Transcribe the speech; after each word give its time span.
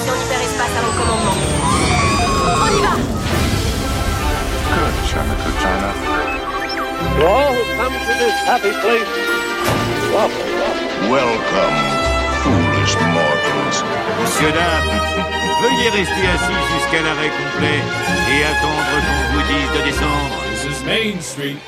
station 0.00 0.14
hyperespace 0.14 0.74
à 0.76 0.82
mon 0.82 0.92
commandement. 0.98 1.36
On 2.62 2.68
y 2.76 2.80
va 2.82 2.94
Good, 4.70 4.94
China, 5.08 5.34
good 5.44 5.56
China. 5.60 5.90
To 7.00 7.26
all 7.26 7.52
who 7.52 7.62
come 7.76 7.92
to 7.92 8.12
this 8.18 8.36
happy 8.46 8.72
place, 8.80 9.10
welcome, 11.10 11.76
foolish 12.42 12.94
mortals. 13.12 13.78
Monsieur, 14.20 14.52
dame, 14.52 14.90
veuillez 15.62 15.90
rester 15.90 16.26
assis 16.34 16.62
jusqu'à 16.74 17.02
l'arrêt 17.02 17.30
complet 17.30 17.80
et 18.30 18.44
attendre 18.44 18.84
qu'on 19.04 19.34
vous 19.34 19.44
dise 19.48 19.70
de 19.76 19.84
descendre. 19.84 20.36
This 20.50 20.64
is 20.64 20.84
Main 20.84 21.20
Street, 21.20 21.58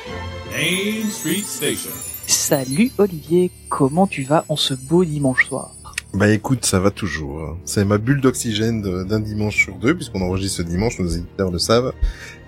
Main 0.51 1.09
Street 1.09 1.43
Station. 1.45 1.91
Salut 2.27 2.91
Olivier, 2.97 3.51
comment 3.69 4.07
tu 4.07 4.23
vas 4.23 4.45
en 4.49 4.55
ce 4.55 4.73
beau 4.73 5.03
dimanche 5.03 5.45
soir? 5.47 5.71
Bah 6.13 6.29
écoute, 6.29 6.63
ça 6.63 6.79
va 6.79 6.91
toujours. 6.91 7.41
hein. 7.41 7.57
C'est 7.65 7.83
ma 7.85 7.97
bulle 7.97 8.21
d'oxygène 8.21 8.81
de- 8.83 9.03
d'un 9.03 9.19
dimanche 9.19 9.55
sur 9.57 9.75
deux, 9.75 9.95
puisqu'on 9.95 10.21
enregistre 10.21 10.57
ce 10.57 10.61
dimanche, 10.61 10.99
nos 10.99 11.07
éditeurs 11.07 11.49
le 11.49 11.57
savent. 11.57 11.91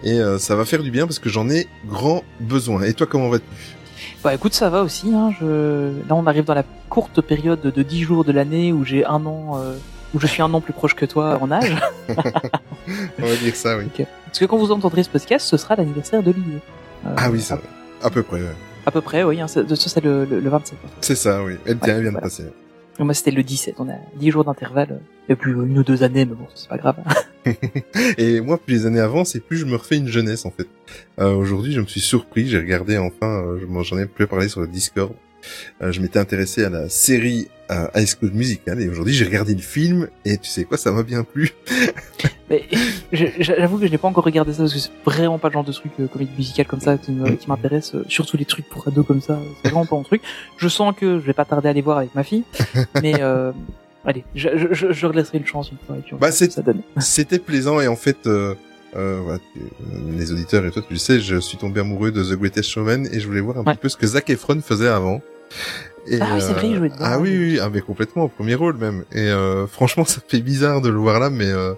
Et 0.03 0.19
euh, 0.19 0.37
ça 0.37 0.55
va 0.55 0.65
faire 0.65 0.83
du 0.83 0.91
bien 0.91 1.07
parce 1.07 1.17
que 1.17 1.29
j'en 1.29 1.49
ai 1.49 1.67
grand 1.87 2.23
besoin. 2.39 2.83
Et 2.83 2.93
toi, 2.93 3.07
comment 3.07 3.29
vas-tu? 3.29 3.43
Bah 4.23 4.35
écoute, 4.35 4.53
ça 4.53 4.69
va 4.69 4.83
aussi. 4.83 5.11
Hein, 5.13 5.31
je... 5.41 5.91
Là, 6.07 6.15
on 6.15 6.27
arrive 6.27 6.43
dans 6.45 6.53
la 6.53 6.63
courte 6.89 7.21
période 7.21 7.61
de 7.61 7.81
10 7.83 8.03
jours 8.03 8.23
de 8.23 8.31
l'année 8.31 8.71
où 8.71 8.83
j'ai 8.85 9.03
un 9.03 9.25
an, 9.25 9.53
euh, 9.59 9.75
où 10.13 10.19
je 10.19 10.27
suis 10.27 10.43
un 10.43 10.53
an 10.53 10.61
plus 10.61 10.73
proche 10.73 10.93
que 10.95 11.05
toi 11.05 11.39
en 11.41 11.51
âge. 11.51 11.75
On 13.19 13.25
va 13.25 13.35
dire 13.35 13.55
ça, 13.55 13.77
oui. 13.77 13.85
Parce 14.25 14.37
que 14.39 14.45
quand 14.45 14.57
vous 14.57 14.71
entendrez 14.71 15.01
ce 15.01 15.09
podcast, 15.09 15.47
ce 15.47 15.57
sera 15.57 15.75
l'anniversaire 15.75 16.21
d'Olivier. 16.21 16.59
Euh, 17.07 17.13
Ah 17.17 17.31
oui, 17.31 17.41
ça 17.41 17.55
va. 17.55 17.61
À 18.03 18.11
peu 18.11 18.21
près, 18.21 18.41
ouais. 18.41 18.55
À 18.85 18.91
peu 18.91 19.01
près, 19.01 19.23
oui. 19.23 19.41
Hein, 19.41 19.47
ça, 19.47 19.61
c'est 19.75 20.03
le, 20.03 20.25
le, 20.25 20.39
le 20.39 20.49
27. 20.51 20.77
C'est 21.01 21.15
ça, 21.15 21.43
oui. 21.43 21.53
Elle 21.65 21.79
tient, 21.79 21.95
elle 21.95 22.03
vient 22.03 22.11
de 22.11 22.19
passer. 22.19 22.43
Moi, 22.99 23.13
c'était 23.13 23.31
le 23.31 23.43
17. 23.43 23.75
On 23.79 23.89
a 23.89 23.95
10 24.17 24.31
jours 24.31 24.45
d'intervalle. 24.45 25.01
Plus 25.39 25.53
une 25.53 25.77
ou 25.77 25.83
deux 25.83 26.03
années, 26.03 26.25
mais 26.25 26.35
bon, 26.35 26.47
c'est 26.53 26.69
pas 26.69 26.77
grave. 26.77 26.97
Et 28.17 28.41
moi, 28.41 28.57
plus 28.57 28.73
les 28.75 28.85
années 28.85 28.99
avancent, 28.99 29.35
et 29.35 29.39
plus 29.39 29.57
je 29.57 29.65
me 29.65 29.75
refais 29.75 29.97
une 29.97 30.07
jeunesse, 30.07 30.45
en 30.45 30.51
fait. 30.51 30.67
Euh, 31.19 31.33
Aujourd'hui, 31.33 31.73
je 31.73 31.81
me 31.81 31.87
suis 31.87 31.99
surpris, 31.99 32.47
j'ai 32.47 32.57
regardé 32.57 32.97
enfin, 32.97 33.43
euh, 33.43 33.83
j'en 33.83 33.97
ai 33.97 34.05
plus 34.05 34.27
parlé 34.27 34.49
sur 34.49 34.61
le 34.61 34.67
Discord. 34.67 35.13
Euh, 35.81 35.91
je 35.91 36.01
m'étais 36.01 36.19
intéressé 36.19 36.63
à 36.63 36.69
la 36.69 36.89
série 36.89 37.49
euh, 37.71 37.87
High 37.95 38.07
School 38.07 38.31
Musical, 38.31 38.81
et 38.81 38.87
aujourd'hui, 38.89 39.13
j'ai 39.13 39.25
regardé 39.25 39.53
le 39.55 39.61
film, 39.61 40.07
et 40.23 40.37
tu 40.37 40.49
sais 40.49 40.63
quoi, 40.65 40.77
ça 40.77 40.91
m'a 40.91 41.03
bien 41.03 41.23
plu. 41.23 41.51
Mais 42.49 42.63
j'avoue 43.11 43.79
que 43.79 43.87
je 43.87 43.91
n'ai 43.91 43.97
pas 43.97 44.07
encore 44.07 44.23
regardé 44.23 44.51
ça 44.53 44.59
parce 44.59 44.73
que 44.73 44.79
c'est 44.79 44.91
vraiment 45.03 45.39
pas 45.39 45.47
le 45.47 45.53
genre 45.53 45.63
de 45.63 45.71
truc 45.71 45.91
euh, 45.99 46.05
comédie 46.07 46.31
musicale 46.37 46.67
comme 46.67 46.79
ça 46.79 46.95
qui 46.99 47.11
m'intéresse. 47.47 47.95
euh, 47.95 48.03
Surtout 48.07 48.37
les 48.37 48.45
trucs 48.45 48.69
pour 48.69 48.87
ados 48.87 49.03
comme 49.05 49.19
ça, 49.21 49.39
c'est 49.63 49.69
vraiment 49.69 49.85
pas 49.87 49.95
mon 49.95 50.03
truc. 50.03 50.21
Je 50.57 50.67
sens 50.67 50.93
que 50.95 51.19
je 51.19 51.25
vais 51.25 51.33
pas 51.33 51.45
tarder 51.45 51.67
à 51.69 51.71
aller 51.71 51.81
voir 51.81 51.97
avec 51.97 52.13
ma 52.13 52.23
fille, 52.23 52.43
mais 53.01 53.15
euh, 53.19 53.51
allez, 54.05 54.23
je, 54.35 54.49
je, 54.55 54.67
je, 54.73 54.91
je 54.91 55.07
laisserai 55.07 55.39
une 55.39 55.45
chance 55.47 55.71
une 55.71 55.77
fois 55.87 55.97
et 55.97 56.01
puis 56.01 56.13
on 56.13 56.17
Bah, 56.17 56.31
ça 56.31 56.45
donne. 56.61 56.81
C'était 56.99 57.39
plaisant, 57.39 57.79
et 57.81 57.87
en 57.87 57.95
fait, 57.95 58.27
euh, 58.27 58.53
euh, 58.95 59.21
voilà, 59.23 59.39
tu- 59.39 59.59
euh, 59.61 59.97
les 60.15 60.31
auditeurs 60.31 60.63
et 60.67 60.69
toi, 60.71 60.83
tu 60.87 60.93
le 60.93 60.99
sais, 60.99 61.19
je 61.19 61.37
suis 61.37 61.57
tombé 61.57 61.79
amoureux 61.79 62.11
de 62.11 62.23
The 62.23 62.37
Greatest 62.37 62.69
Showman, 62.69 63.07
et 63.11 63.19
je 63.19 63.25
voulais 63.25 63.41
voir 63.41 63.57
un 63.57 63.61
Ouais. 63.63 63.73
petit 63.73 63.79
peu 63.81 63.89
ce 63.89 63.97
que 63.97 64.05
Zac 64.05 64.29
Efron 64.29 64.61
faisait 64.61 64.87
avant. 64.87 65.19
Et, 66.07 66.19
Ah 66.21 66.27
oui, 66.33 66.41
c'est 66.41 66.53
vrai, 66.53 66.69
il 66.69 66.77
jouait 66.77 66.89
dedans, 66.89 66.99
Ah 67.01 67.19
oui, 67.19 67.29
oui. 67.29 67.37
oui, 67.53 67.59
ah, 67.61 67.69
mais 67.71 67.81
complètement, 67.81 68.23
au 68.23 68.27
premier 68.27 68.55
rôle 68.55 68.77
même. 68.77 69.03
Et 69.11 69.27
euh, 69.27 69.67
franchement, 69.67 70.05
ça 70.13 70.21
fait 70.27 70.41
bizarre 70.41 70.81
de 70.81 70.89
le 70.89 70.97
voir 70.97 71.19
là, 71.19 71.29
mais 71.29 71.47
euh, 71.49 71.73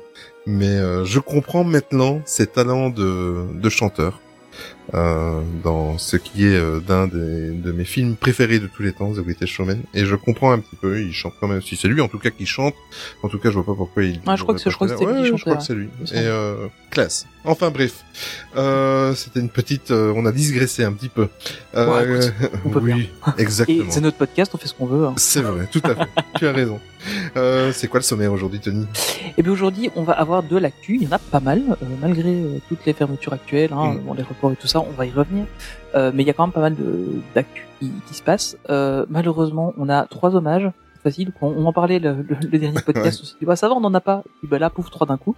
mais 0.45 0.67
euh, 0.67 1.03
je 1.05 1.19
comprends 1.19 1.63
maintenant 1.63 2.21
ses 2.25 2.47
talents 2.47 2.89
de, 2.89 3.45
de 3.53 3.69
chanteur 3.69 4.21
euh, 4.93 5.41
dans 5.63 5.97
ce 5.97 6.17
qui 6.17 6.45
est 6.45 6.55
euh, 6.55 6.79
d'un 6.79 7.07
des, 7.07 7.51
de 7.51 7.71
mes 7.71 7.83
films 7.85 8.15
préférés 8.15 8.59
de 8.59 8.67
tous 8.67 8.83
les 8.83 8.93
temps, 8.93 9.11
The 9.13 9.19
Greatest 9.19 9.51
Showman. 9.51 9.79
Et 9.93 10.05
je 10.05 10.15
comprends 10.15 10.51
un 10.51 10.59
petit 10.59 10.75
peu, 10.75 11.01
il 11.01 11.13
chante 11.13 11.33
quand 11.39 11.47
même. 11.47 11.61
Si 11.61 11.75
c'est 11.75 11.87
lui, 11.87 12.01
en 12.01 12.07
tout 12.07 12.19
cas, 12.19 12.29
qui 12.29 12.45
chante. 12.45 12.73
En 13.23 13.29
tout 13.29 13.39
cas, 13.39 13.49
je 13.49 13.55
vois 13.55 13.65
pas 13.65 13.73
pourquoi 13.75 14.03
il. 14.03 14.21
Ah, 14.25 14.35
je 14.35 14.43
crois 14.43 14.55
que 14.55 14.61
c'est- 14.61 14.69
lui 14.69 14.77
Ouais, 15.05 15.25
je 15.25 15.41
crois 15.41 15.57
que 15.57 15.63
c'est 15.63 15.75
lui. 15.75 15.89
Et 16.13 16.17
euh, 16.17 16.67
classe. 16.91 17.25
Enfin 17.43 17.69
bref, 17.71 18.03
euh, 18.57 19.13
c'était 19.15 19.39
une 19.39 19.49
petite. 19.49 19.91
euh, 19.91 20.11
on 20.15 20.25
a 20.25 20.31
digressé 20.31 20.83
un 20.83 20.91
petit 20.93 21.09
peu. 21.09 21.29
Euh, 21.75 21.87
Ouais, 21.87 22.29
on 22.65 22.69
peut 22.69 22.79
oui, 22.81 23.09
exactement. 23.37 23.85
c'est 23.89 24.01
notre 24.01 24.17
podcast, 24.17 24.51
on 24.53 24.57
fait 24.57 24.67
ce 24.67 24.73
qu'on 24.73 24.85
veut. 24.85 25.05
hein. 25.07 25.13
C'est 25.17 25.41
vrai, 25.41 25.67
tout 25.71 25.81
à 25.85 25.95
fait. 25.95 26.07
tu 26.37 26.45
as 26.47 26.51
raison. 26.51 26.79
Euh, 27.37 27.71
c'est 27.73 27.87
quoi 27.87 27.99
le 27.99 28.03
sommaire 28.03 28.33
aujourd'hui, 28.33 28.59
Tony? 28.59 28.85
Et 29.37 29.43
bien 29.43 29.51
aujourd'hui, 29.53 29.89
on 29.95 30.03
va 30.03 30.13
avoir 30.13 30.43
de 30.43 30.57
l'actu. 30.57 30.95
Il 30.95 31.03
y 31.03 31.07
en 31.07 31.11
a 31.11 31.19
pas 31.19 31.39
mal, 31.39 31.61
malgré 32.01 32.35
toutes 32.67 32.85
les 32.85 32.93
fermetures 32.93 33.31
actuelles, 33.33 33.71
hein, 33.71 33.93
Mm. 33.93 33.99
bon, 33.99 34.13
les 34.13 34.23
reports 34.23 34.51
et 34.51 34.55
tout 34.57 34.67
ça. 34.67 34.76
On 34.87 34.91
va 34.93 35.05
y 35.05 35.11
revenir. 35.11 35.45
Euh, 35.95 36.11
mais 36.13 36.23
il 36.23 36.27
y 36.27 36.29
a 36.29 36.33
quand 36.33 36.45
même 36.45 36.53
pas 36.53 36.61
mal 36.61 36.75
d'actu 37.33 37.65
qui, 37.79 37.91
qui 38.07 38.13
se 38.13 38.21
passe. 38.23 38.57
Euh, 38.69 39.05
malheureusement, 39.09 39.73
on 39.77 39.89
a 39.89 40.05
trois 40.05 40.35
hommages. 40.35 40.69
Facile. 41.03 41.31
On, 41.41 41.47
on 41.49 41.65
en 41.65 41.73
parlait 41.73 41.99
le, 41.99 42.25
le- 42.27 42.37
le 42.51 42.57
dernier 42.59 42.81
podcast. 42.85 43.21
Dit, 43.39 43.45
bah, 43.45 43.55
ça 43.55 43.67
va, 43.69 43.75
on 43.75 43.83
en 43.83 43.93
a 43.93 44.01
pas. 44.01 44.23
Et 44.25 44.29
puis, 44.39 44.47
bah, 44.49 44.59
là, 44.59 44.69
pouf, 44.69 44.89
trois 44.89 45.07
d'un 45.07 45.17
coup. 45.17 45.35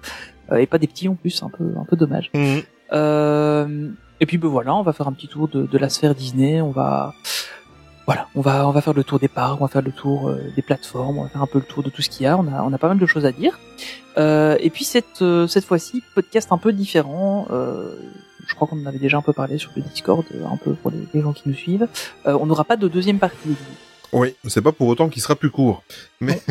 Euh, 0.51 0.57
et 0.57 0.65
pas 0.65 0.77
des 0.77 0.87
petits 0.87 1.07
en 1.07 1.15
plus, 1.15 1.43
un 1.43 1.49
peu, 1.49 1.65
un 1.79 1.85
peu 1.85 1.95
dommage. 1.95 2.31
Euh, 2.93 3.89
et 4.21 4.25
puis 4.25 4.37
ben 4.37 4.47
voilà, 4.49 4.75
on 4.75 4.81
va 4.83 4.93
faire 4.93 5.07
un 5.07 5.13
petit 5.13 5.27
tour 5.27 5.47
de, 5.47 5.65
de 5.65 5.77
la 5.77 5.89
sphère 5.89 6.15
Disney. 6.15 6.59
On 6.61 6.71
va, 6.71 7.13
voilà, 8.05 8.27
on 8.35 8.41
va, 8.41 8.67
on 8.67 8.71
va 8.71 8.81
faire 8.81 8.93
le 8.93 9.03
tour 9.03 9.19
des 9.19 9.27
parcs, 9.27 9.61
on 9.61 9.65
va 9.65 9.69
faire 9.69 9.81
le 9.83 9.91
tour 9.91 10.33
des 10.55 10.61
plateformes, 10.61 11.19
on 11.19 11.23
va 11.23 11.29
faire 11.29 11.41
un 11.43 11.47
peu 11.47 11.59
le 11.59 11.65
tour 11.65 11.83
de 11.83 11.89
tout 11.89 12.01
ce 12.01 12.09
qu'il 12.09 12.23
y 12.23 12.27
a. 12.27 12.37
On 12.37 12.47
a, 12.51 12.63
on 12.63 12.73
a 12.73 12.77
pas 12.77 12.87
mal 12.89 12.97
de 12.99 13.05
choses 13.05 13.25
à 13.25 13.31
dire. 13.31 13.59
Euh, 14.17 14.57
et 14.59 14.69
puis 14.71 14.83
cette, 14.83 15.21
euh, 15.21 15.47
cette 15.47 15.63
fois-ci, 15.65 16.03
podcast 16.15 16.51
un 16.51 16.57
peu 16.57 16.73
différent. 16.73 17.47
Euh, 17.51 17.95
je 18.47 18.55
crois 18.55 18.67
qu'on 18.67 18.81
en 18.81 18.85
avait 18.85 18.99
déjà 18.99 19.17
un 19.17 19.21
peu 19.21 19.33
parlé 19.33 19.57
sur 19.57 19.71
le 19.75 19.81
Discord, 19.81 20.25
euh, 20.33 20.45
un 20.45 20.57
peu 20.57 20.73
pour 20.73 20.91
les, 20.91 20.99
les 21.13 21.21
gens 21.21 21.33
qui 21.33 21.47
nous 21.49 21.55
suivent. 21.55 21.87
Euh, 22.25 22.37
on 22.39 22.45
n'aura 22.45 22.63
pas 22.63 22.77
de 22.77 22.87
deuxième 22.87 23.19
partie. 23.19 23.55
Oui, 24.11 24.33
c'est 24.47 24.61
pas 24.63 24.71
pour 24.71 24.87
autant 24.87 25.07
qu'il 25.07 25.21
sera 25.21 25.35
plus 25.35 25.51
court. 25.51 25.83
Mais 26.19 26.41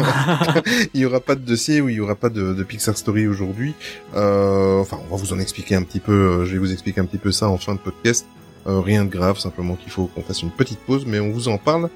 il 0.94 1.00
y 1.00 1.04
aura 1.04 1.18
pas 1.20 1.34
de 1.34 1.40
dossier 1.40 1.80
ou 1.80 1.88
il 1.88 1.96
y 1.96 2.00
aura 2.00 2.14
pas 2.14 2.28
de, 2.28 2.54
de 2.54 2.62
Pixar 2.62 2.96
Story 2.96 3.26
aujourd'hui. 3.26 3.74
Euh, 4.14 4.78
enfin, 4.80 5.00
on 5.04 5.16
va 5.16 5.20
vous 5.20 5.32
en 5.32 5.40
expliquer 5.40 5.74
un 5.74 5.82
petit 5.82 5.98
peu. 6.00 6.12
euh, 6.12 6.44
Je 6.44 6.52
vais 6.52 6.58
vous 6.58 6.72
expliquer 6.72 7.00
un 7.00 7.04
petit 7.06 7.18
peu 7.18 7.32
ça 7.32 7.48
en 7.48 7.58
fin 7.58 7.74
de 7.74 7.80
podcast. 7.80 8.26
Euh, 8.68 8.80
rien 8.80 9.04
de 9.04 9.10
grave, 9.10 9.38
simplement 9.38 9.74
qu'il 9.76 9.90
faut 9.90 10.06
qu'on 10.06 10.22
fasse 10.22 10.42
une 10.42 10.50
petite 10.50 10.78
pause, 10.80 11.04
mais 11.06 11.18
on 11.20 11.30
vous 11.30 11.48
en 11.48 11.58
parle 11.58 11.88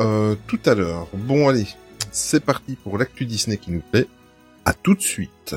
euh, 0.00 0.34
tout 0.48 0.58
à 0.66 0.74
l'heure. 0.74 1.06
Bon, 1.14 1.48
allez, 1.48 1.66
c'est 2.10 2.44
parti 2.44 2.74
pour 2.76 2.98
l'actu 2.98 3.24
Disney 3.26 3.56
qui 3.56 3.70
nous 3.70 3.82
plaît. 3.92 4.08
À 4.66 4.74
tout 4.74 4.94
de 4.94 5.00
suite. 5.00 5.54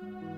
Thank 0.00 0.22
you. 0.22 0.37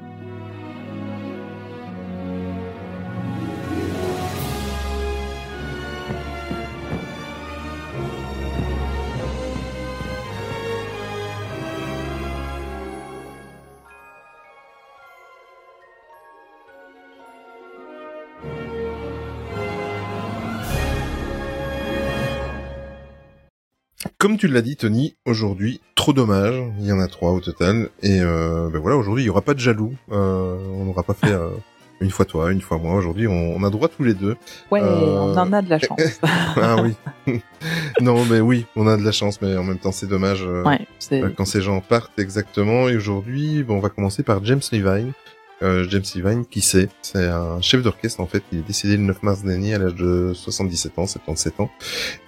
Comme 24.21 24.37
tu 24.37 24.49
l'as 24.49 24.61
dit, 24.61 24.77
Tony, 24.77 25.17
aujourd'hui, 25.25 25.81
trop 25.95 26.13
dommage. 26.13 26.55
Il 26.79 26.85
y 26.85 26.93
en 26.93 27.01
a 27.01 27.07
trois 27.07 27.31
au 27.33 27.41
total. 27.41 27.89
Et 28.03 28.21
euh, 28.21 28.69
ben 28.71 28.79
voilà, 28.79 28.99
aujourd'hui, 28.99 29.23
il 29.23 29.27
y 29.27 29.31
aura 29.31 29.41
pas 29.41 29.55
de 29.55 29.61
jaloux. 29.61 29.95
Euh, 30.13 30.59
on 30.75 30.85
n'aura 30.85 31.03
pas 31.03 31.15
fait 31.15 31.31
euh, 31.33 31.49
une 32.03 32.11
fois 32.11 32.27
toi, 32.27 32.53
une 32.53 32.61
fois 32.61 32.77
moi. 32.77 32.97
Aujourd'hui, 32.97 33.27
on, 33.27 33.57
on 33.57 33.65
a 33.65 33.71
droit 33.71 33.89
tous 33.89 34.05
les 34.05 34.13
deux. 34.13 34.37
Ouais, 34.71 34.83
Euh, 34.83 35.17
on 35.17 35.35
en 35.35 35.53
a 35.55 35.63
de 35.63 35.71
la 35.71 35.79
chance. 35.79 36.21
Ah 36.57 36.77
oui. 36.83 36.95
non, 38.03 38.27
mais 38.27 38.41
oui, 38.41 38.67
on 38.77 38.87
a 38.89 38.99
de 38.99 39.03
la 39.03 39.13
chance, 39.13 39.41
mais 39.41 39.57
en 39.57 39.65
même 39.65 39.79
temps, 39.79 39.93
c'est 39.93 40.07
dommage 40.07 40.43
ouais, 40.45 40.87
c'est. 40.99 41.23
quand 41.35 41.47
ces 41.47 41.63
gens 41.63 41.81
partent 41.81 42.19
exactement. 42.19 42.91
Et 42.91 42.97
aujourd'hui, 42.97 43.63
bon, 43.63 43.77
on 43.77 43.81
va 43.81 43.89
commencer 43.89 44.23
par 44.23 44.45
James 44.45 44.61
Levine. 44.71 45.13
Euh, 45.63 45.87
James 45.91 46.03
Levine, 46.15 46.47
qui 46.47 46.63
c'est 46.63 46.89
C'est 47.03 47.27
un 47.27 47.61
chef 47.61 47.83
d'orchestre 47.83 48.21
en 48.21 48.27
fait. 48.27 48.43
Il 48.53 48.61
est 48.61 48.67
décédé 48.67 48.97
le 48.97 49.03
9 49.03 49.23
mars 49.23 49.43
dernier 49.43 49.75
à 49.75 49.79
l'âge 49.79 49.95
de 49.95 50.33
77 50.35 50.99
ans, 50.99 51.07
77 51.07 51.61
ans. 51.61 51.71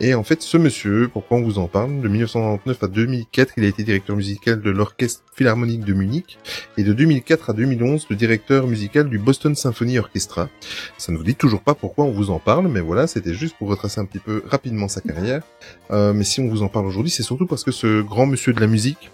Et 0.01 0.15
en 0.15 0.23
fait, 0.23 0.43
ce 0.43 0.59
monsieur, 0.59 1.09
pourquoi 1.13 1.39
on 1.39 1.43
vous 1.43 1.59
en 1.59 1.67
parle? 1.67 2.01
De 2.01 2.09
1999 2.09 2.83
à 2.83 2.87
2004, 2.89 3.55
il 3.57 3.65
a 3.65 3.69
été 3.69 3.85
directeur 3.85 4.17
musical 4.17 4.61
de 4.61 4.71
l'Orchestre 4.71 5.23
Philharmonique 5.35 5.85
de 5.85 5.95
Munich. 5.95 6.39
Et 6.77 6.83
de 6.83 6.93
2004 6.93 7.51
à 7.51 7.53
2011, 7.55 8.07
le 8.11 8.17
directeur 8.17 8.67
musical 8.67 9.09
du 9.09 9.19
Boston 9.19 9.55
Symphony 9.55 9.99
Orchestra. 9.99 10.51
Ça 10.99 11.13
ne 11.13 11.17
vous 11.17 11.25
dit 11.25 11.35
toujours 11.35 11.63
pas 11.63 11.75
pourquoi 11.75 12.05
on 12.05 12.13
vous 12.13 12.31
en 12.31 12.39
parle, 12.39 12.69
mais 12.69 12.81
voilà, 12.81 13.07
c'était 13.07 13.35
juste 13.35 13.57
pour 13.57 13.69
retracer 13.69 14.01
un 14.01 14.05
petit 14.05 14.19
peu 14.19 14.43
rapidement 14.47 14.89
sa 14.89 15.01
carrière. 15.01 15.43
Euh, 15.91 16.13
mais 16.13 16.25
si 16.25 16.41
on 16.41 16.49
vous 16.49 16.63
en 16.63 16.69
parle 16.69 16.87
aujourd'hui, 16.87 17.11
c'est 17.11 17.23
surtout 17.23 17.47
parce 17.47 17.65
que 17.65 17.73
ce 17.73 18.03
grand 18.03 18.27
monsieur 18.27 18.53
de 18.53 18.61
la 18.61 18.67
musique 18.67 19.11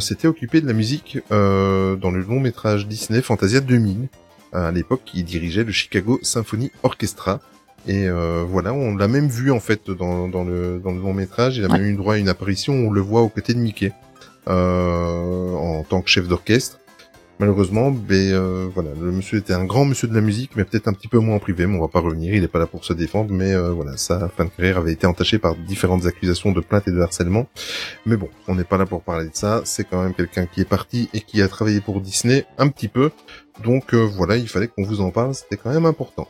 s'était 0.00 0.28
occupé 0.28 0.60
de 0.60 0.66
la 0.66 0.72
musique 0.72 1.18
euh, 1.32 1.96
dans 1.96 2.10
le 2.10 2.20
long 2.22 2.40
métrage 2.40 2.86
Disney 2.86 3.20
Fantasia 3.22 3.60
2000. 3.60 4.08
À 4.52 4.70
l'époque, 4.70 5.02
il 5.14 5.24
dirigeait 5.24 5.64
le 5.64 5.72
Chicago 5.72 6.18
Symphony 6.22 6.70
Orchestra. 6.82 7.40
Et 7.88 8.08
euh, 8.08 8.42
voilà, 8.48 8.72
on 8.72 8.96
l'a 8.96 9.06
même 9.06 9.28
vu 9.28 9.50
en 9.52 9.60
fait 9.60 9.90
dans, 9.90 10.28
dans 10.28 10.44
le 10.44 10.80
dans 10.82 10.92
le 10.92 11.00
long 11.00 11.12
métrage. 11.12 11.56
Il 11.58 11.64
a 11.64 11.68
Ouais. 11.68 11.78
même 11.78 11.88
eu 11.88 11.94
droit 11.96 12.14
à 12.14 12.16
une 12.18 12.28
apparition 12.28 12.72
où 12.74 12.88
on 12.88 12.90
le 12.90 13.00
voit 13.00 13.20
aux 13.22 13.28
côtés 13.28 13.54
de 13.54 13.58
Mickey 13.58 13.92
euh, 14.48 15.52
en 15.54 15.82
tant 15.84 16.00
que 16.02 16.08
chef 16.08 16.26
d'orchestre. 16.28 16.78
Malheureusement, 17.38 17.90
ben 17.90 18.32
euh, 18.32 18.68
voilà, 18.74 18.90
le 18.98 19.12
monsieur 19.12 19.38
était 19.38 19.52
un 19.52 19.64
grand 19.64 19.84
monsieur 19.84 20.08
de 20.08 20.14
la 20.14 20.22
musique, 20.22 20.52
mais 20.56 20.64
peut-être 20.64 20.88
un 20.88 20.94
petit 20.94 21.08
peu 21.08 21.18
moins 21.18 21.36
en 21.36 21.38
privé. 21.38 21.66
Mais 21.66 21.76
on 21.76 21.80
va 21.82 21.88
pas 21.88 22.00
revenir, 22.00 22.34
il 22.34 22.42
est 22.42 22.48
pas 22.48 22.58
là 22.58 22.66
pour 22.66 22.84
se 22.84 22.94
défendre. 22.94 23.30
Mais 23.30 23.52
euh, 23.54 23.70
voilà, 23.72 23.96
sa 23.98 24.28
fin 24.30 24.46
de 24.46 24.50
carrière 24.50 24.78
avait 24.78 24.92
été 24.92 25.06
entachée 25.06 25.38
par 25.38 25.54
différentes 25.54 26.06
accusations 26.06 26.52
de 26.52 26.60
plainte 26.60 26.88
et 26.88 26.92
de 26.92 27.00
harcèlement. 27.00 27.46
Mais 28.06 28.16
bon, 28.16 28.28
on 28.48 28.54
n'est 28.54 28.64
pas 28.64 28.78
là 28.78 28.86
pour 28.86 29.02
parler 29.02 29.26
de 29.26 29.34
ça. 29.36 29.60
C'est 29.64 29.84
quand 29.84 30.02
même 30.02 30.14
quelqu'un 30.14 30.46
qui 30.46 30.62
est 30.62 30.68
parti 30.68 31.10
et 31.12 31.20
qui 31.20 31.42
a 31.42 31.48
travaillé 31.48 31.82
pour 31.82 32.00
Disney 32.00 32.46
un 32.56 32.68
petit 32.68 32.88
peu. 32.88 33.10
Donc 33.62 33.92
euh, 33.92 34.08
voilà, 34.16 34.36
il 34.38 34.48
fallait 34.48 34.68
qu'on 34.68 34.84
vous 34.84 35.02
en 35.02 35.10
parle. 35.10 35.34
C'était 35.34 35.56
quand 35.58 35.70
même 35.70 35.86
important. 35.86 36.28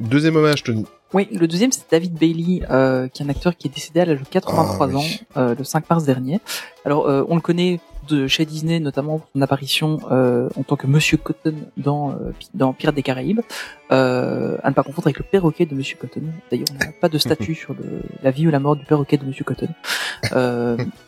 Deuxième 0.00 0.36
hommage, 0.36 0.62
Tony. 0.62 0.84
Oui, 1.14 1.28
le 1.32 1.46
deuxième 1.46 1.70
c'est 1.72 1.84
David 1.90 2.14
Bailey, 2.14 2.62
euh, 2.70 3.08
qui 3.08 3.22
est 3.22 3.26
un 3.26 3.28
acteur 3.28 3.56
qui 3.56 3.68
est 3.68 3.70
décédé 3.70 4.00
à 4.00 4.04
l'âge 4.04 4.18
de 4.20 4.24
83 4.28 4.86
Ah, 4.86 4.90
oui. 4.92 4.96
ans, 4.96 5.40
euh, 5.40 5.54
le 5.56 5.64
5 5.64 5.88
mars 5.88 6.04
dernier. 6.04 6.40
Alors, 6.84 7.08
euh, 7.08 7.24
on 7.28 7.36
le 7.36 7.40
connaît 7.40 7.80
de 8.06 8.26
chez 8.26 8.44
Disney, 8.44 8.80
notamment 8.80 9.18
pour 9.18 9.28
son 9.34 9.42
apparition 9.42 9.98
euh, 10.10 10.48
en 10.56 10.62
tant 10.62 10.76
que 10.76 10.86
Monsieur 10.86 11.16
Cotton 11.16 11.54
dans 11.76 12.10
euh, 12.12 12.32
dans 12.54 12.72
Pirates 12.72 12.94
des 12.96 13.02
Caraïbes, 13.02 13.40
euh, 13.92 14.56
à 14.62 14.70
ne 14.70 14.74
pas 14.74 14.82
confondre 14.82 15.06
avec 15.08 15.18
le 15.18 15.24
perroquet 15.24 15.66
de 15.66 15.74
Monsieur 15.74 15.96
Cotton. 16.00 16.22
D'ailleurs, 16.50 16.66
on 16.72 16.78
n'a 16.84 16.92
pas 17.00 17.08
de 17.08 17.18
statut 17.18 17.54
sur 17.62 17.74
le- 17.74 18.02
la 18.22 18.30
vie 18.30 18.46
ou 18.46 18.50
la 18.50 18.60
mort 18.60 18.76
du 18.76 18.84
perroquet 18.84 19.16
de 19.16 19.24
Monsieur 19.24 19.44
Cotton. 19.44 19.68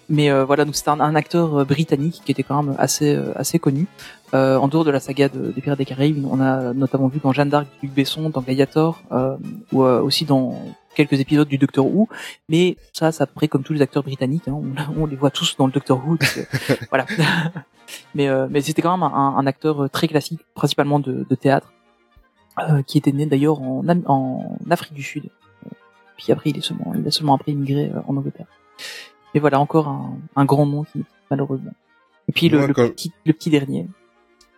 Mais 0.09 0.31
voilà, 0.43 0.65
donc 0.65 0.75
c'est 0.75 0.89
un, 0.89 1.01
un 1.01 1.15
acteur 1.15 1.65
britannique 1.67 2.23
qui 2.25 2.33
était 2.33 2.43
quand 2.43 2.63
même 2.63 2.75
assez 2.79 3.19
assez 3.37 3.59
connu. 3.59 3.87
En 4.33 4.69
dehors 4.69 4.85
de 4.85 4.91
la 4.91 5.01
saga 5.01 5.29
de- 5.29 5.53
des 5.53 5.61
Pirates 5.61 5.79
des 5.79 5.85
Caraïbes, 5.85 6.25
on 6.31 6.41
a 6.41 6.73
notamment 6.75 7.09
vu 7.09 7.21
dans 7.23 7.33
Jeanne 7.33 7.49
d'Arc, 7.51 7.67
Luc 7.83 7.93
Besson, 7.93 8.31
dans 8.31 8.41
Gladiator, 8.41 9.01
ou 9.73 9.83
aussi 9.83 10.25
dans 10.25 10.55
quelques 10.99 11.19
épisodes 11.21 11.49
du 11.49 11.57
Doctor 11.59 11.87
Who. 11.87 12.09
Mais 12.49 12.77
ça, 12.93 13.11
c'est 13.13 13.23
à 13.23 13.27
peu 13.27 13.33
près 13.35 13.49
comme 13.49 13.63
tous 13.63 13.73
les 13.73 13.81
acteurs 13.83 14.03
britanniques, 14.03 14.49
hein, 14.49 14.53
on, 14.61 15.03
on 15.03 15.07
les 15.07 15.17
voit 15.17 15.31
tous 15.31 15.57
dans 15.57 15.67
le 15.67 15.73
Doctor 15.73 15.99
Who. 16.07 16.17
donc, 16.19 16.35
euh, 16.39 16.75
voilà. 16.91 17.07
mais 18.15 18.29
euh, 18.29 18.47
mais 18.51 18.61
c'était 18.61 18.83
quand 18.83 18.97
même 18.97 19.03
un, 19.03 19.37
un 19.39 19.47
acteur 19.47 19.85
euh, 19.85 19.89
très 19.89 20.09
classique, 20.09 20.41
principalement 20.55 20.99
de, 21.01 21.25
de 21.29 21.35
théâtre, 21.35 21.73
euh, 22.69 22.83
qui 22.83 22.99
était 22.99 23.13
né 23.13 23.27
d'ailleurs 23.27 23.61
en, 23.63 23.85
Afrique 24.71 24.93
du 24.95 25.03
Sud. 25.03 25.31
Puis 26.19 26.33
après, 26.33 26.51
il 26.51 26.59
est 26.59 26.63
seulement, 26.63 26.93
il 26.99 27.07
a 27.07 27.11
seulement 27.13 27.37
après 27.37 27.53
immigré 27.53 27.93
en 28.09 28.17
Angleterre. 28.17 28.47
Mais 29.35 29.41
voilà, 29.41 29.61
encore 29.61 29.89
un, 29.89 30.19
un 30.37 30.45
grand 30.45 30.67
nom 30.67 30.83
qui 30.85 31.05
malheureusement. 31.31 31.73
Et 32.29 32.33
puis 32.33 32.49
le, 32.49 32.59
Moi, 32.59 32.67
le 32.67 32.75
quand- 32.75 32.89
petit, 32.91 33.13
le 33.25 33.33
petit 33.33 33.51
dernier. 33.51 33.87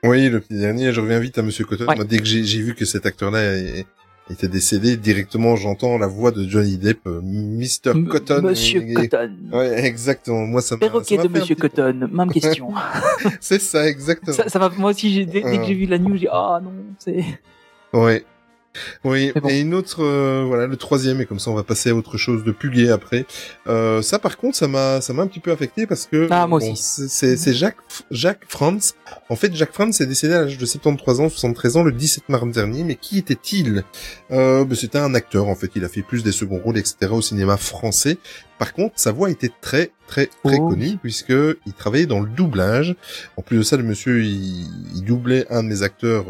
Oui, 0.03 0.31
le 0.31 0.41
petit 0.41 0.59
dernier, 0.59 0.93
je 0.93 1.01
reviens 1.03 1.19
vite 1.19 1.37
à 1.37 1.43
Monsieur 1.43 1.65
Cotton. 1.67 1.87
Ouais. 1.87 1.97
Moi, 1.97 2.05
dès 2.05 2.19
que 2.19 2.25
j'ai 2.25 2.43
j'ai 2.45 2.63
vu 2.63 2.75
que 2.75 2.85
cet 2.87 3.05
acteur-là 3.05 3.43
est- 3.59 3.87
était 4.31 4.49
décédé, 4.49 4.97
directement 4.97 5.57
j'entends 5.57 5.99
la 5.99 6.07
voix 6.07 6.31
de 6.31 6.47
Johnny 6.49 6.77
Depp, 6.79 7.01
euh, 7.07 7.21
Mr. 7.23 7.91
M- 7.91 8.09
Cotton. 8.09 8.43
Monsieur 8.43 8.83
Et- 8.83 8.95
Cotton. 8.95 9.33
Ouais, 9.53 9.85
exactement. 9.85 10.47
Moi, 10.47 10.63
ça. 10.63 10.77
Perroquet 10.77 11.19
de 11.19 11.29
Monsieur 11.29 11.55
peu- 11.57 11.69
Cotton. 11.69 12.09
Même 12.13 12.31
question. 12.33 12.73
C'est 13.41 13.61
ça, 13.61 13.89
exactement. 13.89 14.37
ça, 14.37 14.49
ça 14.49 14.59
m'a, 14.59 14.69
moi 14.71 14.91
aussi, 14.91 15.13
j'ai, 15.13 15.27
dès, 15.27 15.43
dès 15.43 15.57
que 15.59 15.63
Euh. 15.63 15.65
j'ai 15.67 15.75
vu 15.75 15.87
la 15.87 15.99
news, 15.99 16.13
j'ai 16.15 16.21
dit, 16.21 16.29
ah 16.31 16.61
non, 16.63 16.73
c'est, 16.99 17.25
Ouais. 17.93 18.25
Oui, 19.05 19.33
bon. 19.35 19.49
et 19.49 19.61
une 19.61 19.75
autre, 19.75 20.05
euh, 20.05 20.45
voilà, 20.47 20.67
le 20.67 20.77
troisième, 20.77 21.21
et 21.21 21.27
comme 21.27 21.39
ça 21.41 21.51
on 21.51 21.55
va 21.55 21.63
passer 21.65 21.91
à 21.91 21.95
autre 21.95 22.17
chose 22.19 22.45
de 22.45 22.55
gai 22.69 22.91
après. 22.91 23.27
Euh, 23.67 24.01
ça 24.03 24.19
par 24.19 24.37
contre, 24.37 24.57
ça 24.57 24.69
m'a, 24.69 25.01
ça 25.01 25.13
m'a 25.13 25.23
un 25.23 25.27
petit 25.27 25.41
peu 25.41 25.51
affecté 25.51 25.87
parce 25.87 26.07
que 26.07 26.29
Ah, 26.31 26.47
bon, 26.47 26.61
c'est- 26.75 27.09
c'est 27.09 27.37
c'est 27.37 27.53
Jacques, 27.55 27.77
Jacques 28.11 28.45
Franz. 28.49 28.95
En 29.29 29.37
fait, 29.37 29.55
Jacques 29.55 29.73
Franz 29.73 30.01
est 30.03 30.07
décédé 30.07 30.35
à 30.35 30.43
l'âge 30.43 30.59
de 30.59 30.67
73 30.67 31.21
ans, 31.21 31.29
73 31.29 31.77
ans, 31.77 31.83
le 31.83 31.93
17 31.93 32.29
mars 32.29 32.47
dernier. 32.53 32.85
Mais 32.85 32.95
qui 32.97 33.19
était-il? 33.19 33.83
Euh, 34.31 34.65
ben, 34.65 34.75
C'était 34.77 34.99
un 34.99 35.15
acteur, 35.15 35.49
en 35.49 35.55
fait. 35.57 35.71
Il 35.75 35.85
a 35.85 35.89
fait 35.89 36.03
plus 36.03 36.23
des 36.23 36.33
seconds 36.33 36.59
rôles, 36.59 36.79
etc. 36.79 37.11
au 37.13 37.23
cinéma 37.23 37.57
français. 37.57 38.19
Par 38.59 38.73
contre, 38.73 38.93
sa 38.97 39.11
voix 39.13 39.31
était 39.31 39.51
très, 39.61 39.91
très, 40.07 40.27
très 40.45 40.59
Oh. 40.61 40.69
connue 40.69 40.97
puisque 41.01 41.33
il 41.67 41.73
travaillait 41.77 42.07
dans 42.07 42.21
le 42.21 42.29
doublage. 42.29 42.95
En 43.37 43.43
plus 43.43 43.59
de 43.59 43.63
ça, 43.63 43.77
le 43.77 43.83
monsieur, 43.83 44.23
il, 44.23 44.67
il 44.95 45.03
doublait 45.05 45.47
un 45.51 45.63
de 45.65 45.69
mes 45.69 45.83
acteurs. 45.83 46.27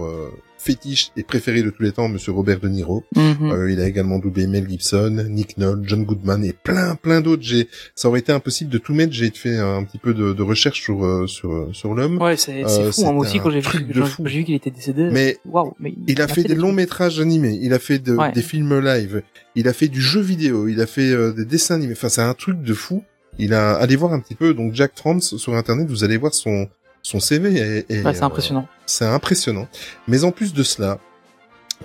Fétiche 0.62 1.10
et 1.16 1.22
préféré 1.22 1.62
de 1.62 1.70
tous 1.70 1.82
les 1.82 1.92
temps, 1.92 2.08
monsieur 2.08 2.32
Robert 2.32 2.60
De 2.60 2.68
Niro. 2.68 3.02
Mhm. 3.16 3.50
Euh, 3.50 3.72
il 3.72 3.80
a 3.80 3.86
également 3.88 4.18
doublé 4.18 4.46
Mel 4.46 4.68
Gibson, 4.68 5.24
Nick 5.28 5.56
Nolte, 5.56 5.82
John 5.86 6.04
Goodman 6.04 6.44
et 6.44 6.52
plein 6.52 6.96
plein 6.96 7.22
d'autres. 7.22 7.42
J'ai, 7.42 7.68
ça 7.94 8.08
aurait 8.08 8.20
été 8.20 8.30
impossible 8.32 8.70
de 8.70 8.76
tout 8.78 8.92
mettre. 8.92 9.12
J'ai 9.12 9.30
fait 9.30 9.56
un 9.56 9.82
petit 9.84 9.96
peu 9.98 10.12
de, 10.12 10.32
de 10.34 10.42
recherche 10.42 10.80
sur 10.82 11.04
euh, 11.04 11.26
sur 11.26 11.68
sur 11.72 11.94
l'homme. 11.94 12.20
Ouais, 12.20 12.36
c'est, 12.36 12.62
Euh, 12.64 12.92
fou. 12.92 13.06
hein. 13.06 13.12
Moi 13.12 13.22
aussi, 13.26 13.40
quand 13.40 13.50
j'ai 13.50 13.60
vu, 13.60 13.86
vu 14.20 14.44
qu'il 14.44 14.54
était 14.54 14.70
décédé. 14.70 15.08
Mais 15.10 15.38
waouh, 15.46 15.72
mais 15.80 15.94
il 16.06 16.20
a 16.20 16.28
fait 16.28 16.42
des 16.42 16.48
des 16.50 16.54
longs 16.56 16.72
métrages 16.72 17.20
animés, 17.20 17.58
il 17.62 17.72
a 17.72 17.78
fait 17.78 17.98
de- 17.98 18.14
Ouais. 18.16 18.32
des 18.32 18.42
films 18.42 18.78
live, 18.80 19.22
il 19.54 19.66
a 19.66 19.72
fait 19.72 19.88
du 19.88 20.00
jeu 20.02 20.20
vidéo, 20.20 20.68
il 20.68 20.80
a 20.82 20.86
fait 20.86 21.10
euh, 21.10 21.32
des 21.32 21.44
dessins 21.46 21.76
animés. 21.76 21.94
Enfin, 21.96 22.08
c'est 22.10 22.20
un 22.22 22.34
truc 22.34 22.60
de 22.62 22.74
fou. 22.74 23.02
Il 23.38 23.54
a 23.54 23.76
allez 23.76 23.96
voir 23.96 24.12
un 24.12 24.20
petit 24.20 24.34
peu. 24.34 24.52
Donc 24.52 24.74
Jack 24.74 24.92
Franz 24.96 25.38
sur 25.38 25.54
internet, 25.54 25.88
vous 25.88 26.04
allez 26.04 26.18
voir 26.18 26.34
son 26.34 26.68
son 27.02 27.18
CV. 27.18 27.56
Et, 27.88 27.94
et, 27.94 28.02
Ouais, 28.02 28.12
c'est 28.12 28.22
impressionnant. 28.24 28.68
C'est 28.90 29.04
impressionnant. 29.06 29.68
Mais 30.08 30.24
en 30.24 30.32
plus 30.32 30.52
de 30.52 30.62
cela, 30.62 30.98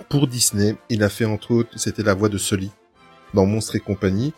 pour 0.08 0.26
Disney, 0.26 0.76
il 0.90 1.02
a 1.02 1.08
fait 1.08 1.24
entre 1.24 1.52
autres, 1.52 1.70
c'était 1.76 2.02
la 2.02 2.14
voix 2.14 2.28
de 2.28 2.38
Sully 2.38 2.70
dans 3.34 3.46
Monstres 3.46 3.76
et 3.76 3.80
compagnie. 3.80 4.32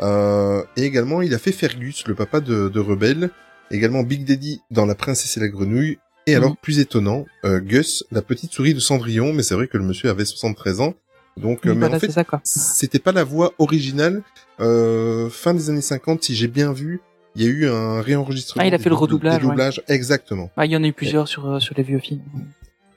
Euh, 0.00 0.62
et 0.76 0.82
également, 0.84 1.22
il 1.22 1.34
a 1.34 1.38
fait 1.38 1.52
Fergus, 1.52 2.06
le 2.06 2.14
papa 2.14 2.40
de, 2.40 2.68
de 2.68 2.80
Rebelle. 2.80 3.30
Également 3.70 4.02
Big 4.02 4.24
Daddy 4.24 4.60
dans 4.70 4.86
La 4.86 4.94
Princesse 4.94 5.36
et 5.36 5.40
la 5.40 5.48
Grenouille. 5.48 5.98
Et 6.26 6.34
alors, 6.34 6.50
Mhm. 6.50 6.56
plus 6.62 6.78
étonnant, 6.78 7.26
euh, 7.44 7.60
Gus, 7.60 8.04
la 8.12 8.22
petite 8.22 8.52
souris 8.52 8.74
de 8.74 8.80
Cendrillon. 8.80 9.32
Mais 9.32 9.42
c'est 9.42 9.54
vrai 9.54 9.66
que 9.68 9.76
le 9.78 9.84
monsieur 9.84 10.10
avait 10.10 10.24
73 10.24 10.80
ans. 10.80 10.94
Donc, 11.36 11.66
euh, 11.66 11.74
mais 11.74 11.80
voilà, 11.88 11.96
en 11.96 12.00
fait, 12.00 12.12
c'était 12.44 12.98
pas 13.00 13.12
la 13.12 13.24
voix 13.24 13.54
originale. 13.58 14.22
Fin 14.58 15.54
des 15.54 15.70
années 15.70 15.80
50, 15.80 16.22
si 16.22 16.34
j'ai 16.36 16.46
bien 16.48 16.72
vu, 16.72 17.00
il 17.36 17.42
y 17.42 17.46
a 17.46 17.48
eu 17.48 17.66
un 17.68 18.00
réenregistrement. 18.00 18.62
Ah, 18.62 18.66
il 18.66 18.74
a 18.74 18.78
fait 18.78 18.88
le 18.88 18.94
dou- 18.96 19.00
redoublage, 19.02 19.44
ouais. 19.44 19.94
exactement. 19.94 20.50
Ah, 20.56 20.66
il 20.66 20.72
y 20.72 20.76
en 20.76 20.84
a 20.84 20.86
eu 20.86 20.92
plusieurs 20.92 21.28
sur, 21.28 21.46
euh, 21.50 21.60
sur 21.60 21.74
les 21.76 21.82
vieux 21.82 21.98
films. 21.98 22.20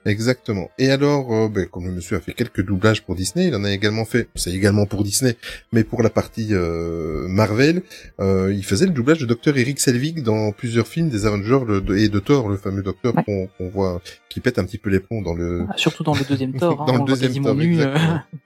Exactement. 0.05 0.69
Et 0.77 0.89
alors, 0.89 1.33
euh, 1.33 1.49
ben, 1.49 1.65
comme 1.65 1.85
le 1.85 1.91
monsieur 1.91 2.15
a 2.15 2.21
fait 2.21 2.31
quelques 2.31 2.63
doublages 2.65 3.03
pour 3.03 3.15
Disney, 3.15 3.47
il 3.47 3.55
en 3.55 3.65
a 3.65 3.71
également 3.73 4.05
fait, 4.05 4.29
c'est 4.35 4.51
également 4.53 4.85
pour 4.85 5.03
Disney, 5.03 5.35
mais 5.73 5.83
pour 5.83 6.01
la 6.01 6.09
partie 6.09 6.49
euh, 6.51 7.27
Marvel, 7.27 7.81
euh, 8.21 8.53
il 8.55 8.63
faisait 8.63 8.85
le 8.85 8.93
doublage 8.93 9.17
de 9.19 9.25
Docteur 9.25 9.57
Eric 9.57 9.81
Selvig 9.81 10.23
dans 10.23 10.53
plusieurs 10.53 10.87
films 10.87 11.09
des 11.09 11.25
Avengers 11.25 11.59
le- 11.67 11.81
de- 11.81 11.97
et 11.97 12.07
de 12.07 12.19
Thor, 12.19 12.47
le 12.47 12.55
fameux 12.55 12.83
Docteur 12.83 13.17
Ouais. 13.17 13.23
qu'on 13.25 13.47
qu'on 13.57 13.67
voit, 13.69 14.01
qui 14.37 14.41
pète 14.41 14.59
un 14.59 14.65
petit 14.65 14.77
peu 14.77 14.91
les 14.91 14.99
plombs 14.99 15.23
dans 15.23 15.33
le... 15.33 15.65
Ah, 15.67 15.73
Surtout 15.77 16.03
dans 16.03 16.13
le 16.13 16.23
deuxième 16.23 16.53
Thor. 16.59 16.79
hein, 16.79 16.85
Dans 16.85 16.97
le 16.99 17.05
deuxième 17.05 17.33
nu, 17.55 17.81
euh. 17.81 17.95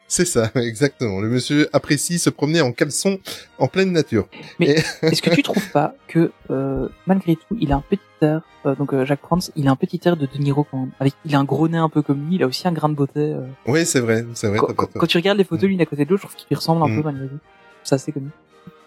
C'est 0.08 0.24
ça, 0.24 0.50
exactement. 0.56 1.20
Le 1.20 1.28
monsieur 1.28 1.68
apprécie 1.74 2.18
se 2.18 2.30
promener 2.30 2.62
en 2.62 2.72
caleçon 2.72 3.20
en 3.60 3.68
pleine 3.68 3.92
nature. 3.92 4.30
Est-ce 4.62 5.22
que 5.22 5.32
tu 5.36 5.44
trouves 5.44 5.70
pas 5.72 5.94
que 6.08 6.32
euh, 6.50 6.88
malgré 7.08 7.36
tout, 7.36 7.58
il 7.60 7.74
a 7.74 7.76
un 7.76 7.84
petit 7.90 8.00
air, 8.22 8.42
euh, 8.66 8.74
donc 8.76 8.94
euh, 8.94 9.04
Jacques 9.06 9.20
Franz, 9.20 9.52
il 9.58 9.68
a 9.68 9.72
un 9.72 9.76
petit 9.76 10.00
air 10.06 10.16
de 10.16 10.26
De 10.28 10.38
Niro 10.38 10.64
quand 10.64 10.78
même. 10.80 10.92
Avec, 11.02 11.14
il 11.26 11.36
a 11.36 11.40
un 11.40 11.44
gros 11.44 11.68
nez 11.68 11.78
un 11.78 11.90
peu 11.90 12.02
comme 12.02 12.26
lui, 12.30 12.36
il 12.36 12.44
a 12.44 12.48
aussi 12.48 12.66
un 12.70 12.72
grain 12.72 12.88
de 12.88 12.96
beauté. 12.96 13.36
Oui, 13.68 13.86
c'est 13.86 14.00
vrai, 14.00 14.26
c'est 14.34 14.48
vrai. 14.48 14.60
quand, 14.60 14.74
tort. 14.94 15.08
tu 15.10 15.18
regardes 15.18 15.40
les 15.40 15.44
photos 15.44 15.68
l'une 15.68 15.82
à 15.82 15.86
côté 15.86 16.06
de 16.06 16.10
l'autre, 16.10 16.22
je 16.22 16.28
trouve 16.28 16.38
qu'il 16.38 16.48
lui 16.50 16.56
ressemble 16.56 16.82
un 16.84 16.88
Mm. 16.88 16.96
peu 16.96 17.04
malgré 17.04 17.28
tout. 17.28 17.40
Ça 17.84 17.98
c'est 17.98 18.14
comme. 18.14 18.30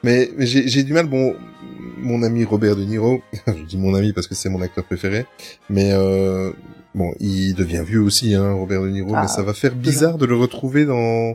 Mais, 0.03 0.31
mais 0.39 0.47
j'ai 0.47 0.69
j'ai 0.69 0.85
du 0.85 0.95
mal, 0.95 1.07
bon, 1.07 1.35
mon 1.99 2.23
ami 2.23 2.45
Robert 2.45 2.77
De 2.77 2.85
Niro, 2.85 3.21
je 3.47 3.63
dis 3.65 3.77
mon 3.77 3.95
ami 3.95 4.13
parce 4.15 4.27
que 4.27 4.35
c'est 4.35 4.49
mon 4.49 4.63
acteur 4.63 4.85
préféré, 4.85 5.27
mais 5.69 5.91
euh, 5.93 6.53
bon, 6.95 7.13
il 7.21 7.55
devient 7.55 7.83
vieux 7.87 8.01
aussi, 8.01 8.35
hein, 8.35 8.53
Robert 8.53 8.83
De 8.83 8.89
Niro, 8.91 9.11
Ah, 9.15 9.23
mais 9.23 9.29
ça 9.29 9.43
va 9.43 9.55
faire 9.55 9.75
bizarre 9.75 10.19
de 10.19 10.27
le 10.27 10.37
retrouver 10.37 10.85
dans 10.85 11.35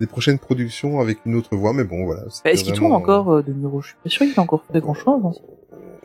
des 0.00 0.06
prochaines 0.06 0.38
productions 0.38 1.00
avec 1.00 1.18
une 1.26 1.34
autre 1.34 1.56
voix, 1.56 1.72
mais 1.72 1.84
bon, 1.84 2.04
voilà. 2.04 2.22
Bah, 2.44 2.50
Est-ce 2.52 2.62
qu'il 2.64 2.72
tourne 2.74 2.92
encore 2.92 3.32
euh, 3.32 3.42
De 3.42 3.52
Niro? 3.52 3.80
Je 3.80 3.88
suis 3.88 3.96
pas 4.02 4.08
sûr 4.10 4.26
qu'il 4.26 4.38
a 4.38 4.42
encore 4.42 4.62
fait 4.72 4.80
grand 4.80 4.94
chose. 4.94 5.42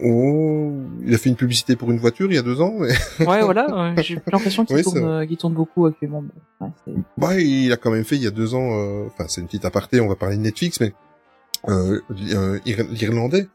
Oh, 0.04 0.72
il 1.06 1.14
a 1.14 1.18
fait 1.20 1.30
une 1.30 1.36
publicité 1.36 1.76
pour 1.76 1.92
une 1.92 2.00
voiture 2.00 2.26
il 2.32 2.36
y 2.36 2.38
a 2.38 2.42
deux 2.42 2.60
ans, 2.62 2.74
mais 2.80 2.90
Ouais, 3.26 3.42
voilà. 3.44 3.92
euh, 3.96 4.02
J'ai 4.02 4.20
l'impression 4.32 4.66
qu'il 4.66 4.76
Oui, 4.78 4.82
tourne, 4.84 4.98
euh, 5.04 5.26
tourne 5.38 5.54
beaucoup 5.54 5.86
actuellement. 5.86 6.24
Ouais, 6.60 6.70
bah, 7.18 7.40
il 7.40 7.72
a 7.72 7.78
quand 7.78 7.92
même 7.92 8.04
fait 8.04 8.16
il 8.16 8.24
y 8.24 8.28
a 8.28 8.32
deux 8.32 8.56
ans, 8.56 8.72
euh, 8.74 9.06
enfin, 9.08 9.26
c'est 9.28 9.42
une 9.42 9.48
petite 9.48 9.66
aparté, 9.66 10.02
on 10.02 10.08
va 10.08 10.16
parler 10.16 10.38
de 10.38 10.42
Netflix, 10.42 10.80
mais 10.82 10.88
euh, 10.88 10.90
euh, 10.90 10.94
l'Irlandais. 12.10 13.48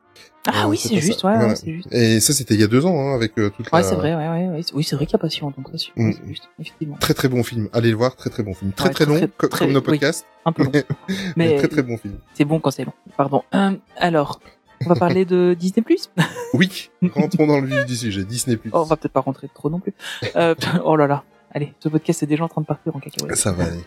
Ah 0.47 0.65
Euh, 0.65 0.69
oui, 0.69 0.79
c'est 0.79 0.97
juste, 1.01 1.25
ouais, 1.25 1.33
Voilà. 1.35 1.49
ouais, 1.49 1.57
c'est 1.57 1.73
juste. 1.73 1.93
Et 1.93 2.21
ça, 2.21 2.33
c'était 2.33 2.55
il 2.55 2.61
y 2.61 2.65
a 2.65 2.69
deux 2.69 2.87
ans, 2.87 2.99
hein, 2.99 3.15
avec 3.15 3.37
euh, 3.39 3.51
toute 3.51 3.71
Ouais, 3.71 3.81
la... 3.81 3.89
c'est 3.89 3.95
vrai, 3.97 4.15
ouais, 4.15 4.29
ouais, 4.29 4.49
ouais. 4.49 4.63
Oui, 4.73 4.83
c'est 4.83 4.97
vrai 4.97 5.05
qu'il 5.05 5.15
n'y 5.15 5.21
a 5.21 5.23
pas 5.23 5.29
si 5.29 5.41
longtemps 5.41 5.63
que 5.63 5.77
ça. 5.77 5.79
c'est- 5.95 6.01
Mm. 6.03 6.13
Juste, 6.27 6.49
effectivement. 6.59 6.97
Très 6.97 7.13
très 7.13 7.29
bon 7.29 7.43
film. 7.43 7.69
Allez 7.75 7.91
le 7.91 7.97
voir, 7.97 8.17
très 8.17 8.31
très 8.31 8.43
bon 8.43 8.55
film. 8.55 8.73
Très 8.73 8.89
très, 8.91 9.05
très, 9.05 9.21
long, 9.21 9.29
très, 9.37 9.49
comme 9.59 9.73
nos 9.73 9.81
oui. 9.81 9.85
podcasts. 9.85 10.27
Un 10.47 10.53
peu 10.53 10.65
long. 10.65 10.71
mais 11.09 11.15
Mais 11.37 11.57
très 11.59 11.69
très 11.69 11.83
bon 11.83 11.99
film. 11.99 12.15
c'est 12.35 12.45
bon 12.47 12.61
quand 12.61 12.71
c'est 12.71 12.85
long. 12.85 12.95
Pardon. 13.17 13.43
Euh, 13.55 13.73
alors, 13.99 14.41
on 14.87 14.89
va 14.89 14.95
parler 14.95 15.25
de 15.27 15.55
Disney+. 15.59 15.85
Oui, 16.55 16.89
rentrons 17.15 17.47
dans 17.47 17.61
le 17.61 17.67
vif 17.67 17.85
du 17.85 17.95
sujet. 17.97 18.25
Disney+. 18.25 18.59
Oh, 18.73 18.79
on 18.79 18.83
va 18.85 18.97
peut-être 18.97 19.13
pas 19.13 19.21
rentrer 19.21 19.49
trop 19.55 19.69
non 19.69 19.81
plus. 19.81 19.93
Euh, 20.37 20.55
oh 20.83 20.97
là 20.97 21.07
là. 21.07 21.25
Allez, 21.53 21.75
ce 21.81 21.89
podcast 21.91 22.23
est 22.23 22.27
déjà 22.27 22.45
en 22.45 22.49
train 22.49 22.63
de 22.63 22.67
partir 22.67 22.95
en 22.97 23.01
cacahuète. 23.01 23.37
Ça 23.37 23.53
va 23.53 23.65
aller. 23.65 23.83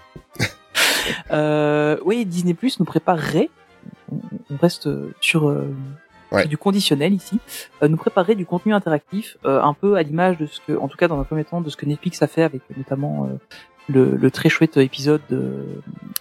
Euh, 1.31 1.97
oui, 2.05 2.25
Disney 2.25 2.53
Plus 2.53 2.79
nous 2.79 2.85
préparerait, 2.85 3.49
on 4.49 4.57
reste 4.57 4.89
sur, 5.21 5.49
euh, 5.49 5.73
Ouais. 6.31 6.47
du 6.47 6.57
conditionnel 6.57 7.13
ici, 7.13 7.39
euh, 7.83 7.89
nous 7.89 7.97
préparerait 7.97 8.35
du 8.35 8.45
contenu 8.45 8.73
interactif, 8.73 9.35
euh, 9.45 9.61
un 9.61 9.73
peu 9.73 9.95
à 9.97 10.01
l'image 10.03 10.37
de 10.37 10.45
ce 10.45 10.61
que, 10.65 10.77
en 10.77 10.87
tout 10.87 10.95
cas 10.97 11.09
dans 11.09 11.19
un 11.19 11.25
premier 11.25 11.43
temps, 11.43 11.59
de 11.59 11.69
ce 11.69 11.75
que 11.75 11.85
Netflix 11.85 12.21
a 12.21 12.27
fait 12.27 12.43
avec 12.43 12.61
notamment 12.77 13.27
le, 13.89 14.15
le 14.15 14.31
très 14.31 14.47
chouette 14.47 14.77
épisode 14.77 15.19
de 15.29 15.65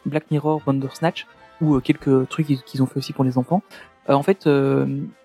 Black 0.06 0.24
Mirror 0.32 0.62
Bandersnatch 0.66 1.26
ou 1.60 1.78
quelques 1.78 2.28
trucs 2.28 2.46
qu'ils 2.64 2.82
ont 2.82 2.86
fait 2.86 2.96
aussi 2.98 3.12
pour 3.12 3.22
les 3.24 3.38
enfants. 3.38 3.62
En 4.08 4.22
fait, 4.24 4.48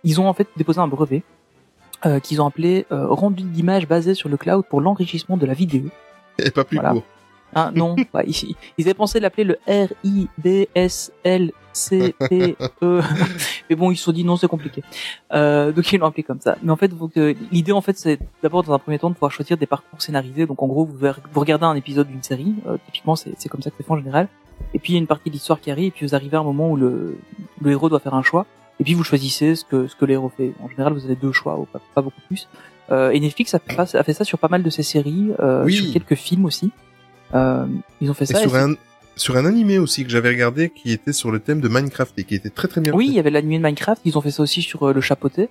ils 0.04 0.22
ont 0.22 0.27
en 0.30 0.34
fait 0.34 0.48
déposé 0.56 0.80
un 0.80 0.88
brevet 0.88 1.24
qu'ils 2.22 2.39
ont 2.42 2.46
appelé 2.46 2.86
rendu 2.92 3.42
d'images 3.42 3.88
basé 3.88 4.13
sur 4.13 4.30
le 4.30 4.38
cloud 4.38 4.65
pour 4.70 4.82
l'enrichissement 4.82 5.38
de 5.38 5.48
la 5.48 5.54
vidéo. 5.56 5.86
Et 6.38 6.51
pas 6.51 6.63
plus 6.63 6.75
Voilà. 6.77 6.92
court. 6.92 7.04
Hein, 7.55 7.71
non, 7.74 7.95
bah, 8.13 8.24
ils, 8.27 8.55
ils 8.77 8.85
avaient 8.85 8.93
pensé 8.93 9.19
l'appeler 9.19 9.45
le 9.45 9.57
R 9.67 9.88
I 10.03 10.27
D 10.38 10.67
S 10.75 11.12
L 11.24 11.51
C 11.74 12.13
P 12.29 12.55
E, 12.81 13.01
mais 13.69 13.75
bon 13.75 13.91
ils 13.91 13.97
se 13.97 14.03
sont 14.05 14.12
dit 14.13 14.24
non 14.24 14.38
c'est 14.38 14.47
compliqué. 14.47 14.81
Euh, 15.33 15.71
donc 15.74 15.91
ils 15.91 15.97
l'ont 16.00 16.07
appelé 16.07 16.24
comme 16.24 16.39
ça. 16.39 16.57
Mais 16.63 16.71
en 16.71 16.75
fait 16.77 16.91
que- 17.13 17.35
l'idée 17.51 17.71
en 17.74 17.81
fait 17.81 17.97
c'est 17.97 18.19
d'abord 18.43 18.63
dans 18.63 18.74
un 18.74 18.79
premier 18.79 18.97
temps 19.00 19.09
de 19.09 19.13
pouvoir 19.15 19.31
choisir 19.31 19.57
des 19.57 19.65
parcours 19.65 20.01
scénarisés. 20.01 20.45
Donc 20.45 20.62
en 20.63 20.67
gros 20.67 20.85
vous, 20.85 20.97
regardez 21.33 21.65
un 21.65 21.75
épisode 21.75 22.07
d'une 22.07 22.24
série, 22.24 22.55
euh, 22.67 22.77
typiquement 22.85 23.15
c'est 23.15 23.31
c'est 23.38 23.50
comme 23.50 23.62
ça 23.62 23.69
que 23.71 23.75
c'est 23.77 23.83
fait 23.85 23.91
en 23.91 23.97
général. 23.97 24.27
Et 24.74 24.79
puis 24.79 24.93
il 24.93 24.95
y 24.95 24.97
a 24.97 25.01
une 25.01 25.07
partie 25.07 25.29
de 25.29 25.33
l'histoire 25.33 25.59
qui 25.59 25.69
arrive 25.71 25.88
et 25.88 25.91
puis 25.91 26.05
vous 26.05 26.15
arrivez 26.15 26.38
à 26.38 26.39
un 26.39 26.43
moment 26.43 26.69
où 26.71 26.77
le, 26.77 27.17
le 27.62 27.71
héros 27.71 27.89
doit 27.89 28.00
faire 28.00 28.13
un 28.15 28.24
choix. 28.24 28.45
Et 28.79 28.83
puis 28.85 28.93
vous 28.93 29.03
choisissez 29.03 29.55
ce 29.55 29.65
que 29.65 29.88
ce 29.88 29.95
que 29.97 30.05
le 30.05 30.13
héros 30.13 30.31
fait. 30.35 30.53
En 30.63 30.69
général 30.69 30.93
vous 30.93 31.03
avez 31.05 31.15
deux 31.15 31.31
choix 31.33 31.57
ou 31.59 31.65
pas, 31.65 31.81
pas 31.93 32.01
beaucoup 32.01 32.21
plus. 32.27 32.47
Euh, 32.91 33.09
et 33.12 33.19
Netflix 33.19 33.53
a 33.53 33.59
fait, 33.59 33.85
ça- 33.85 34.00
a 34.00 34.03
fait 34.03 34.13
ça 34.13 34.24
sur 34.24 34.38
pas 34.38 34.47
mal 34.47 34.63
de 34.63 34.69
ses 34.69 34.83
séries, 34.83 35.31
euh, 35.39 35.65
Oui. 35.65 35.74
sur 35.74 35.91
quelques 35.91 36.15
films 36.15 36.45
aussi. 36.45 36.71
Euh, 37.36 37.65
ils 38.01 38.10
ont 38.10 38.13
fait 38.13 38.24
Et 38.30 38.34
ça. 38.34 38.39
sur 38.39 38.56
un, 38.56 38.74
sur 39.15 39.38
un 39.38 39.46
animé 39.46 39.77
aussi 39.77 40.04
que 40.04 40.10
j'avais 40.10 40.30
regardé 40.30 40.70
qui 40.70 40.92
était 40.92 41.13
sur 41.13 41.32
le 41.32 41.39
thème 41.39 41.62
de 41.62 41.68
Minecraft 41.68 42.18
et 42.18 42.24
qui 42.24 42.36
était 42.36 42.50
très 42.50 42.68
très 42.68 42.82
bien. 42.82 42.94
Oui, 42.94 43.08
il 43.10 43.13
y 43.13 43.20
avait 43.20 43.30
l'animé 43.30 43.58
de 43.60 43.63
Minecraft. 43.63 44.01
Ils 44.06 44.18
ont 44.18 44.22
fait 44.22 44.32
ça 44.32 44.42
aussi 44.44 44.62
sur 44.62 44.84
euh, 44.84 44.94
le 44.94 45.01
chapeauté. 45.01 45.50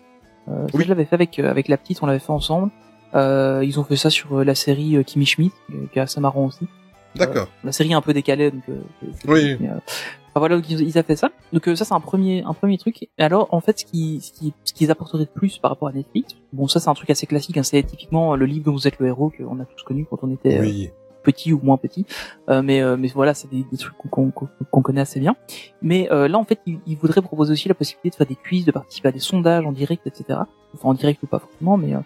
Euh, 0.49 0.67
ça, 0.69 0.76
Oui. 0.76 0.85
Je 0.85 0.88
l'avais 0.88 1.05
fait 1.05 1.14
avec 1.14 1.38
euh, 1.38 1.50
avec 1.50 1.69
la 1.69 1.76
petite, 1.76 2.03
on 2.03 2.07
l'avait 2.07 2.19
fait 2.19 2.31
ensemble. 2.33 2.71
Euh, 3.14 3.62
ils 3.64 3.79
ont 3.79 3.85
fait 3.85 3.97
ça 3.97 4.11
sur 4.11 4.43
la 4.45 4.55
série 4.57 5.03
Kimi 5.05 5.25
Schmidt, 5.26 5.55
qui 5.93 5.99
est 5.99 6.03
assez 6.03 6.21
marrant 6.21 6.47
aussi. 6.47 6.67
D'accord. 7.14 7.49
La 7.62 7.71
série 7.71 7.93
est 7.93 7.95
un 7.95 8.00
peu 8.00 8.12
décalée, 8.12 8.50
donc. 8.50 8.62
euh, 8.69 8.81
Oui. 9.29 9.57
mais, 9.61 9.69
euh, 9.69 9.75
enfin, 9.76 10.41
voilà, 10.41 10.57
donc, 10.57 10.69
ils, 10.69 10.81
ils 10.81 10.99
ont 10.99 11.03
fait 11.05 11.14
ça. 11.14 11.31
Donc 11.53 11.64
ça 11.76 11.85
c'est 11.85 11.95
un 11.95 12.00
premier 12.00 12.43
un 12.45 12.55
premier 12.55 12.76
truc. 12.76 13.05
Et 13.05 13.09
alors 13.23 13.47
en 13.53 13.61
fait 13.61 13.79
ce 13.79 13.85
qui 13.85 14.21
ce 14.21 14.33
qui 14.33 14.53
ce 14.64 14.73
qu'ils 14.73 14.91
apporteraient 14.91 15.26
de 15.26 15.31
plus 15.31 15.59
par 15.59 15.71
rapport 15.71 15.87
à 15.88 15.93
Netflix, 15.93 16.35
bon 16.53 16.67
ça 16.67 16.81
c'est 16.81 16.88
un 16.91 16.95
truc 16.95 17.09
assez 17.11 17.26
classique. 17.26 17.57
Hein, 17.57 17.62
c'est 17.62 17.83
typiquement 17.85 18.35
le 18.35 18.47
livre 18.47 18.64
dont 18.64 18.73
vous 18.73 18.88
êtes 18.88 18.99
le 18.99 19.07
héros 19.07 19.31
qu'on 19.37 19.61
a 19.61 19.64
tous 19.64 19.83
connu 19.85 20.07
quand 20.11 20.19
on 20.23 20.33
était 20.33 20.59
euh, 20.59 20.62
Oui. 20.62 20.91
Petit 21.25 21.52
ou 21.52 21.61
moins 21.62 21.76
petit, 21.76 22.07
euh, 22.49 22.62
mais 22.62 22.81
euh, 22.83 22.97
mais 22.97 23.09
voilà, 23.09 23.35
c'est 23.35 23.50
des, 23.50 23.64
des 23.71 23.76
trucs 23.76 23.97
qu'on 23.97 24.31
qu'on 24.31 24.49
qu'on 24.71 24.83
connaît 24.83 25.00
assez 25.00 25.19
bien. 25.19 25.35
Mais 25.83 26.09
euh, 26.12 26.28
là, 26.28 26.38
en 26.38 26.45
fait, 26.45 26.61
il, 26.66 26.78
il 26.87 26.97
voudrait 26.97 27.23
proposer 27.23 27.52
aussi 27.52 27.66
la 27.69 27.75
possibilité 27.75 28.11
de 28.11 28.14
faire 28.14 28.26
des 28.26 28.37
quiz, 28.37 28.64
de 28.64 28.71
participer 28.71 29.09
à 29.09 29.12
des 29.12 29.19
sondages 29.19 29.64
en 29.64 29.73
direct, 29.73 30.07
etc. 30.07 30.40
Enfin, 30.75 30.88
en 30.90 30.95
direct 30.95 31.23
ou 31.23 31.26
pas 31.26 31.38
forcément, 31.40 31.76
mais 31.76 31.95
euh, 31.95 31.99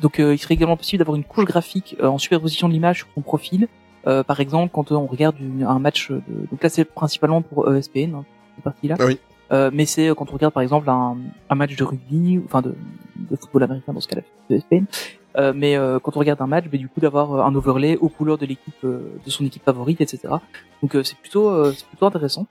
donc 0.00 0.20
euh, 0.20 0.34
il 0.34 0.38
serait 0.38 0.54
également 0.54 0.76
possible 0.76 0.98
d'avoir 0.98 1.16
une 1.16 1.24
couche 1.24 1.44
graphique 1.46 1.96
euh, 2.00 2.06
en 2.06 2.18
superposition 2.18 2.68
de 2.68 2.72
l'image 2.74 2.98
sur 2.98 3.08
son 3.14 3.22
profil. 3.22 3.66
Euh, 4.06 4.22
par 4.22 4.38
exemple, 4.40 4.70
quand 4.72 4.92
on 4.92 5.06
regarde 5.06 5.36
une- 5.40 5.64
un 5.64 5.78
match, 5.80 6.10
de, 6.12 6.20
donc 6.50 6.62
là 6.62 6.68
c'est 6.68 6.84
principalement 6.84 7.42
pour 7.42 7.68
E 7.68 7.76
ESPN, 7.78 8.14
hein, 8.14 8.24
cette 8.54 8.64
partie-là. 8.64 8.96
Ah 9.00 9.06
oui. 9.06 9.18
Euh, 9.52 9.70
mais 9.72 9.86
c'est 9.86 10.08
euh, 10.08 10.14
quand 10.14 10.28
on 10.30 10.34
regarde 10.34 10.52
par 10.52 10.62
exemple 10.62 10.90
un, 10.90 11.16
un 11.50 11.54
match 11.54 11.76
de 11.76 11.84
rugby, 11.84 12.40
enfin 12.44 12.62
de, 12.62 12.74
de 13.16 13.36
football 13.36 13.62
américain 13.62 13.92
dans 13.92 14.00
ce 14.00 14.08
cas-là, 14.08 14.22
de 14.50 14.56
ESPN, 14.56 14.84
euh, 15.36 15.52
mais 15.54 15.76
euh, 15.76 15.98
quand 15.98 16.16
on 16.16 16.20
regarde 16.20 16.40
un 16.42 16.46
match, 16.46 16.64
ben, 16.70 16.78
du 16.80 16.88
coup 16.88 17.00
d'avoir 17.00 17.32
euh, 17.34 17.42
un 17.42 17.54
overlay 17.54 17.96
aux 17.96 18.08
couleurs 18.08 18.38
de 18.38 18.46
l'équipe, 18.46 18.74
euh, 18.84 19.00
de 19.24 19.30
son 19.30 19.44
équipe 19.44 19.62
favorite, 19.64 20.00
etc. 20.00 20.20
Donc 20.82 20.94
euh, 20.94 21.02
c'est 21.02 21.16
plutôt, 21.18 21.48
euh, 21.50 21.72
c'est 21.76 21.86
plutôt 21.86 22.06
intéressant. 22.06 22.46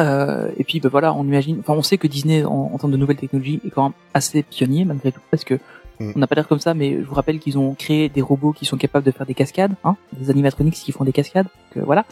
Euh, 0.00 0.50
et 0.56 0.64
puis 0.64 0.80
ben, 0.80 0.88
voilà, 0.88 1.14
on 1.14 1.24
imagine, 1.24 1.58
enfin 1.60 1.74
on 1.74 1.82
sait 1.82 1.98
que 1.98 2.08
Disney 2.08 2.44
en, 2.44 2.70
en 2.72 2.78
termes 2.78 2.90
de 2.92 2.96
nouvelles 2.96 3.16
technologies 3.16 3.60
est 3.64 3.70
quand 3.70 3.84
même 3.84 3.92
assez 4.12 4.42
pionnier 4.42 4.84
malgré 4.84 5.12
tout, 5.12 5.20
parce 5.30 5.44
que 5.44 5.58
Mm. 6.00 6.10
on 6.16 6.18
n'a 6.18 6.26
pas 6.26 6.34
l'air 6.34 6.48
comme 6.48 6.58
ça, 6.58 6.74
mais 6.74 6.94
je 7.00 7.06
vous 7.06 7.14
rappelle 7.14 7.38
qu'ils 7.38 7.56
ont 7.56 7.72
créé 7.76 8.08
des 8.08 8.20
robots 8.20 8.50
qui 8.52 8.64
sont 8.64 8.76
capables 8.76 9.06
de 9.06 9.12
faire 9.12 9.26
des 9.26 9.34
cascades, 9.34 9.74
hein, 9.84 9.94
des 10.12 10.28
animatronics 10.28 10.74
qui 10.74 10.90
font 10.90 11.04
des 11.04 11.12
cascades. 11.12 11.46
Donc 11.46 11.76
euh, 11.76 11.86
voilà, 11.86 12.04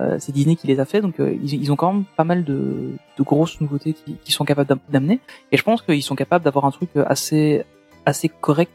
euh, 0.00 0.16
c'est 0.18 0.32
Disney 0.32 0.56
qui 0.56 0.66
les 0.66 0.80
a 0.80 0.86
fait, 0.86 1.02
donc 1.02 1.20
euh, 1.20 1.36
ils, 1.42 1.52
ils 1.52 1.70
ont 1.70 1.76
quand 1.76 1.92
même 1.92 2.04
pas 2.16 2.24
mal 2.24 2.44
de, 2.44 2.92
de 3.18 3.22
grosses 3.22 3.60
nouveautés 3.60 3.92
qui, 3.92 4.16
qui 4.24 4.32
sont 4.32 4.46
capables 4.46 4.70
d'am- 4.70 4.78
d'amener. 4.88 5.20
Et 5.52 5.58
je 5.58 5.62
pense 5.62 5.82
qu'ils 5.82 6.02
sont 6.02 6.14
capables 6.16 6.46
d'avoir 6.46 6.64
un 6.64 6.70
truc 6.70 6.88
assez 6.96 7.62
assez 8.06 8.30
correct. 8.30 8.72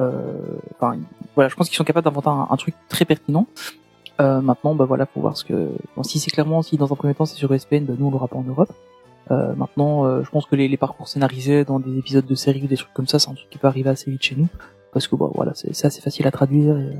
Euh, 0.00 0.32
Enfin 0.78 0.98
voilà, 1.34 1.48
je 1.48 1.54
pense 1.54 1.68
qu'ils 1.68 1.76
sont 1.76 1.84
capables 1.84 2.04
d'inventer 2.04 2.28
un, 2.28 2.46
un 2.50 2.56
truc 2.56 2.74
très 2.88 3.04
pertinent. 3.04 3.46
Euh, 4.20 4.40
maintenant, 4.40 4.74
bah 4.74 4.84
voilà, 4.84 5.06
faut 5.06 5.20
voir 5.20 5.36
ce 5.36 5.44
que. 5.44 5.70
Bon, 5.96 6.02
si 6.02 6.18
c'est 6.18 6.30
clairement, 6.30 6.62
si 6.62 6.76
dans 6.76 6.92
un 6.92 6.96
premier 6.96 7.14
temps 7.14 7.24
c'est 7.24 7.36
sur 7.36 7.52
ESPN, 7.54 7.84
bah, 7.84 7.94
nous 7.98 8.06
on 8.06 8.10
l'aura 8.10 8.28
pas 8.28 8.36
en 8.36 8.42
Europe. 8.44 8.70
Euh, 9.30 9.54
maintenant, 9.54 10.04
euh, 10.04 10.22
je 10.24 10.30
pense 10.30 10.46
que 10.46 10.56
les, 10.56 10.68
les 10.68 10.76
parcours 10.76 11.08
scénarisés 11.08 11.64
dans 11.64 11.78
des 11.80 11.96
épisodes 11.96 12.26
de 12.26 12.34
séries 12.34 12.62
ou 12.64 12.66
des 12.66 12.76
trucs 12.76 12.92
comme 12.92 13.06
ça, 13.06 13.18
c'est 13.18 13.30
un 13.30 13.34
truc 13.34 13.48
qui 13.50 13.58
peut 13.58 13.68
arriver 13.68 13.88
assez 13.90 14.10
vite 14.10 14.22
chez 14.22 14.34
nous, 14.34 14.48
parce 14.92 15.06
que 15.08 15.16
bon, 15.16 15.30
voilà, 15.34 15.52
c'est 15.54 15.74
c'est 15.74 15.86
assez 15.86 16.00
facile 16.02 16.26
à 16.26 16.30
traduire. 16.30 16.76
Et, 16.76 16.82
euh, 16.82 16.92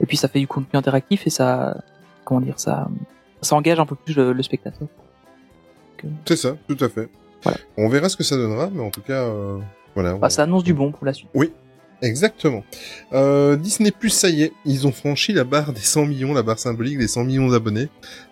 et 0.00 0.06
puis 0.06 0.16
ça 0.16 0.28
fait 0.28 0.40
du 0.40 0.46
contenu 0.48 0.76
interactif 0.78 1.26
et 1.26 1.30
ça, 1.30 1.76
comment 2.24 2.40
dire, 2.40 2.58
ça, 2.58 2.88
ça 3.42 3.54
engage 3.54 3.78
un 3.78 3.86
peu 3.86 3.94
plus 3.94 4.14
le, 4.16 4.32
le 4.32 4.42
spectateur. 4.42 4.88
C'est 6.26 6.36
ça, 6.36 6.56
tout 6.68 6.76
à 6.80 6.88
fait. 6.88 7.08
Voilà. 7.42 7.58
On 7.76 7.88
verra 7.88 8.08
ce 8.08 8.16
que 8.16 8.24
ça 8.24 8.36
donnera, 8.36 8.68
mais 8.72 8.82
en 8.82 8.90
tout 8.90 9.00
cas, 9.02 9.22
euh, 9.24 9.58
voilà. 9.94 10.14
Bah, 10.14 10.26
on- 10.26 10.30
ça 10.30 10.42
annonce 10.42 10.64
du 10.64 10.74
bon 10.74 10.90
pour 10.92 11.06
la 11.06 11.12
suite. 11.12 11.28
Exactement. 12.02 12.62
Euh, 13.14 13.56
Disney 13.56 13.90
Plus, 13.90 14.10
ça 14.10 14.28
y 14.28 14.42
est, 14.42 14.52
ils 14.66 14.86
ont 14.86 14.92
franchi 14.92 15.32
la 15.32 15.44
barre 15.44 15.72
des 15.72 15.80
100 15.80 16.04
millions, 16.06 16.34
la 16.34 16.42
barre 16.42 16.58
symbolique 16.58 16.98
des 16.98 17.08
100 17.08 17.24
millions 17.24 17.48
d'abonnés. 17.48 17.88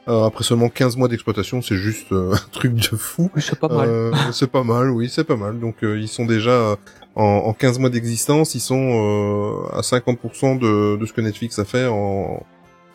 Euh, 0.06 0.24
après 0.24 0.44
seulement 0.44 0.68
15 0.68 0.96
mois 0.98 1.08
d'exploitation, 1.08 1.62
c'est 1.62 1.76
juste 1.76 2.12
euh, 2.12 2.34
un 2.34 2.48
truc 2.52 2.74
de 2.74 2.96
fou. 2.96 3.30
C'est 3.38 3.58
pas 3.58 3.68
mal. 3.68 3.88
Euh, 3.88 4.12
c'est 4.32 4.50
pas 4.50 4.64
mal, 4.64 4.90
oui, 4.90 5.08
c'est 5.08 5.24
pas 5.24 5.36
mal. 5.36 5.58
Donc 5.58 5.76
euh, 5.82 5.98
ils 5.98 6.08
sont 6.08 6.26
déjà 6.26 6.50
euh, 6.50 6.76
en, 7.14 7.22
en 7.24 7.52
15 7.54 7.78
mois 7.78 7.88
d'existence, 7.90 8.54
ils 8.54 8.60
sont 8.60 8.76
euh, 8.76 9.78
à 9.78 9.80
50% 9.80 10.58
de, 10.58 10.96
de 10.96 11.06
ce 11.06 11.12
que 11.14 11.22
Netflix 11.22 11.58
a 11.58 11.64
fait 11.64 11.86
en, 11.86 12.44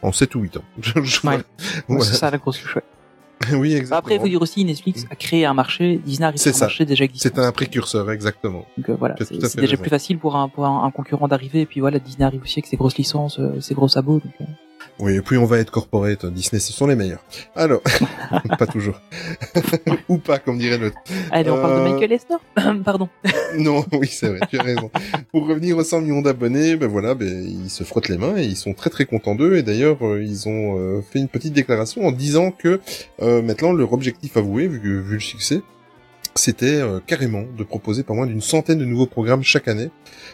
en 0.03 0.11
7 0.11 0.35
ou 0.35 0.41
8 0.41 0.57
ans. 0.57 0.63
Je- 0.81 1.01
je- 1.03 1.27
Ouais. 1.27 1.39
voilà. 1.87 2.03
C'est 2.05 2.13
ça 2.15 2.29
la 2.29 2.37
grosse 2.37 2.59
chouette. 2.59 2.85
oui, 3.53 3.73
exactement. 3.73 3.97
Après, 3.99 4.15
il 4.15 4.21
faut 4.21 4.27
dire 4.27 4.41
aussi, 4.41 4.65
Netflix 4.65 5.05
a 5.09 5.15
créé 5.15 5.45
un 5.45 5.53
marché, 5.53 5.97
Disney 6.03 6.27
a 6.27 6.31
créé 6.33 6.49
un 6.49 6.53
ça. 6.53 6.65
marché 6.65 6.85
déjà 6.85 7.05
existant. 7.05 7.29
C'est 7.35 7.41
un 7.41 7.51
précurseur, 7.51 8.11
exactement. 8.11 8.65
Donc 8.77 8.89
euh, 8.89 8.95
voilà, 8.99 9.15
c'est 9.17 9.37
déjà 9.37 9.61
raison. 9.61 9.77
plus 9.77 9.89
facile 9.89 10.19
pour 10.19 10.35
un 10.35 10.49
pour 10.49 10.65
un, 10.65 10.83
un 10.83 10.91
concurrent 10.91 11.27
d'arriver. 11.27 11.61
Et 11.61 11.65
puis 11.65 11.79
voilà, 11.79 11.99
Disney 11.99 12.25
arrive 12.25 12.41
aussi 12.41 12.59
avec 12.59 12.67
ses 12.67 12.77
grosses 12.77 12.97
licences, 12.97 13.39
euh, 13.39 13.59
ses 13.61 13.73
gros 13.75 13.87
sabots. 13.87 14.19
Donc, 14.19 14.33
euh, 14.41 14.45
Oui, 14.99 15.15
et 15.15 15.21
puis 15.21 15.37
on 15.37 15.45
va 15.45 15.59
être 15.59 15.71
corporate. 15.71 16.25
Disney, 16.25 16.59
ce 16.59 16.73
sont 16.73 16.85
les 16.85 16.95
meilleurs. 16.95 17.23
Alors, 17.55 17.81
pas 18.59 18.67
toujours. 18.67 18.99
Ou 20.09 20.17
pas, 20.17 20.39
comme 20.39 20.57
dirait 20.57 20.77
l'autre. 20.77 20.97
Allez, 21.31 21.49
on 21.49 21.55
parle 21.55 21.75
de 21.75 21.79
Euh, 21.89 21.93
Michael 21.93 22.11
Esner. 22.11 22.83
Pardon. 22.83 23.07
Non, 23.57 23.85
oui, 23.93 24.07
c'est 24.07 24.27
vrai, 24.29 24.39
tu 24.49 24.59
as 24.59 24.63
raison. 24.63 24.91
Pour 25.31 25.47
revenir 25.47 25.77
aux 25.77 25.83
100 25.83 26.01
millions 26.01 26.21
d'abonnés, 26.21 26.75
ben 26.75 26.87
voilà, 26.87 27.15
ben, 27.15 27.27
ils 27.27 27.69
se 27.69 27.83
frottent 27.83 28.09
les 28.09 28.17
mains 28.17 28.37
et 28.37 28.43
ils 28.43 28.57
sont 28.57 28.73
très 28.73 28.89
très 28.89 29.05
contents 29.05 29.35
d'eux. 29.35 29.55
Et 29.57 29.63
d'ailleurs, 29.63 30.05
euh, 30.05 30.21
ils 30.21 30.47
ont 30.49 30.77
euh, 30.77 31.01
fait 31.01 31.19
une 31.19 31.29
petite 31.29 31.53
déclaration 31.53 32.05
en 32.05 32.11
disant 32.11 32.51
que 32.51 32.79
euh, 33.21 33.41
maintenant 33.41 33.71
leur 33.71 33.93
objectif 33.93 34.35
avoué, 34.37 34.67
vu 34.67 35.03
le 35.09 35.19
succès, 35.19 35.61
c'était 36.35 36.79
euh, 36.81 36.99
carrément 37.05 37.43
de 37.57 37.63
proposer 37.63 38.03
pas 38.03 38.13
moins 38.13 38.25
d'une 38.27 38.41
centaine 38.41 38.79
de 38.79 38.85
nouveaux 38.85 39.05
programmes 39.07 39.43
chaque 39.43 39.67
année 39.67 39.89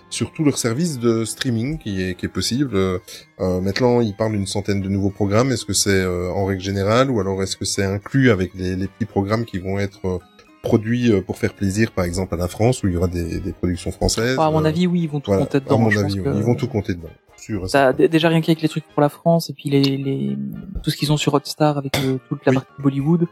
sur 0.09 0.31
tout 0.33 0.43
leur 0.43 0.57
service 0.57 0.99
de 0.99 1.25
streaming 1.25 1.77
qui 1.77 2.01
est, 2.03 2.15
qui 2.15 2.25
est 2.25 2.29
possible. 2.29 2.75
Euh, 2.75 2.99
euh, 3.39 3.59
maintenant, 3.61 4.01
ils 4.01 4.15
parlent 4.15 4.33
d'une 4.33 4.45
centaine 4.47 4.81
de 4.81 4.89
nouveaux 4.89 5.09
programmes. 5.09 5.51
Est-ce 5.51 5.65
que 5.65 5.73
c'est 5.73 5.89
euh, 6.01 6.29
en 6.31 6.45
règle 6.45 6.61
générale 6.61 7.09
ou 7.09 7.19
alors 7.19 7.41
est-ce 7.41 7.55
que 7.57 7.65
c'est 7.65 7.83
inclus 7.85 8.29
avec 8.29 8.53
les, 8.55 8.75
les 8.75 8.87
petits 8.87 9.05
programmes 9.05 9.45
qui 9.45 9.57
vont 9.57 9.79
être 9.79 10.05
euh, 10.05 10.17
produits 10.61 11.11
euh, 11.11 11.21
pour 11.21 11.37
faire 11.37 11.53
plaisir, 11.53 11.91
par 11.91 12.05
exemple 12.05 12.33
à 12.35 12.37
la 12.37 12.47
France, 12.47 12.83
où 12.83 12.87
il 12.87 12.93
y 12.93 12.97
aura 12.97 13.07
des, 13.07 13.39
des 13.39 13.51
productions 13.53 13.91
françaises? 13.91 14.37
à 14.39 14.49
mon 14.51 14.65
avis, 14.65 14.87
oui, 14.87 15.01
ils 15.03 15.09
vont 15.09 15.19
tout 15.19 15.31
voilà, 15.31 15.45
compter 15.45 15.57
à 15.57 15.61
dedans. 15.61 15.79
mon 15.79 15.89
je 15.89 15.99
avis, 15.99 16.19
oui, 16.19 16.29
ils 16.35 16.43
vont 16.43 16.55
tout 16.55 16.67
compter 16.67 16.93
dedans. 16.93 17.09
Sûr, 17.37 17.69
Ça, 17.69 17.93
déjà 17.93 18.29
rien 18.29 18.41
qu'avec 18.41 18.61
les 18.61 18.69
trucs 18.69 18.85
pour 18.87 19.01
la 19.01 19.09
France 19.09 19.49
et 19.49 19.53
puis 19.53 19.69
les, 19.69 19.81
les 19.83 20.37
tout 20.83 20.89
ce 20.89 20.95
qu'ils 20.97 21.11
ont 21.11 21.17
sur 21.17 21.33
Hotstar 21.35 21.77
avec 21.77 21.95
le- 22.01 22.19
toute 22.29 22.43
la 22.45 22.51
Oui. 22.51 22.55
partie 22.55 22.81
Bollywood, 22.81 23.27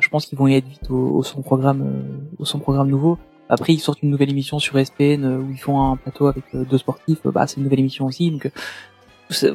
je 0.00 0.08
pense 0.08 0.26
qu'ils 0.26 0.38
vont 0.38 0.46
y 0.48 0.54
être 0.54 0.66
vite 0.68 0.90
au, 0.90 1.16
au 1.16 1.22
son 1.22 1.42
programme, 1.42 1.82
euh, 1.82 2.34
au 2.38 2.44
son 2.44 2.58
programme 2.58 2.88
nouveau. 2.88 3.18
Après, 3.48 3.72
ils 3.74 3.80
sortent 3.80 4.02
une 4.02 4.10
nouvelle 4.10 4.30
émission 4.30 4.58
sur 4.58 4.78
ESPN 4.78 5.24
euh, 5.24 5.38
où 5.38 5.50
ils 5.50 5.58
font 5.58 5.82
un 5.82 5.96
plateau 5.96 6.26
avec 6.26 6.44
euh, 6.54 6.64
deux 6.64 6.78
sportifs. 6.78 7.18
euh, 7.26 7.30
bah, 7.32 7.46
c'est 7.46 7.56
une 7.58 7.64
nouvelle 7.64 7.80
émission 7.80 8.06
aussi. 8.06 8.30
Donc, 8.30 8.46
euh, 9.42 9.54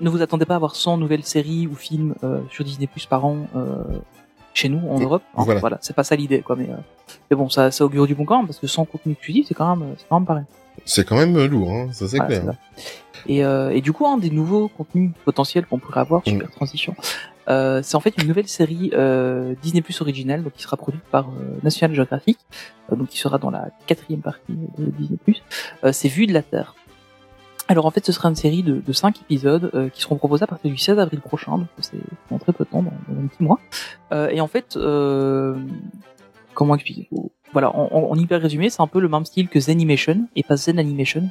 ne 0.00 0.10
vous 0.10 0.22
attendez 0.22 0.44
pas 0.44 0.54
à 0.54 0.56
avoir 0.56 0.74
100 0.74 0.98
nouvelles 0.98 1.24
séries 1.24 1.66
ou 1.66 1.74
films 1.74 2.14
euh, 2.24 2.40
sur 2.50 2.64
Disney 2.64 2.86
Plus 2.86 3.06
par 3.06 3.24
an 3.24 3.46
euh, 3.56 3.82
chez 4.54 4.68
nous 4.68 4.86
en 4.88 4.98
Europe. 4.98 5.22
Voilà. 5.34 5.60
voilà, 5.60 5.78
c'est 5.80 5.94
pas 5.94 6.04
ça 6.04 6.16
l'idée, 6.16 6.40
quoi. 6.40 6.56
Mais, 6.56 6.68
euh, 6.68 6.76
mais 7.30 7.36
bon, 7.36 7.48
ça, 7.48 7.70
ça 7.70 7.84
augure 7.84 8.06
du 8.06 8.14
bon 8.14 8.24
même 8.28 8.46
parce 8.46 8.58
que 8.58 8.66
sans 8.66 8.84
contenu 8.84 9.12
exclusif, 9.12 9.46
c'est 9.48 9.54
quand 9.54 9.76
même, 9.76 9.94
c'est 9.96 10.06
quand 10.08 10.18
même 10.18 10.26
pareil. 10.26 10.44
C'est 10.84 11.06
quand 11.06 11.16
même 11.16 11.36
euh, 11.36 11.46
lourd, 11.48 11.70
hein, 11.70 11.88
ça 11.92 12.06
c'est 12.08 12.18
Voilà, 12.18 12.40
clair. 12.40 12.54
Et, 13.26 13.44
euh, 13.44 13.70
et 13.70 13.80
du 13.80 13.92
coup, 13.92 14.06
un 14.06 14.16
des 14.16 14.30
nouveaux 14.30 14.68
contenus 14.68 15.10
potentiels 15.24 15.66
qu'on 15.66 15.78
pourrait 15.78 16.00
avoir, 16.00 16.20
Mm. 16.22 16.30
super 16.30 16.50
transition, 16.50 16.94
euh, 17.48 17.80
c'est 17.82 17.96
en 17.96 18.00
fait 18.00 18.14
une 18.20 18.28
nouvelle 18.28 18.48
série 18.48 18.90
euh, 18.94 19.54
Disney 19.62 19.80
Plus 19.82 20.00
originale, 20.00 20.42
donc 20.42 20.52
qui 20.54 20.62
sera 20.62 20.76
produite 20.76 21.02
par 21.10 21.28
euh, 21.30 21.58
National 21.62 21.94
Geographic, 21.96 22.38
donc 22.94 23.08
qui 23.08 23.18
sera 23.18 23.38
dans 23.38 23.50
la 23.50 23.68
quatrième 23.86 24.20
partie 24.20 24.52
de 24.78 24.84
Disney 24.98 25.18
Plus. 25.24 25.42
C'est 25.92 26.08
Vue 26.08 26.26
de 26.26 26.32
la 26.34 26.42
Terre. 26.42 26.74
Alors 27.70 27.84
en 27.84 27.90
fait, 27.90 28.04
ce 28.06 28.12
sera 28.12 28.30
une 28.30 28.34
série 28.34 28.62
de, 28.62 28.80
de 28.80 28.92
cinq 28.92 29.20
épisodes 29.20 29.70
euh, 29.74 29.90
qui 29.90 30.00
seront 30.00 30.16
proposés 30.16 30.44
à 30.44 30.46
partir 30.46 30.70
du 30.70 30.78
16 30.78 30.98
avril 30.98 31.20
prochain, 31.20 31.58
donc 31.58 31.68
c'est 31.80 31.98
dans 32.30 32.38
très 32.38 32.54
peu 32.54 32.64
de 32.64 32.70
temps, 32.70 32.82
dans, 32.82 32.92
dans 33.08 33.20
un 33.20 33.26
petit 33.26 33.42
mois. 33.42 33.60
Euh, 34.12 34.28
et 34.30 34.40
en 34.40 34.46
fait, 34.46 34.76
euh, 34.76 35.54
comment 36.54 36.74
expliquer? 36.74 37.10
Voilà, 37.52 37.74
en, 37.74 38.10
en- 38.10 38.14
hyper 38.16 38.40
résumé, 38.40 38.68
c'est 38.70 38.80
un 38.82 38.86
peu 38.86 39.00
le 39.00 39.08
même 39.08 39.24
style 39.26 39.48
que 39.48 39.60
Zenimation 39.60 40.28
et 40.36 40.42
pas 40.42 40.56
Zen 40.56 40.78
Animation. 40.78 41.28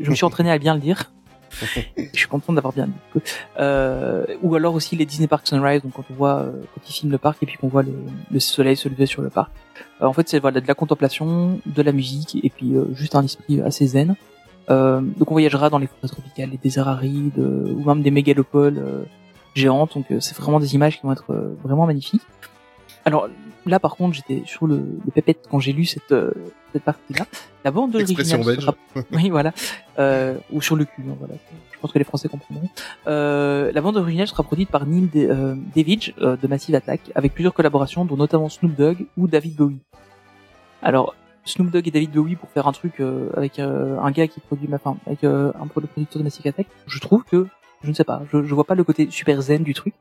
Je 0.00 0.10
me 0.10 0.14
suis 0.14 0.24
entraîné 0.30 0.50
à 0.52 0.58
bien 0.58 0.74
le 0.74 0.80
dire. 0.80 1.12
je 1.96 2.18
suis 2.18 2.28
content 2.28 2.52
d'avoir 2.52 2.72
bien 2.72 2.86
dit. 2.86 3.22
Euh, 3.58 4.24
ou 4.42 4.54
alors 4.54 4.74
aussi 4.74 4.96
les 4.96 5.06
Disney 5.06 5.26
Park 5.26 5.46
Sunrise, 5.46 5.82
donc 5.82 5.92
quand 5.92 6.04
on 6.10 6.14
voit, 6.14 6.40
euh, 6.40 6.52
quand 6.74 6.88
ils 6.88 6.92
filment 6.92 7.12
le 7.12 7.18
parc 7.18 7.42
et 7.42 7.46
puis 7.46 7.56
qu'on 7.56 7.68
voit 7.68 7.82
le, 7.82 7.94
le 8.30 8.40
soleil 8.40 8.76
se 8.76 8.88
lever 8.88 9.06
sur 9.06 9.22
le 9.22 9.30
parc. 9.30 9.50
Euh, 10.00 10.06
en 10.06 10.12
fait, 10.12 10.28
c'est 10.28 10.38
voilà 10.38 10.60
de 10.60 10.68
la 10.68 10.74
contemplation, 10.74 11.60
de 11.66 11.82
la 11.82 11.92
musique 11.92 12.38
et 12.42 12.50
puis 12.50 12.74
euh, 12.74 12.86
juste 12.94 13.14
un 13.14 13.24
esprit 13.24 13.60
assez 13.60 13.86
zen. 13.86 14.16
Euh, 14.70 15.00
donc 15.00 15.30
on 15.30 15.34
voyagera 15.34 15.68
dans 15.70 15.78
les 15.78 15.86
forêts 15.86 16.08
tropicales, 16.08 16.50
les 16.50 16.58
déserts 16.58 16.88
arides 16.88 17.38
euh, 17.38 17.72
ou 17.74 17.84
même 17.84 18.02
des 18.02 18.10
mégalopoles 18.10 19.06
géantes. 19.54 19.94
Donc 19.94 20.06
c'est 20.20 20.36
vraiment 20.36 20.60
des 20.60 20.74
images 20.74 21.00
qui 21.00 21.06
vont 21.06 21.12
être 21.12 21.54
vraiment 21.62 21.86
magnifiques. 21.86 22.22
Alors 23.04 23.28
là, 23.66 23.78
par 23.78 23.96
contre, 23.96 24.14
j'étais 24.14 24.42
sur 24.46 24.66
le, 24.66 24.76
le 24.76 25.10
pépette 25.12 25.46
quand 25.50 25.60
j'ai 25.60 25.72
lu 25.72 25.84
cette 25.84 26.12
euh, 26.12 26.30
cette 26.72 26.82
partie-là. 26.84 27.26
La 27.64 27.70
bande 27.70 27.92
originale. 27.96 28.44
belge. 28.44 28.60
sera- 28.64 28.74
Oui, 29.12 29.28
voilà. 29.30 29.52
Euh, 29.98 30.36
ou 30.52 30.60
sur 30.62 30.76
le 30.76 30.84
cul. 30.84 31.02
hein, 31.08 31.14
voilà. 31.18 31.34
Je 31.72 31.78
pense 31.80 31.92
que 31.92 31.98
les 31.98 32.04
Français 32.04 32.28
comprendront. 32.28 32.68
Euh, 33.06 33.72
la 33.72 33.80
bande 33.80 33.96
originale 33.96 34.26
sera 34.28 34.42
produite 34.42 34.68
par 34.70 34.86
Neil 34.86 35.08
Da- 35.12 35.20
euh, 35.20 35.54
Davidge 35.74 36.12
euh, 36.20 36.36
de 36.36 36.46
Massive 36.46 36.74
Attack, 36.74 37.00
avec 37.14 37.32
plusieurs 37.34 37.54
collaborations, 37.54 38.04
dont 38.04 38.16
notamment 38.16 38.48
Snoop 38.48 38.74
Dogg 38.76 39.06
ou 39.16 39.26
David 39.26 39.56
Bowie. 39.56 39.78
Alors, 40.82 41.14
Snoop 41.44 41.70
Dogg 41.70 41.88
et 41.88 41.90
David 41.90 42.10
Bowie 42.12 42.36
pour 42.36 42.50
faire 42.50 42.66
un 42.68 42.72
truc 42.72 43.00
euh, 43.00 43.30
avec 43.36 43.58
euh, 43.58 43.98
un 43.98 44.10
gars 44.10 44.28
qui 44.28 44.40
produit, 44.40 44.68
enfin, 44.72 44.96
avec 45.06 45.24
euh, 45.24 45.52
un 45.60 45.66
producteur 45.66 46.18
de 46.18 46.22
Massive 46.24 46.46
Attack, 46.46 46.66
je 46.86 46.98
trouve 47.00 47.24
que, 47.24 47.46
je 47.82 47.88
ne 47.88 47.94
sais 47.94 48.04
pas, 48.04 48.22
je, 48.32 48.42
je 48.44 48.54
vois 48.54 48.64
pas 48.64 48.74
le 48.74 48.84
côté 48.84 49.08
super 49.10 49.40
zen 49.42 49.62
du 49.62 49.74
truc. 49.74 49.94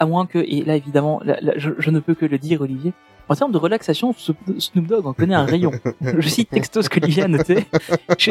À 0.00 0.06
moins 0.06 0.26
que, 0.26 0.38
et 0.38 0.64
là 0.64 0.76
évidemment, 0.76 1.20
là, 1.24 1.38
là, 1.40 1.52
je, 1.56 1.70
je 1.78 1.90
ne 1.90 1.98
peux 2.00 2.14
que 2.14 2.24
le 2.26 2.38
dire, 2.38 2.60
Olivier, 2.60 2.92
en 3.28 3.34
termes 3.34 3.52
de 3.52 3.58
relaxation, 3.58 4.14
Snoop 4.16 4.86
Dogg 4.86 5.06
en 5.06 5.12
connaît 5.12 5.34
un 5.34 5.44
rayon. 5.44 5.72
je 6.00 6.28
cite 6.28 6.48
texto 6.50 6.80
ce 6.82 6.88
que 6.88 6.98
Olivier 7.00 7.24
a 7.24 7.28
noté. 7.28 7.66
Je- 8.18 8.30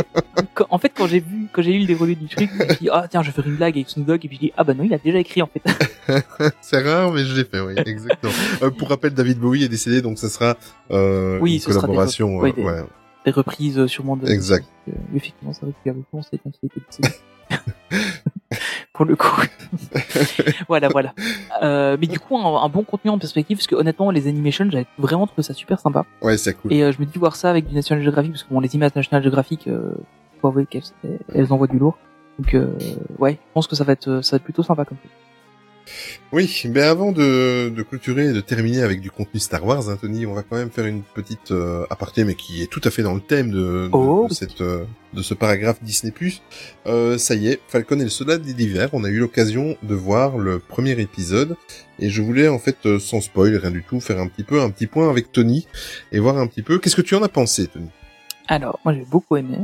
quand- 0.56 0.66
en 0.72 0.78
fait, 0.80 0.92
quand 0.96 1.06
j'ai 1.08 1.20
vu, 1.20 1.48
quand 1.54 1.62
j'ai 1.62 1.74
lu 1.74 1.80
le 1.82 1.86
déroulé 1.86 2.16
du 2.16 2.28
truc, 2.28 2.50
je 2.52 2.64
me 2.64 2.70
suis 2.70 2.78
dit, 2.86 2.90
ah 2.92 3.06
tiens, 3.10 3.22
je 3.22 3.28
vais 3.28 3.34
faire 3.34 3.46
une 3.48 3.58
blague 3.58 3.76
avec 3.76 3.90
Snoop 3.90 4.08
Dogg, 4.08 4.26
et 4.26 4.28
puis 4.28 4.38
je 4.38 4.42
dis, 4.48 4.54
ah 4.58 4.64
bah 4.64 4.74
non, 4.74 4.84
il 4.86 4.94
a 4.94 4.98
déjà 4.98 5.20
écrit 5.20 5.42
en 5.42 5.48
fait. 5.48 5.62
C'est 6.62 6.82
rare, 6.82 7.12
mais 7.12 7.26
je 7.26 7.36
l'ai 7.36 7.44
fait, 7.44 7.60
oui, 7.60 7.74
exactement. 7.86 8.34
Euh, 8.64 8.72
pour 8.72 8.90
rappel, 8.90 9.14
David 9.14 9.38
Bowie 9.40 9.64
est 9.66 9.70
décédé, 9.70 10.02
donc 10.02 10.18
ça 10.18 10.30
sera 10.30 10.56
euh, 10.92 11.38
Oui, 11.42 11.56
une 11.56 11.60
ce 11.60 11.66
sera 11.74 11.82
des 11.82 11.88
collaboration. 11.88 12.38
oui, 12.38 12.50
euh, 12.50 12.54
des- 12.54 12.64
ouais. 12.64 12.84
Des 13.26 13.32
reprises 13.32 13.78
euh, 13.78 13.88
sûrement 13.88 14.16
de. 14.16 14.26
Exact. 14.30 14.66
Effectivement, 15.14 15.52
c'est 15.54 15.64
vrai 15.64 15.74
qu'il 15.84 15.92
avait 15.92 16.02
pensé 16.10 16.40
quand 16.42 16.50
il 16.64 16.68
était 16.68 16.80
décédé. 16.90 17.10
Pour 18.94 19.06
le 19.06 19.16
coup. 19.16 19.42
voilà, 20.68 20.88
voilà. 20.90 21.14
Euh, 21.62 21.98
mais 22.00 22.08
du 22.08 22.20
coup, 22.20 22.38
un, 22.38 22.64
un 22.64 22.70
bon 22.70 22.84
contenu 22.84 23.12
en 23.12 23.20
perspective, 23.20 23.58
parce 23.58 23.68
que 23.68 23.76
honnêtement, 23.76 24.10
les 24.12 24.28
animations, 24.28 24.70
j'avais 24.70 24.88
vraiment 24.98 25.28
trouvé 25.28 25.44
ça 25.44 25.54
super 25.54 25.80
sympa. 25.80 26.06
Ouais, 26.22 26.38
c'est 26.38 26.54
cool. 26.54 26.74
Et 26.74 26.84
euh, 26.84 26.92
je 26.92 27.00
me 27.00 27.06
dis 27.06 27.20
voir 27.20 27.36
ça 27.36 27.50
avec 27.50 27.68
du 27.68 27.76
National 27.76 28.04
Geographic, 28.04 28.32
parce 28.32 28.44
que 28.44 28.54
bon, 28.54 28.60
les 28.60 28.74
images 28.76 28.96
National 28.96 29.24
Geographic, 29.24 29.68
euh, 29.68 29.92
faut 30.42 30.48
avouer 30.48 30.66
qu'elles 30.66 30.84
elles 31.34 31.52
envoient 31.52 31.68
du 31.68 31.80
lourd. 31.80 31.98
Donc 32.40 32.54
euh, 32.54 32.68
ouais, 33.18 33.34
je 33.34 33.54
pense 33.54 33.68
que 33.68 33.76
ça 33.76 33.84
va 33.84 33.94
être 33.94 34.08
euh, 34.08 34.22
ça 34.22 34.36
va 34.36 34.38
être 34.38 34.44
plutôt 34.44 34.64
sympa 34.64 34.86
comme 34.86 34.98
truc. 34.98 35.12
Oui, 36.32 36.64
mais 36.70 36.82
avant 36.82 37.12
de, 37.12 37.70
de 37.70 37.84
clôturer 37.84 38.30
et 38.30 38.34
de 38.34 38.42
terminer 38.42 38.82
avec 38.82 39.02
du 39.02 39.12
contenu 39.12 39.40
Star 39.40 39.66
Wars, 39.66 39.90
hein, 39.90 39.98
Tony, 40.00 40.26
on 40.26 40.34
va 40.34 40.44
quand 40.44 40.58
même 40.58 40.70
faire 40.70 40.86
une 40.86 41.02
petite 41.02 41.52
euh, 41.52 41.86
aparté, 41.90 42.24
mais 42.24 42.36
qui 42.36 42.62
est 42.62 42.68
tout 42.68 42.82
à 42.84 42.92
fait 42.92 43.04
dans 43.04 43.14
le 43.14 43.22
thème 43.22 43.52
de, 43.52 43.88
de, 43.88 43.90
Oh, 43.94 44.28
de 44.30 44.34
cette, 44.34 44.62
euh, 44.62 44.84
de 45.14 45.22
ce 45.22 45.34
paragraphe 45.34 45.82
Disney+. 45.82 46.14
Euh, 46.86 47.18
ça 47.18 47.36
y 47.36 47.48
est, 47.48 47.62
Falcon 47.68 48.00
et 48.00 48.04
le 48.04 48.10
soldat 48.10 48.38
des 48.38 48.54
divers, 48.54 48.90
on 48.94 49.04
a 49.04 49.10
eu 49.10 49.20
l'occasion 49.20 49.78
de 49.84 49.96
voir 49.96 50.38
le 50.38 50.60
premier 50.60 51.00
épisode, 51.00 51.56
et 52.00 52.10
je 52.10 52.22
voulais 52.22 52.48
en 52.48 52.60
fait, 52.60 52.78
euh, 52.86 53.00
sans 53.00 53.22
spoil, 53.22 53.56
rien 53.56 53.72
du 53.72 53.84
tout, 53.84 54.00
faire 54.00 54.20
un 54.20 54.28
petit 54.28 54.44
peu 54.44 54.62
un 54.62 54.70
petit 54.70 54.88
point 54.88 55.10
avec 55.10 55.32
Tony, 55.32 55.68
et 56.12 56.20
voir 56.20 56.38
un 56.38 56.48
petit 56.48 56.62
peu, 56.62 56.80
qu'est-ce 56.80 56.96
que 56.96 57.02
tu 57.02 57.16
en 57.16 57.24
as 57.24 57.30
pensé, 57.30 57.68
Tony? 57.68 57.90
Alors, 58.48 58.80
moi 58.86 58.94
j'ai 58.94 59.06
beaucoup 59.06 59.38
aimé. 59.38 59.60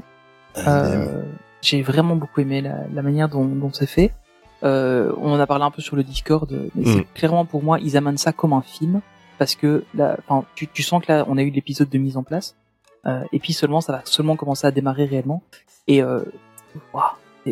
Euh, 0.67 1.23
j'ai 1.61 1.81
vraiment 1.81 2.15
beaucoup 2.15 2.41
aimé 2.41 2.61
la, 2.61 2.85
la 2.93 3.01
manière 3.01 3.29
dont, 3.29 3.45
dont 3.45 3.71
c'est 3.71 3.87
fait. 3.87 4.11
Euh, 4.63 5.11
on 5.17 5.31
en 5.31 5.39
a 5.39 5.45
parlé 5.47 5.65
un 5.65 5.71
peu 5.71 5.81
sur 5.81 5.95
le 5.95 6.03
Discord, 6.03 6.49
mais 6.75 6.83
Mm. 6.83 6.93
c'est 6.93 7.13
clairement 7.13 7.45
pour 7.45 7.63
moi, 7.63 7.79
ils 7.79 7.97
amènent 7.97 8.17
ça 8.17 8.31
comme 8.31 8.53
un 8.53 8.61
film 8.61 9.01
parce 9.37 9.55
que 9.55 9.83
là, 9.93 10.17
tu, 10.55 10.67
tu 10.67 10.83
sens 10.83 11.03
que 11.03 11.11
là, 11.11 11.25
on 11.27 11.37
a 11.37 11.43
eu 11.43 11.49
l'épisode 11.49 11.89
de 11.89 11.97
mise 11.97 12.15
en 12.17 12.23
place, 12.23 12.55
euh, 13.05 13.23
et 13.33 13.39
puis 13.39 13.51
seulement, 13.51 13.81
ça 13.81 13.91
va 13.91 14.01
seulement 14.05 14.35
commencer 14.37 14.65
à 14.67 14.71
démarrer 14.71 15.05
réellement. 15.05 15.41
Et 15.87 16.01
euh, 16.01 16.21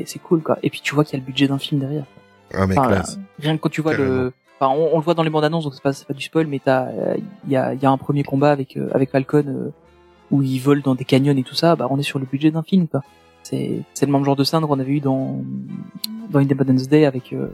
c'est- 0.06 0.20
cool 0.20 0.42
quoi. 0.42 0.58
Et 0.64 0.70
puis 0.70 0.80
tu 0.82 0.96
vois 0.96 1.04
qu'il 1.04 1.14
y 1.14 1.22
a 1.22 1.24
le 1.24 1.26
budget 1.26 1.48
d'un 1.48 1.58
film 1.60 1.82
derrière. 1.82 2.06
Ah, 2.54 2.66
mais 2.68 2.78
Enfin, 2.78 2.90
là, 2.90 3.04
rien 3.40 3.58
que 3.58 3.62
quand 3.62 3.70
tu 3.70 3.82
vois 3.82 3.92
Carrément. 3.92 4.16
le, 4.16 4.34
enfin, 4.60 4.74
on, 4.74 4.94
on 4.94 4.98
le 4.98 5.04
voit 5.04 5.14
dans 5.14 5.24
les 5.24 5.30
bandes 5.30 5.44
annonces, 5.44 5.64
donc 5.66 5.74
c'est 5.74 5.84
pas, 5.84 5.92
pas 6.08 6.14
du 6.14 6.22
spoil, 6.24 6.48
mais 6.48 6.60
t'as, 6.64 6.88
euh, 6.88 7.18
il 7.46 7.52
y 7.52 7.56
a, 7.58 7.74
y 7.74 7.86
a 7.86 7.90
un 7.90 7.98
premier 7.98 8.24
combat 8.24 8.52
avec 8.52 8.78
euh, 8.78 8.90
avec 8.94 9.10
Falcon 9.12 9.44
euh, 9.48 9.72
où 10.32 10.42
il 10.42 10.60
vole 10.60 10.82
dans 10.82 10.96
des 10.96 11.04
canyons 11.06 11.36
et 11.36 11.44
tout 11.44 11.56
ça. 11.56 11.76
Bah, 11.76 11.88
on 11.90 12.00
est 12.00 12.04
sur 12.04 12.20
le 12.20 12.26
budget 12.26 12.52
d'un 12.52 12.64
film, 12.64 12.88
quoi. 12.88 13.02
C'est, 13.44 13.82
c'est 13.94 14.06
le 14.06 14.12
même 14.12 14.24
genre 14.24 14.36
de 14.36 14.44
scène 14.44 14.62
qu'on 14.62 14.80
avait 14.80 14.92
eu 14.92 15.00
dans 15.00 15.44
dans 16.30 16.40
Independence 16.40 16.88
Day 16.88 17.06
avec 17.06 17.34
euh, 17.34 17.48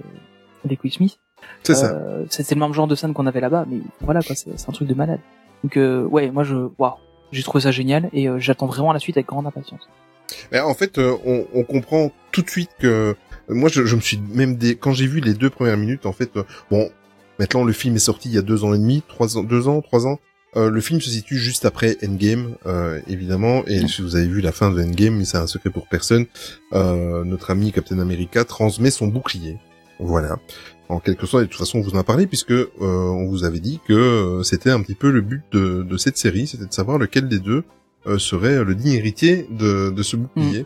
avec 0.66 0.84
Will 0.84 0.94
Smith. 0.94 1.20
C'est 1.64 1.76
ça. 1.76 1.94
Euh, 1.94 2.26
c'est, 2.30 2.44
c'est 2.44 2.56
le 2.56 2.62
même 2.62 2.74
genre 2.74 2.88
de 2.88 2.96
scène 2.96 3.14
qu'on 3.14 3.28
avait 3.28 3.40
là-bas, 3.40 3.66
mais 3.70 3.80
voilà, 4.02 4.22
quoi. 4.22 4.36
C'est, 4.36 4.58
c'est 4.58 4.70
un 4.70 4.74
truc 4.74 4.88
de 4.88 4.94
malade. 4.94 5.20
Donc 5.64 5.78
euh, 5.78 6.04
ouais, 6.04 6.30
moi 6.30 6.44
je, 6.44 6.56
waouh, 6.78 6.94
j'ai 7.32 7.44
trouvé 7.44 7.62
ça 7.62 7.72
génial 7.72 8.10
et 8.14 8.28
euh, 8.28 8.40
j'attends 8.40 8.68
vraiment 8.68 8.92
la 8.94 9.00
suite 9.00 9.18
avec 9.18 9.28
grande 9.28 9.48
impatience. 9.48 9.88
Mais 10.52 10.60
en 10.60 10.74
fait, 10.74 10.98
euh, 10.98 11.16
on, 11.26 11.46
on 11.54 11.64
comprend 11.64 12.12
tout 12.32 12.42
de 12.42 12.50
suite 12.50 12.72
que 12.80 13.16
moi, 13.48 13.70
je, 13.70 13.86
je 13.86 13.96
me 13.96 14.02
suis 14.02 14.20
même 14.34 14.58
des 14.58 14.76
quand 14.76 14.92
j'ai 14.92 15.08
vu 15.08 15.22
les 15.22 15.34
deux 15.34 15.50
premières 15.50 15.78
minutes, 15.78 16.06
en 16.06 16.12
fait, 16.12 16.32
bon, 16.70 16.90
maintenant 17.40 17.64
le 17.64 17.72
film 17.72 17.96
est 17.96 18.00
sorti 18.00 18.30
il 18.30 18.36
y 18.36 18.38
a 18.38 18.42
deux 18.42 18.66
ans 18.66 18.74
et 18.74 18.78
demi, 18.78 19.04
trois 19.08 19.38
ans, 19.38 19.44
deux 19.44 19.68
ans, 19.70 19.82
trois 19.82 20.06
ans. 20.06 20.20
Euh, 20.58 20.72
le 20.72 20.82
film 20.82 21.00
se 21.00 21.10
situe 21.10 21.38
juste 21.38 21.66
après 21.66 21.98
Endgame, 22.04 22.56
euh, 22.66 23.00
évidemment, 23.08 23.64
et 23.68 23.88
si 23.88 24.02
vous 24.02 24.16
avez 24.16 24.28
vu 24.28 24.42
la 24.42 24.52
fin 24.52 24.72
de 24.72 24.82
Endgame, 24.82 25.24
c'est 25.24 25.38
un 25.38 25.46
secret 25.46 25.70
pour 25.70 25.88
personne. 25.88 26.26
Euh, 26.74 27.24
notre 27.24 27.52
ami 27.52 27.72
Captain 27.72 28.00
America 28.00 28.44
transmet 28.44 28.90
son 28.90 29.08
bouclier. 29.08 29.58
Voilà. 30.00 30.38
En 30.90 31.00
quelque 31.00 31.28
sorte, 31.28 31.44
et 31.44 31.46
de 31.46 31.52
toute 31.52 31.60
façon, 31.60 31.80
on 31.80 31.82
vous 31.82 31.96
en 31.96 32.00
a 32.00 32.04
parlé 32.04 32.28
puisque 32.28 32.52
euh, 32.52 32.68
on 32.82 33.28
vous 33.28 33.44
avait 33.44 33.60
dit 33.60 33.80
que 33.88 33.94
euh, 33.94 34.44
c'était 34.44 34.72
un 34.72 34.82
petit 34.82 34.96
peu 34.96 35.12
le 35.12 35.22
but 35.22 35.44
de, 35.52 35.84
de 35.84 35.98
cette 35.98 36.18
série, 36.18 36.48
c'était 36.48 36.66
de 36.66 36.74
savoir 36.74 36.98
lequel 36.98 37.28
des 37.28 37.40
deux 37.40 37.64
euh, 38.08 38.18
serait 38.18 38.64
le 38.64 38.74
digne 38.74 38.94
héritier 38.94 39.48
de, 39.52 39.90
de 39.90 40.04
ce 40.04 40.16
bouclier. 40.16 40.66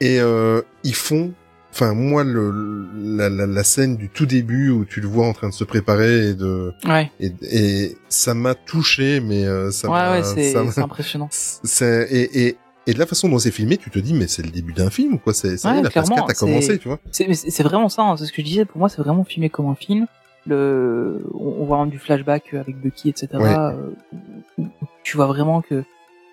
Et 0.00 0.20
euh, 0.20 0.60
ils 0.82 0.94
font, 0.94 1.32
enfin 1.74 1.92
moi, 1.92 2.22
le, 2.22 2.86
la, 2.94 3.28
la, 3.28 3.46
la 3.46 3.64
scène 3.64 3.96
du 3.96 4.08
tout 4.08 4.26
début 4.26 4.70
où 4.70 4.84
tu 4.84 5.00
le 5.00 5.08
vois 5.08 5.26
en 5.26 5.32
train 5.32 5.48
de 5.48 5.54
se 5.54 5.64
préparer 5.64 6.28
et 6.28 6.34
de 6.34 6.72
Ouais, 6.86 7.10
et, 7.18 7.32
et 7.42 7.96
ça 8.08 8.34
m'a 8.34 8.54
touché, 8.54 9.20
mais 9.20 9.44
euh, 9.44 9.70
ça 9.72 9.88
ouais, 9.90 10.20
ouais, 10.20 10.52
c'est, 10.52 10.80
impressionnant. 10.80 11.28
c'est 11.30 12.08
et, 12.10 12.46
et 12.46 12.56
et 12.86 12.92
de 12.92 12.98
la 12.98 13.06
façon 13.06 13.28
dont 13.28 13.38
c'est 13.38 13.50
filmé, 13.50 13.78
tu 13.78 13.90
te 13.90 13.98
dis 13.98 14.12
mais 14.12 14.28
c'est 14.28 14.42
le 14.42 14.50
début 14.50 14.72
d'un 14.72 14.90
film 14.90 15.18
quoi? 15.18 15.32
C'est 15.32 15.56
ça 15.56 15.70
y 15.70 15.72
est, 15.72 15.76
Ouais, 15.78 15.82
la 15.84 15.90
phase 15.90 16.06
clairement, 16.06 16.26
4 16.26 16.30
a 16.30 16.34
commencé, 16.34 16.78
tu 16.78 16.88
vois? 16.88 17.00
C'est, 17.10 17.62
vraiment 17.62 17.88
ça, 17.88 18.02
hein, 18.02 18.16
c'est 18.16 18.26
ce 18.26 18.32
que 18.32 18.42
je 18.42 18.46
disais. 18.46 18.64
Pour 18.64 18.78
moi, 18.78 18.88
c'est 18.88 19.00
vraiment 19.00 19.24
filmé 19.24 19.48
comme 19.48 19.66
un 19.66 19.74
film. 19.74 20.06
Le, 20.46 21.24
on 21.32 21.64
voit 21.64 21.86
du 21.86 21.98
flashback 21.98 22.52
avec 22.52 22.78
Bucky, 22.78 23.08
etc. 23.08 23.28
Ouais. 23.34 23.54
euh, 23.56 24.66
tu 25.02 25.16
vois 25.16 25.26
vraiment 25.26 25.62
que, 25.62 25.82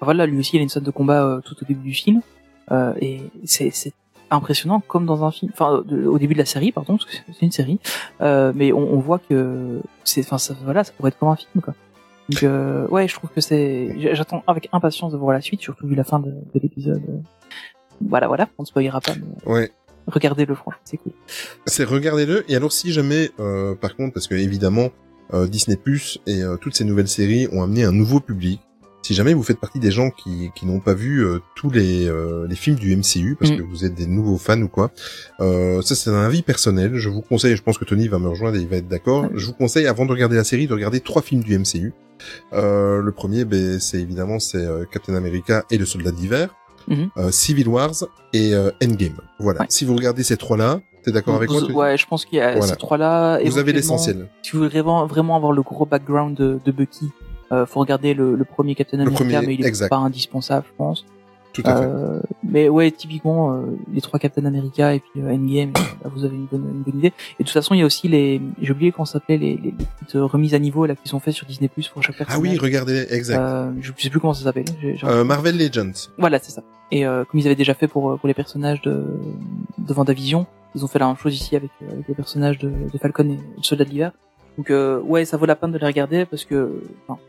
voilà, 0.01 0.25
lui 0.25 0.37
aussi, 0.39 0.57
il 0.57 0.59
a 0.59 0.63
une 0.63 0.69
scène 0.69 0.83
de 0.83 0.91
combat 0.91 1.23
euh, 1.23 1.39
tout 1.39 1.55
au 1.61 1.65
début 1.65 1.87
du 1.87 1.93
film, 1.93 2.21
euh, 2.71 2.93
et 2.99 3.21
c'est 3.45 3.71
impressionnant 4.31 4.81
comme 4.87 5.05
dans 5.05 5.23
un 5.25 5.31
film. 5.31 5.51
Enfin, 5.53 5.83
de- 5.85 6.05
au 6.05 6.17
début 6.17 6.33
de 6.33 6.39
la 6.39 6.45
série, 6.45 6.71
pardon, 6.71 6.97
parce 6.97 7.05
que 7.05 7.11
c'est- 7.11 7.45
une 7.45 7.51
série, 7.51 7.79
euh, 8.21 8.51
mais 8.55 8.71
on, 8.73 8.79
on 8.93 8.99
voit 8.99 9.19
que 9.19 9.79
c'est, 10.03 10.21
enfin, 10.21 10.37
ça, 10.37 10.55
voilà, 10.63 10.83
ça 10.83 10.91
pourrait 10.97 11.09
être 11.09 11.19
comme 11.19 11.29
un 11.29 11.35
film, 11.35 11.61
quoi. 11.63 11.73
Donc, 12.29 12.43
euh, 12.43 12.87
ouais, 12.87 13.07
je 13.07 13.13
trouve 13.15 13.29
que 13.29 13.41
c'est, 13.41 13.95
j'attends 14.13 14.43
avec 14.47 14.69
impatience 14.71 15.11
de 15.11 15.17
voir 15.17 15.33
la 15.33 15.41
suite, 15.41 15.59
surtout 15.61 15.85
vu 15.87 15.95
la 15.95 16.03
fin 16.05 16.19
de, 16.19 16.29
de 16.31 16.59
l'épisode. 16.61 17.01
Voilà, 17.99 18.27
voilà, 18.27 18.47
on 18.57 18.63
ne 18.63 18.67
spoilera 18.67 19.01
pas, 19.01 19.13
mais 19.15 19.51
Ouais. 19.51 19.71
regardez-le, 20.07 20.55
franchement, 20.55 20.79
c'est 20.85 20.97
cool. 20.97 21.11
C'est 21.65 21.83
regardez-le. 21.83 22.49
Et 22.49 22.55
alors 22.55 22.71
si 22.71 22.91
jamais, 22.93 23.31
euh, 23.39 23.75
par 23.75 23.95
contre, 23.95 24.13
parce 24.13 24.27
que 24.27 24.35
évidemment 24.35 24.89
euh, 25.33 25.47
Disney 25.47 25.77
Plus 25.77 26.19
et 26.25 26.41
euh, 26.41 26.57
toutes 26.57 26.75
ces 26.75 26.83
nouvelles 26.83 27.07
séries 27.07 27.47
ont 27.51 27.63
amené 27.63 27.83
un 27.83 27.91
nouveau 27.91 28.19
public. 28.19 28.59
Si 29.11 29.15
jamais 29.15 29.33
vous 29.33 29.43
faites 29.43 29.59
partie 29.59 29.79
des 29.79 29.91
gens 29.91 30.09
qui, 30.09 30.51
qui 30.55 30.65
n'ont 30.65 30.79
pas 30.79 30.93
vu 30.93 31.19
euh, 31.25 31.39
tous 31.53 31.69
les, 31.69 32.07
euh, 32.07 32.47
les 32.47 32.55
films 32.55 32.77
du 32.77 32.95
MCU 32.95 33.35
parce 33.37 33.51
Mm. 33.51 33.57
que 33.57 33.61
vous 33.63 33.83
êtes 33.83 33.93
des 33.93 34.07
nouveaux 34.07 34.37
fans 34.37 34.61
ou 34.61 34.69
quoi, 34.69 34.91
euh, 35.41 35.81
ça 35.81 35.95
c'est 35.95 36.09
un 36.09 36.23
avis 36.23 36.43
personnel. 36.43 36.95
Je 36.95 37.09
vous 37.09 37.19
conseille, 37.19 37.57
je 37.57 37.61
pense 37.61 37.77
que 37.77 37.83
Tony 37.83 38.07
va 38.07 38.19
me 38.19 38.29
rejoindre 38.29 38.55
et 38.55 38.61
il 38.61 38.69
va 38.69 38.77
être 38.77 38.87
d'accord. 38.87 39.27
Je 39.35 39.45
vous 39.47 39.51
conseille 39.53 39.85
avant 39.85 40.05
de 40.05 40.11
regarder 40.11 40.37
la 40.37 40.45
série 40.45 40.65
de 40.65 40.73
regarder 40.73 41.01
trois 41.01 41.21
films 41.21 41.43
du 41.43 41.59
MCU. 41.59 41.91
Euh, 42.53 43.01
le 43.01 43.11
premier, 43.11 43.43
ben, 43.43 43.81
c'est 43.81 43.99
évidemment 43.99 44.39
c'est 44.39 44.65
euh, 44.65 44.85
Captain 44.89 45.15
America 45.15 45.65
et 45.69 45.77
le 45.77 45.85
Soldat 45.85 46.11
d'hiver, 46.11 46.55
euh, 46.89 47.31
Civil 47.31 47.67
Wars 47.67 47.95
et 48.31 48.53
Endgame. 48.81 49.19
Voilà. 49.39 49.59
Ouais. 49.59 49.65
Si 49.67 49.83
vous 49.83 49.93
regardez 49.97 50.23
ces 50.23 50.37
trois-là, 50.37 50.79
t'es 51.03 51.11
d'accord 51.11 51.35
avec 51.35 51.49
moi 51.49 51.59
Vous- 51.59 51.73
Ouais, 51.73 51.97
je 51.97 52.07
pense 52.07 52.23
qu'il 52.23 52.37
y 52.37 52.41
a 52.41 52.51
Voilà. 52.55 52.65
ces 52.67 52.77
trois-là. 52.77 53.39
Vous 53.43 53.57
avez 53.57 53.73
l'essentiel. 53.73 54.29
Si 54.41 54.51
vous 54.53 54.59
voulez 54.59 54.69
vraiment, 54.69 55.05
vraiment 55.05 55.35
avoir 55.35 55.51
le 55.51 55.63
gros 55.63 55.85
background 55.85 56.37
de, 56.37 56.59
de 56.63 56.71
Bucky, 56.71 57.09
euh, 57.51 57.65
faut 57.65 57.79
regarder 57.79 58.13
le, 58.13 58.35
le 58.35 58.45
premier 58.45 58.75
Captain 58.75 58.97
Le 58.97 59.03
America, 59.03 59.23
premier, 59.23 59.45
mais 59.47 59.55
il 59.55 59.65
est 59.65 59.89
pas 59.89 59.97
indispensable, 59.97 60.65
je 60.69 60.75
pense. 60.77 61.05
Tout 61.53 61.63
à 61.65 61.75
fait. 61.75 61.83
Euh, 61.83 62.21
mais 62.43 62.69
ouais, 62.69 62.91
typiquement 62.91 63.51
euh, 63.51 63.63
les 63.91 63.99
trois 63.99 64.19
Captain 64.19 64.45
America 64.45 64.95
et 64.95 65.01
puis 65.01 65.21
euh, 65.21 65.33
Endgame, 65.33 65.73
là, 66.01 66.09
vous 66.13 66.23
avez 66.23 66.35
une 66.37 66.45
bonne, 66.45 66.63
une 66.73 66.81
bonne 66.81 66.97
idée. 66.99 67.07
Et 67.39 67.43
de 67.43 67.43
toute 67.43 67.49
façon, 67.49 67.73
il 67.73 67.79
y 67.79 67.81
a 67.81 67.85
aussi 67.85 68.07
les, 68.07 68.41
j'ai 68.61 68.71
oublié 68.71 68.93
comment 68.93 69.03
ça 69.03 69.13
s'appelait 69.19 69.37
les, 69.37 69.57
les, 69.57 69.71
petites 69.73 70.13
remises 70.13 70.53
à 70.53 70.59
niveau 70.59 70.85
là 70.85 70.95
qui 70.95 71.09
sont 71.09 71.19
faites 71.19 71.33
sur 71.33 71.45
Disney 71.45 71.67
Plus 71.67 71.89
pour 71.89 72.01
chaque 72.03 72.15
Ah 72.19 72.25
personnage. 72.25 72.51
oui, 72.53 72.57
regardez, 72.57 73.05
exact. 73.09 73.37
Euh, 73.37 73.69
je 73.81 73.91
sais 73.97 74.09
plus 74.09 74.21
comment 74.21 74.33
ça 74.33 74.45
s'appelle. 74.45 74.63
Euh, 75.03 75.25
Marvel 75.25 75.57
Legends. 75.57 76.07
Voilà, 76.17 76.39
c'est 76.39 76.51
ça. 76.51 76.63
Et 76.89 77.05
euh, 77.05 77.25
comme 77.25 77.41
ils 77.41 77.45
avaient 77.47 77.55
déjà 77.55 77.73
fait 77.73 77.87
pour 77.89 78.17
pour 78.17 78.27
les 78.29 78.33
personnages 78.33 78.81
de 78.81 79.03
de 79.77 79.93
Vendavision, 79.93 80.45
ils 80.73 80.85
ont 80.85 80.87
fait 80.87 80.99
la 80.99 81.07
même 81.07 81.17
chose 81.17 81.35
ici 81.35 81.57
avec, 81.57 81.71
euh, 81.83 81.91
avec 81.91 82.07
les 82.07 82.15
personnages 82.15 82.59
de, 82.59 82.69
de 82.69 82.97
Falcon 82.97 83.29
et 83.29 83.35
le 83.57 83.63
Soldat 83.63 83.83
de 83.83 83.89
l'hiver. 83.89 84.11
Donc 84.57 84.69
euh, 84.69 85.01
ouais, 85.01 85.25
ça 85.25 85.35
vaut 85.35 85.45
la 85.45 85.55
peine 85.57 85.71
de 85.71 85.77
les 85.77 85.85
regarder 85.85 86.25
parce 86.25 86.45
que 86.45 86.81
enfin, 87.07 87.19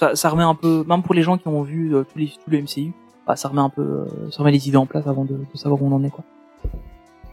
ça, 0.00 0.16
ça 0.16 0.30
remet 0.30 0.42
un 0.42 0.54
peu, 0.54 0.82
même 0.88 1.02
pour 1.02 1.14
les 1.14 1.22
gens 1.22 1.36
qui 1.36 1.46
ont 1.46 1.62
vu 1.62 1.94
euh, 1.94 2.04
tous 2.10 2.18
les 2.18 2.28
tous 2.28 2.50
le 2.50 2.62
MCU, 2.62 2.92
bah, 3.26 3.36
ça 3.36 3.48
remet 3.48 3.60
un 3.60 3.68
peu, 3.68 3.82
euh, 3.82 4.30
ça 4.30 4.38
remet 4.38 4.52
les 4.52 4.66
idées 4.66 4.78
en 4.78 4.86
place 4.86 5.06
avant 5.06 5.26
de, 5.26 5.34
de 5.34 5.58
savoir 5.58 5.82
où 5.82 5.86
on 5.86 5.92
en 5.92 6.02
est 6.02 6.10
quoi. 6.10 6.24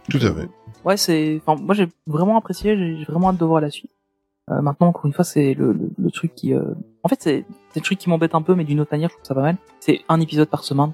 Tout 0.10 0.20
à 0.22 0.34
fait. 0.34 0.50
Ouais, 0.84 0.98
c'est, 0.98 1.42
enfin 1.46 1.62
moi 1.62 1.74
j'ai 1.74 1.88
vraiment 2.08 2.38
apprécié, 2.38 2.76
j'ai 2.98 3.06
vraiment 3.06 3.30
hâte 3.30 3.38
de 3.38 3.46
voir 3.46 3.62
la 3.62 3.70
suite. 3.70 3.92
Euh, 4.52 4.62
maintenant 4.62 4.88
encore 4.88 5.06
une 5.06 5.14
fois 5.14 5.24
c'est 5.24 5.54
le, 5.54 5.72
le, 5.72 5.90
le 5.98 6.12
truc 6.12 6.36
qui, 6.36 6.54
euh... 6.54 6.74
en 7.04 7.10
fait 7.10 7.22
c'est 7.22 7.46
le 7.76 7.82
truc 7.82 7.98
qui 8.00 8.10
m'embête 8.10 8.36
un 8.36 8.42
peu, 8.42 8.54
mais 8.54 8.66
d'une 8.66 8.82
autre 8.82 8.92
manière 8.92 9.10
je 9.10 9.16
trouve 9.16 9.26
ça 9.26 9.34
pas 9.34 9.42
mal. 9.42 9.56
C'est 9.80 10.02
un 10.10 10.20
épisode 10.20 10.50
par 10.50 10.66
semaine. 10.66 10.92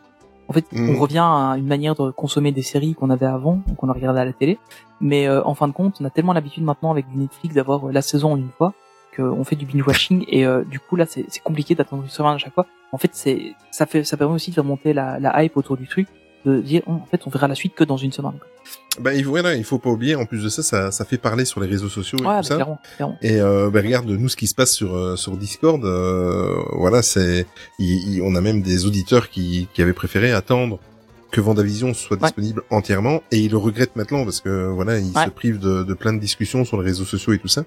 En 0.50 0.54
fait, 0.54 0.66
on 0.74 1.00
revient 1.00 1.24
à 1.24 1.56
une 1.58 1.68
manière 1.68 1.96
de 1.96 2.12
consommer 2.12 2.52
des 2.52 2.62
séries 2.62 2.96
qu'on 2.96 3.10
avait 3.10 3.26
avant, 3.26 3.62
qu'on 3.78 3.88
a 3.88 3.94
regardé 3.94 4.20
à 4.20 4.26
la 4.26 4.34
télé. 4.34 4.60
Mais 5.00 5.26
euh, 5.26 5.42
en 5.46 5.56
fin 5.56 5.70
de 5.70 5.74
compte, 5.74 5.96
on 6.02 6.06
a 6.06 6.10
tellement 6.10 6.34
l'habitude 6.34 6.64
maintenant 6.64 6.92
avec 6.92 7.08
du 7.10 7.18
Netflix 7.18 7.56
d'avoir 7.56 7.88
euh, 7.88 7.92
la 7.94 8.02
saison 8.02 8.34
en 8.34 8.38
une 8.38 8.50
fois 8.50 8.74
qu'on 9.16 9.44
fait 9.44 9.56
du 9.56 9.66
binge 9.66 9.86
watching 9.86 10.26
et 10.28 10.46
euh, 10.46 10.64
du 10.64 10.80
coup 10.80 10.96
là 10.96 11.06
c'est 11.08 11.26
compliqué 11.44 11.76
d'attendre 11.76 12.04
une 12.04 12.10
semaine 12.10 12.34
à 12.34 12.38
chaque 12.38 12.54
fois. 12.54 12.66
En 12.92 12.98
fait, 12.98 13.10
c'est 13.14 13.54
ça 13.72 13.86
fait 13.86 14.04
ça 14.04 14.18
permet 14.18 14.36
aussi 14.36 14.52
de 14.52 14.56
faire 14.56 14.64
monter 14.64 14.94
la, 14.94 15.20
la 15.20 15.44
hype 15.44 15.58
autour 15.58 15.78
du 15.78 15.88
truc, 15.88 16.08
de 16.46 16.62
dire 16.62 16.82
oh, 16.88 16.92
en 16.92 17.06
fait 17.10 17.22
on 17.26 17.30
verra 17.30 17.48
la 17.48 17.56
suite 17.56 17.74
que 17.76 17.84
dans 17.84 17.98
une 17.98 18.12
semaine. 18.12 18.34
Bah, 19.00 19.14
il, 19.16 19.26
voilà, 19.26 19.56
il 19.56 19.64
faut 19.64 19.80
pas 19.80 19.90
oublier, 19.90 20.14
en 20.16 20.26
plus 20.28 20.44
de 20.44 20.50
ça, 20.50 20.62
ça, 20.62 20.92
ça 20.92 21.04
fait 21.04 21.18
parler 21.18 21.46
sur 21.46 21.60
les 21.60 21.68
réseaux 21.68 21.90
sociaux 21.90 22.20
et 22.20 22.22
Ouais, 22.22 22.28
bah, 22.28 22.42
tout 22.42 22.48
ça. 22.50 22.56
clairement, 22.56 22.80
clairement. 22.96 23.18
Et 23.24 23.42
euh, 23.42 23.72
bah, 23.72 23.82
regarde 23.82 24.08
nous 24.08 24.30
ce 24.30 24.36
qui 24.36 24.46
se 24.46 24.54
passe 24.54 24.72
sur 24.74 24.96
euh, 24.96 25.16
sur 25.16 25.36
Discord. 25.36 25.84
euh, 25.84 26.54
voilà, 26.74 27.02
c'est 27.02 27.48
on 28.22 28.36
a 28.36 28.42
même 28.42 28.62
des 28.62 28.86
auditeurs 28.86 29.30
qui 29.30 29.68
qui 29.74 29.82
avaient 29.82 29.94
préféré 29.94 30.32
attendre 30.32 30.80
que 31.34 31.42
Vendavision 31.42 31.94
soit 31.94 32.16
Ouais. 32.18 32.24
disponible 32.24 32.62
entièrement 32.70 33.22
et 33.32 33.40
ils 33.40 33.52
le 33.52 33.58
regrettent 33.58 33.96
maintenant 33.98 34.24
parce 34.24 34.40
que 34.40 34.68
voilà 34.68 34.94
Ouais. 34.94 35.26
se 35.26 35.30
privent 35.32 35.60
de, 35.60 35.84
de 35.84 35.94
plein 35.94 36.14
de 36.14 36.20
discussions 36.20 36.64
sur 36.64 36.78
les 36.80 36.86
réseaux 36.86 37.04
sociaux 37.06 37.34
et 37.34 37.40
tout 37.40 37.48
ça. 37.50 37.64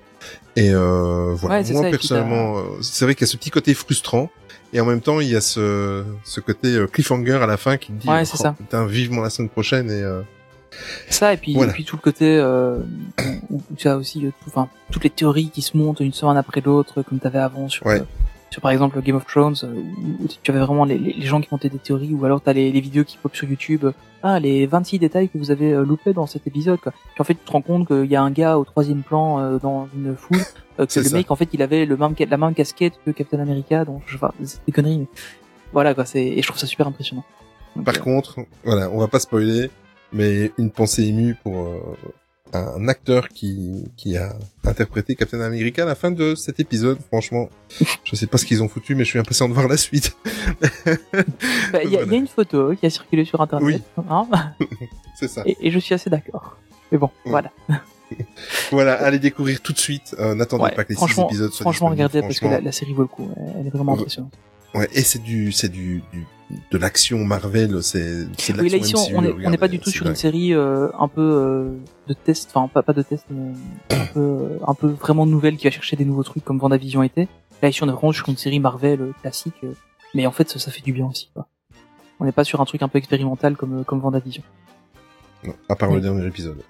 Et 0.57 0.71
euh, 0.73 1.35
voilà, 1.35 1.61
Ouais, 1.63 1.73
moi 1.73 1.83
ça, 1.83 1.91
personnellement, 1.91 2.59
euh, 2.59 2.63
c'est 2.81 3.05
vrai 3.05 3.15
qu'il 3.15 3.27
y 3.27 3.29
a 3.29 3.33
ce 3.33 3.37
petit 3.37 3.51
côté 3.51 3.75
frustrant 3.75 4.31
et 4.73 4.81
en 4.81 4.87
même 4.87 5.01
temps 5.01 5.21
il 5.21 5.29
y 5.29 5.37
a 5.37 5.41
ce 5.41 6.05
ce 6.25 6.41
côté 6.41 6.75
euh, 6.77 6.87
cliffhanger 6.87 7.33
à 7.43 7.47
la 7.47 7.57
fin 7.57 7.77
qui 7.77 7.93
dit 7.93 8.09
oh, 8.09 8.25
ça. 8.25 8.55
putain 8.57 8.87
vivement 8.87 9.21
la 9.23 9.31
semaine 9.31 9.49
prochaine 9.51 9.91
et 9.91 10.03
euh, 10.03 10.23
Ça 11.09 11.33
et 11.33 11.37
puis 11.37 11.55
Voilà. 11.55 11.73
et 11.73 11.75
puis 11.75 11.85
tout 11.85 11.97
le 11.97 12.03
côté 12.03 12.39
euh, 12.39 12.79
où, 13.51 13.57
où 13.71 13.75
tu 13.77 13.89
as 13.89 13.97
aussi 13.97 14.27
euh, 14.27 14.31
enfin 14.47 14.69
toutes 14.93 15.05
les 15.05 15.11
théories 15.11 15.51
qui 15.51 15.63
se 15.63 15.77
montent 15.77 16.01
une 16.01 16.13
semaine 16.13 16.37
après 16.37 16.61
l'autre 16.61 17.03
comme 17.03 17.19
tu 17.21 17.27
avais 17.27 17.39
avant 17.41 17.69
sur 17.69 17.85
Ouais. 17.87 18.03
Sur 18.51 18.63
par 18.63 18.71
exemple 18.71 19.01
Game 19.03 19.17
of 19.17 19.27
Thrones 19.27 19.57
euh, 19.65 19.75
où, 20.21 20.29
tu 20.43 20.51
avais 20.51 20.61
vraiment 20.61 20.85
les, 20.85 21.21
gens 21.23 21.41
qui 21.41 21.49
montaient 21.51 21.69
des 21.69 21.79
théories 21.79 22.15
ou 22.15 22.25
alors 22.25 22.43
tu 22.43 22.49
as 22.49 22.53
les, 22.53 22.71
les 22.71 22.81
vidéos 22.81 23.05
qui 23.05 23.17
pop 23.19 23.35
sur 23.35 23.49
YouTube 23.49 23.85
euh, 23.85 23.93
ah 24.23 24.39
les 24.41 24.67
26 24.67 24.99
détails 24.99 25.29
que 25.29 25.39
vous 25.39 25.51
avez 25.51 25.73
euh, 25.73 25.85
loupés 25.85 26.13
dans 26.13 26.27
cet 26.27 26.47
épisode 26.47 26.81
quoi. 26.81 26.93
Puis 26.93 27.21
en 27.21 27.25
fait 27.25 27.35
tu 27.35 27.45
te 27.45 27.51
rends 27.51 27.63
compte 27.63 27.87
qu'il 27.89 28.07
y 28.07 28.17
a 28.17 28.23
un 28.23 28.31
gars 28.31 28.59
au 28.59 28.65
troisième 28.65 29.03
plan 29.03 29.41
euh, 29.41 29.59
dans 29.59 29.89
une 29.95 30.17
foule 30.17 30.39
euh, 30.81 30.87
que 30.87 31.01
le 31.01 31.05
ça. 31.05 31.17
mec 31.17 31.31
en 31.31 31.37
fait 31.37 31.49
il 31.53 31.63
avait 31.63 31.87
le 31.87 31.97
même 31.97 32.15
la 32.19 32.37
même 32.37 32.55
casquette 32.55 32.95
que 33.05 33.11
Captain 33.11 33.41
America 33.41 33.85
donc 33.85 34.03
je 34.07 34.17
enfin 34.17 34.33
c'est 34.43 34.65
des 34.67 34.73
conneries 34.73 34.99
mais 34.99 35.09
voilà 35.73 35.95
quoi 35.95 36.05
c'est 36.05 36.25
et 36.25 36.41
je 36.41 36.47
trouve 36.47 36.59
ça 36.59 36.67
super 36.67 36.87
impressionnant. 36.87 37.25
Donc, 37.77 37.85
Par 37.85 37.97
euh, 37.97 37.99
contre, 37.99 38.41
voilà, 38.65 38.91
on 38.91 38.99
va 38.99 39.09
pas 39.09 39.21
spoiler, 39.21 39.71
mais 40.13 40.51
une 40.59 40.71
pensée 40.71 41.05
émue 41.05 41.37
pour 41.43 41.67
euh, 41.67 41.97
un 42.53 42.89
acteur 42.89 43.29
qui 43.29 43.85
qui 43.97 44.17
a 44.17 44.35
interprété 44.65 45.15
Captain 45.17 45.41
America 45.41 45.83
à 45.83 45.87
la 45.87 45.95
fin 45.95 46.11
de 46.11 46.35
cet 46.35 46.61
épisode. 46.61 46.99
Franchement, 47.09 47.49
je 48.05 48.17
sais 48.17 48.27
pas 48.27 48.39
ce 48.39 48.45
qu'ils 48.47 48.63
ont 48.63 48.69
foutu, 48.69 48.95
mais 48.95 49.05
je 49.05 49.11
suis 49.11 49.19
impatient 49.19 49.49
de 49.49 49.55
voir 49.55 49.69
la 49.69 49.77
suite. 49.77 50.17
bah, 50.85 50.93
il 50.95 50.95
y, 50.95 51.77
a- 51.77 51.83
il 51.85 51.93
y 51.93 51.97
Voilà. 51.97 52.13
a 52.13 52.15
une 52.17 52.27
photo 52.29 52.75
qui 52.75 52.87
a 52.87 52.91
circulé 52.91 53.25
sur 53.25 53.41
internet 53.41 53.83
hein, 54.09 54.27
C'est 55.19 55.29
ça. 55.29 55.43
et, 55.47 55.57
et 55.61 55.71
je 55.71 55.79
suis 55.79 55.95
assez 55.95 56.09
d'accord. 56.11 56.57
Mais 56.93 56.99
bon, 56.99 57.11
voilà. 57.25 57.51
Voilà, 58.71 58.95
allez 59.05 59.19
découvrir 59.19 59.61
tout 59.61 59.73
de 59.73 59.79
suite. 59.79 60.15
Euh, 60.21 60.37
N'attendez 60.37 60.63
Ouais, 60.63 60.71
pas 60.75 60.85
que 60.85 60.91
les 60.91 60.95
six 60.95 60.99
franchement, 60.99 61.27
épisodes 61.27 61.51
soient 61.53 61.65
franchement, 61.65 61.89
regardez 61.89 62.21
parce 62.21 62.39
que 62.39 62.45
la, 62.45 62.51
franchement. 62.53 62.65
la 62.67 62.73
série 62.73 62.93
vaut 62.95 63.03
le 63.03 63.09
coup. 63.09 63.29
Elle 63.59 63.67
est 63.67 63.71
vraiment 63.71 63.95
impressionnante. 63.95 64.33
Ouais, 64.77 64.89
et 64.93 65.01
c'est 65.01 65.23
du, 65.23 65.53
c'est 65.53 65.71
du, 65.71 66.03
du, 66.13 66.27
de 66.71 66.79
l'action 66.79 67.25
Marvel, 67.25 67.83
c'est, 67.83 68.27
c'est 68.39 68.53
de 68.53 68.63
l'action 68.63 68.99
MCU, 68.99 69.47
on 69.47 69.51
n'est 69.51 69.57
pas 69.57 69.69
du 69.69 69.79
tout 69.79 69.91
sur 69.91 70.07
une 70.07 70.15
série 70.15 70.53
euh, 70.53 70.89
un 70.99 71.09
peu 71.09 71.23
euh, 71.23 71.71
de 72.09 72.13
test, 72.13 72.51
enfin 72.53 72.69
pas, 72.69 72.83
pas 72.83 72.93
de 72.93 73.03
test, 73.03 73.25
mais 73.31 73.53
un 73.91 74.07
peu, 74.07 74.21
euh, 74.21 74.59
un 74.67 74.75
peu 74.75 74.89
vraiment 74.89 75.25
nouvelle 75.25 75.57
qui 75.57 75.65
va 75.65 75.71
chercher 75.71 75.97
des 75.97 76.05
nouveaux 76.05 76.25
trucs 76.25 76.45
comme 76.45 76.59
Vendavision 76.59 77.03
était. 77.03 77.27
Là 77.63 77.71
ici, 77.71 77.83
on 77.83 77.89
est 77.89 77.93
vraiment 77.93 78.13
sur 78.13 78.29
une 78.29 78.37
série 78.37 78.61
Marvel 78.61 79.13
classique, 79.23 79.65
mais 80.15 80.27
en 80.27 80.33
fait, 80.33 80.51
ça, 80.51 80.59
ça 80.59 80.71
fait 80.71 80.83
du 80.83 80.93
bien 80.93 81.07
aussi. 81.07 81.31
Quoi. 81.33 81.49
On 82.21 82.27
n'est 82.27 82.33
pas 82.33 82.45
sur 82.45 82.61
un 82.61 82.67
truc 82.67 82.83
un 82.83 82.89
peu 82.89 82.99
expérimental 82.99 83.57
comme 83.57 83.85
comme 83.85 84.01
Vendavision. 84.01 84.43
Non, 85.43 85.55
à 85.71 85.75
part 85.75 85.91
le 85.91 86.01
dernier 86.01 86.27
épisode. 86.27 86.63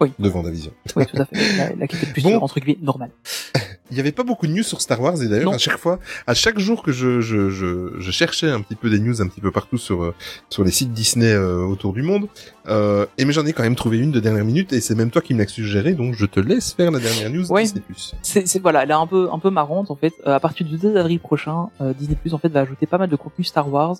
Oui. 0.00 0.12
De 0.18 0.28
Vendavision. 0.28 0.72
Oui, 0.96 1.04
tout 1.06 1.20
à 1.20 1.24
fait. 1.24 1.36
La, 1.56 1.70
la 1.76 1.86
plus 1.86 2.22
Bon. 2.22 2.36
entre 2.38 2.58
guillemets 2.60 2.78
normale. 2.82 3.10
Il 3.90 3.96
y 3.98 4.00
avait 4.00 4.12
pas 4.12 4.22
beaucoup 4.24 4.46
de 4.46 4.52
news 4.52 4.62
sur 4.62 4.80
Star 4.80 5.00
Wars 5.00 5.22
et 5.22 5.28
d'ailleurs 5.28 5.52
à 5.52 5.58
chaque 5.58 5.76
fois, 5.76 6.00
à 6.26 6.32
chaque 6.34 6.58
jour 6.58 6.82
que 6.82 6.90
je, 6.90 7.20
je, 7.20 7.50
je, 7.50 7.92
je 8.00 8.10
cherchais 8.10 8.50
un 8.50 8.60
petit 8.62 8.74
peu 8.74 8.88
des 8.90 8.98
news 8.98 9.20
un 9.20 9.28
petit 9.28 9.42
peu 9.42 9.50
partout 9.52 9.76
sur 9.76 10.02
euh, 10.02 10.14
sur 10.48 10.64
les 10.64 10.70
sites 10.70 10.92
Disney 10.92 11.30
euh, 11.30 11.58
autour 11.58 11.92
du 11.92 12.02
monde, 12.02 12.26
euh, 12.66 13.04
et 13.18 13.24
mais 13.26 13.32
j'en 13.34 13.44
ai 13.44 13.52
quand 13.52 13.62
même 13.62 13.76
trouvé 13.76 13.98
une 13.98 14.10
de 14.10 14.20
dernière 14.20 14.44
minute 14.44 14.72
et 14.72 14.80
c'est 14.80 14.94
même 14.94 15.10
toi 15.10 15.20
qui 15.20 15.34
me 15.34 15.38
l'as 15.40 15.46
suggéré 15.46 15.92
donc 15.92 16.14
je 16.14 16.24
te 16.26 16.40
laisse 16.40 16.72
faire 16.72 16.90
la 16.90 16.98
dernière 16.98 17.28
news 17.30 17.52
Ouais. 17.52 17.62
Disney+. 17.62 17.82
c'est 18.22 18.48
c'est- 18.48 18.58
voilà, 18.58 18.82
elle 18.84 18.90
est 18.90 18.94
un 18.94 19.06
peu 19.06 19.28
un 19.30 19.38
peu 19.38 19.50
marrante 19.50 19.90
en 19.90 19.96
fait. 19.96 20.14
Euh, 20.26 20.34
à 20.34 20.40
partir 20.40 20.66
du 20.66 20.78
2 20.78 20.96
avril 20.96 21.20
prochain, 21.20 21.68
euh, 21.82 21.92
Disney 21.92 22.16
en 22.32 22.38
fait 22.38 22.48
va 22.48 22.60
ajouter 22.60 22.86
pas 22.86 22.98
mal 22.98 23.10
de 23.10 23.16
contenu 23.16 23.44
Star 23.44 23.70
Wars 23.70 23.96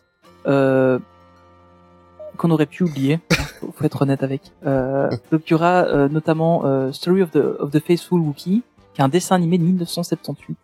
euh, 0.46 0.98
qu'on 2.36 2.50
aurait 2.50 2.66
pu 2.66 2.82
oublier. 2.84 3.14
hein, 3.14 3.44
faut, 3.60 3.72
faut 3.72 3.84
être 3.84 4.02
honnête 4.02 4.22
avec. 4.22 4.42
Euh, 4.66 5.08
donc 5.30 5.42
il 5.46 5.50
y 5.50 5.54
aura 5.54 5.84
euh, 5.84 6.08
notamment 6.08 6.62
euh, 6.64 6.92
Story 6.92 7.22
of 7.22 7.30
the 7.30 7.36
of 7.58 7.70
the 7.70 7.80
Faithful 7.80 8.20
Wookiee, 8.20 8.62
qui 8.94 9.00
est 9.00 9.04
un 9.04 9.08
dessin 9.08 9.34
animé 9.36 9.58
de 9.58 9.64
1978 9.64 10.56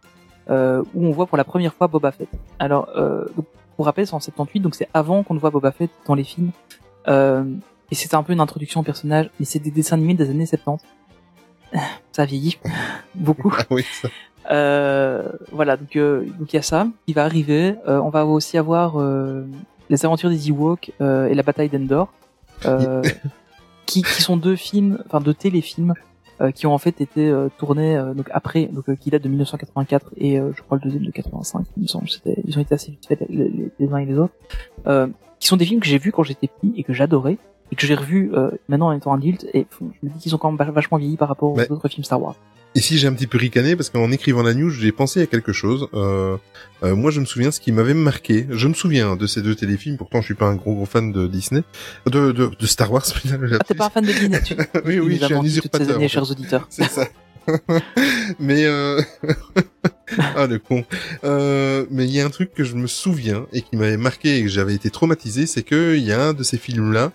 euh, 0.51 0.83
où 0.95 1.07
on 1.07 1.11
voit 1.13 1.27
pour 1.27 1.37
la 1.37 1.45
première 1.45 1.75
fois 1.75 1.89
Boba 1.89 2.13
Fett. 2.13 2.29
Alors 2.59 2.89
euh, 2.97 3.25
donc, 3.37 3.47
pour 3.77 3.87
rappel, 3.87 4.07
c'est 4.07 4.15
en 4.15 4.21
78, 4.21 4.61
donc 4.61 4.75
c'est 4.75 4.89
avant 4.93 5.23
qu'on 5.23 5.35
ne 5.35 5.39
voit 5.39 5.51
Boba 5.51 5.73
Fett 5.73 5.91
dans 6.07 6.15
les 6.15 6.25
films. 6.25 6.51
Euh, 7.09 7.45
et 7.91 7.95
c'était 7.95 8.15
un 8.15 8.23
peu 8.23 8.33
une 8.33 8.41
introduction 8.41 8.81
au 8.81 8.83
personnage. 8.85 9.31
Et 9.41 9.45
c'est 9.45 9.59
des 9.59 9.71
dessins 9.71 9.97
animés 9.97 10.15
des 10.15 10.29
années 10.31 10.47
70. 10.47 10.85
Ça 12.13 12.25
vieillit 12.25 12.59
beaucoup. 13.15 13.53
Ah 13.59 13.65
oui, 13.71 13.85
ça. 14.01 14.09
Euh, 14.51 15.31
voilà, 15.53 15.77
donc 15.77 15.95
euh, 15.97 16.25
donc 16.39 16.53
il 16.53 16.57
y 16.57 16.59
a 16.59 16.63
ça 16.63 16.89
qui 17.07 17.13
va 17.13 17.25
arriver. 17.25 17.77
Euh, 17.87 17.99
on 18.01 18.11
va 18.11 18.25
aussi 18.27 18.59
avoir 18.59 18.99
euh, 19.01 19.45
les 19.91 20.07
aventures 20.07 20.31
des 20.31 20.49
Ewoks 20.49 20.93
euh, 21.03 21.27
et 21.29 21.35
la 21.35 21.43
bataille 21.43 21.69
d'Endor, 21.69 22.11
euh, 22.65 23.03
qui, 23.87 24.03
qui 24.03 24.23
sont 24.23 24.37
deux 24.39 24.57
films, 24.57 24.99
enfin 25.07 25.21
deux 25.21 25.35
téléfilms 25.35 25.93
euh, 26.41 26.51
qui 26.53 26.67
ont 26.67 26.73
en 26.73 26.79
fait 26.79 27.01
été 27.03 27.29
euh, 27.29 27.49
tournés 27.59 27.97
euh, 27.97 28.15
donc 28.15 28.29
après, 28.33 28.65
donc 28.67 28.89
euh, 28.89 28.95
qui 28.97 29.11
datent 29.11 29.23
de 29.25 29.29
1984 29.29 30.13
et 30.17 30.39
euh, 30.41 30.53
je 30.57 30.63
crois 30.63 30.79
le 30.79 30.83
deuxième 30.85 31.05
de 31.05 31.11
85, 31.11 31.67
il 31.77 31.83
me 31.83 31.87
semble. 31.89 32.07
Ils 32.47 32.57
ont 32.59 32.63
été 32.63 32.75
assez 32.75 32.93
vite 32.93 33.07
faits 33.07 33.21
les, 33.29 33.49
les- 33.49 33.71
les 33.79 33.93
uns 33.93 33.99
et 33.99 34.07
les 34.07 34.17
autres. 34.19 34.33
Euh, 34.87 35.07
qui 35.39 35.49
sont 35.49 35.57
des 35.57 35.65
films 35.67 35.81
que 35.81 35.87
j'ai 35.87 35.99
vus 35.99 36.13
quand 36.13 36.23
j'étais 36.23 36.49
petit 36.49 36.73
et 36.77 36.83
que 36.85 36.93
j'adorais 36.93 37.39
et 37.73 37.77
que 37.77 37.87
j'ai 37.87 37.95
revus 37.95 38.31
euh, 38.35 38.51
maintenant 38.69 38.89
en 38.89 38.93
étant 38.93 39.13
adulte 39.13 39.47
et 39.55 39.67
je 39.81 39.85
me 40.07 40.11
dis 40.13 40.19
qu'ils 40.19 40.35
ont 40.35 40.39
quand 40.39 40.51
même 40.53 40.59
vach- 40.59 40.73
vachement 40.73 40.99
vieilli 40.99 41.17
par 41.17 41.29
rapport 41.29 41.51
aux 41.53 41.57
Mais- 41.57 41.71
autres 41.71 41.89
films 41.89 42.05
Star 42.05 42.21
Wars. 42.23 42.37
Ici, 42.77 42.99
j'ai 42.99 43.09
un 43.09 43.13
petit 43.13 43.27
peu 43.27 43.37
ricané 43.37 43.75
parce 43.75 43.91
qu'en 43.91 44.13
écrivant 44.13 44.43
la 44.43 44.55
news, 44.55 44.71
j'ai 44.71 44.93
pensé 44.93 45.23
à 45.23 45.27
quelque 45.27 45.53
chose. 45.53 45.89
Euh, 45.93 46.37
euh, 46.85 46.95
moi, 46.95 47.11
je 47.11 47.19
me 47.19 47.25
souviens 47.25 47.51
ce 47.51 47.59
qui 47.59 47.73
m'avait 47.73 47.95
marqué. 47.95 48.47
Je 48.49 48.69
me 48.69 48.75
souviens 48.75 49.17
de 49.17 49.27
ces 49.27 49.43
deux 49.43 49.57
téléfilms. 49.57 49.97
Pourtant, 49.97 50.21
je 50.21 50.27
suis 50.27 50.35
pas 50.35 50.47
un 50.47 50.55
gros 50.55 50.75
gros 50.75 50.87
fan 50.87 51.11
de 51.11 51.27
Disney, 51.27 51.63
de 52.07 52.31
de, 52.31 52.51
de 52.57 52.67
Star 52.67 52.93
Wars. 52.93 53.03
Ah, 53.53 53.59
t'es 53.67 53.75
pas 53.75 53.87
un 53.87 53.91
fan 53.91 54.05
de 54.05 54.13
Disney 54.13 54.41
tu... 54.43 54.55
Oui, 54.85 55.01
oui, 55.01 55.19
je 55.21 55.25
suis 55.25 55.35
un 55.35 55.39
toutes 55.39 55.47
ces 55.47 55.59
usurpateur. 55.59 55.89
années, 55.89 55.97
en 55.97 56.01
fait. 56.01 56.09
chers 56.09 56.31
auditeurs. 56.31 56.67
C'est 56.71 56.89
ça. 56.89 57.09
mais 58.39 58.65
euh... 58.65 59.03
ah 60.37 60.47
le 60.47 60.59
con. 60.59 60.85
Euh, 61.25 61.87
mais 61.91 62.05
il 62.05 62.13
y 62.13 62.21
a 62.21 62.27
un 62.27 62.31
truc 62.31 62.55
que 62.55 62.63
je 62.63 62.77
me 62.77 62.87
souviens 62.87 63.47
et 63.53 63.63
qui 63.63 63.77
m'avait 63.77 63.97
marqué 63.97 64.37
et 64.39 64.43
que 64.43 64.49
j'avais 64.49 64.75
été 64.75 64.91
traumatisé, 64.91 65.47
c'est 65.47 65.63
que 65.63 65.97
il 65.97 66.05
y 66.05 66.13
a 66.13 66.23
un 66.23 66.33
de 66.35 66.43
ces 66.45 66.59
films-là, 66.59 67.11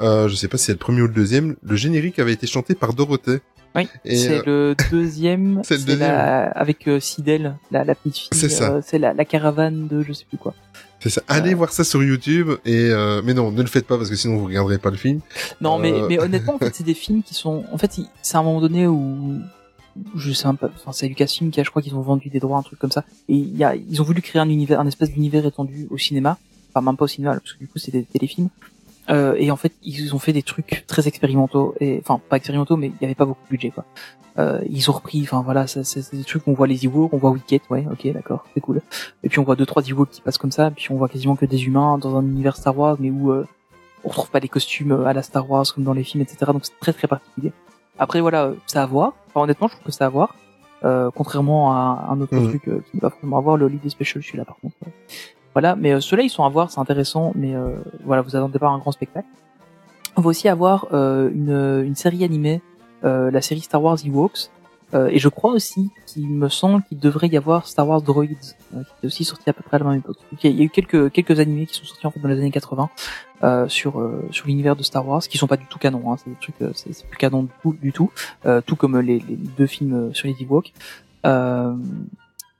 euh, 0.00 0.28
je 0.28 0.34
sais 0.34 0.48
pas 0.48 0.58
si 0.58 0.66
c'est 0.66 0.72
le 0.72 0.78
premier 0.78 1.00
ou 1.02 1.06
le 1.06 1.14
deuxième, 1.14 1.56
le 1.62 1.76
générique 1.76 2.18
avait 2.18 2.32
été 2.32 2.46
chanté 2.46 2.74
par 2.74 2.92
Dorothée. 2.92 3.40
Oui, 3.76 3.86
Et, 4.04 4.16
c'est 4.16 4.38
euh, 4.48 4.74
le 4.74 4.76
deuxième. 4.90 5.60
c'est 5.64 5.76
le 5.76 5.82
deuxième. 5.84 6.00
la- 6.08 6.44
avec 6.50 6.88
euh, 6.88 7.00
Sidel, 7.00 7.56
la, 7.70 7.84
la 7.84 7.94
petite 7.94 8.16
fille. 8.18 8.28
C'est 8.32 8.48
ça. 8.48 8.72
euh, 8.72 8.80
c'est 8.84 8.98
la, 8.98 9.12
la 9.14 9.24
caravane 9.24 9.86
de 9.88 10.02
je 10.02 10.12
sais 10.12 10.24
plus 10.28 10.38
quoi. 10.38 10.54
C'est 11.00 11.10
ça. 11.10 11.22
Allez 11.28 11.52
Euh. 11.52 11.56
voir 11.56 11.72
ça 11.72 11.84
sur 11.84 12.02
YouTube 12.02 12.50
et 12.64 12.88
euh... 12.90 13.22
mais 13.24 13.34
non, 13.34 13.52
ne 13.52 13.60
le 13.62 13.68
faites 13.68 13.86
pas 13.86 13.96
parce 13.96 14.10
que 14.10 14.16
sinon 14.16 14.38
vous 14.38 14.46
regarderez 14.46 14.78
pas 14.78 14.90
le 14.90 14.96
film. 14.96 15.20
Non, 15.60 15.78
mais, 15.78 15.92
Euh. 15.92 16.06
mais 16.08 16.18
honnêtement, 16.18 16.54
en 16.54 16.58
fait, 16.58 16.74
c'est 16.74 16.82
des 16.84 16.94
films 16.94 17.22
qui 17.22 17.34
sont. 17.34 17.64
En 17.72 17.78
fait, 17.78 18.00
c'est 18.22 18.36
un 18.36 18.42
moment 18.42 18.60
donné 18.60 18.86
où. 18.86 19.38
Je 20.16 20.32
sais 20.32 20.44
pas. 20.60 20.70
Enfin, 20.76 20.92
c'est 20.92 21.08
Lucasfilm 21.08 21.50
qui 21.50 21.60
a, 21.60 21.64
je 21.64 21.70
crois 21.70 21.82
qu'ils 21.82 21.94
ont 21.96 22.00
vendu 22.00 22.28
des 22.30 22.38
droits, 22.40 22.58
un 22.58 22.62
truc 22.62 22.78
comme 22.78 22.92
ça. 22.92 23.04
Et 23.28 23.34
y 23.36 23.64
a, 23.64 23.74
ils 23.74 24.00
ont 24.00 24.04
voulu 24.04 24.22
créer 24.22 24.40
un 24.40 24.48
univers, 24.48 24.80
un 24.80 24.86
espèce 24.86 25.10
d'univers 25.12 25.44
étendu 25.44 25.86
au 25.90 25.98
cinéma. 25.98 26.38
enfin 26.72 26.84
même 26.84 26.96
pas 26.96 27.04
au 27.04 27.08
cinéma 27.08 27.32
parce 27.34 27.52
que 27.52 27.58
du 27.58 27.66
coup 27.68 27.78
c'est 27.78 27.90
des 27.92 28.04
téléfilms. 28.04 28.48
Euh, 29.10 29.34
et 29.38 29.50
en 29.50 29.56
fait, 29.56 29.72
ils 29.82 30.14
ont 30.14 30.18
fait 30.18 30.32
des 30.32 30.42
trucs 30.42 30.84
très 30.86 31.08
expérimentaux 31.08 31.74
et 31.80 31.98
enfin 32.02 32.20
pas 32.28 32.36
expérimentaux, 32.36 32.76
mais 32.76 32.88
il 32.88 33.02
y 33.02 33.04
avait 33.06 33.14
pas 33.14 33.24
beaucoup 33.24 33.42
de 33.44 33.48
budget 33.50 33.70
quoi. 33.70 33.84
Euh, 34.38 34.60
ils 34.68 34.88
ont 34.88 34.92
repris, 34.92 35.22
enfin 35.22 35.42
voilà, 35.42 35.66
c'est 35.66 36.14
des 36.14 36.22
trucs 36.24 36.46
on 36.46 36.52
voit 36.52 36.66
les 36.68 36.84
Ewoks, 36.84 37.12
on 37.12 37.16
voit 37.16 37.30
Wicket, 37.30 37.60
ouais, 37.70 37.84
ok, 37.90 38.12
d'accord, 38.12 38.44
c'est 38.54 38.60
cool. 38.60 38.82
Et 39.24 39.28
puis 39.28 39.38
on 39.40 39.44
voit 39.44 39.56
deux 39.56 39.66
trois 39.66 39.82
Ewoks 39.82 40.10
qui 40.10 40.20
passent 40.20 40.38
comme 40.38 40.52
ça, 40.52 40.70
puis 40.70 40.88
on 40.92 40.96
voit 40.96 41.08
quasiment 41.08 41.34
que 41.36 41.46
des 41.46 41.64
humains 41.66 41.98
dans 41.98 42.16
un 42.16 42.22
univers 42.22 42.56
Star 42.56 42.76
Wars, 42.78 42.96
mais 43.00 43.10
où 43.10 43.32
euh, 43.32 43.46
on 44.04 44.08
retrouve 44.10 44.30
pas 44.30 44.38
les 44.38 44.48
costumes 44.48 44.92
à 45.06 45.12
la 45.12 45.22
Star 45.22 45.50
Wars 45.50 45.64
comme 45.74 45.82
dans 45.84 45.92
les 45.94 46.04
films, 46.04 46.22
etc. 46.22 46.52
Donc 46.52 46.64
c'est 46.66 46.78
très 46.78 46.92
très 46.92 47.08
particulier. 47.08 47.52
Après 47.98 48.20
voilà, 48.20 48.44
euh, 48.44 48.54
c'est 48.66 48.78
à 48.78 48.86
voir. 48.86 49.14
Enfin, 49.28 49.40
honnêtement, 49.40 49.66
je 49.68 49.72
trouve 49.74 49.86
que 49.86 49.92
c'est 49.92 50.04
à 50.04 50.08
voir. 50.08 50.36
Euh, 50.84 51.10
contrairement 51.12 51.72
à 51.72 52.06
un 52.08 52.20
autre 52.20 52.36
Mhm. 52.36 52.48
truc 52.50 52.68
euh, 52.68 52.80
qui 52.92 52.98
pas 52.98 53.10
forcément 53.10 53.38
à 53.38 53.40
voir, 53.40 53.56
le 53.56 53.64
Holiday 53.66 53.88
Special, 53.88 54.22
celui-là 54.22 54.44
par 54.44 54.56
contre. 54.60 54.76
Voilà, 55.58 55.74
mais 55.74 55.90
euh, 55.92 56.00
ceux-là 56.00 56.22
ils 56.22 56.30
sont 56.30 56.44
à 56.44 56.48
voir, 56.48 56.70
c'est 56.70 56.78
intéressant, 56.78 57.32
mais 57.34 57.52
euh, 57.56 57.74
voilà, 58.04 58.22
vous 58.22 58.36
attendez 58.36 58.60
pas 58.60 58.68
un 58.68 58.78
grand 58.78 58.92
spectacle. 58.92 59.26
On 60.16 60.20
va 60.20 60.28
aussi 60.28 60.48
avoir 60.48 60.86
euh, 60.92 61.30
une, 61.34 61.84
une 61.84 61.96
série 61.96 62.22
animée, 62.22 62.60
la 63.02 63.42
série 63.42 63.60
Star 63.60 63.82
Wars 63.82 63.98
Ewoks, 64.06 64.50
euh, 64.94 65.08
et 65.08 65.18
je 65.18 65.28
crois 65.28 65.50
aussi 65.50 65.90
qu'il 66.06 66.28
me 66.28 66.48
semble 66.48 66.84
qu'il 66.84 67.00
devrait 67.00 67.26
y 67.26 67.36
avoir 67.36 67.66
Star 67.66 67.88
Wars 67.88 68.02
Droids, 68.02 68.26
euh, 68.76 68.82
qui 68.84 68.92
est 69.02 69.06
aussi 69.06 69.24
sorti 69.24 69.50
à 69.50 69.52
peu 69.52 69.64
près 69.64 69.78
à 69.78 69.80
la 69.80 69.86
même 69.86 69.98
époque. 69.98 70.18
Donc, 70.30 70.44
il 70.44 70.56
y 70.56 70.60
a- 70.60 70.64
eu 70.64 70.70
quelques 70.70 71.10
quelques 71.10 71.40
animés 71.40 71.66
qui 71.66 71.74
sont 71.74 71.84
sortis 71.86 72.06
en 72.06 72.12
fait 72.12 72.20
dans 72.20 72.28
les 72.28 72.38
années 72.38 72.52
80 72.52 72.88
euh, 73.42 73.66
sur 73.68 74.00
sur 74.30 74.46
l'univers 74.46 74.76
de 74.76 74.84
Star 74.84 75.04
Wars, 75.08 75.22
qui 75.22 75.38
sont 75.38 75.48
pas 75.48 75.56
du 75.56 75.66
tout 75.66 75.80
canon, 75.80 76.12
hein, 76.12 76.16
c'est 76.18 76.30
des 76.30 76.36
trucs, 76.40 76.54
c'est 76.76 77.04
plus 77.04 77.18
canon 77.18 77.42
du 77.42 77.50
tout, 77.62 77.72
du 77.82 77.92
tout, 77.92 78.76
comme 78.76 78.96
les, 79.00 79.18
les 79.28 79.36
deux 79.58 79.66
films 79.66 80.14
sur 80.14 80.28
les 80.28 80.36
Ewoks. 80.40 80.72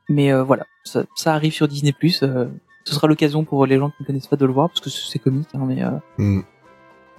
Mais 0.08 0.32
voilà, 0.32 0.66
ça, 0.82 1.04
ça 1.14 1.32
arrive 1.34 1.52
sur 1.52 1.68
Disney+. 1.68 1.94
Euh, 2.24 2.46
ce 2.88 2.94
sera 2.94 3.06
l'occasion 3.06 3.44
pour 3.44 3.64
les 3.66 3.78
gens 3.78 3.90
qui 3.90 3.96
ne 4.02 4.06
connaissent 4.06 4.26
pas 4.26 4.36
de 4.36 4.46
le 4.46 4.52
voir 4.52 4.68
parce 4.68 4.80
que 4.80 4.90
c'est 4.90 5.18
comique, 5.18 5.48
hein, 5.54 5.60
mais 5.66 5.82
euh, 5.84 5.90
Hmm. 6.18 6.40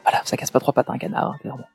voilà, 0.03 0.21
ça 0.25 0.36
casse 0.38 0.51
pas 0.51 0.60
trois 0.60 0.73
pattes 0.73 0.89
à 0.89 0.93
un 0.93 0.97
canard, 0.97 1.32
hein, 1.32 1.38
clairement. 1.41 1.67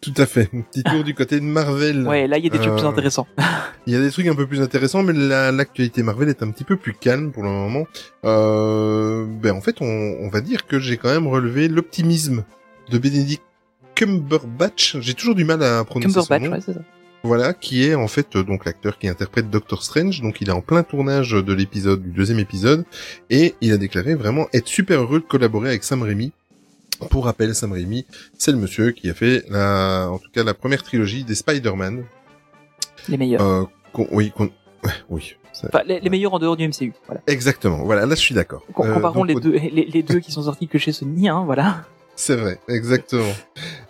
Tout 0.00 0.14
à 0.16 0.24
fait. 0.24 0.46
Petit 0.70 0.82
tour 0.82 1.04
du 1.04 1.14
côté 1.14 1.38
de 1.40 1.44
Marvel. 1.44 2.08
Ouais, 2.08 2.26
là 2.26 2.38
il 2.38 2.44
y 2.44 2.46
a 2.46 2.50
des 2.50 2.58
trucs 2.58 2.72
plus 2.72 2.84
Euh, 2.84 2.88
intéressants. 2.88 3.26
Il 3.86 3.92
y 3.92 3.96
a 3.96 4.00
des 4.00 4.10
trucs 4.10 4.26
un 4.26 4.34
peu 4.34 4.46
plus 4.46 4.60
intéressants, 4.62 5.02
mais 5.02 5.12
la- 5.14 5.52
l'actualité 5.52 6.02
Marvel 6.02 6.28
est 6.28 6.42
un 6.42 6.50
petit 6.50 6.64
peu 6.64 6.76
plus 6.76 6.92
calme 6.94 7.32
pour 7.32 7.42
le 7.42 7.48
moment. 7.50 7.84
Euh, 8.24 9.26
ben 9.26 9.52
en 9.54 9.60
fait, 9.60 9.76
on, 9.82 9.84
on 9.86 10.28
va 10.30 10.40
dire 10.40 10.66
que 10.66 10.78
j'ai 10.78 10.96
quand 10.96 11.08
même 11.10 11.26
relevé 11.26 11.68
l'optimisme 11.68 12.44
de 12.90 12.98
Benedict 12.98 13.42
Cumberbatch. 13.94 14.98
J'ai 15.00 15.14
toujours 15.14 15.34
du 15.34 15.44
mal 15.44 15.62
à 15.62 15.84
prononcer 15.84 16.12
son 16.14 16.20
Cumberbatch, 16.26 16.42
nom. 16.48 16.52
ouais, 16.56 16.60
c'est 16.64 16.72
ça. 16.74 16.80
Voilà, 17.22 17.52
qui 17.52 17.84
est 17.84 17.94
en 17.94 18.08
fait 18.08 18.34
euh, 18.36 18.42
donc 18.42 18.64
l'acteur 18.64 18.98
qui 18.98 19.06
interprète 19.06 19.50
Doctor 19.50 19.82
Strange. 19.82 20.22
Donc 20.22 20.40
il 20.40 20.48
est 20.48 20.52
en 20.52 20.62
plein 20.62 20.82
tournage 20.82 21.32
de 21.32 21.52
l'épisode, 21.52 22.02
du 22.02 22.10
deuxième 22.10 22.38
épisode, 22.38 22.84
et 23.28 23.54
il 23.60 23.72
a 23.72 23.76
déclaré 23.76 24.14
vraiment 24.14 24.46
être 24.54 24.68
super 24.68 25.00
heureux 25.02 25.20
de 25.20 25.26
collaborer 25.26 25.68
avec 25.68 25.84
Sam 25.84 26.02
Raimi. 26.02 26.32
Pour 27.10 27.24
rappel, 27.24 27.54
Sam 27.54 27.72
Raimi, 27.72 28.06
c'est 28.36 28.52
le 28.52 28.58
monsieur 28.58 28.90
qui 28.92 29.08
a 29.10 29.14
fait 29.14 29.44
la, 29.48 30.08
en 30.10 30.18
tout 30.18 30.30
cas 30.32 30.44
la 30.44 30.54
première 30.54 30.82
trilogie 30.82 31.24
des 31.24 31.34
Spider-Man. 31.34 32.04
Les 33.08 33.16
meilleurs. 33.16 33.42
Euh, 33.42 33.64
oui, 34.10 34.32
oui. 35.08 35.36
Enfin, 35.64 35.82
les, 35.86 36.00
les 36.00 36.10
meilleurs 36.10 36.32
en 36.32 36.38
dehors 36.38 36.56
du 36.56 36.66
MCU. 36.66 36.92
Voilà. 37.06 37.20
Exactement. 37.26 37.84
Voilà, 37.84 38.06
là 38.06 38.14
je 38.14 38.20
suis 38.20 38.34
d'accord. 38.34 38.62
Euh, 38.68 38.72
Comparons 38.94 39.24
donc, 39.24 39.28
les 39.28 39.34
deux, 39.34 39.52
les, 39.52 39.84
les 39.84 40.02
deux 40.02 40.20
qui 40.20 40.32
sont 40.32 40.42
sortis 40.42 40.68
que 40.68 40.78
chez 40.78 40.92
Sony, 40.92 41.28
hein, 41.28 41.42
voilà. 41.44 41.84
C'est 42.20 42.36
vrai, 42.36 42.60
exactement. 42.68 43.32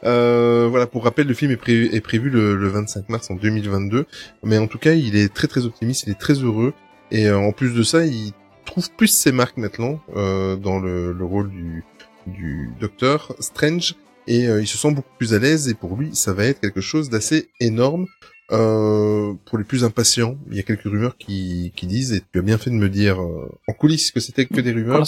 Euh, 0.05 0.69
voilà, 0.71 0.87
pour 0.87 1.03
rappel, 1.03 1.27
le 1.27 1.35
film 1.35 1.51
est, 1.51 2.01
prévu 2.01 2.31
le 2.31 2.69
25 2.69 3.09
mars 3.09 3.29
en 3.29 3.35
2022, 3.35 4.07
mais 4.45 4.57
en 4.57 4.69
tout 4.69 4.79
cas, 4.79 4.93
il 4.93 5.17
est 5.17 5.35
très 5.35 5.49
très 5.49 5.67
optimiste, 5.67 6.05
il 6.07 6.13
est 6.13 6.19
très 6.19 6.35
heureux, 6.35 6.73
et 7.11 7.27
euh, 7.27 7.37
en 7.37 7.51
plus 7.51 7.75
de 7.75 7.83
ça, 7.83 8.07
il 8.07 8.31
trouve 8.67 8.89
plus 8.93 9.09
ses 9.09 9.33
marques 9.33 9.57
maintenant 9.57 10.01
euh, 10.15 10.55
dans 10.55 10.79
le, 10.79 11.13
le 11.13 11.25
rôle 11.25 11.51
du, 11.51 11.85
du 12.29 12.71
Docteur 12.79 13.35
Strange, 13.41 13.97
et 14.29 14.47
euh, 14.47 14.61
il 14.61 14.69
se 14.69 14.79
sent 14.79 14.93
beaucoup 14.93 15.17
plus 15.19 15.35
à 15.35 15.41
l'aise, 15.41 15.69
et 15.69 15.75
pour 15.75 15.97
lui, 15.97 16.15
ça 16.15 16.33
va 16.33 16.45
être 16.45 16.61
quelque 16.61 16.81
chose 16.81 17.11
d'assez 17.11 17.49
énorme. 17.59 18.07
Euh, 18.53 19.35
pour 19.45 19.59
les 19.59 19.65
plus 19.65 19.85
impatients, 19.85 20.37
il 20.51 20.57
y 20.57 20.61
a 20.61 20.63
quelques 20.65 20.83
rumeurs 20.83 21.17
qui, 21.17 21.73
qui 21.77 21.87
disent, 21.87 22.13
et 22.13 22.23
tu 22.33 22.39
as 22.39 22.43
bien 22.43 22.59
fait 22.59 22.71
de 22.71 22.75
me 22.75 22.89
dire 22.89 23.23
euh, 23.23 23.49
en 23.69 23.73
coulisses 23.73 24.11
que 24.11 24.19
c'était 24.19 24.47
que 24.47 24.61
des 24.61 24.73
rumeurs, 24.73 25.05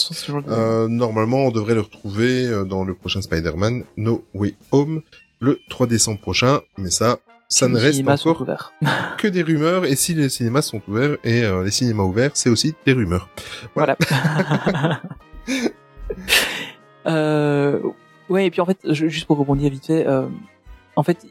euh, 0.47 0.87
normalement, 0.87 1.45
on 1.47 1.51
devrait 1.51 1.73
le 1.75 1.81
retrouver 1.81 2.45
euh, 2.47 2.63
dans 2.63 2.83
le 2.85 2.93
prochain 2.93 3.21
Spider-Man 3.21 3.83
No 3.97 4.23
Way 4.33 4.55
Home 4.71 5.01
le 5.41 5.59
3 5.69 5.87
décembre 5.87 6.21
prochain. 6.21 6.61
Mais 6.77 6.89
ça, 6.89 7.17
ça 7.49 7.67
ne 7.67 7.77
reste 7.77 7.99
encore 8.29 8.73
que 9.17 9.27
des 9.27 9.41
rumeurs. 9.43 9.83
Et 9.85 9.95
si 9.97 10.13
les 10.13 10.29
cinémas 10.29 10.61
sont 10.61 10.81
ouverts 10.87 11.17
et 11.25 11.43
euh, 11.43 11.63
les 11.65 11.71
cinémas 11.71 12.03
ouverts, 12.03 12.31
c'est 12.35 12.49
aussi 12.49 12.73
des 12.85 12.93
rumeurs. 12.93 13.27
Voilà. 13.75 13.97
euh, 17.07 17.79
ouais, 18.29 18.45
et 18.45 18.51
puis 18.51 18.61
en 18.61 18.65
fait, 18.65 18.77
je- 18.85 19.07
juste 19.07 19.25
pour 19.27 19.37
rebondir 19.37 19.69
vite 19.69 19.85
fait, 19.87 20.07
euh, 20.07 20.27
en 20.95 21.03
fait, 21.03 21.25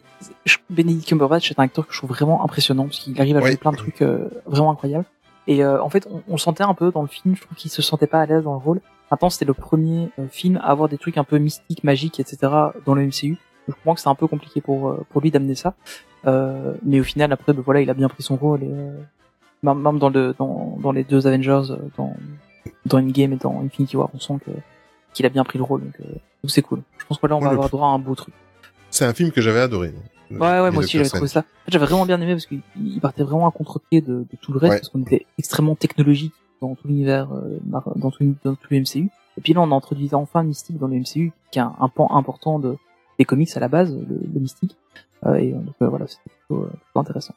Benedict 0.71 1.09
Cumberbatch 1.09 1.51
est 1.51 1.59
un 1.59 1.65
acteur 1.65 1.87
que 1.87 1.93
je 1.93 1.99
trouve 1.99 2.11
vraiment 2.11 2.45
impressionnant 2.45 2.85
parce 2.85 2.99
qu'il 2.99 3.21
arrive 3.21 3.37
à 3.37 3.41
jouer 3.41 3.57
plein 3.57 3.73
de 3.73 3.77
trucs 3.77 4.03
euh, 4.03 4.29
vraiment 4.47 4.71
incroyables. 4.71 5.05
Et 5.47 5.65
euh, 5.65 5.83
en 5.83 5.89
fait, 5.89 6.09
on, 6.29 6.37
sentait 6.37 6.63
un 6.63 6.75
peu 6.75 6.93
dans 6.93 7.03
le 7.03 7.09
film. 7.09 7.35
Je 7.35 7.43
trouve 7.43 7.57
qu'il 7.57 7.71
se 7.71 7.83
sentait 7.83 8.07
pas 8.07 8.21
à 8.21 8.27
l'aise 8.27 8.45
dans 8.45 8.53
le 8.53 8.59
rôle. 8.59 8.81
Maintenant, 9.11 9.29
c'était 9.29 9.45
le 9.45 9.55
premier 9.55 10.09
euh, 10.19 10.29
film 10.29 10.57
à 10.59 10.71
avoir 10.71 10.89
des 10.89 10.99
trucs 10.99 11.19
un 11.19 11.25
peu 11.25 11.39
mystiques, 11.39 11.83
magiques, 11.85 12.21
etc. 12.21 12.53
dans 12.87 12.95
le 12.95 13.03
MCU. 13.07 13.37
Je 13.69 13.75
comprends 13.75 13.95
que 13.95 14.01
c'est 14.01 14.09
un 14.09 14.15
peu 14.15 14.27
compliqué 14.27 14.61
pour 14.61 14.97
pour 15.11 15.21
lui 15.21 15.31
d'amener 15.31 15.55
ça. 15.55 15.75
Mais 16.25 17.01
au 17.01 17.05
final, 17.05 17.33
après, 17.33 17.53
ben 17.53 17.63
voilà, 17.63 17.81
il 17.81 17.91
a 17.91 17.95
bien 17.95 18.09
pris 18.09 18.23
son 18.23 18.37
rôle. 18.37 18.63
Et, 18.63 18.71
même 19.63 19.99
dans 19.99 20.09
le 20.09 20.35
dans, 20.37 20.77
dans 20.81 20.91
les 20.91 21.05
deux 21.05 21.27
Avengers, 21.27 21.63
dans 21.97 22.17
dans 22.87 22.99
Endgame 22.99 23.35
et 23.35 23.37
dans 23.37 23.61
Infinity 23.61 23.97
War, 23.97 24.11
on 24.15 24.19
sent 24.19 24.35
que 24.45 24.51
qu'il 25.13 25.27
a 25.27 25.29
bien 25.29 25.45
pris 25.45 25.59
le 25.59 25.65
rôle. 25.65 25.83
Donc 25.83 26.51
c'est 26.51 26.63
cool. 26.63 26.83
Je 26.99 27.05
pense 27.05 27.19
que 27.19 27.27
là, 27.27 27.37
on 27.37 27.41
Ouais, 27.41 27.47
va 27.47 27.53
avoir 27.53 27.69
droit 27.69 27.89
à 27.89 27.91
un 27.91 27.99
beau 27.99 28.15
truc. 28.15 28.35
C'est 28.93 29.05
un 29.05 29.13
film 29.15 29.33
que 29.33 29.41
j'avais 29.41 29.61
adoré. 29.61 29.93
Ouais, 30.31 30.39
ouais, 30.39 30.69
Et 30.69 30.71
moi 30.71 30.79
aussi 30.79 30.97
j'avais 30.99 31.09
trouvé 31.09 31.27
ça. 31.29 31.41
En 31.41 31.43
fait, 31.43 31.73
j'avais 31.73 31.87
vraiment 31.87 32.07
bien 32.07 32.21
aimé 32.21 32.33
parce 32.35 32.47
qu'il 32.47 32.61
il 32.81 33.01
partait 33.01 33.23
vraiment 33.25 33.49
à 33.49 33.51
contre-pied 33.51 34.01
de, 34.01 34.19
de 34.31 34.37
tout 34.41 34.53
le 34.53 34.59
reste 34.59 34.71
Ouais. 34.73 34.79
parce 34.79 34.89
qu'on 34.91 35.01
était 35.03 35.27
extrêmement 35.39 35.75
technologique 35.75 36.33
dans 36.61 36.75
tout 36.77 36.87
l'univers, 36.87 37.29
euh, 37.33 37.59
dans 37.97 38.11
tout, 38.11 38.35
dans 38.45 38.55
tout 38.55 38.67
le 38.71 38.81
MCU. 38.81 39.09
Et 39.37 39.41
puis 39.43 39.53
là, 39.55 39.61
on 39.63 39.73
a 39.73 39.75
introduit 39.75 40.09
enfin 40.13 40.43
Mystique 40.45 40.79
dans 40.79 40.87
le 40.89 40.97
MCU, 40.97 41.33
qui 41.51 41.59
est 41.59 41.63
un, 41.63 41.75
un 41.81 41.89
pan 41.89 42.15
important 42.17 42.59
de, 42.59 42.77
des 43.19 43.25
comics 43.25 43.55
à 43.57 43.61
la 43.61 43.69
base, 43.69 43.93
le, 43.95 44.21
le 44.33 44.41
Mystique. 44.41 44.77
Euh, 45.27 45.35
et 45.35 45.51
donc 45.53 45.75
euh, 45.83 45.89
voilà, 45.89 46.07
c'était 46.07 46.31
plutôt, 46.31 46.63
euh, 46.65 46.67
plutôt 46.69 47.01
intéressant. 47.01 47.35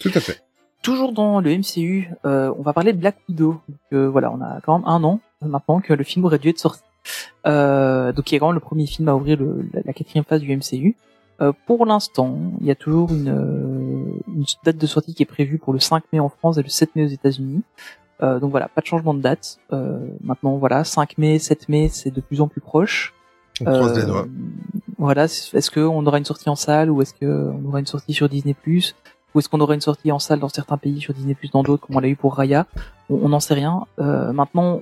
Tout 0.00 0.10
à 0.14 0.20
fait. 0.20 0.42
Toujours 0.82 1.12
dans 1.12 1.40
le 1.40 1.56
MCU, 1.56 2.10
euh, 2.26 2.52
on 2.58 2.62
va 2.62 2.72
parler 2.74 2.92
de 2.92 2.98
Black 2.98 3.16
Widow. 3.28 3.60
Donc 3.68 3.78
euh, 3.94 4.08
voilà, 4.10 4.30
on 4.30 4.40
a 4.42 4.60
quand 4.62 4.78
même 4.78 4.86
un 4.86 5.02
an 5.04 5.20
euh, 5.42 5.46
maintenant 5.48 5.80
que 5.80 5.94
le 5.94 6.04
film 6.04 6.24
aurait 6.26 6.38
dû 6.38 6.50
être 6.50 6.58
sorti. 6.58 6.82
Euh, 7.46 8.12
donc 8.12 8.30
il 8.32 8.34
est 8.34 8.38
quand 8.38 8.46
même 8.48 8.54
le 8.54 8.60
premier 8.60 8.86
film 8.86 9.08
à 9.08 9.14
ouvrir 9.14 9.38
le- 9.38 9.66
la, 9.72 9.80
la 9.84 9.92
quatrième 9.92 10.24
phase 10.24 10.40
du 10.40 10.50
MCU. 10.56 10.96
Euh, 11.40 11.52
pour 11.66 11.84
l'instant, 11.84 12.38
il 12.60 12.66
y 12.66 12.70
a 12.70 12.74
toujours 12.76 13.10
une, 13.10 13.28
euh, 13.28 14.32
une 14.34 14.44
date 14.64 14.76
de 14.78 14.86
sortie 14.86 15.14
qui 15.14 15.22
est 15.22 15.26
prévue 15.26 15.58
pour 15.58 15.72
le 15.72 15.80
5 15.80 16.04
mai 16.12 16.20
en 16.20 16.28
France 16.28 16.58
et 16.58 16.62
le 16.62 16.68
7 16.68 16.94
mai 16.96 17.04
aux 17.04 17.08
États-Unis. 17.08 17.62
Euh, 18.22 18.38
donc 18.38 18.52
voilà, 18.52 18.68
pas 18.68 18.80
de 18.80 18.86
changement 18.86 19.14
de 19.14 19.20
date. 19.20 19.58
Maintenant 20.22 20.56
voilà, 20.56 20.84
5 20.84 21.18
mai, 21.18 21.38
7 21.38 21.68
mai, 21.68 21.88
c'est 21.88 22.12
de 22.14 22.20
plus 22.20 22.40
en 22.40 22.48
plus 22.48 22.60
proche. 22.60 23.12
On 23.60 23.64
croise 23.64 23.98
les 23.98 24.06
doigts. 24.06 24.26
Voilà, 24.98 25.24
est-ce 25.24 25.70
qu'on 25.70 26.06
aura 26.06 26.18
une 26.18 26.24
sortie 26.24 26.48
en 26.48 26.54
salle 26.56 26.90
ou 26.90 27.02
est-ce 27.02 27.12
qu'on 27.14 27.64
aura 27.66 27.80
une 27.80 27.86
sortie 27.86 28.14
sur 28.14 28.28
Disney 28.28 28.54
Plus? 28.54 28.94
Ou 29.34 29.40
est-ce 29.40 29.48
qu'on 29.48 29.60
aura 29.60 29.74
une 29.74 29.80
sortie 29.80 30.12
en 30.12 30.20
salle 30.20 30.38
dans 30.38 30.48
certains 30.48 30.76
pays 30.76 31.00
sur 31.00 31.12
Disney 31.12 31.34
Plus, 31.34 31.50
dans 31.50 31.64
d'autres 31.64 31.84
comme 31.86 31.96
on 31.96 32.00
l'a 32.00 32.08
eu 32.08 32.14
pour 32.16 32.36
Raya? 32.36 32.66
On 33.10 33.16
on 33.24 33.28
n'en 33.30 33.40
sait 33.40 33.54
rien. 33.54 33.84
Euh, 33.98 34.32
maintenant, 34.32 34.80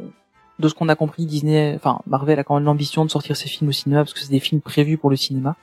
de 0.63 0.69
ce 0.69 0.75
qu'on 0.75 0.89
a 0.89 0.95
compris, 0.97 1.27
Disney, 1.27 1.75
enfin 1.77 2.01
Marvel 2.07 2.39
a 2.39 2.45
quand 2.45 2.55
même 2.55 2.65
l'ambition 2.65 3.05
de 3.05 3.11
sortir 3.11 3.37
ses 3.37 3.49
films 3.49 3.69
au 3.69 3.73
cinéma 3.73 4.01
parce 4.03 4.15
que 4.15 4.21
c'est 4.21 4.31
des 4.31 4.41
films 4.41 4.61
prévus 4.63 4.97
pour 4.97 5.11
le 5.11 5.17
cinéma. 5.17 5.57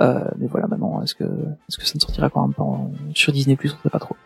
Euh, 0.00 0.24
mais 0.38 0.46
voilà, 0.48 0.66
maintenant, 0.66 1.02
est-ce 1.02 1.14
que 1.14 1.24
est-ce 1.24 1.78
que 1.78 1.84
ça 1.84 1.92
ne 1.94 2.00
sortira 2.00 2.30
quand 2.30 2.40
même 2.42 2.54
pas 2.54 2.64
sur 3.14 3.32
Disney 3.32 3.54
Plus 3.56 3.72
On 3.72 3.82
sait 3.82 3.90
pas 3.90 3.98
trop. 4.00 4.16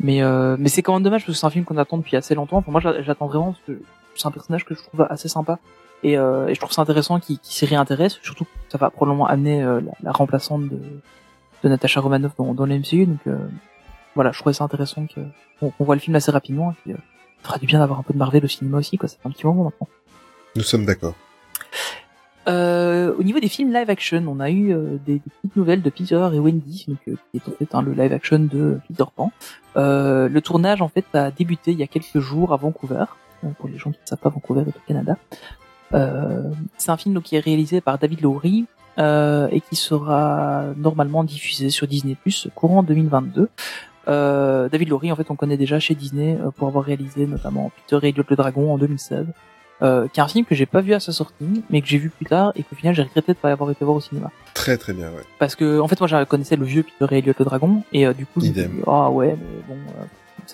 Mais 0.00 0.22
euh, 0.22 0.56
mais 0.58 0.68
c'est 0.68 0.82
quand 0.82 0.94
même 0.94 1.02
dommage 1.02 1.22
parce 1.26 1.34
que 1.36 1.40
c'est 1.40 1.46
un 1.46 1.50
film 1.50 1.64
qu'on 1.64 1.76
attend 1.76 1.98
depuis 1.98 2.16
assez 2.16 2.34
longtemps. 2.34 2.58
Enfin 2.58 2.70
moi, 2.70 2.80
j'a- 2.80 3.02
j'attends 3.02 3.26
vraiment 3.26 3.52
parce 3.52 3.64
que 3.66 3.82
c'est 4.14 4.26
un 4.26 4.30
personnage 4.30 4.64
que 4.64 4.74
je 4.74 4.82
trouve 4.82 5.06
assez 5.10 5.28
sympa 5.28 5.58
et, 6.04 6.16
euh, 6.16 6.46
et 6.46 6.54
je 6.54 6.60
trouve 6.60 6.72
ça 6.72 6.82
intéressant 6.82 7.18
qu'il 7.18 7.38
qu'il 7.40 7.52
s'y 7.54 7.66
réintéresse. 7.66 8.18
Surtout, 8.22 8.44
que 8.44 8.50
ça 8.68 8.78
va 8.78 8.90
probablement 8.90 9.26
amener 9.26 9.62
euh, 9.64 9.80
la, 9.80 9.92
la 10.02 10.12
remplaçante 10.12 10.68
de, 10.68 10.78
de 11.64 11.68
Natasha 11.68 12.00
Romanoff 12.00 12.36
dans, 12.36 12.54
dans 12.54 12.64
le 12.66 12.78
MCU. 12.78 13.06
Donc 13.06 13.18
euh, 13.26 13.36
voilà, 14.14 14.30
je 14.30 14.38
trouvais 14.38 14.52
ça 14.52 14.62
intéressant 14.62 15.04
qu'on 15.60 15.84
voit 15.84 15.96
le 15.96 16.00
film 16.00 16.14
assez 16.14 16.30
rapidement. 16.30 16.72
Puis, 16.84 16.94
ferait 17.48 17.58
du 17.58 17.66
bien 17.66 17.78
d'avoir 17.78 17.98
un 17.98 18.02
peu 18.02 18.12
de 18.12 18.18
Marvel 18.18 18.44
au 18.44 18.48
cinéma 18.48 18.78
aussi, 18.78 18.96
quoi. 18.96 19.08
Ça 19.08 19.16
fait 19.20 19.28
un 19.28 19.32
petit 19.32 19.46
moment 19.46 19.64
maintenant. 19.64 19.88
Nous 20.56 20.62
sommes 20.62 20.84
d'accord. 20.84 21.14
Euh, 22.48 23.14
au 23.18 23.22
niveau 23.22 23.40
des 23.40 23.48
films 23.48 23.72
live 23.72 23.90
action, 23.90 24.24
on 24.26 24.40
a 24.40 24.50
eu 24.50 24.72
euh, 24.72 24.96
des, 25.04 25.14
des 25.14 25.20
petites 25.20 25.56
nouvelles 25.56 25.82
de 25.82 25.90
Peter 25.90 26.28
et 26.32 26.38
Wendy, 26.38 26.86
donc, 26.88 26.98
euh, 27.08 27.16
qui 27.30 27.36
est 27.36 27.48
en 27.48 27.52
fait 27.52 27.74
hein, 27.74 27.82
le 27.82 27.92
live 27.92 28.12
action 28.12 28.38
de 28.38 28.78
Peter 28.88 29.04
Pan. 29.14 29.32
Le 29.76 30.38
tournage 30.40 30.82
en 30.82 30.88
fait 30.88 31.04
a 31.14 31.30
débuté 31.30 31.72
il 31.72 31.78
y 31.78 31.82
a 31.82 31.86
quelques 31.86 32.18
jours 32.18 32.52
à 32.52 32.56
Vancouver. 32.56 33.04
Pour 33.58 33.68
les 33.68 33.78
gens 33.78 33.92
qui 33.92 33.98
ne 34.02 34.06
savent 34.06 34.18
pas, 34.18 34.30
Vancouver 34.30 34.62
est 34.62 34.76
au 34.76 34.80
Canada. 34.86 35.16
C'est 36.78 36.90
un 36.90 36.96
film 36.96 37.14
donc, 37.14 37.24
qui 37.24 37.36
est 37.36 37.40
réalisé 37.40 37.80
par 37.80 37.98
David 37.98 38.20
Lowery 38.20 38.66
euh, 38.98 39.46
et 39.52 39.60
qui 39.60 39.76
sera 39.76 40.64
normalement 40.76 41.22
diffusé 41.22 41.70
sur 41.70 41.86
Disney 41.86 42.16
Plus 42.16 42.48
courant 42.56 42.82
2022. 42.82 43.48
Euh, 44.08 44.68
David 44.68 44.88
Laurie, 44.88 45.12
en 45.12 45.16
fait, 45.16 45.30
on 45.30 45.36
connaît 45.36 45.56
déjà 45.56 45.78
chez 45.78 45.94
Disney 45.94 46.38
euh, 46.40 46.50
pour 46.50 46.68
avoir 46.68 46.84
réalisé 46.84 47.26
notamment 47.26 47.70
Peter 47.76 48.06
et 48.06 48.10
Elliot 48.10 48.24
le 48.28 48.36
Dragon 48.36 48.72
en 48.72 48.78
2016, 48.78 49.26
euh, 49.82 50.08
qui 50.08 50.20
est 50.20 50.22
un 50.22 50.28
film 50.28 50.44
que 50.44 50.54
j'ai 50.54 50.66
pas 50.66 50.80
vu 50.80 50.94
à 50.94 51.00
sa 51.00 51.12
sortie, 51.12 51.62
mais 51.70 51.82
que 51.82 51.88
j'ai 51.88 51.98
vu 51.98 52.10
plus 52.10 52.26
tard 52.26 52.52
et 52.56 52.62
qu'au 52.62 52.74
final 52.74 52.94
j'ai 52.94 53.02
regretté 53.02 53.32
de 53.32 53.38
pas 53.38 53.52
avoir 53.52 53.70
été 53.70 53.84
voir 53.84 53.96
au 53.96 54.00
cinéma. 54.00 54.30
Très 54.54 54.76
très 54.76 54.92
bien, 54.92 55.08
ouais. 55.08 55.22
Parce 55.38 55.54
que, 55.54 55.80
en 55.80 55.88
fait, 55.88 56.00
moi, 56.00 56.08
je 56.08 56.24
connaissais 56.24 56.56
le 56.56 56.64
vieux 56.64 56.82
Peter 56.82 57.14
et 57.14 57.18
Elliot 57.18 57.34
le 57.38 57.44
Dragon, 57.44 57.82
et 57.92 58.06
euh, 58.06 58.12
du 58.12 58.26
coup, 58.26 58.40
Idem. 58.40 58.82
ah 58.86 59.10
ouais, 59.10 59.36
mais 59.38 59.62
bon, 59.68 59.80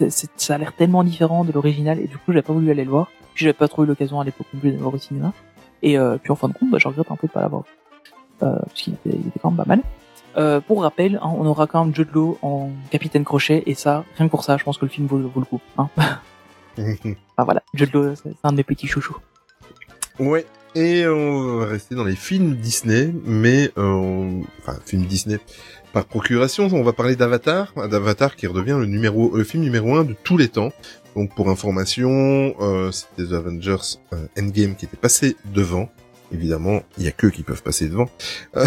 euh, 0.02 0.08
ça 0.36 0.54
a 0.54 0.58
l'air 0.58 0.72
tellement 0.74 1.04
différent 1.04 1.44
de 1.44 1.52
l'original, 1.52 2.00
et 2.00 2.06
du 2.06 2.16
coup, 2.16 2.32
j'avais 2.32 2.42
pas 2.42 2.52
voulu 2.52 2.70
aller 2.70 2.84
le 2.84 2.90
voir. 2.90 3.10
Puis 3.34 3.44
j'avais 3.44 3.52
pas 3.54 3.68
trop 3.68 3.84
eu 3.84 3.86
l'occasion 3.86 4.20
à 4.20 4.24
l'époque 4.24 4.46
non 4.54 4.60
plus 4.60 4.70
de 4.70 4.76
le 4.76 4.82
voir 4.82 4.94
au 4.94 4.98
cinéma. 4.98 5.32
Et 5.82 5.98
euh, 5.98 6.16
puis 6.16 6.32
en 6.32 6.36
fin 6.36 6.48
de 6.48 6.54
compte, 6.54 6.70
bah, 6.70 6.78
je 6.80 6.88
regrette 6.88 7.10
un 7.10 7.16
peu 7.16 7.26
de 7.26 7.32
pas 7.32 7.42
l'avoir 7.42 7.62
vu. 7.62 7.68
Euh, 8.42 8.56
parce 8.58 8.80
qu'il 8.80 8.94
était, 8.94 9.10
il 9.10 9.28
était 9.28 9.38
quand 9.40 9.50
même 9.50 9.58
pas 9.58 9.66
mal. 9.66 9.80
Euh, 10.36 10.60
pour 10.60 10.82
rappel, 10.82 11.16
hein, 11.22 11.32
on 11.36 11.46
aura 11.46 11.66
quand 11.66 11.84
même 11.84 11.94
Jude 11.94 12.08
Law 12.12 12.38
en 12.42 12.70
Capitaine 12.90 13.24
Crochet, 13.24 13.62
et 13.66 13.74
ça, 13.74 14.04
rien 14.16 14.26
que 14.26 14.30
pour 14.30 14.44
ça, 14.44 14.56
je 14.56 14.64
pense 14.64 14.78
que 14.78 14.84
le 14.84 14.90
film 14.90 15.06
vaut, 15.06 15.18
vaut 15.18 15.40
le 15.40 15.46
coup. 15.46 15.60
Hein. 15.78 15.88
enfin 16.78 17.44
voilà, 17.44 17.62
Jude 17.72 17.92
Law, 17.92 18.14
c'est 18.16 18.34
un 18.42 18.52
de 18.52 18.56
mes 18.56 18.64
petits 18.64 18.86
chouchous. 18.86 19.16
ouais. 20.18 20.46
Et 20.76 21.06
on 21.06 21.58
va 21.58 21.66
rester 21.66 21.94
dans 21.94 22.02
les 22.02 22.16
films 22.16 22.56
Disney, 22.56 23.14
mais 23.24 23.70
euh, 23.78 24.40
enfin 24.58 24.76
films 24.84 25.04
Disney 25.04 25.38
par 25.92 26.04
procuration. 26.04 26.68
On 26.72 26.82
va 26.82 26.92
parler 26.92 27.14
d'Avatar, 27.14 27.72
d'Avatar 27.88 28.34
qui 28.34 28.48
redevient 28.48 28.76
le 28.80 28.86
numéro, 28.86 29.36
le 29.36 29.44
film 29.44 29.62
numéro 29.62 29.94
un 29.94 30.02
de 30.02 30.16
tous 30.24 30.36
les 30.36 30.48
temps. 30.48 30.72
Donc 31.14 31.32
pour 31.36 31.48
information, 31.48 32.56
euh, 32.60 32.90
c'était 32.90 33.28
The 33.28 33.34
Avengers 33.34 33.98
euh, 34.12 34.26
Endgame 34.36 34.74
qui 34.74 34.86
était 34.86 34.96
passé 34.96 35.36
devant. 35.44 35.88
Évidemment, 36.32 36.82
il 36.98 37.04
y 37.04 37.08
a 37.08 37.12
que 37.12 37.26
qui 37.26 37.42
peuvent 37.42 37.62
passer 37.62 37.88
devant. 37.88 38.08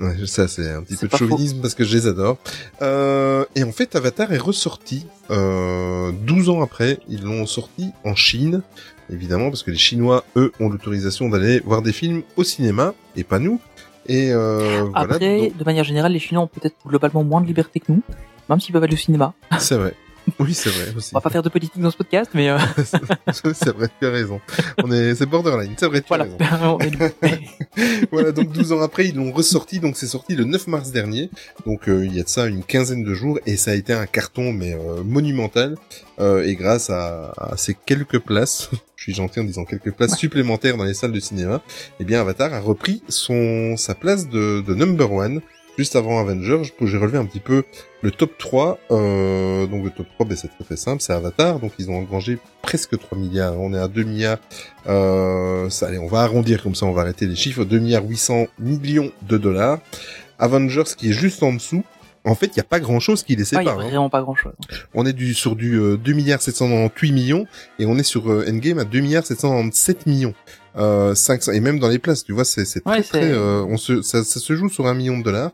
Euh, 0.00 0.26
ça, 0.26 0.48
c'est 0.48 0.68
un 0.70 0.82
petit 0.82 0.96
peu 0.96 1.06
de 1.06 1.12
faux. 1.12 1.18
chauvinisme 1.28 1.60
parce 1.60 1.74
que 1.74 1.84
je 1.84 1.96
les 1.96 2.06
adore. 2.06 2.38
Euh, 2.80 3.44
et 3.54 3.62
en 3.62 3.72
fait, 3.72 3.94
Avatar 3.94 4.32
est 4.32 4.38
ressorti 4.38 5.06
euh, 5.30 6.10
12 6.12 6.48
ans 6.48 6.62
après. 6.62 6.98
Ils 7.08 7.22
l'ont 7.22 7.46
sorti 7.46 7.90
en 8.04 8.14
Chine, 8.14 8.62
évidemment, 9.10 9.50
parce 9.50 9.62
que 9.62 9.70
les 9.70 9.76
Chinois, 9.76 10.24
eux, 10.36 10.52
ont 10.60 10.68
l'autorisation 10.68 11.28
d'aller 11.28 11.60
voir 11.60 11.82
des 11.82 11.92
films 11.92 12.22
au 12.36 12.44
cinéma, 12.44 12.94
et 13.16 13.24
pas 13.24 13.38
nous. 13.38 13.60
Et 14.06 14.32
euh, 14.32 14.84
voilà, 14.90 15.14
Après, 15.14 15.38
donc- 15.48 15.56
de 15.56 15.64
manière 15.64 15.84
générale, 15.84 16.12
les 16.12 16.18
Chinois 16.18 16.42
ont 16.42 16.48
peut-être 16.48 16.76
globalement 16.86 17.22
moins 17.22 17.40
de 17.40 17.46
liberté 17.46 17.78
que 17.80 17.92
nous, 17.92 18.02
même 18.48 18.58
s'ils 18.60 18.72
peuvent 18.72 18.82
aller 18.82 18.94
au 18.94 18.98
cinéma. 18.98 19.34
c'est 19.58 19.76
vrai. 19.76 19.94
Oui, 20.38 20.54
c'est 20.54 20.70
vrai 20.70 20.94
aussi. 20.96 21.10
On 21.12 21.18
va 21.18 21.20
pas 21.20 21.30
faire 21.30 21.42
de 21.42 21.48
politique 21.48 21.80
dans 21.80 21.90
ce 21.90 21.96
podcast, 21.96 22.30
mais 22.34 22.48
euh, 22.48 22.58
c'est 23.54 23.70
vrai, 23.74 23.88
tu 24.00 24.06
as 24.06 24.10
raison. 24.10 24.40
On 24.82 24.90
est, 24.90 25.14
c'est 25.14 25.26
borderline, 25.26 25.74
c'est 25.78 25.86
vrai, 25.86 26.00
tu 26.00 26.08
voilà. 26.08 26.26
as 26.40 26.56
raison. 26.56 26.78
Voilà, 28.12 28.32
donc 28.32 28.52
12 28.52 28.72
ans 28.72 28.80
après, 28.80 29.06
ils 29.06 29.14
l'ont 29.16 29.32
ressorti, 29.32 29.80
donc 29.80 29.96
c'est 29.96 30.06
sorti 30.06 30.34
le 30.34 30.44
9 30.44 30.66
mars 30.66 30.90
dernier. 30.90 31.30
Donc 31.66 31.88
euh, 31.88 32.04
il 32.04 32.14
y 32.14 32.20
a 32.20 32.22
de 32.22 32.28
ça 32.28 32.46
une 32.46 32.62
quinzaine 32.64 33.04
de 33.04 33.14
jours, 33.14 33.38
et 33.46 33.56
ça 33.56 33.72
a 33.72 33.74
été 33.74 33.92
un 33.92 34.06
carton, 34.06 34.52
mais 34.52 34.74
euh, 34.74 35.02
monumental. 35.02 35.76
Euh, 36.20 36.44
et 36.44 36.54
grâce 36.54 36.90
à, 36.90 37.32
à 37.36 37.56
ces 37.56 37.74
quelques 37.74 38.18
places, 38.18 38.70
je 38.96 39.02
suis 39.04 39.14
gentil 39.14 39.40
en 39.40 39.44
disant 39.44 39.64
quelques 39.64 39.92
places 39.92 40.16
supplémentaires 40.16 40.76
dans 40.76 40.84
les 40.84 40.94
salles 40.94 41.12
de 41.12 41.20
cinéma, 41.20 41.62
eh 41.98 42.04
bien 42.04 42.20
Avatar 42.20 42.52
a 42.52 42.60
repris 42.60 43.02
son 43.08 43.76
sa 43.76 43.94
place 43.94 44.28
de, 44.28 44.60
de 44.60 44.74
number 44.74 45.10
one. 45.10 45.40
Juste 45.78 45.96
avant 45.96 46.20
Avengers, 46.20 46.62
j'ai 46.82 46.98
relevé 46.98 47.16
un 47.16 47.24
petit 47.24 47.40
peu 47.40 47.64
le 48.02 48.10
top 48.10 48.36
3. 48.38 48.78
Euh, 48.90 49.66
donc 49.66 49.84
le 49.84 49.90
top 49.90 50.06
3, 50.14 50.26
ben, 50.26 50.36
c'est 50.36 50.48
très 50.48 50.64
très 50.64 50.76
simple, 50.76 51.00
c'est 51.00 51.12
Avatar. 51.14 51.60
Donc 51.60 51.72
ils 51.78 51.90
ont 51.90 51.96
engrangé 51.96 52.38
presque 52.60 52.98
3 52.98 53.16
milliards. 53.16 53.58
On 53.58 53.72
est 53.72 53.78
à 53.78 53.88
2 53.88 54.02
milliards. 54.02 54.38
Euh, 54.86 55.70
ça, 55.70 55.86
allez, 55.86 55.98
on 55.98 56.06
va 56.08 56.20
arrondir 56.22 56.62
comme 56.62 56.74
ça, 56.74 56.84
on 56.86 56.92
va 56.92 57.02
arrêter 57.02 57.26
les 57.26 57.36
chiffres. 57.36 57.64
2 57.64 57.78
milliards 57.78 58.04
800 58.06 58.46
millions 58.58 59.10
de 59.28 59.38
dollars. 59.38 59.78
Avengers 60.38 60.84
qui 60.96 61.10
est 61.10 61.14
juste 61.14 61.42
en 61.42 61.52
dessous. 61.54 61.84
En 62.24 62.36
fait, 62.36 62.46
il 62.46 62.54
n'y 62.54 62.60
a 62.60 62.64
pas 62.64 62.78
grand 62.78 63.00
chose 63.00 63.24
qui 63.24 63.34
les 63.34 63.42
Ah, 63.54 63.62
il 63.62 63.66
y 63.66 63.68
a 63.68 63.70
sépare. 63.72 63.80
hein. 63.80 63.88
vraiment 63.88 64.10
pas 64.10 64.20
grand 64.22 64.36
chose. 64.36 64.52
On 64.94 65.04
est 65.06 65.12
du, 65.12 65.34
sur 65.34 65.56
du 65.56 65.74
euh, 65.80 65.96
2 65.96 66.12
milliards 66.12 66.40
798 66.42 67.10
millions 67.12 67.46
et 67.80 67.86
on 67.86 67.98
est 67.98 68.04
sur 68.04 68.30
euh, 68.30 68.44
Endgame 68.48 68.78
à 68.78 68.84
2 68.84 69.00
milliards 69.00 69.26
797 69.26 70.06
millions. 70.06 70.34
Euh, 70.76 71.14
500, 71.14 71.52
et 71.52 71.60
même 71.60 71.78
dans 71.78 71.88
les 71.88 71.98
places, 71.98 72.24
tu 72.24 72.32
vois, 72.32 72.44
c'est 72.44 72.64
c'est 72.64 72.80
très 72.80 72.96
Ouais, 72.98 73.02
très, 73.02 73.30
euh, 73.32 73.62
on 73.68 73.76
se, 73.76 74.00
ça, 74.02 74.24
ça 74.24 74.40
se 74.40 74.56
joue 74.56 74.68
sur 74.70 74.86
un 74.86 74.94
million 74.94 75.18
de 75.18 75.22
dollars. 75.22 75.50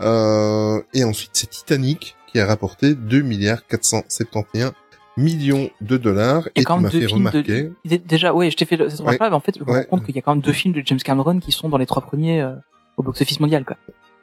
Euh, 0.00 0.80
et 0.94 1.04
ensuite, 1.04 1.30
c'est 1.34 1.48
Titanic 1.48 2.16
qui 2.26 2.40
a 2.40 2.46
rapporté 2.46 2.94
2 2.94 3.22
milliards 3.22 3.66
471 3.66 4.72
millions 5.16 5.70
de 5.80 5.96
dollars 5.96 6.46
a 6.48 6.50
et 6.56 6.64
quand 6.64 6.74
qui 6.76 6.82
même 6.82 6.82
m'a 6.82 6.90
deux 6.90 7.00
fait 7.00 7.06
films 7.06 7.18
remarquer. 7.28 7.70
de... 7.84 7.96
Déjà, 7.96 8.34
ouais, 8.34 8.50
je 8.50 8.56
t'ai 8.56 8.64
fait 8.64 8.76
le- 8.76 8.90
cette 8.90 8.98
remarque-là, 9.00 9.30
mais 9.30 9.36
en 9.36 9.40
fait, 9.40 9.56
je 9.58 9.64
me 9.64 9.70
rends 9.70 9.82
compte 9.84 10.04
qu'il 10.04 10.14
y 10.14 10.18
a 10.18 10.22
quand 10.22 10.34
même 10.34 10.42
deux 10.42 10.52
films 10.52 10.74
de 10.74 10.82
James 10.84 10.98
Cameron 10.98 11.38
qui 11.38 11.52
sont 11.52 11.68
dans 11.68 11.78
les 11.78 11.86
trois 11.86 12.02
premiers 12.02 12.42
euh, 12.42 12.54
au 12.96 13.02
box-office 13.02 13.40
mondial, 13.40 13.64
quoi. 13.64 13.76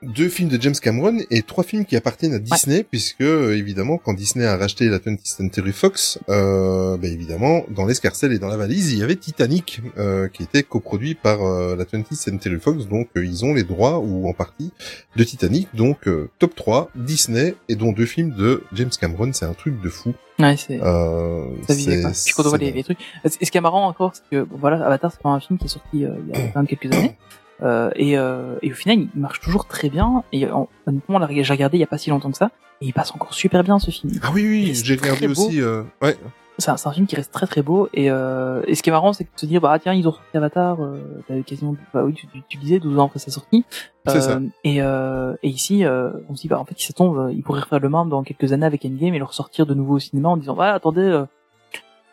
Deux 0.03 0.29
films 0.29 0.49
de 0.49 0.61
James 0.61 0.75
Cameron 0.81 1.17
et 1.31 1.41
trois 1.41 1.63
films 1.63 1.85
qui 1.85 1.95
appartiennent 1.95 2.33
à 2.33 2.39
Disney, 2.39 2.83
puisque 2.83 3.21
évidemment 3.21 3.97
quand 3.97 4.13
Disney 4.13 4.45
a 4.45 4.57
racheté 4.57 4.85
la 4.89 4.99
20th 4.99 5.19
Century 5.23 5.71
Fox, 5.71 6.19
euh, 6.29 6.97
bah, 6.97 7.07
évidemment 7.07 7.63
dans 7.69 7.85
l'escarcelle 7.85 8.33
et 8.33 8.39
dans 8.39 8.47
la 8.49 8.57
valise 8.57 8.91
il 8.93 8.99
y 8.99 9.03
avait 9.03 9.15
Titanic 9.15 9.81
euh, 9.97 10.27
qui 10.27 10.43
était 10.43 10.63
coproduit 10.63 11.15
par 11.15 11.41
euh, 11.43 11.75
la 11.75 11.85
20th 11.85 12.13
Century 12.15 12.59
Fox, 12.59 12.87
donc 12.87 13.07
euh, 13.17 13.25
ils 13.25 13.45
ont 13.45 13.53
les 13.53 13.63
droits 13.63 13.99
ou 13.99 14.27
en 14.27 14.33
partie 14.33 14.71
de 15.15 15.23
Titanic, 15.23 15.67
donc 15.73 16.07
euh, 16.07 16.29
top 16.39 16.55
3 16.55 16.89
Disney 16.95 17.55
et 17.69 17.75
dont 17.75 17.91
deux 17.91 18.05
films 18.05 18.35
de 18.35 18.63
James 18.73 18.91
Cameron, 18.99 19.31
c'est 19.33 19.45
un 19.45 19.53
truc 19.53 19.81
de 19.81 19.89
fou. 19.89 20.13
Ouais, 20.39 20.57
c'est... 20.57 20.79
Euh, 20.81 21.45
c'est- 21.67 22.31
quand 22.33 22.43
on 22.45 22.49
voit 22.49 22.57
les, 22.57 22.71
les 22.71 22.83
trucs. 22.83 22.97
Et 23.23 23.45
ce 23.45 23.51
qui 23.51 23.57
est 23.57 23.61
marrant 23.61 23.87
encore, 23.87 24.13
c'est 24.15 24.23
que 24.31 24.47
voilà, 24.49 24.83
Avatar, 24.85 25.11
c'est 25.11 25.21
pas 25.21 25.29
un 25.29 25.39
film 25.39 25.59
qui 25.59 25.65
est 25.65 25.69
sorti 25.69 25.87
il 25.93 26.01
y 26.01 26.05
a 26.05 26.09
quand 26.53 26.59
même 26.61 26.67
quelques 26.67 26.91
années. 26.95 27.15
Euh, 27.61 27.91
et, 27.95 28.17
euh, 28.17 28.55
et 28.61 28.71
au 28.71 28.75
final, 28.75 28.99
il 28.99 29.09
marche 29.15 29.39
toujours 29.39 29.65
très 29.67 29.89
bien. 29.89 30.23
Et 30.31 30.49
en, 30.49 30.67
honnêtement, 30.87 31.19
j'ai 31.29 31.53
regardé 31.53 31.77
il 31.77 31.81
y 31.81 31.83
a 31.83 31.87
pas 31.87 31.97
si 31.97 32.09
longtemps 32.09 32.31
que 32.31 32.37
ça, 32.37 32.51
et 32.81 32.87
il 32.87 32.93
passe 32.93 33.13
encore 33.13 33.33
super 33.33 33.63
bien 33.63 33.79
ce 33.79 33.91
film. 33.91 34.13
Ah 34.21 34.31
oui 34.33 34.45
oui, 34.45 34.73
j'ai 34.75 34.95
regardé 34.95 35.27
aussi. 35.27 35.61
Euh... 35.61 35.83
Ouais. 36.01 36.17
C'est 36.59 36.69
un, 36.69 36.91
film 36.91 37.07
qui 37.07 37.15
reste 37.15 37.31
très 37.31 37.47
très 37.47 37.63
beau. 37.63 37.89
Et, 37.95 38.11
euh, 38.11 38.61
et 38.67 38.75
ce 38.75 38.83
qui 38.83 38.89
est 38.89 38.91
marrant, 38.91 39.11
c'est 39.11 39.23
de 39.23 39.29
se 39.35 39.47
dire, 39.47 39.59
bah 39.59 39.77
tiens, 39.79 39.93
ils 39.93 40.07
ont 40.07 40.11
sorti 40.11 40.37
Avatar. 40.37 40.77
Euh, 40.81 41.23
t'avais 41.27 41.41
quasiment, 41.41 41.75
bah 41.93 42.03
oui, 42.03 42.13
tu, 42.13 42.27
tu, 42.27 42.43
tu 42.47 42.57
disais 42.57 42.79
12 42.79 42.99
ans 42.99 43.05
après 43.07 43.17
sa 43.17 43.31
sortie. 43.31 43.65
C'est 44.05 44.21
ça. 44.21 44.39
Et, 44.63 44.81
euh, 44.81 45.33
et 45.41 45.49
ici, 45.49 45.83
euh, 45.83 46.11
on 46.29 46.35
se 46.35 46.41
dit, 46.41 46.47
bah 46.47 46.59
en 46.59 46.65
fait, 46.65 46.75
si 46.77 46.85
ça 46.85 46.93
tombe, 46.93 47.17
euh, 47.17 47.31
ils 47.31 47.41
pourraient 47.41 47.61
refaire 47.61 47.79
le 47.79 47.89
même 47.89 48.09
dans 48.09 48.21
quelques 48.21 48.53
années 48.53 48.67
avec 48.67 48.85
Endgame 48.85 49.15
et 49.15 49.19
le 49.19 49.25
ressortir 49.25 49.65
de 49.65 49.73
nouveau 49.73 49.95
au 49.95 49.99
cinéma 49.99 50.29
en 50.29 50.37
disant, 50.37 50.55
bah 50.55 50.73
attendez. 50.73 51.01
euh, 51.01 51.25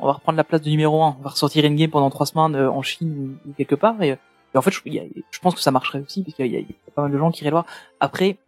on 0.00 0.06
va 0.06 0.12
reprendre 0.12 0.36
la 0.36 0.44
place 0.44 0.62
de 0.62 0.70
numéro 0.70 1.02
1, 1.02 1.16
on 1.20 1.22
va 1.22 1.30
ressortir 1.30 1.64
Endgame 1.64 1.90
pendant 1.90 2.10
trois 2.10 2.26
semaines 2.26 2.54
euh, 2.54 2.70
en 2.70 2.82
Chine 2.82 3.36
ou, 3.44 3.50
ou 3.50 3.52
quelque 3.52 3.74
part. 3.74 4.00
Et, 4.02 4.16
et 4.54 4.58
en 4.58 4.62
fait, 4.62 4.70
je, 4.70 4.80
il 4.86 4.94
y 4.94 4.98
a- 4.98 5.04
je 5.30 5.38
pense 5.40 5.54
que 5.54 5.60
ça 5.60 5.70
marcherait 5.70 6.00
aussi, 6.00 6.22
parce 6.22 6.34
qu'il 6.34 6.46
y, 6.46 6.56
a- 6.56 6.60
il 6.60 6.66
y 6.68 6.74
a 6.88 6.90
pas 6.94 7.02
mal 7.02 7.10
de 7.12 7.18
gens 7.18 7.30
qui 7.30 7.42
iraient 7.42 7.50
le 7.50 7.54
voir. 7.54 7.66
Après, 8.00 8.38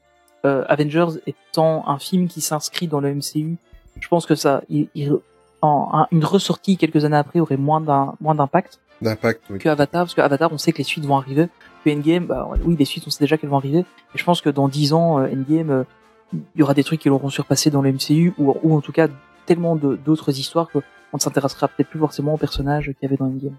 euh, 0.45 0.65
Avengers 0.69 1.21
étant 1.27 1.89
un 1.89 1.99
film 1.99 2.29
qui 2.29 2.41
s'inscrit 2.41 2.89
dans 2.89 3.01
le 3.01 3.15
MCU, 3.15 3.57
je 4.01 4.09
pense 4.09 4.27
que 4.27 4.35
ça, 4.35 4.63
il, 4.69 4.89
il- 4.95 5.13
en, 5.61 5.91
un- 5.93 6.07
une 6.11 6.25
ressortie 6.25 6.77
quelques 6.77 7.05
années 7.05 7.17
après 7.17 7.39
aurait 7.41 7.57
moins 7.57 7.81
d'un 7.81 8.15
moins 8.21 8.35
d'impact 8.35 8.81
D'impact. 9.01 9.43
Oui. 9.51 9.59
que 9.59 9.69
Avatar, 9.69 10.03
parce 10.05 10.15
que 10.15 10.21
Avatar, 10.21 10.53
on 10.53 10.59
sait 10.59 10.73
que 10.73 10.79
les 10.79 10.85
suites 10.85 11.05
vont 11.05 11.17
arriver. 11.17 11.49
Que 11.85 11.91
Endgame, 11.91 12.27
bah 12.27 12.49
oui, 12.65 12.77
les 12.79 12.85
suites, 12.85 13.05
on 13.07 13.11
sait 13.11 13.23
déjà 13.25 13.37
qu'elles 13.37 13.51
vont 13.51 13.57
arriver. 13.57 13.81
Et 13.81 14.19
je 14.19 14.25
pense 14.25 14.41
que 14.41 14.49
dans 14.51 14.69
10 14.69 14.93
ans, 14.93 15.19
euh, 15.19 15.27
Endgame, 15.33 15.71
euh, 15.71 15.85
il 16.33 16.41
y 16.61 16.63
aura 16.63 16.73
des 16.75 16.85
trucs 16.85 17.01
qui 17.01 17.09
l'auront 17.09 17.29
surpassé 17.29 17.71
dans 17.71 17.83
le 17.83 17.91
MCU, 17.93 18.33
ou, 18.39 18.55
ou 18.63 18.77
en 18.77 18.81
tout 18.81 18.93
cas 18.93 19.09
tellement 19.47 19.75
d'autres 19.77 20.39
histoires 20.39 20.69
que 20.69 20.79
on 21.13 21.17
ne 21.17 21.21
s'intéressera 21.21 21.67
peut-être 21.69 21.91
plus 21.91 21.99
forcément 21.99 22.35
aux 22.35 22.39
personnages 22.39 22.87
qu'il 22.87 22.97
y 23.03 23.07
avait 23.07 23.17
dans 23.17 23.27
Endgame. 23.27 23.57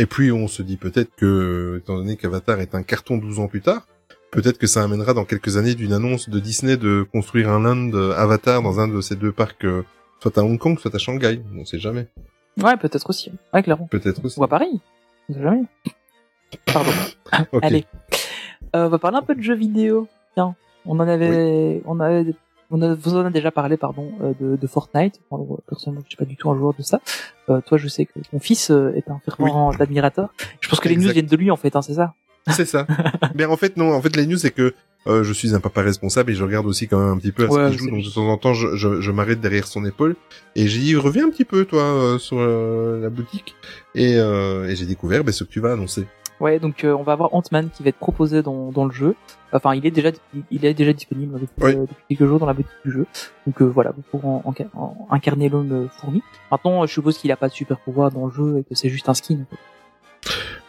Et 0.00 0.06
puis 0.06 0.32
on 0.32 0.48
se 0.48 0.62
dit 0.62 0.78
peut-être 0.78 1.14
que, 1.14 1.76
étant 1.82 1.94
donné 1.94 2.16
qu'Avatar 2.16 2.58
est 2.60 2.74
un 2.74 2.82
carton 2.82 3.18
12 3.18 3.38
ans 3.38 3.48
plus 3.48 3.60
tard, 3.60 3.86
peut-être 4.30 4.56
que 4.56 4.66
ça 4.66 4.82
amènera 4.82 5.12
dans 5.12 5.26
quelques 5.26 5.58
années 5.58 5.74
d'une 5.74 5.92
annonce 5.92 6.30
de 6.30 6.40
Disney 6.40 6.78
de 6.78 7.06
construire 7.12 7.50
un 7.50 7.60
land 7.60 7.92
Avatar 8.16 8.62
dans 8.62 8.80
un 8.80 8.88
de 8.88 8.98
ces 9.02 9.14
deux 9.14 9.30
parcs, 9.30 9.62
euh, 9.66 9.84
soit 10.20 10.38
à 10.38 10.40
Hong 10.40 10.58
Kong, 10.58 10.78
soit 10.78 10.94
à 10.94 10.96
Shanghai. 10.96 11.42
On 11.54 11.66
sait 11.66 11.78
jamais. 11.78 12.08
Ouais, 12.62 12.78
peut-être 12.78 13.10
aussi. 13.10 13.30
Ouais, 13.52 13.62
clairement. 13.62 13.88
Peut-être 13.88 14.24
aussi. 14.24 14.40
Ou 14.40 14.44
à 14.44 14.48
Paris. 14.48 14.80
On 15.28 15.34
sait 15.34 15.42
jamais. 15.42 15.64
Pardon. 16.64 16.92
Ok. 17.52 17.62
Allez. 17.62 17.84
Euh, 18.74 18.86
on 18.86 18.88
va 18.88 18.98
parler 18.98 19.18
un 19.18 19.22
peu 19.22 19.34
de 19.34 19.42
jeux 19.42 19.54
vidéo. 19.54 20.08
Tiens, 20.32 20.54
on 20.86 20.98
en 20.98 21.08
avait, 21.08 21.82
on 21.84 22.00
avait, 22.00 22.34
on 22.70 22.82
a, 22.82 22.94
vous 22.94 23.16
en 23.16 23.26
a 23.26 23.30
déjà 23.30 23.50
parlé, 23.50 23.76
pardon, 23.76 24.12
euh, 24.22 24.32
de, 24.40 24.56
de 24.56 24.66
Fortnite. 24.66 25.20
Bon, 25.30 25.36
alors, 25.36 25.60
personnellement, 25.68 26.02
je 26.04 26.10
suis 26.10 26.16
pas 26.16 26.24
du 26.24 26.36
tout 26.36 26.50
un 26.50 26.56
joueur 26.56 26.74
de 26.74 26.82
ça. 26.82 27.00
Euh, 27.48 27.60
toi, 27.60 27.78
je 27.78 27.88
sais 27.88 28.06
que 28.06 28.12
ton 28.30 28.38
fils 28.38 28.70
euh, 28.70 28.92
est 28.94 29.10
un 29.10 29.20
fervent 29.24 29.70
admirateur. 29.70 30.32
Je 30.60 30.68
pense 30.68 30.80
que 30.80 30.88
les 30.88 30.96
news 30.96 31.10
viennent 31.10 31.26
de 31.26 31.36
lui, 31.36 31.50
en 31.50 31.56
fait, 31.56 31.76
hein, 31.76 31.82
c'est 31.82 31.94
ça. 31.94 32.14
C'est 32.48 32.64
ça. 32.64 32.86
Mais 33.34 33.44
en 33.44 33.56
fait, 33.56 33.76
non. 33.76 33.92
En 33.92 34.00
fait, 34.00 34.16
la 34.16 34.24
news, 34.24 34.38
c'est 34.38 34.50
que 34.50 34.74
euh, 35.06 35.24
je 35.24 35.32
suis 35.32 35.54
un 35.54 35.60
papa 35.60 35.80
responsable 35.82 36.30
et 36.30 36.34
je 36.34 36.44
regarde 36.44 36.66
aussi 36.66 36.86
quand 36.86 36.98
même 36.98 37.08
un 37.08 37.16
petit 37.16 37.32
peu 37.32 37.44
à 37.44 37.48
Ouais, 37.48 37.66
ce 37.66 37.70
qu'il 37.70 37.78
joue. 37.78 37.90
Donc 37.90 38.04
de 38.04 38.10
temps 38.10 38.28
en 38.28 38.36
temps, 38.36 38.52
je, 38.52 38.76
je, 38.76 39.00
je 39.00 39.10
m'arrête 39.10 39.40
derrière 39.40 39.66
son 39.66 39.84
épaule 39.86 40.14
et 40.56 40.68
j'ai 40.68 40.80
dit 40.80 40.94
reviens 40.94 41.26
un 41.26 41.30
petit 41.30 41.46
peu 41.46 41.64
toi 41.64 41.82
euh, 41.82 42.18
sur 42.18 42.36
euh, 42.38 43.00
la 43.00 43.08
boutique 43.08 43.54
et, 43.94 44.16
euh, 44.18 44.68
et 44.68 44.76
j'ai 44.76 44.84
découvert 44.84 45.24
ben, 45.24 45.32
ce 45.32 45.44
que 45.44 45.50
tu 45.50 45.60
vas 45.60 45.72
annoncer. 45.72 46.06
Ouais, 46.40 46.58
donc 46.58 46.84
euh, 46.84 46.92
on 46.94 47.02
va 47.02 47.12
avoir 47.12 47.34
Ant-Man 47.34 47.68
qui 47.70 47.82
va 47.82 47.90
être 47.90 47.98
proposé 47.98 48.42
dans, 48.42 48.70
dans 48.72 48.86
le 48.86 48.92
jeu. 48.92 49.14
Enfin, 49.52 49.74
il 49.74 49.84
est 49.84 49.90
déjà, 49.90 50.10
il 50.50 50.64
est 50.64 50.72
déjà 50.74 50.92
disponible 50.92 51.34
depuis, 51.38 51.52
Oui. 51.62 51.74
euh, 51.74 51.80
depuis 51.82 52.16
quelques 52.16 52.26
jours 52.28 52.38
dans 52.38 52.46
la 52.46 52.54
boutique 52.54 52.72
du 52.84 52.92
jeu. 52.92 53.06
Donc 53.46 53.60
euh, 53.60 53.66
voilà, 53.66 53.92
vous 53.94 54.02
pourrez 54.10 54.26
en- 54.26 54.42
en- 54.44 54.80
en- 54.80 55.06
incarner 55.10 55.48
l'homme 55.50 55.72
euh, 55.72 55.88
fourmi. 56.00 56.22
Maintenant, 56.50 56.86
je 56.86 56.92
suppose 56.92 57.18
qu'il 57.18 57.30
a 57.30 57.36
pas 57.36 57.48
de 57.48 57.52
super 57.52 57.78
pouvoir 57.78 58.10
dans 58.10 58.26
le 58.26 58.32
jeu 58.32 58.58
et 58.58 58.62
que 58.64 58.74
c'est 58.74 58.88
juste 58.88 59.08
un 59.08 59.14
skin. 59.14 59.40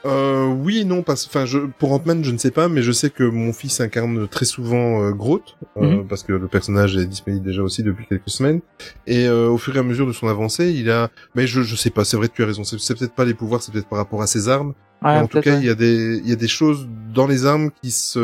Euh, 0.03 0.47
oui 0.47 0.79
et 0.79 0.83
non, 0.85 1.03
parce, 1.03 1.27
enfin, 1.27 1.45
je, 1.45 1.59
pour 1.59 1.91
Ant-Man, 1.93 2.23
je 2.23 2.31
ne 2.31 2.37
sais 2.39 2.49
pas, 2.49 2.67
mais 2.67 2.81
je 2.81 2.91
sais 2.91 3.11
que 3.11 3.23
mon 3.23 3.53
fils 3.53 3.79
incarne 3.81 4.27
très 4.27 4.45
souvent 4.45 5.03
euh, 5.03 5.11
Groot, 5.11 5.57
euh, 5.77 5.97
Mhm. 5.97 6.07
parce 6.07 6.23
que 6.23 6.33
le 6.33 6.47
personnage 6.47 6.97
est 6.97 7.05
disponible 7.05 7.45
déjà 7.45 7.61
aussi 7.61 7.83
depuis 7.83 8.07
quelques 8.07 8.29
semaines. 8.29 8.61
Et 9.05 9.27
euh, 9.27 9.47
au 9.49 9.57
fur 9.59 9.75
et 9.75 9.79
à 9.79 9.83
mesure 9.83 10.07
de 10.07 10.11
son 10.11 10.27
avancée, 10.27 10.71
il 10.73 10.89
a, 10.89 11.09
mais 11.35 11.45
je, 11.45 11.61
je 11.61 11.75
sais 11.75 11.91
pas, 11.91 12.03
c'est 12.03 12.17
vrai, 12.17 12.29
tu 12.29 12.41
as 12.41 12.47
raison, 12.47 12.63
c'est 12.63 12.97
peut-être 12.97 13.13
pas 13.13 13.25
les 13.25 13.35
pouvoirs, 13.35 13.61
c'est 13.61 13.71
peut-être 13.71 13.87
par 13.89 13.99
rapport 13.99 14.21
à 14.23 14.27
ses 14.27 14.49
armes. 14.49 14.73
Ouais, 15.03 15.13
mais 15.15 15.19
en 15.21 15.27
tout 15.27 15.41
cas, 15.41 15.53
ouais. 15.53 15.59
il 15.59 15.65
y 15.65 15.69
a 15.69 15.73
des, 15.75 16.17
il 16.23 16.29
y 16.29 16.31
a 16.31 16.35
des 16.35 16.47
choses 16.47 16.87
dans 17.11 17.25
les 17.25 17.47
armes 17.47 17.71
qui 17.81 17.89
se 17.89 18.19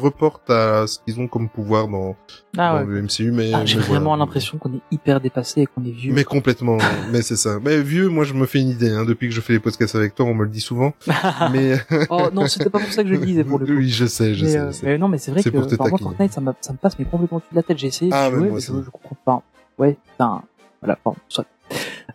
reportent 0.00 0.48
à 0.48 0.86
ce 0.86 0.98
qu'ils 0.98 1.20
ont 1.20 1.28
comme 1.28 1.48
pouvoir 1.50 1.88
dans, 1.88 2.16
Ah, 2.56 2.72
dans 2.82 2.86
ouais. 2.88 2.94
le 2.94 3.02
MCU, 3.02 3.30
mais 3.32 3.52
Ah, 3.52 3.66
J'ai 3.66 3.76
mais 3.76 3.82
vraiment 3.84 4.16
l'impression 4.16 4.56
qu'on 4.56 4.72
est 4.72 4.80
hyper 4.90 5.20
dépassé 5.20 5.60
et 5.62 5.66
qu'on 5.66 5.84
est 5.84 5.90
vieux. 5.90 6.14
Mais 6.14 6.24
complètement, 6.24 6.78
mais 7.12 7.20
c'est 7.20 7.36
ça. 7.36 7.58
Mais 7.62 7.82
vieux, 7.82 8.08
moi 8.08 8.24
je 8.24 8.32
me 8.32 8.46
fais 8.46 8.60
une 8.60 8.70
idée. 8.70 8.88
Hein, 8.90 9.04
depuis 9.04 9.28
que 9.28 9.34
je 9.34 9.42
fais 9.42 9.52
les 9.52 9.58
podcasts 9.60 9.94
avec 9.94 10.14
toi, 10.14 10.24
on 10.24 10.34
me 10.34 10.44
le 10.44 10.50
dit 10.50 10.62
souvent. 10.62 10.94
mais 11.52 11.78
oh 12.08 12.28
non, 12.32 12.46
c'était 12.46 12.70
pas 12.70 12.78
pour 12.78 12.90
ça 12.92 13.02
que 13.02 13.08
je 13.10 13.14
le 13.14 13.20
disais 13.26 13.44
pour 13.44 13.58
le 13.58 13.66
coup. 13.70 13.72
oui, 13.72 13.90
je 13.90 14.06
sais, 14.06 14.34
je 14.34 14.44
mais, 14.46 14.50
sais. 14.52 14.58
euh, 14.58 14.66
je 14.68 14.72
sais. 14.76 14.86
mais 14.86 14.96
non, 14.98 15.08
mais 15.08 15.18
c'est 15.18 15.32
vrai 15.32 15.42
que 15.42 15.50
pour 15.50 15.60
moi, 15.60 15.68
taquiner. 15.68 15.98
Fortnite, 15.98 16.32
ça, 16.32 16.40
me 16.40 16.76
passe 16.78 16.98
mais 16.98 17.04
complètement 17.04 17.36
au-dessus 17.36 17.50
de 17.52 17.56
la 17.56 17.62
tête. 17.62 17.78
J'ai 17.78 17.88
essayé 17.88 18.10
Ah, 18.14 18.30
mais 18.30 18.38
jouer, 18.38 18.48
moi 18.48 18.54
mais 18.54 18.60
je, 18.60 18.84
je 18.84 18.90
comprends 18.90 19.16
pas. 19.24 19.42
Ouais, 19.76 19.98
un... 20.18 20.40
Voilà, 20.80 20.98
bon, 21.04 21.14
soit. 21.28 21.44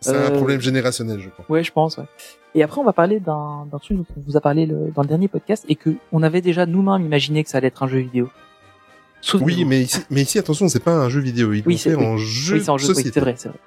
C'est 0.00 0.10
un 0.10 0.14
Euh, 0.14 0.30
problème 0.36 0.60
générationnel, 0.60 1.20
je 1.20 1.28
crois. 1.30 1.44
Ouais, 1.48 1.64
je 1.64 1.72
pense. 1.72 1.96
Ouais. 1.96 2.04
Et 2.54 2.62
après, 2.62 2.80
on 2.80 2.84
va 2.84 2.92
parler 2.92 3.20
d'un 3.20 3.66
d'un 3.70 3.78
truc 3.78 3.98
dont 3.98 4.06
on 4.16 4.20
vous 4.20 4.36
a 4.36 4.40
parlé 4.40 4.66
le- 4.66 4.90
dans 4.94 5.02
le 5.02 5.08
dernier 5.08 5.28
podcast 5.28 5.64
et 5.68 5.76
que 5.76 5.90
on 6.12 6.22
avait 6.22 6.40
déjà 6.42 6.66
nous-mêmes 6.66 7.04
imaginé 7.04 7.44
que 7.44 7.50
ça 7.50 7.58
allait 7.58 7.68
être 7.68 7.82
un 7.82 7.88
jeu 7.88 7.98
vidéo. 8.00 8.30
Oui, 9.40 9.64
mais 9.64 9.82
ici, 9.82 9.98
mais 10.10 10.22
ici, 10.22 10.38
attention, 10.38 10.68
c'est 10.68 10.78
pas 10.82 10.92
un 10.94 11.08
jeu 11.08 11.20
vidéo. 11.20 11.52
Ils 11.52 11.62
Oui, 11.66 11.78
fait 11.78 11.94
oui. 11.94 12.04
en 12.04 12.16
jeu 12.16 12.56
oui, 12.56 12.60
c'est 12.62 12.68
en 12.70 12.74
de 12.76 12.80
jeu. 12.80 12.88
Oui, 12.88 12.94
société, 12.94 13.10
c'est 13.14 13.20
vrai, 13.20 13.34
c'est 13.36 13.48
vrai. 13.48 13.58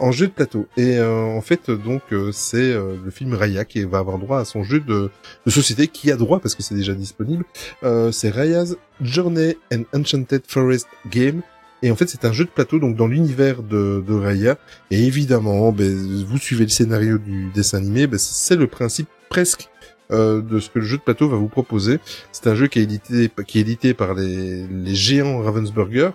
en 0.00 0.10
jeu 0.10 0.26
de 0.26 0.32
plateau. 0.32 0.66
Et 0.76 0.98
euh, 0.98 1.36
en 1.36 1.40
fait, 1.40 1.70
donc, 1.70 2.02
euh, 2.12 2.32
c'est 2.32 2.72
euh, 2.72 2.96
le 3.04 3.10
film 3.12 3.34
Raya 3.34 3.64
qui 3.64 3.84
va 3.84 3.98
avoir 3.98 4.18
droit 4.18 4.40
à 4.40 4.44
son 4.44 4.64
jeu 4.64 4.80
de, 4.80 5.10
de 5.46 5.50
société 5.50 5.86
qui 5.86 6.10
a 6.10 6.16
droit 6.16 6.40
parce 6.40 6.54
que 6.56 6.62
c'est 6.64 6.74
déjà 6.74 6.94
disponible. 6.94 7.44
Euh, 7.84 8.10
c'est 8.10 8.30
Raya's 8.30 8.76
Journey 9.00 9.56
and 9.72 9.82
Enchanted 9.94 10.42
Forest 10.48 10.88
Game. 11.10 11.42
Et 11.84 11.90
en 11.90 11.96
fait, 11.96 12.08
c'est 12.08 12.24
un 12.24 12.32
jeu 12.32 12.44
de 12.44 12.50
plateau 12.50 12.78
donc 12.78 12.96
dans 12.96 13.06
l'univers 13.06 13.62
de, 13.62 14.02
de 14.06 14.14
Raya. 14.14 14.56
Et 14.90 15.04
évidemment, 15.04 15.70
ben, 15.70 16.24
vous 16.26 16.38
suivez 16.38 16.64
le 16.64 16.70
scénario 16.70 17.18
du 17.18 17.50
dessin 17.54 17.76
animé, 17.76 18.06
ben, 18.06 18.18
c'est 18.18 18.56
le 18.56 18.66
principe 18.66 19.06
presque 19.28 19.68
euh, 20.10 20.40
de 20.40 20.60
ce 20.60 20.70
que 20.70 20.78
le 20.78 20.84
jeu 20.86 20.96
de 20.96 21.02
plateau 21.02 21.28
va 21.28 21.36
vous 21.36 21.48
proposer. 21.48 22.00
C'est 22.32 22.46
un 22.46 22.54
jeu 22.54 22.68
qui 22.68 22.78
est 22.78 22.82
édité, 22.84 23.30
qui 23.46 23.58
est 23.58 23.60
édité 23.60 23.92
par 23.92 24.14
les, 24.14 24.66
les 24.66 24.94
géants 24.94 25.42
Ravensburger. 25.42 26.10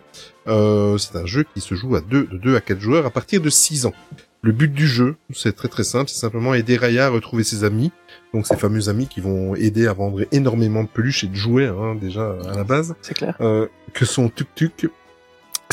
Euh, 0.47 0.97
c'est 0.97 1.15
un 1.15 1.27
jeu 1.27 1.45
qui 1.53 1.61
se 1.61 1.75
joue 1.75 1.95
à 1.95 2.01
deux, 2.01 2.25
de 2.25 2.37
2 2.37 2.55
à 2.55 2.61
4 2.61 2.79
joueurs 2.79 3.05
à 3.05 3.11
partir 3.11 3.39
de 3.39 3.49
6 3.51 3.85
ans. 3.85 3.93
Le 4.41 4.53
but 4.53 4.71
du 4.73 4.87
jeu, 4.87 5.17
c'est 5.33 5.53
très 5.55 5.67
très 5.67 5.83
simple, 5.83 6.09
c'est 6.09 6.19
simplement 6.19 6.53
aider 6.53 6.77
Raya 6.77 7.07
à 7.07 7.09
retrouver 7.09 7.43
ses 7.43 7.63
amis. 7.63 7.91
Donc 8.33 8.47
ces 8.47 8.55
fameux 8.55 8.87
amis 8.89 9.07
qui 9.07 9.19
vont 9.21 9.53
aider 9.55 9.85
à 9.85 9.93
vendre 9.93 10.21
énormément 10.31 10.83
de 10.83 10.87
peluches 10.87 11.25
et 11.25 11.27
de 11.27 11.35
jouets, 11.35 11.67
hein, 11.67 11.95
déjà 11.99 12.37
à 12.47 12.55
la 12.55 12.63
base 12.63 12.95
C'est 13.01 13.15
clair. 13.15 13.35
euh, 13.41 13.67
que 13.93 14.05
sont 14.05 14.29
Tuk 14.29 14.47
Tuk, 14.55 14.89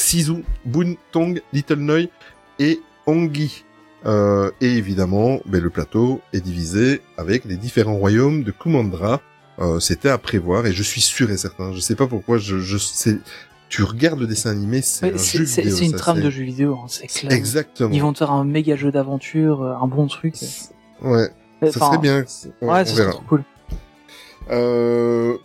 Sisu, 0.07 0.45
Boon, 0.65 0.95
Tong, 1.11 1.43
Little 1.53 1.81
Noi 1.81 2.09
et 2.61 2.81
Ongi. 3.09 3.65
Euh, 4.05 4.53
et 4.61 4.69
évidemment, 4.69 5.41
ben, 5.47 5.61
le 5.61 5.69
plateau 5.69 6.21
est 6.33 6.41
divisé 6.41 7.03
avec 7.17 7.45
les 7.45 7.57
différents 7.57 7.97
royaumes 7.97 8.45
de 8.45 8.53
Kumandra. 8.53 9.21
Euh, 9.59 9.81
C'était 9.81 10.11
à 10.11 10.19
prévoir 10.19 10.65
et 10.67 10.73
je 10.73 10.83
suis 10.85 11.01
sûr 11.01 11.29
et 11.33 11.37
certain. 11.37 11.73
Je 11.73 11.81
sais 11.81 11.97
pas 11.97 12.07
pourquoi. 12.07 12.39
Je, 12.39 12.59
je 12.61 12.77
sais. 12.79 13.19
Tu 13.69 13.83
regardes 13.83 14.21
le 14.21 14.29
dessin 14.29 14.51
animé, 14.51 14.81
c'est 14.81 15.07
Ouais, 15.07 15.15
un 15.15 15.19
C'est 15.19 15.39
une 15.65 15.91
ça, 15.91 15.97
trame 15.97 16.21
de 16.21 16.31
jeu 16.31 16.45
vidéo, 16.45 16.79
hein, 16.81 16.87
c'est 16.89 17.09
clair. 17.09 17.33
Exactement. 17.33 17.91
Ils 17.93 18.01
vont 18.01 18.13
te 18.13 18.19
faire 18.19 18.31
un 18.31 18.45
méga 18.45 18.77
jeu 18.77 18.93
d'aventure, 18.93 19.63
euh, 19.63 19.75
un 19.75 19.89
bon 19.89 20.07
truc. 20.07 20.37
Ouais, 21.03 21.29
ça 21.63 21.73
serait 21.73 21.99
bien. 21.99 22.25
Ouais, 22.63 22.85
ça 22.85 22.95
serait 22.95 23.13
cool. 23.27 23.43
Euh, 24.53 25.37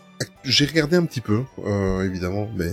j'ai 0.43 0.65
regardé 0.65 0.97
un 0.97 1.05
petit 1.05 1.21
peu, 1.21 1.41
euh, 1.65 2.03
évidemment, 2.03 2.49
mais 2.57 2.69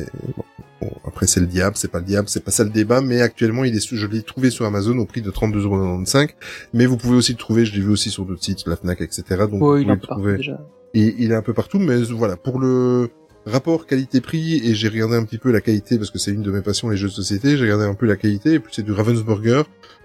bon, 0.81 0.91
après 1.07 1.27
c'est 1.27 1.41
le 1.41 1.47
diable, 1.47 1.77
c'est 1.77 1.91
pas 1.91 1.99
le 1.99 2.05
diable, 2.05 2.29
c'est 2.29 2.45
pas 2.45 2.51
ça 2.51 2.65
le 2.65 2.71
débat, 2.71 3.01
mais 3.01 3.21
actuellement 3.21 3.65
il 3.65 3.77
est, 3.77 3.95
je 3.95 4.07
l'ai 4.07 4.23
trouvé 4.23 4.51
sur 4.51 4.65
Amazon 4.67 4.97
au 4.99 5.07
prix 5.07 5.23
de 5.23 5.31
32,95€, 5.31 6.31
mais 6.75 6.87
vous 6.87 6.97
pouvez 6.97 7.17
aussi 7.17 7.33
le 7.33 7.39
trouver, 7.39 7.65
je 7.65 7.75
l'ai 7.75 7.81
vu 7.81 7.91
aussi 7.91 8.11
sur 8.11 8.25
d'autres 8.25 8.45
sites, 8.45 8.67
la 8.67 8.77
Fnac, 8.77 9.01
etc. 9.01 9.23
Donc 9.51 9.61
vous 9.61 9.77
il 9.77 9.83
pouvez 9.83 9.85
est 9.85 9.91
un 9.91 9.97
partout 9.97 10.15
trouver. 10.15 10.37
déjà. 10.37 10.61
Et 10.95 11.15
il 11.19 11.33
est 11.33 11.35
un 11.35 11.43
peu 11.43 11.53
partout, 11.53 11.79
mais 11.79 11.97
voilà, 12.05 12.37
pour 12.37 12.59
le 12.59 13.11
rapport 13.47 13.87
qualité-prix, 13.87 14.61
et 14.65 14.75
j'ai 14.75 14.89
regardé 14.89 15.17
un 15.17 15.25
petit 15.25 15.39
peu 15.39 15.51
la 15.51 15.61
qualité, 15.61 15.97
parce 15.99 16.11
que 16.11 16.19
c'est 16.19 16.33
une 16.33 16.43
de 16.43 16.51
mes 16.51 16.63
passions, 16.63 16.89
les 16.89 16.97
jeux 16.97 17.09
de 17.09 17.13
société, 17.13 17.57
j'ai 17.57 17.65
regardé 17.65 17.85
un 17.85 17.95
peu 17.95 18.07
la 18.07 18.17
qualité, 18.17 18.55
et 18.55 18.61
puis 18.61 18.73
c'est 18.75 18.83
du 18.83 18.93
Ravensburger, 18.93 19.63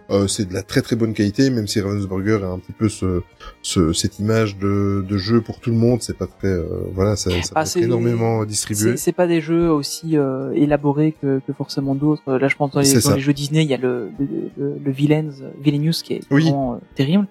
euh, 0.09 0.27
c'est 0.27 0.45
de 0.45 0.53
la 0.53 0.63
très 0.63 0.81
très 0.81 0.95
bonne 0.95 1.13
qualité, 1.13 1.49
même 1.49 1.67
si 1.67 1.79
Ravensburger 1.81 2.43
a 2.43 2.47
un 2.47 2.59
petit 2.59 2.71
peu 2.73 2.89
ce, 2.89 3.21
ce 3.61 3.93
cette 3.93 4.19
image 4.19 4.57
de, 4.57 5.03
de 5.07 5.17
jeu 5.17 5.41
pour 5.41 5.59
tout 5.59 5.69
le 5.71 5.77
monde, 5.77 6.01
c'est 6.01 6.17
pas 6.17 6.27
très, 6.27 6.47
euh, 6.49 6.65
voilà, 6.93 7.15
ça, 7.15 7.29
ça 7.41 7.53
Ah, 7.55 7.63
peut 7.63 7.69
être 7.79 7.85
énormément 7.85 8.43
distribué. 8.45 8.97
C'est 8.97 9.11
pas 9.13 9.27
des 9.27 9.41
jeux 9.41 9.69
aussi 9.69 10.17
euh, 10.17 10.51
élaborés 10.53 11.13
que, 11.21 11.39
que 11.47 11.53
forcément 11.53 11.95
d'autres. 11.95 12.33
Là, 12.37 12.47
je 12.47 12.55
pense 12.55 12.71
dans 12.71 12.81
les, 12.81 12.93
dans 13.01 13.15
les 13.15 13.21
jeux 13.21 13.33
Disney, 13.33 13.63
il 13.63 13.69
y 13.69 13.73
a 13.73 13.77
le, 13.77 14.09
le, 14.19 14.27
le, 14.57 14.77
le 14.83 14.91
Villains, 14.91 15.29
Villainous 15.61 16.01
qui 16.03 16.15
est 16.15 16.21
Oui. 16.31 16.43
vraiment 16.43 16.73
euh, 16.73 16.77
terrible. 16.95 17.27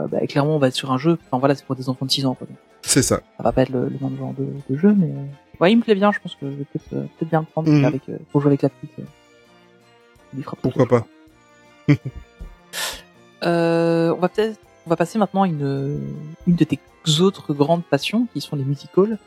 Euh, 0.00 0.06
bah, 0.08 0.26
clairement, 0.26 0.56
on 0.56 0.58
va 0.58 0.68
être 0.68 0.74
sur 0.74 0.90
un 0.92 0.98
jeu. 0.98 1.16
Enfin 1.30 1.38
voilà, 1.38 1.54
c'est 1.54 1.64
pour 1.64 1.76
des 1.76 1.88
enfants 1.88 2.06
de 2.06 2.10
6 2.10 2.26
ans. 2.26 2.36
C'est 2.82 3.02
ça. 3.02 3.20
ça 3.36 3.42
va 3.42 3.52
pas 3.52 3.62
être 3.62 3.70
le, 3.70 3.84
le 3.88 3.96
même 4.00 4.16
genre 4.18 4.34
de, 4.38 4.46
de 4.68 4.76
jeu, 4.78 4.94
mais 4.98 5.06
euh, 5.06 5.60
ouais, 5.60 5.72
il 5.72 5.76
me 5.76 5.82
plaît 5.82 5.94
bien. 5.94 6.10
Je 6.12 6.18
pense 6.20 6.34
que 6.34 6.46
je 6.50 6.56
vais 6.56 6.64
peut-être 6.72 6.88
peut-être 6.90 7.28
bien 7.30 7.40
le 7.40 7.46
prendre 7.46 7.70
Mhm. 7.70 7.84
avec 7.84 8.02
pour 8.32 8.40
jouer 8.40 8.50
avec 8.50 8.62
la 8.62 8.68
petite. 8.68 8.90
il 10.36 10.42
fera 10.42 10.56
Pourquoi 10.60 10.86
pas 10.86 11.06
Euh, 13.44 14.14
on 14.16 14.18
va 14.18 14.28
peut-être, 14.30 14.58
on 14.86 14.90
va 14.90 14.96
passer 14.96 15.18
maintenant 15.18 15.42
à 15.42 15.46
une, 15.46 16.00
une 16.46 16.54
de 16.54 16.64
tes 16.64 16.80
autres 17.20 17.52
grandes 17.52 17.84
passions, 17.84 18.26
qui 18.32 18.40
sont 18.40 18.56
les 18.56 18.64
musicals. 18.64 19.18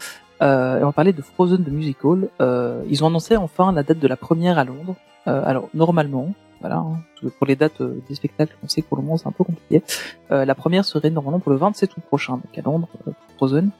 Euh, 0.42 0.80
et 0.80 0.84
on 0.84 0.88
va 0.88 0.94
parler 0.94 1.14
de 1.14 1.22
Frozen 1.22 1.64
de 1.64 1.70
musical. 1.70 2.30
Euh, 2.42 2.84
ils 2.90 3.04
ont 3.04 3.08
annoncé 3.08 3.36
enfin 3.36 3.72
la 3.72 3.84
date 3.84 4.00
de 4.00 4.08
la 4.08 4.18
première 4.18 4.58
à 4.58 4.64
Londres. 4.64 4.96
Euh, 5.28 5.44
alors 5.46 5.70
normalement, 5.74 6.34
voilà, 6.62 6.78
hein, 6.78 7.00
pour 7.38 7.48
les 7.48 7.56
dates 7.56 7.82
euh, 7.82 8.02
des 8.08 8.16
spectacles, 8.16 8.56
on 8.64 8.68
sait 8.68 8.82
que 8.82 8.88
pour 8.88 8.98
le 8.98 9.04
moment 9.04 9.18
c'est 9.18 9.28
un 9.28 9.32
peu 9.32 9.44
compliqué. 9.44 9.84
La 10.30 10.56
première 10.56 10.86
serait 10.86 11.10
normalement 11.10 11.40
pour 11.40 11.52
le 11.52 11.58
27 11.58 11.98
août 11.98 12.04
prochain, 12.08 12.34
donc 12.34 12.58
à 12.58 12.62
Londres, 12.62 12.88
pour 13.04 13.14
Frozen. 13.38 13.72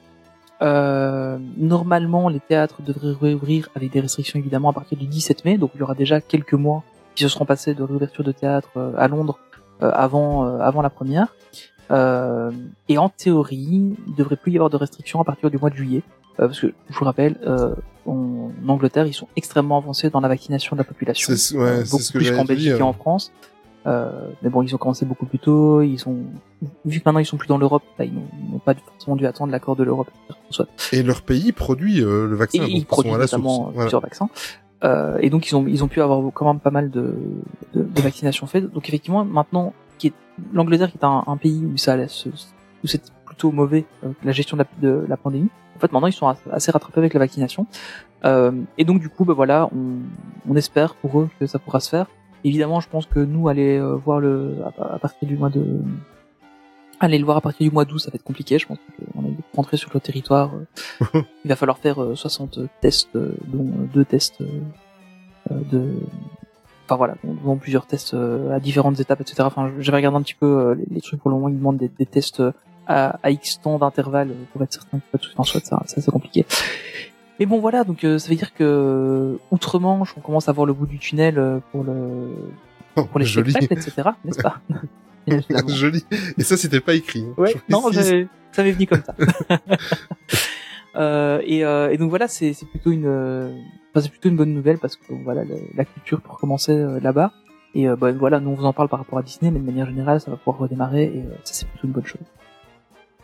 Normalement, 0.60 2.28
les 2.28 2.40
théâtres 2.40 2.82
devraient 2.82 3.14
réouvrir 3.18 3.68
avec 3.74 3.92
des 3.92 4.00
restrictions 4.00 4.38
évidemment 4.38 4.70
à 4.70 4.72
partir 4.72 4.98
du 4.98 5.06
17 5.06 5.44
mai, 5.44 5.58
donc 5.58 5.70
il 5.74 5.80
y 5.80 5.82
aura 5.82 5.94
déjà 5.94 6.20
quelques 6.20 6.54
mois 6.54 6.82
qui 7.14 7.22
se 7.24 7.28
seront 7.28 7.44
passés 7.44 7.74
de 7.74 7.82
réouverture 7.82 8.24
de 8.24 8.32
théâtre 8.32 8.68
euh, 8.76 8.92
à 8.96 9.08
Londres 9.08 9.38
euh, 9.82 9.90
avant 9.92 10.46
euh, 10.46 10.58
avant 10.60 10.82
la 10.82 10.90
première. 10.90 11.28
Euh, 11.90 12.50
et 12.88 12.98
en 12.98 13.08
théorie, 13.08 13.96
il 14.06 14.14
devrait 14.16 14.36
plus 14.36 14.52
y 14.52 14.56
avoir 14.56 14.70
de 14.70 14.76
restrictions 14.76 15.20
à 15.20 15.24
partir 15.24 15.50
du 15.50 15.58
mois 15.58 15.70
de 15.70 15.74
juillet, 15.74 16.02
euh, 16.38 16.46
parce 16.46 16.60
que 16.60 16.68
je 16.88 16.96
vous 16.98 17.04
rappelle, 17.04 17.36
euh, 17.44 17.74
en 18.06 18.50
Angleterre, 18.68 19.06
ils 19.06 19.12
sont 19.14 19.26
extrêmement 19.36 19.78
avancés 19.78 20.08
dans 20.08 20.20
la 20.20 20.28
vaccination 20.28 20.76
de 20.76 20.80
la 20.80 20.84
population, 20.84 21.34
C'est- 21.34 21.56
ouais, 21.56 21.84
c'est 21.84 21.90
beaucoup 21.90 22.02
ce 22.02 22.12
que 22.12 22.18
plus 22.18 22.30
qu'en 22.30 22.44
Belgique 22.44 22.68
et 22.78 22.82
en 22.82 22.92
France. 22.92 23.32
Euh, 23.86 24.28
mais 24.42 24.50
bon, 24.50 24.62
ils 24.62 24.74
ont 24.74 24.78
commencé 24.78 25.06
beaucoup 25.06 25.24
plus 25.24 25.38
tôt. 25.38 25.80
Ils 25.80 26.06
ont 26.06 26.18
vu 26.84 27.00
que 27.00 27.04
maintenant 27.06 27.18
ils 27.18 27.24
sont 27.26 27.38
plus 27.38 27.48
dans 27.48 27.56
l'Europe, 27.56 27.82
bah, 27.98 28.04
ils 28.04 28.12
n'ont 28.12 28.58
pas 28.58 28.74
forcément 28.74 29.16
dû 29.16 29.26
attendre 29.26 29.50
l'accord 29.52 29.74
de 29.74 29.84
l'Europe. 29.84 30.10
Soit. 30.50 30.66
Et 30.92 31.02
leur 31.02 31.22
pays 31.22 31.50
produit 31.52 32.02
euh, 32.02 32.26
le 32.28 32.36
vaccin, 32.36 32.58
Et 32.58 32.60
donc 32.60 32.70
ils 32.72 32.84
produisent 32.84 33.16
notamment. 33.16 33.70
Voilà. 33.70 33.80
plusieurs 33.80 34.02
vaccins. 34.02 34.28
Euh, 34.82 35.18
et 35.20 35.28
donc 35.28 35.46
ils 35.48 35.54
ont 35.54 35.66
ils 35.66 35.84
ont 35.84 35.88
pu 35.88 36.00
avoir 36.00 36.20
quand 36.32 36.46
même 36.46 36.60
pas 36.60 36.70
mal 36.70 36.90
de, 36.90 37.14
de, 37.74 37.82
de 37.82 38.00
vaccinations 38.00 38.46
faites. 38.46 38.72
Donc 38.72 38.88
effectivement 38.88 39.24
maintenant, 39.24 39.74
qui 39.98 40.06
est 40.08 40.12
l'Angleterre 40.54 40.90
qui 40.90 40.96
est 40.98 41.04
un, 41.04 41.22
un 41.26 41.36
pays 41.36 41.64
où 41.66 41.76
ça 41.76 41.96
où 42.82 42.86
c'est 42.86 43.02
plutôt 43.26 43.52
mauvais 43.52 43.84
euh, 44.04 44.12
la 44.24 44.32
gestion 44.32 44.56
de 44.56 44.62
la, 44.62 44.68
de 44.88 45.04
la 45.06 45.16
pandémie. 45.18 45.50
En 45.76 45.80
fait 45.80 45.92
maintenant 45.92 46.08
ils 46.08 46.12
sont 46.14 46.28
assez- 46.28 46.70
rattrapés 46.70 46.98
avec 47.00 47.12
la 47.14 47.20
vaccination. 47.20 47.66
Euh, 48.24 48.52
et 48.78 48.84
donc 48.84 49.00
du 49.00 49.08
coup 49.10 49.24
bah 49.24 49.34
voilà, 49.34 49.68
on, 49.74 49.98
on 50.50 50.56
espère 50.56 50.94
pour 50.94 51.20
eux 51.20 51.28
que 51.38 51.46
ça 51.46 51.58
pourra 51.58 51.80
se 51.80 51.90
faire. 51.90 52.06
Évidemment 52.42 52.80
je 52.80 52.88
pense 52.88 53.04
que 53.04 53.20
nous 53.20 53.48
aller 53.48 53.78
euh, 53.78 53.94
voir 53.96 54.18
le 54.20 54.56
à 54.78 54.98
partir 54.98 55.28
du 55.28 55.36
mois 55.36 55.50
de 55.50 55.62
aller 57.00 57.18
le 57.18 57.24
voir 57.24 57.38
à 57.38 57.40
partir 57.40 57.66
du 57.66 57.72
mois 57.72 57.84
d'août, 57.84 57.98
ça 57.98 58.10
va 58.10 58.16
être 58.16 58.24
compliqué. 58.24 58.58
Je 58.58 58.66
pense 58.66 58.78
qu'on 59.14 59.24
est 59.24 59.34
rentré 59.56 59.76
sur 59.76 59.90
le 59.92 60.00
territoire. 60.00 60.52
euh, 61.14 61.22
il 61.44 61.48
va 61.48 61.56
falloir 61.56 61.78
faire 61.78 62.02
euh, 62.02 62.14
60 62.14 62.60
tests, 62.80 63.08
euh, 63.16 63.34
dont 63.46 63.66
euh, 63.66 63.86
deux 63.92 64.04
tests 64.04 64.40
euh, 64.40 64.60
euh, 65.50 65.60
de. 65.72 65.94
Enfin 66.86 66.96
voilà, 66.96 67.14
dont, 67.24 67.56
plusieurs 67.56 67.86
tests 67.86 68.14
euh, 68.14 68.54
à 68.54 68.60
différentes 68.60 68.98
étapes, 69.00 69.20
etc. 69.20 69.42
Enfin, 69.42 69.72
j'avais 69.78 69.98
regardé 69.98 70.18
un 70.18 70.22
petit 70.22 70.34
peu 70.34 70.46
euh, 70.46 70.74
les, 70.90 71.00
trucs 71.00 71.20
pour 71.20 71.30
le 71.30 71.36
moment. 71.36 71.48
Ils 71.48 71.56
demandent 71.56 71.78
des, 71.78 71.88
des 71.88 72.06
tests 72.06 72.40
euh, 72.40 72.52
à, 72.86 73.18
à 73.22 73.30
X 73.30 73.60
temps 73.60 73.78
d'intervalle 73.78 74.30
euh, 74.30 74.44
pour 74.52 74.62
être 74.62 74.72
certain 74.72 74.98
que 74.98 75.04
pas 75.12 75.18
tout. 75.18 75.30
Enfin, 75.34 75.44
soit 75.44 75.64
ça, 75.64 75.82
ça 75.86 76.00
c'est 76.00 76.10
compliqué. 76.10 76.44
Mais 77.38 77.46
bon 77.46 77.58
voilà, 77.60 77.84
donc 77.84 78.04
euh, 78.04 78.18
ça 78.18 78.28
veut 78.28 78.34
dire 78.34 78.52
que 78.52 79.38
outre-Manche, 79.50 80.14
on 80.16 80.20
commence 80.20 80.48
à 80.48 80.52
voir 80.52 80.66
le 80.66 80.74
bout 80.74 80.86
du 80.86 80.98
tunnel 80.98 81.38
euh, 81.38 81.58
pour 81.72 81.84
le 81.84 82.28
Oh, 82.96 83.04
pour 83.04 83.20
les 83.20 83.26
spectacles, 83.26 83.72
etc. 83.72 84.10
N'est-ce 84.24 84.42
pas? 84.42 84.60
joli. 85.68 86.04
Et 86.38 86.42
ça, 86.42 86.56
c'était 86.56 86.80
pas 86.80 86.94
écrit. 86.94 87.24
hein. 87.28 87.34
Ouais, 87.36 87.54
non, 87.68 87.90
ça 88.52 88.62
m'est 88.64 88.72
venu 88.72 88.86
comme 88.86 89.02
ça. 89.04 89.14
euh, 90.96 91.40
et, 91.44 91.64
euh, 91.64 91.90
et 91.90 91.98
donc 91.98 92.10
voilà, 92.10 92.28
c'est 92.28 92.54
plutôt 92.70 92.90
une, 92.90 93.06
euh, 93.06 93.52
enfin, 93.90 94.02
c'est 94.02 94.10
plutôt 94.10 94.28
une 94.28 94.36
bonne 94.36 94.52
nouvelle 94.54 94.78
parce 94.78 94.96
que 94.96 95.12
voilà, 95.24 95.42
la 95.74 95.84
culture 95.84 96.20
pour 96.20 96.38
commencer 96.38 96.72
euh, 96.72 97.00
là-bas. 97.00 97.32
Et 97.74 97.88
euh, 97.88 97.94
bah, 97.96 98.10
voilà, 98.12 98.40
nous 98.40 98.50
on 98.50 98.54
vous 98.54 98.64
en 98.64 98.72
parle 98.72 98.88
par 98.88 98.98
rapport 98.98 99.18
à 99.18 99.22
Disney, 99.22 99.50
mais 99.52 99.60
de 99.60 99.64
manière 99.64 99.86
générale, 99.86 100.20
ça 100.20 100.30
va 100.30 100.36
pouvoir 100.36 100.58
redémarrer 100.58 101.04
et 101.04 101.22
ça 101.44 101.54
c'est 101.54 101.68
plutôt 101.68 101.86
une 101.86 101.92
bonne 101.92 102.06
chose. 102.06 102.22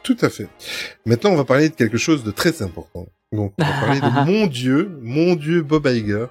Tout 0.04 0.16
à 0.20 0.28
fait. 0.28 0.46
Maintenant, 1.04 1.30
on 1.30 1.36
va 1.36 1.44
parler 1.44 1.68
de 1.68 1.74
quelque 1.74 1.98
chose 1.98 2.22
de 2.22 2.30
très 2.30 2.62
important. 2.62 3.06
Donc, 3.32 3.54
on 3.58 3.64
va 3.64 3.72
parler 3.80 4.00
de 4.00 4.24
mon 4.30 4.46
dieu, 4.46 4.98
mon 5.02 5.34
dieu 5.34 5.62
Bob 5.62 5.86
Iger, 5.86 6.26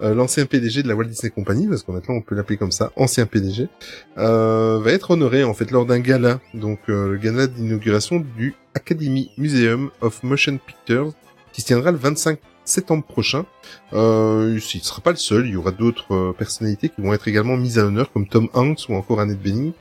euh, 0.00 0.14
l'ancien 0.14 0.46
PDG 0.46 0.82
de 0.82 0.88
la 0.88 0.94
Walt 0.94 1.04
Disney 1.04 1.30
Company, 1.30 1.68
parce 1.68 1.82
que 1.82 1.92
maintenant 1.92 2.14
on 2.14 2.22
peut 2.22 2.34
l'appeler 2.34 2.56
comme 2.56 2.72
ça, 2.72 2.90
ancien 2.96 3.26
PDG, 3.26 3.68
euh, 4.16 4.80
va 4.82 4.92
être 4.92 5.10
honoré 5.10 5.44
en 5.44 5.52
fait 5.52 5.70
lors 5.70 5.84
d'un 5.84 6.00
gala, 6.00 6.40
donc 6.54 6.78
euh, 6.88 7.10
le 7.10 7.18
gala 7.18 7.48
d'inauguration 7.48 8.24
du 8.36 8.54
Academy 8.74 9.30
Museum 9.36 9.90
of 10.00 10.22
Motion 10.22 10.58
Pictures, 10.66 11.12
qui 11.52 11.60
se 11.60 11.66
tiendra 11.66 11.90
le 11.90 11.98
25 11.98 12.38
septembre 12.64 13.04
prochain. 13.04 13.44
Euh, 13.92 14.50
il 14.72 14.78
ne 14.78 14.84
sera 14.84 15.00
pas 15.00 15.10
le 15.10 15.16
seul, 15.16 15.46
il 15.46 15.52
y 15.52 15.56
aura 15.56 15.70
d'autres 15.70 16.12
euh, 16.14 16.32
personnalités 16.32 16.88
qui 16.90 17.00
vont 17.00 17.12
être 17.14 17.26
également 17.28 17.56
mises 17.56 17.78
à 17.78 17.82
l'honneur, 17.82 18.12
comme 18.12 18.26
Tom 18.28 18.48
Hanks 18.52 18.86
ou 18.88 18.94
encore 18.94 19.20
Annette 19.20 19.40
Bening. 19.40 19.72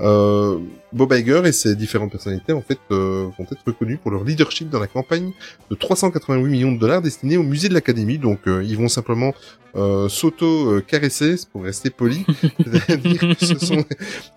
Euh, 0.00 0.58
Bob 0.92 1.12
Iger 1.12 1.42
et 1.44 1.52
ses 1.52 1.76
différentes 1.76 2.10
personnalités 2.10 2.52
en 2.52 2.60
fait 2.60 2.78
euh, 2.90 3.28
vont 3.38 3.44
être 3.50 3.62
reconnus 3.64 3.98
pour 4.02 4.10
leur 4.10 4.24
leadership 4.24 4.68
dans 4.68 4.80
la 4.80 4.88
campagne 4.88 5.30
de 5.70 5.74
388 5.76 6.50
millions 6.50 6.72
de 6.72 6.78
dollars 6.78 7.00
destinés 7.00 7.36
au 7.36 7.42
musée 7.44 7.68
de 7.68 7.74
l'Académie. 7.74 8.18
Donc 8.18 8.40
euh, 8.48 8.64
ils 8.64 8.76
vont 8.76 8.88
simplement 8.88 9.32
euh, 9.76 10.08
s'auto-caresser 10.08 11.36
pour 11.50 11.62
rester 11.64 11.90
poli. 11.90 12.24
C'est-à-dire 12.64 13.20
que 13.38 13.46
ce 13.46 13.58
sont, 13.58 13.84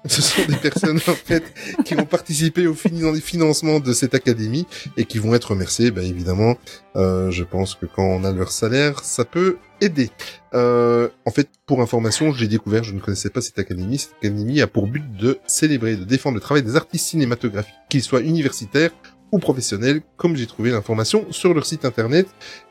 ce 0.05 0.21
sont 0.21 0.41
des 0.47 0.55
personnes 0.57 0.97
en 0.97 1.13
fait 1.13 1.43
qui 1.83 1.95
vont 1.95 2.05
participer 2.05 2.67
au 2.67 2.73
finan- 2.73 3.19
financement 3.19 3.79
de 3.79 3.91
cette 3.91 4.13
académie 4.15 4.65
et 4.97 5.05
qui 5.05 5.17
vont 5.19 5.33
être 5.35 5.51
remerciées. 5.51 5.91
Ben, 5.91 6.05
évidemment, 6.05 6.55
euh, 6.95 7.31
je 7.31 7.43
pense 7.43 7.75
que 7.75 7.85
quand 7.85 8.05
on 8.05 8.23
a 8.23 8.31
leur 8.31 8.51
salaire, 8.51 8.94
ça 9.03 9.25
peut 9.25 9.57
aider. 9.81 10.09
Euh, 10.53 11.09
en 11.25 11.31
fait, 11.31 11.49
pour 11.65 11.81
information, 11.81 12.31
j'ai 12.33 12.47
découvert, 12.47 12.83
je 12.83 12.93
ne 12.93 12.99
connaissais 12.99 13.29
pas 13.29 13.41
cette 13.41 13.59
académie. 13.59 13.97
Cette 13.97 14.13
académie 14.19 14.61
a 14.61 14.67
pour 14.67 14.87
but 14.87 15.03
de 15.17 15.39
célébrer, 15.47 15.95
de 15.95 16.03
défendre 16.03 16.35
le 16.35 16.41
travail 16.41 16.63
des 16.63 16.75
artistes 16.75 17.07
cinématographiques, 17.07 17.73
qu'ils 17.89 18.03
soient 18.03 18.21
universitaires 18.21 18.91
ou 19.31 19.39
professionnels, 19.39 20.01
comme 20.17 20.35
j'ai 20.35 20.45
trouvé 20.47 20.71
l'information 20.71 21.25
sur 21.31 21.53
leur 21.53 21.65
site 21.65 21.83
internet. 21.83 22.27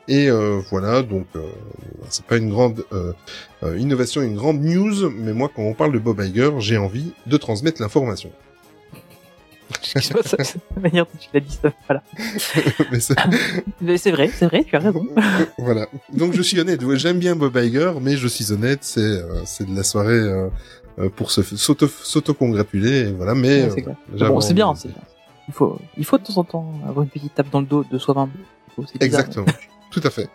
Et 0.07 0.29
euh, 0.29 0.61
voilà, 0.71 1.03
donc 1.03 1.27
euh, 1.35 1.41
c'est 2.09 2.25
pas 2.25 2.37
une 2.37 2.49
grande 2.49 2.85
euh, 2.91 3.13
euh, 3.63 3.77
innovation, 3.77 4.21
une 4.21 4.35
grande 4.35 4.61
news, 4.61 5.09
mais 5.11 5.33
moi, 5.33 5.51
quand 5.53 5.61
on 5.61 5.73
parle 5.73 5.91
de 5.91 5.99
Bob 5.99 6.21
Iger, 6.21 6.51
j'ai 6.59 6.77
envie 6.77 7.13
de 7.27 7.37
transmettre 7.37 7.81
l'information. 7.81 8.31
Excuse-moi, 9.69 10.21
la 10.75 10.81
manière 10.81 11.05
dont 11.05 11.11
tu 11.19 11.29
l'as 11.33 11.39
dit 11.39 11.57
ça. 11.61 11.71
Voilà. 11.87 12.03
Mais 13.81 13.97
c'est- 13.97 14.11
vrai, 14.11 14.27
c'est 14.29 14.45
vrai, 14.45 14.63
tu 14.63 14.75
as 14.75 14.79
raison. 14.79 15.07
voilà. 15.57 15.87
Donc 16.13 16.33
je 16.33 16.41
suis 16.41 16.59
honnête. 16.59 16.83
ouais, 16.83 16.97
J'aime 16.97 17.19
bien 17.19 17.35
Bob 17.35 17.55
Iger, 17.55 17.93
mais 18.01 18.15
je 18.17 18.27
suis 18.27 18.51
honnête. 18.51 18.79
C'est 18.83 18.99
euh, 19.01 19.41
c'est 19.45 19.67
de 19.69 19.75
la 19.75 19.83
soirée 19.83 20.13
euh, 20.13 20.49
euh, 20.99 21.09
pour 21.09 21.31
se 21.31 21.41
s'auto 21.41 21.87
s'auto-congratuler. 21.87 23.11
Voilà. 23.13 23.33
Mais 23.35 23.63
Ouais, 23.63 23.69
c'est 23.75 23.87
euh, 23.87 24.27
Bon, 24.29 24.39
bien, 24.53 24.75
c'est 24.75 24.87
bien. 24.89 25.01
Il 25.47 25.53
faut, 25.53 25.79
il 25.97 26.05
faut 26.05 26.17
de 26.17 26.23
temps 26.23 26.37
en 26.37 26.43
temps 26.43 26.73
avoir 26.87 27.03
une 27.03 27.09
petite 27.09 27.33
tape 27.35 27.49
dans 27.51 27.59
le 27.61 27.67
dos 27.67 27.83
de 27.89 27.97
soi-même. 27.97 28.29
Exactement. 28.99 29.45
Tout 29.91 30.01
à 30.03 30.09
fait. 30.09 30.27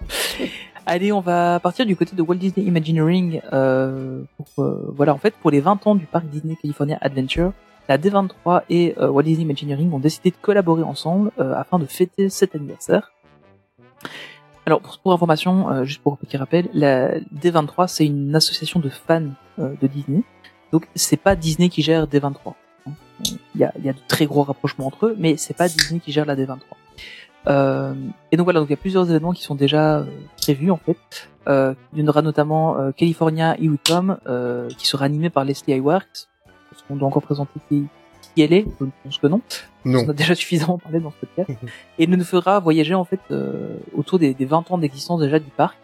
Allez, 0.86 1.12
on 1.12 1.20
va 1.20 1.60
partir 1.60 1.84
du 1.84 1.94
côté 1.94 2.16
de 2.16 2.22
Walt 2.22 2.36
Disney 2.36 2.66
Imagineering. 2.66 3.40
Euh, 3.52 4.22
pour, 4.36 4.64
euh, 4.64 4.92
voilà, 4.96 5.12
en 5.14 5.18
fait, 5.18 5.34
pour 5.34 5.50
les 5.50 5.60
20 5.60 5.86
ans 5.86 5.94
du 5.94 6.06
parc 6.06 6.26
Disney 6.26 6.56
California 6.60 6.96
Adventure, 7.00 7.52
la 7.88 7.98
D23 7.98 8.62
et 8.70 8.94
euh, 8.98 9.08
Walt 9.10 9.24
Disney 9.24 9.44
Imagineering 9.44 9.92
ont 9.92 9.98
décidé 9.98 10.30
de 10.30 10.36
collaborer 10.40 10.82
ensemble 10.82 11.30
euh, 11.38 11.54
afin 11.54 11.78
de 11.78 11.86
fêter 11.86 12.28
cet 12.28 12.54
anniversaire. 12.54 13.12
Alors, 14.66 14.80
pour, 14.80 15.12
information, 15.12 15.70
euh, 15.70 15.84
juste 15.84 16.02
pour 16.02 16.12
un 16.12 16.16
petit 16.16 16.36
rappel, 16.36 16.68
la 16.72 17.18
D23 17.18 17.88
c'est 17.88 18.06
une 18.06 18.34
association 18.34 18.80
de 18.80 18.88
fans 18.88 19.30
de 19.58 19.86
Disney. 19.86 20.22
Donc, 20.72 20.86
c'est 20.94 21.16
pas 21.16 21.34
Disney 21.34 21.68
qui 21.68 21.82
gère 21.82 22.06
D23. 22.06 22.54
hein. 22.86 22.92
Il 23.54 23.60
y 23.60 23.64
a, 23.64 23.72
il 23.76 23.82
de 23.82 23.94
très 24.08 24.24
gros 24.26 24.42
rapprochements 24.42 24.86
entre 24.86 25.06
eux, 25.06 25.16
mais 25.18 25.36
c'est 25.36 25.56
pas 25.56 25.68
Disney 25.68 26.00
qui 26.00 26.12
gère 26.12 26.24
la 26.24 26.36
D23. 26.36 26.58
Euh, 27.46 27.94
et 28.30 28.36
donc 28.36 28.44
voilà, 28.44 28.60
donc 28.60 28.68
il 28.68 28.72
y 28.72 28.74
a 28.74 28.78
plusieurs 28.78 29.08
événements 29.10 29.32
qui 29.32 29.42
sont 29.42 29.54
déjà 29.54 30.04
prévus 30.40 30.70
en 30.70 30.76
fait. 30.76 31.28
Il 31.46 31.98
y 31.98 32.02
en 32.02 32.06
aura 32.06 32.22
notamment 32.22 32.92
California 32.92 33.56
euh, 33.58 34.68
qui 34.68 34.86
sera 34.86 35.04
animé 35.04 35.30
par 35.30 35.44
Leslie 35.44 35.74
Iwerks. 35.74 36.29
Qu'on 36.90 36.96
doit 36.96 37.06
encore 37.06 37.22
présenter 37.22 37.60
qui, 37.68 37.86
qui 38.34 38.42
elle 38.42 38.52
est 38.52 38.66
Je 38.80 38.86
pense 39.04 39.18
que 39.18 39.26
non. 39.28 39.40
Non. 39.84 40.04
On 40.06 40.10
a 40.10 40.12
déjà 40.12 40.34
suffisamment 40.34 40.76
parlé 40.78 40.98
dans 40.98 41.12
ce 41.12 41.24
podcast. 41.24 41.50
et 41.98 42.04
elle 42.04 42.10
nous 42.10 42.24
fera 42.24 42.58
voyager 42.58 42.94
en 42.94 43.04
fait 43.04 43.20
euh, 43.30 43.76
autour 43.94 44.18
des, 44.18 44.34
des 44.34 44.44
20 44.44 44.70
ans 44.72 44.78
d'existence 44.78 45.20
déjà 45.20 45.38
du 45.38 45.50
parc. 45.50 45.78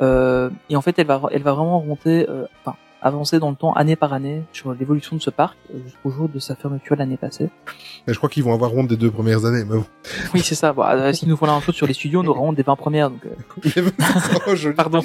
Euh, 0.00 0.50
et 0.70 0.76
en 0.76 0.80
fait, 0.80 0.98
elle 0.98 1.06
va, 1.06 1.20
elle 1.32 1.42
va 1.42 1.52
vraiment 1.52 1.80
remonter, 1.80 2.28
euh, 2.28 2.44
enfin, 2.60 2.76
avancer 3.02 3.38
dans 3.40 3.50
le 3.50 3.56
temps 3.56 3.72
année 3.72 3.96
par 3.96 4.12
année 4.12 4.42
sur 4.52 4.72
l'évolution 4.72 5.16
de 5.16 5.20
ce 5.20 5.30
parc 5.30 5.56
jusqu'au 5.84 6.10
jour 6.10 6.28
de 6.28 6.38
sa 6.38 6.54
fermeture 6.54 6.96
l'année 6.96 7.16
passée. 7.16 7.50
Mais 8.06 8.12
je 8.14 8.18
crois 8.18 8.30
qu'ils 8.30 8.44
vont 8.44 8.54
avoir 8.54 8.74
honte 8.74 8.88
des 8.88 8.96
deux 8.96 9.10
premières 9.10 9.44
années. 9.44 9.64
Mais 9.64 9.76
bon. 9.76 9.84
Oui, 10.32 10.40
c'est 10.40 10.54
ça. 10.54 10.72
Bon, 10.72 10.84
euh, 10.84 11.12
S'ils 11.12 11.28
nous 11.28 11.36
font 11.36 11.46
la 11.46 11.52
même 11.52 11.62
chose 11.62 11.74
sur 11.74 11.86
les 11.86 11.94
studios, 11.94 12.22
on 12.22 12.26
aura 12.26 12.40
honte 12.40 12.56
des 12.56 12.62
20 12.62 12.76
premières. 12.76 13.10
Donc, 13.10 13.26
euh, 13.26 13.90
oh, 14.46 14.54
pardon. 14.76 15.02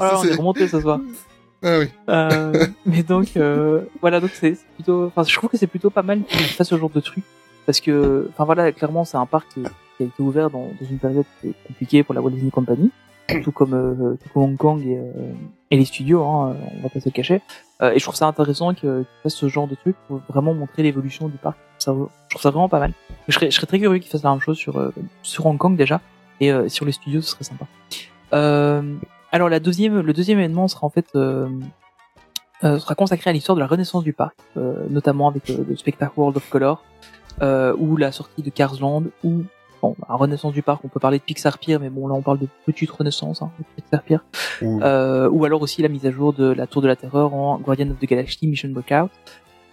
Ah, 0.00 0.18
on 0.18 0.24
est 0.24 0.34
remonté 0.34 0.68
ce 0.68 0.80
soir. 0.80 1.00
ah 1.62 1.78
oui. 1.78 1.88
Euh, 2.08 2.66
mais 2.86 3.02
donc 3.02 3.36
euh, 3.36 3.82
voilà 4.00 4.20
donc 4.20 4.30
c'est 4.34 4.56
plutôt 4.74 5.06
enfin 5.06 5.24
je 5.24 5.34
trouve 5.34 5.50
que 5.50 5.56
c'est 5.56 5.66
plutôt 5.66 5.90
pas 5.90 6.02
mal 6.02 6.22
qu'ils 6.22 6.40
fassent 6.46 6.68
ce 6.68 6.78
genre 6.78 6.90
de 6.90 7.00
truc 7.00 7.24
parce 7.66 7.80
que 7.80 8.28
enfin 8.30 8.44
voilà 8.44 8.70
clairement 8.72 9.04
c'est 9.04 9.16
un 9.16 9.26
parc 9.26 9.48
qui, 9.54 9.62
qui 9.96 10.04
a 10.04 10.06
été 10.06 10.22
ouvert 10.22 10.50
dans, 10.50 10.68
dans 10.80 10.86
une 10.88 10.98
période 10.98 11.24
qui 11.40 11.48
est 11.48 11.54
compliquée 11.66 12.02
pour 12.04 12.14
la 12.14 12.20
Walt 12.20 12.30
Disney 12.30 12.50
Company 12.50 12.90
tout 13.42 13.52
comme 13.52 13.74
euh, 13.74 14.16
tout 14.22 14.28
comme 14.32 14.42
Hong 14.44 14.56
Kong 14.56 14.82
et, 14.86 14.96
euh, 14.96 15.32
et 15.70 15.76
les 15.76 15.84
studios 15.84 16.22
hein, 16.22 16.56
on 16.78 16.82
va 16.82 16.88
pas 16.88 17.00
se 17.00 17.06
le 17.06 17.12
cacher. 17.12 17.42
Euh, 17.80 17.92
et 17.92 17.98
je 17.98 18.04
trouve 18.04 18.14
ça 18.14 18.26
intéressant 18.26 18.74
qu'ils 18.74 19.04
fassent 19.22 19.36
ce 19.36 19.48
genre 19.48 19.68
de 19.68 19.74
truc 19.74 19.96
pour 20.06 20.20
vraiment 20.28 20.54
montrer 20.54 20.82
l'évolution 20.82 21.28
du 21.28 21.36
parc. 21.36 21.56
Ça, 21.78 21.92
je 21.94 22.30
trouve 22.30 22.42
ça 22.42 22.50
vraiment 22.50 22.68
pas 22.68 22.80
mal. 22.80 22.92
Je 23.28 23.34
serais, 23.34 23.50
je 23.50 23.56
serais 23.56 23.66
très 23.66 23.78
curieux 23.78 23.98
qu'ils 23.98 24.10
fassent 24.10 24.24
la 24.24 24.30
même 24.30 24.40
chose 24.40 24.56
sur 24.56 24.78
euh, 24.78 24.92
sur 25.22 25.46
Hong 25.46 25.58
Kong 25.58 25.76
déjà. 25.76 26.00
Et 26.40 26.52
euh, 26.52 26.68
sur 26.68 26.84
les 26.84 26.92
studios 26.92 27.20
ce 27.20 27.30
serait 27.30 27.44
sympa. 27.44 27.66
Euh, 28.32 28.96
alors 29.32 29.48
la 29.48 29.60
deuxième, 29.60 30.00
le 30.00 30.12
deuxième 30.12 30.38
événement 30.38 30.68
sera 30.68 30.86
en 30.86 30.90
fait 30.90 31.06
euh, 31.14 31.48
euh, 32.64 32.78
sera 32.78 32.94
consacré 32.94 33.30
à 33.30 33.32
l'histoire 33.32 33.56
de 33.56 33.60
la 33.60 33.66
renaissance 33.66 34.02
du 34.02 34.12
parc, 34.12 34.36
euh, 34.56 34.86
notamment 34.90 35.28
avec 35.28 35.50
euh, 35.50 35.64
le 35.68 35.76
spectacle 35.76 36.12
World 36.16 36.36
of 36.36 36.48
Color 36.48 36.82
euh, 37.42 37.74
ou 37.78 37.96
la 37.96 38.10
sortie 38.10 38.42
de 38.42 38.50
Cars 38.50 38.80
Land 38.80 39.04
ou 39.22 39.44
bon 39.80 39.94
la 40.08 40.14
renaissance 40.16 40.52
du 40.52 40.62
parc. 40.62 40.84
On 40.84 40.88
peut 40.88 41.00
parler 41.00 41.18
de 41.18 41.22
Pixar 41.22 41.58
Pier, 41.58 41.78
mais 41.78 41.90
bon 41.90 42.08
là 42.08 42.14
on 42.14 42.22
parle 42.22 42.38
de 42.38 42.48
petite 42.66 42.90
renaissance, 42.90 43.42
hein, 43.42 43.50
de 43.58 43.64
Pixar 43.76 44.02
Pier. 44.02 44.18
Euh, 44.62 45.28
ou 45.30 45.44
alors 45.44 45.62
aussi 45.62 45.82
la 45.82 45.88
mise 45.88 46.04
à 46.06 46.10
jour 46.10 46.32
de 46.32 46.46
la 46.46 46.66
Tour 46.66 46.82
de 46.82 46.88
la 46.88 46.96
Terreur 46.96 47.34
en 47.34 47.58
Guardian 47.58 47.90
of 47.90 47.98
the 47.98 48.06
Galaxy 48.06 48.46
Mission 48.46 48.70
Breakout. 48.70 49.10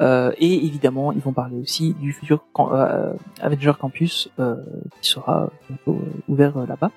Euh, 0.02 0.32
et 0.38 0.66
évidemment, 0.66 1.12
ils 1.14 1.22
vont 1.22 1.32
parler 1.32 1.58
aussi 1.58 1.94
du 1.94 2.12
futur 2.12 2.46
euh, 2.60 3.14
Avenger 3.42 3.74
Campus 3.80 4.30
euh, 4.40 4.56
qui 5.02 5.10
sera 5.10 5.50
bientôt 5.70 6.02
ouvert 6.28 6.58
là-bas. 6.68 6.92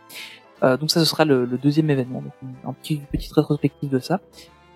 Euh, 0.63 0.77
donc 0.77 0.91
ça, 0.91 1.01
ce 1.01 1.07
sera 1.07 1.25
le, 1.25 1.45
le 1.45 1.59
deuxième 1.59 1.91
événement, 1.91 2.21
donc 2.23 2.33
une- 2.43 2.69
un 2.69 2.73
petit 2.73 2.97
petite 3.13 3.33
rétrospective 3.33 3.89
de 3.91 3.99
ça. 4.01 4.21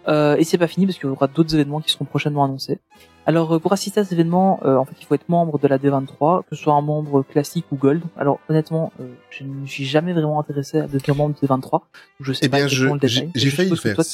Euh, 0.09 0.37
et 0.37 0.43
c'est 0.45 0.59
pas 0.59 0.67
fini 0.67 0.85
parce 0.87 0.99
qu'il 0.99 1.09
y 1.09 1.13
aura 1.13 1.29
d'autres 1.29 1.55
événements 1.55 1.81
qui 1.81 1.91
seront 1.93 2.05
prochainement 2.05 2.45
annoncés. 2.45 2.81
Alors 3.25 3.55
euh, 3.55 3.59
pour 3.61 3.73
assister 3.73 4.01
à 4.01 4.03
cet 4.05 4.13
événement, 4.15 4.59
euh, 4.65 4.77
en 4.77 4.85
fait, 4.85 4.95
il 5.01 5.07
faut 5.07 5.15
être 5.15 5.29
membre 5.29 5.61
de 5.61 5.69
la 5.69 5.79
D23, 5.79 6.43
que 6.43 6.57
ce 6.57 6.63
soit 6.63 6.75
un 6.75 6.81
membre 6.81 7.23
classique 7.23 7.67
ou 7.71 7.77
gold. 7.77 8.03
Alors 8.17 8.41
honnêtement, 8.49 8.93
euh, 9.01 9.13
je 9.31 9.45
ne 9.45 9.65
suis 9.67 9.85
jamais 9.85 10.13
vraiment 10.13 10.41
intéressé 10.41 10.79
à 10.79 10.89
devenir 10.89 11.15
membre 11.15 11.37
de 11.41 11.47
D23. 11.47 11.71
donc 11.71 11.83
Je 12.19 12.33
sais 12.33 12.47
Eh 12.47 12.49
pas 12.49 12.57
bien, 12.57 12.67
exactement 12.67 12.97
je- 12.97 13.03
le 13.03 13.09
j'ai 13.09 13.21
détail. 13.21 13.33
j'ai 13.37 13.51
failli 13.51 13.71
le 13.71 13.77
faire. 13.77 13.95
Toi, 13.95 14.05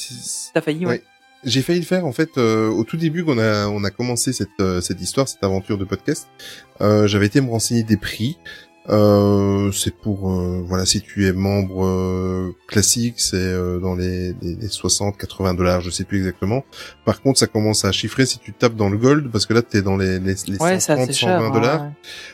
t'as 0.53 0.61
failli, 0.61 0.85
ouais. 0.85 0.91
Ouais. 0.91 1.03
J'ai 1.45 1.61
failli 1.61 1.79
le 1.79 1.85
faire 1.85 2.05
en 2.05 2.11
fait 2.11 2.37
euh, 2.37 2.69
au 2.69 2.83
tout 2.83 2.97
début 2.97 3.23
qu'on 3.23 3.37
a 3.39 3.67
on 3.69 3.83
a 3.85 3.89
commencé 3.91 4.33
cette 4.33 4.49
euh, 4.59 4.81
cette 4.81 4.99
histoire 5.01 5.25
cette 5.27 5.41
aventure 5.43 5.77
de 5.77 5.85
podcast. 5.85 6.27
Euh, 6.81 7.07
J'avais 7.07 7.27
été 7.27 7.39
me 7.41 7.49
renseigner 7.49 7.81
des 7.83 7.95
prix. 7.97 8.37
Euh, 8.89 9.71
c'est 9.71 9.93
pour 9.95 10.31
euh, 10.31 10.63
voilà 10.65 10.85
si 10.85 11.01
tu 11.01 11.27
es 11.27 11.33
membre 11.33 11.85
euh, 11.85 12.55
classique 12.67 13.15
c'est 13.17 13.35
euh, 13.37 13.77
dans 13.79 13.93
les, 13.95 14.33
les, 14.41 14.55
les 14.55 14.67
60 14.67 15.15
80 15.15 15.53
dollars 15.53 15.81
je 15.81 15.89
sais 15.91 16.05
plus 16.05 16.17
exactement. 16.17 16.63
Par 17.05 17.21
contre 17.21 17.39
ça 17.39 17.47
commence 17.47 17.85
à 17.85 17.91
chiffrer 17.91 18.25
si 18.25 18.39
tu 18.39 18.51
tapes 18.51 18.75
dans 18.75 18.89
le 18.89 18.97
gold 18.97 19.31
parce 19.31 19.45
que 19.45 19.53
là 19.53 19.61
t'es 19.61 19.81
dans 19.81 19.95
les 19.95 20.19
les, 20.19 20.33
les 20.47 20.57
Ouais, 20.59 20.79
c'est 20.79 20.87
130 20.93 21.09
assez 21.09 21.13
cher. 21.19 21.39
120 21.39 21.45
hein, 21.47 21.51
dollars. 21.53 21.81
ouais. 21.83 21.89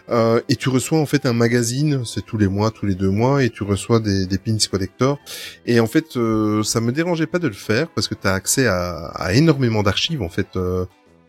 Euh, 0.09 0.41
et 0.47 0.55
tu 0.55 0.69
reçois 0.69 0.99
en 0.99 1.05
fait 1.05 1.25
un 1.25 1.33
magazine, 1.33 2.03
c'est 2.05 2.25
tous 2.25 2.37
les 2.37 2.47
mois, 2.47 2.71
tous 2.71 2.85
les 2.85 2.95
deux 2.95 3.09
mois, 3.11 3.43
et 3.43 3.49
tu 3.49 3.63
reçois 3.63 3.99
des, 3.99 4.25
des 4.25 4.37
pins 4.37 4.55
collector. 4.71 5.19
Et 5.65 5.79
en 5.79 5.87
fait, 5.87 6.15
euh, 6.15 6.63
ça 6.63 6.79
me 6.79 6.91
dérangeait 6.91 7.27
pas 7.27 7.39
de 7.39 7.47
le 7.47 7.53
faire 7.53 7.89
parce 7.89 8.07
que 8.07 8.15
tu 8.15 8.27
as 8.27 8.33
accès 8.33 8.67
à, 8.67 9.07
à 9.15 9.33
énormément 9.33 9.83
d'archives 9.83 10.21
en 10.21 10.29
fait 10.29 10.47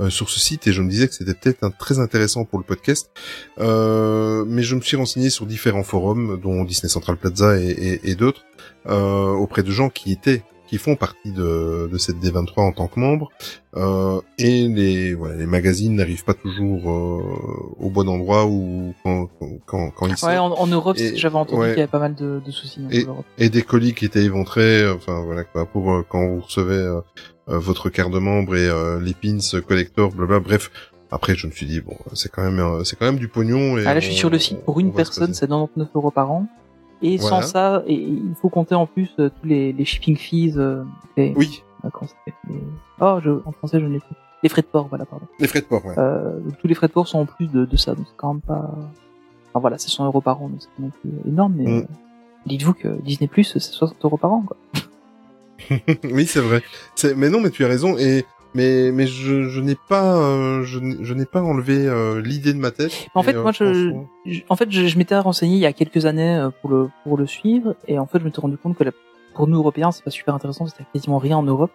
euh, 0.01 0.11
sur 0.11 0.28
ce 0.30 0.38
site, 0.40 0.66
et 0.66 0.72
je 0.72 0.82
me 0.82 0.90
disais 0.90 1.09
que 1.09 1.14
c'était 1.14 1.34
peut-être 1.34 1.70
très 1.78 1.99
intéressant 1.99 2.44
pour 2.44 2.59
le 2.59 2.64
podcast. 2.64 3.11
Euh, 3.59 4.44
mais 4.47 4.62
je 4.62 4.74
me 4.76 4.80
suis 4.80 4.97
renseigné 4.97 5.30
sur 5.30 5.47
différents 5.47 5.82
forums, 5.84 6.38
dont 6.42 6.64
Disney 6.64 6.88
Central 6.90 7.16
Plaza 7.16 7.59
et, 7.59 7.68
et- 7.70 8.11
et 8.11 8.14
d'autres, 8.14 8.42
euh, 8.88 9.30
auprès 9.32 9.62
de 9.62 9.70
gens 9.70 9.88
qui 9.88 10.12
étaient 10.12 10.42
qui 10.68 10.78
font 10.78 10.97
partie 10.97 11.30
de, 11.30 11.88
de 11.92 11.97
cette 11.97 12.16
D23 12.16 12.55
en 12.62 12.72
tant 12.72 12.88
que 12.88 12.99
membres. 12.99 13.28
Euh, 13.76 14.20
et 14.36 14.66
les, 14.66 15.14
voilà, 15.14 15.36
les 15.36 15.47
magazines 15.47 15.94
n'arrivent 15.94 16.24
pas 16.24 16.34
toujours 16.34 16.90
euh, 16.90 17.22
au 17.78 17.88
bon 17.88 18.09
endroit 18.09 18.47
ou 18.47 18.92
quand, 19.05 19.28
quand, 19.64 19.90
quand 19.90 20.07
ils 20.09 20.16
sont. 20.16 20.26
Ouais, 20.26 20.38
en, 20.38 20.51
en 20.51 20.66
Europe, 20.66 20.97
j'avais 21.14 21.36
entendu 21.36 21.61
ouais. 21.61 21.68
qu'il 21.68 21.78
y 21.78 21.82
avait 21.82 21.86
pas 21.90 22.01
mal 22.01 22.16
de, 22.16 22.40
de 22.44 22.51
soucis. 22.51 22.80
Et- 22.90 23.05
en 23.05 23.11
Europe. 23.11 23.26
Et 23.38 23.49
des 23.49 23.62
colis 23.62 23.94
qui 23.94 24.07
étaient 24.07 24.24
éventrés, 24.24 24.90
enfin 24.90 25.22
voilà 25.24 25.44
quoi, 25.44 25.66
pour 25.66 26.03
quand 26.09 26.26
vous 26.26 26.40
recevez 26.40 26.99
votre 27.47 27.88
carte 27.90 28.11
de 28.12 28.18
membre 28.18 28.57
et 28.57 28.68
euh, 28.68 29.01
les 29.01 29.14
pins 29.14 29.38
collector, 29.66 30.11
blabla. 30.12 30.40
Bref, 30.40 30.70
après 31.11 31.34
je 31.34 31.47
me 31.47 31.53
suis 31.53 31.66
dit 31.66 31.80
bon, 31.80 31.97
c'est 32.14 32.30
quand 32.30 32.42
même 32.42 32.59
euh, 32.59 32.84
c'est 32.84 32.97
quand 32.99 33.07
même 33.07 33.18
du 33.18 33.28
pognon. 33.28 33.78
Et 33.78 33.86
Ah, 33.86 33.94
là, 33.94 34.01
je 34.01 34.07
suis 34.07 34.16
sur 34.16 34.30
le 34.30 34.38
site. 34.38 34.61
Pour 34.64 34.80
une 34.80 34.92
personne, 34.92 35.32
c'est 35.34 35.47
99 35.47 35.88
euros 35.94 36.11
par 36.11 36.30
an. 36.30 36.47
Et 37.03 37.18
Voilà. 37.18 37.42
sans 37.42 37.47
ça, 37.49 37.82
et, 37.86 37.94
il 37.94 38.34
faut 38.40 38.49
compter 38.49 38.74
en 38.74 38.86
plus 38.86 39.11
euh, 39.18 39.28
tous 39.28 39.47
les, 39.47 39.72
les 39.72 39.84
shipping 39.84 40.16
fees. 40.16 40.55
Euh, 40.57 40.82
et, 41.16 41.34
Oui, 41.36 41.62
Les- 41.84 41.90
Oh, 43.01 43.18
je, 43.22 43.30
en 43.44 43.53
français, 43.53 43.78
je 43.80 43.84
ne 43.86 43.92
l'ai 43.92 44.01
plus. 44.01 44.16
Les 44.42 44.49
frais 44.49 44.62
de 44.62 44.66
port, 44.66 44.88
voilà, 44.88 45.05
pardon. 45.05 45.26
les 45.38 45.47
frais 45.47 45.61
de 45.61 45.66
port. 45.66 45.84
Ouais. 45.84 45.94
Euh, 45.99 46.38
tous 46.61 46.66
les 46.66 46.74
frais 46.74 46.88
de 46.88 46.92
port 46.92 47.07
sont 47.07 47.18
en 47.18 47.26
plus 47.26 47.47
de, 47.49 47.64
de 47.66 47.76
ça, 47.76 47.94
donc 47.94 48.07
c'est 48.09 48.16
quand 48.16 48.32
même 48.34 48.40
pas. 48.42 48.70
Enfin 49.53 49.61
voilà, 49.61 49.78
c'est 49.78 49.88
100 49.90 50.05
euros 50.07 50.20
par 50.22 50.42
an, 50.42 50.49
donc 50.49 50.59
c'est 50.61 50.82
non 50.82 50.90
plus 50.90 51.11
énorme, 51.30 51.55
mais 51.57 51.64
Mm. 51.70 51.76
euh, 51.78 51.82
dites-vous 52.47 52.72
que 52.74 52.88
Disney 53.03 53.28
Plus, 53.28 53.44
c'est 53.44 53.61
60 53.61 54.03
euros 54.05 54.16
par 54.16 54.32
an, 54.32 54.42
quoi. 54.47 54.57
oui, 56.04 56.26
c'est 56.26 56.40
vrai. 56.40 56.62
Mais 57.16 57.30
non, 57.30 57.40
mais 57.40 57.50
tu 57.50 57.64
as 57.64 57.68
raison 57.68 57.96
et 57.98 58.24
mais 58.54 58.90
mais 58.92 59.07
je 59.07 59.48
je 59.48 59.61
n'ai 59.61 59.76
pas 59.88 60.16
euh, 60.16 60.62
je 60.64 60.78
n'ai- 60.78 60.96
je 61.04 61.12
n'ai 61.14 61.26
pas 61.26 61.42
enlevé 61.42 61.86
euh, 61.86 62.20
l'idée 62.22 62.52
de 62.54 62.59
ma 62.59 62.70
tête. 62.70 63.07
En 63.14 63.20
Et, 63.22 63.24
fait, 63.24 63.34
euh, 63.34 63.42
moi, 63.42 63.52
je, 63.52 63.92
en 64.48 64.57
fait, 64.57 64.70
je, 64.70 64.86
je 64.86 64.98
m'étais 64.98 65.18
renseigné 65.18 65.54
il 65.57 65.61
y 65.61 65.66
a 65.66 65.72
quelques 65.72 66.07
années 66.07 66.48
pour 66.61 66.70
le 66.70 66.88
pour 67.04 67.16
le 67.18 67.26
suivre, 67.26 67.74
et 67.88 67.98
en 67.98 68.07
fait, 68.07 68.18
je 68.20 68.24
m'étais 68.24 68.40
rendu 68.40 68.57
compte 68.57 68.76
que 68.76 68.84
la- 68.84 68.92
pour 69.34 69.46
nous 69.46 69.59
Européens, 69.59 69.90
c'est 69.92 70.04
pas 70.04 70.11
super 70.11 70.34
intéressant, 70.34 70.64
a 70.64 70.68
quasiment 70.92 71.18
rien 71.18 71.36
en 71.36 71.42
Europe. 71.42 71.70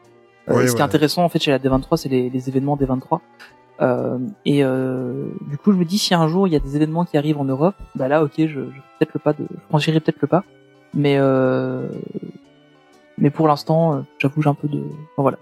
Ouais, 0.48 0.68
ce 0.68 0.74
qui 0.74 0.80
est 0.82 0.84
intéressant 0.84 1.24
en 1.24 1.30
fait 1.30 1.38
chez 1.40 1.52
la 1.52 1.60
D23, 1.60 1.98
c'est 1.98 2.10
les, 2.10 2.30
les 2.32 2.50
événements 2.50 2.76
D23. 2.76 3.20
Euh, 3.80 4.18
et 4.46 4.64
euh, 4.64 5.28
du 5.50 5.58
coup, 5.58 5.72
je 5.72 5.78
me 5.78 5.86
dis 5.86 5.98
si 6.00 6.14
un 6.16 6.28
jour 6.28 6.48
il 6.48 6.54
y 6.54 6.56
a 6.56 6.60
des 6.60 6.76
événements 6.76 7.06
qui 7.06 7.16
arrivent 7.18 7.38
en 7.40 7.46
Europe, 7.46 7.76
bah 7.96 8.08
là, 8.08 8.24
ok, 8.24 8.34
je, 8.38 8.46
je 8.48 8.58
peut-être 8.98 9.12
le 9.14 9.20
pas 9.20 9.34
de, 9.34 9.44
je 9.52 9.60
franchirai 9.70 10.00
peut-être 10.00 10.22
le 10.22 10.28
pas. 10.28 10.44
Mais 10.96 11.18
euh, 11.20 11.88
mais 13.22 13.30
pour 13.30 13.48
l'instant, 13.48 13.96
euh, 13.96 14.02
j'avoue, 14.18 14.42
j'ai 14.42 14.50
un 14.50 14.54
peu 14.54 14.68
de, 14.68 14.80
enfin, 14.80 15.22
voilà, 15.22 15.38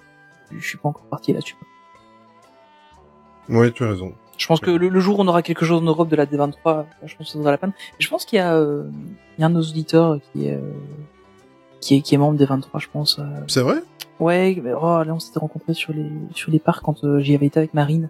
je 0.52 0.64
suis 0.68 0.78
pas 0.78 0.90
encore 0.90 1.06
parti 1.06 1.34
là-dessus. 1.34 1.56
Ouais, 3.50 3.72
tu 3.72 3.84
as 3.84 3.88
raison. 3.90 4.14
Je 4.38 4.46
pense 4.48 4.60
que 4.60 4.70
le, 4.72 4.88
le 4.90 5.00
jour 5.00 5.20
où 5.20 5.22
on 5.22 5.28
aura 5.28 5.42
quelque 5.42 5.66
chose 5.66 5.82
en 5.82 5.86
Europe 5.86 6.08
de 6.08 6.16
la 6.16 6.26
D23, 6.26 6.54
là, 6.66 6.86
je 7.04 7.16
pense 7.16 7.28
que 7.28 7.32
ça 7.34 7.38
vaudra 7.38 7.52
la 7.52 7.58
peine. 7.58 7.74
Je 7.98 8.08
pense 8.08 8.24
qu'il 8.26 8.38
y 8.38 8.40
a, 8.40 8.54
euh, 8.54 8.84
il 9.38 9.42
y 9.42 9.44
a 9.44 9.48
un 9.48 9.50
de 9.50 9.56
nos 9.56 9.62
auditeurs 9.62 10.20
qui 10.32 10.48
est, 10.48 10.54
euh, 10.54 10.72
qui 11.82 11.96
est, 11.96 12.02
qui 12.02 12.16
est 12.16 12.18
membre 12.18 12.38
des 12.38 12.46
23, 12.46 12.80
je 12.80 12.88
pense. 12.88 13.20
euh. 13.20 13.24
C'est 13.48 13.62
vrai? 13.62 13.78
Ouais, 14.20 14.58
mais, 14.64 14.72
oh, 14.74 15.04
là, 15.04 15.14
on 15.14 15.20
s'était 15.20 15.40
rencontrés 15.40 15.74
sur 15.74 15.92
les, 15.94 16.10
sur 16.34 16.52
les 16.52 16.60
parcs 16.60 16.84
quand 16.84 17.04
euh, 17.04 17.20
j'y 17.20 17.36
avais 17.36 17.48
été 17.48 17.60
avec 17.60 17.74
Marine. 17.74 18.10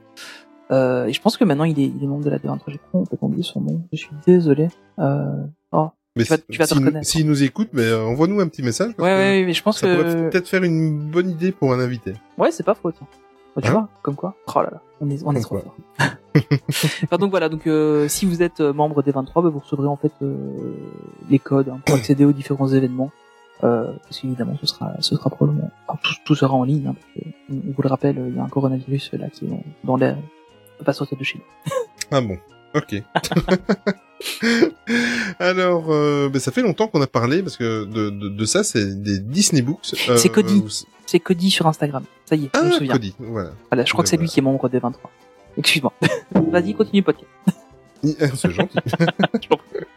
Euh, 0.71 1.05
et 1.05 1.13
je 1.13 1.21
pense 1.21 1.35
que 1.35 1.43
maintenant 1.43 1.63
il 1.63 1.79
est, 1.79 1.85
il 1.87 2.03
est 2.03 2.07
membre 2.07 2.23
de 2.25 2.29
la 2.29 2.37
D23. 2.37 2.59
J'ai 2.67 2.79
complètement 2.91 3.27
oublié 3.27 3.43
son 3.43 3.61
nom. 3.61 3.81
Je 3.91 3.97
suis 3.97 4.11
désolé. 4.27 4.67
Euh, 4.99 5.43
oh. 5.71 5.89
Mais 6.19 6.23
Tu 6.25 6.29
vas- 6.29 6.37
si- 6.37 6.43
tu 6.51 6.57
vas 6.59 6.67
te 6.67 6.73
reconnaître. 6.75 7.05
s'il 7.07 7.25
nous 7.27 7.43
écoute, 7.43 7.69
mais 7.73 7.83
euh, 7.83 8.03
envoie-nous 8.05 8.39
un 8.39 8.47
petit 8.47 8.61
message. 8.61 8.89
Ouais, 8.89 8.95
parce 8.97 9.09
que 9.09 9.17
ouais, 9.17 9.45
mais 9.45 9.53
je 9.53 9.63
pense 9.63 9.79
Ça 9.79 9.87
pourrait 9.87 10.03
que, 10.13 10.29
peut-être 10.29 10.47
faire 10.47 10.63
une 10.63 10.99
bonne 10.99 11.29
idée 11.29 11.51
pour 11.51 11.73
un 11.73 11.79
invité. 11.79 12.13
ouais, 12.37 12.51
c'est 12.51 12.63
pas 12.63 12.75
faux, 12.75 12.91
tiens. 12.91 13.07
Bah, 13.55 13.61
tu 13.63 13.69
Hein 13.69 13.71
vois, 13.71 13.89
comme 14.03 14.15
quoi. 14.15 14.35
Oh 14.55 14.61
là 14.61 14.69
là, 14.71 14.81
on 15.01 15.09
est, 15.09 15.21
on 15.25 15.33
est 15.35 15.41
trop 15.41 15.59
fort. 15.59 15.75
Enfin, 17.03 17.17
donc 17.17 17.31
voilà, 17.31 17.49
donc 17.49 17.65
euh, 17.67 18.07
si 18.07 18.25
vous 18.25 18.41
êtes 18.43 18.61
euh, 18.61 18.71
membre 18.73 19.01
des 19.03 19.11
23, 19.11 19.41
bah, 19.41 19.49
vous 19.49 19.59
recevrez 19.59 19.87
en 19.87 19.97
fait 19.97 20.11
euh, 20.21 20.35
les 21.29 21.39
codes 21.39 21.69
hein, 21.69 21.79
pour 21.85 21.95
accéder 21.95 22.25
aux 22.25 22.31
différents 22.31 22.67
événements. 22.67 23.11
Euh, 23.63 23.91
parce 24.03 24.19
qu'évidemment, 24.21 24.55
ce 24.61 24.67
sera, 24.67 24.93
ce 25.01 25.15
sera 25.17 25.29
probablement, 25.29 25.69
enfin, 25.87 25.99
tout, 26.03 26.13
tout 26.23 26.35
sera 26.35 26.53
en 26.53 26.63
ligne. 26.63 26.87
Hein, 26.87 26.95
parce 26.95 27.05
que, 27.25 27.29
on 27.51 27.55
on 27.69 27.73
vous 27.75 27.81
le 27.81 27.89
rappelle, 27.89 28.23
il 28.29 28.35
y 28.35 28.39
a 28.39 28.43
un 28.43 28.47
coronavirus 28.47 29.11
là 29.13 29.27
qui 29.29 29.45
est 29.45 29.49
dans- 29.83 29.97
l'air, 29.97 30.17
pas 30.85 30.93
sortir 30.93 31.17
de 31.17 31.23
chez 31.25 31.39
nous. 31.39 31.71
Ah 32.11 32.21
bon, 32.21 32.37
ok. 32.75 33.03
Alors, 35.39 35.85
euh, 35.91 36.29
ben, 36.29 36.39
ça 36.39 36.51
fait 36.51 36.61
longtemps 36.61 36.87
qu'on 36.87 37.01
a 37.01 37.07
parlé 37.07 37.41
parce 37.41 37.57
que 37.57 37.85
de, 37.85 38.09
de, 38.09 38.29
de 38.29 38.45
ça, 38.45 38.63
c'est 38.63 39.01
des 39.01 39.19
Disney 39.19 39.61
Books. 39.61 39.93
Euh, 40.09 40.17
C'est 40.17 40.29
Cody. 40.29 40.59
vous- 40.61 40.85
C'est 41.05 41.19
Cody 41.19 41.49
sur 41.49 41.67
Instagram. 41.67 42.03
Ça 42.25 42.35
y 42.35 42.45
est, 42.45 42.49
je 42.53 42.59
me 42.59 42.65
Ah, 42.67 42.71
souviens. 42.71 42.93
Cody, 42.93 43.15
voilà. 43.19 43.51
Voilà, 43.71 43.85
je 43.85 43.91
crois 43.93 44.03
que 44.03 44.09
c'est 44.09 44.17
lui 44.17 44.27
qui 44.27 44.39
est 44.39 44.43
membre 44.43 44.67
des 44.69 44.79
23. 44.79 45.09
Excuse-moi. 45.57 45.93
Vas-y, 46.51 46.73
continue 46.73 47.03
podcast. 47.03 47.27
C'est 48.03 48.51
gentil. 48.51 48.75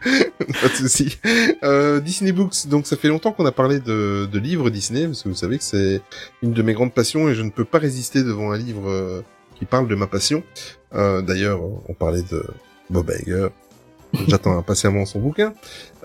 Pas 0.02 0.68
de 0.68 0.74
souci. 0.74 1.18
Euh, 1.62 2.00
Disney 2.00 2.32
Books, 2.32 2.66
donc 2.66 2.86
ça 2.86 2.96
fait 2.96 3.06
longtemps 3.08 3.30
qu'on 3.32 3.46
a 3.46 3.52
parlé 3.52 3.78
de, 3.78 4.28
de 4.30 4.38
livres 4.40 4.70
Disney, 4.70 5.06
parce 5.06 5.22
que 5.22 5.28
vous 5.28 5.36
savez 5.36 5.58
que 5.58 5.64
c'est 5.64 6.00
une 6.42 6.52
de 6.52 6.62
mes 6.62 6.72
grandes 6.74 6.92
passions 6.92 7.28
et 7.28 7.34
je 7.34 7.42
ne 7.42 7.50
peux 7.50 7.64
pas 7.64 7.78
résister 7.78 8.24
devant 8.24 8.50
un 8.50 8.56
livre 8.58 8.88
euh, 8.90 9.22
qui 9.62 9.66
parle 9.66 9.86
de 9.86 9.94
ma 9.94 10.08
passion. 10.08 10.42
Euh, 10.92 11.22
D'ailleurs, 11.22 11.60
on 11.88 11.94
parlait 11.94 12.22
de 12.22 12.44
Bob 12.90 13.12
Iger. 13.24 13.46
J'attends 14.26 14.58
impatiemment 14.58 15.06
son 15.06 15.20
bouquin. 15.20 15.54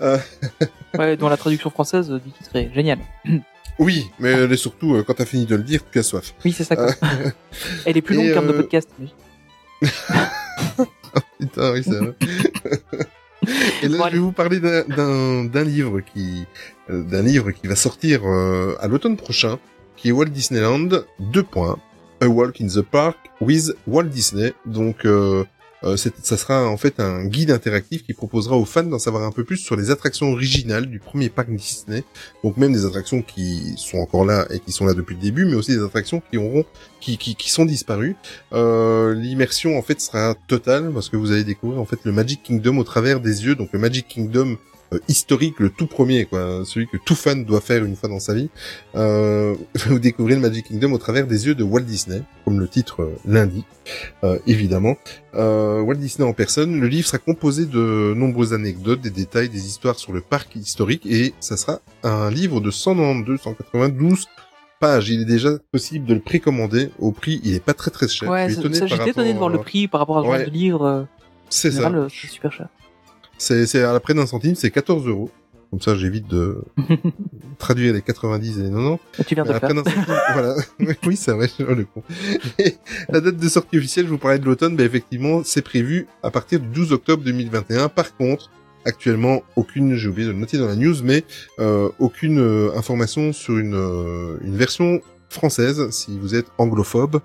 Ouais, 0.96 1.16
dont 1.16 1.28
la 1.28 1.36
traduction 1.36 1.68
française 1.70 2.10
euh, 2.10 2.18
du 2.20 2.30
titre 2.30 2.54
est 2.56 2.72
géniale. 2.72 3.00
Oui, 3.80 4.06
mais 4.18 4.30
elle 4.30 4.50
est 4.52 4.56
surtout, 4.56 4.94
euh, 4.96 5.04
quand 5.06 5.14
t'as 5.14 5.24
fini 5.24 5.46
de 5.46 5.54
le 5.54 5.62
dire, 5.62 5.82
tu 5.92 6.00
as 6.00 6.02
soif. 6.02 6.34
Oui, 6.44 6.50
c'est 6.52 6.64
ça. 6.64 6.74
Quoi. 6.74 6.88
Elle 7.86 7.96
est 7.96 8.02
plus 8.02 8.16
longue 8.16 8.32
qu'un 8.34 8.42
de 8.42 8.48
euh, 8.52 8.56
podcast. 8.56 8.88
mais- 8.98 9.88
Putain, 11.38 11.72
oui, 11.74 11.82
c'est 11.84 11.94
vrai. 11.96 12.14
Et 13.82 13.88
là, 13.88 13.98
Bon, 13.98 14.04
je 14.08 14.12
vais 14.14 14.18
vous 14.18 14.32
parler 14.32 14.58
d'un- 14.58 15.62
livre 15.64 16.00
qui 16.00 16.44
euh, 16.90 17.02
d'un 17.04 17.22
livre 17.22 17.52
qui 17.52 17.68
va 17.68 17.76
sortir 17.76 18.22
euh, 18.24 18.74
à 18.80 18.88
l'automne 18.88 19.16
prochain, 19.16 19.60
qui 19.96 20.08
est 20.08 20.12
Walt 20.12 20.24
Disneyland 20.26 20.88
2 21.20 21.42
points, 21.44 21.78
A 22.20 22.26
Walk 22.26 22.60
in 22.60 22.66
the 22.66 22.82
Park 22.82 23.16
with 23.40 23.74
Walt 23.86 24.04
Disney. 24.04 24.52
Donc, 24.66 25.04
euh, 25.04 25.44
euh, 25.84 25.96
ça 25.96 26.36
sera 26.36 26.68
en 26.68 26.76
fait 26.76 26.98
un 26.98 27.24
guide 27.24 27.52
interactif 27.52 28.02
qui 28.02 28.12
proposera 28.12 28.56
aux 28.56 28.64
fans 28.64 28.82
d'en 28.82 28.98
savoir 28.98 29.22
un 29.22 29.30
peu 29.30 29.44
plus 29.44 29.58
sur 29.58 29.76
les 29.76 29.90
attractions 29.90 30.32
originales 30.32 30.86
du 30.86 30.98
premier 30.98 31.28
parc 31.28 31.50
Disney. 31.50 32.02
Donc 32.42 32.56
même 32.56 32.72
des 32.72 32.84
attractions 32.84 33.22
qui 33.22 33.74
sont 33.76 33.98
encore 33.98 34.24
là 34.24 34.46
et 34.50 34.58
qui 34.58 34.72
sont 34.72 34.86
là 34.86 34.94
depuis 34.94 35.14
le 35.14 35.20
début, 35.20 35.44
mais 35.44 35.54
aussi 35.54 35.70
des 35.76 35.82
attractions 35.82 36.20
qui 36.30 36.36
auront 36.36 36.64
qui, 37.00 37.16
qui, 37.16 37.36
qui 37.36 37.50
sont 37.50 37.64
disparues. 37.64 38.16
Euh, 38.52 39.14
L'immersion 39.14 39.78
en 39.78 39.82
fait 39.82 40.00
sera 40.00 40.34
totale 40.48 40.90
parce 40.92 41.08
que 41.08 41.16
vous 41.16 41.30
allez 41.30 41.44
découvrir 41.44 41.80
en 41.80 41.84
fait 41.84 42.00
le 42.02 42.10
Magic 42.10 42.42
Kingdom 42.42 42.78
au 42.78 42.84
travers 42.84 43.20
des 43.20 43.44
yeux, 43.44 43.54
donc 43.54 43.68
le 43.72 43.78
Magic 43.78 44.08
Kingdom 44.08 44.56
euh, 44.92 44.98
historique, 45.08 45.58
le 45.60 45.70
tout 45.70 45.86
premier, 45.86 46.24
quoi, 46.24 46.62
celui 46.64 46.86
que 46.88 46.96
tout 46.96 47.14
fan 47.14 47.44
doit 47.44 47.60
faire 47.60 47.84
une 47.84 47.94
fois 47.96 48.08
dans 48.08 48.20
sa 48.20 48.34
vie. 48.34 48.48
Euh, 48.94 49.54
vous 49.86 49.98
découvrez 49.98 50.34
le 50.34 50.40
Magic 50.40 50.66
Kingdom 50.68 50.92
au 50.92 50.98
travers 50.98 51.26
des 51.26 51.46
yeux 51.46 51.54
de 51.54 51.62
Walt 51.64 51.80
Disney, 51.82 52.22
comme 52.44 52.58
le 52.58 52.68
titre 52.68 53.02
euh, 53.02 53.14
l'indique, 53.26 53.66
euh, 54.24 54.38
évidemment. 54.46 54.96
Euh, 55.34 55.80
Walt 55.82 55.96
Disney 55.96 56.26
en 56.26 56.32
personne. 56.32 56.80
Le 56.80 56.86
livre 56.88 57.06
sera 57.06 57.18
composé 57.18 57.66
de 57.66 58.14
nombreuses 58.16 58.54
anecdotes, 58.54 59.00
des 59.00 59.10
détails, 59.10 59.48
des 59.48 59.66
histoires 59.66 59.98
sur 59.98 60.12
le 60.12 60.20
parc 60.22 60.56
historique, 60.56 61.04
et 61.06 61.34
ça 61.40 61.56
sera 61.56 61.80
un 62.02 62.30
livre 62.30 62.60
de 62.60 62.70
192, 62.70 63.40
192 63.40 64.26
pages. 64.80 65.10
Il 65.10 65.20
est 65.22 65.24
déjà 65.26 65.50
possible 65.72 66.06
de 66.06 66.14
le 66.14 66.20
précommander 66.20 66.90
au 66.98 67.10
prix. 67.12 67.40
Il 67.44 67.54
est 67.54 67.60
pas 67.64 67.74
très 67.74 67.90
très 67.90 68.08
cher. 68.08 68.30
Ouais, 68.30 68.48
ça- 68.48 68.62
ça, 68.62 68.62
par 68.62 68.88
j'étais 68.88 69.10
étonné 69.10 69.32
de 69.32 69.38
voir 69.38 69.50
le 69.50 69.58
prix 69.58 69.88
par 69.88 70.00
rapport 70.00 70.18
à 70.18 70.22
ce 70.22 70.26
genre 70.26 70.34
Ouais. 70.36 70.46
de 70.46 70.50
livre. 70.50 70.84
euh, 70.84 71.02
C'est 71.50 71.70
ça. 71.72 71.90
c'est 72.08 72.28
super 72.28 72.52
cher. 72.52 72.68
C'est, 73.38 73.66
c'est 73.66 73.82
à 73.82 73.92
la 73.92 74.00
près 74.00 74.14
d'un 74.14 74.26
centime, 74.26 74.54
c'est 74.54 74.70
14 74.70 75.06
euros. 75.06 75.30
Comme 75.70 75.80
ça, 75.82 75.94
j'évite 75.94 76.26
de 76.28 76.62
traduire 77.58 77.92
les 77.92 78.00
90 78.00 78.58
et 78.58 78.62
les 78.62 78.70
90. 78.70 78.98
Et 79.20 79.24
tu 79.24 79.34
viens 79.34 79.44
de 79.44 79.50
À 79.50 79.52
le 79.52 79.54
la 79.54 79.60
faire. 79.60 79.68
près 79.68 79.82
d'un 79.82 79.84
centime, 79.84 80.14
voilà. 80.32 80.54
oui, 81.06 81.16
c'est 81.16 81.32
vrai, 81.32 81.48
oh, 81.60 81.74
le 81.74 81.84
con. 81.84 82.02
Et 82.58 82.74
la 83.10 83.20
date 83.20 83.36
de 83.36 83.48
sortie 83.48 83.76
officielle, 83.76 84.06
je 84.06 84.10
vous 84.10 84.18
parlais 84.18 84.38
de 84.38 84.46
l'automne, 84.46 84.76
ben 84.76 84.86
effectivement, 84.86 85.42
c'est 85.44 85.62
prévu 85.62 86.06
à 86.22 86.30
partir 86.30 86.58
du 86.60 86.68
12 86.68 86.92
octobre 86.92 87.22
2021. 87.22 87.88
Par 87.90 88.16
contre, 88.16 88.50
actuellement, 88.86 89.42
aucune, 89.56 89.94
j'ai 89.94 90.08
oublié 90.08 90.26
de 90.26 90.32
le 90.32 90.38
noter 90.38 90.56
dans 90.56 90.66
la 90.66 90.76
news, 90.76 90.96
mais 91.04 91.24
euh, 91.58 91.90
aucune 91.98 92.38
euh, 92.40 92.70
information 92.74 93.34
sur 93.34 93.58
une, 93.58 93.74
euh, 93.74 94.38
une 94.42 94.56
version 94.56 95.02
française, 95.28 95.90
si 95.90 96.18
vous 96.18 96.34
êtes 96.34 96.46
anglophobe. 96.56 97.20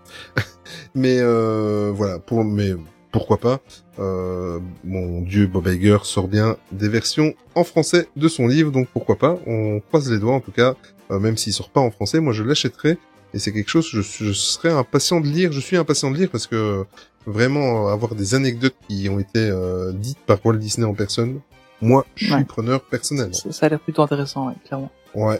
mais 0.95 1.19
euh, 1.21 1.91
voilà, 1.95 2.19
pour 2.19 2.43
mais 2.43 2.73
pourquoi 3.13 3.37
pas. 3.37 3.61
Euh, 3.99 4.59
mon 4.83 5.21
dieu, 5.21 5.47
Bob 5.47 5.67
Iger 5.67 5.99
sort 6.03 6.27
bien 6.27 6.57
des 6.73 6.89
versions 6.89 7.33
en 7.55 7.63
français 7.63 8.09
de 8.17 8.27
son 8.27 8.47
livre, 8.47 8.71
donc 8.71 8.87
pourquoi 8.91 9.17
pas. 9.17 9.37
On 9.47 9.79
croise 9.79 10.11
les 10.11 10.19
doigts 10.19 10.33
en 10.33 10.39
tout 10.41 10.51
cas, 10.51 10.75
euh, 11.11 11.19
même 11.19 11.37
s'il 11.37 11.53
sort 11.53 11.69
pas 11.69 11.79
en 11.79 11.91
français, 11.91 12.19
moi 12.19 12.33
je 12.33 12.43
l'achèterai. 12.43 12.97
Et 13.35 13.39
c'est 13.39 13.51
quelque 13.53 13.69
chose, 13.69 13.87
je, 13.89 14.01
je 14.01 14.31
serais 14.33 14.71
impatient 14.71 15.21
de 15.21 15.27
lire, 15.27 15.51
je 15.53 15.59
suis 15.59 15.77
impatient 15.77 16.11
de 16.11 16.17
lire 16.17 16.29
parce 16.31 16.45
que 16.47 16.85
vraiment 17.25 17.87
avoir 17.87 18.15
des 18.15 18.35
anecdotes 18.35 18.75
qui 18.89 19.07
ont 19.09 19.19
été 19.19 19.39
euh, 19.39 19.91
dites 19.93 20.19
par 20.25 20.43
Walt 20.45 20.57
Disney 20.57 20.85
en 20.85 20.93
personne, 20.93 21.39
moi 21.81 22.05
je 22.15 22.25
suis 22.25 22.33
Ouais. 22.33 22.43
preneur 22.45 22.81
personnellement. 22.81 23.33
Ça, 23.33 23.65
a 23.65 23.69
l'air 23.69 23.79
plutôt 23.79 24.01
intéressant, 24.01 24.47
ouais, 24.49 24.55
clairement. 24.65 24.91
Ouais. 25.15 25.39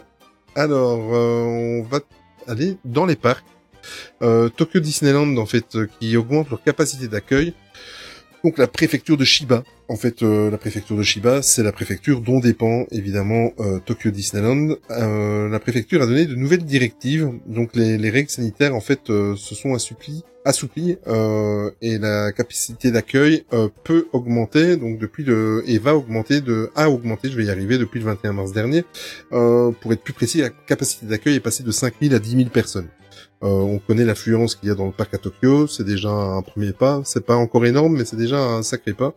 Alors, 0.56 1.00
euh, 1.12 1.42
on 1.42 1.82
va 1.82 1.98
aller 2.46 2.78
dans 2.84 3.04
les 3.06 3.16
parcs. 3.16 3.44
Euh, 4.22 4.48
Tokyo 4.48 4.80
Disneyland, 4.80 5.36
en 5.36 5.46
fait, 5.46 5.76
qui 5.98 6.16
augmente 6.16 6.48
leur 6.50 6.62
capacité 6.62 7.06
d'accueil. 7.08 7.52
Donc 8.44 8.58
la 8.58 8.66
préfecture 8.66 9.16
de 9.16 9.24
Shiba. 9.24 9.64
En 9.88 9.96
fait, 9.96 10.22
euh, 10.22 10.50
la 10.50 10.58
préfecture 10.58 10.98
de 10.98 11.02
Shiba, 11.02 11.40
c'est 11.40 11.62
la 11.62 11.72
préfecture 11.72 12.20
dont 12.20 12.40
dépend 12.40 12.84
évidemment 12.90 13.52
euh, 13.58 13.78
Tokyo 13.78 14.10
Disneyland. 14.10 14.76
Euh, 14.90 15.48
la 15.48 15.58
préfecture 15.58 16.02
a 16.02 16.06
donné 16.06 16.26
de 16.26 16.34
nouvelles 16.34 16.64
directives. 16.64 17.30
Donc 17.46 17.74
les, 17.74 17.96
les 17.96 18.10
règles 18.10 18.28
sanitaires 18.28 18.74
en 18.74 18.82
fait 18.82 19.00
se 19.06 19.54
sont 19.54 19.72
assouplies, 19.72 20.24
assouplies 20.44 20.98
et 21.80 21.98
la 21.98 22.32
capacité 22.32 22.90
d'accueil 22.90 23.44
peut 23.82 24.08
augmenter. 24.12 24.76
Donc 24.76 24.98
depuis 24.98 25.24
le 25.24 25.64
et 25.66 25.78
va 25.78 25.96
augmenter 25.96 26.42
de 26.42 26.70
a 26.76 26.90
augmenté, 26.90 27.30
je 27.30 27.36
vais 27.38 27.46
y 27.46 27.50
arriver 27.50 27.78
depuis 27.78 27.98
le 27.98 28.04
21 28.06 28.34
mars 28.34 28.52
dernier. 28.52 28.84
Pour 29.30 29.92
être 29.92 30.02
plus 30.02 30.12
précis, 30.12 30.42
la 30.42 30.50
capacité 30.50 31.06
d'accueil 31.06 31.36
est 31.36 31.40
passée 31.40 31.62
de 31.62 31.72
5000 31.72 32.14
à 32.14 32.18
10 32.18 32.30
000 32.30 32.50
personnes. 32.50 32.88
Euh, 33.44 33.48
on 33.48 33.78
connaît 33.78 34.06
l'affluence 34.06 34.54
qu'il 34.54 34.70
y 34.70 34.72
a 34.72 34.74
dans 34.74 34.86
le 34.86 34.92
parc 34.92 35.12
à 35.12 35.18
Tokyo, 35.18 35.66
c'est 35.66 35.84
déjà 35.84 36.08
un 36.08 36.40
premier 36.40 36.72
pas. 36.72 37.02
C'est 37.04 37.26
pas 37.26 37.36
encore 37.36 37.66
énorme, 37.66 37.96
mais 37.96 38.06
c'est 38.06 38.16
déjà 38.16 38.38
un 38.38 38.62
sacré 38.62 38.94
pas. 38.94 39.14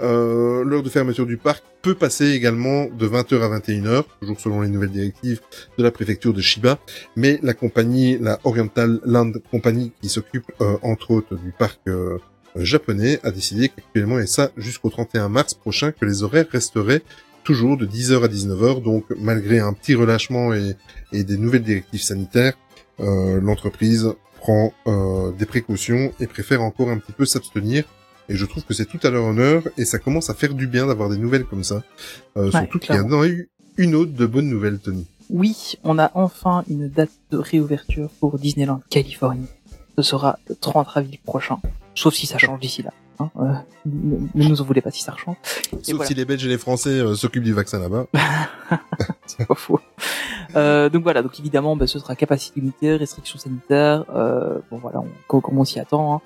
Euh, 0.00 0.62
L'heure 0.64 0.84
de 0.84 0.88
fermeture 0.88 1.26
du 1.26 1.36
parc 1.36 1.64
peut 1.82 1.96
passer 1.96 2.30
également 2.30 2.86
de 2.86 3.08
20h 3.08 3.40
à 3.42 3.58
21h, 3.58 4.04
toujours 4.20 4.38
selon 4.38 4.60
les 4.60 4.68
nouvelles 4.68 4.90
directives 4.90 5.40
de 5.76 5.82
la 5.82 5.90
préfecture 5.90 6.32
de 6.32 6.40
Shiba. 6.40 6.78
Mais 7.16 7.40
la 7.42 7.52
compagnie, 7.52 8.16
la 8.18 8.38
Oriental 8.44 9.00
Land 9.04 9.32
Company, 9.50 9.92
qui 10.00 10.08
s'occupe 10.08 10.46
euh, 10.60 10.76
entre 10.82 11.10
autres 11.10 11.34
du 11.34 11.50
parc 11.50 11.80
japonais, 12.54 13.18
a 13.24 13.32
décidé 13.32 13.68
qu'actuellement, 13.68 14.20
et 14.20 14.26
ça 14.26 14.52
jusqu'au 14.56 14.88
31 14.88 15.28
mars 15.28 15.54
prochain, 15.54 15.90
que 15.90 16.04
les 16.04 16.22
horaires 16.22 16.46
resteraient 16.48 17.02
toujours 17.42 17.76
de 17.76 17.86
10h 17.86 18.22
à 18.22 18.28
19h. 18.28 18.82
Donc 18.82 19.04
malgré 19.18 19.58
un 19.58 19.72
petit 19.72 19.96
relâchement 19.96 20.54
et 20.54 21.24
des 21.24 21.36
nouvelles 21.36 21.64
directives 21.64 22.02
sanitaires, 22.02 22.54
euh, 23.00 23.40
l'entreprise 23.40 24.12
prend 24.38 24.72
euh, 24.86 25.32
des 25.32 25.46
précautions 25.46 26.12
et 26.20 26.26
préfère 26.26 26.62
encore 26.62 26.90
un 26.90 26.98
petit 26.98 27.12
peu 27.12 27.24
s'abstenir. 27.24 27.84
Et 28.28 28.36
je 28.36 28.44
trouve 28.46 28.64
que 28.64 28.74
c'est 28.74 28.86
tout 28.86 29.00
à 29.02 29.10
leur 29.10 29.24
honneur 29.24 29.62
et 29.76 29.84
ça 29.84 29.98
commence 29.98 30.30
à 30.30 30.34
faire 30.34 30.54
du 30.54 30.66
bien 30.66 30.86
d'avoir 30.86 31.08
des 31.08 31.18
nouvelles 31.18 31.44
comme 31.44 31.64
ça. 31.64 31.82
Euh, 32.36 32.50
surtout 32.50 32.78
qu'il 32.78 32.94
y 32.94 32.98
en 32.98 33.12
a 33.12 33.26
eu 33.26 33.48
une 33.76 33.94
autre 33.94 34.12
de 34.12 34.26
bonnes 34.26 34.48
nouvelles, 34.48 34.78
Tony. 34.78 35.06
Oui, 35.30 35.74
on 35.84 35.98
a 35.98 36.10
enfin 36.14 36.64
une 36.68 36.88
date 36.88 37.10
de 37.30 37.38
réouverture 37.38 38.10
pour 38.20 38.38
Disneyland 38.38 38.80
Californie. 38.90 39.48
Ce 39.96 40.02
sera 40.02 40.38
le 40.48 40.54
30 40.54 40.88
avril 40.94 41.18
prochain. 41.24 41.58
Sauf 41.94 42.14
si 42.14 42.26
ça 42.26 42.38
change 42.38 42.60
d'ici 42.60 42.82
là. 42.82 42.92
Hein, 43.20 43.30
euh, 43.40 43.52
ne, 43.86 44.48
nous 44.48 44.60
en 44.60 44.64
voulez 44.64 44.80
pas 44.80 44.90
si 44.90 45.02
ça. 45.02 45.14
Et 45.26 45.76
Sauf 45.82 45.94
voilà. 45.96 46.06
si 46.06 46.14
les 46.14 46.24
Belges 46.24 46.44
et 46.44 46.48
les 46.48 46.58
Français 46.58 46.90
euh, 46.90 47.14
s'occupent 47.14 47.44
du 47.44 47.52
vaccin 47.52 47.78
là-bas. 47.78 48.06
C'est 49.26 49.46
pas 49.46 49.54
faux. 49.54 49.80
Euh, 50.56 50.88
donc 50.88 51.02
voilà, 51.02 51.22
donc 51.22 51.38
évidemment, 51.38 51.76
bah, 51.76 51.86
ce 51.86 51.98
sera 51.98 52.14
capacité 52.16 52.60
limitée, 52.60 52.96
restrictions 52.96 53.38
sanitaires. 53.38 54.04
Euh, 54.14 54.58
bon 54.70 54.78
voilà, 54.78 55.00
on, 55.28 55.40
comme, 55.40 55.58
on 55.58 55.64
s'y 55.64 55.80
attend. 55.80 56.14
hein. 56.16 56.20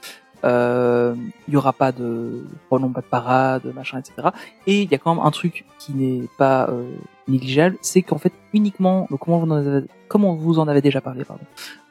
Euh, 0.44 1.14
Il 1.48 1.54
y 1.54 1.56
aura 1.56 1.72
pas 1.72 1.90
de, 1.90 2.44
probablement 2.68 2.92
pas 2.94 3.00
de 3.00 3.06
parade, 3.06 3.62
machin, 3.74 3.98
etc. 3.98 4.28
Et 4.66 4.82
il 4.82 4.90
y 4.90 4.94
a 4.94 4.98
quand 4.98 5.14
même 5.14 5.24
un 5.24 5.30
truc 5.32 5.64
qui 5.80 5.92
n'est 5.94 6.28
pas 6.38 6.68
euh, 6.70 6.88
négligeable, 7.26 7.76
c'est 7.80 8.02
qu'en 8.02 8.18
fait 8.18 8.32
uniquement, 8.52 9.08
donc 9.10 9.18
comment 9.20 9.38
vous 9.40 9.46
en 9.50 9.56
avez, 9.56 9.86
comment 10.06 10.34
vous 10.36 10.58
en 10.60 10.68
avez 10.68 10.80
déjà 10.80 11.00
parlé, 11.00 11.24
pardon, 11.24 11.42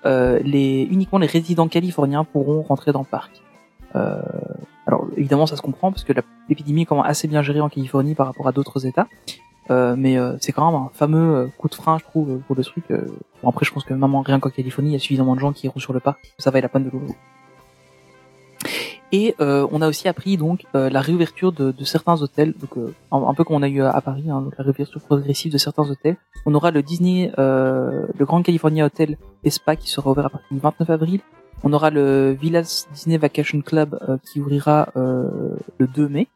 euh, 0.06 0.39
les 0.43 0.88
uniquement 0.89 1.20
les 1.20 1.28
résidents 1.28 1.68
californiens 1.68 2.24
pourront 2.24 2.62
rentrer 2.62 2.91
dans 2.93 3.00
le 3.02 3.06
parc. 3.06 3.41
Euh, 3.95 4.22
alors 4.88 5.06
évidemment, 5.18 5.46
ça 5.46 5.58
se 5.58 5.62
comprend 5.62 5.92
parce 5.92 6.04
que 6.04 6.14
l'épidémie 6.50 6.84
est 6.84 6.86
quand 6.86 6.96
même 6.96 7.06
assez 7.06 7.28
bien 7.28 7.42
gérée 7.42 7.60
en 7.60 7.70
Californie 7.70 8.16
par 8.16 8.28
rapport 8.28 8.48
à 8.48 8.52
d'autres 8.54 8.86
États. 8.86 9.08
Euh, 9.70 9.96
mais 9.98 10.18
euh, 10.18 10.38
c'est 10.40 10.54
quand 10.54 10.66
même 10.66 10.80
un 10.80 10.90
fameux 10.94 11.36
euh, 11.36 11.48
coup 11.58 11.68
de 11.68 11.76
frein, 11.76 11.98
je 11.98 12.04
trouve, 12.06 12.40
pour 12.48 12.56
le 12.56 12.64
truc. 12.64 12.86
Bon, 13.44 13.50
après, 13.50 13.66
je 13.66 13.74
pense 13.74 13.84
que 13.84 13.94
même 13.94 14.16
en- 14.16 14.22
rien 14.22 14.40
qu'en 14.40 14.50
Californie, 14.50 14.92
il 14.92 14.94
y 14.94 14.96
a 14.96 15.00
suffisamment 15.00 15.36
de 15.36 15.42
gens 15.42 15.52
qui 15.52 15.68
iront 15.68 15.80
sur 15.80 15.92
le 15.92 16.00
parc, 16.00 16.20
ça 16.38 16.52
vaille 16.52 16.62
la 16.62 16.70
peine 16.70 16.86
de 16.86 16.90
l'ouvrir. 16.90 17.16
Et 19.14 19.36
on 19.40 19.82
a 19.82 19.88
aussi 19.88 20.10
appris 20.10 20.36
donc 20.36 20.66
la 20.74 21.00
réouverture 21.00 21.54
de, 21.54 21.72
de 21.72 21.84
certains 21.86 22.22
hôtels, 22.22 22.54
donc 22.60 22.92
un, 23.10 23.34
peu 23.34 23.46
comme 23.46 23.56
on 23.56 23.62
a 23.62 23.70
eu 23.70 23.82
à, 23.82 24.02
Paris, 24.02 24.30
hein, 24.30 24.50
la 24.58 24.64
réouverture 24.66 25.00
progressive 25.00 25.52
de 25.54 25.58
certains 25.58 25.90
hôtels. 25.90 26.18
On 26.46 26.54
aura 26.54 26.72
le 26.72 26.84
Disney, 26.84 27.32
le 27.38 28.26
Grand 28.26 28.42
California 28.42 28.86
Hotel 28.86 29.18
et 29.46 29.50
Spa 29.50 29.78
qui 29.78 29.90
sera 29.90 30.12
ouvert 30.12 30.26
à 30.26 30.30
partir 30.30 30.50
du 30.52 30.60
29 30.60 30.90
avril. 30.90 31.22
On 31.64 31.74
aura 31.74 31.89
le 31.89 32.32
Villas 32.39 32.88
Disney 32.93 33.18
Vacation 33.18 33.62
Club 33.62 33.97
euh, 34.08 34.18
qui 34.24 34.39
ouvrira 34.39 34.89
euh, 34.95 35.30
le 35.80 35.88
2 35.88 36.08
mai. 36.08 36.28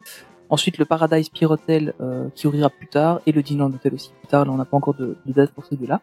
Ensuite, 0.49 0.77
le 0.79 0.85
Paradise 0.85 1.29
Pier 1.29 1.47
Hotel 1.47 1.93
euh, 2.01 2.27
qui 2.35 2.47
ouvrira 2.47 2.69
plus 2.69 2.87
tard 2.87 3.21
et 3.25 3.31
le 3.31 3.41
Disneyland 3.41 3.69
Hotel 3.73 3.93
aussi 3.93 4.11
plus 4.19 4.27
tard. 4.27 4.45
Là, 4.45 4.51
on 4.51 4.57
n'a 4.57 4.65
pas 4.65 4.75
encore 4.77 4.95
de, 4.95 5.15
de 5.25 5.31
date 5.33 5.51
pour 5.51 5.65
ces 5.65 5.75
deux-là. 5.77 6.01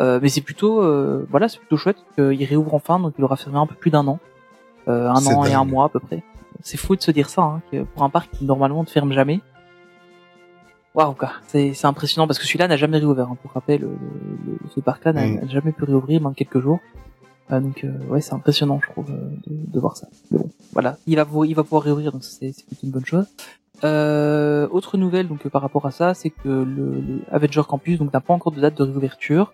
Euh, 0.00 0.18
mais 0.22 0.28
c'est 0.30 0.40
plutôt, 0.40 0.82
euh, 0.82 1.26
voilà, 1.30 1.48
c'est 1.48 1.58
plutôt 1.58 1.76
chouette 1.76 1.98
qu'il 2.14 2.44
réouvre 2.44 2.72
enfin. 2.74 2.98
Donc, 2.98 3.14
il 3.18 3.24
aura 3.24 3.36
fermé 3.36 3.58
un 3.58 3.66
peu 3.66 3.74
plus 3.74 3.90
d'un 3.90 4.06
an, 4.06 4.18
euh, 4.88 5.08
un 5.10 5.16
C'est 5.16 5.34
an 5.34 5.44
et 5.44 5.52
un 5.52 5.64
mois 5.66 5.84
à 5.86 5.88
peu 5.90 6.00
près. 6.00 6.22
C'est 6.62 6.78
fou 6.78 6.96
de 6.96 7.02
se 7.02 7.10
dire 7.10 7.28
ça, 7.28 7.42
hein, 7.42 7.60
que 7.70 7.82
pour 7.82 8.02
un 8.04 8.08
parc 8.10 8.30
qui 8.30 8.44
normalement 8.46 8.82
ne 8.82 8.88
ferme 8.88 9.12
jamais. 9.12 9.40
Waouh, 10.94 11.12
quoi. 11.14 11.32
C'est, 11.48 11.72
c'est 11.74 11.86
impressionnant 11.86 12.26
parce 12.26 12.38
que 12.38 12.44
celui-là 12.46 12.68
n'a 12.68 12.76
jamais 12.76 12.98
réouvert. 12.98 13.28
Hein. 13.28 13.36
Pour 13.42 13.52
rappel, 13.52 13.80
le, 13.80 13.88
le- 13.88 14.58
ce 14.74 14.80
parc-là 14.80 15.12
n'a 15.12 15.26
n'a 15.28 15.46
jamais 15.48 15.72
pu 15.72 15.84
réouvrir, 15.84 16.20
même 16.22 16.34
quelques 16.34 16.60
jours. 16.60 16.80
Euh, 17.50 17.60
donc, 17.60 17.84
euh, 17.84 17.90
ouais, 18.08 18.20
c'est 18.20 18.34
impressionnant, 18.34 18.80
je 18.84 18.90
trouve, 18.92 19.10
euh, 19.10 19.28
de, 19.46 19.72
de 19.72 19.80
voir 19.80 19.96
ça. 19.96 20.06
Mais 20.30 20.38
bon, 20.38 20.48
voilà, 20.72 20.96
il 21.06 21.16
va, 21.16 21.24
pouvoir- 21.24 21.46
il 21.46 21.54
va 21.54 21.62
pouvoir 21.64 21.82
réouvrir, 21.82 22.12
donc 22.12 22.24
c'est, 22.24 22.54
une 22.82 22.90
bonne 22.90 23.04
chose. 23.04 23.26
Euh, 23.84 24.68
autre 24.70 24.96
nouvelle 24.96 25.26
donc 25.26 25.48
par 25.48 25.60
rapport 25.60 25.86
à 25.86 25.90
ça, 25.90 26.14
c'est 26.14 26.30
que 26.30 26.48
le, 26.48 27.00
le 27.00 27.20
Avenger 27.32 27.62
Campus 27.68 27.98
donc 27.98 28.12
n'a 28.12 28.20
pas 28.20 28.32
encore 28.32 28.52
de 28.52 28.60
date 28.60 28.76
de 28.78 28.84
réouverture 28.84 29.52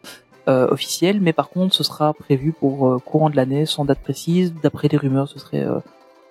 euh, 0.48 0.68
officielle, 0.70 1.18
mais 1.22 1.32
par 1.32 1.48
contre 1.48 1.74
ce 1.74 1.82
sera 1.82 2.12
prévu 2.12 2.52
pour 2.52 2.88
euh, 2.88 2.98
courant 2.98 3.30
de 3.30 3.36
l'année, 3.36 3.64
sans 3.64 3.86
date 3.86 4.00
précise. 4.00 4.52
D'après 4.62 4.88
les 4.88 4.98
rumeurs, 4.98 5.28
ce 5.28 5.38
serait 5.38 5.66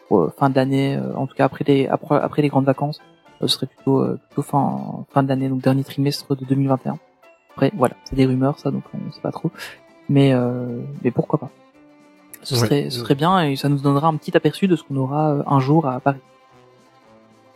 pour, 0.07 0.19
euh, 0.21 0.33
fin 0.37 0.51
de 0.51 0.55
l'année, 0.55 0.99
en 1.15 1.25
tout 1.25 1.33
cas 1.33 1.45
après 1.45 1.65
les 1.67 1.87
après, 1.87 2.41
les 2.43 2.49
grandes 2.49 2.65
vacances, 2.65 2.99
ce 3.41 3.47
serait 3.47 3.65
plutôt 3.65 4.05
plutôt 4.29 4.43
fin 4.43 5.05
fin 5.11 5.23
de 5.23 5.33
donc 5.47 5.61
dernier 5.61 5.83
trimestre 5.83 6.35
de 6.35 6.45
2021. 6.45 6.99
Après 7.55 7.71
voilà, 7.75 7.95
c'est 8.03 8.15
des 8.15 8.27
rumeurs 8.27 8.59
ça, 8.59 8.69
donc 8.69 8.83
on 8.93 9.11
sait 9.11 9.21
pas 9.21 9.31
trop, 9.31 9.49
mais 10.09 10.33
euh, 10.33 10.65
mais 11.03 11.11
pourquoi 11.11 11.39
pas. 11.39 11.49
Ce 12.43 12.53
Ouais. 12.55 12.61
serait 12.61 12.89
ce 12.89 12.99
serait 12.99 13.15
bien 13.15 13.41
et 13.43 13.55
ça 13.55 13.67
nous 13.69 13.77
donnera 13.79 14.07
un 14.07 14.15
petit 14.15 14.35
aperçu 14.37 14.67
de 14.67 14.75
ce 14.75 14.83
qu'on 14.83 14.95
aura 14.97 15.31
euh, 15.33 15.43
un 15.47 15.59
jour 15.59 15.87
à 15.87 15.99
Paris. 15.99 16.19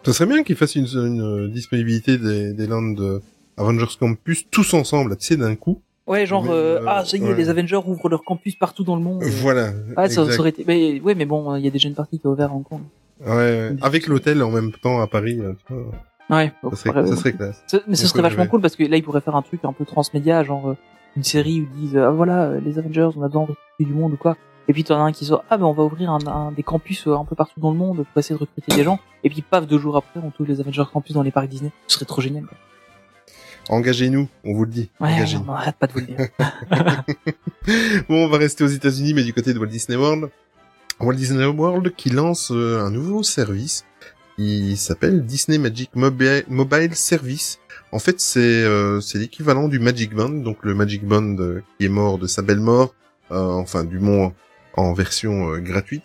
Ça 0.04 0.14
serait 0.14 0.26
bien 0.26 0.43
qu'ils 0.43 0.56
fassent 0.56 0.76
une, 0.76 0.88
une, 0.88 1.22
euh, 1.22 1.47
disponibilité 1.47 2.18
des, 2.18 2.54
des 2.54 2.68
lands 2.68 2.82
de 2.91 3.22
Avengers 3.58 3.86
Campus 3.99 4.49
tous 4.49 4.74
ensemble, 4.74 5.16
tu 5.18 5.28
sais, 5.28 5.38
d'un 5.38 5.56
coup. 5.56 5.82
Ouais, 6.08 6.26
genre, 6.26 6.43
Mais, 6.45 6.49
euh, 6.52 6.80
ah, 6.88 7.06
ça 7.06 7.16
y 7.18 7.22
est, 7.22 7.28
ouais. 7.28 7.36
les 7.36 7.49
Avengers 7.49 7.80
ouvrent 7.86 8.10
leur 8.10 8.24
campus 8.24 8.56
partout 8.56 8.84
dans 8.84 8.95
le 8.95 9.04
monde. 9.04 9.22
Voilà. 9.24 9.70
Ouais, 9.95 10.10
ça, 10.10 10.24
aurait 10.24 10.49
été, 10.49 10.66
mais, 10.68 10.99
ouais, 10.99 11.14
mais 11.14 11.26
bon, 11.26 11.56
il 11.56 11.64
y 11.64 11.68
a 11.68 11.72
déjà 11.72 11.88
une 11.88 11.93
partie 11.95 12.18
qui 12.18 12.26
est 12.26 12.30
ouverte 12.30 12.52
à 12.52 12.54
Hong 12.56 12.64
Kong. 12.64 12.82
Ouais. 13.26 13.76
Avec 13.84 14.08
l'hôtel 14.08 14.41
en 14.41 14.49
même 14.49 14.72
temps 14.72 14.99
à 14.99 15.08
Paris, 15.08 15.39
tu 15.68 15.74
vois, 15.74 15.91
Ouais, 16.38 16.52
ça 16.72 16.76
serait, 16.76 17.08
ça 17.08 17.16
serait 17.18 17.34
classe. 17.34 17.62
Ce- 17.68 17.78
Mais 17.88 17.95
ce 17.95 18.08
serait 18.08 18.22
vachement 18.24 18.47
cool 18.47 18.62
parce 18.62 18.76
que 18.76 18.84
là, 18.84 18.97
ils 18.97 19.04
pourraient 19.04 19.22
faire 19.22 19.36
un 19.36 19.41
truc 19.43 19.64
un 19.64 19.74
peu 19.74 19.86
transmédia, 19.86 20.43
genre, 20.43 20.70
euh, 20.72 20.78
une 21.16 21.24
série 21.24 21.62
où 21.62 21.68
ils 21.76 21.80
disent, 21.88 21.97
ah 21.97 22.09
voilà, 22.12 22.43
euh, 22.45 22.59
les 22.64 22.78
Avengers, 22.80 23.09
on 23.16 23.22
a 23.24 23.28
besoin 23.28 23.43
de 23.43 23.49
recruter 23.51 23.86
du 23.86 23.93
monde 23.93 24.14
ou 24.14 24.18
quoi. 24.18 24.38
Et 24.68 24.74
puis, 24.74 24.84
t'en 24.84 24.95
as 24.99 25.03
un 25.07 25.12
qui 25.12 25.26
sort, 25.26 25.43
ah, 25.49 25.57
ben, 25.57 25.66
on 25.66 25.74
va 25.74 25.84
ouvrir 25.84 26.12
un, 26.12 26.26
un- 26.28 26.51
des 26.51 26.64
campus 26.64 27.05
euh, 27.07 27.16
un 27.16 27.26
peu 27.26 27.36
partout 27.36 27.59
dans 27.59 27.72
le 27.72 27.78
monde 27.78 27.97
pour 28.05 28.20
essayer 28.20 28.36
de 28.36 28.39
recruter 28.39 28.74
des 28.76 28.84
gens. 28.84 28.99
Et 29.24 29.30
puis, 29.30 29.41
paf, 29.41 29.68
deux 29.68 29.80
jours 29.80 29.97
après, 29.97 30.20
on 30.24 30.30
trouve 30.32 30.47
les 30.47 30.59
Avengers 30.62 30.84
campus 30.91 31.14
dans 31.14 31.24
les 31.24 31.32
parcs 31.32 31.49
Disney. 31.49 31.72
Ce 31.88 31.95
serait 31.95 32.05
trop 32.05 32.22
génial, 32.22 32.45
quoi. 32.45 32.57
Engagez-nous, 33.70 34.28
on 34.43 34.53
vous 34.53 34.66
le 34.66 34.72
dit. 34.72 34.89
Ouais, 34.99 35.14
Engagez-nous. 35.14 35.45
on 35.47 35.51
arrête 35.53 35.76
pas 35.78 35.88
de 35.88 35.93
vous 35.93 35.99
le 35.99 36.05
dire. 36.05 36.18
Bon, 38.09 38.26
on 38.26 38.28
va 38.28 38.38
rester 38.38 38.64
aux 38.64 38.68
États-Unis, 38.68 39.14
mais 39.14 39.24
du 39.24 39.34
côté 39.34 39.53
de 39.53 39.59
Walt 39.59 39.68
Disney 39.68 39.97
World. 39.97 40.30
Walt 40.99 41.14
Disney 41.16 41.45
World 41.45 41.93
qui 41.95 42.09
lance 42.09 42.51
euh, 42.51 42.80
un 42.84 42.89
nouveau 42.91 43.22
service. 43.24 43.86
Il 44.38 44.78
s'appelle 44.78 45.26
Disney 45.26 45.57
Magic 45.59 45.91
Mobile, 45.95 46.43
Mobile 46.47 46.95
Service. 46.95 47.59
En 47.91 47.99
fait, 47.99 48.21
c'est 48.21 48.39
euh, 48.39 49.01
c'est 49.01 49.17
l'équivalent 49.17 49.67
du 49.67 49.79
Magic 49.79 50.13
Band, 50.13 50.29
donc 50.29 50.59
le 50.63 50.73
Magic 50.73 51.05
Band 51.05 51.35
euh, 51.39 51.61
qui 51.77 51.85
est 51.85 51.89
mort 51.89 52.17
de 52.17 52.27
sa 52.27 52.41
belle 52.41 52.61
mort, 52.61 52.95
euh, 53.31 53.35
enfin 53.35 53.83
du 53.83 53.99
moins 53.99 54.33
en 54.75 54.93
version 54.93 55.57
gratuite. 55.59 56.03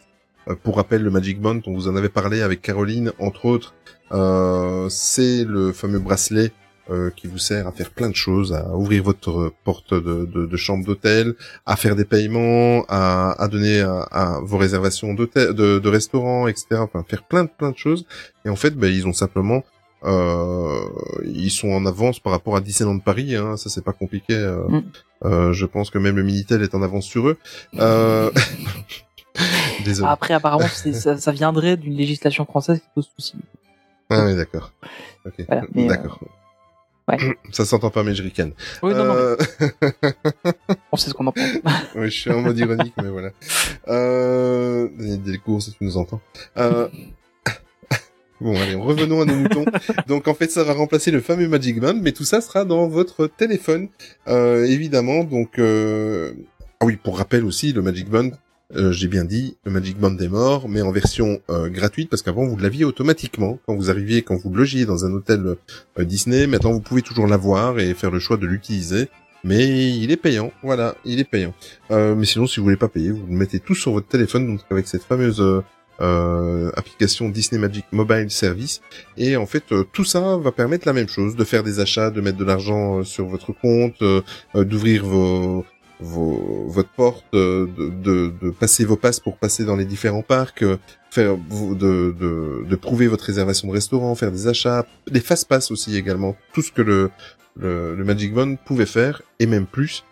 Pour 0.62 0.76
rappel, 0.76 1.03
le 1.03 1.11
Magic 1.11 1.41
Band, 1.41 1.61
on 1.66 1.74
vous 1.74 1.89
en 1.89 1.97
avait 1.97 2.09
parlé 2.09 2.43
avec 2.43 2.62
Caroline, 2.62 3.12
entre 3.18 3.47
autres, 3.47 3.74
c'est 4.91 5.45
le 5.45 5.72
fameux 5.72 5.99
bracelet 5.99 6.53
qui 7.16 7.26
vous 7.26 7.39
sert 7.39 7.66
à 7.66 7.72
faire 7.72 7.91
plein 7.91 8.09
de 8.09 8.14
choses, 8.14 8.53
à 8.53 8.76
ouvrir 8.76 9.03
votre 9.03 9.53
porte 9.64 9.93
de, 9.93 10.57
chambre 10.57 10.84
d'hôtel, 10.84 11.34
à 11.64 11.74
faire 11.74 11.97
des 11.97 12.05
paiements, 12.05 12.84
à, 12.89 13.32
à 13.43 13.49
donner 13.49 13.80
à, 13.80 14.39
vos 14.43 14.57
réservations 14.57 15.14
de, 15.14 15.26
de 15.53 15.89
restaurants, 15.89 16.47
etc. 16.47 16.66
Enfin, 16.78 17.05
faire 17.09 17.24
plein 17.24 17.45
de 17.45 17.51
plein 17.51 17.72
de 17.72 17.78
choses. 17.78 18.07
Et 18.45 18.49
en 18.49 18.57
fait, 18.57 18.76
ben, 18.76 18.93
ils 18.93 19.09
ont 19.09 19.12
simplement, 19.12 19.64
ils 20.05 21.51
sont 21.51 21.69
en 21.71 21.85
avance 21.87 22.21
par 22.21 22.33
rapport 22.33 22.57
à 22.57 22.61
Disneyland 22.61 22.99
Paris. 22.99 23.35
Hein, 23.37 23.57
ça 23.57 23.71
c'est 23.71 23.85
pas 23.85 23.93
compliqué. 23.93 24.35
euh, 24.35 24.67
Mm. 24.69 24.83
euh, 25.25 25.53
je 25.53 25.67
pense 25.67 25.91
que 25.91 25.99
même 25.99 26.17
le 26.17 26.23
Minitel 26.23 26.63
est 26.63 26.75
en 26.75 26.83
avance 26.83 27.07
sur 27.07 27.29
eux. 27.29 27.39
Euh... 27.79 28.31
Désolé. 29.85 30.09
Après, 30.11 30.35
apparemment, 30.35 30.67
ça, 30.69 31.17
ça 31.19 31.33
viendrait 31.33 31.77
d'une 31.77 31.95
législation 31.95 32.45
française 32.47 32.79
qui 32.81 32.87
pose 32.95 33.09
souci. 33.15 33.35
Ah 34.11 34.25
oui, 34.25 34.35
d'accord. 34.37 34.73
Ok, 35.27 35.35
Voilà, 35.47 35.63
euh, 35.77 35.89
d'accord. 35.89 36.19
ouais. 37.09 37.19
Ça 37.53 37.65
s'entend 37.65 37.91
pas, 37.91 38.03
mais 38.03 38.15
je 38.15 38.23
ricane. 38.23 38.53
Oui, 38.83 38.95
non, 38.95 39.05
non, 39.05 39.15
mais 39.15 39.21
Euh, 39.21 39.37
on 40.93 40.97
sait 40.97 41.11
ce 41.11 41.15
qu'on 41.15 41.27
en 41.27 41.33
pense. 41.33 41.45
Oui, 41.95 42.07
je 42.11 42.21
suis 42.21 42.31
en 42.31 42.41
mode 42.41 42.59
ironique, 42.59 42.95
mais 43.03 43.09
voilà. 43.11 43.31
Euh... 43.89 44.89
Des 44.99 45.39
cours, 45.39 45.61
si 45.63 45.73
tu 45.73 45.85
nous 45.85 45.97
entends. 45.99 46.21
Euh... 46.57 46.89
Bon, 48.41 48.55
allez, 48.61 48.74
revenons 48.74 49.22
à 49.22 49.24
nos 49.24 49.34
moutons. 49.34 49.64
Donc, 50.07 50.28
en 50.28 50.34
fait, 50.34 50.51
ça 50.51 50.62
va 50.62 50.74
remplacer 50.74 51.11
le 51.11 51.20
fameux 51.20 51.49
Magic 51.49 51.80
Band, 51.80 51.99
mais 52.01 52.12
tout 52.12 52.24
ça 52.24 52.41
sera 52.41 52.64
dans 52.64 52.87
votre 52.87 53.26
téléphone, 53.26 53.89
euh, 54.28 54.64
évidemment. 54.64 55.24
Donc, 55.24 55.59
euh... 55.59 56.32
ah 56.80 56.84
oui, 56.84 56.97
pour 56.97 57.18
rappel 57.18 57.45
aussi, 57.45 57.72
le 57.72 57.80
Magic 57.80 58.11
Band, 58.11 58.30
euh, 58.74 58.93
j'ai 58.93 59.09
bien 59.09 59.24
dit, 59.24 59.57
le 59.64 59.70
Magic 59.70 59.99
Band 59.99 60.18
est 60.18 60.28
mort, 60.28 60.68
mais 60.68 60.82
en 60.82 60.93
version 60.93 61.41
euh, 61.49 61.70
gratuite, 61.70 62.11
parce 62.11 62.22
qu'avant, 62.22 62.45
vous 62.47 62.59
l'aviez 62.59 62.84
automatiquement. 62.84 63.59
Quand 63.66 63.74
vous 63.74 63.91
arriviez, 63.91 64.20
quand 64.20 64.37
vous 64.37 64.53
logiez 64.53 64.84
dans 64.84 65.07
un 65.07 65.12
hôtel 65.12 65.57
Disney, 65.99 66.47
maintenant, 66.47 66.72
vous 66.72 66.80
pouvez 66.80 67.03
toujours 67.03 67.26
l'avoir 67.26 67.78
et 67.78 67.95
faire 67.95 68.11
le 68.11 68.18
choix 68.18 68.37
de 68.37 68.47
l'utiliser. 68.47 69.09
Mais 69.45 69.97
il 69.97 70.11
est 70.11 70.16
payant, 70.16 70.51
voilà, 70.62 70.97
il 71.05 71.20
est 71.20 71.24
payant. 71.24 71.55
Euh, 71.93 72.16
mais 72.16 72.26
sinon, 72.26 72.49
si 72.49 72.59
vous 72.59 72.64
voulez 72.64 72.76
pas 72.76 72.89
payer, 72.89 73.12
vous 73.12 73.24
le 73.26 73.37
mettez 73.37 73.61
tout 73.61 73.76
sur 73.76 73.93
votre 73.93 74.09
téléphone, 74.09 74.47
donc 74.47 74.61
avec 74.70 74.89
cette 74.89 75.05
fameuse 75.05 75.41
euh, 76.01 76.71
application 76.77 77.29
Disney 77.29 77.61
Magic 77.61 77.87
Mobile 77.93 78.31
Service. 78.31 78.81
Et 79.17 79.37
en 79.37 79.47
fait, 79.47 79.65
euh, 79.73 79.85
tout 79.93 80.05
ça 80.05 80.37
va 80.37 80.53
permettre 80.53 80.87
la 80.87 80.93
même 80.93 81.09
chose, 81.09 81.37
de 81.37 81.45
faire 81.45 81.63
des 81.63 81.81
achats, 81.81 82.11
de 82.11 82.21
mettre 82.21 82.39
de 82.39 82.45
l'argent 82.45 82.99
euh, 82.99 83.05
sur 83.05 83.27
votre 83.27 83.53
compte, 83.53 84.01
euh, 84.03 84.23
d'ouvrir 84.55 85.05
vos, 85.05 85.65
vos, 86.01 86.67
votre 86.69 86.91
porte, 86.91 87.25
de, 87.33 87.69
de, 87.77 88.33
de 88.43 88.51
passer 88.51 88.85
vos 88.85 88.97
passes 88.97 89.21
pour 89.21 89.37
passer 89.39 89.65
dans 89.65 89.77
les 89.77 89.87
différents 89.87 90.23
parcs, 90.23 90.65
faire 91.11 91.37
de, 91.37 91.75
de, 91.75 92.65
de 92.69 92.77
prouver 92.77 93.07
votre 93.07 93.25
réservation 93.25 93.69
de 93.69 93.73
restaurant, 93.73 94.15
faire 94.15 94.33
des 94.33 94.49
achats, 94.49 94.85
des 95.11 95.21
fast 95.21 95.49
pass 95.49 95.71
aussi 95.71 95.97
également, 95.97 96.37
tout 96.53 96.63
ce 96.63 96.73
que 96.73 96.83
le, 96.83 97.11
le, 97.59 97.95
le 97.95 98.05
Magic 98.05 98.35
Band 98.35 98.57
pouvait 98.57 98.87
faire 98.87 99.23
et 99.39 99.47
même 99.47 99.67
plus. 99.67 100.05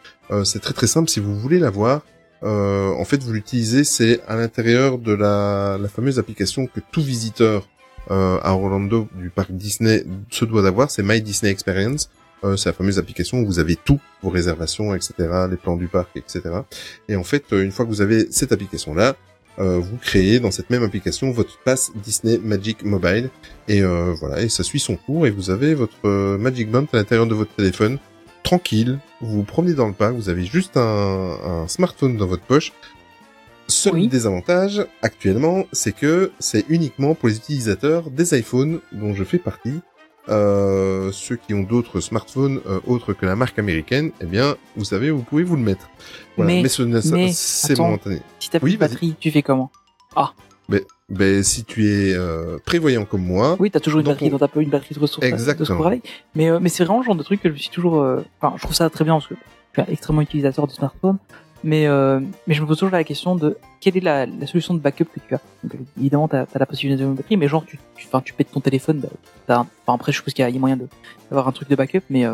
C'est 0.44 0.60
très 0.60 0.72
très 0.72 0.86
simple 0.86 1.10
si 1.10 1.20
vous 1.20 1.38
voulez 1.38 1.58
l'avoir. 1.58 2.00
Euh, 2.44 2.90
en 2.90 3.04
fait, 3.04 3.22
vous 3.22 3.32
l'utilisez, 3.32 3.84
c'est 3.84 4.20
à 4.28 4.36
l'intérieur 4.36 4.98
de 4.98 5.12
la, 5.12 5.78
la 5.80 5.88
fameuse 5.88 6.18
application 6.18 6.66
que 6.66 6.80
tout 6.92 7.02
visiteur 7.02 7.68
euh, 8.10 8.38
à 8.42 8.54
Orlando 8.54 9.08
du 9.14 9.30
parc 9.30 9.50
Disney 9.52 10.04
se 10.30 10.44
doit 10.44 10.62
d'avoir, 10.62 10.90
c'est 10.90 11.02
My 11.02 11.22
Disney 11.22 11.50
Experience. 11.50 12.10
Euh, 12.44 12.56
c'est 12.56 12.68
la 12.68 12.74
fameuse 12.74 12.98
application 12.98 13.38
où 13.38 13.46
vous 13.46 13.58
avez 13.58 13.76
tout, 13.76 14.00
vos 14.22 14.28
réservations, 14.28 14.94
etc., 14.94 15.14
les 15.50 15.56
plans 15.56 15.76
du 15.76 15.88
parc, 15.88 16.10
etc. 16.16 16.42
Et 17.08 17.16
en 17.16 17.24
fait, 17.24 17.44
euh, 17.52 17.62
une 17.62 17.72
fois 17.72 17.86
que 17.86 17.90
vous 17.90 18.02
avez 18.02 18.30
cette 18.30 18.52
application-là, 18.52 19.16
euh, 19.58 19.78
vous 19.78 19.96
créez 19.96 20.40
dans 20.40 20.50
cette 20.50 20.68
même 20.68 20.82
application 20.82 21.30
votre 21.30 21.58
passe 21.60 21.92
Disney 21.94 22.38
Magic 22.42 22.84
Mobile 22.84 23.30
et 23.68 23.82
euh, 23.82 24.12
voilà 24.18 24.42
et 24.42 24.48
ça 24.48 24.64
suit 24.64 24.80
son 24.80 24.96
cours 24.96 25.28
et 25.28 25.30
vous 25.30 25.48
avez 25.48 25.74
votre 25.74 26.08
Magic 26.36 26.68
Band 26.72 26.86
à 26.92 26.96
l'intérieur 26.96 27.28
de 27.28 27.36
votre 27.36 27.54
téléphone 27.54 27.98
tranquille 28.44 28.98
vous 29.20 29.38
vous 29.38 29.42
promenez 29.42 29.74
dans 29.74 29.88
le 29.88 29.92
parc 29.94 30.14
vous 30.14 30.28
avez 30.28 30.44
juste 30.44 30.76
un, 30.76 31.36
un 31.44 31.66
smartphone 31.68 32.16
dans 32.16 32.26
votre 32.26 32.44
poche 32.44 32.72
seul 33.66 33.94
Oui. 33.94 34.08
désavantage 34.08 34.86
actuellement 35.02 35.64
c'est 35.72 35.92
que 35.96 36.30
c'est 36.38 36.64
uniquement 36.68 37.14
pour 37.14 37.28
les 37.30 37.36
utilisateurs 37.36 38.10
des 38.10 38.38
iPhones 38.38 38.80
dont 38.92 39.14
je 39.14 39.24
fais 39.24 39.38
partie 39.38 39.80
euh, 40.28 41.10
ceux 41.12 41.36
qui 41.36 41.52
ont 41.54 41.62
d'autres 41.62 42.00
smartphones 42.00 42.60
euh, 42.66 42.80
autres 42.86 43.12
que 43.12 43.26
la 43.26 43.36
marque 43.36 43.58
américaine, 43.58 44.10
eh 44.22 44.24
bien, 44.24 44.56
vous 44.74 44.84
savez, 44.86 45.10
vous 45.10 45.20
pouvez 45.22 45.42
vous 45.42 45.54
le 45.54 45.60
mettre. 45.60 45.90
Voilà. 46.38 46.50
Mais- 46.50 46.62
Mais, 46.62 46.68
ce 46.70 46.82
n'est- 46.82 47.10
mais, 47.12 47.30
c'est 47.34 47.76
momentané. 47.76 48.22
Si 48.40 48.48
t'as 48.48 48.58
plus 48.58 48.70
Oui, 48.70 48.72
de 48.72 48.78
vas-y. 48.78 48.88
batterie, 48.88 49.14
tu 49.20 49.30
fais 49.30 49.42
comment? 49.42 49.70
Ben, 51.10 51.42
si 51.42 51.64
tu 51.64 51.86
es 51.86 52.14
euh, 52.14 52.56
prévoyant 52.64 53.04
comme 53.04 53.22
moi, 53.24 53.56
Oui, 53.60 53.70
t'as 53.70 53.78
toujours 53.80 54.00
une 54.00 54.06
batterie, 54.06 54.30
on- 54.32 54.38
t'as 54.38 54.48
pas 54.48 54.60
une 54.62 54.70
batterie 54.70 54.94
de 54.94 55.00
ressources 55.00 55.20
de 55.20 55.32
Exactement. 55.32 55.84
avec. 55.84 56.02
Mais, 56.34 56.48
euh, 56.48 56.58
mais 56.60 56.70
c'est 56.70 56.82
vraiment 56.84 57.00
le 57.00 57.04
genre 57.04 57.14
de 57.14 57.22
truc 57.22 57.42
que 57.42 57.48
je 57.50 57.54
me 57.54 57.58
suis 57.58 57.68
toujours. 57.70 58.00
euh, 58.00 58.24
Enfin, 58.40 58.54
je 58.56 58.62
trouve 58.62 58.74
ça 58.74 58.88
très 58.88 59.04
bien 59.04 59.14
parce 59.14 59.26
que 59.26 59.34
je 59.76 59.82
suis 59.82 59.92
extrêmement 59.92 60.22
utilisateur 60.22 60.66
de 60.66 60.72
smartphone. 60.72 61.18
Mais, 61.62 61.86
euh, 61.86 62.20
mais 62.46 62.52
je 62.54 62.60
me 62.62 62.66
pose 62.66 62.78
toujours 62.78 62.92
la 62.92 63.04
question 63.04 63.36
de 63.36 63.56
quelle 63.80 63.96
est 63.96 64.00
la, 64.00 64.26
la 64.26 64.46
solution 64.46 64.74
de 64.74 64.80
backup 64.80 65.04
que 65.06 65.20
tu 65.26 65.34
as. 65.34 65.40
Donc, 65.62 65.74
euh, 65.74 65.78
évidemment, 65.98 66.28
t'as 66.28 66.42
as 66.42 66.58
la 66.58 66.66
possibilité 66.66 67.02
de 67.02 67.08
batterie, 67.08 67.36
mais 67.38 67.48
genre, 67.48 67.64
tu, 67.66 67.78
tu, 67.96 68.06
tu 68.24 68.32
pètes 68.34 68.50
ton 68.50 68.60
téléphone. 68.60 69.02
Bah, 69.46 69.56
un- 69.56 69.66
enfin, 69.86 69.94
après, 69.94 70.12
je 70.12 70.18
suppose 70.18 70.32
qu'il 70.34 70.46
y 70.48 70.56
a 70.56 70.58
moyen 70.58 70.76
de- 70.76 70.88
d'avoir 71.30 71.48
un 71.48 71.52
truc 71.52 71.68
de 71.68 71.76
backup, 71.76 72.00
mais. 72.10 72.24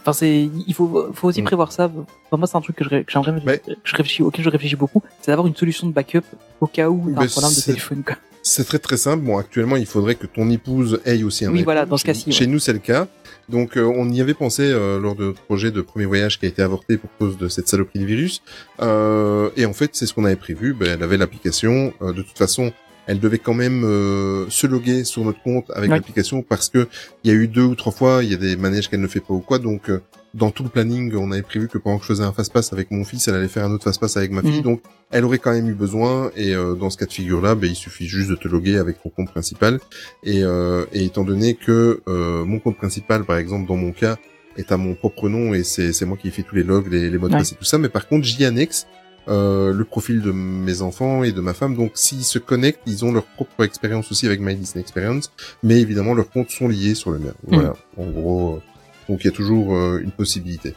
Enfin, 0.00 0.12
c'est, 0.12 0.48
il 0.66 0.74
faut, 0.74 1.08
faut 1.12 1.28
aussi 1.28 1.42
Mm. 1.42 1.46
prévoir 1.46 1.72
ça. 1.72 1.84
Enfin, 1.86 2.36
moi, 2.36 2.46
c'est 2.46 2.56
un 2.56 2.60
truc 2.60 2.76
que 2.76 2.84
je, 2.84 2.90
que 2.90 3.04
j'aimerais, 3.08 3.58
que 3.58 3.72
je 3.84 3.96
réfléchis, 3.96 4.22
auquel 4.22 4.44
je 4.44 4.50
réfléchis 4.50 4.76
beaucoup, 4.76 5.02
c'est 5.20 5.30
d'avoir 5.32 5.46
une 5.46 5.56
solution 5.56 5.86
de 5.86 5.92
backup 5.92 6.22
au 6.60 6.66
cas 6.66 6.88
où 6.88 7.12
t'as 7.14 7.22
un 7.22 7.26
problème 7.26 7.52
de 7.54 7.60
téléphone, 7.60 8.02
quoi. 8.06 8.16
c'est 8.42 8.64
très 8.64 8.78
très 8.78 8.96
simple. 8.96 9.24
Bon, 9.24 9.36
actuellement, 9.38 9.76
il 9.76 9.86
faudrait 9.86 10.14
que 10.14 10.26
ton 10.26 10.48
épouse 10.50 11.00
ait 11.04 11.22
aussi 11.22 11.44
un 11.44 11.52
Oui, 11.52 11.62
voilà, 11.64 11.84
dans 11.86 11.96
ce 11.96 12.04
cas-ci, 12.04 12.32
Chez 12.32 12.44
ouais. 12.44 12.50
nous, 12.50 12.58
c'est 12.58 12.72
le 12.72 12.78
cas. 12.78 13.06
Donc, 13.48 13.76
euh, 13.78 13.82
on 13.84 14.10
y 14.10 14.20
avait 14.20 14.34
pensé 14.34 14.62
euh, 14.62 15.00
lors 15.00 15.14
de 15.14 15.24
notre 15.24 15.40
projet 15.40 15.70
de 15.70 15.80
premier 15.80 16.04
voyage 16.04 16.38
qui 16.38 16.44
a 16.44 16.48
été 16.50 16.60
avorté 16.60 16.98
pour 16.98 17.08
cause 17.18 17.38
de 17.38 17.48
cette 17.48 17.66
saloperie 17.66 18.00
de 18.00 18.04
virus. 18.04 18.42
Euh, 18.80 19.48
et 19.56 19.64
en 19.64 19.72
fait, 19.72 19.90
c'est 19.94 20.04
ce 20.06 20.12
qu'on 20.14 20.24
avait 20.26 20.36
prévu. 20.36 20.74
Ben, 20.74 20.88
elle 20.94 21.02
avait 21.02 21.16
l'application. 21.16 21.92
Euh, 22.02 22.12
de 22.12 22.20
toute 22.22 22.36
façon, 22.36 22.72
elle 23.08 23.18
devait 23.18 23.38
quand 23.38 23.54
même 23.54 23.82
euh, 23.84 24.46
se 24.50 24.66
loguer 24.68 25.02
sur 25.02 25.24
notre 25.24 25.42
compte 25.42 25.70
avec 25.74 25.90
Ouais. 25.90 25.96
l'application 25.96 26.42
parce 26.42 26.68
que 26.68 26.86
il 27.24 27.32
y 27.32 27.34
a 27.34 27.36
eu 27.36 27.48
deux 27.48 27.62
ou 27.64 27.74
trois 27.74 27.90
fois, 27.92 28.22
il 28.22 28.30
y 28.30 28.34
a 28.34 28.36
des 28.36 28.54
manèges 28.56 28.88
qu'elle 28.88 29.00
ne 29.00 29.08
fait 29.08 29.18
pas 29.20 29.34
ou 29.34 29.40
quoi. 29.40 29.58
Donc, 29.58 29.88
euh, 29.90 30.00
dans 30.34 30.50
tout 30.50 30.62
le 30.62 30.68
planning, 30.68 31.14
on 31.16 31.32
avait 31.32 31.42
prévu 31.42 31.68
que 31.68 31.78
pendant 31.78 31.96
que 31.96 32.02
je 32.04 32.08
faisais 32.08 32.22
un 32.22 32.32
fast-pass 32.32 32.72
avec 32.74 32.90
mon 32.90 33.02
fils, 33.04 33.26
elle 33.26 33.34
allait 33.34 33.48
faire 33.48 33.64
un 33.64 33.72
autre 33.72 33.84
fast-pass 33.84 34.16
avec 34.18 34.30
ma 34.30 34.42
fille. 34.42 34.58
Mhm. 34.58 34.62
Donc, 34.62 34.82
elle 35.10 35.24
aurait 35.24 35.38
quand 35.38 35.52
même 35.52 35.68
eu 35.70 35.74
besoin. 35.74 36.30
Et 36.36 36.54
euh, 36.54 36.74
dans 36.74 36.90
ce 36.90 36.98
cas 36.98 37.06
de 37.06 37.12
figure-là, 37.12 37.54
ben, 37.54 37.68
il 37.70 37.74
suffit 37.74 38.06
juste 38.06 38.28
de 38.28 38.34
te 38.36 38.46
loguer 38.46 38.76
avec 38.76 39.02
ton 39.02 39.08
compte 39.08 39.30
principal. 39.30 39.80
Et, 40.22 40.42
euh, 40.44 40.84
et 40.92 41.06
étant 41.06 41.24
donné 41.24 41.54
que 41.54 42.02
euh, 42.08 42.44
mon 42.44 42.58
compte 42.60 42.76
principal, 42.76 43.24
par 43.24 43.38
exemple, 43.38 43.66
dans 43.66 43.76
mon 43.76 43.90
cas, 43.92 44.16
est 44.58 44.70
à 44.70 44.76
mon 44.76 44.94
propre 44.94 45.28
nom 45.28 45.54
et 45.54 45.62
c'est 45.62 45.92
c'est 45.92 46.04
moi 46.04 46.16
qui 46.20 46.30
fais 46.32 46.42
tous 46.42 46.56
les 46.56 46.64
logs, 46.64 46.88
les, 46.92 47.08
les 47.10 47.16
mots 47.18 47.28
de 47.28 47.32
Ouais. 47.32 47.38
passe 47.38 47.52
et 47.52 47.54
tout 47.54 47.64
ça. 47.64 47.78
Mais 47.78 47.88
par 47.88 48.06
contre, 48.08 48.26
j'y 48.26 48.44
annexe 48.44 48.86
euh, 49.28 49.72
le 49.72 49.84
profil 49.84 50.22
de 50.22 50.32
mes 50.32 50.82
enfants 50.82 51.22
et 51.24 51.32
de 51.32 51.40
ma 51.40 51.54
femme. 51.54 51.76
Donc, 51.76 51.92
s'ils 51.94 52.24
se 52.24 52.38
connectent, 52.38 52.80
ils 52.86 53.04
ont 53.04 53.12
leur 53.12 53.24
propre 53.24 53.64
expérience 53.64 54.10
aussi 54.10 54.26
avec 54.26 54.40
My 54.40 54.54
Disney 54.54 54.80
Experience. 54.82 55.30
Mais 55.62 55.80
évidemment, 55.80 56.14
leurs 56.14 56.30
comptes 56.30 56.50
sont 56.50 56.68
liés 56.68 56.94
sur 56.94 57.10
le 57.10 57.18
mien. 57.18 57.34
Voilà. 57.46 57.74
En 57.96 58.06
gros, 58.06 58.56
euh, 58.56 58.62
donc 59.08 59.20
il 59.22 59.26
y 59.26 59.30
a 59.30 59.32
toujours 59.32 59.74
euh, 59.76 60.00
une 60.02 60.10
possibilité. 60.12 60.74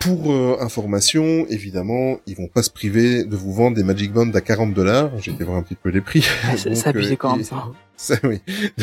Pour 0.00 0.32
euh, 0.32 0.58
information, 0.60 1.46
évidemment, 1.48 2.18
ils 2.26 2.36
vont 2.36 2.48
pas 2.48 2.62
se 2.62 2.68
priver 2.70 3.24
de 3.24 3.36
vous 3.36 3.54
vendre 3.54 3.74
des 3.76 3.84
Magic 3.84 4.12
Bands 4.12 4.30
à 4.34 4.40
40 4.42 4.74
dollars. 4.74 5.10
J'ai 5.18 5.32
été 5.32 5.44
voir 5.44 5.56
un 5.56 5.62
petit 5.62 5.76
peu 5.76 5.88
les 5.88 6.02
prix. 6.02 6.22
Ah, 6.44 6.56
c'est- 6.58 6.86
abusé 6.86 7.16
quand 7.16 7.34
même, 7.36 7.44
ça. 7.44 7.64
ça, 7.96 8.16
oui. 8.24 8.40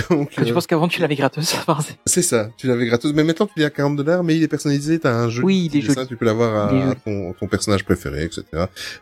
Donc, 0.10 0.32
Quand 0.36 0.44
tu 0.44 0.52
euh, 0.52 0.54
penses 0.54 0.68
qu'avant 0.68 0.88
tu 0.88 1.02
l'avais 1.02 1.16
gratos, 1.16 1.54
enfin, 1.56 1.78
c'est- 2.06 2.22
ça, 2.22 2.50
tu 2.58 2.68
l'avais 2.68 2.86
gratos. 2.86 3.14
Mais 3.14 3.24
maintenant, 3.24 3.48
tu 3.48 3.60
l'as 3.60 3.68
à 3.68 3.70
40 3.70 3.96
dollars, 3.98 4.24
mais 4.24 4.36
il 4.38 4.44
est 4.44 4.48
personnalisé, 4.48 5.00
t'as 5.00 5.14
un 5.14 5.30
jeu. 5.30 5.44
Oui, 5.44 5.70
il 5.72 5.78
est 5.78 5.82
joli. 5.82 6.08
Tu 6.08 6.16
peux 6.18 6.26
l'avoir 6.26 6.74
à, 6.74 6.96
ton, 6.96 7.34
ton 7.34 7.48
personnage 7.48 7.84
préféré, 7.84 8.24
etc. 8.24 8.44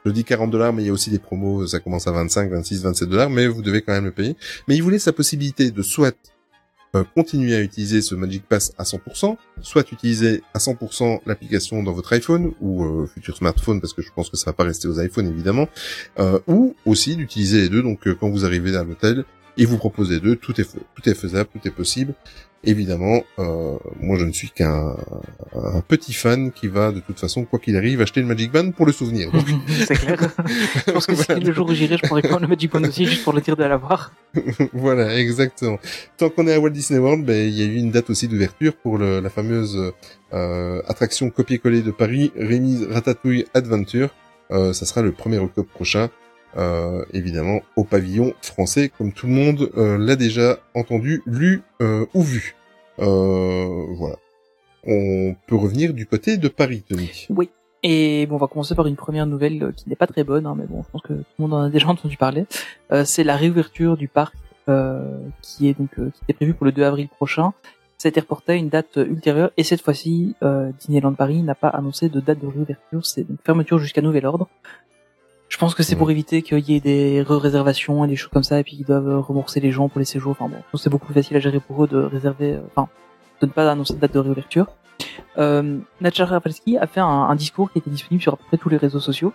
Je 0.05 0.11
dis 0.11 0.23
40 0.23 0.49
dollars, 0.51 0.73
mais 0.73 0.83
il 0.83 0.87
y 0.87 0.89
a 0.89 0.93
aussi 0.93 1.09
des 1.11 1.19
promos, 1.19 1.67
ça 1.67 1.79
commence 1.79 2.07
à 2.07 2.11
25, 2.11 2.49
26, 2.51 2.81
27 2.83 3.09
dollars, 3.09 3.29
mais 3.29 3.47
vous 3.47 3.61
devez 3.61 3.81
quand 3.81 3.93
même 3.93 4.05
le 4.05 4.11
payer. 4.11 4.35
Mais 4.67 4.75
il 4.75 4.81
voulait 4.83 4.99
sa 4.99 5.13
possibilité 5.13 5.71
de 5.71 5.81
soit 5.81 6.15
euh, 6.95 7.03
continuer 7.15 7.55
à 7.55 7.61
utiliser 7.61 8.01
ce 8.01 8.15
Magic 8.15 8.43
Pass 8.49 8.73
à 8.79 8.83
100%, 8.83 9.37
soit 9.61 9.91
utiliser 9.91 10.41
à 10.55 10.57
100% 10.57 11.19
l'application 11.27 11.83
dans 11.83 11.91
votre 11.93 12.11
iPhone 12.13 12.51
ou 12.61 12.83
euh, 12.83 13.05
futur 13.05 13.37
smartphone, 13.37 13.79
parce 13.79 13.93
que 13.93 14.01
je 14.01 14.09
pense 14.15 14.31
que 14.31 14.37
ça 14.37 14.47
va 14.47 14.53
pas 14.53 14.63
rester 14.63 14.87
aux 14.87 14.99
iPhones 14.99 15.27
évidemment, 15.27 15.67
euh, 16.17 16.39
ou 16.47 16.75
aussi 16.87 17.15
d'utiliser 17.15 17.61
les 17.61 17.69
deux. 17.69 17.83
Donc 17.83 18.11
quand 18.19 18.29
vous 18.29 18.43
arrivez 18.43 18.75
à 18.75 18.83
l'hôtel, 18.83 19.23
et 19.59 19.65
vous 19.65 19.77
proposez 19.77 20.15
les 20.15 20.21
deux, 20.21 20.35
tout 20.35 20.59
est 20.59 20.65
tout 20.95 21.09
est 21.09 21.13
faisable, 21.13 21.49
tout 21.53 21.67
est 21.67 21.71
possible. 21.71 22.13
Évidemment, 22.65 23.23
euh, 23.39 23.77
moi 24.01 24.17
je 24.19 24.25
ne 24.25 24.33
suis 24.33 24.49
qu'un 24.49 24.93
un 25.55 25.79
petit 25.79 26.11
fan 26.11 26.51
qui 26.51 26.67
va 26.67 26.91
de 26.91 26.99
toute 26.99 27.17
façon, 27.17 27.45
quoi 27.45 27.57
qu'il 27.57 27.77
arrive, 27.77 28.01
acheter 28.01 28.19
le 28.19 28.27
Magic 28.27 28.51
Band 28.51 28.71
pour 28.71 28.85
le 28.85 28.91
souvenir. 28.91 29.31
C'est 29.87 29.95
clair. 29.95 30.17
Je 30.87 30.91
pense 30.91 31.05
que 31.05 31.15
si 31.15 31.23
Voilà. 31.25 31.41
le 31.41 31.53
jour 31.53 31.69
où 31.69 31.73
j'irai, 31.73 31.95
je 31.97 32.05
pourrais 32.05 32.21
prendre 32.21 32.41
le 32.41 32.47
Magic 32.49 32.69
Band 32.73 32.83
aussi, 32.83 33.05
juste 33.05 33.23
pour 33.23 33.31
le 33.31 33.39
dire 33.39 33.55
de 33.55 33.63
l'avoir. 33.63 34.11
voilà, 34.73 35.17
exactement. 35.17 35.79
Tant 36.17 36.29
qu'on 36.29 36.47
est 36.47 36.53
à 36.53 36.59
Walt 36.59 36.71
Disney 36.71 36.99
World, 36.99 37.23
ben, 37.25 37.47
il 37.47 37.53
y 37.57 37.61
a 37.61 37.65
eu 37.65 37.75
une 37.75 37.91
date 37.91 38.09
aussi 38.09 38.27
d'ouverture 38.27 38.75
pour 38.75 38.97
le- 38.97 39.21
la 39.21 39.29
fameuse 39.29 39.93
euh, 40.33 40.81
attraction 40.85 41.29
copier-coller 41.29 41.81
de 41.81 41.91
Paris, 41.91 42.33
Rémi 42.37 42.85
Ratatouille 42.89 43.45
Adventure. 43.53 44.09
Euh, 44.51 44.73
ça 44.73 44.85
sera 44.85 45.01
le 45.01 45.11
1er 45.11 45.37
octobre 45.37 45.69
prochain, 45.69 46.09
euh, 46.57 47.05
évidemment, 47.13 47.61
au 47.75 47.83
pavillon 47.83 48.33
français, 48.41 48.89
comme 48.89 49.13
tout 49.13 49.27
le 49.27 49.33
monde 49.33 49.69
euh, 49.77 49.97
l'a 49.97 50.15
déjà 50.15 50.57
entendu, 50.73 51.21
lu 51.25 51.61
euh, 51.81 52.05
ou 52.13 52.21
vu. 52.21 52.55
Voilà. 52.97 54.15
On 54.85 55.35
peut 55.47 55.55
revenir 55.55 55.93
du 55.93 56.05
côté 56.05 56.37
de 56.37 56.47
Paris, 56.47 56.83
Tony. 56.87 57.27
Oui. 57.29 57.49
Et 57.81 58.25
bon, 58.25 58.35
on 58.35 58.39
va 58.39 58.47
commencer 58.47 58.75
par 58.75 58.87
une 58.87 58.97
première 58.97 59.25
nouvelle 59.25 59.71
qui 59.75 59.87
n'est 59.87 59.95
pas 59.95 60.07
très 60.07 60.25
bonne, 60.25 60.45
hein, 60.45 60.55
mais 60.57 60.65
bon, 60.65 60.83
je 60.83 60.91
pense 60.91 61.01
que 61.01 61.13
tout 61.13 61.25
le 61.37 61.43
monde 61.43 61.53
en 61.53 61.61
a 61.63 61.69
déjà 61.69 61.87
entendu 61.89 62.17
parler. 62.17 62.45
C'est 63.05 63.23
la 63.23 63.37
réouverture 63.37 63.95
du 63.95 64.07
parc 64.07 64.35
qui 65.41 65.67
est 65.67 65.77
était 66.27 66.33
prévue 66.33 66.53
pour 66.53 66.65
le 66.65 66.71
2 66.71 66.83
avril 66.83 67.07
prochain. 67.07 67.53
Ça 67.97 68.07
a 68.07 68.09
été 68.09 68.19
reporté 68.19 68.53
à 68.53 68.55
une 68.55 68.69
date 68.69 68.97
ultérieure 68.97 69.51
et 69.57 69.63
cette 69.63 69.81
fois-ci, 69.81 70.35
Disneyland 70.79 71.13
Paris 71.13 71.41
n'a 71.41 71.55
pas 71.55 71.69
annoncé 71.69 72.09
de 72.09 72.19
date 72.19 72.39
de 72.39 72.47
réouverture. 72.47 73.05
C'est 73.05 73.23
donc 73.23 73.39
fermeture 73.45 73.79
jusqu'à 73.79 74.01
nouvel 74.01 74.25
ordre. 74.25 74.49
Je 75.59 75.65
pense 75.65 75.75
que 75.75 75.83
c'est 75.83 75.97
pour 75.97 76.09
éviter 76.09 76.41
qu'il 76.41 76.69
y 76.69 76.75
ait 76.77 76.79
des 76.79 77.21
re-réservations 77.21 78.05
et 78.05 78.07
des 78.07 78.15
choses 78.15 78.31
comme 78.31 78.45
ça 78.45 78.61
et 78.61 78.63
puis 78.63 78.77
qu'ils 78.77 78.85
doivent 78.85 79.09
euh, 79.09 79.19
rembourser 79.19 79.59
les 79.59 79.73
gens 79.73 79.89
pour 79.89 79.99
les 79.99 80.05
séjours. 80.05 80.31
Enfin 80.31 80.47
bon, 80.47 80.63
c'est 80.77 80.89
beaucoup 80.89 81.07
plus 81.07 81.13
facile 81.13 81.35
à 81.35 81.41
gérer 81.41 81.59
pour 81.59 81.83
eux 81.83 81.87
de 81.89 81.97
réserver, 81.97 82.53
euh, 82.53 82.61
enfin, 82.73 82.87
de 83.41 83.45
ne 83.45 83.51
pas 83.51 83.69
annoncer 83.69 83.93
de 83.93 83.99
date 83.99 84.13
de 84.13 84.19
réouverture. 84.19 84.67
Euh, 85.37 85.79
Nacha 85.99 86.23
Rafalski 86.23 86.77
a 86.77 86.87
fait 86.87 87.01
un, 87.01 87.05
un 87.05 87.35
discours 87.35 87.73
qui 87.73 87.79
était 87.79 87.89
disponible 87.89 88.21
sur 88.21 88.35
à 88.35 88.37
peu 88.37 88.43
près 88.47 88.57
tous 88.57 88.69
les 88.69 88.77
réseaux 88.77 89.01
sociaux, 89.01 89.33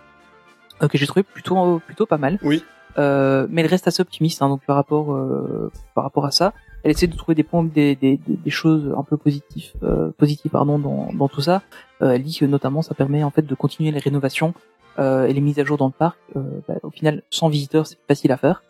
euh, 0.81 0.87
que 0.87 0.97
j'ai 0.97 1.05
trouvé 1.05 1.21
plutôt 1.21 1.79
plutôt 1.85 2.07
pas 2.07 2.17
mal. 2.17 2.39
Oui. 2.41 2.63
Euh, 2.97 3.45
mais 3.49 3.61
elle 3.61 3.67
reste 3.67 3.87
assez 3.87 4.01
optimiste 4.01 4.41
hein, 4.41 4.47
donc 4.47 4.61
par 4.65 4.77
rapport 4.77 5.13
euh, 5.13 5.71
par 5.93 6.03
rapport 6.05 6.25
à 6.25 6.31
ça. 6.31 6.53
Elle 6.83 6.91
essaie 6.91 7.07
de 7.07 7.15
trouver 7.15 7.33
des 7.33 7.43
points, 7.43 7.63
des, 7.63 7.95
des, 7.95 8.19
choses 8.51 8.93
un 8.95 9.01
peu 9.01 9.17
positives, 9.17 9.73
euh, 9.81 10.11
positives 10.17 10.51
pardon 10.51 10.77
dans, 10.77 11.09
dans 11.13 11.27
tout 11.27 11.41
ça. 11.41 11.63
Euh, 12.03 12.11
elle 12.11 12.21
dit 12.21 12.37
que 12.37 12.45
notamment 12.45 12.83
ça 12.83 12.93
permet 12.93 13.23
en 13.23 13.31
fait 13.31 13.41
de 13.41 13.55
continuer 13.55 13.91
les 13.91 13.99
rénovations 13.99 14.53
et 14.97 15.33
les 15.33 15.41
mises 15.41 15.59
à 15.59 15.63
jour 15.63 15.77
dans 15.77 15.87
le 15.87 15.91
parc. 15.91 16.17
Euh, 16.35 16.41
bah, 16.67 16.75
au 16.83 16.89
final, 16.89 17.23
sans 17.29 17.49
visiteurs, 17.49 17.87
c'est 17.87 17.97
facile 18.07 18.31
à 18.31 18.37
faire. 18.37 18.63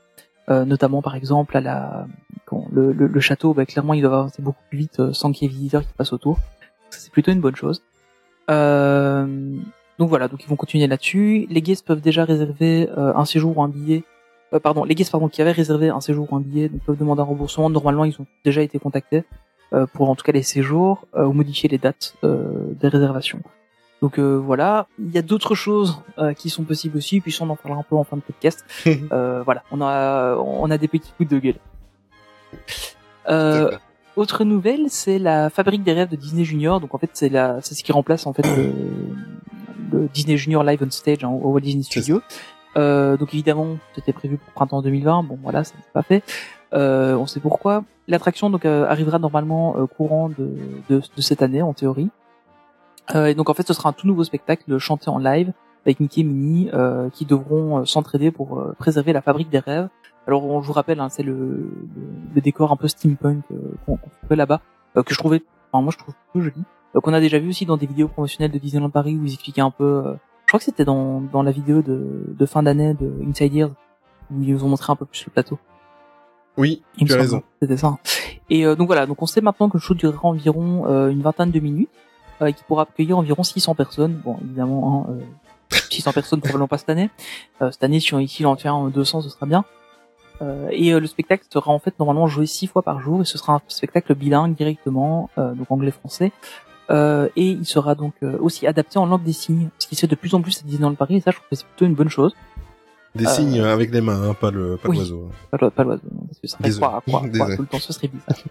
Euh, 0.48 0.64
notamment 0.64 1.02
par 1.02 1.16
exemple 1.16 1.58
à 1.58 1.62
la 1.62 2.06
le, 2.72 3.20
château, 3.20 3.56
bah, 3.56 3.66
clairement 3.66 3.96
il 3.96 4.04
doit 4.04 4.20
avancer 4.20 4.44
beaucoup 4.44 4.62
plus 4.70 4.78
vite 4.78 5.00
euh, 5.00 5.12
sans 5.12 5.32
qu'il 5.32 5.48
y 5.48 5.52
ait 5.52 5.56
visiteurs 5.56 5.82
qui 5.82 5.94
passent 5.94 6.14
autour. 6.14 6.38
C'est 6.92 7.12
plutôt 7.12 7.32
une 7.32 7.42
bonne 7.42 7.56
chose. 7.56 7.82
Euh, 8.52 9.26
donc 9.98 10.10
voilà, 10.10 10.28
donc 10.28 10.44
ils 10.44 10.48
vont 10.48 10.56
continuer 10.56 10.88
là-dessus. 10.88 11.48
Les 11.50 11.62
guests 11.62 11.86
peuvent 11.86 12.02
déjà 12.02 12.26
réserver 12.26 12.90
euh, 12.98 13.14
un 13.16 13.26
séjour 13.26 13.58
ou 13.58 13.64
un 13.64 13.70
billet. 13.70 14.04
Euh, 14.54 14.60
pardon, 14.60 14.84
les 14.84 14.94
guests 14.94 15.12
pardon 15.12 15.30
qui 15.30 15.42
avaient 15.42 15.52
réservé 15.52 15.90
un 15.90 16.02
séjour 16.02 16.32
ou 16.32 16.36
un 16.36 16.42
billet 16.42 16.70
peuvent 16.86 16.98
demander 16.98 17.22
un 17.22 17.26
remboursement. 17.26 17.70
Normalement, 17.70 18.06
ils 18.06 18.20
ont 18.22 18.28
déjà 18.44 18.62
été 18.62 18.78
contactés 18.78 19.24
euh, 19.74 19.88
pour 19.88 20.10
en 20.10 20.16
tout 20.16 20.24
cas 20.24 20.32
les 20.32 20.44
séjours 20.44 21.08
euh, 21.16 21.26
ou 21.26 21.34
modifier 21.34 21.70
les 21.70 21.78
dates 21.78 22.16
euh, 22.24 22.74
des 22.80 22.88
réservations. 22.88 23.42
Donc 24.06 24.20
euh, 24.20 24.36
voilà, 24.38 24.86
il 25.00 25.10
y 25.10 25.18
a 25.18 25.24
d'autres 25.24 25.56
choses 25.56 26.00
euh, 26.20 26.34
qui 26.34 26.52
sont 26.52 26.62
possibles 26.62 26.96
aussi, 26.96 27.22
puis 27.22 27.36
on 27.42 27.50
en 27.50 27.56
parlera 27.56 27.80
un 27.80 27.84
peu 27.84 27.96
en 27.96 28.04
fin 28.04 28.18
de 28.18 28.22
podcast. 28.22 28.64
Euh, 29.12 29.42
voilà, 29.44 29.64
on 29.72 29.82
a 29.82 30.36
on 30.36 30.70
a 30.70 30.78
des 30.78 30.88
petits 30.88 31.12
coups 31.18 31.28
de 31.28 31.40
gueule. 31.40 31.56
Euh, 33.30 33.72
autre 34.16 34.44
nouvelle, 34.44 34.90
c'est 34.90 35.18
la 35.18 35.50
fabrique 35.50 35.84
des 35.84 35.94
rêves 35.94 36.10
de 36.10 36.16
Disney 36.16 36.44
Junior. 36.44 36.80
Donc 36.80 36.94
en 36.94 37.00
fait, 37.00 37.10
c'est 37.14 37.30
la, 37.30 37.62
c'est 37.64 37.74
ce 37.74 37.84
qui 37.84 37.92
remplace 37.92 38.28
en 38.28 38.34
fait 38.34 38.46
le, 38.56 38.74
le 39.92 40.08
Disney 40.14 40.38
Junior 40.38 40.64
Live 40.64 40.84
on 40.86 40.92
Stage 40.92 41.24
hein, 41.24 41.30
au 41.30 41.50
Walt 41.50 41.62
Disney 41.62 41.82
Studio. 41.82 42.22
Euh, 42.78 43.18
donc 43.18 43.34
évidemment, 43.34 43.78
c'était 43.96 44.14
prévu 44.14 44.38
pour 44.38 44.54
printemps 44.54 44.84
2020. 44.84 45.24
Bon 45.24 45.40
voilà, 45.42 45.64
ça 45.64 45.74
n'est 45.76 45.84
pas 45.94 46.04
fait. 46.04 46.24
Euh, 46.74 47.16
on 47.16 47.26
sait 47.26 47.40
pourquoi. 47.40 47.84
L'attraction 48.08 48.52
donc 48.52 48.66
euh, 48.66 48.86
arrivera 48.86 49.18
normalement 49.18 49.78
euh, 49.78 49.88
courant 49.88 50.30
de, 50.30 50.52
de, 50.90 51.02
de 51.16 51.22
cette 51.22 51.42
année 51.42 51.64
en 51.64 51.74
théorie. 51.74 52.12
Euh, 53.14 53.28
et 53.28 53.36
donc 53.36 53.50
en 53.50 53.54
fait, 53.54 53.68
ce 53.68 53.74
sera 53.74 53.90
un 53.90 53.94
tout 53.94 54.08
nouveau 54.08 54.24
spectacle 54.24 54.78
chanté 54.80 55.10
en 55.10 55.20
live 55.20 55.54
avec 55.86 56.00
Mickey 56.00 56.22
et 56.22 56.24
Minnie 56.24 56.70
euh, 56.74 57.10
qui 57.12 57.26
devront 57.26 57.80
euh, 57.80 57.86
s'entraider 57.86 58.32
pour 58.32 58.58
euh, 58.60 58.74
préserver 58.80 59.14
la 59.14 59.22
fabrique 59.22 59.50
des 59.50 59.60
rêves. 59.60 59.90
Alors 60.28 60.44
on, 60.46 60.62
je 60.62 60.68
vous 60.68 60.74
rappelle, 60.74 61.00
hein, 61.00 61.10
c'est 61.10 61.22
le, 61.22 61.34
le, 61.34 61.70
le 62.34 62.42
décor 62.42 62.72
un 62.72 62.76
peu 62.76 62.88
steampunk 62.88 63.44
euh, 63.52 63.58
qu'on 63.86 63.98
qu'on 63.98 64.10
trouvait 64.10 64.36
là-bas, 64.36 64.62
euh, 64.98 65.04
que 65.04 65.14
je 65.14 65.20
trouvais, 65.20 65.44
enfin 65.72 65.84
moi 65.84 65.92
je 65.94 66.00
trouve 66.00 66.16
plutôt 66.32 66.44
joli, 66.46 66.64
euh, 66.96 67.00
qu'on 67.00 67.14
a 67.14 67.20
déjà 67.20 67.38
vu 67.38 67.50
aussi 67.50 67.68
dans 67.68 67.78
des 67.78 67.86
vidéos 67.86 68.08
promotionnelles 68.08 68.52
de 68.52 68.58
Disneyland 68.58 68.90
Paris 68.90 69.16
où 69.16 69.24
ils 69.26 69.34
expliquaient 69.34 69.62
un 69.62 69.70
peu. 69.70 69.84
euh, 69.84 70.14
je 70.46 70.48
crois 70.48 70.58
que 70.58 70.64
c'était 70.66 70.86
dans, 70.86 71.22
dans 71.22 71.44
la 71.44 71.52
vidéo 71.52 71.84
de, 71.84 72.26
de 72.28 72.46
fin 72.48 72.64
d'année 72.64 72.96
de 72.96 73.12
Inside 73.28 73.54
Ears 73.54 73.72
où 74.32 74.42
ils 74.42 74.54
nous 74.54 74.64
ont 74.64 74.70
montré 74.70 74.92
un 74.92 74.96
peu 74.96 75.06
plus 75.06 75.24
le 75.28 75.32
plateau. 75.32 75.60
Oui, 76.58 76.82
Il 76.98 77.06
tu 77.08 77.14
as 77.14 77.18
raison. 77.18 77.44
C'était 77.62 77.78
ça. 77.78 77.98
Et 78.50 78.66
euh, 78.66 78.76
donc 78.76 78.88
voilà, 78.88 79.06
donc 79.06 79.22
on 79.22 79.26
sait 79.28 79.42
maintenant 79.42 79.70
que 79.70 79.78
le 79.78 79.82
show 79.82 79.94
durera 79.94 80.28
environ 80.28 80.88
euh, 80.88 81.10
une 81.10 81.22
vingtaine 81.22 81.52
de 81.52 81.60
minutes, 81.60 81.90
euh, 82.42 82.52
qui 82.52 82.64
pourra 82.64 82.84
accueillir 82.84 83.18
environ 83.18 83.44
600 83.44 83.76
personnes. 83.76 84.14
Bon, 84.24 84.38
évidemment, 84.44 85.08
hein, 85.10 85.14
euh, 85.14 85.78
600 85.90 86.14
personnes 86.14 86.40
probablement 86.40 86.68
pas 86.68 86.78
cette 86.78 86.90
année. 86.90 87.10
Euh, 87.62 87.72
cette 87.72 87.84
année, 87.84 88.00
si 88.00 88.14
on 88.14 88.20
ici 88.20 88.46
en 88.46 88.56
tient 88.56 88.90
200, 88.90 89.22
ce 89.22 89.30
sera 89.30 89.46
bien. 89.46 89.66
Euh, 90.42 90.68
et 90.72 90.92
le 90.92 91.08
spectacle 91.08 91.46
sera 91.50 91.72
en 91.72 91.80
fait 91.80 91.98
normalement 91.98 92.28
joué 92.28 92.46
six 92.46 92.68
fois 92.68 92.82
par 92.82 93.00
jour, 93.00 93.22
et 93.22 93.26
ce 93.26 93.38
sera 93.38 93.54
un 93.54 93.62
spectacle 93.68 94.14
bilingue 94.16 94.56
directement, 94.56 95.30
donc 95.38 95.70
anglais-français. 95.70 96.32
Euh, 96.92 97.30
et 97.36 97.48
il 97.48 97.66
sera 97.66 97.96
donc 97.96 98.14
euh, 98.22 98.38
aussi 98.40 98.68
adapté 98.68 99.00
en 99.00 99.06
langue 99.06 99.24
des 99.24 99.34
signes, 99.34 99.70
ce 99.80 99.88
qui 99.88 99.96
se 99.96 100.02
fait 100.02 100.08
de 100.08 100.16
plus 100.16 100.34
en 100.36 100.42
plus 100.42 100.60
à 100.60 100.62
Disneyland 100.66 100.94
Paris, 100.94 101.16
et 101.16 101.22
ça 101.22 101.32
je 101.32 101.38
trouve 101.38 101.50
que 101.50 101.56
c'est 101.56 101.66
plutôt 101.66 101.86
une 101.86 101.96
bonne 101.96 102.10
chose. 102.10 102.36
Des 103.16 103.26
Euh, 103.26 103.30
signes 103.30 103.62
avec 103.62 103.92
les 103.94 104.02
mains, 104.02 104.30
hein, 104.30 104.34
pas 104.34 104.52
le 104.52 104.76
pas 104.78 104.90
oui. 104.90 104.98
l'oiseau. 104.98 105.30
Pas 105.50 105.58
l'oiseau, 105.60 105.72
pas 105.72 105.84
l'oiseau, 105.86 106.04
non, 106.14 106.26
parce 106.28 106.40
que 106.40 106.48
ça 106.48 106.58
ferait 106.58 106.70
Désolé. 106.70 106.86
à 106.86 107.02
quoi, 107.10 107.22
Désolé. 107.22 107.32
croire 107.40 107.50
tout 107.56 107.62
le 107.62 107.68
temps, 107.68 107.80
ce 107.80 107.94
serait 107.94 108.10
bizarre. 108.10 108.44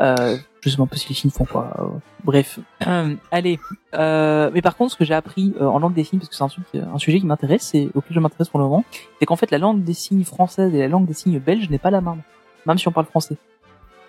Euh, 0.00 0.36
je 0.62 0.70
sais 0.70 0.76
pas 0.76 0.96
si 0.96 1.08
les 1.10 1.14
signes 1.14 1.30
font 1.30 1.44
quoi. 1.44 1.70
euh, 1.78 1.84
bref, 2.24 2.58
Euh, 2.86 3.14
allez. 3.30 3.58
Euh, 3.94 4.50
mais 4.54 4.62
par 4.62 4.76
contre, 4.76 4.92
ce 4.92 4.96
que 4.96 5.04
j'ai 5.04 5.14
appris 5.14 5.54
en 5.60 5.78
langue 5.78 5.94
des 5.94 6.04
signes, 6.04 6.18
parce 6.18 6.30
que 6.30 6.34
c'est 6.36 6.42
un, 6.44 6.48
truc, 6.48 6.64
un 6.74 6.98
sujet 6.98 7.20
qui 7.20 7.26
m'intéresse, 7.26 7.62
c'est 7.62 7.88
auquel 7.94 8.12
je 8.14 8.20
m'intéresse 8.20 8.48
pour 8.48 8.60
le 8.60 8.64
moment, 8.66 8.84
c'est 9.20 9.26
qu'en 9.26 9.36
fait 9.36 9.50
la 9.50 9.58
langue 9.58 9.82
des 9.84 9.94
signes 9.94 10.24
française 10.24 10.74
et 10.74 10.78
la 10.78 10.88
langue 10.88 11.06
des 11.06 11.14
signes 11.14 11.38
belge 11.38 11.68
n'est 11.70 11.78
pas 11.78 11.90
la 11.90 12.00
même, 12.00 12.22
même 12.66 12.78
si 12.78 12.88
on 12.88 12.92
parle 12.92 13.06
français. 13.06 13.36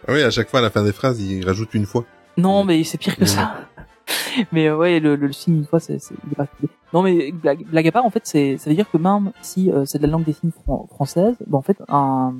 Ah 0.07 0.13
oui, 0.13 0.21
à 0.23 0.31
chaque 0.31 0.49
fois 0.49 0.59
à 0.59 0.63
la 0.63 0.69
fin 0.69 0.83
des 0.83 0.93
phrases, 0.93 1.19
il 1.21 1.45
rajoute 1.45 1.73
une 1.73 1.85
fois. 1.85 2.05
Non, 2.37 2.63
mais 2.63 2.83
c'est 2.85 2.97
pire 2.97 3.15
que 3.15 3.21
Mais 3.21 3.27
ça. 3.27 3.55
mais 4.51 4.67
euh, 4.67 4.77
ouais, 4.77 4.99
le, 4.99 5.15
le, 5.15 5.27
le 5.27 5.33
signe 5.33 5.57
une 5.57 5.65
fois, 5.65 5.79
c'est 5.79 5.99
c'est- 5.99 6.15
il 6.25 6.31
est 6.31 6.35
particulier. 6.35 6.69
Non, 6.93 7.01
mais 7.03 7.31
blague, 7.31 7.65
blague 7.65 7.87
à 7.87 7.91
part, 7.91 8.05
en 8.05 8.09
fait, 8.09 8.21
c'est 8.25 8.57
ça 8.57 8.69
veut 8.69 8.75
dire 8.75 8.89
que 8.89 8.97
même 8.97 9.31
si 9.41 9.71
euh, 9.71 9.85
c'est 9.85 9.97
de 9.99 10.03
la 10.07 10.11
langue 10.11 10.23
des 10.25 10.33
signes 10.33 10.51
fran- 10.65 10.87
française, 10.93 11.35
bah, 11.47 11.57
en 11.57 11.61
fait, 11.61 11.77
un 11.89 12.33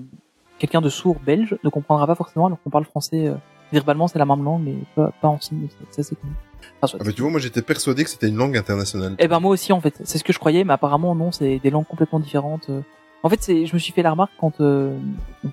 quelqu'un 0.58 0.82
de 0.82 0.90
sourd 0.90 1.18
belge 1.26 1.58
ne 1.64 1.70
comprendra 1.70 2.06
pas 2.08 2.16
forcément 2.16 2.48
alors 2.48 2.58
qu'on 2.64 2.70
parle 2.70 2.86
français 2.86 3.28
euh, 3.28 3.36
verbalement, 3.72 4.08
c'est 4.08 4.20
la 4.20 4.26
même 4.26 4.44
langue, 4.44 4.62
mais 4.64 4.76
pas, 4.96 5.12
pas 5.22 5.28
en 5.28 5.40
signe. 5.40 5.68
Ça, 5.92 6.04
c'est 6.04 6.16
cool. 6.16 6.30
Enfin. 6.82 6.98
Ah 7.00 7.04
bah, 7.06 7.12
tu 7.14 7.22
vois, 7.22 7.32
moi 7.32 7.40
j'étais 7.40 7.62
persuadé 7.62 8.04
que 8.04 8.10
c'était 8.10 8.28
une 8.28 8.36
langue 8.38 8.58
internationale. 8.58 9.16
Eh 9.20 9.28
ben 9.28 9.40
moi 9.40 9.52
aussi 9.52 9.72
en 9.74 9.80
fait, 9.82 10.00
c'est 10.04 10.18
ce 10.18 10.24
que 10.24 10.34
je 10.34 10.40
croyais, 10.40 10.64
mais 10.64 10.74
apparemment 10.74 11.14
non, 11.16 11.32
c'est 11.32 11.60
des 11.60 11.70
langues 11.70 11.86
complètement 11.88 12.20
différentes. 12.20 12.70
euh. 12.70 12.82
En 13.24 13.30
fait, 13.30 13.42
c'est, 13.42 13.66
je 13.66 13.74
me 13.74 13.80
suis 13.80 13.92
fait 13.94 14.02
la 14.02 14.12
remarque 14.12 14.32
quand 14.40 14.60
euh, 14.62 14.98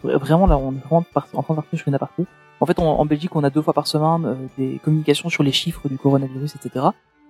vraiment 0.03 0.47
là, 0.47 0.57
on 0.57 0.73
est 0.73 0.79
vraiment 0.89 1.05
en 1.35 1.43
train 1.43 1.55
de 1.55 1.57
partir 1.57 1.79
sur 1.79 1.89
une 1.89 1.95
aparté. 1.95 2.25
En 2.61 2.67
fait, 2.67 2.79
on- 2.79 2.89
en 2.89 3.05
Belgique, 3.07 3.35
on 3.37 3.45
a 3.45 3.51
deux 3.51 3.63
fois 3.63 3.75
par 3.75 3.87
semaine 3.87 4.25
euh, 4.25 4.35
des 4.59 4.79
communications 4.83 5.29
sur 5.29 5.43
les 5.43 5.53
chiffres 5.53 5.89
du 5.89 5.99
coronavirus, 5.99 6.55
etc. 6.57 6.87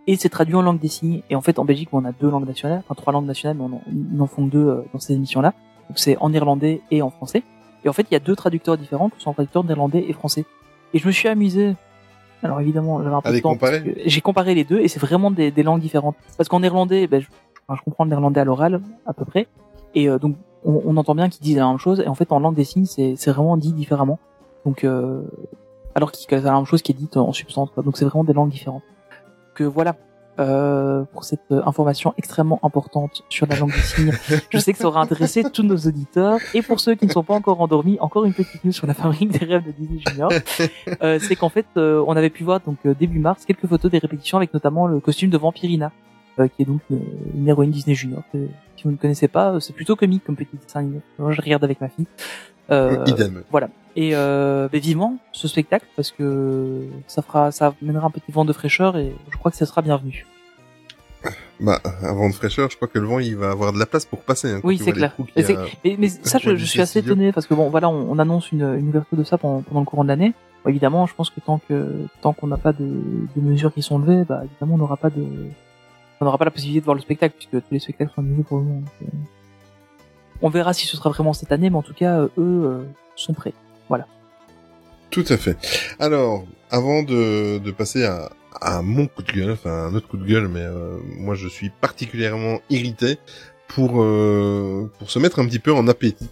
Et 0.06 0.16
c'est 0.16 0.28
traduit 0.28 0.54
en 0.54 0.62
langue 0.62 0.78
des 0.78 0.88
signes. 0.88 1.22
Et 1.30 1.34
en 1.36 1.40
fait, 1.40 1.58
en 1.58 1.64
Belgique, 1.64 1.88
on 1.92 2.04
a 2.04 2.12
deux 2.12 2.30
langues 2.30 2.46
nationales, 2.46 2.82
enfin 2.84 2.94
trois 2.94 3.12
langues 3.12 3.26
nationales, 3.26 3.56
mais 3.56 3.64
on 3.64 3.76
en, 3.76 3.82
ils 3.90 4.16
n'en 4.16 4.26
font 4.28 4.46
deux 4.46 4.66
euh, 4.68 4.82
dans 4.92 5.00
ces 5.00 5.14
émissions-là. 5.14 5.52
Donc 5.88 5.98
c'est 5.98 6.16
en 6.18 6.32
irlandais 6.32 6.80
et 6.90 7.02
en 7.02 7.10
français. 7.10 7.42
Et 7.84 7.88
en 7.88 7.92
fait, 7.92 8.06
il 8.10 8.14
y 8.14 8.16
a 8.16 8.20
deux 8.20 8.36
traducteurs 8.36 8.76
différents, 8.76 9.08
qui 9.10 9.20
sont 9.20 9.32
traducteurs 9.32 9.64
néerlandais 9.64 10.04
et 10.08 10.12
français. 10.12 10.44
Et 10.94 10.98
je 10.98 11.06
me 11.06 11.12
suis 11.12 11.28
amusé. 11.28 11.74
Alors 12.42 12.60
évidemment, 12.60 13.02
j'avais 13.02 13.14
un 13.14 13.20
peu 13.20 13.28
de 13.30 13.42
temps. 13.42 13.50
J'ai 14.04 14.20
comparé 14.20 14.54
les 14.54 14.64
deux 14.64 14.78
et 14.80 14.88
c'est 14.88 15.00
vraiment 15.00 15.30
des, 15.30 15.50
des 15.50 15.62
langues 15.62 15.80
différentes. 15.80 16.16
Parce 16.36 16.48
qu'en 16.48 16.60
néerlandais, 16.60 17.06
ben, 17.08 17.20
je, 17.20 17.26
enfin, 17.66 17.76
je 17.78 17.84
comprends 17.84 18.04
le 18.04 18.10
néerlandais 18.10 18.40
à 18.40 18.44
l'oral 18.44 18.80
à 19.06 19.12
peu 19.12 19.24
près. 19.24 19.46
Et 19.94 20.08
euh, 20.08 20.18
donc, 20.18 20.36
on, 20.64 20.82
on 20.84 20.96
entend 20.96 21.14
bien 21.14 21.28
qu'ils 21.28 21.42
disent 21.42 21.56
la 21.56 21.66
même 21.66 21.78
chose. 21.78 22.00
Et 22.00 22.08
en 22.08 22.14
fait, 22.14 22.30
en 22.32 22.38
langue 22.40 22.54
des 22.54 22.64
signes, 22.64 22.84
c'est 22.86 23.14
c'est 23.16 23.30
vraiment 23.32 23.56
dit 23.56 23.72
différemment. 23.72 24.18
Donc, 24.66 24.84
euh, 24.84 25.22
alors 25.94 26.12
qu'il 26.12 26.36
a 26.36 26.40
la 26.40 26.52
même 26.52 26.66
chose 26.66 26.82
qui 26.82 26.92
est 26.92 26.94
dite 26.94 27.16
en 27.16 27.32
substance. 27.32 27.70
Quoi. 27.70 27.82
Donc, 27.82 27.96
c'est 27.96 28.04
vraiment 28.04 28.24
des 28.24 28.34
langues 28.34 28.50
différentes. 28.50 28.82
Que 29.54 29.64
voilà. 29.64 29.96
Euh, 30.38 31.04
pour 31.12 31.24
cette 31.24 31.50
information 31.50 32.12
extrêmement 32.18 32.60
importante 32.62 33.22
sur 33.30 33.46
la 33.46 33.56
langue 33.56 33.72
des 33.72 33.80
signes. 33.80 34.12
Je 34.50 34.58
sais 34.58 34.74
que 34.74 34.78
ça 34.78 34.86
aura 34.86 35.00
intéressé 35.00 35.42
tous 35.50 35.62
nos 35.62 35.78
auditeurs. 35.78 36.38
Et 36.52 36.60
pour 36.60 36.78
ceux 36.78 36.94
qui 36.94 37.06
ne 37.06 37.10
sont 37.10 37.22
pas 37.22 37.32
encore 37.32 37.62
endormis, 37.62 37.96
encore 38.00 38.26
une 38.26 38.34
petite 38.34 38.62
news 38.62 38.72
sur 38.72 38.86
la 38.86 38.92
fabrique 38.92 39.30
des 39.30 39.46
rêves 39.46 39.64
de 39.64 39.70
Disney 39.70 40.02
Junior. 40.06 40.30
Euh, 41.02 41.18
c'est 41.20 41.36
qu'en 41.36 41.48
fait, 41.48 41.66
euh, 41.76 42.02
on 42.06 42.16
avait 42.16 42.30
pu 42.30 42.42
voir 42.44 42.60
donc 42.60 42.78
début 42.98 43.18
mars 43.18 43.44
quelques 43.44 43.66
photos 43.66 43.90
des 43.90 43.98
répétitions 43.98 44.38
avec 44.38 44.52
notamment 44.54 44.86
le 44.86 45.00
costume 45.00 45.30
de 45.30 45.38
Vampirina, 45.38 45.92
qui 46.36 46.62
est 46.62 46.64
donc 46.64 46.80
une, 46.90 47.02
une 47.34 47.48
héroïne 47.48 47.70
Disney 47.70 47.94
Junior. 47.94 48.22
que, 48.32 48.46
si 48.76 48.84
vous 48.84 48.90
ne 48.90 48.96
connaissez 48.96 49.28
pas, 49.28 49.58
c'est 49.60 49.72
plutôt 49.72 49.96
comique 49.96 50.24
comme 50.24 50.36
petit 50.36 50.56
dessin 50.56 50.80
animé. 50.80 51.00
Moi, 51.18 51.32
je 51.32 51.40
regarde 51.40 51.64
avec 51.64 51.80
ma 51.80 51.88
fille. 51.88 52.06
Idem. 52.70 53.42
voilà. 53.50 53.68
Et 53.98 54.10
euh, 54.14 54.68
ben, 54.70 54.78
vivement 54.80 55.16
ce 55.32 55.48
spectacle 55.48 55.86
parce 55.96 56.10
que 56.12 56.86
ça 57.06 57.22
fera, 57.22 57.50
ça 57.50 57.74
mènera 57.80 58.06
un 58.06 58.10
petit 58.10 58.30
vent 58.30 58.44
de 58.44 58.52
fraîcheur 58.52 58.96
et 58.98 59.14
je 59.30 59.36
crois 59.38 59.50
que 59.50 59.56
ça 59.56 59.64
sera 59.66 59.80
bienvenu. 59.82 60.26
Bah, 61.58 61.80
avant 62.02 62.28
de 62.28 62.34
fraîcheur, 62.34 62.70
je 62.70 62.76
crois 62.76 62.86
que 62.88 62.98
le 62.98 63.06
vent, 63.06 63.18
il 63.18 63.34
va 63.36 63.50
avoir 63.50 63.72
de 63.72 63.78
la 63.78 63.86
place 63.86 64.04
pour 64.04 64.20
passer. 64.20 64.50
Hein, 64.52 64.60
Oui, 64.62 64.78
c'est 64.78 64.92
clair. 64.92 65.16
Mais 65.34 65.50
a- 65.50 65.64
Mais, 65.84 65.96
mais 65.98 66.08
ça, 66.22 66.38
je, 66.38 66.54
suis 66.56 66.80
assez 66.80 67.00
studio. 67.00 67.14
étonné 67.14 67.32
parce 67.32 67.46
que 67.46 67.54
bon, 67.54 67.70
voilà, 67.70 67.88
on, 67.88 68.10
on 68.10 68.18
annonce 68.18 68.52
une, 68.52 68.62
une 68.78 68.88
ouverture 68.90 69.16
de 69.16 69.24
ça 69.24 69.38
pendant, 69.38 69.62
pendant 69.62 69.80
le 69.80 69.86
courant 69.86 70.04
de 70.04 70.08
l'année. 70.08 70.34
Bon, 70.62 70.70
évidemment, 70.70 71.06
je 71.06 71.14
pense 71.14 71.30
que 71.30 71.40
tant 71.40 71.58
que 71.66 72.06
tant 72.20 72.34
qu'on 72.34 72.48
n'a 72.48 72.58
pas 72.58 72.72
de, 72.74 72.84
de 73.34 73.40
mesures 73.40 73.72
qui 73.72 73.80
sont 73.82 73.98
levées, 73.98 74.24
bah 74.24 74.42
évidemment, 74.44 74.74
on 74.74 74.78
n'aura 74.78 74.98
pas 74.98 75.08
de, 75.08 75.24
on 76.20 76.24
n'aura 76.26 76.36
pas 76.36 76.44
la 76.44 76.50
possibilité 76.50 76.80
de 76.80 76.84
voir 76.84 76.94
le 76.94 77.00
spectacle 77.00 77.34
puisque 77.36 77.52
tous 77.52 77.72
les 77.72 77.78
spectacles 77.80 78.12
sont 78.14 78.20
annulés 78.20 78.42
pour 78.44 78.58
le 78.58 78.64
moment. 78.64 78.80
donc, 78.80 78.88
euh, 79.02 79.06
on 80.42 80.50
verra 80.50 80.74
si 80.74 80.86
ce 80.86 80.98
sera 80.98 81.08
vraiment 81.08 81.32
cette 81.32 81.50
année, 81.50 81.70
mais 81.70 81.76
en 81.76 81.82
tout 81.82 81.94
cas, 81.94 82.18
euh, 82.20 82.28
eux 82.36 82.64
euh, 82.66 82.84
sont 83.16 83.32
prêts. 83.32 83.54
Tout 85.10 85.24
à 85.28 85.36
fait. 85.36 85.56
Alors, 85.98 86.44
avant 86.70 87.02
de, 87.02 87.58
de 87.58 87.70
passer 87.70 88.04
à, 88.04 88.28
à 88.60 88.82
mon 88.82 89.06
coup 89.06 89.22
de 89.22 89.32
gueule, 89.32 89.52
enfin 89.52 89.70
un 89.86 89.94
autre 89.94 90.08
coup 90.08 90.16
de 90.16 90.26
gueule, 90.26 90.48
mais 90.48 90.60
euh, 90.60 90.98
moi 91.18 91.34
je 91.34 91.48
suis 91.48 91.70
particulièrement 91.70 92.60
irrité 92.70 93.18
pour 93.68 94.02
euh, 94.02 94.90
pour 94.98 95.10
se 95.10 95.18
mettre 95.18 95.38
un 95.38 95.46
petit 95.46 95.60
peu 95.60 95.72
en 95.72 95.86
appétit. 95.88 96.28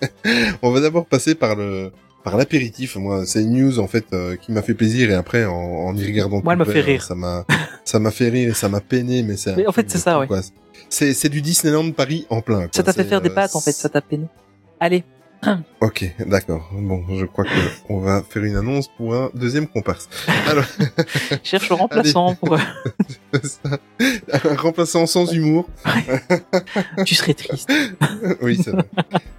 On 0.62 0.70
va 0.70 0.80
d'abord 0.80 1.06
passer 1.06 1.34
par 1.34 1.54
le 1.54 1.92
par 2.24 2.36
l'apéritif. 2.36 2.96
Moi, 2.96 3.24
c'est 3.26 3.42
une 3.42 3.52
news 3.58 3.78
en 3.78 3.86
fait 3.86 4.04
euh, 4.12 4.36
qui 4.36 4.52
m'a 4.52 4.62
fait 4.62 4.74
plaisir 4.74 5.10
et 5.10 5.14
après 5.14 5.44
en, 5.44 5.54
en 5.54 5.96
y 5.96 6.04
regardant. 6.04 6.42
Moi, 6.42 6.52
elle 6.54 6.58
m'a 6.58 6.64
fait 6.64 6.80
rire. 6.80 7.02
Ça 7.02 7.14
m'a 7.14 7.46
ça 7.84 7.98
m'a 8.00 8.10
fait 8.10 8.28
rire 8.28 8.50
et 8.50 8.54
ça 8.54 8.68
m'a 8.68 8.80
peiné, 8.80 9.22
mais 9.22 9.36
c'est. 9.36 9.66
en 9.66 9.72
fait, 9.72 9.88
c'est 9.90 9.98
ça, 9.98 10.18
ouais. 10.18 10.26
C'est 10.88 11.14
c'est 11.14 11.28
du 11.28 11.40
Disneyland 11.42 11.92
Paris 11.92 12.26
en 12.28 12.40
plein. 12.42 12.62
quoi. 12.62 12.68
Ça 12.72 12.82
t'a 12.82 12.92
fait 12.92 13.04
faire 13.04 13.20
des 13.20 13.30
euh, 13.30 13.34
pattes 13.34 13.54
en 13.54 13.60
fait, 13.60 13.72
ça 13.72 13.88
t'a 13.88 14.00
peiné. 14.00 14.26
Allez, 14.80 15.04
Ok, 15.80 16.04
d'accord. 16.26 16.68
Bon, 16.72 17.02
je 17.18 17.24
crois 17.24 17.44
que 17.44 17.50
on 17.88 18.00
va 18.00 18.22
faire 18.28 18.44
une 18.44 18.56
annonce 18.56 18.88
pour 18.88 19.14
un 19.14 19.30
deuxième 19.34 19.66
comparse. 19.66 20.08
Alors, 20.46 20.64
Cherche 21.42 21.68
le 21.70 21.74
remplaçant 21.74 22.34
pour. 22.34 22.58
ça, 23.42 23.78
un 24.50 24.56
remplaçant 24.56 25.06
sans 25.06 25.32
humour. 25.32 25.68
tu 27.06 27.14
serais 27.14 27.34
triste. 27.34 27.72
oui, 28.42 28.60
c'est 28.62 28.72
vrai. 28.72 28.84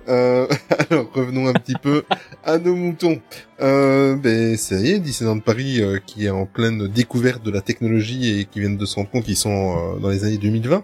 Euh, 0.09 0.47
revenons 1.13 1.47
un 1.47 1.53
petit 1.53 1.75
peu 1.81 2.03
à 2.43 2.57
nos 2.57 2.75
moutons. 2.75 3.21
Euh, 3.61 4.15
ben, 4.15 4.57
ça 4.57 4.75
y 4.79 4.91
est, 4.91 4.99
Disneyland 4.99 5.39
Paris, 5.39 5.81
euh, 5.81 5.99
qui 6.05 6.25
est 6.25 6.29
en 6.29 6.45
pleine 6.45 6.87
découverte 6.87 7.43
de 7.45 7.51
la 7.51 7.61
technologie 7.61 8.39
et 8.39 8.45
qui 8.45 8.59
viennent 8.59 8.77
de 8.77 8.85
se 8.85 8.95
rendre 8.95 9.09
compte 9.09 9.23
qu'ils 9.25 9.37
sont 9.37 9.77
euh, 9.95 9.99
dans 9.99 10.09
les 10.09 10.23
années 10.23 10.37
2020, 10.37 10.83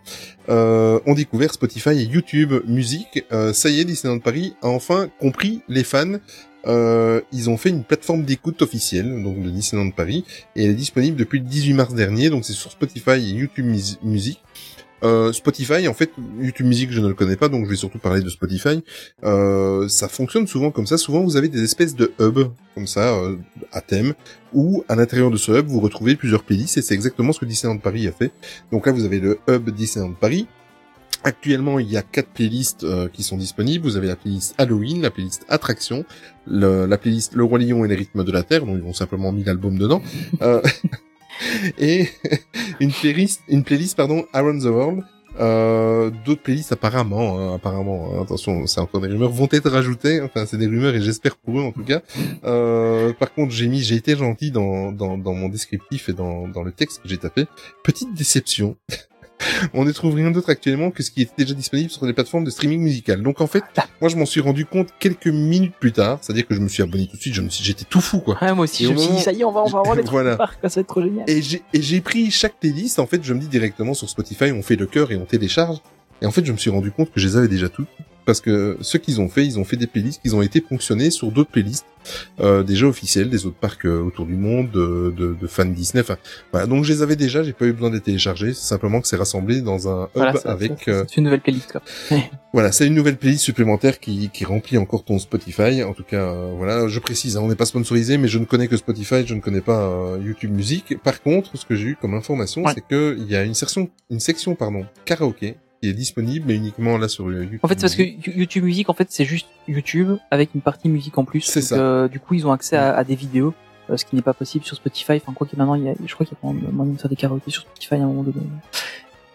euh, 0.49 0.99
ont 1.05 1.13
découvert 1.13 1.53
Spotify 1.53 1.89
et 1.89 2.03
YouTube 2.03 2.53
Musique. 2.67 3.23
Ça 3.53 3.69
y 3.69 3.79
est, 3.79 3.85
Disneyland 3.85 4.19
Paris 4.19 4.55
a 4.61 4.67
enfin 4.67 5.09
compris 5.19 5.61
les 5.67 5.83
fans. 5.83 6.17
Ils 6.65 7.49
ont 7.49 7.57
fait 7.57 7.69
une 7.69 7.83
plateforme 7.83 8.23
d'écoute 8.23 8.61
officielle, 8.61 9.23
donc 9.23 9.41
de 9.41 9.49
Disneyland 9.49 9.91
Paris, 9.91 10.25
et 10.55 10.63
elle 10.65 10.71
est 10.71 10.75
disponible 10.75 11.17
depuis 11.17 11.39
le 11.39 11.45
18 11.45 11.73
mars 11.73 11.93
dernier, 11.93 12.29
donc 12.29 12.43
c'est 12.45 12.53
sur 12.53 12.71
Spotify 12.71 13.11
et 13.11 13.19
YouTube 13.31 13.65
Mus- 13.65 13.97
Music. 14.03 14.39
Euh, 15.03 15.31
Spotify, 15.31 15.87
en 15.87 15.93
fait, 15.93 16.11
YouTube 16.39 16.65
Music, 16.65 16.91
je 16.91 16.99
ne 17.01 17.07
le 17.07 17.13
connais 17.13 17.35
pas, 17.35 17.49
donc 17.49 17.65
je 17.65 17.69
vais 17.69 17.75
surtout 17.75 17.99
parler 17.99 18.21
de 18.21 18.29
Spotify. 18.29 18.83
Euh, 19.23 19.87
ça 19.87 20.07
fonctionne 20.07 20.47
souvent 20.47 20.71
comme 20.71 20.87
ça. 20.87 20.97
Souvent, 20.97 21.21
vous 21.23 21.37
avez 21.37 21.49
des 21.49 21.63
espèces 21.63 21.95
de 21.95 22.11
hubs 22.19 22.49
comme 22.73 22.87
ça 22.87 23.15
euh, 23.15 23.35
à 23.71 23.81
thème, 23.81 24.13
où 24.53 24.83
à 24.89 24.95
l'intérieur 24.95 25.29
de 25.31 25.37
ce 25.37 25.51
hub, 25.51 25.67
vous 25.67 25.79
retrouvez 25.79 26.15
plusieurs 26.15 26.43
playlists, 26.43 26.77
et 26.77 26.81
c'est 26.81 26.93
exactement 26.95 27.31
ce 27.31 27.39
que 27.39 27.45
Disneyland 27.45 27.77
Paris 27.77 28.07
a 28.07 28.11
fait. 28.11 28.31
Donc 28.71 28.85
là, 28.87 28.91
vous 28.91 29.05
avez 29.05 29.19
le 29.19 29.39
hub 29.47 29.69
Disneyland 29.69 30.13
Paris. 30.13 30.47
Actuellement, 31.23 31.79
il 31.79 31.89
y 31.91 31.97
a 31.97 32.03
quatre 32.03 32.29
playlists 32.29 32.83
euh, 32.83 33.07
qui 33.11 33.23
sont 33.23 33.37
disponibles. 33.37 33.83
Vous 33.83 33.97
avez 33.97 34.07
la 34.07 34.15
playlist 34.15 34.53
Halloween, 34.59 35.01
la 35.01 35.09
playlist 35.11 35.45
Attraction, 35.49 36.05
le- 36.45 36.85
la 36.85 36.97
playlist 36.97 37.33
Le 37.33 37.43
Roi 37.43 37.59
Lion 37.59 37.83
et 37.83 37.87
les 37.87 37.95
rythmes 37.95 38.23
de 38.23 38.31
la 38.31 38.43
Terre, 38.43 38.65
dont 38.65 38.77
ils 38.77 38.83
ont 38.83 38.93
simplement 38.93 39.31
mis 39.31 39.43
l'album 39.43 39.77
dedans. 39.77 40.01
Et 41.77 42.09
une 42.79 42.91
playlist, 42.91 43.41
une 43.47 43.63
playlist 43.63 43.95
pardon, 43.95 44.25
Around 44.33 44.61
the 44.61 44.65
World. 44.65 45.03
Euh, 45.39 46.09
D'autres 46.25 46.41
playlists 46.41 46.71
apparemment, 46.71 47.38
hein, 47.38 47.55
apparemment, 47.55 48.09
hein, 48.13 48.23
attention, 48.23 48.65
c'est 48.65 48.79
encore 48.79 49.01
des 49.01 49.07
rumeurs, 49.07 49.29
vont 49.29 49.47
être 49.51 49.69
rajoutées. 49.69 50.19
Enfin, 50.21 50.45
c'est 50.47 50.57
des 50.57 50.65
rumeurs 50.65 50.95
et 50.95 51.01
j'espère 51.01 51.35
pour 51.38 51.59
eux 51.59 51.63
en 51.63 51.71
tout 51.71 51.83
cas. 51.83 52.01
Euh, 52.43 53.13
par 53.13 53.31
contre, 53.33 53.51
j'ai 53.51 53.67
mis, 53.67 53.81
j'ai 53.81 53.95
été 53.95 54.15
gentil 54.15 54.49
dans, 54.49 54.91
dans, 54.91 55.17
dans 55.17 55.33
mon 55.33 55.49
descriptif 55.49 56.09
et 56.09 56.13
dans, 56.13 56.47
dans 56.47 56.63
le 56.63 56.71
texte 56.71 57.03
que 57.03 57.09
j'ai 57.09 57.17
tapé. 57.17 57.45
Petite 57.83 58.13
déception. 58.15 58.77
On 59.73 59.85
ne 59.85 59.91
trouve 59.91 60.15
rien 60.15 60.31
d'autre 60.31 60.49
actuellement 60.49 60.91
que 60.91 61.03
ce 61.03 61.11
qui 61.11 61.21
était 61.21 61.33
déjà 61.38 61.53
disponible 61.53 61.89
sur 61.89 62.05
les 62.05 62.13
plateformes 62.13 62.43
de 62.43 62.49
streaming 62.49 62.81
musical. 62.81 63.21
Donc 63.21 63.39
en 63.41 63.47
fait, 63.47 63.63
moi 64.01 64.09
je 64.09 64.15
m'en 64.15 64.25
suis 64.25 64.41
rendu 64.41 64.65
compte 64.65 64.89
quelques 64.99 65.27
minutes 65.27 65.73
plus 65.79 65.91
tard, 65.91 66.17
c'est-à-dire 66.21 66.47
que 66.47 66.55
je 66.55 66.59
me 66.59 66.67
suis 66.67 66.81
abonné 66.83 67.07
tout 67.07 67.17
de 67.17 67.21
suite, 67.21 67.33
je 67.33 67.41
me 67.41 67.49
suis, 67.49 67.63
j'étais 67.63 67.85
tout 67.85 68.01
fou 68.01 68.19
quoi. 68.19 68.38
Ouais, 68.41 68.53
moi 68.53 68.63
aussi, 68.63 68.83
Et 68.83 68.88
je 68.88 68.91
au 68.91 68.93
me 68.93 68.97
suis 68.97 69.07
dit, 69.07 69.13
moment- 69.13 69.23
ça 69.23 69.31
y 69.31 69.41
est, 69.41 69.43
on 69.45 69.51
va, 69.51 69.61
on 69.63 69.69
va 69.69 69.79
avoir 69.79 69.95
les 69.95 70.01
trucs 70.03 70.11
Voilà. 70.11 70.31
qui 70.31 70.38
partent, 70.38 70.59
quoi, 70.59 70.69
ça 70.69 70.79
va 70.79 70.81
être 70.81 70.88
trop 70.88 71.01
génial. 71.03 71.29
Et 71.29 71.41
j'ai 71.41 71.61
et 71.73 71.81
j'ai 71.81 72.01
pris 72.01 72.31
chaque 72.31 72.59
playlist, 72.59 72.99
en 72.99 73.05
fait, 73.07 73.23
je 73.23 73.33
me 73.33 73.39
dis 73.39 73.47
directement 73.47 73.93
sur 73.93 74.09
Spotify, 74.09 74.51
on 74.51 74.61
fait 74.63 74.75
le 74.75 74.85
cœur 74.88 75.11
et 75.11 75.15
on 75.17 75.25
télécharge. 75.25 75.77
Et 76.21 76.25
en 76.25 76.31
fait, 76.31 76.43
je 76.45 76.51
me 76.51 76.57
suis 76.57 76.71
rendu 76.71 76.89
compte 76.91 77.11
que 77.11 77.19
je 77.19 77.27
les 77.27 77.38
avais 77.38 77.47
déjà 77.47 77.69
toutes. 77.69 77.88
Parce 78.28 78.41
que 78.41 78.78
ce 78.82 78.97
qu'ils 78.97 79.19
ont 79.21 79.30
fait, 79.30 79.45
ils 79.45 79.57
ont 79.57 79.63
fait 79.63 79.78
des 79.78 79.88
playlists 79.88 80.21
qui 80.21 80.32
ont 80.36 80.41
été 80.43 80.61
ponctionnés 80.61 81.09
sur 81.09 81.32
d'autres 81.32 81.49
playlists 81.49 81.86
euh, 82.41 82.61
déjà 82.61 82.86
officielles, 82.86 83.30
des 83.30 83.45
autres 83.45 83.57
parcs 83.57 83.86
euh, 83.86 84.01
autour 84.01 84.25
du 84.25 84.36
monde, 84.36 84.69
de, 84.69 85.13
de, 85.17 85.34
de 85.34 85.47
fans 85.47 85.65
Disney. 85.65 86.01
Enfin, 86.01 86.17
voilà. 86.51 86.67
Donc 86.67 86.84
je 86.84 86.91
les 86.93 87.01
avais 87.01 87.15
déjà, 87.15 87.41
j'ai 87.41 87.53
pas 87.53 87.65
eu 87.65 87.71
besoin 87.73 87.89
de 87.89 87.95
les 87.95 88.01
télécharger. 88.01 88.53
C'est 88.53 88.67
simplement 88.67 89.01
que 89.01 89.07
c'est 89.07 89.15
rassemblé 89.15 89.61
dans 89.61 89.88
un 89.89 90.03
hub 90.03 90.09
Voilà, 90.15 90.36
ça- 90.39 90.51
avec. 90.51 90.88
euh, 90.89 91.05
C'est 91.07 91.17
une 91.17 91.23
nouvelle 91.23 91.41
playlist, 91.41 91.71
quoi. 91.71 91.82
voilà, 92.53 92.71
c'est 92.73 92.86
une 92.86 92.93
nouvelle 92.95 93.15
playlist 93.17 93.43
supplémentaire 93.43 93.99
qui, 93.99 94.30
qui 94.30 94.43
remplit 94.45 94.78
encore 94.78 95.03
ton 95.05 95.19
Spotify. 95.19 95.82
En 95.84 95.93
tout 95.93 96.03
cas, 96.03 96.17
euh, 96.34 96.53
voilà, 96.55 96.88
je 96.89 96.99
précise, 96.99 97.38
hein, 97.38 97.41
on 97.43 97.47
n'est 97.47 97.55
pas 97.55 97.65
sponsorisé, 97.65 98.17
mais 98.17 98.28
je 98.28 98.39
ne 98.39 98.45
connais 98.45 98.67
que 98.67 98.75
Spotify, 98.78 99.25
je 99.25 99.34
ne 99.34 99.39
connais 99.39 99.61
pas 99.61 100.17
YouTube 100.21 100.51
Music. 100.51 100.97
Par 101.01 101.21
contre, 101.21 101.57
ce 101.57 101.65
que 101.65 101.75
j'ai 101.75 101.88
eu 101.88 101.97
comme 101.99 102.13
information, 102.13 102.63
Ouais. 102.63 102.73
c'est 102.75 102.86
que 102.86 103.15
il 103.17 103.25
y 103.32 103.36
a 103.38 103.43
une 103.43 103.53
section, 103.53 103.89
une 104.09 104.19
section, 104.19 104.53
pardon, 104.55 104.86
karaoké 105.05 105.55
qui 105.82 105.89
est 105.89 105.93
disponible, 105.93 106.45
mais 106.47 106.55
uniquement 106.55 106.97
là 106.97 107.07
sur 107.07 107.28
euh, 107.28 107.43
YouTube. 107.43 107.59
En 107.63 107.67
fait, 107.67 107.75
c'est 107.80 107.82
parce 107.82 107.95
que 107.95 108.30
YouTube 108.38 108.63
Music, 108.63 108.89
en 108.89 108.93
fait, 108.93 109.07
c'est 109.11 109.25
juste 109.25 109.47
YouTube 109.67 110.17
avec 110.32 110.49
une 110.55 110.61
partie 110.61 110.89
musique 110.89 111.17
en 111.17 111.25
plus. 111.25 111.41
C'est 111.41 111.61
ça. 111.61 111.75
euh, 111.75 112.07
du 112.07 112.19
coup, 112.19 112.34
ils 112.34 112.45
ont 112.47 112.51
accès 112.51 112.75
à, 112.78 112.95
à 112.95 113.03
des 113.03 113.15
vidéos, 113.15 113.53
euh, 113.89 113.97
ce 113.97 114.05
qui 114.05 114.15
n'est 114.15 114.21
pas 114.21 114.34
possible 114.34 114.65
sur 114.65 114.75
Spotify. 114.75 115.13
Enfin, 115.13 115.34
quoi 115.34 115.45
qu'il 115.47 115.57
maintenant, 115.59 115.75
il 115.75 115.84
y 115.84 115.89
a, 115.89 115.93
je 116.05 116.13
crois 116.13 116.25
qu'il 116.25 116.36
y 116.41 116.47
a 116.47 116.71
moyen 116.71 116.93
de 116.93 116.99
faire 116.99 117.09
des 117.09 117.15
karaokés 117.15 117.51
sur 117.51 117.61
Spotify 117.61 117.95
à 117.95 117.97
un 117.97 118.07
moment 118.07 118.23
donné. 118.23 118.45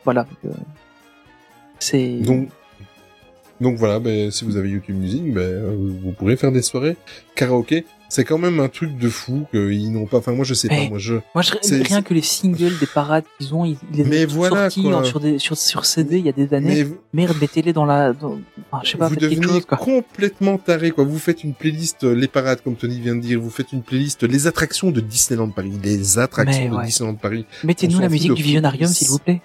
Voilà. 0.05 0.25
donc, 0.25 0.53
euh, 0.53 0.59
c'est. 1.79 2.19
donc, 2.21 2.49
donc 3.61 3.77
voilà, 3.77 4.01
ben, 4.01 4.31
si 4.33 4.45
vous 4.45 4.57
avez 4.57 4.69
YouTube 4.71 4.97
Music, 4.97 5.33
ben, 5.33 5.41
euh, 5.41 5.77
vous 6.03 6.11
pourrez 6.13 6.37
faire 6.37 6.51
des 6.51 6.63
soirées 6.63 6.97
karaoké. 7.37 7.85
C'est 8.13 8.25
quand 8.25 8.37
même 8.37 8.61
un 8.61 8.69
truc 8.69 8.99
de 8.99 9.09
fou 9.09 9.47
qu'ils 9.53 9.91
n'ont 9.91 10.05
pas. 10.05 10.19
Enfin, 10.19 10.33
moi, 10.33 10.45
je 10.45 10.53
sais 10.53 10.69
pas. 10.69 10.87
Moi, 10.87 10.99
je. 10.99 11.15
Moi, 11.35 11.41
je, 11.41 11.83
rien 11.83 12.03
que 12.03 12.13
les 12.13 12.21
singles 12.21 12.79
des 12.79 12.85
parades 12.85 13.25
qu'ils 13.39 13.55
ont, 13.55 13.65
ils, 13.65 13.79
ils 13.91 14.01
les 14.01 14.05
Mais 14.05 14.25
ont 14.27 14.35
voilà, 14.35 14.69
sortis 14.69 14.83
quoi. 14.83 15.03
sur, 15.03 15.19
des, 15.19 15.39
sur, 15.39 15.57
sur 15.57 15.87
CD 15.87 16.19
il 16.19 16.27
y 16.27 16.29
a 16.29 16.33
des 16.33 16.53
années. 16.53 16.85
Mais 16.85 17.25
Merde, 17.25 17.39
mettez-les 17.41 17.73
dans 17.73 17.87
la. 17.87 18.13
Dans... 18.13 18.39
Enfin, 18.71 18.83
je 18.85 18.91
sais 18.91 18.99
pas, 18.99 19.09
vous 19.09 19.17
devenez 19.17 19.47
chose, 19.47 19.65
quoi. 19.65 19.79
complètement 19.79 20.59
taré 20.59 20.91
quoi. 20.91 21.05
Vous 21.05 21.19
faites 21.19 21.43
une 21.43 21.55
playlist 21.55 22.05
euh, 22.05 22.15
les 22.15 22.29
parades 22.29 22.61
comme 22.61 22.77
Tony 22.77 23.01
vient 23.01 23.17
de 23.17 23.23
dire, 23.23 23.41
vous 23.41 23.49
faites 23.49 23.73
une 23.73 23.83
playlist 23.83 24.25
les 24.25 24.47
attractions 24.47 24.91
de 24.91 25.01
Disneyland 25.01 25.49
Paris, 25.49 25.73
les 25.83 26.19
attractions 26.19 26.65
Mais 26.65 26.69
de 26.69 26.75
ouais. 26.75 26.85
Disneyland 26.85 27.15
Paris. 27.15 27.47
Mettez-nous 27.65 27.99
la 27.99 28.11
musique 28.11 28.35
du 28.35 28.43
Visionarium, 28.43 28.89
s'il 28.89 29.09
vous 29.09 29.21
plaît. 29.21 29.41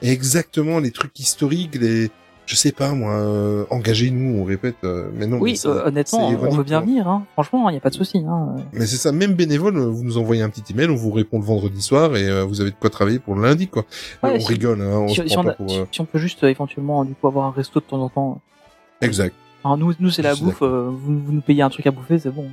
Exactement 0.00 0.78
les 0.78 0.92
trucs 0.92 1.18
historiques, 1.18 1.74
les 1.74 2.12
je 2.46 2.56
sais 2.56 2.72
pas 2.72 2.92
moi, 2.92 3.12
euh, 3.14 3.64
engagez-nous, 3.70 4.40
on 4.40 4.44
répète 4.44 4.76
euh, 4.84 5.08
mais 5.14 5.26
non 5.26 5.38
Oui, 5.38 5.58
euh, 5.64 5.86
honnêtement, 5.86 6.28
on 6.28 6.32
ironique, 6.32 6.56
veut 6.56 6.64
bien 6.64 6.80
venir, 6.80 7.08
hein. 7.08 7.24
Franchement, 7.34 7.68
il 7.68 7.72
n'y 7.72 7.78
a 7.78 7.80
pas 7.80 7.90
de 7.90 7.94
souci, 7.94 8.18
hein. 8.26 8.56
Mais 8.72 8.86
c'est 8.86 8.96
ça, 8.96 9.12
même 9.12 9.34
bénévole, 9.34 9.76
euh, 9.76 9.86
vous 9.86 10.02
nous 10.04 10.18
envoyez 10.18 10.42
un 10.42 10.50
petit 10.50 10.64
email, 10.72 10.88
on 10.88 10.96
vous 10.96 11.12
répond 11.12 11.38
le 11.38 11.44
vendredi 11.44 11.80
soir 11.82 12.16
et 12.16 12.28
euh, 12.28 12.44
vous 12.44 12.60
avez 12.60 12.70
de 12.70 12.76
quoi 12.78 12.90
travailler 12.90 13.18
pour 13.20 13.34
le 13.36 13.42
lundi 13.42 13.68
quoi. 13.68 13.84
Ouais, 14.22 14.32
on 14.36 14.40
si- 14.40 14.48
rigole 14.48 14.80
hein, 14.82 14.90
on 14.98 15.08
si, 15.08 15.16
se 15.16 15.26
si 15.28 15.34
prend 15.34 15.42
on 15.42 15.44
pas 15.44 15.50
a- 15.50 15.54
pour 15.54 15.70
si- 15.70 15.78
euh, 15.78 15.84
si 15.92 16.00
on 16.00 16.04
peut 16.04 16.18
juste 16.18 16.42
euh, 16.44 16.48
éventuellement 16.48 17.04
du 17.04 17.14
coup 17.14 17.26
avoir 17.28 17.46
un 17.46 17.52
resto 17.52 17.80
de 17.80 17.84
temps 17.84 18.02
en 18.02 18.08
temps. 18.08 18.40
exact. 19.00 19.34
Alors, 19.64 19.78
nous, 19.78 19.92
nous 20.00 20.10
c'est 20.10 20.22
la 20.22 20.34
bouffe. 20.34 20.62
euh, 20.62 20.88
vous, 20.90 21.20
vous 21.24 21.32
nous 21.32 21.40
payez 21.40 21.62
un 21.62 21.70
truc 21.70 21.86
à 21.86 21.92
bouffer, 21.92 22.18
c'est 22.18 22.30
bon. 22.34 22.46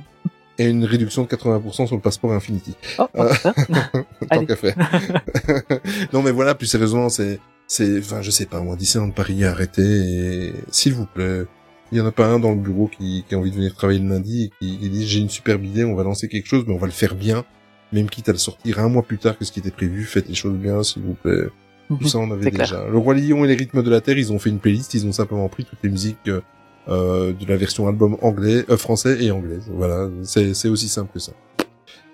Et 0.58 0.68
une 0.68 0.84
réduction 0.84 1.22
de 1.24 1.26
80% 1.28 1.86
sur 1.88 1.96
le 1.96 2.00
passeport 2.02 2.32
Infinity. 2.32 2.76
Oh, 3.00 3.06
on 3.14 3.24
faire. 3.28 3.54
Tant 4.30 4.44
qu'à 4.44 4.54
faire. 4.56 4.76
non 6.12 6.22
mais 6.22 6.30
voilà, 6.30 6.54
plus 6.54 6.66
sérieusement, 6.66 7.08
c'est, 7.08 7.40
c'est, 7.70 8.00
enfin, 8.00 8.20
je 8.20 8.32
sais 8.32 8.46
pas, 8.46 8.60
moi, 8.62 8.74
Disneyland 8.74 9.12
Paris, 9.12 9.44
arrêtez, 9.44 9.80
et 9.82 10.54
s'il 10.72 10.92
vous 10.92 11.06
plaît, 11.06 11.44
il 11.92 11.98
y 11.98 12.00
en 12.00 12.06
a 12.06 12.10
pas 12.10 12.26
un 12.26 12.40
dans 12.40 12.50
le 12.50 12.56
bureau 12.56 12.88
qui, 12.88 13.24
qui 13.28 13.34
a 13.36 13.38
envie 13.38 13.52
de 13.52 13.54
venir 13.54 13.76
travailler 13.76 14.00
le 14.00 14.08
lundi 14.08 14.46
et 14.46 14.50
qui, 14.58 14.76
qui 14.76 14.90
dit, 14.90 15.06
j'ai 15.06 15.20
une 15.20 15.28
superbe 15.28 15.64
idée, 15.64 15.84
on 15.84 15.94
va 15.94 16.02
lancer 16.02 16.26
quelque 16.26 16.48
chose, 16.48 16.64
mais 16.66 16.74
on 16.74 16.78
va 16.78 16.88
le 16.88 16.92
faire 16.92 17.14
bien, 17.14 17.44
même 17.92 18.10
quitte 18.10 18.28
à 18.28 18.32
le 18.32 18.38
sortir 18.38 18.80
un 18.80 18.88
mois 18.88 19.04
plus 19.04 19.18
tard 19.18 19.38
que 19.38 19.44
ce 19.44 19.52
qui 19.52 19.60
était 19.60 19.70
prévu, 19.70 20.02
faites 20.02 20.28
les 20.28 20.34
choses 20.34 20.56
bien, 20.56 20.82
s'il 20.82 21.02
vous 21.02 21.14
plaît. 21.14 21.46
Tout 21.86 22.08
ça, 22.08 22.18
on 22.18 22.32
avait 22.32 22.50
clair. 22.50 22.66
déjà. 22.66 22.88
Le 22.88 22.98
Roi 22.98 23.14
Lion 23.14 23.44
et 23.44 23.48
les 23.48 23.54
rythmes 23.54 23.84
de 23.84 23.90
la 23.90 24.00
Terre, 24.00 24.18
ils 24.18 24.32
ont 24.32 24.40
fait 24.40 24.50
une 24.50 24.58
playlist, 24.58 24.92
ils 24.94 25.06
ont 25.06 25.12
simplement 25.12 25.48
pris 25.48 25.64
toutes 25.64 25.78
les 25.84 25.90
musiques, 25.90 26.18
euh, 26.26 26.40
euh, 26.88 27.32
de 27.32 27.46
la 27.46 27.56
version 27.56 27.86
album 27.86 28.16
anglais, 28.20 28.64
euh, 28.68 28.76
français 28.76 29.22
et 29.22 29.30
anglaise. 29.30 29.70
Voilà, 29.72 30.08
c'est, 30.24 30.54
c'est 30.54 30.68
aussi 30.68 30.88
simple 30.88 31.12
que 31.14 31.20
ça. 31.20 31.32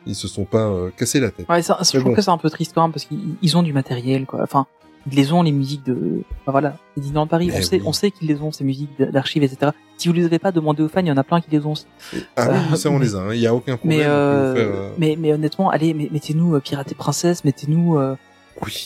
Ils 0.07 0.14
se 0.14 0.28
sont 0.28 0.44
pas 0.44 0.68
euh, 0.68 0.90
cassés 0.94 1.18
la 1.18 1.30
tête. 1.30 1.48
Ouais, 1.48 1.62
ça, 1.62 1.78
je 1.80 1.98
trouve 1.98 2.14
que 2.14 2.20
c'est 2.20 2.30
un 2.30 2.36
peu 2.36 2.50
triste 2.50 2.72
quand 2.74 2.82
même 2.82 2.92
parce 2.92 3.07
qu'ils 3.07 3.36
ils 3.40 3.57
ont 3.57 3.62
du 3.62 3.72
matériel, 3.72 4.26
quoi. 4.26 4.42
Enfin, 4.42 4.66
ils 5.11 5.16
les 5.16 5.32
ont 5.32 5.42
les 5.42 5.52
musiques 5.52 5.84
de. 5.84 6.22
Enfin 6.42 6.52
voilà, 6.52 6.76
les 6.96 7.02
Disneyland 7.02 7.26
Paris, 7.26 7.48
Mais 7.52 7.59
on 7.59 7.62
sait, 7.62 7.76
oui. 7.76 7.82
on 7.86 7.92
sait 7.92 8.11
qu'ils 8.11 8.28
les 8.28 8.40
ont 8.40 8.50
ces 8.52 8.64
musiques 8.64 9.00
d'archives, 9.00 9.42
etc. 9.42 9.72
Si 9.98 10.09
vous 10.09 10.14
les 10.14 10.24
avez 10.24 10.38
pas 10.38 10.52
demandé 10.52 10.82
aux 10.82 10.88
fans, 10.88 11.00
il 11.00 11.07
y 11.07 11.12
en 11.12 11.16
a 11.16 11.24
plein 11.24 11.40
qui 11.40 11.50
les 11.50 11.64
ont. 11.64 11.72
aussi. 11.72 11.86
Ah 12.36 12.48
oui, 12.50 12.57
Euh, 12.72 12.76
ça 12.76 12.90
on 12.90 12.98
mais- 12.98 13.04
les 13.07 13.14
a, 13.14 13.18
hein. 13.18 13.32
il 13.34 13.40
y 13.40 13.46
a 13.46 13.54
aucun 13.54 13.76
problème. 13.76 13.98
Mais, 14.00 14.04
euh, 14.04 14.54
faire, 14.54 14.66
euh, 14.68 14.90
mais 14.98 15.16
mais 15.18 15.32
honnêtement, 15.32 15.70
allez, 15.70 15.94
met- 15.94 16.09
mettez-nous 16.12 16.54
euh, 16.57 16.61
Pirate 16.61 16.90
et 16.92 16.94
Princesse, 16.94 17.44
mettez-nous. 17.44 17.96
euh, 17.98 18.16
Oui. 18.62 18.84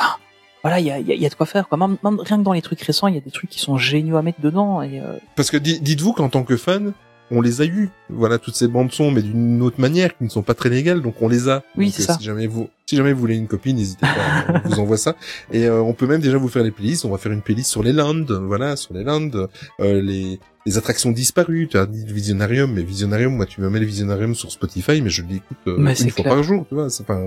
voilà, 0.62 0.78
il 0.80 0.86
y 0.86 0.90
a, 0.90 0.98
il 0.98 1.06
y, 1.06 1.12
a, 1.12 1.14
y 1.14 1.26
a 1.26 1.28
de 1.28 1.34
quoi 1.34 1.46
faire, 1.46 1.68
quoi. 1.68 1.78
Même, 1.78 1.96
même 2.04 2.20
rien 2.20 2.38
que 2.38 2.42
dans 2.42 2.52
les 2.52 2.62
trucs 2.62 2.80
récents, 2.82 3.06
il 3.08 3.14
y 3.14 3.18
a 3.18 3.22
des 3.22 3.30
trucs 3.30 3.50
qui 3.50 3.58
sont 3.60 3.76
géniaux 3.78 4.16
à 4.16 4.22
mettre 4.22 4.40
dedans. 4.40 4.82
Et 4.82 5.00
euh, 5.00 5.16
Parce 5.36 5.50
que 5.50 5.56
di- 5.56 5.80
dites-vous 5.80 6.12
qu'en 6.12 6.28
tant 6.28 6.44
que 6.44 6.56
fan, 6.56 6.92
on 7.30 7.40
les 7.40 7.60
a 7.60 7.64
eus. 7.64 7.90
Voilà, 8.08 8.38
toutes 8.38 8.56
ces 8.56 8.68
bandes 8.68 8.92
son, 8.92 9.10
mais 9.10 9.22
d'une 9.22 9.62
autre 9.62 9.80
manière, 9.80 10.16
qui 10.16 10.24
ne 10.24 10.28
sont 10.28 10.42
pas 10.42 10.54
très 10.54 10.68
légales, 10.68 11.02
donc 11.02 11.14
on 11.20 11.28
les 11.28 11.48
a. 11.48 11.62
Oui, 11.76 11.86
Donc, 11.86 11.94
c'est 11.94 12.02
euh, 12.02 12.06
ça. 12.06 12.18
Si 12.18 12.24
jamais 12.24 12.46
vous, 12.46 12.68
si 12.86 12.96
jamais 12.96 13.12
vous 13.12 13.20
voulez 13.20 13.36
une 13.36 13.46
copie, 13.48 13.72
n'hésitez 13.74 14.06
pas, 14.06 14.60
on 14.64 14.68
vous 14.70 14.80
envoie 14.80 14.96
ça. 14.96 15.16
Et 15.52 15.66
euh, 15.66 15.80
on 15.80 15.92
peut 15.92 16.06
même 16.06 16.20
déjà 16.20 16.38
vous 16.38 16.48
faire 16.48 16.62
les 16.62 16.70
playlists. 16.70 17.04
On 17.04 17.10
va 17.10 17.18
faire 17.18 17.32
une 17.32 17.42
playlist 17.42 17.70
sur 17.70 17.82
les 17.82 17.92
landes, 17.92 18.32
voilà, 18.32 18.76
sur 18.76 18.94
les 18.94 19.04
landes, 19.04 19.48
euh, 19.80 20.00
les 20.00 20.38
les 20.66 20.78
attractions 20.78 21.10
disparues. 21.10 21.68
Tu 21.70 21.78
as 21.78 21.86
dit 21.86 22.04
le 22.06 22.12
Visionarium, 22.12 22.72
mais 22.72 22.82
Visionarium, 22.82 23.34
moi 23.34 23.46
tu 23.46 23.60
me 23.60 23.70
mets 23.70 23.80
le 23.80 23.86
Visionarium 23.86 24.34
sur 24.34 24.50
Spotify, 24.50 25.00
mais 25.00 25.10
je 25.10 25.22
l'écoute 25.22 25.56
euh, 25.66 25.78
une 25.78 26.10
fois 26.10 26.22
clair. 26.22 26.34
par 26.34 26.42
jour, 26.42 26.66
tu 26.68 26.74
vois. 26.74 26.90
C'est 26.90 27.06
pas. 27.06 27.20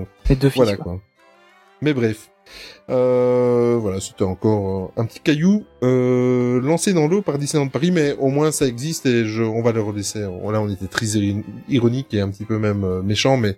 Voilà 0.56 0.76
quoi. 0.76 1.00
Mais 1.80 1.94
bref. 1.94 2.30
Euh, 2.90 3.78
voilà, 3.80 4.00
c'était 4.00 4.24
encore 4.24 4.92
euh, 4.96 5.00
un 5.00 5.06
petit 5.06 5.20
caillou 5.20 5.64
euh, 5.82 6.60
lancé 6.60 6.92
dans 6.92 7.06
l'eau 7.06 7.22
par 7.22 7.38
Disneyland 7.38 7.68
Paris, 7.68 7.90
mais 7.90 8.12
au 8.18 8.28
moins 8.28 8.52
ça 8.52 8.66
existe 8.66 9.06
et 9.06 9.24
je, 9.24 9.42
on 9.42 9.62
va 9.62 9.72
le 9.72 9.80
relaisser. 9.80 10.20
Là, 10.20 10.28
on 10.60 10.68
était 10.68 10.86
très 10.86 11.06
ironique 11.68 12.12
et 12.12 12.20
un 12.20 12.28
petit 12.28 12.44
peu 12.44 12.58
même 12.58 12.84
euh, 12.84 13.02
méchant, 13.02 13.36
mais 13.38 13.56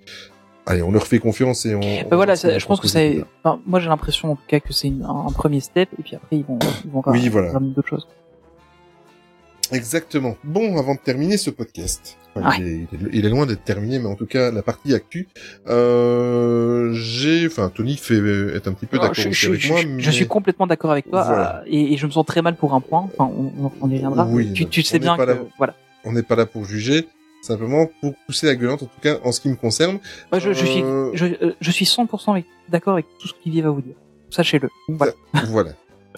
allez, 0.65 0.83
on 0.83 0.93
leur 0.93 1.07
fait 1.07 1.19
confiance 1.19 1.67
et 1.67 1.75
on. 1.75 1.81
on 1.81 2.09
Bah 2.09 2.17
voilà, 2.17 2.37
ça- 2.37 2.59
je 2.59 2.67
pense 2.67 2.81
que 2.81 2.87
c'est. 2.89 3.17
c'est. 3.19 3.25
Enfin, 3.43 3.61
moi, 3.67 3.81
j'ai 3.81 3.89
l'impression 3.89 4.33
en 4.33 4.37
tout 4.37 4.47
cas 4.47 4.61
que 4.61 4.73
c'est 4.73 4.89
un, 4.89 5.27
un 5.29 5.33
premier 5.33 5.61
step, 5.61 5.89
et 5.99 6.03
puis 6.03 6.15
après 6.17 6.37
ils 6.37 6.45
vont, 6.45 6.59
ils 6.85 6.91
vont 6.91 7.03
Oui, 7.07 7.29
voilà. 7.29 7.53
d'autres 7.61 7.89
choses. 7.89 8.07
Exactement. 9.73 10.37
Bon, 10.45 10.79
avant 10.79 10.95
de 10.95 11.01
terminer 11.01 11.37
ce 11.37 11.51
podcast, 11.51 12.17
enfin, 12.37 12.49
Ouais. 12.49 12.57
il, 12.61 12.67
est, 12.67 12.87
il 12.93 13.07
est- 13.07 13.11
il 13.13 13.27
est 13.27 13.29
loin 13.31 13.47
d'être 13.47 13.65
terminé, 13.65 13.99
mais 13.99 14.07
en 14.07 14.15
tout 14.15 14.27
cas, 14.27 14.51
la 14.51 14.63
partie 14.63 14.95
actu, 14.95 15.27
euh, 15.69 16.93
j'ai, 16.93 17.47
enfin, 17.47 17.71
Tony 17.75 17.97
fait 17.97 18.17
est 18.55 18.69
un 18.69 18.73
petit 18.73 18.87
peu 18.87 18.99
d'accord 18.99 19.11
avec 19.19 19.33
je- 19.33 19.69
moi, 19.69 19.81
je- 19.81 19.87
mais 19.89 20.03
je 20.03 20.11
suis 20.11 20.27
complètement 20.27 20.67
d'accord 20.67 20.91
avec 20.93 21.09
toi 21.11 21.25
Voilà. 21.25 21.57
euh, 21.61 21.63
et, 21.67 21.93
et 21.93 21.97
je 21.97 22.07
me 22.07 22.11
sens 22.11 22.25
très 22.27 22.43
mal 22.43 22.57
pour 22.57 22.75
un 22.75 22.81
point. 22.81 23.09
Enfin, 23.17 23.31
on, 23.81 23.89
y 23.91 23.95
reviendra. 23.97 24.27
Oui, 24.27 24.53
tu, 24.53 24.67
tu 24.67 24.83
sais 24.83 24.99
bien 24.99 25.17
que 25.17 25.23
là. 25.23 25.37
voilà. 25.59 25.75
on 26.05 26.13
n'est 26.13 26.23
pas 26.23 26.37
là 26.37 26.47
pour 26.47 26.65
juger, 26.65 27.07
simplement 27.43 27.89
pour 28.01 28.15
pousser 28.27 28.47
la 28.47 28.55
gueulante, 28.57 28.83
en 28.83 28.87
tout 28.87 29.01
cas, 29.01 29.17
en 29.25 29.33
ce 29.33 29.41
qui 29.41 29.49
me 29.49 29.57
concerne. 29.57 29.99
Moi, 30.33 30.39
je, 30.41 30.53
je 30.53 30.65
suis, 30.65 30.83
Euh, 30.83 31.11
je, 31.15 31.27
euh, 31.27 31.53
je 31.61 31.71
suis 31.71 31.85
100% 31.85 32.33
avec- 32.33 32.47
d'accord 32.69 32.95
avec 32.95 33.07
tout 33.21 33.29
ce 33.29 33.33
qu'Olivier 33.35 33.63
va 33.63 33.71
vous 33.71 33.81
dire. 33.83 33.95
Sachez-le. 34.31 34.69
Voilà. 34.89 35.13
voilà. 35.49 35.71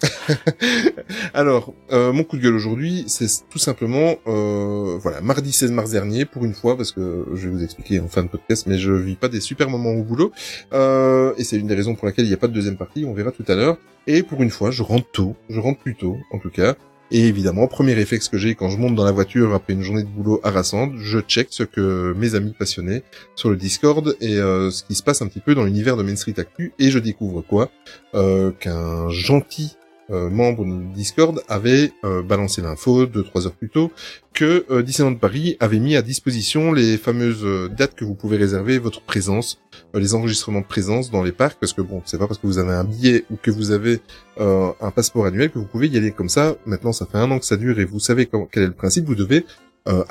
Alors, 1.34 1.74
euh, 1.92 2.12
mon 2.12 2.24
coup 2.24 2.36
de 2.36 2.42
gueule 2.42 2.54
aujourd'hui, 2.54 3.04
c'est 3.06 3.28
tout 3.48 3.58
simplement, 3.58 4.16
euh, 4.26 4.98
voilà, 5.00 5.20
mardi 5.20 5.52
16 5.52 5.72
mars 5.72 5.90
dernier, 5.90 6.24
pour 6.24 6.44
une 6.44 6.54
fois, 6.54 6.76
parce 6.76 6.92
que 6.92 7.26
je 7.34 7.48
vais 7.48 7.54
vous 7.54 7.64
expliquer 7.64 8.00
en 8.00 8.08
fin 8.08 8.22
de 8.22 8.28
podcast, 8.28 8.66
mais 8.66 8.78
je 8.78 8.92
vis 8.92 9.16
pas 9.16 9.28
des 9.28 9.40
super 9.40 9.70
moments 9.70 9.92
au 9.92 10.02
boulot, 10.02 10.32
euh, 10.72 11.32
et 11.38 11.44
c'est 11.44 11.56
une 11.56 11.66
des 11.66 11.74
raisons 11.74 11.94
pour 11.94 12.06
laquelle 12.06 12.24
il 12.24 12.28
n'y 12.28 12.34
a 12.34 12.38
pas 12.38 12.48
de 12.48 12.52
deuxième 12.52 12.76
partie, 12.76 13.04
on 13.04 13.14
verra 13.14 13.32
tout 13.32 13.44
à 13.48 13.54
l'heure. 13.54 13.78
Et 14.06 14.22
pour 14.22 14.42
une 14.42 14.50
fois, 14.50 14.70
je 14.70 14.82
rentre 14.82 15.10
tôt, 15.12 15.36
je 15.50 15.60
rentre 15.60 15.80
plus 15.80 15.94
tôt, 15.94 16.16
en 16.32 16.38
tout 16.38 16.50
cas. 16.50 16.76
Et 17.10 17.26
évidemment, 17.26 17.66
premier 17.68 17.94
réflexe 17.94 18.28
que 18.28 18.36
j'ai 18.36 18.54
quand 18.54 18.68
je 18.68 18.76
monte 18.76 18.94
dans 18.94 19.04
la 19.04 19.12
voiture 19.12 19.54
après 19.54 19.72
une 19.72 19.82
journée 19.82 20.02
de 20.02 20.08
boulot 20.08 20.40
harassante, 20.44 20.92
je 20.98 21.20
check 21.20 21.48
ce 21.50 21.62
que 21.62 22.12
mes 22.14 22.34
amis 22.34 22.52
passionnés 22.58 23.02
sur 23.34 23.48
le 23.48 23.56
Discord 23.56 24.14
et 24.20 24.34
ce 24.34 24.82
qui 24.84 24.94
se 24.94 25.02
passe 25.02 25.22
un 25.22 25.26
petit 25.26 25.40
peu 25.40 25.54
dans 25.54 25.64
l'univers 25.64 25.96
de 25.96 26.02
Main 26.02 26.16
Street 26.16 26.34
Actu, 26.36 26.74
et 26.78 26.90
je 26.90 26.98
découvre 26.98 27.40
quoi? 27.40 27.70
Qu'un 28.12 29.08
gentil 29.08 29.77
euh, 30.10 30.30
membre 30.30 30.64
de 30.64 30.94
Discord 30.94 31.42
avait 31.48 31.92
euh, 32.04 32.22
balancé 32.22 32.62
l'info 32.62 33.06
deux 33.06 33.22
trois 33.22 33.46
heures 33.46 33.54
plus 33.54 33.68
tôt 33.68 33.90
que 34.32 34.64
euh, 34.70 34.82
Disneyland 34.82 35.16
Paris 35.16 35.56
avait 35.60 35.78
mis 35.78 35.96
à 35.96 36.02
disposition 36.02 36.72
les 36.72 36.96
fameuses 36.96 37.44
euh, 37.44 37.68
dates 37.68 37.94
que 37.94 38.04
vous 38.04 38.14
pouvez 38.14 38.36
réserver 38.36 38.78
votre 38.78 39.02
présence, 39.02 39.60
euh, 39.94 40.00
les 40.00 40.14
enregistrements 40.14 40.60
de 40.60 40.66
présence 40.66 41.10
dans 41.10 41.22
les 41.22 41.32
parcs, 41.32 41.58
parce 41.60 41.72
que 41.72 41.82
bon, 41.82 42.02
c'est 42.04 42.18
pas 42.18 42.26
parce 42.26 42.38
que 42.38 42.46
vous 42.46 42.58
avez 42.58 42.72
un 42.72 42.84
billet 42.84 43.24
ou 43.30 43.36
que 43.36 43.50
vous 43.50 43.70
avez 43.70 44.00
euh, 44.40 44.70
un 44.80 44.90
passeport 44.90 45.26
annuel 45.26 45.50
que 45.50 45.58
vous 45.58 45.66
pouvez 45.66 45.88
y 45.88 45.96
aller 45.96 46.12
comme 46.12 46.28
ça. 46.28 46.56
Maintenant, 46.66 46.92
ça 46.92 47.06
fait 47.06 47.18
un 47.18 47.30
an 47.30 47.38
que 47.38 47.46
ça 47.46 47.56
dure 47.56 47.80
et 47.80 47.84
vous 47.84 47.98
savez 48.00 48.28
quel 48.52 48.62
est 48.62 48.66
le 48.66 48.72
principe. 48.72 49.06
Vous 49.06 49.14
devez 49.14 49.44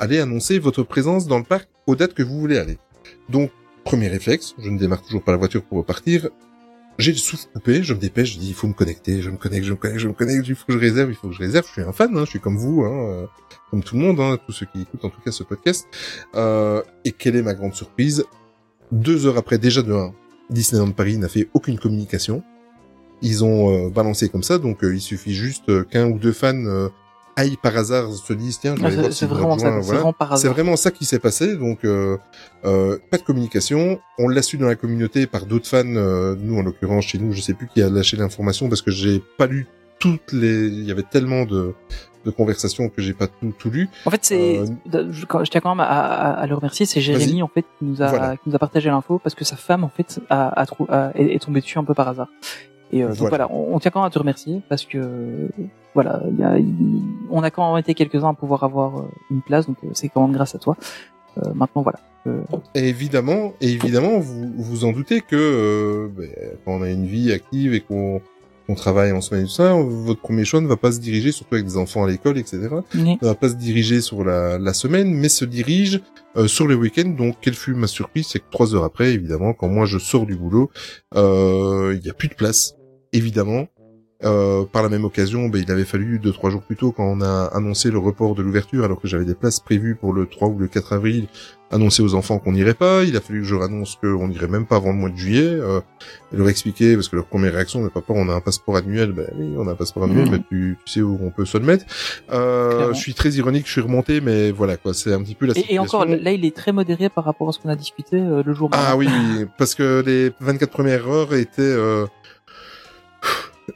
aller 0.00 0.18
annoncer 0.18 0.58
votre 0.58 0.82
présence 0.82 1.28
dans 1.28 1.38
le 1.38 1.44
parc 1.44 1.68
aux 1.86 1.94
dates 1.94 2.12
que 2.12 2.24
vous 2.24 2.40
voulez 2.40 2.58
aller. 2.58 2.78
Donc, 3.28 3.52
premier 3.84 4.08
réflexe, 4.08 4.56
je 4.58 4.68
ne 4.70 4.76
démarre 4.76 5.02
toujours 5.02 5.22
pas 5.22 5.30
la 5.30 5.38
voiture 5.38 5.62
pour 5.62 5.78
repartir. 5.78 6.30
J'ai 6.98 7.12
le 7.12 7.18
souffle 7.18 7.46
coupé, 7.52 7.84
je 7.84 7.94
me 7.94 7.98
dépêche, 8.00 8.34
je 8.34 8.38
dis 8.40 8.48
il 8.48 8.54
faut 8.54 8.66
me 8.66 8.72
connecter, 8.72 9.22
je 9.22 9.30
me 9.30 9.36
connecte, 9.36 9.64
je 9.64 9.70
me 9.70 9.76
connecte, 9.76 10.00
je 10.00 10.08
me 10.08 10.14
connecte, 10.14 10.48
il 10.48 10.56
faut 10.56 10.66
que 10.66 10.72
je 10.72 10.78
réserve, 10.78 11.10
il 11.10 11.14
faut 11.14 11.28
que 11.28 11.34
je 11.34 11.38
réserve. 11.38 11.64
Je 11.64 11.72
suis 11.72 11.82
un 11.82 11.92
fan, 11.92 12.16
hein, 12.16 12.24
je 12.24 12.30
suis 12.30 12.40
comme 12.40 12.56
vous, 12.56 12.82
hein, 12.82 13.10
euh, 13.10 13.26
comme 13.70 13.84
tout 13.84 13.94
le 13.94 14.02
monde, 14.02 14.18
hein, 14.18 14.36
tous 14.44 14.52
ceux 14.52 14.66
qui 14.66 14.82
écoutent 14.82 15.04
en 15.04 15.10
tout 15.10 15.20
cas 15.20 15.30
ce 15.30 15.44
podcast. 15.44 15.86
Euh, 16.34 16.82
et 17.04 17.12
quelle 17.12 17.36
est 17.36 17.42
ma 17.42 17.54
grande 17.54 17.74
surprise? 17.74 18.24
Deux 18.90 19.26
heures 19.26 19.38
après, 19.38 19.58
déjà 19.58 19.82
de 19.82 19.92
1, 19.92 20.12
Disneyland 20.50 20.90
Paris 20.90 21.18
n'a 21.18 21.28
fait 21.28 21.48
aucune 21.54 21.78
communication. 21.78 22.42
Ils 23.22 23.44
ont 23.44 23.86
euh, 23.86 23.90
balancé 23.90 24.28
comme 24.28 24.42
ça, 24.42 24.58
donc 24.58 24.78
il 24.82 25.00
suffit 25.00 25.34
juste 25.34 25.88
qu'un 25.90 26.08
ou 26.10 26.18
deux 26.18 26.32
fans 26.32 26.88
aillent 27.38 27.56
par 27.56 27.76
hasard 27.76 28.10
se 28.12 28.32
disent 28.32 28.58
tiens, 28.60 28.74
je 28.76 28.80
vais 28.82 28.86
Ah, 28.86 28.88
aller 28.88 29.12
C'est 29.12 29.26
voir 29.26 29.38
si 29.40 29.64
vraiment 29.64 29.82
C'est 29.82 29.92
vraiment 29.94 30.12
par 30.12 30.28
C'est 30.28 30.34
hasard. 30.34 30.52
vraiment 30.54 30.76
ça 30.76 30.90
qui 30.90 31.04
s'est 31.04 31.18
passé, 31.18 31.56
donc 31.56 31.84
euh, 31.84 32.16
euh, 32.64 32.98
pas 33.10 33.16
de 33.18 33.22
communication. 33.22 34.00
On 34.18 34.28
l'a 34.28 34.42
su 34.42 34.58
dans 34.58 34.66
la 34.66 34.74
communauté 34.76 35.26
par 35.26 35.46
d'autres 35.46 35.68
fans. 35.68 35.82
euh, 35.86 36.34
nous, 36.38 36.58
en 36.58 36.62
l'occurrence, 36.62 37.04
chez 37.04 37.18
nous, 37.18 37.32
je 37.32 37.40
sais 37.40 37.54
plus 37.54 37.68
qui 37.68 37.80
a 37.82 37.88
lâché 37.88 38.16
l'information 38.16 38.68
parce 38.68 38.82
que 38.82 38.90
j'ai 38.90 39.22
pas 39.38 39.46
lu 39.46 39.66
toutes 39.98 40.32
les. 40.32 40.66
Il 40.68 40.84
y 40.84 40.90
avait 40.90 41.02
tellement 41.02 41.44
de, 41.44 41.74
de 42.24 42.30
conversations 42.30 42.88
que 42.88 43.00
j'ai 43.02 43.14
pas 43.14 43.26
tout, 43.26 43.52
tout 43.58 43.70
lu. 43.70 43.88
En 44.04 44.10
fait, 44.10 44.20
c'est, 44.24 44.58
Euh, 44.94 45.06
je, 45.12 45.24
tiens 45.50 45.60
quand 45.60 45.74
même 45.74 45.80
à, 45.80 45.84
à, 45.86 46.32
à 46.42 46.46
le 46.46 46.54
remercier. 46.54 46.86
C'est 46.86 47.00
Jérémy 47.00 47.42
en 47.42 47.48
fait 47.48 47.64
qui 47.78 47.84
nous 47.84 48.02
a 48.02 48.08
Voilà. 48.08 48.36
qui 48.36 48.48
nous 48.48 48.54
a 48.54 48.58
partagé 48.58 48.90
l'info 48.90 49.18
parce 49.22 49.34
que 49.34 49.44
sa 49.44 49.56
femme 49.56 49.84
en 49.84 49.88
fait 49.88 50.20
a, 50.30 50.62
a- 50.62 51.12
est, 51.14 51.34
est 51.34 51.38
tombée 51.42 51.60
dessus 51.60 51.78
un 51.78 51.84
peu 51.84 51.94
par 51.94 52.08
hasard. 52.08 52.28
Et 52.92 53.02
euh, 53.02 53.08
donc 53.08 53.16
Voilà. 53.18 53.46
voilà, 53.46 53.52
on, 53.52 53.74
on 53.74 53.78
tient 53.78 53.90
quand 53.90 54.00
même 54.00 54.06
à 54.08 54.10
te 54.10 54.18
remercier 54.18 54.60
parce 54.68 54.84
que 54.84 55.48
voilà, 55.94 56.22
il 56.30 56.38
y 56.38 56.42
a, 56.44 56.58
il- 56.58 57.02
on 57.30 57.42
a 57.42 57.50
quand 57.50 57.70
même 57.72 57.80
été 57.80 57.94
quelques-uns 57.94 58.30
à 58.30 58.34
pouvoir 58.34 58.62
avoir 58.64 58.98
euh, 58.98 59.02
une 59.30 59.42
place, 59.42 59.66
donc 59.66 59.76
euh, 59.84 59.88
c'est 59.94 60.08
quand 60.08 60.22
même 60.22 60.32
grâce 60.34 60.54
à 60.54 60.58
toi. 60.58 60.76
Euh, 61.38 61.52
maintenant 61.54 61.82
voilà. 61.82 61.98
Euh, 62.26 62.40
Et 62.74 62.88
évidemment, 62.88 63.52
et 63.60 63.68
évidemment, 63.72 64.18
vous 64.18 64.52
vous 64.56 64.84
en 64.84 64.92
doutez 64.92 65.20
que 65.20 65.36
euh, 65.36 66.08
ben, 66.16 66.28
quand 66.64 66.72
on 66.72 66.82
a 66.82 66.90
une 66.90 67.06
vie 67.06 67.32
active 67.32 67.74
et 67.74 67.80
qu'on 67.80 68.20
travaille 68.76 69.12
en 69.12 69.20
semaine 69.20 69.44
et 69.44 69.46
tout 69.46 69.52
ça, 69.52 69.72
votre 69.74 70.20
premier 70.20 70.44
choix 70.44 70.60
ne 70.60 70.66
va 70.66 70.76
pas 70.76 70.92
se 70.92 71.00
diriger, 71.00 71.30
surtout 71.32 71.54
avec 71.54 71.66
des 71.66 71.76
enfants 71.78 72.04
à 72.04 72.08
l'école, 72.08 72.36
etc. 72.38 72.68
ne 72.94 73.16
va 73.26 73.34
pas 73.34 73.48
se 73.50 73.54
diriger 73.54 74.00
sur 74.00 74.24
la, 74.24 74.58
la 74.58 74.72
semaine, 74.74 75.14
mais 75.14 75.28
se 75.30 75.44
dirige 75.46 76.00
euh, 76.36 76.46
sur 76.48 76.66
le 76.66 76.74
week-end. 76.74 77.08
Donc, 77.16 77.36
quelle 77.40 77.54
fut 77.54 77.72
ma 77.74 77.86
surprise, 77.86 78.26
c'est 78.28 78.40
que 78.40 78.50
trois 78.50 78.74
heures 78.74 78.84
après, 78.84 79.12
évidemment, 79.14 79.54
quand 79.54 79.68
moi 79.68 79.86
je 79.86 79.98
sors 79.98 80.26
du 80.26 80.36
boulot, 80.36 80.70
euh, 81.16 81.96
il 81.98 82.06
y 82.06 82.10
a 82.10 82.14
plus 82.14 82.28
de 82.28 82.34
place, 82.34 82.74
évidemment. 83.12 83.66
Euh, 84.24 84.64
par 84.64 84.82
la 84.82 84.88
même 84.88 85.04
occasion, 85.04 85.48
ben, 85.48 85.62
il 85.64 85.70
avait 85.70 85.84
fallu 85.84 86.18
deux 86.18 86.32
trois 86.32 86.50
jours 86.50 86.62
plus 86.62 86.74
tôt 86.74 86.90
quand 86.90 87.04
on 87.04 87.20
a 87.20 87.44
annoncé 87.54 87.88
le 87.88 87.98
report 87.98 88.34
de 88.34 88.42
l'ouverture, 88.42 88.84
alors 88.84 89.00
que 89.00 89.06
j'avais 89.06 89.24
des 89.24 89.36
places 89.36 89.60
prévues 89.60 89.94
pour 89.94 90.12
le 90.12 90.26
3 90.26 90.48
ou 90.48 90.58
le 90.58 90.66
4 90.66 90.92
avril, 90.94 91.28
annoncer 91.70 92.02
aux 92.02 92.14
enfants 92.16 92.40
qu'on 92.40 92.50
n'irait 92.50 92.74
pas. 92.74 93.04
Il 93.04 93.16
a 93.16 93.20
fallu 93.20 93.42
que 93.42 93.46
je 93.46 93.54
annonce 93.54 93.94
qu'on 93.94 94.26
n'irait 94.26 94.48
même 94.48 94.66
pas 94.66 94.74
avant 94.74 94.88
le 94.90 94.96
mois 94.96 95.10
de 95.10 95.16
juillet. 95.16 95.46
Euh, 95.46 95.78
et 96.32 96.36
leur 96.36 96.48
expliquer, 96.48 96.96
parce 96.96 97.08
que 97.08 97.14
leur 97.14 97.26
première 97.26 97.52
réaction, 97.52 97.80
mais 97.80 97.90
papa, 97.90 98.12
on 98.16 98.28
a 98.28 98.34
un 98.34 98.40
passeport 98.40 98.76
annuel. 98.76 99.12
Ben 99.12 99.28
oui, 99.38 99.54
on 99.56 99.68
a 99.68 99.70
un 99.70 99.74
passeport 99.76 100.02
annuel, 100.02 100.24
Mhm. 100.24 100.30
mais 100.32 100.38
tu, 100.50 100.76
tu 100.84 100.92
sais 100.94 101.00
où 101.00 101.16
on 101.22 101.30
peut 101.30 101.44
se 101.44 101.56
le 101.56 101.64
mettre. 101.64 101.84
Euh, 102.32 102.92
je 102.94 102.98
suis 102.98 103.14
très 103.14 103.30
ironique, 103.30 103.66
je 103.66 103.72
suis 103.72 103.80
remonté, 103.80 104.20
mais 104.20 104.50
voilà 104.50 104.76
quoi, 104.76 104.94
c'est 104.94 105.12
un 105.12 105.22
petit 105.22 105.36
peu 105.36 105.46
la 105.46 105.52
et, 105.52 105.58
et 105.58 105.62
situation. 105.62 105.82
encore 105.84 106.06
là, 106.06 106.32
il 106.32 106.44
est 106.44 106.56
très 106.56 106.72
modéré 106.72 107.08
par 107.08 107.22
rapport 107.22 107.48
à 107.48 107.52
ce 107.52 107.60
qu'on 107.60 107.68
a 107.68 107.76
discuté 107.76 108.16
euh, 108.16 108.42
le 108.44 108.52
jour. 108.52 108.68
Ah 108.72 108.96
oui, 108.96 109.06
oui, 109.08 109.46
parce 109.58 109.76
que 109.76 110.02
les 110.04 110.32
24 110.40 110.70
premières 110.72 111.06
heures 111.08 111.34
étaient 111.34 111.62
euh... 111.62 112.04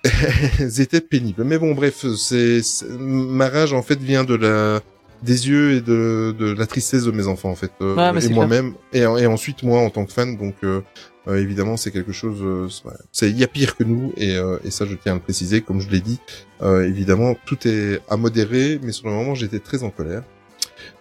elles 0.59 0.81
étaient 0.81 1.01
pénibles. 1.01 1.44
Mais 1.44 1.59
bon, 1.59 1.74
bref, 1.74 2.05
c'est 2.16 2.60
ma 2.98 3.48
rage 3.48 3.73
en 3.73 3.82
fait 3.82 3.98
vient 4.01 4.24
de 4.24 4.35
la 4.35 4.81
des 5.23 5.48
yeux 5.48 5.74
et 5.74 5.81
de, 5.81 6.35
de 6.36 6.51
la 6.52 6.66
tristesse 6.66 7.05
de 7.05 7.12
mes 7.12 7.28
enfants 7.28 7.51
en 7.51 7.55
fait 7.55 7.70
euh, 7.81 7.94
et 8.24 8.28
moi-même 8.35 8.74
et, 8.93 9.02
et 9.02 9.27
ensuite 9.27 9.62
moi 9.62 9.78
en 9.78 9.89
tant 9.89 10.05
que 10.05 10.12
fan 10.12 10.36
donc 10.36 10.56
euh, 10.64 10.81
euh, 11.28 11.36
évidemment 11.40 11.77
c'est 11.77 11.93
quelque 11.93 12.10
chose 12.10 12.39
euh, 12.43 12.66
c'est- 13.12 13.31
il 13.31 13.39
y 13.39 13.44
a 13.44 13.47
pire 13.47 13.77
que 13.77 13.85
nous 13.85 14.12
et, 14.16 14.35
euh, 14.35 14.59
et 14.64 14.73
ça 14.73 14.85
je 14.85 14.97
tiens 14.97 15.12
à 15.12 15.14
le 15.14 15.20
préciser 15.20 15.60
comme 15.60 15.81
je 15.81 15.89
l'ai 15.90 16.01
dit 16.01 16.19
euh, 16.62 16.85
évidemment 16.89 17.36
tout 17.47 17.69
est 17.69 18.01
à 18.10 18.16
modérer 18.16 18.81
mais 18.82 18.90
sur 18.90 19.06
le 19.06 19.14
moment 19.14 19.36
j'étais 19.36 19.60
très 19.60 19.85
en 19.85 19.90
colère 19.90 20.24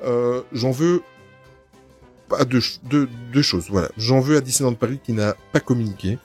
euh, 0.05 0.41
j'en 0.53 0.69
veux 0.69 1.01
à 2.39 2.45
deux, 2.45 2.61
deux, 2.89 3.09
deux 3.33 3.41
choses. 3.41 3.65
Voilà, 3.69 3.89
j'en 3.97 4.21
veux 4.21 4.37
à 4.37 4.41
Disneyland 4.41 4.75
Paris 4.75 4.99
qui 5.03 5.11
n'a 5.11 5.35
pas 5.51 5.59
communiqué. 5.59 6.17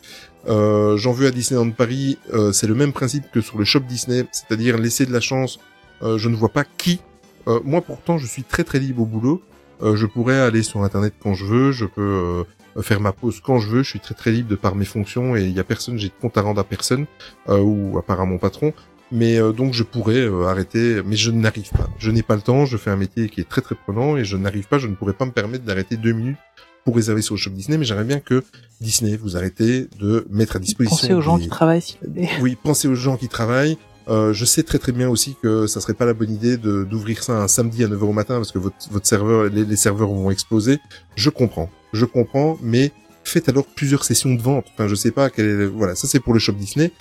Euh, 0.49 0.97
j'en 0.97 1.13
veux 1.13 1.27
à 1.27 1.31
Disneyland 1.31 1.71
Paris. 1.71 2.19
euh, 2.33 2.53
c'est 2.53 2.67
le 2.67 2.75
même 2.75 2.93
principe 2.93 3.31
que 3.33 3.41
sur 3.41 3.59
le 3.59 3.65
shop 3.65 3.81
Disney, 3.81 4.25
c'est-à-dire 4.33 4.79
laisser 4.79 5.07
de 5.07 5.13
la 5.13 5.21
chance. 5.21 5.59
Euh, 6.03 6.19
je 6.19 6.29
ne 6.29 6.37
vois 6.37 6.51
pas 6.51 6.65
qui. 6.65 7.01
Euh, 7.49 7.61
moi, 7.65 7.81
pourtant, 7.81 8.19
je 8.19 8.27
suis 8.27 8.43
très 8.43 8.65
très 8.65 8.79
libre 8.79 9.03
au 9.03 9.07
boulot. 9.07 9.43
Euh, 9.83 9.97
je 9.97 10.07
pourrais 10.07 10.41
aller 10.41 10.63
sur 10.63 10.83
Internet 10.83 11.15
quand 11.23 11.35
je 11.35 11.45
veux. 11.45 11.73
Je 11.73 11.85
peux 11.85 12.45
euh, 12.77 12.83
faire 12.83 13.01
ma 13.01 13.13
pause 13.13 13.41
quand 13.45 13.59
je 13.59 13.69
veux. 13.69 13.83
Je 13.83 13.91
suis 13.91 14.01
très 14.01 14.15
très 14.15 14.31
libre 14.31 14.49
de 14.49 14.57
par 14.57 14.75
mes 14.75 14.85
fonctions 14.85 15.37
et 15.37 15.45
il 15.45 15.53
y 15.53 15.61
a 15.61 15.65
personne. 15.65 15.99
J'ai 15.99 16.09
de 16.09 16.15
compte 16.21 16.37
à 16.39 16.43
rendre 16.43 16.61
à 16.61 16.65
personne 16.65 17.07
ou 17.49 17.99
à 17.99 18.03
part 18.03 18.21
à 18.21 18.25
mon 18.25 18.39
patron. 18.39 18.73
Mais 19.13 19.39
donc 19.53 19.73
je 19.73 19.85
pourrais 19.85 20.27
arrêter, 20.47 21.01
mais 21.07 21.15
je 21.15 21.31
n'arrive 21.31 21.71
pas. 21.71 21.89
Je 21.99 22.11
n'ai 22.11 22.23
pas 22.23 22.35
le 22.35 22.43
temps. 22.43 22.67
Je 22.67 22.77
fais 22.77 22.91
un 22.91 22.97
métier 22.97 23.29
qui 23.29 23.41
est 23.41 23.49
très 23.49 23.61
très 23.61 23.77
prenant 23.77 24.17
et 24.17 24.25
je 24.25 24.37
n'arrive 24.37 24.67
pas. 24.67 24.79
Je 24.79 24.89
ne 24.89 24.95
pourrais 24.95 25.13
pas 25.13 25.27
me 25.27 25.31
permettre 25.31 25.65
d'arrêter 25.65 25.97
deux 25.97 26.13
minutes 26.13 26.39
pour 26.87 26.97
réserver 26.97 27.21
sur 27.21 27.35
le 27.35 27.39
shop 27.39 27.51
Disney. 27.51 27.77
Mais 27.77 27.85
j'aimerais 27.85 28.05
bien 28.05 28.21
que 28.21 28.43
Disney 28.81 29.17
vous 29.19 29.37
arrêtez 29.37 29.89
de 29.99 30.27
mettre 30.31 30.57
à 30.57 30.59
disposition. 30.59 30.97
Pensez 30.97 31.13
aux 31.13 31.21
gens 31.21 31.39
qui 31.39 31.49
travaillent. 31.49 31.83
s'il 31.83 31.99
vous 32.03 32.13
plaît. 32.15 32.31
oui, 32.41 32.57
pensez 32.63 32.89
aux 32.89 32.95
gens 32.95 33.19
qui 33.19 33.29
travaillent. 33.29 33.77
Euh, 34.09 34.33
je 34.33 34.45
sais 34.45 34.63
très 34.63 34.79
très 34.79 34.93
bien 34.93 35.09
aussi 35.11 35.35
que 35.43 35.67
ça 35.67 35.81
serait 35.81 35.93
pas 35.95 36.07
la 36.07 36.15
bonne 36.15 36.31
idée 36.31 36.57
de 36.57 36.85
d'ouvrir 36.85 37.25
ça 37.25 37.43
un 37.43 37.49
samedi 37.49 37.83
à 37.83 37.89
9h 37.89 38.03
au 38.05 38.13
matin 38.13 38.37
parce 38.37 38.53
que 38.53 38.59
votre 38.61 38.77
votre 38.93 39.05
serveur 39.07 39.51
les, 39.51 39.65
les 39.65 39.77
serveurs 39.77 40.09
vont 40.09 40.31
exploser. 40.31 40.79
Je 41.17 41.29
comprends. 41.29 41.69
Je 41.93 42.05
comprends 42.05 42.57
mais 42.63 42.93
faites 43.25 43.49
alors 43.49 43.67
plusieurs 43.67 44.05
sessions 44.05 44.33
de 44.33 44.41
vente. 44.41 44.67
Enfin, 44.75 44.87
je 44.87 44.95
sais 44.95 45.11
pas 45.11 45.29
quel 45.29 45.47
est 45.47 45.57
le- 45.57 45.67
voilà, 45.67 45.97
ça 45.97 46.07
c'est 46.07 46.21
pour 46.21 46.33
le 46.35 46.39
shop 46.39 46.53
Disney. 46.53 46.93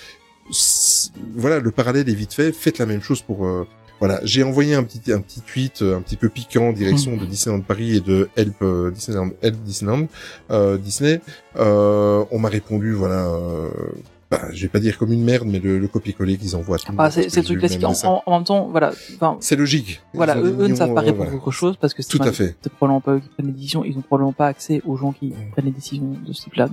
Voilà, 1.35 1.59
le 1.59 1.71
parallèle 1.71 2.09
est 2.09 2.13
vite 2.13 2.33
fait, 2.33 2.51
faites 2.51 2.77
la 2.79 2.85
même 2.85 3.01
chose 3.01 3.21
pour 3.21 3.45
euh, 3.45 3.67
voilà, 4.05 4.19
j'ai 4.23 4.43
envoyé 4.43 4.75
un 4.75 4.83
petit 4.83 5.11
un 5.11 5.19
petit 5.19 5.41
tweet 5.41 5.81
euh, 5.81 5.97
un 5.97 6.01
petit 6.01 6.15
peu 6.15 6.29
piquant 6.29 6.67
en 6.69 6.73
direction 6.73 7.17
de 7.17 7.25
Disneyland 7.25 7.61
Paris 7.61 7.95
et 7.97 8.01
de 8.01 8.29
Help 8.35 8.61
euh, 8.61 8.91
Disneyland 8.91 9.31
Help 9.41 9.55
Disneyland 9.63 10.07
euh, 10.51 10.77
Disney. 10.77 11.21
On 11.55 12.37
m'a 12.39 12.49
répondu 12.49 12.93
voilà 12.93 13.27
bah, 14.29 14.41
je 14.53 14.61
vais 14.63 14.67
pas 14.69 14.79
dire 14.79 14.97
comme 14.97 15.11
une 15.11 15.23
merde, 15.23 15.47
mais 15.47 15.59
le, 15.59 15.77
le 15.77 15.87
copier-coller 15.87 16.37
qu'ils 16.37 16.55
envoient 16.55 16.77
à 16.77 16.79
tout. 16.79 16.93
Ah, 16.97 17.11
c'est 17.11 17.35
le 17.35 17.43
truc 17.43 17.59
classique. 17.59 17.83
En, 17.83 18.21
même 18.27 18.43
temps, 18.43 18.67
voilà. 18.69 18.91
C'est 19.39 19.55
logique. 19.55 20.01
voilà, 20.15 20.35
eux, 20.37 20.67
ne 20.67 20.75
savent 20.75 20.93
pas 20.95 21.01
répondre 21.01 21.25
voilà. 21.25 21.31
à 21.31 21.35
autre 21.35 21.51
chose 21.51 21.77
parce 21.79 21.93
que 21.93 22.01
c'est 22.03 22.09
Tout 22.09 22.23
à 22.23 22.31
fait. 22.31 22.55
c'est 22.61 22.71
probablement 22.73 23.01
pas 23.01 23.13
eux 23.13 23.19
qui 23.19 23.29
prennent 23.29 23.47
les 23.47 23.53
décisions. 23.53 23.83
Ils 23.85 23.97
ont 23.97 24.01
probablement 24.01 24.33
pas 24.33 24.47
accès 24.47 24.81
aux 24.85 24.97
gens 24.97 25.11
qui 25.13 25.27
Mm. 25.27 25.51
prennent 25.51 25.65
les 25.65 25.71
décisions 25.71 26.15
de 26.25 26.33
ce 26.33 26.43
type-là. 26.43 26.69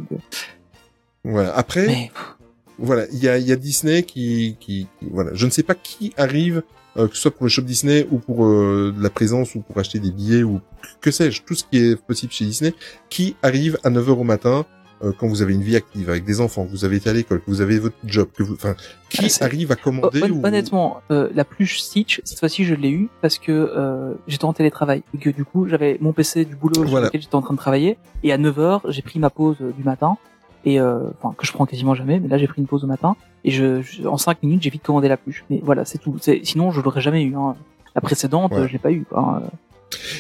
Voilà. 1.25 1.55
Après, 1.55 1.87
Mais 1.87 2.11
voilà, 2.79 3.05
il 3.13 3.19
y 3.23 3.29
a, 3.29 3.37
il 3.39 3.47
y 3.47 3.53
a 3.53 3.57
Disney 3.57 4.03
qui, 4.03 4.57
qui, 4.59 4.87
qui- 4.99 5.09
voilà, 5.11 5.31
je 5.35 5.45
ne 5.47 5.51
sais 5.51 5.63
pas 5.63 5.75
qui 5.75 6.13
arrive 6.17 6.63
euh, 6.97 7.09
que 7.09 7.15
ce 7.17 7.23
soit 7.23 7.31
pour 7.31 7.45
le 7.45 7.51
shop 7.51 7.63
Disney 7.63 8.07
ou 8.11 8.19
pour 8.19 8.45
euh, 8.45 8.93
de 8.97 9.03
la 9.03 9.11
présence 9.11 9.55
ou 9.55 9.61
pour 9.61 9.79
acheter 9.79 9.99
des 9.99 10.11
billets 10.11 10.43
ou 10.43 10.61
que 11.01 11.11
sais-je, 11.11 11.43
tout 11.43 11.55
ce 11.55 11.65
qui 11.65 11.79
est 11.79 11.97
possible 12.01 12.33
chez 12.33 12.45
Disney, 12.45 12.75
qui 13.09 13.37
arrive 13.43 13.79
à 13.85 13.91
9h 13.91 14.11
au 14.11 14.25
matin 14.25 14.65
euh, 15.05 15.11
quand 15.19 15.27
vous 15.27 15.43
avez 15.43 15.53
une 15.55 15.63
vie 15.63 15.75
active 15.75 16.09
avec 16.11 16.25
des 16.25 16.41
enfants, 16.41 16.65
que 16.65 16.71
vous 16.71 16.85
avez 16.85 16.97
été 16.97 17.11
à 17.11 17.13
l'école, 17.13 17.41
que 17.41 17.51
vous 17.51 17.61
avez 17.61 17.81
votre 17.81 17.97
job, 18.05 18.29
que 18.37 18.45
vous, 18.45 18.55
enfin, 18.55 18.77
qui 19.09 19.27
Ah, 19.41 19.45
arrive 19.45 19.73
à 19.73 19.77
commander 19.77 20.23
Hon- 20.23 20.31
ou... 20.31 20.47
Honnêtement, 20.47 21.01
euh, 21.11 21.29
la 21.35 21.45
pluche 21.45 21.81
Stitch, 21.81 22.21
cette 22.25 22.39
fois-ci, 22.39 22.65
je 22.65 22.75
l'ai 22.77 22.91
eu 22.91 23.09
parce 23.21 23.39
que 23.39 23.51
euh, 23.51 24.15
j'étais 24.29 24.45
en 24.45 24.53
télétravail. 24.53 25.03
Et 25.13 25.19
que 25.19 25.31
du 25.31 25.45
coup, 25.45 25.67
j'avais 25.67 25.99
mon 26.01 26.13
PC 26.13 26.45
du 26.45 26.55
boulot 26.55 26.75
sur 26.75 26.85
Voilà. 26.85 27.07
lequel 27.07 27.21
j'étais 27.21 27.35
en 27.35 27.43
train 27.43 27.55
de 27.55 27.59
travailler. 27.59 27.99
Et 28.23 28.33
à 28.33 28.39
9h, 28.39 28.83
j'ai 28.91 29.03
pris 29.03 29.19
ma 29.19 29.31
pause 29.31 29.57
du 29.77 29.83
matin. 29.83 30.19
Et 30.65 30.81
euh, 30.81 31.01
enfin, 31.21 31.35
que 31.37 31.47
je 31.47 31.53
prends 31.53 31.67
quasiment 31.67 31.95
jamais, 31.95 32.21
mais 32.21 32.29
là, 32.29 32.39
j'ai 32.39 32.47
pris 32.47 32.61
une 32.61 32.67
pause 32.69 32.85
au 32.85 32.87
matin. 32.87 33.17
Et 33.45 33.51
je, 33.51 33.83
je- 33.83 34.07
en 34.07 34.17
5 34.17 34.43
minutes, 34.43 34.63
j'ai 34.63 34.71
vite 34.71 34.83
commandé 34.85 35.09
la 35.09 35.17
pluche. 35.17 35.45
Mais 35.51 35.61
voilà, 35.63 35.85
c'est 35.85 35.99
tout. 35.99 36.17
Sinon, 36.45 36.71
je 36.71 36.81
l'aurais 36.81 37.01
jamais 37.01 37.23
eu. 37.25 37.35
Hein. 37.37 37.57
La 37.95 38.01
précédente, 38.01 38.53
Ouais. 38.53 38.67
je 38.69 38.73
l'ai 38.73 38.79
pas 38.79 38.93
eu. 38.93 39.05
Quoi. 39.09 39.21
hein. 39.45 39.51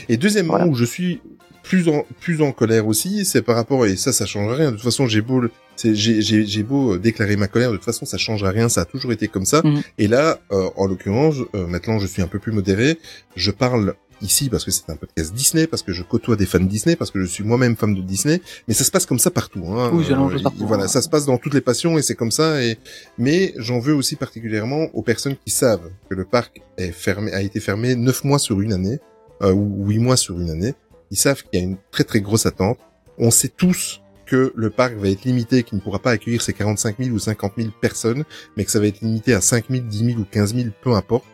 Et 0.08 0.16
deuxièmement, 0.16 0.54
Voilà. 0.54 0.66
où 0.66 0.74
je 0.74 0.84
suis 0.84 1.20
plus 1.62 1.88
en 1.88 2.04
plus 2.20 2.42
en 2.42 2.50
colère 2.50 2.88
aussi, 2.88 3.24
c'est 3.24 3.40
par 3.40 3.54
rapport 3.54 3.86
et 3.86 3.94
ça, 3.96 4.12
ça 4.12 4.26
change 4.26 4.52
rien. 4.52 4.72
De 4.72 4.76
toute 4.76 4.84
façon, 4.84 5.06
j'ai 5.06 5.20
beau, 5.22 5.42
j'ai 5.82 5.94
j'ai 5.94 6.44
j'ai 6.44 6.62
beau 6.64 6.94
euh, 6.94 6.98
déclarer 6.98 7.36
ma 7.36 7.46
colère, 7.46 7.70
de 7.70 7.76
toute 7.76 7.84
façon, 7.84 8.04
ça 8.04 8.18
change 8.18 8.42
rien. 8.42 8.68
Ça 8.68 8.80
a 8.80 8.84
toujours 8.84 9.12
été 9.12 9.28
comme 9.28 9.44
ça. 9.46 9.62
Mhm. 9.64 9.80
Et 9.98 10.08
là, 10.08 10.40
euh, 10.50 10.68
en 10.76 10.86
l'occurrence, 10.86 11.36
euh, 11.54 11.66
maintenant, 11.68 12.00
je 12.00 12.06
suis 12.06 12.20
un 12.20 12.26
peu 12.26 12.40
plus 12.40 12.50
modéré. 12.52 12.98
Je 13.36 13.52
parle 13.52 13.94
ici 14.22 14.48
parce 14.48 14.64
que 14.64 14.70
c'est 14.70 14.88
un 14.90 14.96
podcast 14.96 15.32
Disney, 15.34 15.66
parce 15.66 15.82
que 15.82 15.92
je 15.92 16.02
côtoie 16.02 16.36
des 16.36 16.46
fans 16.46 16.60
de 16.60 16.64
Disney, 16.68 16.96
parce 16.96 17.10
que 17.10 17.20
je 17.20 17.26
suis 17.26 17.44
moi-même 17.44 17.76
fan 17.76 17.94
de 17.94 18.00
Disney. 18.00 18.40
Mais 18.68 18.74
ça 18.74 18.84
se 18.84 18.90
passe 18.90 19.04
comme 19.06 19.18
ça 19.18 19.30
partout. 19.30 19.64
Hein. 19.68 19.90
Oui, 19.92 20.04
chose 20.04 20.32
il- 20.36 20.42
partout, 20.42 20.66
Voilà, 20.66 20.84
hein. 20.84 20.88
ça 20.88 21.02
se 21.02 21.08
passe 21.08 21.26
dans 21.26 21.38
toutes 21.38 21.54
les 21.54 21.60
passions 21.60 21.98
et 21.98 22.02
c'est 22.02 22.14
comme 22.14 22.30
ça. 22.30 22.62
Et 22.62 22.78
mais 23.18 23.52
j'en 23.56 23.78
veux 23.80 23.94
aussi 23.94 24.16
particulièrement 24.16 24.86
aux 24.94 25.02
personnes 25.02 25.36
qui 25.44 25.50
savent 25.50 25.90
que 26.08 26.14
le 26.14 26.24
parc 26.24 26.60
est 26.78 26.92
fermé, 26.92 27.32
a 27.32 27.42
été 27.42 27.60
fermé 27.60 27.94
neuf 27.96 28.24
mois 28.24 28.38
sur 28.38 28.60
une 28.60 28.72
année 28.72 28.98
euh, 29.42 29.52
ou 29.52 29.86
huit 29.88 29.98
mois 29.98 30.16
sur 30.16 30.40
une 30.40 30.50
année. 30.50 30.74
Ils 31.10 31.16
savent 31.18 31.42
qu'il 31.42 31.60
y 31.60 31.62
a 31.62 31.66
une 31.66 31.76
très 31.90 32.04
très 32.04 32.20
grosse 32.20 32.46
attente. 32.46 32.78
On 33.18 33.30
sait 33.30 33.48
tous 33.48 34.00
que 34.24 34.52
le 34.56 34.70
parc 34.70 34.94
va 34.94 35.08
être 35.10 35.24
limité, 35.24 35.62
qu'il 35.62 35.76
ne 35.76 35.82
pourra 35.82 35.98
pas 35.98 36.12
accueillir 36.12 36.40
ces 36.40 36.54
45 36.54 36.96
000 36.98 37.10
ou 37.10 37.18
50 37.18 37.52
000 37.58 37.68
personnes, 37.82 38.24
mais 38.56 38.64
que 38.64 38.70
ça 38.70 38.80
va 38.80 38.86
être 38.86 39.00
limité 39.02 39.34
à 39.34 39.42
5 39.42 39.66
000, 39.68 39.82
10 39.84 40.04
000 40.06 40.20
ou 40.20 40.24
15 40.24 40.54
000, 40.54 40.68
peu 40.82 40.92
importe. 40.94 41.24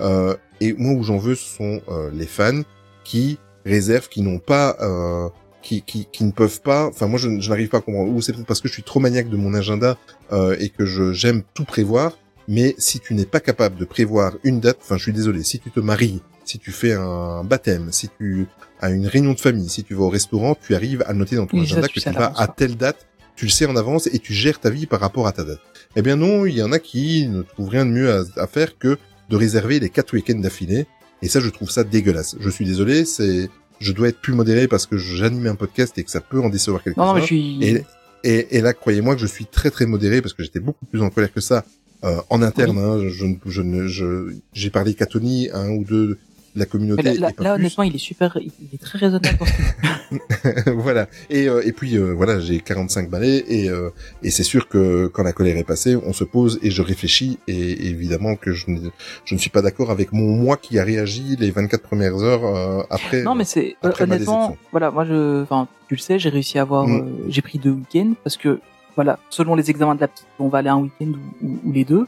Euh, 0.00 0.34
et 0.60 0.72
moi 0.74 0.92
où 0.92 1.02
j'en 1.02 1.18
veux, 1.18 1.34
ce 1.34 1.56
sont 1.56 1.80
euh, 1.88 2.10
les 2.12 2.26
fans 2.26 2.62
qui 3.04 3.38
réservent, 3.64 4.08
qui 4.08 4.22
n'ont 4.22 4.38
pas, 4.38 4.76
euh, 4.80 5.28
qui, 5.62 5.82
qui, 5.82 6.06
qui 6.10 6.24
ne 6.24 6.32
peuvent 6.32 6.60
pas. 6.60 6.86
Enfin, 6.86 7.06
moi, 7.06 7.18
je, 7.18 7.40
je 7.40 7.48
n'arrive 7.48 7.68
pas 7.68 7.78
à 7.78 7.80
comprendre. 7.80 8.12
Ou 8.12 8.20
c'est 8.20 8.32
peut-être 8.32 8.46
parce 8.46 8.60
que 8.60 8.68
je 8.68 8.74
suis 8.74 8.82
trop 8.82 9.00
maniaque 9.00 9.28
de 9.28 9.36
mon 9.36 9.54
agenda 9.54 9.96
euh, 10.32 10.56
et 10.58 10.68
que 10.68 10.84
je 10.84 11.12
j'aime 11.12 11.42
tout 11.54 11.64
prévoir. 11.64 12.18
Mais 12.46 12.74
si 12.76 13.00
tu 13.00 13.14
n'es 13.14 13.24
pas 13.24 13.40
capable 13.40 13.76
de 13.76 13.86
prévoir 13.86 14.34
une 14.44 14.60
date, 14.60 14.78
enfin, 14.82 14.98
je 14.98 15.02
suis 15.04 15.12
désolé. 15.12 15.42
Si 15.44 15.58
tu 15.60 15.70
te 15.70 15.80
maries, 15.80 16.20
si 16.44 16.58
tu 16.58 16.72
fais 16.72 16.92
un 16.92 17.42
baptême, 17.42 17.90
si 17.90 18.10
tu 18.18 18.46
as 18.80 18.90
une 18.90 19.06
réunion 19.06 19.32
de 19.32 19.40
famille, 19.40 19.70
si 19.70 19.82
tu 19.82 19.94
vas 19.94 20.04
au 20.04 20.10
restaurant, 20.10 20.54
tu 20.54 20.74
arrives 20.74 21.02
à 21.06 21.14
noter 21.14 21.36
dans 21.36 21.46
ton 21.46 21.58
Oui, 21.58 21.66
ça, 21.66 21.74
agenda 21.74 21.88
tu 21.88 22.00
que 22.00 22.10
tu 22.10 22.14
vas 22.14 22.32
à 22.36 22.46
telle 22.48 22.76
date. 22.76 23.06
Tu 23.34 23.46
le 23.46 23.50
sais 23.50 23.66
en 23.66 23.76
avance 23.76 24.06
et 24.12 24.18
tu 24.18 24.32
gères 24.34 24.60
ta 24.60 24.70
vie 24.70 24.86
par 24.86 25.00
rapport 25.00 25.26
à 25.26 25.32
ta 25.32 25.42
date. 25.42 25.60
Eh 25.96 26.02
bien 26.02 26.16
non, 26.16 26.44
il 26.44 26.54
y 26.54 26.62
en 26.62 26.70
a 26.70 26.78
qui 26.78 27.26
ne 27.28 27.42
trouvent 27.42 27.70
rien 27.70 27.86
de 27.86 27.90
mieux 27.90 28.12
à, 28.12 28.22
à 28.36 28.46
faire 28.46 28.78
que 28.78 28.98
de 29.28 29.36
réserver 29.36 29.80
les 29.80 29.90
quatre 29.90 30.12
week-ends 30.14 30.38
d'affilée. 30.38 30.86
Et 31.22 31.28
ça, 31.28 31.40
je 31.40 31.48
trouve 31.48 31.70
ça 31.70 31.84
dégueulasse. 31.84 32.36
Je 32.40 32.50
suis 32.50 32.64
désolé, 32.64 33.04
c'est, 33.04 33.48
je 33.80 33.92
dois 33.92 34.08
être 34.08 34.20
plus 34.20 34.34
modéré 34.34 34.68
parce 34.68 34.86
que 34.86 34.96
j'anime 34.98 35.46
un 35.46 35.54
podcast 35.54 35.96
et 35.98 36.04
que 36.04 36.10
ça 36.10 36.20
peut 36.20 36.40
en 36.40 36.48
décevoir 36.50 36.82
mais 37.14 37.20
je. 37.20 37.26
Et, 37.62 37.84
et, 38.24 38.56
et 38.58 38.60
là, 38.60 38.72
croyez-moi 38.74 39.14
que 39.14 39.20
je 39.20 39.26
suis 39.26 39.46
très 39.46 39.70
très 39.70 39.86
modéré 39.86 40.20
parce 40.22 40.34
que 40.34 40.42
j'étais 40.42 40.60
beaucoup 40.60 40.84
plus 40.86 41.00
en 41.02 41.10
colère 41.10 41.32
que 41.32 41.40
ça 41.40 41.64
euh, 42.04 42.18
en 42.30 42.42
interne. 42.42 42.76
Hein, 42.78 42.98
je, 43.08 43.26
je, 43.46 43.62
ne- 43.62 43.86
je, 43.86 44.34
j'ai 44.52 44.70
parlé 44.70 44.94
qu'à 44.94 45.06
Tony, 45.06 45.48
un 45.52 45.70
ou 45.70 45.84
deux 45.84 46.06
de 46.08 46.18
la 46.54 46.66
communauté. 46.66 47.14
là, 47.14 47.54
honnêtement, 47.54 47.84
il 47.84 47.94
est 47.94 47.98
super, 47.98 48.38
il 48.40 48.50
est 48.72 48.78
très 48.80 48.98
raisonnable 48.98 49.38
ce 49.46 50.70
voilà. 50.76 51.08
Et, 51.30 51.48
euh, 51.48 51.62
et 51.66 51.72
puis 51.72 51.96
euh, 51.96 52.12
voilà, 52.12 52.38
j'ai 52.40 52.60
45 52.60 53.10
balais 53.10 53.44
et, 53.48 53.68
euh, 53.68 53.90
et 54.22 54.30
c'est 54.30 54.42
sûr 54.42 54.68
que 54.68 55.06
quand 55.08 55.22
la 55.22 55.32
colère 55.32 55.56
est 55.56 55.64
passée, 55.64 55.96
on 55.96 56.12
se 56.12 56.24
pose 56.24 56.58
et 56.62 56.70
je 56.70 56.82
réfléchis 56.82 57.38
et 57.48 57.86
évidemment 57.88 58.36
que 58.36 58.52
je 58.52 58.70
ne, 58.70 58.78
je 59.24 59.34
ne 59.34 59.40
suis 59.40 59.50
pas 59.50 59.62
d'accord 59.62 59.90
avec 59.90 60.12
mon 60.12 60.36
moi 60.36 60.56
qui 60.56 60.78
a 60.78 60.84
réagi 60.84 61.36
les 61.38 61.50
24 61.50 61.82
premières 61.82 62.22
heures 62.22 62.44
euh, 62.44 62.82
après. 62.90 63.22
Non, 63.22 63.34
mais 63.34 63.44
c'est 63.44 63.76
euh, 63.84 63.92
honnêtement, 64.00 64.56
voilà, 64.70 64.90
moi 64.90 65.04
je, 65.04 65.42
enfin, 65.42 65.68
tu 65.88 65.94
le 65.94 66.00
sais, 66.00 66.18
j'ai 66.18 66.28
réussi 66.28 66.58
à 66.58 66.62
avoir, 66.62 66.86
Mm. 66.86 66.94
euh, 67.00 67.24
j'ai 67.28 67.42
pris 67.42 67.58
deux 67.58 67.70
week-ends 67.70 68.12
parce 68.22 68.36
que, 68.36 68.60
voilà, 68.96 69.18
selon 69.30 69.54
les 69.56 69.70
examens 69.70 69.94
de 69.96 70.00
la 70.00 70.08
petite, 70.08 70.26
on 70.38 70.48
va 70.48 70.58
aller 70.58 70.68
un 70.68 70.78
week-end 70.78 71.06
ou, 71.42 71.46
ou- 71.46 71.58
ou 71.64 71.72
les 71.72 71.84
deux, 71.84 72.06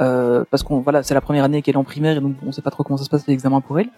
euh, 0.00 0.44
parce 0.50 0.62
qu'on, 0.62 0.80
voilà, 0.80 1.02
c'est 1.02 1.14
la 1.14 1.20
première 1.20 1.44
année 1.44 1.62
qu'elle 1.62 1.74
est 1.74 1.78
en 1.78 1.84
primaire 1.84 2.16
et 2.16 2.20
donc 2.20 2.36
on 2.46 2.52
sait 2.52 2.62
pas 2.62 2.70
trop 2.70 2.82
comment 2.82 2.96
ça 2.96 3.04
se 3.04 3.10
passe 3.10 3.26
les 3.26 3.34
examens 3.34 3.60
pour 3.60 3.78
elle. 3.78 3.88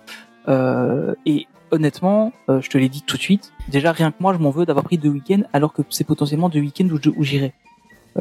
Euh, 0.49 1.15
et 1.27 1.47
honnêtement, 1.71 2.33
euh, 2.49 2.61
je 2.61 2.69
te 2.69 2.79
l'ai 2.79 2.89
dit 2.89 3.03
tout 3.03 3.17
de 3.17 3.23
suite, 3.23 3.53
déjà 3.69 3.93
rien 3.93 4.11
que 4.11 4.17
moi, 4.21 4.33
je 4.35 4.39
m'en 4.39 4.51
veux 4.51 4.67
d'avoir 4.67 4.85
pris 4.85 4.99
deux 4.99 5.09
week-ends 5.09 5.43
alors 5.53 5.73
que 5.73 5.83
c'est 5.91 6.05
potentiellement 6.05 6.49
deux 6.49 6.61
week-ends 6.61 6.89
où 7.17 7.23
j'irai. 7.23 7.53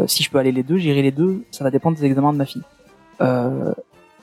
Si 0.07 0.23
je 0.23 0.31
peux 0.31 0.39
aller 0.39 0.51
les 0.51 0.63
deux, 0.63 0.77
j'irai 0.77 1.03
les 1.03 1.11
deux. 1.11 1.43
Ça 1.51 1.63
va 1.63 1.69
dépendre 1.69 1.97
des 1.97 2.05
examens 2.05 2.33
de 2.33 2.37
ma 2.37 2.45
fille. 2.45 2.63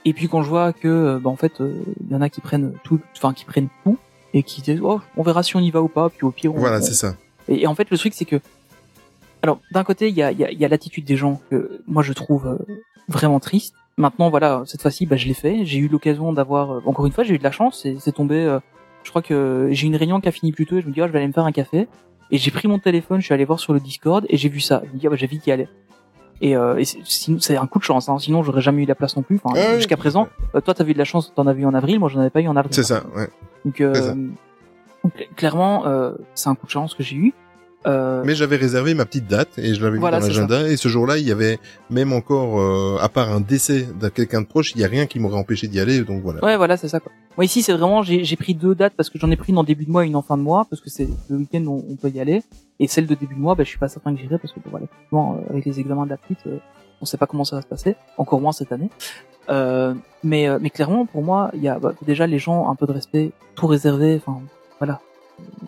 Et 0.04 0.12
puis 0.14 0.28
quand 0.28 0.42
je 0.42 0.48
vois 0.48 0.72
que, 0.72 1.18
bah, 1.22 1.30
en 1.30 1.36
fait, 1.36 1.52
il 1.60 2.10
y 2.10 2.14
en 2.14 2.22
a 2.22 2.28
qui 2.28 2.40
prennent 2.40 2.72
tout, 2.82 2.98
enfin 3.16 3.32
qui 3.32 3.44
prennent 3.44 3.68
tout 3.84 3.96
et 4.34 4.42
qui 4.42 4.62
disent, 4.62 4.80
oh, 4.82 5.00
on 5.16 5.22
verra 5.22 5.42
si 5.42 5.56
on 5.56 5.60
y 5.60 5.70
va 5.70 5.80
ou 5.82 5.88
pas. 5.88 6.08
Puis 6.08 6.24
au 6.24 6.30
pire, 6.30 6.54
on, 6.54 6.58
Voilà, 6.58 6.80
c'est 6.80 6.94
ça. 6.94 7.14
et, 7.48 7.62
et 7.62 7.66
en 7.66 7.74
fait, 7.74 7.88
le 7.90 7.98
truc, 7.98 8.14
c'est 8.14 8.24
que, 8.24 8.40
alors, 9.42 9.60
d'un 9.72 9.84
côté, 9.84 10.08
il 10.08 10.14
y 10.14 10.22
a, 10.22 10.32
il 10.32 10.38
y 10.38 10.44
a, 10.44 10.52
y 10.52 10.64
a 10.64 10.68
l'attitude 10.68 11.04
des 11.04 11.16
gens 11.16 11.40
que 11.50 11.82
moi 11.86 12.02
je 12.02 12.12
trouve 12.12 12.46
euh, 12.46 12.74
vraiment 13.08 13.40
triste. 13.40 13.74
Maintenant, 13.96 14.30
voilà, 14.30 14.62
cette 14.66 14.80
fois-ci, 14.82 15.06
bah, 15.06 15.16
je 15.16 15.26
l'ai 15.26 15.34
fait. 15.34 15.64
J'ai 15.64 15.78
eu 15.78 15.88
l'occasion 15.88 16.32
d'avoir, 16.32 16.72
euh, 16.76 16.82
encore 16.86 17.06
une 17.06 17.12
fois, 17.12 17.24
j'ai 17.24 17.34
eu 17.34 17.38
de 17.38 17.44
la 17.44 17.50
chance. 17.50 17.80
C'est 17.82 17.96
c'est 17.98 18.12
tombé. 18.12 18.36
euh, 18.36 18.60
je 19.02 19.10
crois 19.10 19.22
que 19.22 19.68
j'ai 19.72 19.86
une 19.86 19.96
réunion 19.96 20.20
qui 20.20 20.28
a 20.28 20.32
fini 20.32 20.52
plus 20.52 20.66
tôt 20.66 20.76
et 20.76 20.82
je 20.82 20.86
me 20.86 20.92
dis, 20.92 21.00
oh, 21.02 21.06
je 21.06 21.12
vais 21.12 21.18
aller 21.18 21.28
me 21.28 21.32
faire 21.32 21.44
un 21.44 21.52
café. 21.52 21.88
Et 22.30 22.38
j'ai 22.38 22.50
pris 22.50 22.68
mon 22.68 22.78
téléphone, 22.78 23.20
je 23.20 23.24
suis 23.24 23.34
allé 23.34 23.44
voir 23.44 23.58
sur 23.58 23.72
le 23.72 23.80
Discord 23.80 24.24
et 24.28 24.36
j'ai 24.36 24.48
vu 24.48 24.60
ça. 24.60 24.82
Je 24.86 24.92
me 24.92 24.98
dis, 24.98 25.06
ah, 25.06 25.10
bah, 25.10 25.16
j'ai 25.16 25.26
vite 25.26 25.46
y 25.46 25.52
aller. 25.52 25.68
Et, 26.42 26.56
euh, 26.56 26.76
et 26.78 26.84
c'est- 26.84 27.56
un 27.56 27.66
coup 27.66 27.78
de 27.78 27.84
chance. 27.84 28.08
Hein. 28.08 28.18
Sinon, 28.18 28.42
j'aurais 28.42 28.60
jamais 28.62 28.82
eu 28.82 28.86
la 28.86 28.94
place 28.94 29.16
non 29.16 29.22
plus. 29.22 29.38
Enfin, 29.42 29.58
jusqu'à 29.76 29.96
présent, 29.98 30.28
euh, 30.54 30.60
toi, 30.60 30.72
t'as 30.74 30.84
eu 30.86 30.92
de 30.94 30.98
la 30.98 31.04
chance, 31.04 31.32
t'en 31.34 31.46
as 31.46 31.52
vu 31.52 31.66
en 31.66 31.74
avril. 31.74 31.98
Moi, 31.98 32.08
j'en 32.08 32.20
avais 32.20 32.30
pas 32.30 32.40
eu 32.40 32.48
en 32.48 32.56
avril. 32.56 32.72
C'est 32.74 32.82
ça. 32.82 33.02
Ouais. 33.14 33.28
Donc, 33.64 33.80
euh, 33.80 33.94
ça. 33.94 34.14
clairement, 35.36 35.86
euh, 35.86 36.12
c'est 36.34 36.48
un 36.48 36.54
coup 36.54 36.66
de 36.66 36.70
chance 36.70 36.94
que 36.94 37.02
j'ai 37.02 37.16
eu. 37.16 37.34
Euh, 37.86 38.22
Mais 38.26 38.34
j'avais 38.34 38.56
réservé 38.56 38.92
ma 38.94 39.06
petite 39.06 39.26
date 39.26 39.58
et 39.58 39.74
je 39.74 39.82
l'avais 39.82 39.98
Voilà, 39.98 40.18
mis 40.18 40.22
dans 40.22 40.28
l'agenda. 40.28 40.68
Et 40.68 40.76
ce 40.76 40.88
jour-là, 40.88 41.16
il 41.16 41.26
y 41.26 41.32
avait 41.32 41.58
même 41.88 42.12
encore, 42.12 42.60
euh, 42.60 42.98
à 43.00 43.08
part 43.08 43.30
un 43.30 43.40
décès 43.40 43.86
de 43.98 44.08
quelqu'un 44.08 44.42
de 44.42 44.46
proche, 44.46 44.72
il 44.74 44.80
y 44.80 44.84
a 44.84 44.88
rien 44.88 45.06
qui 45.06 45.18
m'aurait 45.18 45.38
empêché 45.38 45.66
d'y 45.66 45.80
aller. 45.80 46.02
Donc 46.02 46.22
voilà. 46.22 46.44
Ouais, 46.44 46.56
voilà, 46.56 46.76
c'est 46.76 46.88
ça. 46.88 47.00
Quoi. 47.00 47.10
Moi 47.38 47.46
ici, 47.46 47.62
c'est 47.62 47.72
vraiment, 47.72 48.02
j'ai 48.02 48.22
j'ai 48.24 48.36
pris 48.36 48.54
deux 48.54 48.74
dates 48.74 48.92
parce 48.96 49.08
que 49.08 49.18
j'en 49.18 49.30
ai 49.30 49.36
pris 49.36 49.52
une 49.52 49.58
en 49.58 49.64
début 49.64 49.86
de 49.86 49.90
mois 49.90 50.04
et 50.04 50.08
une 50.08 50.16
en 50.16 50.22
fin 50.22 50.36
de 50.36 50.42
mois 50.42 50.66
parce 50.68 50.82
que 50.82 50.90
c'est 50.90 51.08
le 51.30 51.36
week-end 51.38 51.64
où 51.64 51.84
on, 51.88 51.92
on 51.92 51.96
peut 51.96 52.10
y 52.10 52.20
aller. 52.20 52.42
Et 52.80 52.86
celle 52.86 53.06
de 53.06 53.14
début 53.14 53.34
de 53.34 53.40
mois, 53.40 53.54
bah, 53.54 53.64
je 53.64 53.68
suis 53.70 53.78
pas 53.78 53.88
certain 53.88 54.14
que 54.14 54.20
j'irai 54.20 54.38
parce 54.38 54.52
que 54.52 54.60
bon, 54.60 54.70
voilà, 54.70 54.86
euh, 55.12 55.50
avec 55.50 55.64
les 55.64 55.80
examens 55.80 56.04
de 56.04 56.10
la 56.10 56.16
petite, 56.18 56.46
euh, 56.46 56.58
on 57.00 57.06
sait 57.06 57.16
pas 57.16 57.26
comment 57.26 57.44
ça 57.44 57.56
va 57.56 57.62
se 57.62 57.66
passer, 57.66 57.96
encore 58.18 58.40
moins 58.42 58.52
cette 58.52 58.72
année. 58.72 58.90
Euh, 59.48 59.94
mais 60.22 60.48
euh, 60.48 60.58
mais 60.60 60.68
clairement, 60.70 61.06
pour 61.06 61.22
moi, 61.22 61.50
il 61.54 61.62
y 61.62 61.68
a 61.68 61.78
bah, 61.78 61.94
déjà 62.02 62.26
les 62.26 62.38
gens 62.38 62.68
un 62.70 62.74
peu 62.74 62.86
de 62.86 62.92
respect, 62.92 63.32
tout 63.54 63.66
réservé. 63.66 64.16
Enfin, 64.24 64.40
voilà. 64.78 65.00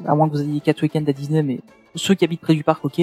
À 0.07 0.15
moins 0.15 0.29
que 0.29 0.35
vous 0.35 0.43
ayez 0.43 0.61
quatre 0.61 0.83
week-ends 0.83 1.05
à 1.07 1.13
Disney, 1.13 1.43
mais 1.43 1.61
ceux 1.95 2.15
qui 2.15 2.25
habitent 2.25 2.41
près 2.41 2.55
du 2.55 2.65
parc, 2.65 2.85
ok. 2.85 3.01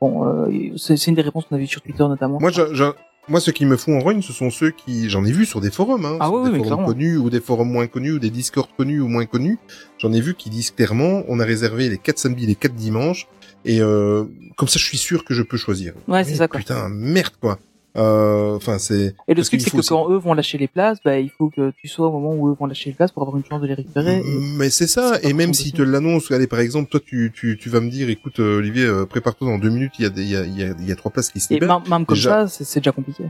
Bon, 0.00 0.26
euh, 0.26 0.76
c'est 0.76 1.06
une 1.08 1.14
des 1.14 1.22
réponses 1.22 1.44
qu'on 1.46 1.56
a 1.56 1.58
vues 1.58 1.66
sur 1.66 1.82
Twitter 1.82 2.04
notamment. 2.06 2.38
Moi, 2.40 2.50
je, 2.50 2.72
je- 2.74 2.84
moi, 3.28 3.40
ceux 3.40 3.52
qui 3.52 3.66
me 3.66 3.76
font 3.76 3.96
en 3.98 4.00
rogne, 4.00 4.22
ce 4.22 4.32
sont 4.32 4.48
ceux 4.48 4.70
qui, 4.70 5.10
j'en 5.10 5.24
ai 5.24 5.32
vu 5.32 5.44
sur 5.44 5.60
des 5.60 5.70
forums, 5.70 6.04
hein, 6.06 6.16
Ah 6.20 6.26
sur 6.26 6.34
oui, 6.34 6.44
des 6.44 6.50
oui, 6.50 6.56
forums 6.58 6.66
clairement. 6.66 6.86
connus 6.86 7.16
ou 7.18 7.28
des 7.30 7.40
forums 7.40 7.70
moins 7.70 7.86
connus 7.86 8.12
ou 8.12 8.18
des 8.18 8.30
discords 8.30 8.74
connus 8.76 9.00
ou 9.00 9.08
moins 9.08 9.26
connus. 9.26 9.58
J'en 9.98 10.12
ai 10.12 10.20
vu 10.20 10.34
qui 10.34 10.48
disent 10.50 10.70
clairement, 10.70 11.24
on 11.28 11.38
a 11.40 11.44
réservé 11.44 11.88
les 11.90 11.98
quatre 11.98 12.18
samedis, 12.18 12.46
les 12.46 12.54
quatre 12.54 12.74
dimanches, 12.74 13.26
et 13.66 13.80
euh, 13.82 14.24
comme 14.56 14.68
ça, 14.68 14.78
je 14.78 14.84
suis 14.84 14.96
sûr 14.98 15.24
que 15.24 15.34
je 15.34 15.42
peux 15.42 15.56
choisir. 15.58 15.92
Ouais, 16.06 16.24
c'est 16.24 16.36
ça, 16.36 16.48
quoi. 16.48 16.60
Putain, 16.60 16.88
merde 16.88 17.34
quoi. 17.40 17.58
Euh, 17.96 18.54
Enfin, 18.56 18.78
c'est. 18.78 19.14
Et 19.28 19.34
le 19.34 19.42
truc, 19.44 19.60
c'est 19.60 19.70
que 19.70 19.76
aussi- 19.78 19.88
quand 19.88 20.10
eux 20.10 20.16
vont 20.18 20.34
lâcher 20.34 20.58
les 20.58 20.68
places, 20.68 20.98
bah, 21.04 21.18
il 21.18 21.30
faut 21.30 21.48
que 21.48 21.70
tu 21.76 21.88
sois 21.88 22.08
au 22.08 22.12
moment 22.12 22.34
où 22.34 22.48
eux 22.50 22.56
vont 22.58 22.66
lâcher 22.66 22.90
les 22.90 22.96
places 22.96 23.12
pour 23.12 23.22
avoir 23.22 23.36
une 23.36 23.44
chance 23.44 23.60
de 23.60 23.66
les 23.66 23.74
récupérer. 23.74 24.22
Mais 24.56 24.70
c'est 24.70 24.86
ça, 24.86 25.18
et 25.22 25.32
même 25.32 25.54
s'ils 25.54 25.72
te 25.72 25.82
l'annoncent, 25.82 26.34
allez 26.34 26.46
par 26.46 26.60
exemple, 26.60 26.90
toi 26.90 27.00
tu, 27.04 27.32
tu, 27.34 27.56
tu 27.60 27.68
vas 27.68 27.80
me 27.80 27.90
dire, 27.90 28.08
écoute 28.10 28.40
euh, 28.40 28.58
Olivier, 28.58 28.84
euh, 28.84 29.06
prépare-toi 29.06 29.48
dans 29.48 29.58
deux 29.58 29.70
minutes, 29.70 29.92
il 29.98 30.04
y 30.04 30.06
a, 30.06 30.10
il 30.16 30.28
y, 30.28 30.36
a, 30.36 30.44
il 30.44 30.58
y, 30.58 30.62
a, 30.64 30.74
y 30.88 30.92
a 30.92 30.96
trois 30.96 31.10
places 31.10 31.30
qui 31.30 31.40
se 31.40 31.52
Et 31.52 31.54
libèrent. 31.56 31.80
même, 31.80 31.88
même 31.88 32.06
comme 32.06 32.16
Déjà- 32.16 32.46
ça, 32.46 32.64
c'est 32.64 32.80
déjà 32.80 32.92
compliqué. 32.92 33.24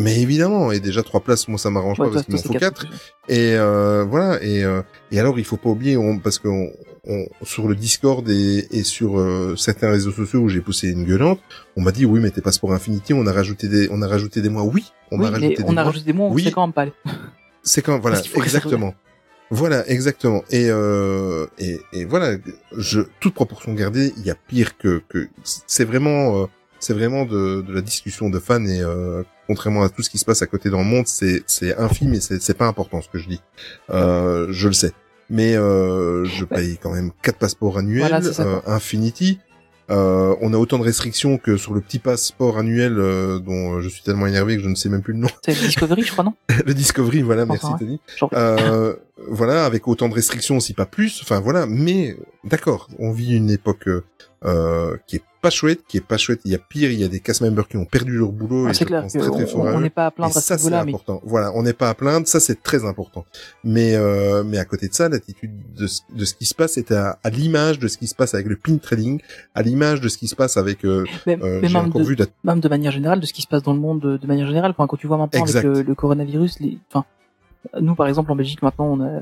Mais 0.00 0.20
évidemment, 0.20 0.70
et 0.70 0.78
déjà 0.78 1.02
trois 1.02 1.20
places, 1.20 1.48
moi 1.48 1.58
ça 1.58 1.70
m'arrange 1.70 1.98
Ouais, 1.98 2.06
pas 2.06 2.12
parce 2.14 2.24
qu'il 2.26 2.34
m'en 2.36 2.40
faut 2.42 2.52
quatre. 2.52 2.82
quatre. 2.88 2.92
Et 3.28 3.54
euh, 3.56 4.04
voilà, 4.04 4.40
et, 4.44 4.62
euh, 4.62 4.80
et 5.10 5.18
alors 5.18 5.38
il 5.40 5.44
faut 5.44 5.56
pas 5.56 5.70
oublier, 5.70 5.96
on, 5.96 6.18
parce 6.20 6.38
que 6.38 6.46
on, 7.08 7.26
on- 7.40 7.44
sur 7.44 7.66
le 7.68 7.74
Discord 7.74 8.28
et, 8.28 8.66
et 8.70 8.82
sur 8.84 9.18
euh, 9.18 9.56
certains 9.56 9.90
réseaux 9.90 10.12
sociaux 10.12 10.40
où 10.40 10.48
j'ai 10.48 10.60
poussé 10.60 10.88
une 10.90 11.04
gueulante, 11.04 11.40
on 11.76 11.82
m'a 11.82 11.92
dit 11.92 12.04
oui 12.04 12.20
mais 12.20 12.30
t'es 12.30 12.40
pas 12.42 12.52
pour 12.60 12.72
Infinity, 12.72 13.14
on 13.14 13.26
a 13.26 13.32
rajouté 13.32 13.68
des, 13.68 13.88
on 13.90 14.02
a 14.02 14.08
rajouté 14.08 14.40
des 14.42 14.48
mois. 14.48 14.62
Oui, 14.64 14.92
on 15.10 15.18
oui, 15.20 15.26
a 15.26 15.30
rajouté 15.30 15.56
des 15.56 15.64
on 15.64 15.70
a 15.70 15.72
mois. 15.72 15.82
rajouté 15.84 16.04
des 16.04 16.12
mots, 16.12 16.28
on 16.28 16.32
Oui. 16.34 16.44
sait 16.44 16.52
quand 16.52 16.66
même 16.66 16.72
pas. 16.72 16.86
C'est 17.62 17.82
quand 17.82 17.98
voilà, 17.98 18.20
exactement. 18.36 18.94
Voilà, 19.50 19.88
exactement. 19.88 20.42
Et, 20.50 20.66
euh, 20.68 21.46
et, 21.58 21.80
et 21.94 22.04
voilà, 22.04 22.36
je, 22.76 23.00
toute 23.18 23.32
proportion 23.32 23.72
gardée, 23.72 24.12
il 24.18 24.26
y 24.26 24.30
a 24.30 24.34
pire 24.34 24.76
que, 24.76 25.00
que 25.08 25.26
c'est 25.42 25.86
vraiment, 25.86 26.42
euh, 26.42 26.46
c'est 26.80 26.92
vraiment 26.92 27.24
de, 27.24 27.62
de 27.62 27.72
la 27.72 27.80
discussion 27.80 28.28
de 28.28 28.38
fans 28.40 28.62
et 28.66 28.82
euh, 28.82 29.22
contrairement 29.46 29.82
à 29.84 29.88
tout 29.88 30.02
ce 30.02 30.10
qui 30.10 30.18
se 30.18 30.26
passe 30.26 30.42
à 30.42 30.46
côté 30.46 30.68
dans 30.68 30.80
le 30.80 30.84
monde, 30.84 31.06
c'est 31.06 31.42
c'est 31.46 31.74
infime 31.78 32.12
et 32.12 32.20
c'est 32.20 32.42
c'est 32.42 32.52
pas 32.52 32.66
important 32.66 33.00
ce 33.00 33.08
que 33.08 33.16
je 33.18 33.26
dis. 33.28 33.40
Euh, 33.88 34.48
je 34.50 34.68
le 34.68 34.74
sais. 34.74 34.92
Mais 35.30 35.56
euh, 35.56 36.24
je 36.24 36.44
paye 36.56 36.78
quand 36.82 36.92
même 36.92 37.10
quatre 37.22 37.38
passeports 37.38 37.78
annuels, 37.78 38.08
Voilà, 38.08 38.20
euh, 38.40 38.60
Infinity. 38.66 39.38
Euh, 39.90 40.36
on 40.42 40.52
a 40.52 40.58
autant 40.58 40.78
de 40.78 40.84
restrictions 40.84 41.38
que 41.38 41.56
sur 41.56 41.72
le 41.72 41.80
petit 41.80 41.98
passeport 41.98 42.58
annuel 42.58 42.98
euh, 42.98 43.38
dont 43.38 43.76
euh, 43.76 43.80
je 43.80 43.88
suis 43.88 44.02
tellement 44.02 44.26
énervé 44.26 44.56
que 44.56 44.62
je 44.62 44.68
ne 44.68 44.74
sais 44.74 44.90
même 44.90 45.00
plus 45.00 45.14
le 45.14 45.20
nom. 45.20 45.28
C'est 45.42 45.54
Discovery, 45.54 46.02
je 46.02 46.12
crois, 46.12 46.24
non 46.24 46.34
le 46.66 46.74
Discovery, 46.74 47.22
voilà, 47.22 47.46
merci 47.46 47.64
Enfin, 47.64 47.78
Tony. 47.78 47.98
Genre, 48.18 48.28
Euh, 48.34 48.96
voilà, 49.28 49.64
avec 49.64 49.88
autant 49.88 50.10
de 50.10 50.14
restrictions, 50.14 50.60
si 50.60 50.74
pas 50.74 50.84
plus. 50.84 51.20
Enfin 51.22 51.40
voilà, 51.40 51.64
mais 51.66 52.18
d'accord, 52.44 52.88
on 52.98 53.12
vit 53.12 53.34
une 53.34 53.48
époque 53.48 53.88
euh, 54.44 54.96
qui 55.06 55.16
est 55.16 55.22
pas 55.40 55.50
chouette, 55.50 55.80
qui 55.88 55.96
est 55.96 56.06
pas 56.06 56.16
chouette. 56.16 56.40
Il 56.44 56.52
y 56.52 56.54
a 56.54 56.58
pire, 56.58 56.90
il 56.90 56.98
y 57.00 57.04
a 57.04 57.08
des 57.08 57.20
cast 57.20 57.40
members 57.40 57.66
qui 57.68 57.76
ont 57.76 57.84
perdu 57.84 58.16
leur 58.18 58.30
boulot 58.32 58.66
ah, 58.66 58.70
et 58.70 58.74
c'est 58.74 58.84
clair 58.84 59.02
pense 59.02 59.12
très 59.12 59.30
très 59.30 59.46
fort 59.46 59.64
on 59.64 59.80
n'est 59.80 59.90
pas 59.90 60.06
à 60.06 60.08
Et 60.08 60.12
plaindre 60.12 60.36
à 60.36 60.40
ce 60.40 60.46
ça 60.46 60.58
c'est 60.58 60.64
niveau-là, 60.64 60.84
mais 60.84 60.92
important. 60.92 61.20
Voilà, 61.24 61.52
on 61.54 61.62
n'est 61.62 61.72
pas 61.72 61.88
à 61.90 61.94
plaindre, 61.94 62.26
ça 62.26 62.40
c'est 62.40 62.62
très 62.62 62.84
important. 62.84 63.24
Mais 63.64 63.94
euh, 63.94 64.42
mais 64.44 64.58
à 64.58 64.64
côté 64.64 64.88
de 64.88 64.94
ça, 64.94 65.08
l'attitude 65.08 65.52
de, 65.76 65.86
ce- 65.86 66.02
de 66.14 66.24
ce 66.24 66.34
qui 66.34 66.44
se 66.46 66.54
passe 66.54 66.76
est 66.78 66.90
à, 66.92 67.18
à 67.22 67.30
l'image 67.30 67.78
de 67.78 67.88
ce 67.88 67.98
qui 67.98 68.06
se 68.06 68.14
passe 68.14 68.34
avec 68.34 68.46
le 68.46 68.56
pin 68.56 68.76
trading, 68.78 69.20
à 69.54 69.62
l'image 69.62 70.00
de 70.00 70.08
ce 70.08 70.18
qui 70.18 70.28
se 70.28 70.36
passe 70.36 70.56
avec. 70.56 70.84
Euh, 70.84 71.04
même, 71.26 71.42
euh, 71.42 71.60
mais 71.62 71.68
même, 71.68 71.90
de, 71.90 72.02
vu 72.02 72.14
la 72.16 72.26
même 72.44 72.60
de 72.60 72.68
manière 72.68 72.92
générale, 72.92 73.20
de 73.20 73.26
ce 73.26 73.32
qui 73.32 73.42
se 73.42 73.48
passe 73.48 73.62
dans 73.62 73.72
le 73.74 73.80
monde 73.80 74.00
de, 74.00 74.16
de 74.16 74.26
manière 74.26 74.46
générale. 74.46 74.72
Enfin, 74.72 74.86
quand 74.86 74.96
tu 74.96 75.06
vois 75.06 75.16
maintenant 75.18 75.40
Exact. 75.40 75.64
avec 75.64 75.76
le, 75.78 75.82
le 75.82 75.94
coronavirus, 75.94 76.60
les, 76.60 76.78
enfin, 76.90 77.04
nous 77.80 77.94
par 77.94 78.06
exemple 78.08 78.30
en 78.32 78.36
Belgique 78.36 78.62
maintenant, 78.62 78.86
on 78.86 79.00
a, 79.00 79.20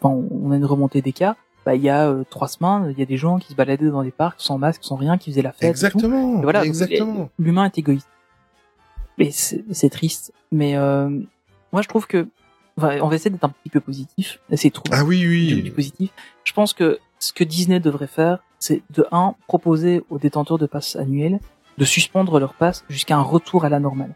enfin, 0.00 0.14
on 0.30 0.50
a 0.50 0.56
une 0.56 0.64
remontée 0.64 1.02
des 1.02 1.12
cas. 1.12 1.36
Bah, 1.64 1.74
il 1.76 1.82
y 1.82 1.88
a 1.88 2.08
euh, 2.08 2.24
trois 2.28 2.48
semaines, 2.48 2.90
il 2.90 2.98
y 2.98 3.02
a 3.02 3.06
des 3.06 3.16
gens 3.16 3.38
qui 3.38 3.48
se 3.52 3.54
baladaient 3.54 3.90
dans 3.90 4.02
des 4.02 4.10
parcs 4.10 4.40
sans 4.40 4.58
masque, 4.58 4.82
sans 4.82 4.96
rien, 4.96 5.16
qui 5.18 5.30
faisaient 5.30 5.42
la 5.42 5.52
fête. 5.52 5.62
et 5.62 5.66
exactement, 5.68 6.38
Et 6.40 6.42
voilà, 6.42 6.64
exactement. 6.64 7.30
l'humain 7.38 7.66
est 7.66 7.78
égoïste. 7.78 8.08
Mais 9.18 9.30
c'est 9.30 9.64
c'est 9.70 9.90
triste. 9.90 10.32
Mais 10.50 10.76
euh, 10.76 11.08
moi, 11.72 11.82
je 11.82 11.88
trouve 11.88 12.06
que 12.06 12.26
enfin, 12.78 12.98
on 13.00 13.08
va 13.08 13.14
essayer 13.14 13.30
d'être 13.30 13.44
un 13.44 13.50
petit 13.50 13.70
peu 13.70 13.80
positif, 13.80 14.40
de 14.50 14.68
trouver 14.70 14.96
Ah 14.98 15.04
oui 15.04 15.24
oui. 15.26 15.62
du 15.62 15.70
positif. 15.70 16.10
Je 16.44 16.52
pense 16.52 16.72
que 16.72 16.98
ce 17.18 17.32
que 17.32 17.44
Disney 17.44 17.78
devrait 17.78 18.06
faire, 18.08 18.38
c'est 18.58 18.82
de 18.90 19.06
un 19.12 19.34
proposer 19.46 20.02
aux 20.10 20.18
détenteurs 20.18 20.58
de 20.58 20.66
passes 20.66 20.96
annuels 20.96 21.38
de 21.78 21.84
suspendre 21.84 22.38
leur 22.38 22.54
passe 22.54 22.84
jusqu'à 22.88 23.16
un 23.16 23.22
retour 23.22 23.64
à 23.64 23.68
la 23.68 23.80
normale. 23.80 24.14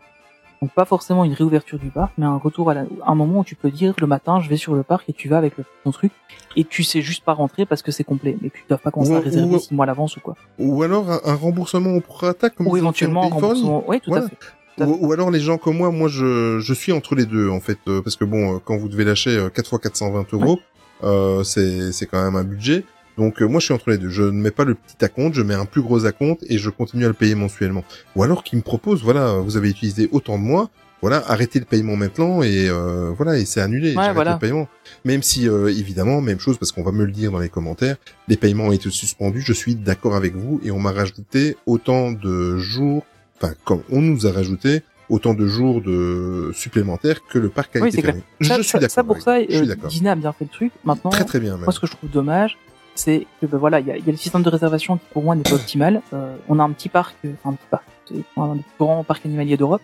Donc 0.62 0.72
pas 0.72 0.84
forcément 0.86 1.24
une 1.24 1.34
réouverture 1.34 1.78
du 1.78 1.90
parc, 1.90 2.12
mais 2.18 2.24
un 2.26 2.36
retour 2.36 2.70
à 2.70 2.74
la, 2.74 2.84
un 3.06 3.14
moment 3.14 3.40
où 3.40 3.44
tu 3.44 3.54
peux 3.56 3.70
dire 3.70 3.94
le 4.00 4.06
matin 4.06 4.40
je 4.40 4.48
vais 4.48 4.56
sur 4.56 4.74
le 4.74 4.82
parc 4.82 5.08
et 5.08 5.12
tu 5.12 5.28
vas 5.28 5.36
avec 5.38 5.56
le, 5.58 5.64
ton 5.84 5.90
truc 5.90 6.12
et 6.56 6.64
tu 6.64 6.82
sais 6.82 7.02
juste 7.02 7.24
pas 7.24 7.34
rentrer 7.34 7.66
parce 7.66 7.82
que 7.82 7.92
c'est 7.92 8.04
complet. 8.04 8.36
Mais 8.40 8.50
tu 8.50 8.64
dois 8.68 8.78
pas 8.78 8.90
commencer 8.90 9.12
Ou- 9.12 9.16
à 9.16 9.20
réserver 9.20 9.56
ou- 9.56 9.58
six 9.58 9.74
mois 9.74 9.84
à 9.84 9.86
l'avance 9.86 10.16
ou 10.16 10.20
quoi. 10.20 10.34
Ou 10.58 10.82
alors 10.82 11.10
un, 11.10 11.20
un 11.24 11.34
remboursement 11.34 11.90
au 11.90 12.00
prorata 12.00 12.48
comme 12.50 12.68
Ou 12.68 12.76
éventuellement 12.76 13.24
un 13.24 13.28
Californie. 13.28 13.60
remboursement. 13.62 13.84
Oui, 13.86 14.00
tout 14.00 14.10
Voilà. 14.10 14.26
à 14.26 14.28
fait. 14.28 14.36
Ou, 14.84 15.06
ou 15.08 15.12
alors 15.12 15.30
les 15.30 15.40
gens 15.40 15.56
comme 15.58 15.76
moi, 15.78 15.90
moi 15.90 16.08
je, 16.08 16.58
je 16.60 16.74
suis 16.74 16.92
entre 16.92 17.14
les 17.14 17.24
deux 17.26 17.48
en 17.50 17.60
fait, 17.60 17.78
euh, 17.88 18.02
parce 18.02 18.16
que 18.16 18.24
bon, 18.24 18.56
euh, 18.56 18.58
quand 18.64 18.76
vous 18.76 18.88
devez 18.88 19.04
lâcher 19.04 19.36
euh, 19.36 19.48
4 19.48 19.68
fois 19.70 19.78
420 19.78 20.26
euros, 20.34 20.58
euh, 21.04 21.42
c'est 21.44 21.92
c'est 21.92 22.06
quand 22.06 22.22
même 22.22 22.36
un 22.36 22.44
budget. 22.44 22.84
Donc 23.18 23.40
euh, 23.40 23.46
moi 23.46 23.60
je 23.60 23.66
suis 23.66 23.74
entre 23.74 23.90
les 23.90 23.98
deux. 23.98 24.08
Je 24.10 24.22
ne 24.22 24.30
mets 24.30 24.50
pas 24.50 24.64
le 24.64 24.74
petit 24.74 25.04
acompte, 25.04 25.34
je 25.34 25.42
mets 25.42 25.54
un 25.54 25.64
plus 25.64 25.82
gros 25.82 26.04
acompte 26.06 26.44
et 26.48 26.58
je 26.58 26.70
continue 26.70 27.04
à 27.04 27.08
le 27.08 27.14
payer 27.14 27.34
mensuellement. 27.34 27.84
Ou 28.14 28.22
alors 28.22 28.44
qu'ils 28.44 28.58
me 28.58 28.62
proposent, 28.62 29.02
voilà, 29.02 29.34
vous 29.34 29.56
avez 29.56 29.70
utilisé 29.70 30.08
autant 30.12 30.38
de 30.38 30.44
mois, 30.44 30.70
voilà, 31.02 31.22
arrêtez 31.28 31.58
le 31.58 31.64
paiement 31.64 31.96
maintenant 31.96 32.42
et 32.42 32.68
euh, 32.68 33.12
voilà 33.16 33.38
et 33.38 33.44
c'est 33.44 33.60
annulé. 33.60 33.92
J'arrête 33.92 34.14
voilà. 34.14 34.34
le 34.34 34.38
paiement. 34.38 34.68
Même 35.04 35.22
si 35.22 35.48
euh, 35.48 35.68
évidemment 35.68 36.20
même 36.20 36.40
chose 36.40 36.58
parce 36.58 36.72
qu'on 36.72 36.82
va 36.82 36.92
me 36.92 37.04
le 37.04 37.12
dire 37.12 37.30
dans 37.32 37.38
les 37.38 37.48
commentaires, 37.48 37.96
les 38.28 38.36
paiements 38.36 38.64
ont 38.66 38.72
été 38.72 38.90
suspendus. 38.90 39.40
Je 39.42 39.52
suis 39.52 39.74
d'accord 39.74 40.14
avec 40.16 40.34
vous 40.34 40.60
et 40.64 40.70
on 40.70 40.78
m'a 40.80 40.92
rajouté 40.92 41.56
autant 41.66 42.12
de 42.12 42.58
jours, 42.58 43.04
enfin 43.40 43.54
comme 43.64 43.82
on 43.90 44.00
nous 44.00 44.26
a 44.26 44.32
rajouté 44.32 44.82
autant 45.08 45.34
de 45.34 45.46
jours 45.46 45.80
de 45.82 46.50
supplémentaires 46.54 47.20
que 47.30 47.38
le 47.38 47.48
parc 47.48 47.76
a 47.76 47.80
Oui, 47.80 47.88
été 47.88 48.02
fermé. 48.02 48.22
Ça, 48.40 48.56
je 48.56 48.62
suis 48.62 48.70
ça, 48.72 48.78
d'accord. 48.78 48.94
ça, 48.94 49.04
pour 49.04 49.20
ça, 49.20 49.38
vous. 49.38 49.44
je 49.48 49.54
suis 49.54 49.62
euh, 49.62 49.66
d'accord. 49.66 49.88
Disney 49.90 50.10
a 50.10 50.16
bien 50.16 50.32
fait 50.32 50.44
le 50.44 50.50
truc. 50.50 50.72
Maintenant, 50.84 51.10
Très 51.10 51.24
très 51.24 51.40
bien. 51.40 51.52
Même. 51.52 51.64
moi, 51.64 51.72
ce 51.72 51.80
que 51.80 51.86
je 51.86 51.92
trouve 51.92 52.10
dommage, 52.10 52.58
c'est 52.98 53.26
que 53.40 53.46
ben 53.46 53.58
voilà, 53.58 53.80
il 53.80 53.86
y 53.86 53.90
a, 53.90 53.96
il 53.96 54.04
y 54.04 54.08
a 54.08 54.12
le 54.12 54.18
système 54.18 54.42
de 54.42 54.48
réservation 54.48 54.96
qui 54.96 55.06
pour 55.12 55.22
moi 55.22 55.34
n'est 55.34 55.42
pas 55.42 55.54
optimal. 55.54 56.02
Euh, 56.12 56.36
on 56.48 56.58
a 56.58 56.62
un 56.62 56.70
petit 56.72 56.88
parc, 56.88 57.16
euh, 57.24 57.32
enfin 57.34 57.50
un 57.50 57.54
petit 57.54 57.66
parc, 57.70 57.84
c'est 58.06 58.24
un 58.36 58.54
des 58.54 58.62
plus 58.62 58.84
grands 58.84 59.04
parcs 59.04 59.24
animaliers 59.26 59.56
d'Europe, 59.56 59.82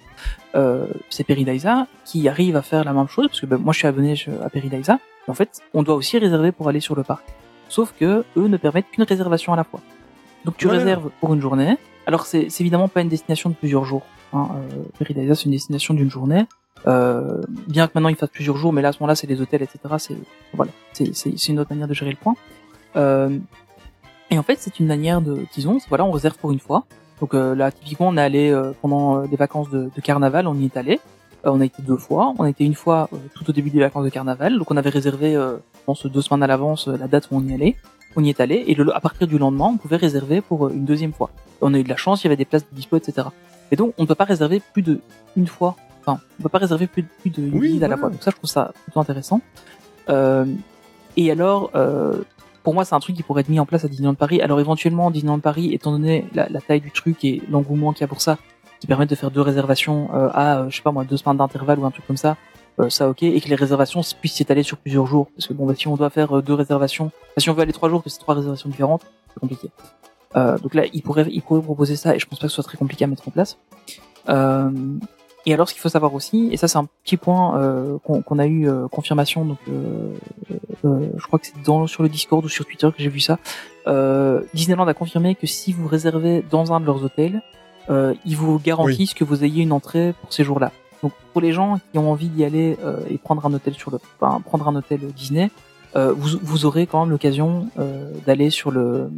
euh, 0.55 0.87
c'est 1.11 1.25
Peridaisa, 1.25 1.87
qui 2.05 2.29
arrive 2.29 2.57
à 2.57 2.63
faire 2.63 2.85
la 2.85 2.93
même 2.93 3.09
chose 3.09 3.29
parce 3.29 3.41
que 3.41 3.47
ben, 3.47 3.59
moi 3.59 3.73
je 3.73 3.79
suis 3.79 3.89
abonné 3.89 4.15
à 4.45 4.49
Peridaisa. 4.51 4.99
Et 5.27 5.31
en 5.31 5.35
fait, 5.35 5.61
on 5.75 5.83
doit 5.83 5.95
aussi 5.95 6.19
réserver 6.19 6.53
pour 6.53 6.69
aller 6.69 6.81
sur 6.81 6.97
le 6.97 7.05
parc. 7.05 7.25
Sauf 7.69 7.95
que 7.99 8.25
eux 8.37 8.49
ne 8.49 8.57
permettent 8.57 8.91
qu'une 8.91 9.05
réservation 9.05 9.53
à 9.53 9.57
la 9.57 9.65
fois. 9.65 9.81
Donc 10.45 10.57
tu 10.57 10.67
réserves 10.67 11.11
pour 11.21 11.35
une 11.35 11.41
journée. 11.41 11.77
Alors 12.07 12.27
c'est 12.27 12.49
évidemment 12.61 12.89
pas 12.89 13.01
une 13.01 13.09
destination 13.09 13.51
de 13.51 13.55
plusieurs 13.55 13.85
jours. 13.85 14.03
Hein. 14.33 14.49
Euh, 14.55 14.83
Peridaisa 14.99 15.35
c'est 15.35 15.45
une 15.45 15.53
destination 15.53 15.95
d'une 15.95 16.11
journée. 16.11 16.47
Euh, 16.87 17.41
bien 17.69 17.87
que 17.87 17.93
maintenant 17.95 18.09
il 18.09 18.17
fasse 18.17 18.31
plusieurs 18.31 18.57
jours, 18.57 18.73
mais 18.73 18.83
là 18.83 18.89
à 18.89 18.93
ce 18.93 18.99
moment-là 18.99 19.15
c'est 19.15 19.27
les 19.27 19.41
hôtels, 19.41 19.63
etc. 19.63 19.79
C'est 19.99 20.17
voilà, 20.53 20.73
c'est 20.93 21.49
une 21.49 21.61
autre 21.61 21.71
manière 21.71 21.89
de 21.89 21.95
gérer 21.95 22.11
le 22.11 22.17
point. 22.17 22.35
Euh, 22.97 23.39
et 24.31 24.39
en 24.39 24.43
fait 24.43 24.57
c'est 24.59 24.81
une 24.81 24.87
manière 24.87 25.21
de 25.21 25.45
c'est, 25.51 25.63
voilà, 25.89 26.05
on 26.05 26.11
réserve 26.11 26.37
pour 26.39 26.53
une 26.53 26.61
fois. 26.61 26.85
Donc 27.21 27.35
euh, 27.35 27.55
là 27.55 27.71
typiquement 27.71 28.09
on 28.09 28.17
est 28.17 28.23
allé 28.23 28.51
euh, 28.51 28.73
pendant 28.81 29.23
des 29.27 29.37
vacances 29.37 29.71
de, 29.71 29.91
de 29.95 30.01
carnaval, 30.01 30.47
on 30.47 30.55
y 30.55 30.65
est 30.67 30.77
allé. 30.77 31.01
Euh, 31.45 31.51
on 31.51 31.61
a 31.61 31.65
été 31.65 31.83
deux 31.83 31.97
fois, 31.97 32.35
on 32.39 32.45
a 32.45 32.51
été 32.51 32.65
une 32.65 32.75
fois 32.75 33.09
euh, 33.13 33.17
tout 33.35 33.49
au 33.49 33.53
début 33.53 33.71
des 33.71 33.81
vacances 33.81 34.05
de 34.05 34.11
carnaval, 34.11 34.59
donc 34.59 34.71
on 34.71 34.77
avait 34.77 34.91
réservé, 34.91 35.35
euh, 35.35 35.57
je 35.75 35.85
pense 35.85 36.07
deux 36.07 36.23
semaines 36.23 36.43
à 36.43 36.47
l'avance 36.47 36.89
euh, 36.89 36.97
la 36.97 37.09
date 37.09 37.29
où 37.31 37.37
on 37.37 37.45
y 37.45 37.53
allait. 37.53 37.77
On 38.15 38.23
y 38.23 38.29
est 38.29 38.41
allé 38.41 38.63
et 38.67 38.75
le, 38.75 38.95
à 38.95 39.01
partir 39.01 39.27
du 39.27 39.39
lendemain 39.39 39.71
on 39.73 39.79
pouvait 39.79 39.97
réserver 39.97 40.43
pour 40.43 40.69
une 40.69 40.85
deuxième 40.85 41.15
fois. 41.15 41.31
On 41.63 41.73
a 41.73 41.79
eu 41.79 41.83
de 41.83 41.89
la 41.89 41.97
chance, 41.97 42.23
il 42.23 42.27
y 42.27 42.29
avait 42.29 42.37
des 42.37 42.45
places 42.45 42.69
de 42.71 42.75
dispo, 42.75 42.97
etc. 42.97 43.29
Et 43.71 43.77
donc 43.77 43.95
on 43.97 44.03
ne 44.03 44.07
peut 44.07 44.15
pas 44.15 44.25
réserver 44.25 44.61
plus 44.73 44.83
de 44.83 45.01
une 45.37 45.47
fois 45.47 45.77
Enfin, 46.05 46.21
on 46.39 46.43
peut 46.43 46.49
pas 46.49 46.59
réserver 46.59 46.87
plus 46.87 47.03
de, 47.03 47.09
plus 47.21 47.31
de 47.31 47.43
une 47.43 47.61
visite 47.61 47.83
à 47.83 47.89
la 47.89 47.95
voilà. 47.95 48.01
fois. 48.01 48.11
Donc 48.11 48.23
ça, 48.23 48.31
je 48.31 48.37
trouve 48.37 48.51
ça 48.51 48.73
plutôt 48.85 49.01
intéressant. 49.01 49.41
Euh, 50.09 50.45
et 51.17 51.31
alors, 51.31 51.71
euh, 51.75 52.23
pour 52.63 52.75
moi, 52.75 52.85
c'est 52.85 52.95
un 52.95 53.01
truc 53.01 53.17
qui 53.17 53.23
pourrait 53.23 53.41
être 53.41 53.49
mis 53.49 53.61
en 53.61 53.67
place 53.67 53.85
à 53.85 53.89
Disneyland 53.89 54.15
Paris. 54.15 54.41
Alors 54.41 54.61
éventuellement, 54.61 55.11
Disneyland 55.11 55.41
Paris, 55.41 55.73
étant 55.73 55.91
donné 55.91 56.25
la, 56.35 56.47
taille 56.61 56.81
du 56.81 56.91
truc 56.91 57.25
et 57.25 57.43
l'engouement 57.51 57.93
qu'il 57.93 58.03
y 58.03 58.05
a 58.05 58.09
pour 58.09 58.21
ça, 58.21 58.39
qui 58.81 58.87
permet 58.87 59.07
de 59.07 59.15
faire 59.15 59.31
deux 59.31 59.41
réservations 59.41 60.11
euh, 60.15 60.29
à, 60.33 60.59
euh, 60.59 60.71
je 60.71 60.77
sais 60.77 60.83
pas 60.83 60.93
moi, 60.93 61.05
deux 61.05 61.17
semaines 61.17 61.37
d'intervalle 61.37 61.79
ou 61.79 61.87
un 61.87 61.91
truc 61.91 62.07
comme 62.07 62.17
ça, 62.17 62.37
euh, 62.81 62.89
ça 62.89 63.09
ok, 63.09 63.23
et 63.23 63.41
que 63.41 63.49
les 63.49 63.55
réservations 63.55 64.01
puissent 64.21 64.35
s'étaler 64.35 64.63
sur 64.63 64.77
plusieurs 64.77 65.07
jours. 65.07 65.29
Parce 65.37 65.47
que 65.47 65.55
bon, 65.55 65.67
bah, 65.67 65.75
si 65.77 65.89
on 65.89 65.97
doit 65.97 66.11
faire 66.11 66.43
deux 66.43 66.55
réservations, 66.55 67.07
enfin, 67.07 67.39
si 67.39 67.51
on 67.51 67.55
veut 67.55 67.63
aller 67.63 67.73
trois 67.73 67.89
jours, 67.89 68.03
que 68.03 68.11
c'est 68.11 68.19
trois 68.19 68.35
réservations 68.35 68.69
différentes, 68.69 69.03
c'est 69.33 69.41
compliqué. 69.41 69.71
Donc 70.35 70.75
là, 70.75 70.85
il 70.95 71.03
pourrait, 71.03 71.27
il 71.31 71.43
pourrait 71.43 71.61
proposer 71.61 71.95
ça, 71.95 72.17
et 72.17 72.19
je 72.19 72.27
pense 72.27 72.39
pas 72.39 72.47
que 72.47 72.51
ce 72.51 72.55
soit 72.55 72.65
très 72.65 72.79
compliqué 72.79 73.05
à 73.05 73.07
mettre 73.07 73.29
en 73.29 73.31
place. 73.31 73.59
Euh, 75.43 75.51
et 75.51 75.55
alors, 75.55 75.69
ce 75.69 75.75
qu'il 75.75 75.81
faut 75.81 75.89
savoir 75.89 76.15
aussi, 76.15 76.49
et 76.53 76.57
ça 76.57 76.69
c'est 76.69 76.79
un 76.79 76.87
petit 77.05 77.17
point 77.17 77.59
euh, 77.59 77.99
qu'on 77.99 78.39
a 78.39 78.47
eu 78.47 78.69
euh, 78.69 78.89
confirmation, 78.89 79.45
donc 79.45 79.59
euh, 79.69 80.15
euh, 80.85 81.11
je 81.17 81.27
crois 81.27 81.39
que 81.39 81.47
c'est 81.47 81.63
dans 81.65 81.87
sur 81.87 82.03
le 82.03 82.09
Discord 82.09 82.45
ou 82.45 82.49
sur 82.49 82.65
Twitter 82.65 82.89
que 82.89 83.03
j'ai 83.03 83.09
vu 83.09 83.21
ça. 83.21 83.39
Euh, 83.87 84.43
Disneyland 84.55 84.87
a 84.87 84.95
confirmé 84.95 85.35
que 85.35 85.47
si 85.47 85.73
vous 85.73 85.89
réservez 85.89 86.45
dans 86.51 86.73
un 86.73 86.81
de 86.81 86.87
leurs 86.87 87.03
hôtels, 87.05 87.43
euh, 87.91 88.15
ils 88.25 88.37
vous 88.37 88.59
garantissent 88.59 89.15
que 89.15 89.25
vous 89.25 89.45
ayez 89.45 89.63
une 89.63 89.73
entrée 89.73 90.15
pour 90.21 90.33
ces 90.33 90.45
jours-là. 90.45 90.71
Donc 91.03 91.13
pour 91.33 91.41
les 91.41 91.53
gens 91.53 91.81
qui 91.91 91.99
ont 91.99 92.11
envie 92.11 92.29
d'y 92.29 92.45
aller 92.45 92.79
euh, 92.85 93.01
et 93.11 93.19
prendre 93.19 93.45
un 93.45 93.53
hôtel 93.53 93.75
sur 93.75 93.91
le, 93.91 93.99
enfin, 94.21 94.41
prendre 94.41 94.69
un 94.69 94.77
hôtel 94.77 95.01
Disney, 95.17 95.51
euh, 95.97 96.13
vous, 96.13 96.39
vous 96.41 96.65
aurez 96.65 96.87
quand 96.87 97.01
même 97.01 97.11
l'occasion 97.11 97.67
euh, 97.79 98.13
d'aller 98.25 98.51
sur 98.51 98.71
le, 98.71 99.11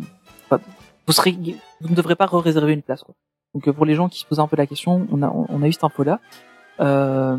enfin, 0.47 0.63
vous 1.07 1.13
serez, 1.13 1.33
vous 1.81 1.91
ne 1.91 1.95
devrez 1.95 2.17
pas 2.17 2.27
réserver 2.27 2.73
une 2.73 2.83
place. 2.83 3.03
Quoi. 3.03 3.15
Donc 3.55 3.69
euh, 3.69 3.73
pour 3.73 3.85
les 3.87 3.95
gens 3.95 4.09
qui 4.09 4.19
se 4.21 4.27
posaient 4.27 4.41
un 4.43 4.47
peu 4.49 4.57
la 4.57 4.67
question, 4.67 5.07
on 5.11 5.23
a, 5.23 5.29
on 5.31 5.63
a 5.63 5.69
eu 5.69 5.73
cette 5.73 5.85
info-là. 5.85 6.21
Euh, 6.81 7.39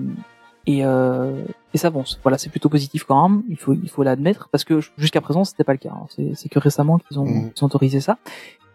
et, 0.67 0.83
euh, 0.85 1.43
et 1.73 1.77
ça 1.77 1.91
c'est- 2.05 2.17
voilà, 2.23 2.37
c'est 2.37 2.49
plutôt 2.49 2.69
positif 2.69 3.03
quand 3.03 3.29
même. 3.29 3.43
Il 3.49 3.57
faut, 3.57 3.73
il 3.73 3.89
faut 3.89 4.01
l'admettre 4.03 4.47
parce 4.51 4.63
que 4.63 4.79
jusqu'à 4.97 5.21
présent 5.21 5.43
c'était 5.43 5.63
pas 5.63 5.73
le 5.73 5.77
cas. 5.77 5.91
hein. 5.93 6.05
C'est, 6.09 6.31
c'est 6.35 6.49
que 6.49 6.57
récemment 6.59 6.97
qu'ils 6.99 7.19
ont, 7.19 7.49
qu'ils 7.51 7.63
ont 7.63 7.67
autorisé 7.67 7.99
ça. 7.99 8.17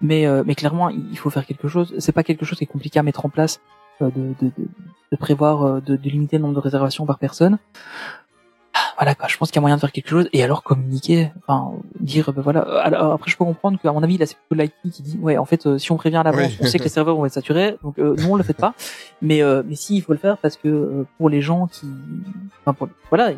Mais, 0.03 0.27
euh, 0.27 0.43
mais 0.47 0.55
clairement, 0.55 0.89
il 0.89 1.19
faut 1.19 1.29
faire 1.31 1.45
quelque 1.45 1.69
chose. 1.69 1.95
C'est 1.99 2.13
pas 2.13 2.23
quelque 2.23 2.45
chose 2.47 2.57
qui 2.59 2.65
est 2.65 2.67
compliqué 2.67 2.99
à 2.99 3.03
mettre 3.03 3.27
en 3.27 3.29
place 3.29 3.61
euh, 4.01 4.11
de, 4.17 4.35
de, 4.41 4.51
de, 4.57 4.69
de 5.13 5.17
prévoir, 5.17 5.63
euh, 5.63 5.81
de, 5.81 5.97
de 5.97 6.09
limiter 6.09 6.37
le 6.39 6.43
nombre 6.43 6.55
de 6.55 6.61
réservations 6.61 7.05
par 7.05 7.19
personne. 7.19 7.59
Voilà 9.01 9.15
quoi, 9.15 9.29
je 9.29 9.37
pense 9.39 9.49
qu'il 9.51 9.57
y 9.57 9.61
a 9.61 9.63
moyen 9.63 9.77
de 9.77 9.81
faire 9.81 9.93
quelque 9.93 10.11
chose 10.11 10.29
et 10.35 10.45
alors 10.45 10.63
communiquer, 10.63 11.33
enfin 11.39 11.73
dire 12.01 12.31
ben 12.35 12.43
voilà. 12.43 12.61
Alors, 12.83 13.13
après 13.15 13.31
je 13.31 13.37
peux 13.39 13.47
comprendre 13.47 13.79
qu'à 13.81 13.91
mon 13.93 14.03
avis 14.03 14.19
là 14.19 14.27
c'est 14.27 14.37
plutôt 14.37 14.63
l'IT 14.63 14.93
qui 14.93 15.03
dit 15.03 15.19
ouais 15.23 15.39
en 15.39 15.47
fait 15.47 15.67
euh, 15.67 15.79
si 15.79 15.91
on 15.91 15.97
prévient 15.97 16.19
à 16.19 16.23
l'avance 16.23 16.51
Oui. 16.51 16.59
on 16.61 16.67
sait 16.67 16.79
que 16.79 16.85
les 16.85 16.91
serveurs 16.91 17.17
vont 17.17 17.25
être 17.25 17.33
saturés 17.33 17.79
donc 17.83 17.99
euh, 17.99 18.15
non 18.19 18.33
on 18.33 18.37
le 18.37 18.43
fait 18.43 18.53
pas 18.53 18.75
mais 19.23 19.43
euh, 19.43 19.63
mais 19.67 19.75
si 19.75 19.97
il 19.97 20.03
faut 20.03 20.13
le 20.13 20.19
faire 20.19 20.37
parce 20.37 20.57
que 20.59 20.69
euh, 20.69 21.07
pour 21.17 21.31
les 21.31 21.41
gens 21.41 21.67
qui 21.67 21.87
enfin 22.61 22.75
pour 22.75 22.89
voilà 23.09 23.33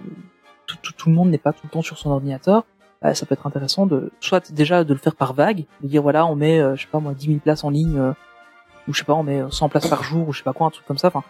tout, 0.67 0.77
tout, 0.83 0.93
tout 0.95 1.09
le 1.09 1.15
monde 1.15 1.31
n'est 1.31 1.39
pas 1.39 1.53
tout 1.53 1.61
le 1.65 1.71
temps 1.71 1.83
sur 1.83 1.97
son 1.97 2.11
ordinateur 2.11 2.65
euh, 3.05 3.15
ça 3.15 3.25
peut 3.25 3.35
être 3.35 3.47
intéressant 3.47 3.87
de 3.87 4.11
soit 4.19 4.51
déjà 4.53 4.83
de 4.83 4.93
le 4.93 4.99
faire 4.99 5.15
par 5.15 5.33
vague 5.33 5.65
de 5.81 5.87
dire 5.87 6.03
voilà 6.03 6.27
on 6.27 6.35
met 6.35 6.59
je 6.75 6.83
sais 6.83 6.89
pas 6.91 6.99
moi 6.99 7.15
10 7.15 7.27
000 7.27 7.39
places 7.39 7.63
en 7.63 7.71
ligne 7.71 7.99
euh, 8.01 8.13
ou 8.89 8.93
je 8.95 8.99
sais 8.99 9.05
pas 9.05 9.15
on 9.15 9.23
met 9.23 9.41
euh, 9.41 9.49
100 9.51 9.69
places 9.69 9.87
par 9.87 10.03
jour 10.03 10.27
ou 10.29 10.33
je 10.33 10.39
sais 10.39 10.45
pas 10.45 10.53
quoi 10.55 10.67
un 10.67 10.71
truc 10.71 10.85
comme 10.87 10.99
ça 10.99 11.07
enfin 11.07 11.23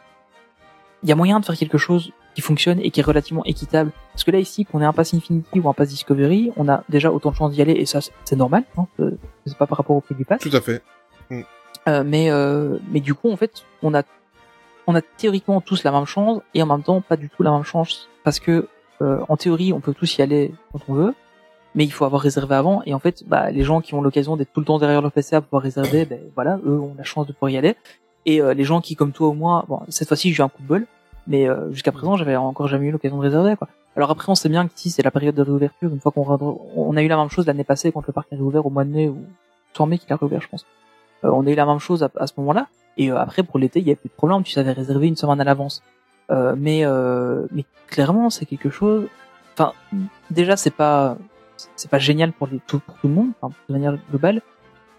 il 1.02 1.08
y 1.10 1.12
a 1.12 1.16
moyen 1.16 1.38
de 1.38 1.44
faire 1.44 1.56
quelque 1.56 1.78
chose 1.78 2.12
qui 2.34 2.40
fonctionne 2.40 2.78
et 2.80 2.90
qui 2.90 3.00
est 3.00 3.02
relativement 3.02 3.44
équitable. 3.44 3.90
Parce 4.12 4.24
que 4.24 4.30
là 4.30 4.38
ici 4.38 4.64
qu'on 4.64 4.80
ait 4.80 4.84
un 4.84 4.92
pass 4.92 5.12
Infinity 5.14 5.60
ou 5.60 5.68
un 5.68 5.72
pass 5.74 5.88
Discovery 5.90 6.52
on 6.56 6.68
a 6.68 6.82
déjà 6.88 7.12
autant 7.12 7.30
de 7.30 7.36
chances 7.36 7.52
d'y 7.52 7.60
aller 7.62 7.72
et 7.72 7.86
ça 7.86 8.00
c'est- 8.00 8.36
normal 8.36 8.64
hein, 8.78 8.86
euh, 9.00 9.10
c'est 9.46 9.56
pas 9.56 9.66
par 9.66 9.78
rapport 9.78 9.96
au 9.96 10.00
prix 10.00 10.14
du 10.14 10.24
pass. 10.24 10.40
Tout 10.40 10.50
à 10.56 10.60
fait. 10.60 10.82
euh, 11.88 12.04
mais 12.04 12.30
euh, 12.30 12.78
mais 12.90 13.00
du 13.00 13.14
coup 13.14 13.30
en 13.30 13.36
fait 13.36 13.64
on 13.82 13.94
a 13.94 14.02
on 14.86 14.94
a 14.94 15.00
théoriquement 15.02 15.60
tous 15.60 15.84
la 15.84 15.92
même 15.92 16.06
chance 16.06 16.40
et 16.54 16.62
en 16.62 16.66
même 16.66 16.82
temps 16.82 17.00
pas 17.00 17.16
du 17.16 17.28
tout 17.28 17.42
la 17.42 17.50
même 17.52 17.64
chance 17.64 18.08
parce 18.24 18.40
que 18.40 18.68
euh, 19.00 19.20
en 19.28 19.36
théorie 19.36 19.72
on 19.72 19.80
peut 19.80 19.94
tous 19.94 20.16
y 20.18 20.22
aller 20.22 20.52
quand 20.72 20.80
on 20.88 20.94
veut, 20.94 21.14
mais 21.74 21.84
il 21.84 21.92
faut 21.92 22.04
avoir 22.04 22.20
réservé 22.22 22.54
avant 22.54 22.82
et 22.86 22.94
en 22.94 22.98
fait 22.98 23.24
bah, 23.26 23.50
les 23.50 23.64
gens 23.64 23.80
qui 23.80 23.94
ont 23.94 24.00
l'occasion 24.02 24.36
d'être 24.36 24.52
tout 24.52 24.60
le 24.60 24.66
temps 24.66 24.78
derrière 24.78 25.02
leur 25.02 25.12
PC 25.12 25.34
à 25.36 25.40
pouvoir 25.40 25.62
réserver, 25.62 26.04
ben 26.04 26.20
voilà 26.34 26.58
eux 26.64 26.78
ont 26.78 26.94
la 26.96 27.04
chance 27.04 27.26
de 27.26 27.32
pouvoir 27.32 27.50
y 27.50 27.56
aller. 27.56 27.74
Et 28.26 28.40
euh, 28.40 28.54
les 28.54 28.62
gens 28.64 28.80
qui 28.80 28.94
comme 28.94 29.10
toi 29.12 29.28
ou 29.28 29.32
moi, 29.34 29.64
bon 29.68 29.80
cette 29.88 30.06
fois-ci 30.08 30.32
j'ai 30.32 30.40
eu 30.40 30.44
un 30.44 30.48
coup 30.48 30.62
de 30.62 30.68
bol, 30.68 30.86
mais 31.26 31.48
euh, 31.48 31.70
jusqu'à 31.72 31.92
présent 31.92 32.16
j'avais 32.16 32.36
encore 32.36 32.68
jamais 32.68 32.88
eu 32.88 32.90
l'occasion 32.90 33.16
de 33.16 33.22
réserver 33.22 33.56
quoi. 33.56 33.68
Alors 33.96 34.10
après 34.10 34.30
on 34.30 34.34
sait 34.34 34.48
bien 34.48 34.66
que 34.66 34.72
si 34.74 34.90
c'est 34.90 35.02
la 35.02 35.10
période 35.10 35.34
de 35.34 35.42
réouverture, 35.42 35.90
une 35.90 36.00
fois 36.00 36.12
qu'on 36.12 36.96
a 36.96 37.02
eu 37.02 37.08
la 37.08 37.16
même 37.16 37.30
chose 37.30 37.46
l'année 37.46 37.64
passée 37.64 37.92
quand 37.92 38.06
le 38.06 38.12
parc 38.12 38.32
est 38.32 38.36
réouvert 38.36 38.66
au 38.66 38.70
mois 38.70 38.84
de 38.84 38.90
mai 38.90 39.08
ou 39.08 39.18
en 39.78 39.86
mai 39.86 39.98
qu'il 39.98 40.12
a 40.12 40.16
réouvert 40.16 40.40
je 40.40 40.48
pense. 40.48 40.66
Euh, 41.24 41.30
on 41.30 41.46
a 41.46 41.50
eu 41.50 41.54
la 41.54 41.66
même 41.66 41.78
chose 41.78 42.02
à, 42.02 42.26
ce 42.26 42.32
moment-là. 42.38 42.68
Et 42.96 43.10
euh, 43.10 43.18
après, 43.18 43.42
pour 43.42 43.58
l'été, 43.58 43.80
il 43.80 43.88
y 43.88 43.92
a 43.92 43.96
plus 43.96 44.08
de 44.08 44.14
problème. 44.14 44.42
Tu 44.42 44.52
savais 44.52 44.72
réserver 44.72 45.08
une 45.08 45.16
semaine 45.16 45.40
à 45.40 45.44
l'avance. 45.44 45.82
Euh, 46.30 46.54
mais, 46.56 46.84
euh, 46.84 47.46
mais 47.50 47.64
clairement, 47.88 48.30
c'est 48.30 48.46
quelque 48.46 48.70
chose. 48.70 49.06
Enfin, 49.54 49.72
déjà, 50.30 50.56
c'est 50.56 50.70
pas, 50.70 51.16
c'est 51.76 51.90
pas 51.90 51.98
génial 51.98 52.32
pour 52.32 52.48
tout, 52.66 52.80
pour 52.80 52.96
tout 52.98 53.08
le 53.08 53.14
monde, 53.14 53.30
de 53.42 53.72
manière 53.72 53.96
globale. 54.10 54.42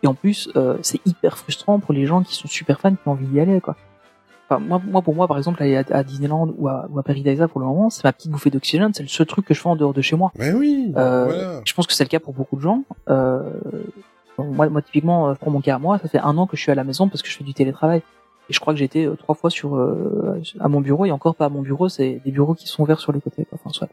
Et 0.04 0.08
en 0.08 0.14
plus, 0.14 0.52
c'est 0.82 1.00
hyper 1.06 1.38
frustrant 1.38 1.80
pour 1.80 1.94
les 1.94 2.06
gens 2.06 2.24
qui 2.24 2.36
sont 2.36 2.50
super 2.50 2.80
fans, 2.82 2.94
qui 2.94 3.08
ont 3.08 3.12
envie 3.12 3.26
d'y 3.26 3.40
aller, 3.40 3.62
quoi. 3.62 3.78
Enfin, 4.54 4.64
moi, 4.64 4.82
moi, 4.86 5.02
pour 5.02 5.16
moi, 5.16 5.28
par 5.28 5.38
exemple, 5.38 5.62
aller 5.64 5.78
à, 5.78 5.84
à 5.92 6.04
Disneyland 6.04 6.54
ou 6.58 6.68
à, 6.68 6.88
ou 6.90 7.00
à 7.00 7.04
pour 7.04 7.60
le 7.60 7.66
moment, 7.66 7.90
c'est 7.90 8.04
ma 8.04 8.14
petite 8.14 8.32
bouffée 8.32 8.50
d'oxygène. 8.50 8.94
C'est 8.94 9.04
le 9.04 9.10
seul 9.10 9.26
truc 9.26 9.46
que 9.46 9.54
je 9.54 9.60
fais 9.62 9.70
en 9.70 9.76
dehors 9.76 9.94
de 9.94 10.02
chez 10.02 10.16
moi. 10.16 10.32
Ben 10.38 10.56
oui, 10.56 10.94
Euh, 10.98 11.26
voilà. 11.26 11.62
Je 11.66 11.74
pense 11.74 11.88
que 11.88 11.94
c'est 11.94 12.04
le 12.04 12.10
cas 12.10 12.20
pour 12.20 12.34
beaucoup 12.34 12.56
de 12.56 12.62
gens. 12.62 12.84
Euh, 13.10 13.42
moi, 14.38 14.70
moi, 14.70 14.82
typiquement, 14.82 15.30
euh, 15.30 15.34
pour 15.34 15.52
mon 15.52 15.62
cas 15.62 15.76
à 15.76 15.80
moi, 15.80 15.98
ça 16.00 16.08
fait 16.08 16.20
un 16.20 16.38
an 16.38 16.48
que 16.48 16.56
je 16.58 16.62
suis 16.62 16.72
à 16.72 16.76
la 16.76 16.84
maison 16.84 17.08
parce 17.08 17.22
que 17.22 17.30
je 17.30 17.38
fais 17.38 17.44
du 17.44 17.54
télétravail. 17.54 18.02
Et 18.50 18.54
je 18.54 18.60
crois 18.60 18.74
que 18.74 18.98
euh, 19.08 19.16
trois 19.16 19.36
fois 19.36 19.50
sur 19.50 19.76
euh, 19.76 20.42
à 20.60 20.68
mon 20.68 20.82
bureau 20.82 21.06
et 21.06 21.12
encore 21.12 21.36
pas 21.36 21.46
à 21.46 21.50
mon 21.50 21.62
bureau, 21.62 21.88
c'est 21.88 22.22
des 22.26 22.32
bureaux 22.32 22.56
qui 22.56 22.68
sont 22.68 22.84
ouverts 22.84 23.00
sur 23.00 23.14
les 23.14 23.22
côtés. 23.22 23.46
Quoi. 23.46 23.58
Enfin, 23.64 23.72
soit. 23.72 23.88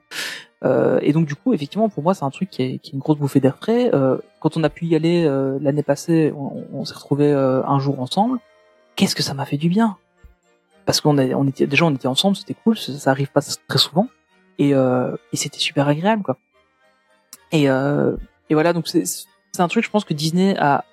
Euh, 0.65 0.99
et 1.03 1.13
donc 1.13 1.27
du 1.27 1.37
coup, 1.37 1.55
effectivement, 1.55 1.89
pour 1.89 2.03
moi, 2.03 2.15
c'est 2.15 2.25
un 2.25 2.31
truc 2.31 2.51
qui 2.51 2.63
est, 2.63 2.79
qui 2.79 2.91
est 2.91 2.95
une 2.95 2.99
grosse 2.99 3.19
bouffée 3.19 3.39
d'air 3.41 3.57
frais. 3.57 3.91
Euh, 3.95 4.19
quand 4.41 4.57
on 4.57 4.65
a 4.65 4.69
pu 4.69 4.87
y 4.87 4.97
aller 4.97 5.25
l'année 5.61 5.85
passée, 5.85 6.33
on, 6.37 6.65
on 6.75 6.85
s'est 6.85 6.95
retrouvés 6.95 7.33
euh, 7.33 7.63
un 7.65 7.79
jour 7.79 8.01
ensemble. 8.01 8.39
Qu'est-ce 8.97 9.15
que 9.15 9.23
ça 9.23 9.35
m'a 9.35 9.45
fait 9.45 9.57
du 9.57 9.69
bien? 9.69 9.97
Parce 10.91 11.01
qu'on 11.01 11.17
on 11.19 11.47
était 11.47 11.69
déjà 11.69 11.85
on 11.85 11.95
était 11.95 12.09
ensemble, 12.09 12.35
c'était 12.35 12.57
cool. 12.65 12.77
Ça, 12.77 12.93
ça 12.99 13.11
arrive 13.13 13.31
pas 13.31 13.43
très 13.69 13.79
souvent 13.79 14.09
et, 14.59 14.75
euh, 14.75 15.15
et 15.33 15.37
c'était 15.37 15.61
super 15.61 15.87
agréable 15.87 16.25
quoi. 16.25 16.37
Et, 17.53 17.71
euh, 17.71 18.17
et 18.49 18.55
voilà, 18.55 18.73
donc 18.73 18.89
c'est 18.89 19.05
un 19.61 19.69
truc, 19.69 19.85
je 19.85 19.91
pense 19.91 20.05
que 20.05 20.15
Disney 20.15 20.57
a, 20.59 20.85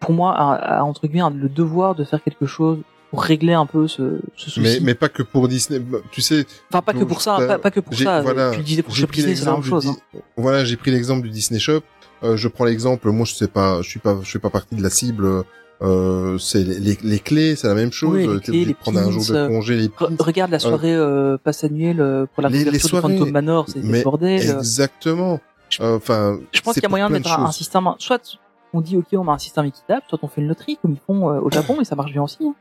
pour 0.00 0.12
moi, 0.12 0.34
a, 0.34 0.78
a, 0.80 0.82
entre 0.82 1.06
guillemets 1.06 1.30
le 1.34 1.48
devoir 1.48 1.94
de 1.94 2.04
faire 2.04 2.22
quelque 2.22 2.44
chose 2.44 2.78
pour 3.10 3.22
régler 3.22 3.54
un 3.54 3.64
peu 3.64 3.88
ce, 3.88 4.20
ce 4.36 4.50
souci. 4.50 4.60
Mais, 4.60 4.80
mais 4.82 4.94
pas 4.94 5.08
que 5.08 5.22
pour 5.22 5.48
Disney. 5.48 5.78
Bah, 5.80 5.98
Tu 6.12 6.20
sais, 6.20 6.44
enfin, 6.70 6.82
pas 6.82 6.92
que 6.92 7.04
pour 7.04 7.22
ça, 7.22 7.38
pas, 7.46 7.58
pas 7.58 7.70
que 7.70 7.80
pour 7.80 7.94
ça. 7.94 8.20
voilà, 8.20 8.50
tu 8.50 8.60
disais 8.60 8.82
pour 8.82 8.94
Shop 8.94 9.06
Disney, 9.06 9.34
c'est 9.34 9.46
la 9.46 9.52
même 9.54 9.62
chose. 9.62 9.86
hein. 9.88 9.96
Voilà, 10.36 10.66
j'ai 10.66 10.76
pris 10.76 10.90
l'exemple 10.90 11.22
du 11.22 11.30
Disney 11.30 11.58
Shop. 11.58 11.80
Euh, 12.22 12.36
je 12.36 12.48
prends 12.48 12.64
l'exemple. 12.66 13.10
Moi, 13.10 13.24
je 13.24 13.32
sais 13.34 13.48
pas, 13.48 13.80
je 13.80 13.88
suis 13.88 14.00
pas, 14.00 14.18
je 14.22 14.30
fais 14.30 14.38
pas 14.38 14.50
partie 14.50 14.74
de 14.76 14.82
la 14.82 14.90
cible. 14.90 15.44
Euh, 15.80 16.38
c'est 16.38 16.64
les, 16.64 16.80
les, 16.80 16.98
les 17.04 17.18
clés, 17.20 17.54
c'est 17.54 17.68
la 17.68 17.74
même 17.74 17.92
chose. 17.92 18.14
Oui, 18.14 18.20
les 18.26 18.40
clés, 18.40 18.48
obligé 18.50 18.64
les 18.64 18.74
prendre 18.74 18.98
un 18.98 19.10
jour 19.12 19.24
de 19.26 19.34
euh, 19.34 19.46
congé, 19.48 19.76
les 19.76 19.88
pins. 19.88 20.08
regarde 20.18 20.50
la 20.50 20.58
soirée 20.58 20.94
euh, 20.94 21.36
passe 21.38 21.62
annuelle 21.62 22.00
euh, 22.00 22.26
pour 22.34 22.42
la 22.42 22.48
Les- 22.48 22.64
les 22.64 22.70
réouverture 22.70 22.96
de. 23.08 23.16
Phantom 23.16 23.30
Manor, 23.30 23.66
c'est 23.68 23.82
Mais 23.84 23.98
le 23.98 24.04
bordel. 24.04 24.40
euh. 24.50 24.58
Exactement. 24.58 25.38
Euh, 25.80 25.96
Enfin, 25.96 26.38
Je 26.52 26.60
pense 26.62 26.74
qu'il 26.74 26.82
y 26.82 26.86
a 26.86 26.88
moyen 26.88 27.08
de 27.08 27.12
mettre 27.12 27.30
un, 27.38 27.52
système, 27.52 27.84
soit 27.98 28.38
on 28.72 28.80
dit 28.80 28.96
ok 28.96 29.06
on 29.12 29.22
met 29.24 29.30
un 29.32 29.38
système 29.38 29.66
équitable, 29.66 30.02
soit 30.08 30.18
on 30.22 30.26
fait 30.28 30.40
une 30.40 30.48
loterie 30.48 30.78
comme 30.82 30.92
ils 30.92 31.00
font 31.06 31.30
euh, 31.30 31.40
au 31.40 31.50
Japon 31.50 31.76
et 31.80 31.84
ça 31.84 31.94
marche 31.94 32.12
bien 32.12 32.22
aussi. 32.22 32.38
hein. 32.42 32.54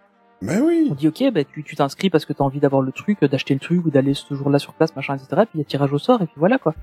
Ben 0.44 0.62
oui. 0.64 0.88
On 0.92 0.94
dit 0.94 1.08
ok 1.08 1.24
bah 1.34 1.44
tu 1.44 1.64
tu 1.64 1.76
t'inscris 1.76 2.12
parce 2.12 2.26
que 2.26 2.34
t'as 2.34 2.44
envie 2.44 2.60
d'avoir 2.60 2.84
le 2.84 2.92
truc, 2.92 3.18
euh, 3.24 3.28
d'acheter 3.28 3.56
le 3.56 3.60
truc 3.60 3.84
ou 3.86 3.90
d'aller 3.90 4.14
ce 4.14 4.36
jour-là 4.36 4.60
sur 4.60 4.74
place 4.74 4.96
machin 4.96 5.16
etc. 5.16 5.30
Puis 5.50 5.50
il 5.56 5.58
y 5.58 5.62
a 5.62 5.64
tirage 5.64 5.92
au 5.92 5.98
sort 5.98 6.22
et 6.22 6.26
puis 6.26 6.36
voilà 6.38 6.60
quoi. 6.60 6.76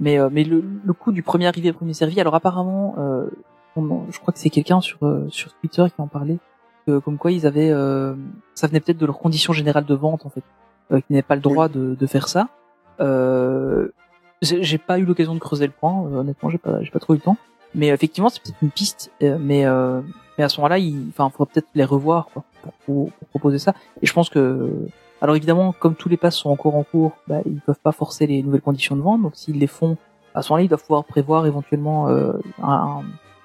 Mais 0.00 0.18
euh, 0.18 0.28
mais 0.30 0.44
le, 0.44 0.62
le 0.84 0.92
coup 0.92 1.12
du 1.12 1.22
premier 1.22 1.46
arrivé 1.46 1.72
premier 1.72 1.94
servi, 1.94 2.20
alors 2.20 2.34
apparemment 2.34 2.94
euh, 2.98 3.26
je 3.76 4.18
crois 4.18 4.32
que 4.32 4.38
c'est 4.38 4.50
quelqu'un 4.50 4.80
sur 4.80 4.98
euh, 5.02 5.26
sur 5.30 5.52
Twitter 5.54 5.84
qui 5.94 6.00
en 6.00 6.06
parlait, 6.06 6.38
que, 6.86 6.98
comme 6.98 7.18
quoi 7.18 7.32
ils 7.32 7.46
avaient 7.46 7.70
euh, 7.70 8.14
ça 8.54 8.66
venait 8.66 8.80
peut-être 8.80 8.98
de 8.98 9.06
leurs 9.06 9.18
conditions 9.18 9.52
générales 9.52 9.84
de 9.84 9.94
vente 9.94 10.26
en 10.26 10.30
fait, 10.30 10.42
euh, 10.90 11.00
qu'ils 11.00 11.14
n'avaient 11.14 11.22
pas 11.22 11.36
le 11.36 11.40
droit 11.40 11.68
de, 11.68 11.94
de 11.94 12.06
faire 12.06 12.28
ça. 12.28 12.48
Euh, 13.00 13.88
j'ai 14.42 14.78
pas 14.78 14.98
eu 14.98 15.04
l'occasion 15.04 15.34
de 15.34 15.38
creuser 15.38 15.66
le 15.66 15.72
point, 15.72 16.04
euh, 16.04 16.20
honnêtement 16.20 16.50
j'ai 16.50 16.58
pas 16.58 16.82
j'ai 16.82 16.90
pas 16.90 16.98
trop 16.98 17.14
eu 17.14 17.16
le 17.16 17.22
temps. 17.22 17.36
Mais 17.74 17.90
euh, 17.90 17.94
effectivement 17.94 18.28
c'est 18.28 18.42
peut-être 18.42 18.60
une 18.62 18.70
piste, 18.70 19.10
euh, 19.22 19.38
mais 19.40 19.64
euh, 19.64 20.00
mais 20.36 20.44
à 20.44 20.48
ce 20.48 20.60
moment-là 20.60 20.78
il 20.78 21.06
enfin 21.08 21.30
faudra 21.30 21.50
peut-être 21.52 21.68
les 21.74 21.84
revoir 21.84 22.28
quoi 22.32 22.44
pour, 22.62 22.72
pour, 22.84 23.12
pour 23.12 23.28
proposer 23.28 23.58
ça. 23.58 23.74
Et 24.02 24.06
je 24.06 24.12
pense 24.12 24.28
que 24.28 24.70
alors 25.20 25.36
évidemment 25.36 25.72
comme 25.72 25.94
tous 25.94 26.08
les 26.08 26.16
passes 26.16 26.36
sont 26.36 26.50
encore 26.50 26.74
en 26.74 26.82
cours, 26.82 27.12
bah, 27.28 27.40
ils 27.46 27.60
peuvent 27.60 27.80
pas 27.82 27.92
forcer 27.92 28.26
les 28.26 28.42
nouvelles 28.42 28.60
conditions 28.60 28.96
de 28.96 29.02
vente. 29.02 29.22
Donc 29.22 29.36
s'ils 29.36 29.58
les 29.58 29.66
font 29.68 29.96
à 30.34 30.42
ce 30.42 30.50
moment-là 30.50 30.64
ils 30.64 30.68
doivent 30.68 30.82
pouvoir 30.82 31.04
prévoir 31.04 31.46
éventuellement 31.46 32.08
euh, 32.08 32.32
un, 32.62 33.02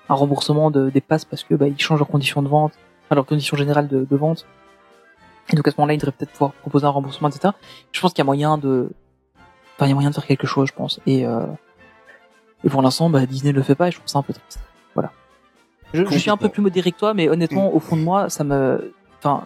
un 0.09 0.15
remboursement 0.15 0.71
de, 0.71 0.89
des 0.89 1.01
passes 1.01 1.25
parce 1.25 1.43
que 1.43 1.55
bah, 1.55 1.67
ils 1.67 1.79
changent 1.79 1.99
leurs 1.99 2.07
conditions 2.07 2.41
de 2.41 2.47
vente, 2.47 2.73
enfin 3.05 3.15
leurs 3.15 3.25
conditions 3.25 3.57
générales 3.57 3.88
de, 3.88 4.05
de 4.09 4.15
vente. 4.15 4.45
Et 5.49 5.55
donc 5.55 5.67
à 5.67 5.71
ce 5.71 5.75
moment-là, 5.77 5.93
ils 5.93 5.97
devraient 5.97 6.11
peut-être 6.11 6.31
pouvoir 6.31 6.51
proposer 6.53 6.85
un 6.85 6.89
remboursement, 6.89 7.29
etc. 7.29 7.53
Je 7.91 8.01
pense 8.01 8.11
qu'il 8.11 8.19
y 8.19 8.21
a 8.21 8.25
moyen 8.25 8.57
de, 8.57 8.89
enfin 9.75 9.85
il 9.85 9.89
y 9.89 9.91
a 9.91 9.95
moyen 9.95 10.09
de 10.09 10.15
faire 10.15 10.25
quelque 10.25 10.47
chose, 10.47 10.67
je 10.67 10.73
pense. 10.73 10.99
Et 11.05 11.25
euh... 11.25 11.45
et 12.63 12.69
pour 12.69 12.81
l'instant, 12.81 13.09
bah, 13.09 13.25
Disney 13.25 13.53
le 13.53 13.61
fait 13.61 13.75
pas, 13.75 13.88
et 13.88 13.91
je 13.91 13.97
trouve 13.97 14.09
ça 14.09 14.19
un 14.19 14.23
peu 14.23 14.34
triste. 14.34 14.59
Voilà. 14.93 15.11
Je, 15.93 16.03
je 16.05 16.17
suis 16.17 16.29
un 16.29 16.38
peu 16.38 16.49
plus 16.49 16.61
modéré 16.61 16.91
que 16.91 16.97
toi, 16.97 17.13
mais 17.13 17.29
honnêtement, 17.29 17.73
au 17.73 17.79
fond 17.79 17.95
de 17.95 18.01
moi, 18.01 18.29
ça 18.29 18.43
me, 18.43 18.93
enfin, 19.19 19.45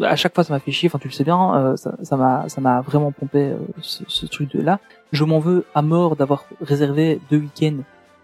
à 0.00 0.14
chaque 0.14 0.34
fois, 0.34 0.44
ça 0.44 0.52
m'a 0.52 0.60
fait 0.60 0.70
chier. 0.70 0.88
Enfin, 0.88 0.98
tu 1.00 1.08
le 1.08 1.12
sais 1.12 1.24
bien, 1.24 1.56
euh, 1.56 1.76
ça 1.76 1.96
ça 2.02 2.16
m'a, 2.16 2.48
ça 2.48 2.60
m'a 2.60 2.82
vraiment 2.82 3.10
pompé 3.10 3.48
euh, 3.48 3.56
ce, 3.80 4.04
ce 4.06 4.26
truc 4.26 4.54
de 4.54 4.62
là. 4.62 4.78
Je 5.10 5.24
m'en 5.24 5.40
veux 5.40 5.64
à 5.74 5.82
mort 5.82 6.14
d'avoir 6.14 6.44
réservé 6.60 7.20
deux 7.30 7.38
week-ends. 7.38 7.78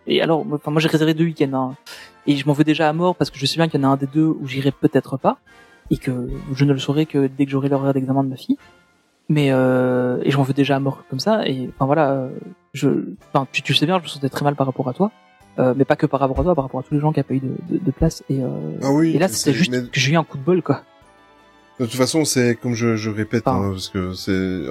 Et 0.07 0.21
alors, 0.23 0.45
moi- 0.45 0.59
enfin, 0.61 0.71
moi 0.71 0.81
j'ai 0.81 0.89
réservé 0.89 1.15
deux 1.15 1.25
week-ends, 1.25 1.53
hein. 1.55 1.75
et 2.27 2.37
je 2.37 2.47
m'en 2.47 2.53
veux 2.53 2.65
déjà 2.65 2.89
à 2.89 2.93
mort 2.93 3.15
parce 3.17 3.31
que 3.31 3.39
je 3.39 3.47
sais 3.47 3.57
bien 3.57 3.69
qu'il 3.69 3.81
y 3.81 3.85
en 3.85 3.89
a 3.91 3.93
un 3.93 3.97
des 3.97 4.07
deux 4.07 4.25
où 4.27 4.47
j'irai 4.47 4.71
peut-être 4.73 5.17
pas, 5.17 5.39
et 5.91 5.97
que 5.97 6.29
je 6.55 6.65
ne 6.65 6.73
le 6.73 6.79
saurai 6.79 7.07
que 7.07 7.27
dès 7.27 7.45
que 7.45 7.51
j'aurai 7.51 7.69
l'horaire 7.69 7.93
d'examen 7.95 8.25
de 8.25 8.29
ma 8.31 8.37
fille. 8.37 8.57
Mais 9.29 9.49
euh, 9.53 10.19
et 10.25 10.31
je 10.31 10.37
m'en 10.37 10.43
veux 10.43 10.53
déjà 10.55 10.77
à 10.77 10.81
mort 10.81 11.05
comme 11.09 11.21
ça. 11.21 11.47
Et 11.47 11.71
enfin 11.75 11.87
voilà, 11.87 12.11
euh, 12.11 12.29
je, 12.75 12.89
enfin 13.33 13.47
tu, 13.53 13.63
tu 13.63 13.73
le 13.73 13.79
sais 13.79 13.87
bien, 13.87 13.99
je 13.99 14.03
me 14.05 14.09
sentais 14.09 14.29
très 14.29 14.45
mal 14.45 14.57
par 14.57 14.67
rapport 14.67 14.89
à 14.89 14.93
toi. 14.93 15.11
Euh, 15.59 15.75
mais 15.77 15.85
pas 15.85 15.97
que 15.97 16.07
par 16.07 16.19
rapport 16.21 16.41
à 16.41 16.43
toi, 16.43 16.55
par 16.55 16.65
rapport 16.65 16.81
à 16.81 16.83
tous 16.83 16.95
les 16.95 17.01
gens 17.01 17.13
qui 17.13 17.21
n'ont 17.21 17.25
pas 17.25 17.35
eu 17.35 17.41
de, 17.41 17.55
de, 17.69 17.79
de 17.85 17.91
place. 17.91 18.25
Et, 18.31 18.43
euh, 18.43 18.49
Ah 18.83 18.91
oui. 18.91 19.15
et 19.15 19.19
là, 19.19 19.29
c'était 19.29 19.53
juste 19.53 19.71
mais 19.71 19.83
que 19.83 20.01
j'ai 20.01 20.13
eu 20.13 20.17
un 20.17 20.25
coup 20.25 20.39
de 20.39 20.43
bol, 20.43 20.63
quoi. 20.63 20.83
De 21.79 21.85
toute 21.87 21.95
façon, 21.95 22.25
c'est 22.25 22.57
comme 22.57 22.75
je, 22.75 22.97
je 22.97 23.11
répète, 23.11 23.47
hein, 23.47 23.71
parce 23.73 23.89
que 23.89 24.13
c'est 24.15 24.63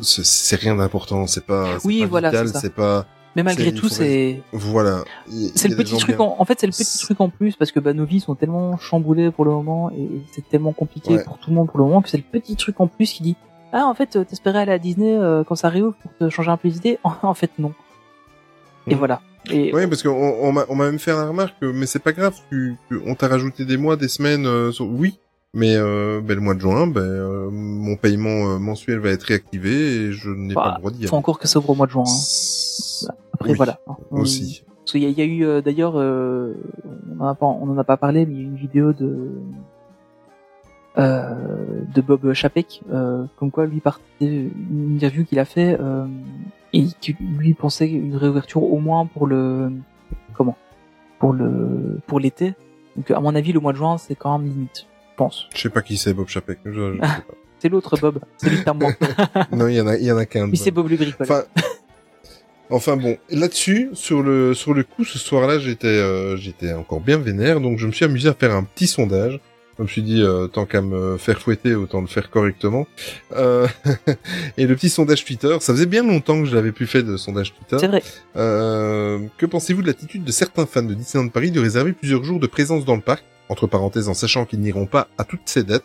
c'est- 0.00 0.56
rien 0.56 0.76
d'important, 0.76 1.26
c'est 1.26 1.44
pas, 1.44 1.78
Oui, 1.84 2.00
pas 2.00 2.06
voilà, 2.06 2.30
vital, 2.30 2.48
c'est 2.60 2.74
pas, 2.74 3.06
Mais 3.38 3.44
malgré 3.44 3.72
tout, 3.72 3.88
c'est 3.88 4.42
voilà. 4.52 5.04
Il- 5.30 5.44
il 5.46 5.52
c'est 5.54 5.68
le 5.68 5.76
petit 5.76 5.96
truc. 5.96 6.16
bien. 6.16 6.24
En, 6.26 6.36
en 6.40 6.44
fait, 6.44 6.58
c'est 6.58 6.66
le 6.66 6.72
petit 6.72 6.98
truc 6.98 7.20
en 7.20 7.28
plus 7.28 7.54
parce 7.54 7.70
que 7.70 7.78
bah, 7.78 7.92
nos 7.92 8.04
vies 8.04 8.18
sont 8.20 8.34
tellement 8.34 8.76
chamboulées 8.78 9.30
pour 9.30 9.44
le 9.44 9.52
moment 9.52 9.90
et 9.92 10.08
c'est 10.32 10.46
tellement 10.48 10.72
compliqué 10.72 11.14
Ouais. 11.14 11.22
pour 11.24 11.38
tout 11.38 11.50
le 11.50 11.56
monde 11.56 11.68
pour 11.68 11.78
le 11.78 11.84
moment 11.84 12.02
que 12.02 12.08
c'est 12.08 12.16
le 12.16 12.24
petit 12.24 12.56
truc 12.56 12.80
en 12.80 12.88
plus 12.88 13.12
qui 13.12 13.22
dit 13.22 13.36
ah 13.72 13.84
en 13.86 13.94
fait 13.94 14.16
euh, 14.16 14.24
t'espérais 14.24 14.58
aller 14.62 14.72
à 14.72 14.78
Disney 14.78 15.16
euh, 15.16 15.44
quand 15.44 15.54
ça 15.54 15.68
réouvre 15.68 15.94
pour 16.02 16.10
te 16.18 16.28
changer 16.30 16.50
un 16.50 16.56
peu 16.56 16.66
les 16.68 16.76
idées? 16.78 16.98
En 17.22 17.34
fait, 17.34 17.50
non. 17.60 17.72
Et 18.88 18.94
Mm. 18.94 18.98
voilà. 18.98 19.20
Et 19.50 19.72
Oui, 19.72 19.86
parce 19.86 20.02
qu'on 20.02 20.10
on, 20.10 20.50
m'a 20.52 20.64
on 20.68 20.74
m'a 20.74 20.86
même 20.86 20.98
fait 20.98 21.12
la 21.12 21.26
remarque, 21.28 21.54
que- 21.60 21.66
mais 21.66 21.86
c'est 21.86 22.00
pas 22.00 22.12
grave, 22.12 22.34
tu, 22.50 22.76
tu- 22.88 23.00
on 23.06 23.14
t'a 23.14 23.28
rajouté 23.28 23.64
des 23.64 23.76
mois, 23.76 23.96
des 23.96 24.08
semaines, 24.08 24.46
euh, 24.46 24.72
sur- 24.72 24.88
oui, 24.88 25.18
mais 25.54 25.74
euh, 25.76 26.20
ben, 26.22 26.34
le 26.34 26.40
mois 26.40 26.54
de 26.54 26.60
juin, 26.60 26.86
ben, 26.86 27.00
euh, 27.02 27.48
mon 27.50 27.96
paiement 27.96 28.50
euh, 28.54 28.58
mensuel 28.58 28.98
va 28.98 29.10
être 29.10 29.22
réactivé 29.22 29.70
et 29.70 30.12
je 30.12 30.28
n'ai 30.30 30.54
Bah, 30.54 30.62
pas 30.62 30.70
le 30.74 30.78
droit 30.80 30.90
d'y 30.90 31.06
faut 31.06 31.14
aller. 31.14 31.18
encore 31.20 31.38
que 31.38 31.46
ça 31.48 31.58
ouvre 31.60 31.70
au 31.70 31.74
mois 31.76 31.86
de 31.86 31.92
juin. 31.92 32.04
hein. 32.06 33.12
Après 33.38 33.50
Oui, 33.50 33.56
voilà. 33.56 33.80
On- 34.10 34.20
Aussi. 34.20 34.64
Parce 34.80 34.92
qu'il 34.92 35.02
y, 35.02 35.06
a- 35.06 35.10
il 35.10 35.18
y 35.18 35.22
a 35.22 35.24
eu 35.24 35.44
euh, 35.44 35.60
d'ailleurs, 35.60 35.94
euh, 35.96 36.54
on 37.20 37.24
en 37.24 37.76
a 37.78 37.84
pas, 37.84 37.96
parlé, 37.96 38.24
mais 38.26 38.32
il 38.34 38.36
y 38.36 38.40
a 38.40 38.42
eu 38.42 38.46
une 38.46 38.56
vidéo 38.56 38.92
de 38.92 39.30
euh, 40.98 41.34
de 41.94 42.00
Bob 42.00 42.32
Chapek, 42.32 42.82
euh, 42.92 43.24
comme 43.36 43.50
quoi 43.50 43.66
lui 43.66 43.80
partait 43.80 44.02
une 44.20 44.94
interview 44.96 45.24
qu'il 45.24 45.38
a 45.38 45.44
fait 45.44 45.76
euh, 45.78 46.06
et 46.72 46.84
qui 47.00 47.14
lui 47.20 47.54
pensait 47.54 47.88
une 47.88 48.16
réouverture 48.16 48.62
au 48.64 48.78
moins 48.78 49.06
pour 49.06 49.26
le 49.26 49.70
comment? 50.34 50.56
Pour 51.20 51.32
le 51.32 52.00
pour 52.06 52.18
l'été. 52.18 52.54
Donc 52.96 53.10
à 53.12 53.20
mon 53.20 53.34
avis 53.34 53.52
le 53.52 53.60
mois 53.60 53.72
de 53.72 53.76
juin 53.78 53.98
c'est 53.98 54.14
quand 54.16 54.38
même 54.38 54.48
limite, 54.48 54.86
je 55.12 55.16
pense. 55.16 55.48
Je 55.54 55.60
sais 55.60 55.70
pas 55.70 55.82
qui 55.82 55.96
c'est 55.96 56.14
Bob 56.14 56.26
Chapek. 56.28 56.58
Je, 56.64 56.70
je 56.72 57.00
sais 57.00 57.08
C'est 57.60 57.68
l'autre 57.68 57.96
Bob, 58.00 58.20
c'est 58.36 58.50
lui 58.50 58.58
que 58.60 58.64
t'as 58.64 58.72
moins. 58.72 58.92
pas. 58.92 59.46
non, 59.52 59.66
il 59.66 59.74
y 59.74 59.80
en 59.80 59.86
a, 59.88 59.96
il 59.96 60.04
y 60.04 60.12
en 60.12 60.16
a 60.16 60.26
qu'un. 60.26 60.46
de 60.46 60.50
Lui 60.50 60.56
c'est 60.56 60.70
Bob. 60.70 60.88
Le 60.88 60.96
Bricole. 60.96 61.26
Enfin, 61.28 61.42
enfin 62.70 62.96
bon, 62.96 63.16
là-dessus, 63.30 63.90
sur 63.94 64.22
le 64.22 64.54
sur 64.54 64.74
le 64.74 64.82
coup, 64.82 65.04
ce 65.04 65.18
soir-là, 65.18 65.58
j'étais 65.58 65.86
euh, 65.86 66.36
j'étais 66.36 66.72
encore 66.72 67.00
bien 67.00 67.18
vénère, 67.18 67.60
donc 67.60 67.78
je 67.78 67.86
me 67.86 67.92
suis 67.92 68.04
amusé 68.04 68.28
à 68.28 68.34
faire 68.34 68.54
un 68.54 68.64
petit 68.64 68.86
sondage. 68.86 69.40
Je 69.78 69.84
me 69.84 69.88
suis 69.88 70.02
dit, 70.02 70.22
euh, 70.22 70.48
tant 70.48 70.66
qu'à 70.66 70.82
me 70.82 71.16
faire 71.18 71.40
fouetter, 71.40 71.76
autant 71.76 72.00
le 72.00 72.08
faire 72.08 72.30
correctement. 72.30 72.88
Euh, 73.36 73.68
et 74.56 74.66
le 74.66 74.74
petit 74.74 74.88
sondage 74.88 75.24
Twitter, 75.24 75.56
ça 75.60 75.72
faisait 75.72 75.86
bien 75.86 76.02
longtemps 76.02 76.40
que 76.40 76.46
je 76.46 76.56
l'avais 76.56 76.72
plus 76.72 76.88
fait 76.88 77.04
de 77.04 77.16
sondage 77.16 77.54
Twitter. 77.54 77.76
c'est 77.78 77.86
vrai. 77.86 78.02
Euh, 78.34 79.20
que 79.38 79.46
pensez-vous 79.46 79.82
de 79.82 79.86
l'attitude 79.86 80.24
de 80.24 80.32
certains 80.32 80.66
fans 80.66 80.82
de 80.82 80.94
Disneyland 80.94 81.28
Paris 81.28 81.52
de 81.52 81.60
réserver 81.60 81.92
plusieurs 81.92 82.24
jours 82.24 82.40
de 82.40 82.48
présence 82.48 82.84
dans 82.84 82.96
le 82.96 83.02
parc 83.02 83.22
entre 83.48 83.68
parenthèses 83.68 84.08
en 84.08 84.14
sachant 84.14 84.44
qu'ils 84.44 84.60
n'iront 84.60 84.86
pas 84.86 85.08
à 85.16 85.24
toutes 85.24 85.46
ces 85.46 85.62
dates, 85.62 85.84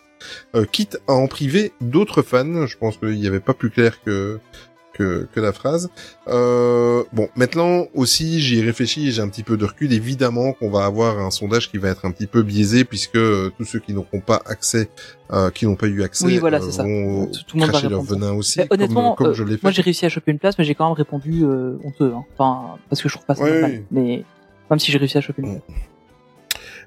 euh, 0.54 0.64
quitte 0.64 0.98
à 1.06 1.12
en 1.12 1.28
priver 1.28 1.72
d'autres 1.80 2.22
fans? 2.22 2.66
Je 2.66 2.76
pense 2.76 2.96
qu'il 2.96 3.18
n'y 3.18 3.26
avait 3.28 3.40
pas 3.40 3.54
plus 3.54 3.70
clair 3.70 4.02
que 4.04 4.40
que, 4.94 5.28
que 5.34 5.40
la 5.40 5.52
phrase. 5.52 5.90
Euh, 6.28 7.02
bon, 7.12 7.28
maintenant 7.36 7.86
aussi, 7.94 8.40
j'y 8.40 8.58
ai 8.58 8.62
réfléchi 8.62 9.08
et 9.08 9.10
j'ai 9.10 9.20
un 9.20 9.28
petit 9.28 9.42
peu 9.42 9.56
de 9.56 9.64
recul. 9.64 9.92
Évidemment 9.92 10.52
qu'on 10.52 10.70
va 10.70 10.84
avoir 10.86 11.18
un 11.18 11.30
sondage 11.30 11.70
qui 11.70 11.78
va 11.78 11.88
être 11.90 12.04
un 12.06 12.10
petit 12.10 12.26
peu 12.26 12.42
biaisé 12.42 12.84
puisque 12.84 13.16
euh, 13.16 13.50
tous 13.58 13.64
ceux 13.64 13.80
qui 13.80 13.92
n'auront 13.92 14.20
pas 14.20 14.40
accès, 14.46 14.88
euh, 15.32 15.50
qui 15.50 15.66
n'ont 15.66 15.76
pas 15.76 15.86
eu 15.88 16.02
accès, 16.02 16.24
Oui, 16.24 16.38
voilà, 16.38 16.62
euh, 16.62 16.70
ça. 16.70 16.82
vont 16.84 17.30
Tout 17.46 17.58
cracher 17.58 17.88
leur 17.88 18.02
venin 18.02 18.32
aussi, 18.32 18.60
honnêtement, 18.70 19.14
comme, 19.14 19.26
comme 19.26 19.32
euh, 19.32 19.34
je 19.34 19.44
l'ai 19.44 19.56
fait. 19.56 19.62
moi 19.64 19.70
j'ai 19.72 19.82
réussi 19.82 20.06
à 20.06 20.08
choper 20.08 20.30
une 20.32 20.38
place, 20.38 20.56
mais 20.58 20.64
j'ai 20.64 20.74
quand 20.74 20.86
même 20.88 20.96
répondu 20.96 21.42
euh, 21.44 21.76
honteux. 21.84 22.12
Hein. 22.14 22.24
Enfin, 22.38 22.76
parce 22.88 23.02
que 23.02 23.08
je 23.08 23.14
trouve 23.14 23.26
pas 23.26 23.34
ça 23.34 23.42
Ouais, 23.44 23.50
normal. 23.60 23.70
oui. 23.72 23.84
Mais 23.90 24.24
même 24.70 24.78
si 24.78 24.90
j'ai 24.92 24.98
réussi 24.98 25.18
à 25.18 25.20
choper 25.20 25.42
une 25.42 25.60
place. 25.60 25.76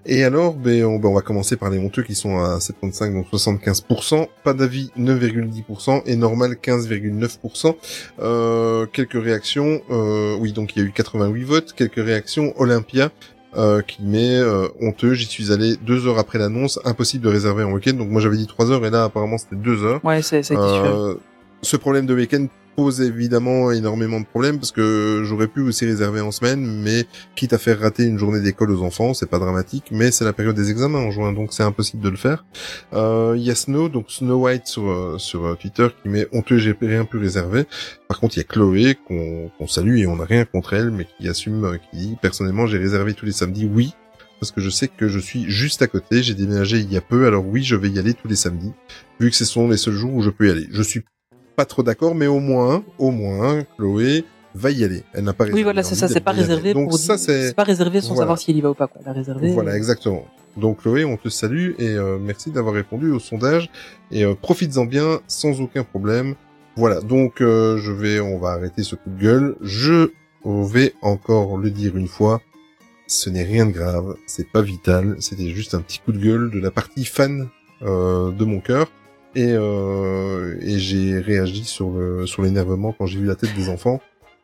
Et 0.08 0.24
alors, 0.24 0.54
ben, 0.54 0.86
on, 0.86 1.00
ben, 1.00 1.10
on 1.10 1.14
va 1.14 1.22
commencer 1.22 1.58
par 1.58 1.70
les 1.70 1.78
honteux 1.78 2.02
qui 2.02 2.16
sont 2.16 2.40
à 2.40 2.60
75, 2.62 3.14
donc 3.14 3.28
75%, 3.32 4.28
pas 4.44 4.54
d'avis 4.54 4.90
9,10% 4.98 6.04
et 6.06 6.16
normal 6.16 6.54
15,9%. 6.54 7.76
Euh, 8.20 8.86
quelques 8.86 9.22
réactions, 9.22 9.82
euh, 9.92 10.38
oui, 10.40 10.54
donc 10.54 10.76
il 10.76 10.82
y 10.82 10.86
a 10.86 10.88
eu 10.88 10.92
88 10.92 11.44
votes, 11.44 11.74
quelques 11.74 11.96
réactions, 12.04 12.54
Olympia, 12.58 13.12
euh, 13.58 13.82
qui 13.82 14.04
met 14.04 14.36
euh, 14.36 14.68
honteux, 14.82 15.14
j'y 15.14 15.26
suis 15.26 15.52
allé 15.52 15.76
deux 15.78 16.08
heures 16.08 16.20
après 16.20 16.38
l'annonce, 16.38 16.80
impossible 16.86 17.24
de 17.24 17.30
réserver 17.30 17.64
en 17.64 17.72
week-end, 17.72 17.94
donc 17.94 18.10
moi 18.10 18.22
j'avais 18.22 18.38
dit 18.38 18.48
trois 18.48 18.72
heures 18.72 18.86
et 18.86 18.90
là 18.90 19.06
apparemment 19.06 19.38
c'était 19.38 19.56
deux 19.56 19.84
heures. 19.84 20.04
Ouais, 20.06 20.22
c'est. 20.22 20.44
Euh, 20.52 21.16
ce 21.62 21.76
problème 21.76 22.06
de 22.06 22.14
week-end 22.14 22.46
pose 22.78 23.02
évidemment 23.02 23.72
énormément 23.72 24.20
de 24.20 24.26
problèmes 24.26 24.60
parce 24.60 24.72
que 24.72 25.24
j'aurais 25.26 25.48
pu 25.48 25.62
aussi 25.62 25.88
réserver 25.88 26.22
en 26.22 26.32
semaine, 26.32 26.64
mais 26.64 27.08
quitte 27.36 27.54
à 27.54 27.58
faire 27.58 27.80
rater 27.80 28.04
une 28.04 28.20
journée 28.20 28.40
d'école 28.40 28.70
aux 28.70 28.84
enfants, 28.84 29.16
c'est 29.16 29.26
pas 29.26 29.40
dramatique, 29.40 29.86
mais 29.90 30.12
c'est 30.12 30.24
la 30.24 30.32
période 30.32 30.56
des 30.56 30.70
examens 30.70 31.00
en 31.00 31.10
juin, 31.10 31.34
donc 31.34 31.54
c'est 31.54 31.64
impossible 31.64 32.04
de 32.04 32.10
le 32.10 32.18
faire. 32.18 32.46
Euh, 32.94 33.34
Il 33.36 33.42
y 33.42 33.50
a 33.50 33.56
Snow, 33.56 33.90
donc 33.90 34.12
Snow 34.12 34.44
White 34.44 34.68
sur 34.68 34.88
euh, 34.92 35.18
sur 35.18 35.48
euh, 35.48 35.56
Twitter 35.56 35.88
qui 36.04 36.08
met 36.10 36.28
honteux, 36.32 36.60
j'ai 36.60 36.78
rien 36.80 37.04
pu 37.04 37.18
réserver. 37.18 37.66
Par 38.08 38.20
contre, 38.20 38.38
il 38.38 38.42
y 38.42 38.42
a 38.42 38.44
Chloé 38.44 38.96
qu'on 39.08 39.50
qu'on 39.58 39.68
salue 39.68 39.98
et 39.98 40.06
on 40.06 40.18
n'a 40.18 40.26
rien 40.26 40.46
contre 40.46 40.74
elle, 40.74 40.92
mais 40.92 41.06
qui 41.18 41.28
assume, 41.28 41.66
euh, 41.66 41.78
qui 41.78 41.98
dit 41.98 42.18
personnellement 42.22 42.68
j'ai 42.68 42.78
réservé 42.78 43.16
tous 43.16 43.26
les 43.26 43.32
samedis, 43.32 43.66
oui. 43.66 43.96
Parce 44.40 44.52
que 44.52 44.62
je 44.62 44.70
sais 44.70 44.88
que 44.88 45.08
je 45.08 45.18
suis 45.18 45.50
juste 45.50 45.82
à 45.82 45.88
côté, 45.88 46.22
j'ai 46.22 46.36
déménagé 46.36 46.78
il 46.78 46.94
y 46.94 46.98
a 46.98 47.02
peu, 47.02 47.26
alors 47.26 47.44
oui, 47.44 47.64
je 47.64 47.76
vais 47.76 47.90
y 47.90 47.98
aller 47.98 48.14
tous 48.14 48.28
les 48.28 48.36
samedis, 48.36 48.72
vu 49.20 49.32
que 49.32 49.36
ce 49.36 49.46
sont 49.46 49.68
les 49.68 49.78
seuls 49.78 49.96
jours 49.96 50.14
où 50.14 50.22
je 50.22 50.30
peux 50.30 50.48
y 50.48 50.52
aller. 50.52 50.68
Je 50.70 50.84
suis 50.84 51.02
pas 51.58 51.66
trop 51.66 51.82
d'accord, 51.82 52.14
mais 52.14 52.28
au 52.28 52.40
moins, 52.40 52.84
au 53.00 53.10
moins, 53.10 53.64
Chloé 53.78 54.24
va 54.54 54.70
y 54.70 54.84
aller. 54.84 55.04
Elle 55.14 55.24
n'a 55.24 55.34
pas 55.34 55.46
réservé. 55.46 55.60
Oui, 55.60 55.64
voilà, 55.64 55.82
c'est 55.82 55.96
ça. 55.96 56.08
C'est 56.08 56.18
elle 56.18 56.24
pas 56.24 56.32
réservé 56.32 56.74
Donc 56.74 56.90
pour 56.90 57.00
ça, 57.00 57.18
c'est 57.18 57.56
pas 57.56 57.64
réservé 57.64 58.00
sans 58.00 58.10
voilà. 58.10 58.22
savoir 58.22 58.38
s'il 58.38 58.56
y 58.56 58.62
va 58.62 58.70
ou 58.70 58.76
pas. 58.76 58.88
Quoi. 58.88 59.02
Elle 59.04 59.10
a 59.10 59.14
réservé. 59.14 59.52
voilà, 59.52 59.76
exactement. 59.76 60.26
Donc 60.56 60.82
Chloé, 60.82 61.04
on 61.04 61.18
te 61.18 61.30
salue 61.30 61.72
et 61.80 61.90
euh, 61.90 62.18
merci 62.20 62.52
d'avoir 62.52 62.76
répondu 62.76 63.12
au 63.12 63.20
sondage 63.20 63.70
et 64.12 64.24
euh, 64.24 64.34
profites-en 64.34 64.86
bien 64.86 65.20
sans 65.28 65.60
aucun 65.60 65.84
problème. 65.84 66.36
Voilà, 66.76 67.02
donc 67.02 67.42
euh, 67.42 67.78
je 67.78 67.92
vais, 67.92 68.20
on 68.20 68.38
va 68.38 68.50
arrêter 68.52 68.84
ce 68.84 68.96
coup 68.96 69.10
de 69.10 69.20
gueule. 69.20 69.56
Je 69.62 70.12
vais 70.46 70.94
encore 71.02 71.58
le 71.58 71.72
dire 71.72 71.98
une 71.98 72.08
fois, 72.08 72.42
ce 73.08 73.30
n'est 73.30 73.44
rien 73.44 73.66
de 73.66 73.72
grave, 73.72 74.16
c'est 74.28 74.50
pas 74.52 74.62
vital, 74.62 75.16
c'était 75.20 75.50
juste 75.50 75.74
un 75.74 75.82
petit 75.82 76.00
coup 76.00 76.12
de 76.12 76.20
gueule 76.20 76.52
de 76.52 76.60
la 76.60 76.72
partie 76.72 77.06
fan 77.06 77.50
euh, 77.82 78.32
de 78.32 78.46
mon 78.46 78.60
cœur 78.60 78.92
et, 79.42 79.54
euh, 79.54 80.58
et 80.62 80.78
j'ai 80.80 81.20
réagi 81.20 81.64
sur 81.64 81.90
le 81.92 82.26
sur 82.26 82.42
l'énervement 82.42 82.92
quand 82.98 83.06
j'ai 83.06 83.20
vu 83.20 83.26
la 83.26 83.36
tête 83.36 83.54
des 83.56 83.70
enfants. 83.70 84.00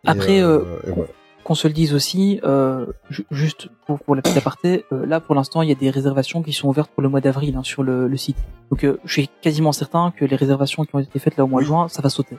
Et, 0.05 0.09
Après, 0.09 0.41
euh, 0.41 0.59
voilà. 0.87 1.09
qu'on 1.43 1.55
se 1.55 1.67
le 1.67 1.73
dise 1.73 1.93
aussi, 1.93 2.39
euh, 2.43 2.85
ju- 3.09 3.25
juste 3.31 3.69
pour, 3.87 3.99
pour 3.99 4.15
la 4.15 4.21
petite 4.21 4.37
aparté, 4.37 4.85
euh, 4.91 5.05
là 5.05 5.19
pour 5.19 5.33
l'instant 5.35 5.61
il 5.61 5.69
y 5.69 5.71
a 5.71 5.75
des 5.75 5.89
réservations 5.89 6.41
qui 6.43 6.53
sont 6.53 6.67
ouvertes 6.69 6.91
pour 6.93 7.01
le 7.03 7.09
mois 7.09 7.21
d'avril 7.21 7.55
hein, 7.57 7.63
sur 7.63 7.83
le, 7.83 8.07
le 8.07 8.17
site. 8.17 8.37
Donc 8.69 8.83
euh, 8.83 8.99
je 9.05 9.13
suis 9.13 9.29
quasiment 9.41 9.71
certain 9.71 10.13
que 10.17 10.25
les 10.25 10.35
réservations 10.35 10.85
qui 10.85 10.95
ont 10.95 10.99
été 10.99 11.19
faites 11.19 11.37
là 11.37 11.43
au 11.43 11.47
mois 11.47 11.61
de 11.61 11.65
juin, 11.67 11.87
ça 11.89 12.01
va 12.01 12.09
sauter. 12.09 12.37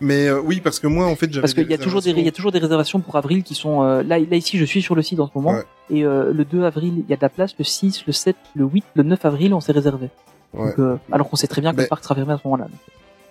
Mais 0.00 0.28
euh, 0.28 0.40
oui, 0.40 0.60
parce 0.60 0.78
que 0.78 0.86
moi 0.86 1.06
en 1.06 1.16
fait 1.16 1.26
j'avais 1.32 1.40
Parce 1.40 1.54
qu'il 1.54 1.68
y 1.68 1.74
a 1.74 1.78
toujours 1.78 2.00
des 2.00 2.10
il 2.10 2.20
y 2.20 2.28
a 2.28 2.32
toujours 2.32 2.52
des 2.52 2.60
réservations 2.60 3.00
pour 3.00 3.16
avril 3.16 3.42
qui 3.42 3.56
sont 3.56 3.82
euh, 3.82 4.02
là 4.04 4.16
là 4.20 4.36
ici 4.36 4.58
je 4.58 4.64
suis 4.64 4.80
sur 4.80 4.94
le 4.94 5.02
site 5.02 5.18
en 5.18 5.26
ce 5.26 5.32
moment 5.34 5.54
Ouais. 5.54 5.64
et 5.90 6.04
euh, 6.04 6.32
le 6.32 6.44
2 6.44 6.62
avril 6.62 6.94
il 6.98 7.10
y 7.10 7.12
a 7.12 7.16
de 7.16 7.22
la 7.22 7.28
place, 7.28 7.52
le 7.58 7.64
6, 7.64 8.04
le 8.06 8.12
7, 8.12 8.36
le 8.54 8.64
8, 8.64 8.84
le 8.94 9.02
9 9.02 9.24
avril 9.24 9.54
on 9.54 9.60
s'est 9.60 9.72
réservé. 9.72 10.08
Ouais. 10.54 10.66
Donc, 10.70 10.78
euh, 10.78 10.96
alors 11.12 11.28
qu'on 11.28 11.36
sait 11.36 11.46
très 11.46 11.60
bien 11.60 11.72
que 11.74 11.80
le 11.80 11.86
parc 11.86 12.02
sera 12.04 12.14
fermé 12.14 12.32
à 12.32 12.38
ce 12.38 12.42
moment-là. 12.48 12.68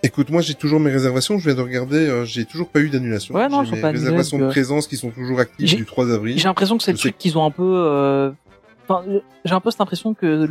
Écoute, 0.04 0.30
moi 0.30 0.42
j'ai 0.42 0.54
toujours 0.54 0.80
mes 0.80 0.92
réservations, 0.92 1.40
je 1.40 1.46
viens 1.46 1.56
de 1.56 1.62
regarder, 1.62 1.98
euh, 2.08 2.26
j'ai 2.26 2.46
toujours 2.46 2.68
pas 2.68 2.80
eu 2.82 2.90
d'annulation. 2.90 3.34
Ouais, 3.34 3.48
non, 3.50 3.64
j'ai 3.64 3.76
mes 3.76 3.82
pas 3.82 3.90
réservations 3.92 4.38
de 4.38 4.44
euh, 4.44 4.50
présence 4.50 4.86
qui 4.88 4.98
sont 4.98 5.10
toujours 5.10 5.40
actives 5.40 5.76
du 5.76 5.86
3 5.86 6.12
avril. 6.12 6.38
J'ai 6.38 6.48
l'impression 6.48 6.78
que 6.78 6.84
c'est 6.84 6.92
le 6.92 6.98
truc 6.98 7.18
qu'ils 7.18 7.38
ont 7.38 7.46
un 7.46 7.52
peu. 7.52 7.64
euh, 7.64 8.32
Enfin, 8.88 9.04
j'ai 9.46 9.54
un 9.56 9.60
peu 9.62 9.72
cette 9.72 9.82
impression 9.82 10.14
que 10.14 10.48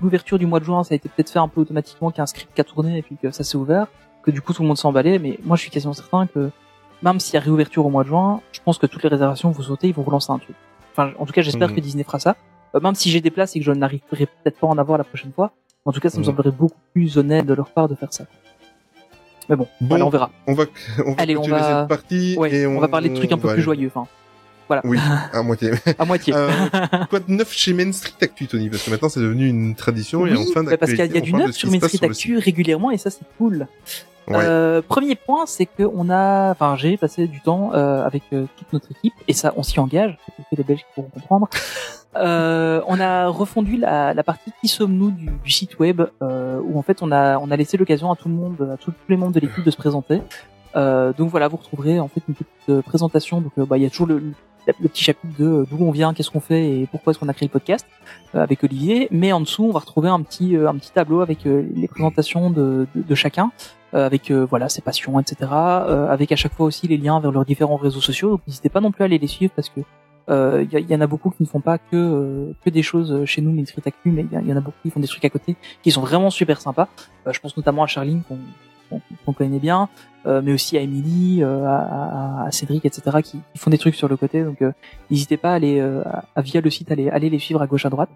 l'ouverture 0.00 0.38
du 0.38 0.46
mois 0.46 0.60
de 0.60 0.64
juin, 0.64 0.84
ça 0.84 0.94
a 0.94 0.96
été 0.96 1.08
peut-être 1.08 1.30
fait 1.30 1.40
un 1.40 1.48
peu 1.48 1.60
automatiquement, 1.62 2.10
qu'il 2.10 2.18
y 2.18 2.20
a 2.20 2.22
un 2.22 2.26
script 2.26 2.54
qui 2.54 2.60
a 2.60 2.64
tourné 2.64 2.98
et 2.98 3.02
puis 3.02 3.16
que 3.20 3.32
ça 3.32 3.42
s'est 3.42 3.56
ouvert, 3.56 3.88
que 4.22 4.30
du 4.30 4.40
coup 4.40 4.52
tout 4.52 4.62
le 4.62 4.68
monde 4.68 4.78
s'est 4.78 4.86
emballé. 4.86 5.18
Mais 5.18 5.36
moi, 5.44 5.56
je 5.56 5.62
suis 5.62 5.70
quasiment 5.70 5.92
certain 5.92 6.28
que 6.28 6.50
même 7.02 7.18
s'il 7.18 7.34
y 7.34 7.36
a 7.38 7.40
réouverture 7.40 7.84
au 7.84 7.90
mois 7.90 8.04
de 8.04 8.08
juin, 8.08 8.40
je 8.52 8.60
pense 8.64 8.78
que 8.78 8.86
toutes 8.86 9.02
les 9.02 9.08
réservations 9.08 9.50
vont 9.50 9.62
sauter, 9.64 9.88
ils 9.88 9.94
vont 9.94 10.04
relancer 10.04 10.30
un 10.30 10.38
truc. 10.38 10.54
Enfin, 10.92 11.10
en 11.18 11.26
tout 11.26 11.32
cas, 11.32 11.42
j'espère 11.42 11.70
Mhm. 11.70 11.74
que 11.74 11.80
Disney 11.80 12.04
fera 12.04 12.20
ça. 12.20 12.36
Euh, 12.76 12.80
même 12.80 12.94
si 12.94 13.10
j'ai 13.10 13.20
des 13.20 13.30
places 13.32 13.56
et 13.56 13.58
que 13.58 13.64
je 13.64 13.72
n'arriverai 13.72 14.26
peut-être 14.26 14.58
pas 14.60 14.68
à 14.68 14.70
en 14.70 14.78
avoir 14.78 14.96
la 14.98 15.02
prochaine 15.04 15.32
fois, 15.32 15.50
en 15.84 15.92
tout 15.92 16.00
cas, 16.00 16.10
ça 16.10 16.16
me 16.18 16.22
Mhm. 16.22 16.26
semblerait 16.26 16.50
beaucoup 16.50 16.78
plus 16.92 17.16
honnête 17.18 17.46
de 17.46 17.54
leur 17.54 17.70
part 17.70 17.88
de 17.88 17.94
faire 17.94 18.12
ça. 18.12 18.24
Mais 19.48 19.56
bon, 19.56 19.66
Bon, 19.80 19.88
voilà, 19.88 20.06
on 20.06 20.10
verra. 20.10 20.30
On 20.46 20.54
va, 20.54 20.64
on 21.04 21.12
va 21.12 21.22
Allez, 21.22 21.36
on 21.36 21.40
clôturer 21.42 21.60
va- 21.60 21.80
cette 21.80 21.88
partie 21.88 22.36
Ouais, 22.38 22.54
et 22.54 22.66
on, 22.66 22.78
va 22.78 22.86
parler 22.88 23.08
de 23.08 23.14
trucs 23.16 23.32
un 23.32 23.36
peu 23.36 23.48
plus 23.48 23.52
aller- 23.54 23.62
joyeux. 23.62 23.90
Enfin, 23.94 24.06
voilà, 24.70 24.82
Oui, 24.84 24.98
à 25.32 25.42
moitié. 25.42 25.72
à 25.98 26.04
moitié. 26.04 26.32
Euh, 26.34 26.50
quoi 27.10 27.20
de 27.20 27.30
neuf 27.30 27.52
chez 27.52 27.72
Main 27.72 27.92
Street 27.92 28.14
Actu, 28.22 28.46
Tony? 28.46 28.70
Parce 28.70 28.84
que 28.84 28.90
maintenant 28.90 29.08
c'est 29.08 29.20
devenu 29.20 29.48
une 29.48 29.74
tradition 29.74 30.26
et 30.26 30.32
Oui, 30.32 30.38
en 30.38 30.52
fin 30.52 30.62
bah 30.62 30.76
parce 30.76 30.92
qu'il 30.92 31.12
y 31.12 31.18
a, 31.18 31.20
du 31.20 31.32
neuf 31.32 31.52
sur 31.52 31.70
Main 31.70 31.80
Street 31.80 32.06
Actu 32.06 32.38
régulièrement 32.38 32.90
et 32.90 32.98
ça 32.98 33.10
c'est 33.10 33.24
cool. 33.36 33.66
Ouais. 34.28 34.44
Euh, 34.44 34.80
premier 34.80 35.16
point, 35.16 35.46
c'est 35.46 35.66
que 35.66 35.82
on 35.82 36.08
a, 36.08 36.52
enfin 36.52 36.76
j'ai 36.76 36.96
passé 36.96 37.26
du 37.26 37.40
temps 37.40 37.72
euh, 37.74 38.04
avec 38.04 38.22
euh, 38.32 38.46
toute 38.56 38.72
notre 38.72 38.90
équipe 38.92 39.14
et 39.26 39.32
ça 39.32 39.52
on 39.56 39.64
s'y 39.64 39.80
engage, 39.80 40.16
c'est 40.48 40.56
les 40.56 40.62
Belges 40.62 40.86
pourront 40.94 41.08
comprendre. 41.08 41.48
On 42.12 42.98
a 43.00 43.28
refondu 43.28 43.76
la, 43.76 44.14
la 44.14 44.24
partie 44.24 44.50
qui 44.60 44.66
sommes-nous 44.66 45.12
du, 45.12 45.26
du 45.44 45.50
site 45.50 45.78
web 45.78 46.02
où 46.20 46.76
en 46.76 46.82
fait 46.82 47.02
on 47.02 47.12
a 47.12 47.38
on 47.38 47.52
a 47.52 47.56
laissé 47.56 47.76
l'occasion 47.76 48.10
à 48.10 48.16
tout 48.16 48.28
le 48.28 48.34
monde, 48.34 48.68
à 48.74 48.76
tous 48.76 48.92
les 49.08 49.16
membres 49.16 49.32
de 49.32 49.38
l'équipe 49.38 49.64
de 49.64 49.70
se 49.70 49.76
présenter. 49.76 50.20
Donc 50.74 51.28
voilà, 51.30 51.46
vous 51.46 51.56
retrouverez 51.56 52.00
en 52.00 52.08
fait 52.08 52.20
une 52.28 52.34
petite 52.34 52.80
présentation. 52.84 53.40
Donc 53.40 53.52
bah 53.68 53.78
il 53.78 53.84
y 53.84 53.86
a 53.86 53.90
toujours 53.90 54.08
le, 54.08 54.18
le, 54.18 54.32
le 54.66 54.88
petit 54.88 55.02
chapitre 55.04 55.34
de 55.38 55.44
euh, 55.46 55.66
d'où 55.70 55.78
on 55.84 55.90
vient, 55.90 56.12
qu'est-ce 56.14 56.30
qu'on 56.30 56.40
fait 56.40 56.68
et 56.80 56.86
pourquoi 56.90 57.10
est-ce 57.12 57.18
qu'on 57.18 57.28
a 57.28 57.34
créé 57.34 57.48
le 57.48 57.52
podcast 57.52 57.86
euh, 58.34 58.42
avec 58.42 58.62
Olivier. 58.64 59.08
Mais 59.10 59.32
en 59.32 59.40
dessous, 59.40 59.64
on 59.64 59.70
va 59.72 59.80
retrouver 59.80 60.08
un 60.08 60.20
petit 60.22 60.56
euh, 60.56 60.68
un 60.68 60.74
petit 60.76 60.92
tableau 60.92 61.20
avec 61.20 61.46
euh, 61.46 61.66
les 61.74 61.88
présentations 61.88 62.50
de, 62.50 62.86
de, 62.94 63.02
de 63.02 63.14
chacun, 63.14 63.50
euh, 63.94 64.06
avec 64.06 64.30
euh, 64.30 64.46
voilà 64.48 64.68
ses 64.68 64.82
passions, 64.82 65.18
etc. 65.20 65.36
euh, 65.52 66.08
avec 66.08 66.30
à 66.32 66.36
chaque 66.36 66.54
fois 66.54 66.66
aussi 66.66 66.86
les 66.88 66.96
liens 66.98 67.20
vers 67.20 67.32
leurs 67.32 67.44
différents 67.44 67.76
réseaux 67.76 68.00
sociaux. 68.00 68.30
Donc 68.30 68.40
n'hésitez 68.46 68.68
pas 68.68 68.80
non 68.80 68.90
plus 68.92 69.02
à 69.02 69.06
aller 69.06 69.18
les 69.18 69.26
suivre 69.26 69.52
parce 69.56 69.68
que 69.68 69.80
euh, 70.28 70.64
il 70.70 70.78
y, 70.78 70.92
y 70.92 70.94
en 70.94 71.00
a 71.00 71.06
beaucoup 71.08 71.30
qui 71.30 71.42
ne 71.42 71.48
font 71.48 71.60
pas 71.60 71.78
que 71.78 71.84
euh, 71.94 72.52
que 72.64 72.70
des 72.70 72.82
choses 72.82 73.24
chez 73.24 73.40
nous, 73.42 73.50
mais 73.52 73.64
il 73.64 74.32
y, 74.32 74.36
a- 74.36 74.40
il 74.40 74.46
y 74.48 74.52
en 74.52 74.56
a 74.56 74.60
beaucoup 74.60 74.76
qui 74.82 74.90
font 74.90 75.00
des 75.00 75.08
trucs 75.08 75.24
à 75.24 75.30
côté 75.30 75.56
qui 75.82 75.90
sont 75.90 76.02
vraiment 76.02 76.30
super 76.30 76.60
sympas. 76.60 76.88
Euh, 77.26 77.32
je 77.32 77.40
pense 77.40 77.56
notamment 77.56 77.82
à 77.82 77.86
Charline 77.88 78.22
qu'on 78.28 78.38
qu'on 79.24 79.32
connaît 79.32 79.58
bien, 79.58 79.88
euh, 80.26 80.42
mais 80.44 80.52
aussi 80.52 80.76
à 80.76 80.80
Emily, 80.80 81.42
euh, 81.42 81.64
à, 81.66 82.44
à- 82.46 82.50
Cédric, 82.50 82.84
etc. 82.84 83.18
qui, 83.22 83.38
qui 83.52 83.58
font 83.58 83.70
des 83.70 83.78
trucs 83.78 83.94
sur 83.94 84.08
le 84.08 84.16
côté. 84.16 84.42
Donc 84.42 84.60
euh, 84.62 84.72
n'hésitez 85.10 85.36
pas 85.36 85.52
à 85.52 85.54
aller 85.54 85.78
euh, 85.80 86.02
à- 86.34 86.42
via 86.42 86.60
le 86.60 86.70
site 86.70 86.90
aller 86.90 87.08
aller 87.08 87.30
les 87.30 87.38
suivre 87.38 87.62
à 87.62 87.66
gauche 87.66 87.86
à 87.86 87.90
droite. 87.90 88.10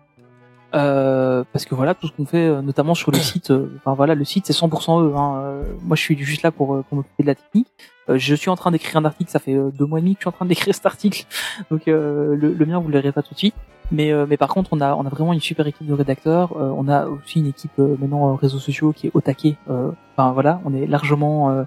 Euh, 0.74 1.44
parce 1.52 1.64
que 1.66 1.74
voilà 1.76 1.94
tout 1.94 2.09
ce 2.09 2.12
qu'on 2.12 2.26
fait 2.26 2.60
notamment 2.60 2.94
sur 2.96 3.12
le 3.12 3.18
site 3.18 3.52
enfin 3.76 3.94
voilà 3.94 4.16
le 4.16 4.24
site 4.24 4.46
c'est 4.46 4.52
100% 4.52 5.05
eux 5.05 5.14
hein. 5.16 5.60
Moi 5.82 5.94
je 5.94 6.02
suis 6.02 6.18
juste 6.18 6.42
là 6.42 6.51
pour, 6.51 6.82
pour 6.82 6.96
m'occuper 6.96 7.22
de 7.22 7.28
la 7.28 7.36
technique 7.36 7.68
je 8.09 8.35
suis 8.35 8.51
en 8.51 8.56
train 8.56 8.70
d'écrire 8.70 8.97
un 8.97 9.05
article 9.05 9.31
ça 9.31 9.39
fait 9.39 9.55
euh, 9.55 9.70
deux 9.70 9.86
mois 9.86 9.98
et 9.98 10.02
demi 10.02 10.14
que 10.14 10.20
je 10.20 10.22
suis 10.24 10.28
en 10.28 10.32
train 10.32 10.47
d'écrire 10.47 10.74
cet 10.74 10.86
article. 10.86 11.24
Donc 11.70 11.89
euh, 11.89 12.36
le, 12.36 12.52
le 12.52 12.66
mien 12.66 12.78
vous 12.78 12.89
le 12.89 12.94
verrez 12.94 13.12
pas 13.12 13.22
tout 13.22 13.35
de 13.35 13.39
suite. 13.39 13.55
Mais 13.90 14.12
euh, 14.12 14.24
mais 14.28 14.36
par 14.36 14.48
contre 14.48 14.70
on 14.72 14.81
a 14.81 14.94
on 14.94 15.05
a 15.05 15.09
vraiment 15.09 15.32
une 15.32 15.40
super 15.40 15.66
équipe 15.66 15.86
de 15.86 15.93
rédacteurs. 15.93 16.56
Euh, 16.56 16.70
on 16.76 16.89
a 16.89 17.06
aussi 17.06 17.40
une 17.40 17.47
équipe 17.48 17.78
euh, 17.78 17.97
maintenant 17.98 18.31
euh, 18.31 18.35
réseaux 18.35 18.59
sociaux 18.59 18.93
qui 18.93 19.06
est 19.09 19.10
au 19.14 19.20
taquet. 19.20 19.56
Euh, 19.68 19.90
enfin 20.16 20.32
voilà 20.32 20.60
on 20.64 20.74
est 20.74 20.86
largement 20.86 21.51
euh, 21.51 21.64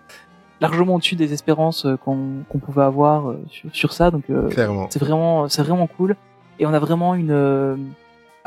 largement 0.59 0.95
au-dessus 0.95 1.15
des 1.15 1.34
espérances 1.34 1.85
euh, 1.85 1.95
qu'on 1.97 2.43
qu'on 2.49 2.57
pouvait 2.59 2.84
avoir 2.84 3.30
euh, 3.30 3.39
sur, 3.51 3.69
sur 3.73 3.93
ça. 3.93 4.09
Donc 4.11 4.23
euh, 4.30 4.49
c'est 4.89 4.99
vraiment 4.99 5.47
c'est 5.49 5.61
vraiment 5.64 5.88
cool. 5.88 6.15
Et 6.59 6.65
on 6.65 6.73
a 6.73 6.80
vraiment 6.80 7.14
une 7.14 7.31
euh, 7.31 7.76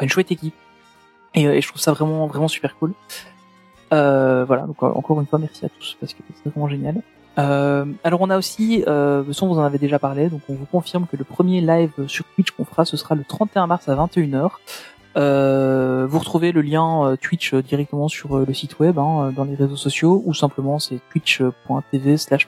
une 0.00 0.08
chouette 0.08 0.32
équipe. 0.32 0.54
Et, 1.34 1.46
euh, 1.46 1.54
et 1.54 1.60
je 1.60 1.68
trouve 1.68 1.80
ça 1.80 1.92
vraiment 1.92 2.26
vraiment 2.26 2.48
super 2.48 2.76
cool. 2.76 2.92
Euh, 3.92 4.44
voilà. 4.44 4.62
Donc 4.62 4.82
euh, 4.82 4.86
encore 4.86 5.20
une 5.20 5.26
fois 5.26 5.38
merci 5.38 5.64
à 5.64 5.68
tous 5.68 5.96
parce 6.00 6.12
que 6.14 6.22
c'est 6.42 6.50
vraiment 6.50 6.68
génial 6.68 6.96
euh, 7.40 7.84
alors 8.04 8.20
on 8.20 8.30
a 8.30 8.38
aussi 8.38 8.84
euh, 8.86 9.24
façon, 9.24 9.48
vous 9.48 9.58
en 9.58 9.64
avez 9.64 9.78
déjà 9.78 9.98
parlé 9.98 10.28
donc 10.28 10.42
on 10.48 10.54
vous 10.54 10.66
confirme 10.66 11.06
que 11.06 11.16
le 11.16 11.24
premier 11.24 11.60
live 11.60 11.92
sur 12.06 12.24
Twitch 12.34 12.50
qu'on 12.50 12.64
fera 12.64 12.84
ce 12.84 12.96
sera 12.96 13.14
le 13.14 13.24
31 13.24 13.66
mars 13.66 13.88
à 13.88 13.94
21h 13.94 14.50
euh, 15.16 16.06
vous 16.08 16.18
retrouvez 16.20 16.52
le 16.52 16.60
lien 16.60 17.04
euh, 17.04 17.16
Twitch 17.16 17.52
euh, 17.52 17.62
directement 17.62 18.08
sur 18.08 18.36
euh, 18.36 18.44
le 18.46 18.54
site 18.54 18.78
web 18.78 18.98
hein, 18.98 19.32
dans 19.34 19.44
les 19.44 19.56
réseaux 19.56 19.76
sociaux 19.76 20.22
ou 20.24 20.34
simplement 20.34 20.78
c'est 20.78 21.00
twitch.tv 21.10 22.16
slash 22.16 22.46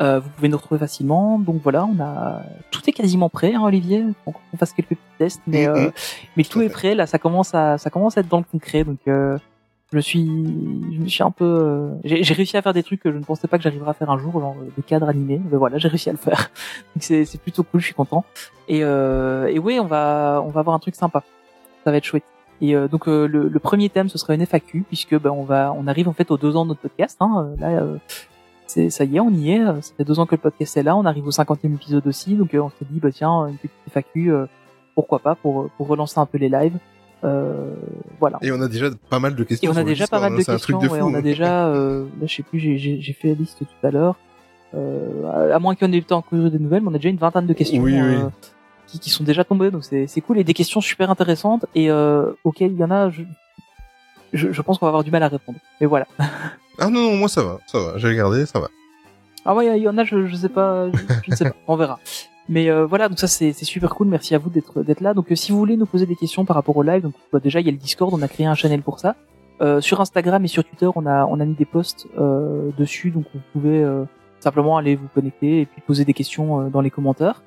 euh, 0.00 0.20
vous 0.20 0.28
pouvez 0.30 0.48
nous 0.48 0.56
retrouver 0.56 0.78
facilement. 0.78 1.38
Donc 1.38 1.60
voilà, 1.62 1.86
on 1.86 1.98
a 2.00 2.42
tout 2.70 2.82
est 2.86 2.92
quasiment 2.92 3.28
prêt, 3.28 3.54
hein, 3.54 3.62
Olivier. 3.62 4.04
Faut 4.24 4.32
qu'on 4.32 4.56
fasse 4.56 4.72
quelques 4.72 4.90
petites 4.90 5.18
tests, 5.18 5.42
mais 5.46 5.66
euh, 5.66 5.90
mais 6.36 6.44
tout 6.44 6.60
à 6.60 6.64
est 6.64 6.68
prêt. 6.68 6.94
Là, 6.94 7.06
ça 7.06 7.18
commence 7.18 7.54
à 7.54 7.78
ça 7.78 7.90
commence 7.90 8.16
à 8.16 8.20
être 8.20 8.28
dans 8.28 8.38
le 8.38 8.44
concret. 8.44 8.84
Donc 8.84 8.98
euh, 9.08 9.38
je 9.92 9.96
me 9.96 10.00
suis 10.00 10.24
je 10.24 11.00
me 11.00 11.06
suis 11.06 11.22
un 11.22 11.30
peu 11.30 11.44
euh, 11.44 11.90
j'ai 12.04 12.34
réussi 12.34 12.56
à 12.56 12.62
faire 12.62 12.72
des 12.72 12.82
trucs 12.82 13.00
que 13.00 13.12
je 13.12 13.18
ne 13.18 13.22
pensais 13.24 13.46
pas 13.46 13.56
que 13.56 13.62
j'arriverais 13.62 13.90
à 13.90 13.94
faire 13.94 14.10
un 14.10 14.18
jour, 14.18 14.32
genre 14.32 14.56
euh, 14.60 14.68
des 14.76 14.82
cadres 14.82 15.08
animés. 15.08 15.40
Mais 15.50 15.56
voilà, 15.56 15.78
j'ai 15.78 15.88
réussi 15.88 16.08
à 16.08 16.12
le 16.12 16.18
faire. 16.18 16.50
Donc 16.94 17.02
c'est 17.02 17.40
plutôt 17.40 17.62
cool. 17.62 17.80
Je 17.80 17.86
suis 17.86 17.94
content. 17.94 18.24
Et 18.68 18.82
euh, 18.82 19.46
et 19.46 19.58
oui, 19.58 19.78
on 19.80 19.86
va 19.86 20.42
on 20.44 20.50
va 20.50 20.60
avoir 20.60 20.74
un 20.74 20.80
truc 20.80 20.94
sympa. 20.96 21.22
Ça 21.84 21.90
va 21.92 21.96
être 21.98 22.04
chouette. 22.04 22.24
Et 22.60 22.74
euh, 22.74 22.88
donc 22.88 23.06
euh, 23.06 23.26
le, 23.26 23.48
le 23.48 23.58
premier 23.60 23.88
thème 23.90 24.08
ce 24.08 24.18
sera 24.18 24.34
une 24.34 24.40
FAQ 24.44 24.84
puisque 24.88 25.18
ben 25.18 25.30
on 25.30 25.42
va 25.42 25.74
on 25.76 25.86
arrive 25.86 26.08
en 26.08 26.14
fait 26.14 26.30
aux 26.30 26.38
deux 26.38 26.56
ans 26.56 26.64
de 26.64 26.70
notre 26.70 26.80
podcast. 26.80 27.18
Hein. 27.20 27.54
Euh, 27.60 27.60
Là 27.60 27.98
c'est 28.66 28.90
ça 28.90 29.04
y 29.04 29.16
est 29.16 29.20
on 29.20 29.30
y 29.30 29.52
est. 29.52 29.64
Ça 29.82 29.92
fait 29.96 30.04
deux 30.04 30.18
ans 30.18 30.26
que 30.26 30.34
le 30.34 30.40
podcast 30.40 30.76
est 30.76 30.82
là. 30.82 30.96
On 30.96 31.04
arrive 31.04 31.26
au 31.26 31.30
cinquantième 31.30 31.74
épisode 31.74 32.06
aussi. 32.06 32.34
Donc 32.34 32.50
on 32.54 32.70
s'est 32.70 32.86
dit 32.90 32.98
bah 32.98 33.10
tiens 33.12 33.46
une 33.46 33.56
petite 33.56 33.70
FAQ 33.92 34.32
pourquoi 34.94 35.18
pas 35.18 35.34
pour 35.34 35.70
pour 35.76 35.86
relancer 35.86 36.18
un 36.18 36.26
peu 36.26 36.38
les 36.38 36.48
lives. 36.48 36.78
Euh, 37.24 37.74
voilà. 38.20 38.38
Et 38.42 38.52
on 38.52 38.60
a 38.60 38.68
déjà 38.68 38.86
pas 39.10 39.18
mal 39.18 39.34
de 39.34 39.44
questions. 39.44 39.70
Et 39.72 39.74
on 39.74 39.78
a 39.78 39.84
déjà 39.84 40.06
pas 40.06 40.20
mal 40.20 40.32
hein, 40.32 40.36
de 40.38 40.42
questions. 40.44 40.78
de 40.78 40.86
ouais, 40.88 40.98
fou, 41.00 41.06
on 41.06 41.14
a 41.14 41.18
hein. 41.18 41.22
déjà, 41.22 41.66
euh, 41.68 42.04
là, 42.20 42.26
je 42.26 42.34
sais 42.34 42.42
plus, 42.42 42.58
j'ai- 42.60 43.12
fait 43.12 43.28
la 43.28 43.34
liste 43.34 43.58
tout 43.60 43.86
à 43.86 43.90
l'heure. 43.90 44.16
Euh, 44.74 45.52
à- 45.54 45.58
moins 45.58 45.74
qu'on 45.74 45.92
ait 45.92 45.96
eu 45.96 46.00
le 46.00 46.04
temps 46.04 46.20
de 46.20 46.24
courir 46.24 46.50
des 46.50 46.58
nouvelles, 46.58 46.82
mais 46.82 46.88
on 46.90 46.94
a 46.94 46.98
déjà 46.98 47.08
une 47.08 47.16
vingtaine 47.16 47.46
de 47.46 47.52
questions 47.54 47.82
Oui, 47.82 47.92
oui. 47.94 47.98
euh, 48.00 48.28
qui, 48.86 48.98
qui 48.98 49.10
sont 49.10 49.24
déjà 49.24 49.42
tombées, 49.44 49.70
donc 49.70 49.84
c'est 49.84 50.06
c'est 50.06 50.20
cool 50.20 50.38
et 50.38 50.44
des 50.44 50.54
questions 50.54 50.80
super 50.80 51.10
intéressantes 51.10 51.64
et 51.74 51.90
euh, 51.90 52.32
auxquelles 52.44 52.72
il 52.72 52.78
y 52.78 52.84
en 52.84 52.90
a, 52.90 53.10
je, 53.10 53.22
je, 54.32 54.52
je 54.52 54.62
pense 54.62 54.78
qu'on 54.78 54.86
va 54.86 54.90
avoir 54.90 55.04
du 55.04 55.10
mal 55.10 55.22
à 55.22 55.28
répondre. 55.28 55.58
Mais 55.80 55.86
voilà. 55.86 56.06
Ah 56.78 56.90
non, 56.90 57.00
non, 57.00 57.16
moi 57.16 57.28
ça 57.28 57.42
va, 57.42 57.58
ça 57.66 57.78
va. 57.78 57.96
J'ai 57.96 58.08
regardé, 58.08 58.44
ça 58.44 58.60
va. 58.60 58.68
Ah 59.46 59.54
ouais, 59.54 59.78
il 59.78 59.82
y 59.82 59.88
en 59.88 59.96
a, 59.96 60.04
je, 60.04 60.26
je 60.26 60.36
sais 60.36 60.50
pas, 60.50 60.90
je, 60.92 60.98
je 61.24 61.30
ne 61.30 61.34
sais 61.36 61.44
pas, 61.46 61.56
on 61.66 61.74
verra. 61.76 61.98
Mais 62.48 62.70
euh, 62.70 62.86
voilà, 62.86 63.08
donc 63.08 63.18
ça 63.18 63.26
c'est 63.26 63.52
super 63.52 63.94
cool. 63.94 64.06
Merci 64.06 64.34
à 64.34 64.38
vous 64.38 64.50
d'être 64.50 64.82
d'être 64.82 65.00
là. 65.00 65.14
Donc 65.14 65.32
euh, 65.32 65.34
si 65.34 65.52
vous 65.52 65.58
voulez 65.58 65.76
nous 65.76 65.86
poser 65.86 66.06
des 66.06 66.14
questions 66.14 66.44
par 66.44 66.54
rapport 66.56 66.76
au 66.76 66.82
live, 66.82 67.02
donc 67.02 67.14
bah, 67.32 67.40
déjà 67.40 67.60
il 67.60 67.66
y 67.66 67.68
a 67.68 67.72
le 67.72 67.78
Discord, 67.78 68.12
on 68.14 68.22
a 68.22 68.28
créé 68.28 68.46
un 68.46 68.54
channel 68.54 68.82
pour 68.82 69.00
ça. 69.00 69.16
Euh, 69.62 69.80
sur 69.80 70.00
Instagram 70.00 70.44
et 70.44 70.48
sur 70.48 70.64
Twitter, 70.64 70.88
on 70.94 71.06
a 71.06 71.24
on 71.26 71.40
a 71.40 71.44
mis 71.44 71.54
des 71.54 71.64
posts 71.64 72.06
euh, 72.18 72.70
dessus, 72.78 73.10
donc 73.10 73.24
vous 73.34 73.40
pouvez 73.52 73.82
euh, 73.82 74.04
simplement 74.38 74.76
aller 74.76 74.94
vous 74.96 75.08
connecter 75.08 75.62
et 75.62 75.66
puis 75.66 75.82
poser 75.84 76.04
des 76.04 76.12
questions 76.12 76.60
euh, 76.60 76.68
dans 76.68 76.80
les 76.80 76.90
commentaires. 76.90 77.42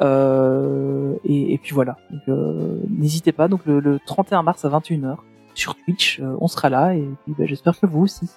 Et, 0.00 1.54
et 1.54 1.58
puis 1.58 1.72
voilà. 1.72 1.96
N'hésitez 2.26 3.32
pas. 3.32 3.48
Donc 3.48 3.64
le, 3.64 3.80
le 3.80 3.98
31 4.04 4.42
mars 4.42 4.64
à 4.64 4.68
21h 4.68 5.16
sur 5.54 5.76
Twitch, 5.76 6.20
on 6.40 6.48
sera 6.48 6.68
là 6.68 6.94
et 6.94 7.08
puis 7.24 7.34
bah, 7.38 7.44
j'espère 7.46 7.78
que 7.78 7.86
vous 7.86 8.02
aussi. 8.02 8.28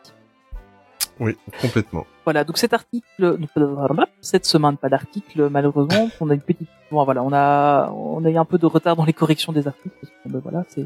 Oui, 1.19 1.35
complètement. 1.61 2.05
Voilà, 2.25 2.43
donc 2.43 2.57
cet 2.57 2.73
article, 2.73 3.37
cette 4.21 4.45
semaine 4.45 4.77
pas 4.77 4.89
d'article 4.89 5.49
malheureusement, 5.49 6.09
on 6.21 6.29
a 6.29 6.33
une 6.33 6.41
petite, 6.41 6.69
bon 6.91 7.03
voilà, 7.03 7.23
on 7.23 7.33
a, 7.33 7.89
on 7.91 8.23
a 8.25 8.29
eu 8.29 8.37
un 8.37 8.45
peu 8.45 8.57
de 8.57 8.65
retard 8.65 8.95
dans 8.95 9.05
les 9.05 9.13
corrections 9.13 9.53
des 9.53 9.67
articles. 9.67 9.95
Parce 10.01 10.11
que, 10.11 10.29
ben, 10.29 10.39
voilà, 10.39 10.63
c'est 10.67 10.85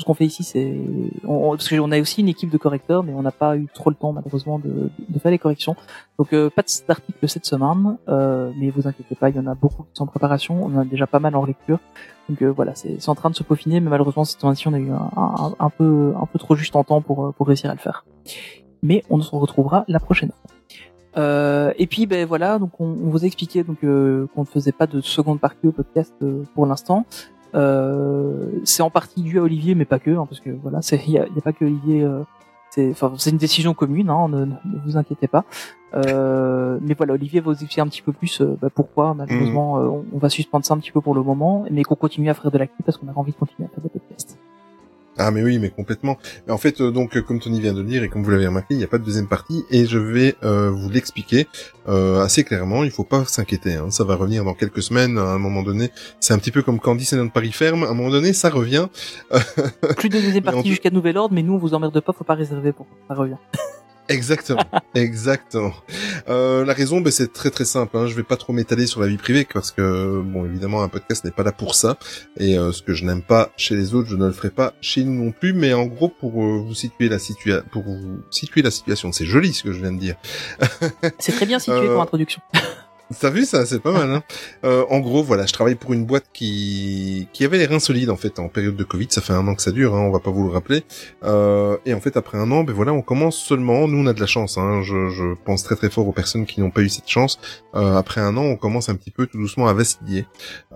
ce 0.00 0.04
qu'on 0.04 0.14
fait 0.14 0.26
ici, 0.26 0.44
c'est, 0.44 0.76
on, 1.24 1.50
parce 1.50 1.68
qu'on 1.68 1.90
a 1.90 2.00
aussi 2.00 2.20
une 2.20 2.28
équipe 2.28 2.50
de 2.50 2.56
correcteurs, 2.56 3.02
mais 3.02 3.12
on 3.14 3.22
n'a 3.22 3.32
pas 3.32 3.56
eu 3.56 3.66
trop 3.74 3.90
le 3.90 3.96
temps 3.96 4.12
malheureusement 4.12 4.60
de, 4.60 4.90
de 5.08 5.18
faire 5.18 5.32
les 5.32 5.38
corrections. 5.40 5.74
Donc 6.18 6.32
euh, 6.32 6.50
pas 6.50 6.62
d'article 6.86 7.28
cette 7.28 7.44
semaine, 7.46 7.98
euh, 8.08 8.52
mais 8.56 8.70
vous 8.70 8.86
inquiétez 8.86 9.16
pas, 9.16 9.28
il 9.28 9.36
y 9.36 9.40
en 9.40 9.46
a 9.48 9.56
beaucoup 9.56 9.82
qui 9.82 9.90
sont 9.94 10.04
en 10.04 10.06
préparation, 10.06 10.64
on 10.64 10.76
en 10.76 10.78
a 10.78 10.84
déjà 10.84 11.08
pas 11.08 11.18
mal 11.18 11.34
en 11.34 11.44
lecture. 11.44 11.80
Donc 12.28 12.40
euh, 12.42 12.52
voilà, 12.52 12.74
c'est 12.76 13.08
en 13.08 13.14
train 13.16 13.30
de 13.30 13.34
se 13.34 13.42
peaufiner, 13.42 13.80
mais 13.80 13.90
malheureusement 13.90 14.24
cette 14.24 14.40
fois-ci 14.40 14.68
on 14.68 14.72
a 14.74 14.78
eu 14.78 14.90
un, 14.90 15.10
un, 15.16 15.54
un 15.58 15.70
peu, 15.70 16.14
un 16.20 16.26
peu 16.26 16.38
trop 16.38 16.54
juste 16.54 16.76
en 16.76 16.84
temps 16.84 17.00
pour, 17.00 17.26
euh, 17.26 17.32
pour 17.32 17.48
réussir 17.48 17.68
à 17.68 17.74
le 17.74 17.80
faire. 17.80 18.04
Mais 18.82 19.02
on 19.10 19.20
se 19.20 19.34
retrouvera 19.34 19.84
la 19.88 20.00
prochaine 20.00 20.30
fois. 20.30 20.50
Euh, 21.16 21.72
et 21.78 21.86
puis 21.86 22.06
ben 22.06 22.26
voilà, 22.26 22.58
donc 22.58 22.78
on, 22.80 22.84
on 22.84 23.10
vous 23.10 23.24
a 23.24 23.26
expliqué 23.26 23.64
donc 23.64 23.78
euh, 23.82 24.26
qu'on 24.34 24.42
ne 24.42 24.46
faisait 24.46 24.72
pas 24.72 24.86
de 24.86 25.00
seconde 25.00 25.40
partie 25.40 25.66
au 25.66 25.72
podcast 25.72 26.14
euh, 26.22 26.44
pour 26.54 26.66
l'instant. 26.66 27.06
Euh, 27.54 28.60
c'est 28.64 28.82
en 28.82 28.90
partie 28.90 29.22
dû 29.22 29.38
à 29.38 29.42
Olivier, 29.42 29.74
mais 29.74 29.86
pas 29.86 29.98
que, 29.98 30.10
hein, 30.10 30.26
parce 30.28 30.40
que 30.40 30.50
voilà, 30.50 30.82
c'est 30.82 31.00
il 31.06 31.10
y 31.10 31.14
y 31.14 31.18
a 31.18 31.40
pas 31.42 31.52
que 31.52 31.64
Olivier. 31.64 32.02
euh, 32.04 32.22
c'est 32.70 32.90
enfin 32.90 33.14
c'est 33.16 33.30
une 33.30 33.38
décision 33.38 33.72
commune, 33.72 34.10
hein, 34.10 34.28
ne, 34.28 34.44
ne 34.44 34.54
vous 34.84 34.98
inquiétez 34.98 35.26
pas. 35.28 35.44
Euh, 35.94 36.78
mais 36.82 36.92
voilà, 36.92 37.14
Olivier 37.14 37.40
va 37.40 37.46
vous 37.46 37.52
expliquer 37.52 37.80
un 37.80 37.86
petit 37.88 38.02
peu 38.02 38.12
plus 38.12 38.42
bah, 38.42 38.68
pourquoi 38.72 39.14
malheureusement 39.14 39.78
euh, 39.78 39.86
on, 39.86 40.04
on 40.12 40.18
va 40.18 40.28
suspendre 40.28 40.66
ça 40.66 40.74
un 40.74 40.78
petit 40.78 40.92
peu 40.92 41.00
pour 41.00 41.14
le 41.14 41.22
moment, 41.22 41.64
mais 41.70 41.82
qu'on 41.82 41.94
continue 41.94 42.28
à 42.28 42.34
faire 42.34 42.50
de 42.50 42.58
l'actu 42.58 42.82
parce 42.82 42.98
qu'on 42.98 43.08
a 43.08 43.12
envie 43.16 43.32
de 43.32 43.36
continuer 43.38 43.66
à 43.66 43.74
faire 43.74 43.82
des 43.82 43.88
podcasts. 43.88 44.38
Ah 45.18 45.32
mais 45.32 45.42
oui, 45.42 45.58
mais 45.58 45.70
complètement. 45.70 46.16
Mais 46.46 46.52
en 46.52 46.58
fait, 46.58 46.80
euh, 46.80 46.92
donc 46.92 47.16
euh, 47.16 47.22
comme 47.22 47.40
Tony 47.40 47.60
vient 47.60 47.72
de 47.72 47.80
le 47.80 47.88
dire 47.88 48.04
et 48.04 48.08
comme 48.08 48.22
vous 48.22 48.30
l'avez 48.30 48.46
remarqué, 48.46 48.74
il 48.74 48.78
n'y 48.78 48.84
a 48.84 48.88
pas 48.88 48.98
de 48.98 49.04
deuxième 49.04 49.26
partie 49.26 49.64
et 49.70 49.84
je 49.84 49.98
vais 49.98 50.36
euh, 50.44 50.70
vous 50.70 50.88
l'expliquer 50.88 51.48
euh, 51.88 52.22
assez 52.22 52.44
clairement. 52.44 52.84
Il 52.84 52.90
faut 52.90 53.04
pas 53.04 53.24
s'inquiéter, 53.24 53.74
hein. 53.74 53.90
ça 53.90 54.04
va 54.04 54.14
revenir 54.14 54.44
dans 54.44 54.54
quelques 54.54 54.82
semaines. 54.82 55.18
À 55.18 55.22
un 55.22 55.38
moment 55.38 55.62
donné, 55.62 55.90
c'est 56.20 56.34
un 56.34 56.38
petit 56.38 56.52
peu 56.52 56.62
comme 56.62 56.78
Candice 56.78 57.12
et 57.12 57.16
notre 57.16 57.32
Paris 57.32 57.52
ferme. 57.52 57.82
À 57.82 57.88
un 57.88 57.94
moment 57.94 58.10
donné, 58.10 58.32
ça 58.32 58.48
revient. 58.48 58.86
Plus 59.96 60.08
de 60.08 60.20
deuxième 60.20 60.44
partie 60.44 60.68
jusqu'à 60.68 60.90
nouvel 60.90 61.16
ordre, 61.18 61.34
mais 61.34 61.42
nous 61.42 61.54
on 61.54 61.58
vous 61.58 61.74
emmerde 61.74 61.98
pas, 62.00 62.12
faut 62.12 62.24
pas 62.24 62.34
réserver 62.34 62.72
pour 62.72 62.86
ça 63.08 63.14
revient. 63.14 63.36
Exactement, 64.08 64.64
exactement. 64.94 65.74
Euh, 66.28 66.64
la 66.64 66.72
raison, 66.72 67.00
ben, 67.00 67.10
c'est 67.10 67.32
très 67.32 67.50
très 67.50 67.64
simple. 67.64 67.96
Hein. 67.96 68.06
Je 68.06 68.14
vais 68.14 68.22
pas 68.22 68.36
trop 68.36 68.52
m'étaler 68.52 68.86
sur 68.86 69.00
la 69.00 69.06
vie 69.06 69.16
privée 69.18 69.46
parce 69.52 69.70
que, 69.70 70.22
bon, 70.24 70.44
évidemment, 70.46 70.82
un 70.82 70.88
podcast 70.88 71.24
n'est 71.24 71.30
pas 71.30 71.42
là 71.42 71.52
pour 71.52 71.74
ça. 71.74 71.98
Et 72.38 72.58
euh, 72.58 72.72
ce 72.72 72.82
que 72.82 72.94
je 72.94 73.04
n'aime 73.04 73.22
pas 73.22 73.50
chez 73.56 73.76
les 73.76 73.94
autres, 73.94 74.08
je 74.08 74.16
ne 74.16 74.26
le 74.26 74.32
ferai 74.32 74.50
pas 74.50 74.72
chez 74.80 75.04
nous 75.04 75.24
non 75.24 75.32
plus. 75.32 75.52
Mais 75.52 75.74
en 75.74 75.86
gros, 75.86 76.08
pour 76.08 76.42
euh, 76.42 76.58
vous 76.66 76.74
situer 76.74 77.08
la 77.08 77.18
situa 77.18 77.62
pour 77.70 77.82
vous 77.82 78.20
situer 78.30 78.62
la 78.62 78.70
situation, 78.70 79.12
c'est 79.12 79.26
joli 79.26 79.52
ce 79.52 79.62
que 79.62 79.72
je 79.72 79.80
viens 79.80 79.92
de 79.92 79.98
dire. 80.00 80.16
C'est 81.18 81.32
très 81.32 81.46
bien 81.46 81.58
situé 81.58 81.74
Euh, 81.76 81.88
comme 81.88 82.00
introduction. 82.00 82.40
T'as 83.20 83.30
vu 83.30 83.44
ça, 83.44 83.64
c'est 83.64 83.80
pas 83.80 83.92
mal. 83.92 84.10
Hein 84.10 84.22
euh, 84.64 84.84
en 84.90 85.00
gros, 85.00 85.22
voilà, 85.22 85.46
je 85.46 85.52
travaille 85.52 85.74
pour 85.74 85.92
une 85.92 86.04
boîte 86.04 86.26
qui 86.32 87.28
qui 87.32 87.44
avait 87.44 87.58
les 87.58 87.66
reins 87.66 87.78
solides 87.78 88.10
en 88.10 88.16
fait 88.16 88.38
en 88.38 88.48
période 88.48 88.76
de 88.76 88.84
Covid. 88.84 89.06
Ça 89.10 89.20
fait 89.20 89.32
un 89.32 89.46
an 89.48 89.54
que 89.54 89.62
ça 89.62 89.72
dure, 89.72 89.94
hein, 89.94 90.00
on 90.00 90.10
va 90.10 90.20
pas 90.20 90.30
vous 90.30 90.44
le 90.46 90.52
rappeler. 90.52 90.84
Euh, 91.24 91.76
et 91.86 91.94
en 91.94 92.00
fait, 92.00 92.16
après 92.16 92.38
un 92.38 92.50
an, 92.50 92.64
ben 92.64 92.74
voilà, 92.74 92.92
on 92.92 93.02
commence 93.02 93.36
seulement. 93.36 93.88
Nous, 93.88 93.98
on 93.98 94.06
a 94.06 94.12
de 94.12 94.20
la 94.20 94.26
chance. 94.26 94.58
Hein, 94.58 94.82
je, 94.82 95.08
je 95.08 95.34
pense 95.44 95.62
très 95.62 95.76
très 95.76 95.90
fort 95.90 96.06
aux 96.06 96.12
personnes 96.12 96.46
qui 96.46 96.60
n'ont 96.60 96.70
pas 96.70 96.82
eu 96.82 96.88
cette 96.88 97.08
chance. 97.08 97.38
Euh, 97.74 97.96
après 97.96 98.20
un 98.20 98.36
an, 98.36 98.42
on 98.42 98.56
commence 98.56 98.88
un 98.88 98.94
petit 98.94 99.10
peu 99.10 99.26
tout 99.26 99.38
doucement 99.38 99.68
à 99.68 99.72
vaciller. 99.72 100.26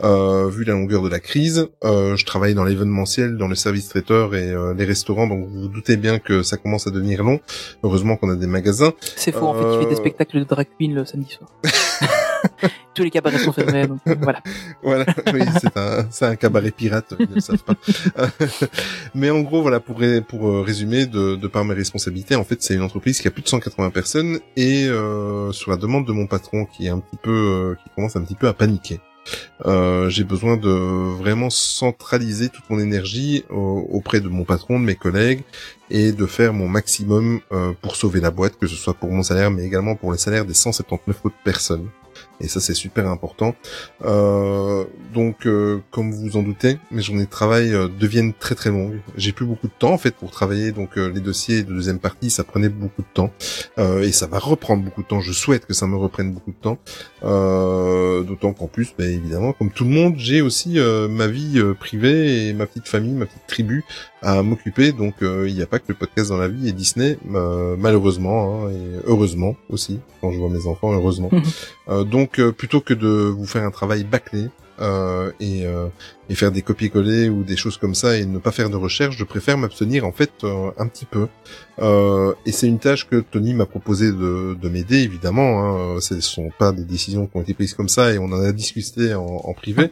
Euh, 0.03 0.49
vu 0.49 0.65
la 0.65 0.73
longueur 0.73 1.03
de 1.03 1.09
la 1.09 1.21
crise, 1.21 1.69
euh, 1.85 2.17
je 2.17 2.25
travaille 2.25 2.55
dans 2.55 2.65
l'événementiel, 2.65 3.37
dans 3.37 3.49
le 3.49 3.55
service 3.55 3.89
traiteur 3.89 4.35
et 4.35 4.51
euh, 4.51 4.75
les 4.75 4.85
restaurants, 4.85 5.27
donc 5.27 5.47
vous 5.49 5.63
vous 5.63 5.69
doutez 5.69 5.97
bien 5.97 6.19
que 6.19 6.43
ça 6.43 6.57
commence 6.57 6.87
à 6.87 6.91
devenir 6.91 7.23
long. 7.23 7.41
Heureusement 7.83 8.17
qu'on 8.17 8.31
a 8.31 8.37
des 8.37 8.47
magasins. 8.47 8.93
C'est 9.17 9.33
faux, 9.33 9.47
en 9.47 9.55
fait, 9.55 9.77
il 9.77 9.83
fait 9.83 9.89
des 9.89 9.97
spectacles 9.97 10.39
de 10.41 10.45
drag 10.45 10.67
queen 10.79 10.95
le 10.95 11.05
samedi 11.05 11.31
soir. 11.31 11.51
Tous 12.94 13.02
les 13.02 13.10
cabarets 13.10 13.39
sont 13.39 13.52
fermés, 13.52 13.86
donc 13.86 14.01
euh, 14.06 14.14
voilà. 14.20 14.43
Voilà, 14.82 15.06
oui, 15.32 15.40
c'est 15.60 15.77
un, 15.77 16.28
un 16.28 16.36
cabaret 16.36 16.70
pirate, 16.70 17.14
pas. 17.64 17.74
Mais 19.14 19.31
en 19.31 19.40
gros, 19.40 19.62
voilà, 19.62 19.81
pour, 19.81 20.02
pour 20.28 20.48
euh, 20.48 20.60
résumer, 20.60 21.06
de, 21.06 21.36
de 21.36 21.47
par 21.47 21.64
mes 21.64 21.74
responsabilités, 21.74 22.35
en 22.35 22.44
fait, 22.44 22.62
c'est 22.62 22.74
une 22.74 22.82
entreprise 22.82 23.20
qui 23.20 23.28
a 23.28 23.31
plus 23.31 23.43
de 23.43 23.48
180 23.48 23.90
personnes 23.90 24.40
et 24.56 24.86
euh, 24.86 25.52
sur 25.52 25.70
la 25.70 25.78
demande 25.78 26.06
de 26.06 26.12
mon 26.12 26.27
patron, 26.27 26.66
qui 26.66 26.86
est 26.86 26.90
un 26.90 26.98
petit 26.98 27.16
peu, 27.16 27.31
euh, 27.31 27.74
qui 27.82 27.90
commence 27.94 28.16
un 28.16 28.23
petit 28.23 28.35
peu 28.35 28.48
à 28.48 28.52
paniquer. 28.52 29.01
Euh, 29.66 30.09
j'ai 30.09 30.24
besoin 30.24 30.57
de 30.57 30.69
vraiment 30.69 31.51
centraliser 31.51 32.49
toute 32.49 32.69
mon 32.70 32.78
énergie 32.78 33.44
au- 33.51 33.86
auprès 33.93 34.20
de 34.20 34.28
mon 34.28 34.44
patron, 34.44 34.78
de 34.81 34.85
mes 34.85 34.97
collègues, 34.97 35.43
et 35.90 36.12
de 36.12 36.27
faire 36.27 36.53
mon 36.53 36.69
maximum 36.69 37.40
euh, 37.53 37.73
pour 37.82 37.97
sauver 37.97 38.20
la 38.20 38.31
boîte, 38.31 38.59
que 38.59 38.66
ce 38.66 38.77
soit 38.77 38.94
pour 38.94 39.11
mon 39.11 39.23
salaire, 39.23 39.51
mais 39.51 39.65
également 39.65 39.94
pour 39.97 40.12
les 40.12 40.19
salaires 40.19 40.44
des 40.47 40.55
179 40.55 41.20
autres 41.24 41.36
personnes. 41.44 41.89
Et 42.40 42.49
ça, 42.49 42.61
c'est 42.61 42.74
super 42.74 43.09
important. 43.09 43.55
Euh, 44.05 44.85
donc, 45.15 45.47
euh, 45.47 45.81
comme 45.90 46.11
vous 46.12 46.23
vous 46.31 46.36
en 46.36 46.43
doutez, 46.43 46.78
mes 46.90 47.01
journées 47.03 47.24
de 47.24 47.31
travail 47.31 47.73
euh, 47.73 47.89
deviennent 47.89 48.35
très 48.35 48.55
très 48.55 48.70
longues. 48.70 49.01
J'ai 49.16 49.32
plus 49.32 49.47
beaucoup 49.47 49.69
de 49.69 49.73
temps 49.78 49.93
en 49.93 49.99
fait 49.99 50.15
pour 50.15 50.31
travailler. 50.31 50.73
Donc, 50.73 50.97
les 50.97 51.20
dossiers 51.20 51.62
de 51.62 51.73
deuxième 51.73 51.99
partie, 52.01 52.31
ça 52.31 52.43
prenait 52.44 52.69
beaucoup 52.69 53.03
de 53.03 53.07
temps, 53.15 53.31
et 53.78 54.12
ça 54.12 54.27
va 54.27 54.39
reprendre 54.39 54.82
beaucoup 54.82 55.03
de 55.03 55.07
temps. 55.09 55.20
Je 55.20 55.32
souhaite 55.32 55.66
que 55.66 55.74
ça 55.74 55.86
me 55.86 55.97
reprenne 55.97 56.32
beaucoup 56.32 56.51
de 56.51 56.57
temps. 56.57 56.78
Euh, 57.24 58.23
D'autant 58.23 58.53
qu'en 58.53 58.66
plus, 58.66 58.94
ben, 58.97 59.09
évidemment, 59.09 59.53
comme 59.53 59.70
tout 59.70 59.85
le 59.85 59.90
monde, 59.90 60.15
j'ai 60.16 60.43
aussi 60.43 60.78
euh, 60.78 61.09
ma 61.09 61.27
vie 61.27 61.59
euh, 61.59 61.74
privée 61.74 62.49
et 62.49 62.53
ma 62.53 62.66
petite 62.66 62.86
famille, 62.89 63.12
ma 63.12 63.27
petite 63.27 63.47
tribu 63.49 63.85
à 64.23 64.43
m'occuper. 64.43 64.93
Donc, 64.93 65.15
euh, 65.23 65.47
il 65.49 65.55
n'y 65.55 65.62
a 65.62 65.66
pas 65.66 65.78
que 65.78 65.86
le 65.89 65.94
podcast 65.94 66.31
dans 66.31 66.39
la 66.39 66.49
vie 66.49 66.69
et 66.69 66.73
Disney, 66.73 67.19
euh, 67.35 67.74
malheureusement, 67.78 68.66
hein, 68.66 68.70
et 68.70 69.01
heureusement 69.07 69.57
aussi, 69.69 69.99
quand 70.20 70.31
je 70.32 70.39
vois 70.39 70.49
mes 70.51 70.66
enfants, 70.66 70.93
heureusement. 70.93 71.31
Euh, 71.89 72.05
donc, 72.05 72.39
euh, 72.39 72.53
plutôt 72.53 72.81
que 72.81 72.94
de 72.94 73.09
vous 73.09 73.44
faire 73.44 73.65
un 73.65 73.73
travail 73.73 74.05
bâclé 74.05 74.47
et, 75.41 75.65
euh, 75.67 75.87
et 76.29 76.35
faire 76.35 76.51
des 76.53 76.63
copier-coller 76.63 77.29
ou 77.29 77.45
des 77.45 77.57
choses 77.57 77.77
comme 77.77 77.95
ça 77.95 78.17
et 78.19 78.25
ne 78.27 78.39
pas 78.39 78.51
faire 78.53 78.71
de 78.71 78.77
recherche, 78.77 79.17
je 79.17 79.25
préfère 79.25 79.57
m'abstenir 79.59 80.05
en 80.07 80.13
fait 80.13 80.33
euh, 80.45 80.71
un 80.79 80.87
petit 80.89 81.05
peu. 81.07 81.29
Euh, 81.79 82.35
et 82.47 82.53
c'est 82.53 82.67
une 82.67 82.79
tâche 82.79 83.09
que 83.09 83.17
Tony 83.21 83.55
m'a 83.55 83.67
proposé 83.67 84.13
de, 84.13 84.57
de 84.61 84.69
m'aider, 84.69 84.99
évidemment. 84.99 85.95
Hein. 85.97 86.01
Ce 86.01 86.15
ne 86.15 86.21
sont 86.21 86.51
pas 86.59 86.73
des 86.73 86.85
décisions 86.85 87.27
qui 87.27 87.37
ont 87.37 87.43
été 87.43 87.55
prises 87.55 87.75
comme 87.75 87.89
ça 87.89 88.13
et 88.13 88.19
on 88.19 88.27
en 88.27 88.41
a 88.43 88.53
discuté 88.53 89.15
en, 89.15 89.25
en 89.25 89.53
privé. 89.55 89.91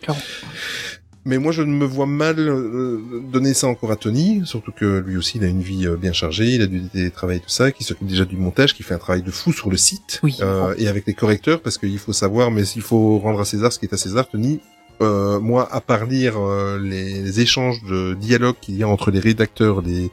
Mais 1.26 1.36
moi, 1.36 1.52
je 1.52 1.60
ne 1.60 1.70
me 1.72 1.84
vois 1.84 2.06
mal 2.06 2.36
euh, 2.38 2.98
donner 3.30 3.52
ça 3.52 3.66
encore 3.66 3.92
à 3.92 3.96
Tony, 3.96 4.40
surtout 4.46 4.72
que 4.72 5.00
lui 5.00 5.18
aussi, 5.18 5.36
il 5.36 5.44
a 5.44 5.48
une 5.48 5.60
vie 5.60 5.86
euh, 5.86 5.96
bien 5.96 6.14
chargée, 6.14 6.54
il 6.54 6.62
a 6.62 6.66
du 6.66 6.80
télétravail, 6.88 7.40
tout 7.40 7.50
ça, 7.50 7.72
qui 7.72 7.84
s'occupe 7.84 8.06
déjà 8.08 8.24
du 8.24 8.38
montage, 8.38 8.72
qui 8.74 8.82
fait 8.82 8.94
un 8.94 8.98
travail 8.98 9.20
de 9.22 9.30
fou 9.30 9.52
sur 9.52 9.68
le 9.70 9.76
site, 9.76 10.20
Oui. 10.22 10.38
euh, 10.40 10.74
et 10.78 10.88
avec 10.88 11.06
les 11.06 11.12
correcteurs, 11.12 11.60
parce 11.60 11.76
qu'il 11.76 11.98
faut 11.98 12.14
savoir, 12.14 12.50
mais 12.50 12.64
s'il 12.64 12.80
faut 12.80 13.18
rendre 13.18 13.38
à 13.38 13.44
César 13.44 13.70
ce 13.70 13.78
qui 13.78 13.84
est 13.84 13.92
à 13.92 13.98
César, 13.98 14.30
Tony, 14.30 14.60
euh, 15.00 15.40
moi, 15.40 15.68
à 15.72 15.80
part 15.80 16.04
lire 16.04 16.38
euh, 16.38 16.78
les 16.78 17.40
échanges 17.40 17.82
de 17.84 18.14
dialogue 18.14 18.56
qu'il 18.60 18.76
y 18.76 18.82
a 18.82 18.88
entre 18.88 19.10
les 19.10 19.20
rédacteurs, 19.20 19.80
les 19.80 20.10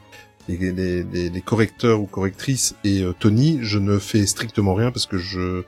correcteurs 1.44 2.00
ou 2.00 2.06
correctrices 2.06 2.74
et 2.84 3.02
euh, 3.02 3.12
Tony, 3.18 3.58
je 3.62 3.78
ne 3.78 3.98
fais 3.98 4.24
strictement 4.26 4.74
rien 4.74 4.90
parce 4.90 5.06
que 5.06 5.18
je 5.18 5.62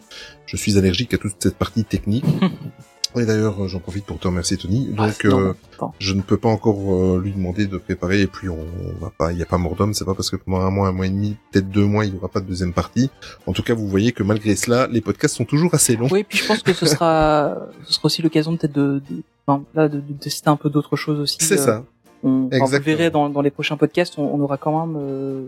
je 0.46 0.56
suis 0.56 0.78
allergique 0.78 1.14
à 1.14 1.18
toute 1.18 1.36
cette 1.38 1.56
partie 1.56 1.84
technique. 1.84 2.24
Et 3.16 3.26
d'ailleurs, 3.26 3.64
euh, 3.64 3.68
j'en 3.68 3.80
profite 3.80 4.04
pour 4.04 4.18
te 4.18 4.28
remercier, 4.28 4.56
Tony. 4.56 4.94
Ah, 4.96 5.06
Donc, 5.06 5.24
euh, 5.24 5.52
je 5.98 6.14
ne 6.14 6.22
peux 6.22 6.36
pas 6.36 6.48
encore 6.48 6.78
euh, 6.94 7.20
lui 7.20 7.32
demander 7.32 7.66
de 7.66 7.76
préparer. 7.78 8.20
Et 8.22 8.26
puis, 8.26 8.48
on, 8.48 8.58
on 8.60 9.04
va 9.04 9.10
pas, 9.10 9.32
il 9.32 9.36
n'y 9.36 9.42
a 9.42 9.46
pas 9.46 9.58
mort 9.58 9.74
d'homme. 9.74 9.94
C'est 9.94 10.04
pas 10.04 10.14
parce 10.14 10.30
que 10.30 10.36
pendant 10.36 10.60
un 10.60 10.70
mois, 10.70 10.88
un 10.88 10.92
mois 10.92 11.06
et 11.06 11.10
demi, 11.10 11.36
peut-être 11.50 11.68
deux 11.68 11.84
mois, 11.84 12.04
il 12.04 12.12
n'y 12.12 12.18
aura 12.18 12.28
pas 12.28 12.40
de 12.40 12.46
deuxième 12.46 12.72
partie. 12.72 13.10
En 13.46 13.52
tout 13.52 13.62
cas, 13.62 13.74
vous 13.74 13.88
voyez 13.88 14.12
que 14.12 14.22
malgré 14.22 14.54
cela, 14.54 14.86
les 14.86 15.00
podcasts 15.00 15.36
sont 15.36 15.44
toujours 15.44 15.74
assez 15.74 15.96
longs. 15.96 16.08
Oui, 16.10 16.24
puis 16.24 16.38
je 16.38 16.46
pense 16.46 16.62
que 16.62 16.72
ce 16.72 16.86
sera, 16.86 17.56
ce 17.84 17.94
sera 17.94 18.06
aussi 18.06 18.22
l'occasion 18.22 18.56
peut-être 18.56 18.74
de, 18.74 19.02
de, 19.10 19.22
enfin, 19.46 19.64
là, 19.74 19.88
de, 19.88 20.00
de 20.00 20.12
tester 20.14 20.48
un 20.48 20.56
peu 20.56 20.70
d'autres 20.70 20.96
choses 20.96 21.18
aussi. 21.20 21.38
C'est 21.40 21.58
euh, 21.60 21.64
ça. 21.64 21.84
On, 22.22 22.48
enfin, 22.52 22.64
vous 22.76 22.84
verrez 22.84 23.10
dans, 23.10 23.28
dans 23.30 23.40
les 23.40 23.50
prochains 23.50 23.76
podcasts, 23.76 24.18
on, 24.18 24.34
on 24.34 24.40
aura 24.40 24.56
quand 24.58 24.86
même, 24.86 24.96
euh, 25.00 25.46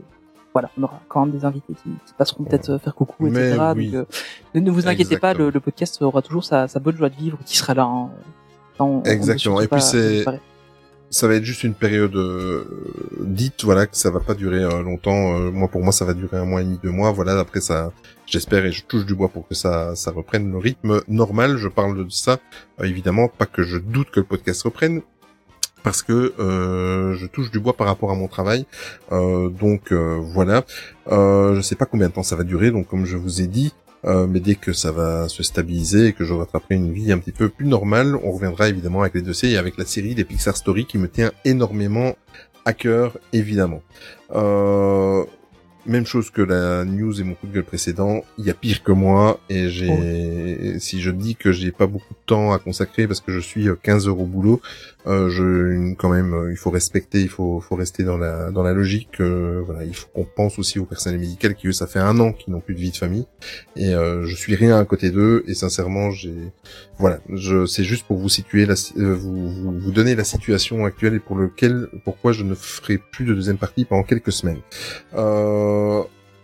voilà, 0.55 0.71
on 0.79 0.83
aura 0.83 1.01
quand 1.09 1.25
même 1.27 1.35
des 1.37 1.45
invités 1.45 1.75
qui, 1.75 1.91
qui 1.91 2.15
passeront 2.17 2.45
peut-être 2.45 2.71
euh, 2.71 2.79
faire 2.79 2.95
coucou, 2.95 3.29
Mais 3.29 3.51
etc. 3.51 3.73
oui. 3.77 3.91
Donc, 3.91 3.95
euh, 3.95 4.05
ne, 4.55 4.61
ne 4.61 4.71
vous 4.71 4.87
inquiétez 4.89 5.17
pas, 5.19 5.35
le, 5.35 5.51
le 5.51 5.61
podcast 5.61 6.01
aura 6.03 6.23
toujours 6.23 6.45
sa, 6.45 6.69
sa 6.69 6.81
bonne 6.81 6.97
joie 6.97 7.09
de 7.09 7.17
vivre 7.17 7.39
qui 7.45 7.57
sera 7.57 7.75
là. 7.75 7.85
hein. 7.85 8.11
On- 8.79 9.03
Exactement. 9.05 9.61
Et 9.61 9.69
puis 9.69 9.81
c'est- 9.83 10.25
ça 11.11 11.29
va 11.29 11.35
être 11.35 11.45
juste 11.45 11.63
une 11.63 11.75
période 11.75 12.17
euh, 12.17 12.65
dite, 13.21 13.65
voilà, 13.65 13.87
que 13.87 13.97
ça 13.97 14.11
va 14.11 14.19
pas 14.21 14.33
durer 14.35 14.63
euh, 14.65 14.83
longtemps. 14.83 15.35
Euh, 15.39 15.51
moi, 15.51 15.69
pour 15.69 15.83
moi, 15.83 15.93
ça 15.93 16.07
va 16.07 16.15
durer 16.15 16.39
un 16.39 16.47
mois 16.47 16.63
et 16.63 16.65
demi, 16.65 16.79
deux 16.83 16.91
mois. 16.91 17.13
Voilà, 17.13 17.39
après 17.39 17.61
ça, 17.61 17.93
j'espère 18.27 18.65
et 18.65 18.73
je 18.73 18.83
touche 18.85 19.05
du 19.05 19.15
bois 19.15 19.29
pour 19.29 19.47
que 19.47 19.55
ça, 19.55 19.95
ça 19.95 20.11
reprenne 20.11 20.51
le 20.51 20.57
rythme 20.57 21.03
normal. 21.09 21.59
Je 21.59 21.69
parle 21.69 22.03
de 22.03 22.09
ça, 22.11 22.39
évidemment, 22.83 23.29
pas 23.29 23.45
que 23.47 23.63
je 23.63 23.77
doute 23.77 24.11
que 24.11 24.21
le 24.21 24.27
podcast 24.27 24.63
reprenne, 24.63 25.03
parce 25.83 26.01
que 26.03 26.33
euh, 26.41 27.13
je 27.15 27.27
touche 27.27 27.51
du 27.51 27.61
bois 27.61 27.75
par 27.77 27.89
rapport 27.89 28.11
à 28.11 28.15
mon 28.15 28.27
travail. 28.27 28.65
Euh, 29.13 29.51
donc 29.51 29.93
euh, 29.93 30.19
voilà, 30.19 30.65
euh, 31.09 31.55
je 31.57 31.61
sais 31.61 31.77
pas 31.77 31.85
combien 31.85 32.09
de 32.09 32.15
temps 32.15 32.23
ça 32.23 32.37
va 32.37 32.43
durer. 32.45 32.71
Donc 32.71 32.89
comme 32.89 33.05
je 33.05 33.19
vous 33.19 33.43
ai 33.43 33.47
dit. 33.47 33.75
Euh, 34.05 34.27
mais 34.27 34.41
dès 34.41 34.57
que 34.57 34.73
ça 34.73 34.91
va 34.91 35.29
se 35.29 35.43
stabiliser 35.43 36.09
et 36.09 36.13
que 36.13 36.25
je 36.25 36.35
rattraperai 36.35 36.75
une 36.75 36.93
vie 36.93 37.13
un 37.13 37.19
petit 37.19 37.33
peu 37.33 37.49
plus 37.49 37.67
normale, 37.67 38.17
on 38.17 38.33
reviendra 38.33 38.69
évidemment 38.69 39.03
avec 39.03 39.15
les 39.15 39.23
dossiers 39.23 39.53
et 39.53 39.57
avec 39.57 39.79
la 39.79 39.85
série 39.85 40.15
des 40.15 40.25
Pixar 40.25 40.57
Story 40.57 40.87
qui 40.87 40.99
me 40.99 41.09
tient 41.09 41.33
énormément 41.45 42.17
à 42.65 42.73
cœur, 42.73 43.19
évidemment. 43.33 43.83
Euh, 44.35 45.25
même 45.87 46.07
chose 46.07 46.31
que 46.31 46.43
la 46.43 46.85
news 46.85 47.21
et 47.21 47.25
mon 47.25 47.35
coup 47.35 47.47
de 47.47 47.53
gueule 47.53 47.65
précédent, 47.65 48.25
il 48.39 48.45
y 48.45 48.51
a 48.51 48.55
pire 48.55 48.83
que 48.83 48.93
moi 48.93 49.41
et 49.49 49.69
j'ai, 49.69 50.79
si 50.79 51.01
je 51.01 51.11
dis 51.11 51.37
que 51.37 51.53
j'ai 51.53 51.73
pas 51.73 51.87
beaucoup 51.87 52.15
de 52.15 52.25
temps 52.27 52.53
à 52.53 52.59
consacrer 52.59 53.07
parce 53.07 53.21
que 53.21 53.33
je 53.33 53.41
suis 53.41 53.69
euh, 53.69 53.77
15 53.83 54.09
heures 54.09 54.21
au 54.21 54.27
boulot, 54.27 54.61
euh, 55.07 55.29
je, 55.29 55.95
quand 55.95 56.09
même, 56.11 56.33
euh, 56.33 56.53
il 56.53 56.57
faut 56.57 56.71
respecter, 56.71 57.21
il 57.21 57.29
faut, 57.29 57.61
faut 57.61 57.75
rester 57.75 58.05
dans 58.05 58.17
la, 58.17 58.51
dans 58.53 58.63
la 58.63 58.73
logique. 58.73 59.21
euh, 59.21 59.61
voilà, 59.65 59.85
il 59.85 59.95
faut 59.95 60.07
qu'on 60.15 60.25
pense 60.25 60.59
aussi 60.59 60.79
au 60.79 60.85
personnel 60.85 61.19
médical 61.19 61.55
qui 61.55 61.67
eux, 61.67 61.73
ça 61.73 61.87
fait 61.87 61.99
un 61.99 62.19
an 62.21 62.33
qu'ils 62.33 62.53
n'ont 62.53 62.61
plus 62.61 62.75
de 62.75 62.81
vie 62.81 62.91
de 62.93 62.97
famille 62.97 63.27
et 63.75 63.95
euh, 63.95 64.25
je 64.25 64.37
suis 64.37 64.55
rien 64.55 64.79
à 64.79 64.85
côté 64.85 65.11
d'eux 65.11 65.43
et 65.49 65.55
sincèrement, 65.55 66.11
j'ai, 66.11 66.35
voilà, 66.99 67.19
je, 67.35 67.67
c'est 67.67 67.85
juste 67.85 68.07
pour 68.07 68.19
vous 68.19 68.29
situer, 68.29 68.65
la, 68.67 68.75
euh, 68.99 69.15
vous, 69.15 69.51
vous, 69.51 69.79
vous 69.79 69.91
donner 69.91 70.15
la 70.15 70.25
situation 70.25 70.85
actuelle 70.85 71.15
et 71.15 71.19
pour 71.19 71.37
lequel, 71.37 71.89
pourquoi 72.05 72.33
je 72.33 72.45
ne 72.45 72.55
ferai 72.55 72.99
plus 72.99 73.25
de 73.25 73.35
deuxième 73.35 73.59
partie 73.59 73.85
pendant 73.85 74.05
quelques 74.05 74.33
semaines. 74.33 74.61
Euh, 75.15 75.72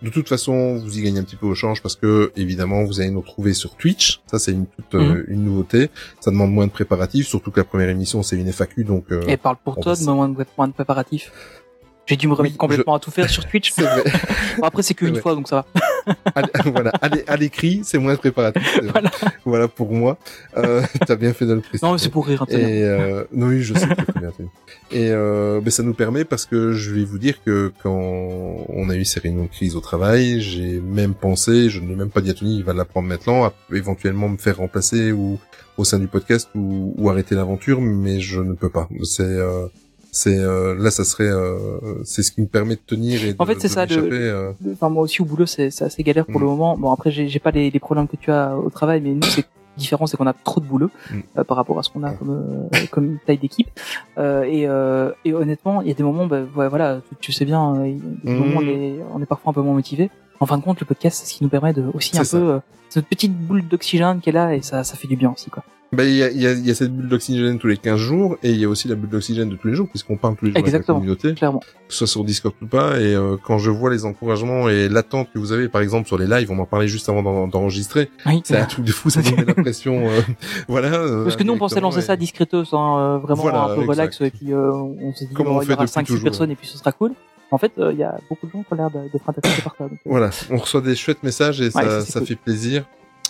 de 0.02 0.10
toute 0.10 0.28
façon, 0.28 0.76
vous 0.76 0.96
y 0.98 1.02
gagnez 1.02 1.18
un 1.18 1.24
petit 1.24 1.34
peu 1.36 1.46
au 1.46 1.55
change 1.56 1.82
parce 1.82 1.96
que 1.96 2.30
évidemment, 2.36 2.84
vous 2.84 3.00
allez 3.00 3.10
nous 3.10 3.20
retrouver 3.20 3.52
sur 3.52 3.74
Twitch. 3.76 4.20
Ça, 4.26 4.38
c'est 4.38 4.52
une 4.52 4.66
toute 4.66 4.94
euh, 4.94 5.14
Mhm. 5.14 5.24
une 5.28 5.44
nouveauté. 5.44 5.90
Ça 6.20 6.30
demande 6.30 6.52
moins 6.52 6.66
de 6.66 6.72
préparatifs, 6.72 7.26
surtout 7.26 7.50
que 7.50 7.59
la 7.60 7.64
première 7.64 7.88
émission, 7.88 8.22
c'est 8.22 8.36
une 8.36 8.46
FAQ, 8.52 8.84
donc. 8.84 9.06
euh, 9.10 9.22
Et 9.26 9.36
parle 9.36 9.56
pour 9.64 9.74
toi, 9.80 9.94
de 9.96 10.05
moins 10.05 10.28
de, 10.28 10.44
moins 10.56 10.68
de 10.68 10.72
préparatifs. 10.72 11.32
J'ai 12.09 12.16
dû 12.16 12.26
me 12.26 12.32
remettre 12.32 12.55
Oui, 12.55 12.59
complètement 12.59 12.94
à 12.94 12.98
tout 12.98 13.10
faire 13.10 13.28
sur 13.28 13.44
Twitch. 13.47 13.70
c'est 13.76 13.82
vrai. 13.82 14.02
Bon, 14.59 14.64
après, 14.64 14.82
c'est 14.82 14.94
qu'une 14.94 15.16
fois, 15.16 15.35
donc 15.35 15.47
ça 15.48 15.56
va. 15.56 15.66
À 16.35 16.40
l- 16.40 16.48
voilà, 16.72 16.90
à 17.02 17.09
l'é- 17.10 17.24
à 17.26 17.36
l'écrit, 17.36 17.82
c'est 17.85 17.98
moins 17.98 18.14
vrai. 18.22 18.32
Voilà. 18.35 18.52
voilà 19.44 19.68
pour 19.68 19.93
moi. 19.93 20.16
Euh, 20.56 20.80
T'as 21.06 21.16
bien 21.16 21.35
fait 21.35 21.44
de 21.44 21.52
le 21.52 21.60
préciser. 21.60 21.85
Non, 21.86 21.93
mais 21.93 21.98
c'est 21.98 22.09
pour 22.09 22.26
rire. 22.26 22.43
hein. 22.43 22.47
Et 22.48 22.82
euh, 22.82 23.24
non, 23.32 23.48
oui, 23.48 23.62
je 23.62 23.74
sais 23.74 23.86
que 23.86 24.18
bien 24.18 24.32
fait. 24.32 24.44
Et 24.90 25.10
euh, 25.10 25.60
ben, 25.60 25.70
ça 25.70 25.82
nous 25.82 25.93
permet 25.93 26.24
parce 26.24 26.47
que 26.47 26.72
je 26.72 26.94
vais 26.94 27.05
vous 27.05 27.18
dire 27.18 27.43
que 27.44 27.72
quand 27.82 27.93
on 28.70 28.89
a 28.89 28.94
eu 28.97 29.05
ces 29.05 29.20
réunions 29.20 29.44
de 29.44 29.48
crise 29.51 29.76
au 29.76 29.80
travail, 29.80 30.40
j'ai 30.40 30.80
même 30.80 31.12
pensé, 31.12 31.68
je 31.68 31.80
ne 31.80 31.89
l'ai 31.89 31.94
même 31.97 32.09
pas 32.10 32.22
dit 32.22 32.30
à 32.30 32.35
Tony, 32.35 32.56
il 32.56 32.64
va 32.64 32.72
l'apprendre 32.72 33.06
maintenant, 33.06 33.44
à 33.44 33.52
éventuellement 33.74 34.30
me 34.30 34.39
faire 34.39 34.56
remplacer 34.56 35.12
ou 35.12 35.39
au 35.76 35.85
sein 35.85 35.98
du 35.98 36.06
podcast 36.09 36.48
ou, 36.55 36.94
ou 36.97 37.10
arrêter 37.10 37.35
l'aventure, 37.35 37.82
mais 37.82 38.18
je 38.20 38.40
ne 38.40 38.55
peux 38.55 38.70
pas. 38.70 38.89
C'est 39.05 39.22
euh, 39.24 39.66
c'est 40.12 40.39
euh, 40.39 40.74
là, 40.78 40.90
ça 40.90 41.05
serait 41.05 41.24
euh, 41.28 41.78
c'est 42.05 42.22
ce 42.22 42.32
qui 42.32 42.40
me 42.40 42.47
permet 42.47 42.74
de 42.76 42.80
tenir 42.86 43.24
et 43.24 43.32
de, 43.32 43.36
En 43.39 43.47
fait, 43.47 43.60
c'est 43.60 43.68
ça, 43.68 43.86
le- 43.86 43.97
euh, 44.12 44.52
Enfin, 44.72 44.89
moi 44.89 45.02
aussi 45.02 45.22
au 45.22 45.24
boulot, 45.24 45.47
c'est 45.47 45.66
assez 45.82 46.02
galère 46.02 46.26
pour 46.26 46.40
Mm. 46.40 46.44
le 46.44 46.48
moment. 46.51 46.76
Bon, 46.78 46.90
après, 46.93 47.10
j'ai 47.10 47.39
pas 47.39 47.51
les, 47.51 47.70
les 47.70 47.78
problèmes 47.80 48.09
que 48.09 48.16
tu 48.16 48.30
as 48.30 48.56
au 48.56 48.70
travail, 48.70 49.01
mais 49.01 49.10
nous, 49.14 49.22
c'est 49.22 49.44
différent, 49.76 50.06
c'est 50.06 50.16
qu'on 50.16 50.26
a 50.26 50.32
trop 50.32 50.60
de 50.60 50.66
boulot 50.66 50.90
Mm. 51.10 51.18
euh, 51.39 51.44
par 51.44 51.56
rapport 51.56 51.78
à 51.78 51.82
ce 51.82 51.90
qu'on 51.90 52.02
a 52.02 52.10
comme 52.12 52.30
euh, 52.74 52.78
comme 52.90 53.18
taille 53.26 53.39
d'équipe. 53.39 53.68
Euh, 54.18 54.43
et, 54.44 54.66
euh, 54.66 55.12
et 55.24 55.32
honnêtement, 55.35 55.82
il 55.82 55.89
y 55.89 55.90
a 55.90 55.94
des 55.94 56.02
moments, 56.02 56.26
bah, 56.26 56.40
ouais, 56.56 56.68
voilà, 56.68 57.01
tu, 57.10 57.16
tu 57.20 57.32
sais 57.32 57.44
bien, 57.44 57.85
il 57.85 57.97
y 57.97 57.97
a 57.97 58.01
des 58.24 58.32
Mm. 58.32 58.39
moments, 58.39 58.60
on 58.60 58.66
est, 58.68 58.94
on 59.14 59.22
est 59.22 59.26
parfois 59.26 59.51
un 59.51 59.55
peu 59.55 59.62
moins 59.62 59.74
motivé. 59.74 60.10
En 60.40 60.47
fin 60.47 60.56
de 60.59 60.62
compte, 60.62 60.78
le 60.80 60.86
podcast, 60.86 61.18
c'est 61.20 61.30
ce 61.30 61.35
qui 61.39 61.43
nous 61.44 61.51
permet 61.51 61.72
de 61.72 61.85
aussi 61.94 62.16
un 62.18 62.24
ça. 62.24 62.39
peu 62.39 62.44
euh, 62.55 62.59
cette 62.89 63.06
petite 63.06 63.36
boule 63.36 63.66
d'oxygène 63.66 64.20
qui 64.20 64.30
est 64.30 64.32
là, 64.32 64.55
et 64.55 64.62
ça, 64.62 64.85
ça 64.85 64.97
fait 64.97 65.09
du 65.09 65.16
bien 65.16 65.32
aussi, 65.32 65.51
quoi. 65.51 65.62
Ben, 65.90 66.06
il 66.06 66.16
y 66.16 66.23
a, 66.23 66.31
y, 66.31 66.47
a, 66.47 66.52
y 66.52 66.70
a 66.70 66.74
cette 66.74 66.93
bulle 66.94 67.09
d'oxygène 67.09 67.59
tous 67.59 67.66
les 67.66 67.78
15 67.78 67.98
jours 67.98 68.36
et 68.43 68.51
il 68.51 68.59
y 68.59 68.65
a 68.66 68.69
aussi 68.69 68.89
la 68.89 68.94
bulle 68.94 69.09
d'oxygène 69.09 69.48
de 69.48 69.56
tous 69.56 69.69
les 69.69 69.74
jours 69.74 69.89
puisqu'on 69.89 70.19
parle 70.19 70.36
tous 70.36 70.44
les 70.44 70.51
jours 70.51 70.59
Exactement. 70.59 70.98
avec 70.98 71.09
la 71.09 71.15
communauté, 71.15 71.39
Clairement. 71.39 71.60
que 71.60 71.66
ce 71.89 71.98
soit 72.01 72.06
sur 72.06 72.24
Discord 72.24 72.55
ou 72.60 72.66
pas. 72.66 73.01
Et 73.01 73.15
euh, 73.15 73.36
quand 73.43 73.56
je 73.59 73.70
vois 73.70 73.90
les 73.90 74.05
encouragements 74.05 74.69
et 74.69 74.90
l'attente 74.90 75.28
que 75.32 75.39
vous 75.39 75.51
avez, 75.51 75.69
par 75.70 75.81
exemple 75.81 76.06
sur 76.06 76.19
les 76.19 76.27
lives, 76.27 76.51
on 76.51 76.59
en 76.59 76.66
parlait 76.66 76.89
juste 76.89 77.09
avant 77.09 77.23
d'en- 77.23 77.48
d'enregistrer, 77.48 78.10
Oui. 78.27 78.43
c'est 78.44 78.59
un 78.59 78.66
truc 78.66 78.85
de 78.85 78.93
fou, 78.93 79.09
ça 79.09 79.23
nous 79.31 79.35
met 79.36 79.47
la 79.47 79.55
pression. 79.55 80.06
euh, 80.10 80.20
voilà. 80.69 80.93
euh, 80.93 81.24
Parce 81.24 81.36
que 81.36 81.43
nous, 81.44 81.55
on 81.55 81.59
pensait 81.59 81.81
lancer 81.81 82.02
ça 82.02 82.16
discretos, 82.16 82.74
hein, 82.74 82.98
euh, 82.98 83.19
vraiment 83.19 83.40
Voilà, 83.43 83.62
un 83.62 83.66
peu 83.69 83.81
exact. 83.81 83.89
relax, 83.90 84.20
et 84.20 84.31
puis 84.31 84.52
euh, 84.52 84.70
on 84.70 85.15
s'est 85.15 85.24
dit, 85.24 85.32
Comme 85.32 85.47
bon, 85.47 85.56
on 85.56 85.62
il 85.62 85.70
y 85.70 85.73
aura 85.73 85.86
depuis 85.86 86.01
5-6 86.01 86.05
toujours, 86.06 86.23
personnes, 86.24 86.51
et 86.51 86.55
puis 86.56 86.66
ce 86.66 86.77
sera 86.77 86.93
cool. 86.93 87.12
En 87.51 87.56
fait, 87.56 87.73
euh, 87.78 87.93
il 87.94 87.98
y 87.98 88.02
a 88.05 88.15
beaucoup 88.28 88.47
de 88.47 88.52
gens 88.52 88.62
qui 88.62 88.74
ont 88.74 88.77
l'air 88.77 88.90
d'être 88.90 89.27
intéressés 89.27 89.62
par 89.62 89.74
ça. 89.78 89.85
donc, 89.85 89.94
euh, 89.94 89.97
Voilà, 90.05 90.28
on 90.51 90.59
reçoit 90.59 90.82
des 90.82 90.94
chouettes 90.94 91.23
messages 91.23 91.62
et 91.62 91.70
ça, 91.70 91.82
ça, 91.82 92.01
c'est 92.02 92.12
ça 92.12 92.19
cool. 92.19 92.28
fait 92.28 92.35
plaisir. 92.36 92.85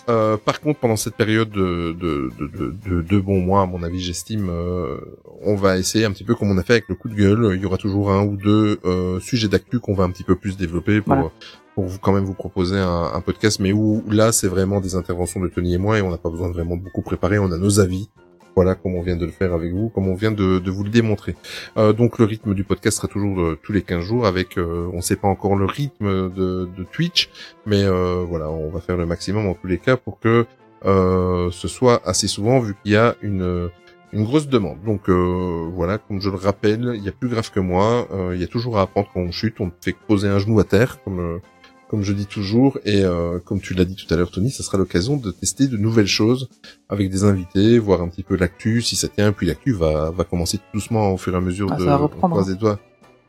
Euh, 0.09 0.37
par 0.37 0.59
contre, 0.59 0.79
pendant 0.79 0.95
cette 0.95 1.15
période 1.15 1.49
de, 1.51 1.93
de, 1.93 2.31
de, 2.39 2.47
de, 2.47 2.75
de 2.89 3.01
deux 3.01 3.21
bons 3.21 3.39
mois, 3.41 3.61
à 3.61 3.65
mon 3.67 3.83
avis, 3.83 3.99
j'estime, 3.99 4.49
euh, 4.49 4.97
on 5.41 5.55
va 5.55 5.77
essayer 5.77 6.03
un 6.05 6.11
petit 6.11 6.23
peu 6.23 6.33
comme 6.35 6.49
on 6.49 6.57
a 6.57 6.63
fait 6.63 6.73
avec 6.73 6.89
le 6.89 6.95
coup 6.95 7.09
de 7.09 7.15
gueule. 7.15 7.51
Il 7.55 7.61
y 7.61 7.65
aura 7.65 7.77
toujours 7.77 8.11
un 8.11 8.23
ou 8.25 8.35
deux 8.35 8.79
euh, 8.85 9.19
sujets 9.19 9.47
d'actu 9.47 9.79
qu'on 9.79 9.93
va 9.93 10.03
un 10.05 10.09
petit 10.09 10.23
peu 10.23 10.35
plus 10.35 10.57
développer 10.57 11.01
pour, 11.01 11.13
Voilà. 11.13 11.29
pour 11.75 11.85
vous, 11.85 11.99
quand 11.99 12.11
même 12.11 12.25
vous 12.25 12.33
proposer 12.33 12.77
un, 12.79 13.11
un 13.13 13.21
podcast, 13.21 13.59
mais 13.59 13.71
où 13.71 14.03
là, 14.09 14.31
c'est 14.31 14.47
vraiment 14.47 14.81
des 14.81 14.95
interventions 14.95 15.39
de 15.41 15.47
Tony 15.47 15.75
et 15.75 15.77
moi 15.77 15.99
et 15.99 16.01
on 16.01 16.09
n'a 16.09 16.17
pas 16.17 16.29
besoin 16.29 16.47
de 16.49 16.53
vraiment 16.53 16.75
beaucoup 16.75 17.01
préparer. 17.03 17.37
On 17.37 17.51
a 17.51 17.57
nos 17.57 17.79
avis. 17.79 18.09
Voilà, 18.55 18.75
comme 18.75 18.95
on 18.95 19.01
vient 19.01 19.15
de 19.15 19.25
le 19.25 19.31
faire 19.31 19.53
avec 19.53 19.71
vous, 19.71 19.89
comme 19.89 20.07
on 20.07 20.15
vient 20.15 20.31
de, 20.31 20.69
vous 20.69 20.83
le 20.83 20.89
démontrer. 20.89 21.35
Euh, 21.77 21.93
donc 21.93 22.19
le 22.19 22.25
rythme 22.25 22.53
du 22.53 22.63
podcast 22.63 22.97
sera 22.97 23.07
toujours 23.07 23.39
euh, 23.39 23.59
tous 23.61 23.71
les 23.71 23.81
15 23.81 24.03
jours 24.03 24.25
avec, 24.25 24.57
euh, 24.57 24.89
on 24.93 25.01
sait 25.01 25.15
pas 25.15 25.27
encore 25.27 25.55
le 25.55 25.65
rythme 25.65 26.29
de, 26.29 26.69
de 26.77 26.83
Twitch, 26.91 27.29
mais 27.65 27.83
euh, 27.83 28.23
voilà, 28.27 28.49
on 28.49 28.69
va 28.69 28.79
faire 28.81 28.97
le 28.97 29.05
maximum 29.05 29.47
en 29.47 29.53
tous 29.53 29.67
les 29.67 29.77
cas 29.77 29.97
pour 29.97 30.19
que 30.19 30.45
ce 30.83 31.67
soit 31.67 32.01
assez 32.05 32.27
souvent 32.27 32.59
vu 32.59 32.73
qu'il 32.81 32.93
y 32.93 32.95
a 32.95 33.15
une 33.21 33.69
une 34.11 34.23
grosse 34.23 34.47
demande. 34.47 34.81
Donc 34.83 35.09
voilà, 35.09 35.97
comme 35.99 36.19
je 36.19 36.29
le 36.29 36.37
rappelle, 36.37 36.93
il 36.95 37.03
y 37.03 37.09
a 37.09 37.11
plus 37.11 37.27
grave 37.29 37.51
que 37.51 37.59
moi. 37.59 38.07
il 38.33 38.39
y 38.39 38.43
a 38.43 38.47
toujours 38.47 38.79
à 38.79 38.83
apprendre 38.83 39.09
quand 39.13 39.19
on 39.19 39.31
chute. 39.31 39.59
On 39.59 39.65
ne 39.67 39.71
fait 39.81 39.91
que 39.91 39.99
poser 40.07 40.29
un 40.29 40.39
genou 40.39 40.59
à 40.59 40.63
terre, 40.63 41.03
comme 41.03 41.41
comme 41.89 42.03
je 42.03 42.13
dis 42.13 42.27
toujours. 42.27 42.79
Et 42.85 43.03
euh, 43.03 43.39
comme 43.39 43.59
tu 43.59 43.73
l'as 43.73 43.83
dit 43.83 43.95
tout 43.95 44.11
à 44.13 44.17
l'heure, 44.17 44.31
Tony, 44.31 44.51
ça 44.51 44.63
sera 44.63 44.77
l'occasion 44.77 45.17
de 45.17 45.31
tester 45.31 45.67
de 45.67 45.75
nouvelles 45.75 46.07
choses 46.07 46.47
avec 46.87 47.09
des 47.09 47.23
invités, 47.23 47.79
voir 47.79 48.01
un 48.01 48.07
petit 48.07 48.23
peu 48.23 48.37
l'actu, 48.37 48.81
si 48.81 48.95
ça 48.95 49.07
tient. 49.07 49.31
Puis 49.31 49.47
l'actu 49.47 49.73
va 49.73 50.11
va 50.11 50.23
commencer 50.23 50.59
doucement 50.73 51.13
au 51.13 51.17
fur 51.17 51.33
et 51.33 51.37
à 51.37 51.41
mesure 51.41 51.67
Ah, 51.71 51.77
de 51.77 51.89
reprendre, 51.89 52.55
doigts, 52.55 52.79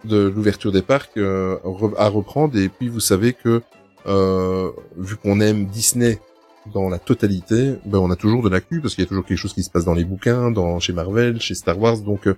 de 0.05 0.28
l'ouverture 0.28 0.73
des 0.73 0.82
parcs 0.82 1.16
euh, 1.16 1.57
à 1.97 2.09
reprendre. 2.09 2.57
Et 2.59 2.69
puis 2.69 2.89
vous 2.89 3.01
savez 3.01 3.32
que 3.32 3.62
euh, 4.07 4.70
vu 4.97 5.16
qu'on 5.16 5.41
aime 5.41 5.66
Disney 5.66 6.20
dans 6.73 6.89
la 6.89 6.99
totalité, 6.99 7.77
ben 7.87 7.99
on 7.99 8.11
a 8.11 8.16
toujours 8.16 8.43
de 8.43 8.51
l'actu 8.51 8.81
parce 8.81 8.95
qu'il 8.95 9.03
y 9.05 9.07
a 9.07 9.09
toujours 9.09 9.24
quelque 9.24 9.39
chose 9.39 9.55
qui 9.55 9.62
se 9.62 9.70
passe 9.70 9.87
dans 9.87 9.95
les 9.95 10.05
bouquins, 10.05 10.51
dans 10.51 10.78
chez 10.78 10.93
Marvel, 10.93 11.41
chez 11.41 11.55
Star 11.55 11.78
Wars, 11.78 11.99
donc 11.99 12.27
euh, 12.27 12.35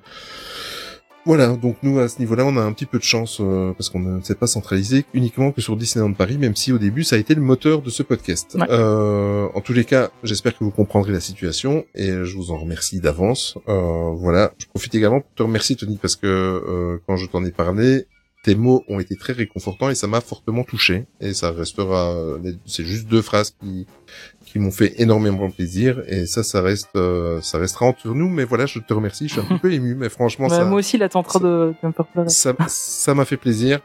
voilà. 1.24 1.48
Donc 1.56 1.76
nous 1.82 1.98
à 1.98 2.08
ce 2.08 2.18
niveau-là, 2.18 2.44
on 2.44 2.56
a 2.56 2.60
un 2.60 2.72
petit 2.72 2.86
peu 2.86 2.98
de 2.98 3.04
chance 3.04 3.38
euh, 3.40 3.72
parce 3.72 3.88
qu'on 3.90 4.00
ne 4.00 4.22
s'est 4.22 4.34
pas 4.34 4.46
centralisé 4.46 5.04
uniquement 5.14 5.52
que 5.52 5.60
sur 5.60 5.76
Disneyland 5.76 6.12
Paris, 6.12 6.38
même 6.38 6.56
si 6.56 6.72
au 6.72 6.78
début 6.78 7.04
ça 7.04 7.16
a 7.16 7.18
été 7.18 7.34
le 7.34 7.40
moteur 7.40 7.82
de 7.82 7.90
ce 7.90 8.02
podcast. 8.02 8.56
Ouais. 8.58 8.66
Euh, 8.70 9.48
en 9.54 9.60
tous 9.60 9.72
les 9.72 9.84
cas, 9.84 10.10
j'espère 10.22 10.56
que 10.56 10.64
vous 10.64 10.70
comprendrez 10.70 11.12
la 11.12 11.20
situation 11.20 11.84
et 11.94 12.08
je 12.08 12.36
vous 12.36 12.50
en 12.50 12.58
remercie 12.58 13.00
d'avance. 13.00 13.56
Euh, 13.68 14.10
voilà. 14.12 14.52
Je 14.58 14.66
profite 14.66 14.94
également 14.94 15.20
pour 15.20 15.34
te 15.34 15.42
remercier 15.42 15.76
Tony 15.76 15.98
parce 16.00 16.16
que 16.16 16.26
euh, 16.26 16.98
quand 17.06 17.16
je 17.16 17.26
t'en 17.26 17.44
ai 17.44 17.50
parlé, 17.50 18.06
tes 18.42 18.54
mots 18.56 18.82
ont 18.88 18.98
été 18.98 19.16
très 19.16 19.32
réconfortants 19.32 19.88
et 19.88 19.94
ça 19.94 20.06
m'a 20.06 20.20
fortement 20.20 20.64
touché. 20.64 21.06
Et 21.20 21.32
ça 21.32 21.52
restera, 21.52 22.12
euh, 22.14 22.38
c'est 22.66 22.84
juste 22.84 23.06
deux 23.06 23.22
phrases 23.22 23.54
qui, 23.60 23.86
qui 24.52 24.58
m'ont 24.58 24.70
fait 24.70 25.00
énormément 25.00 25.50
plaisir. 25.50 26.02
Et 26.06 26.26
ça 26.26 26.42
ça 26.42 26.60
reste 26.60 26.90
euh, 26.96 27.40
ça 27.40 27.58
restera 27.58 27.86
entre 27.86 28.08
nous. 28.08 28.28
Mais 28.28 28.44
voilà 28.44 28.66
je 28.66 28.78
te 28.78 28.92
remercie. 28.92 29.28
Je 29.28 29.32
suis 29.32 29.40
un 29.40 29.44
petit 29.44 29.58
peu 29.58 29.72
ému 29.78 29.94
mais 29.94 30.08
franchement 30.08 30.48
Bah, 30.48 30.56
ça 30.56 30.64
moi 30.64 30.78
aussi, 30.78 30.98
là, 30.98 31.08
t'es 31.08 31.16
en 31.16 31.22
train 31.22 31.40
de, 31.40 31.74
de 31.82 31.86
me 31.88 31.92
faire 31.92 32.06
pleurer. 32.06 32.28
ça 32.28 32.54
ça 32.68 33.14
m'a 33.14 33.24
fait 33.24 33.36
plaisir. 33.36 33.80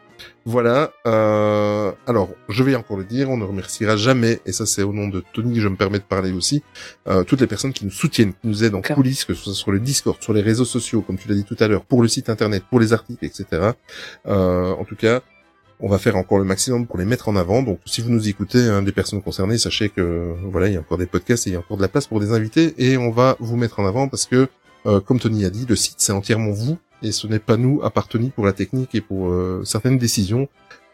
Voilà 0.45 0.91
euh, 1.05 1.91
alors 2.07 2.29
je 2.49 2.63
vais 2.63 2.75
encore 2.75 2.97
le 2.97 3.03
dire 3.03 3.29
on 3.29 3.37
ne 3.37 3.43
remerciera 3.43 3.95
jamais 3.97 4.39
et 4.47 4.51
ça 4.51 4.65
c'est 4.65 4.81
au 4.81 4.91
nom 4.91 5.07
de 5.09 5.23
Tony 5.33 5.53
que 5.55 5.61
je 5.61 5.67
me 5.67 5.75
permets 5.75 5.99
de 5.99 6.03
parler 6.03 6.31
aussi 6.31 6.63
euh, 7.07 7.23
toutes 7.23 7.41
les 7.41 7.47
personnes 7.47 7.71
qui 7.71 7.85
nous 7.85 7.91
soutiennent 7.91 8.33
qui 8.33 8.47
nous 8.47 8.63
aident 8.63 8.75
en 8.75 8.81
coulisses 8.81 9.25
que 9.25 9.35
ce 9.35 9.43
soit 9.43 9.53
sur 9.53 9.71
le 9.71 9.79
Discord 9.79 10.17
sur 10.21 10.33
les 10.33 10.41
réseaux 10.41 10.65
sociaux 10.65 11.01
comme 11.01 11.17
tu 11.17 11.27
l'as 11.27 11.35
dit 11.35 11.43
tout 11.43 11.57
à 11.59 11.67
l'heure 11.67 11.83
pour 11.83 12.01
le 12.01 12.07
site 12.07 12.29
internet 12.29 12.63
pour 12.67 12.79
les 12.79 12.93
articles 12.93 13.23
etc 13.23 13.73
euh, 14.25 14.71
en 14.73 14.85
tout 14.85 14.95
cas 14.95 15.21
on 15.79 15.87
va 15.87 15.97
faire 15.97 16.15
encore 16.15 16.39
le 16.39 16.43
maximum 16.43 16.87
pour 16.87 16.97
les 16.97 17.05
mettre 17.05 17.29
en 17.29 17.35
avant. 17.35 17.61
Donc, 17.61 17.79
si 17.85 18.01
vous 18.01 18.09
nous 18.09 18.27
écoutez, 18.27 18.59
hein, 18.59 18.81
des 18.81 18.91
personnes 18.91 19.21
concernées, 19.21 19.57
sachez 19.57 19.89
que 19.89 20.33
voilà, 20.51 20.67
il 20.67 20.73
y 20.73 20.77
a 20.77 20.79
encore 20.79 20.97
des 20.97 21.05
podcasts 21.05 21.47
et 21.47 21.51
il 21.51 21.53
y 21.53 21.55
a 21.55 21.59
encore 21.59 21.77
de 21.77 21.81
la 21.81 21.87
place 21.87 22.07
pour 22.07 22.19
des 22.19 22.31
invités 22.31 22.73
et 22.77 22.97
on 22.97 23.11
va 23.11 23.35
vous 23.39 23.57
mettre 23.57 23.79
en 23.79 23.85
avant 23.85 24.07
parce 24.07 24.25
que, 24.25 24.47
euh, 24.85 24.99
comme 24.99 25.19
Tony 25.19 25.45
a 25.45 25.49
dit, 25.49 25.65
le 25.67 25.75
site 25.75 25.95
c'est 25.97 26.13
entièrement 26.13 26.51
vous 26.51 26.77
et 27.03 27.11
ce 27.11 27.27
n'est 27.27 27.39
pas 27.39 27.57
nous 27.57 27.81
Tony 28.09 28.29
pour 28.29 28.45
la 28.45 28.53
technique 28.53 28.95
et 28.95 29.01
pour 29.01 29.29
euh, 29.29 29.61
certaines 29.65 29.97
décisions. 29.97 30.47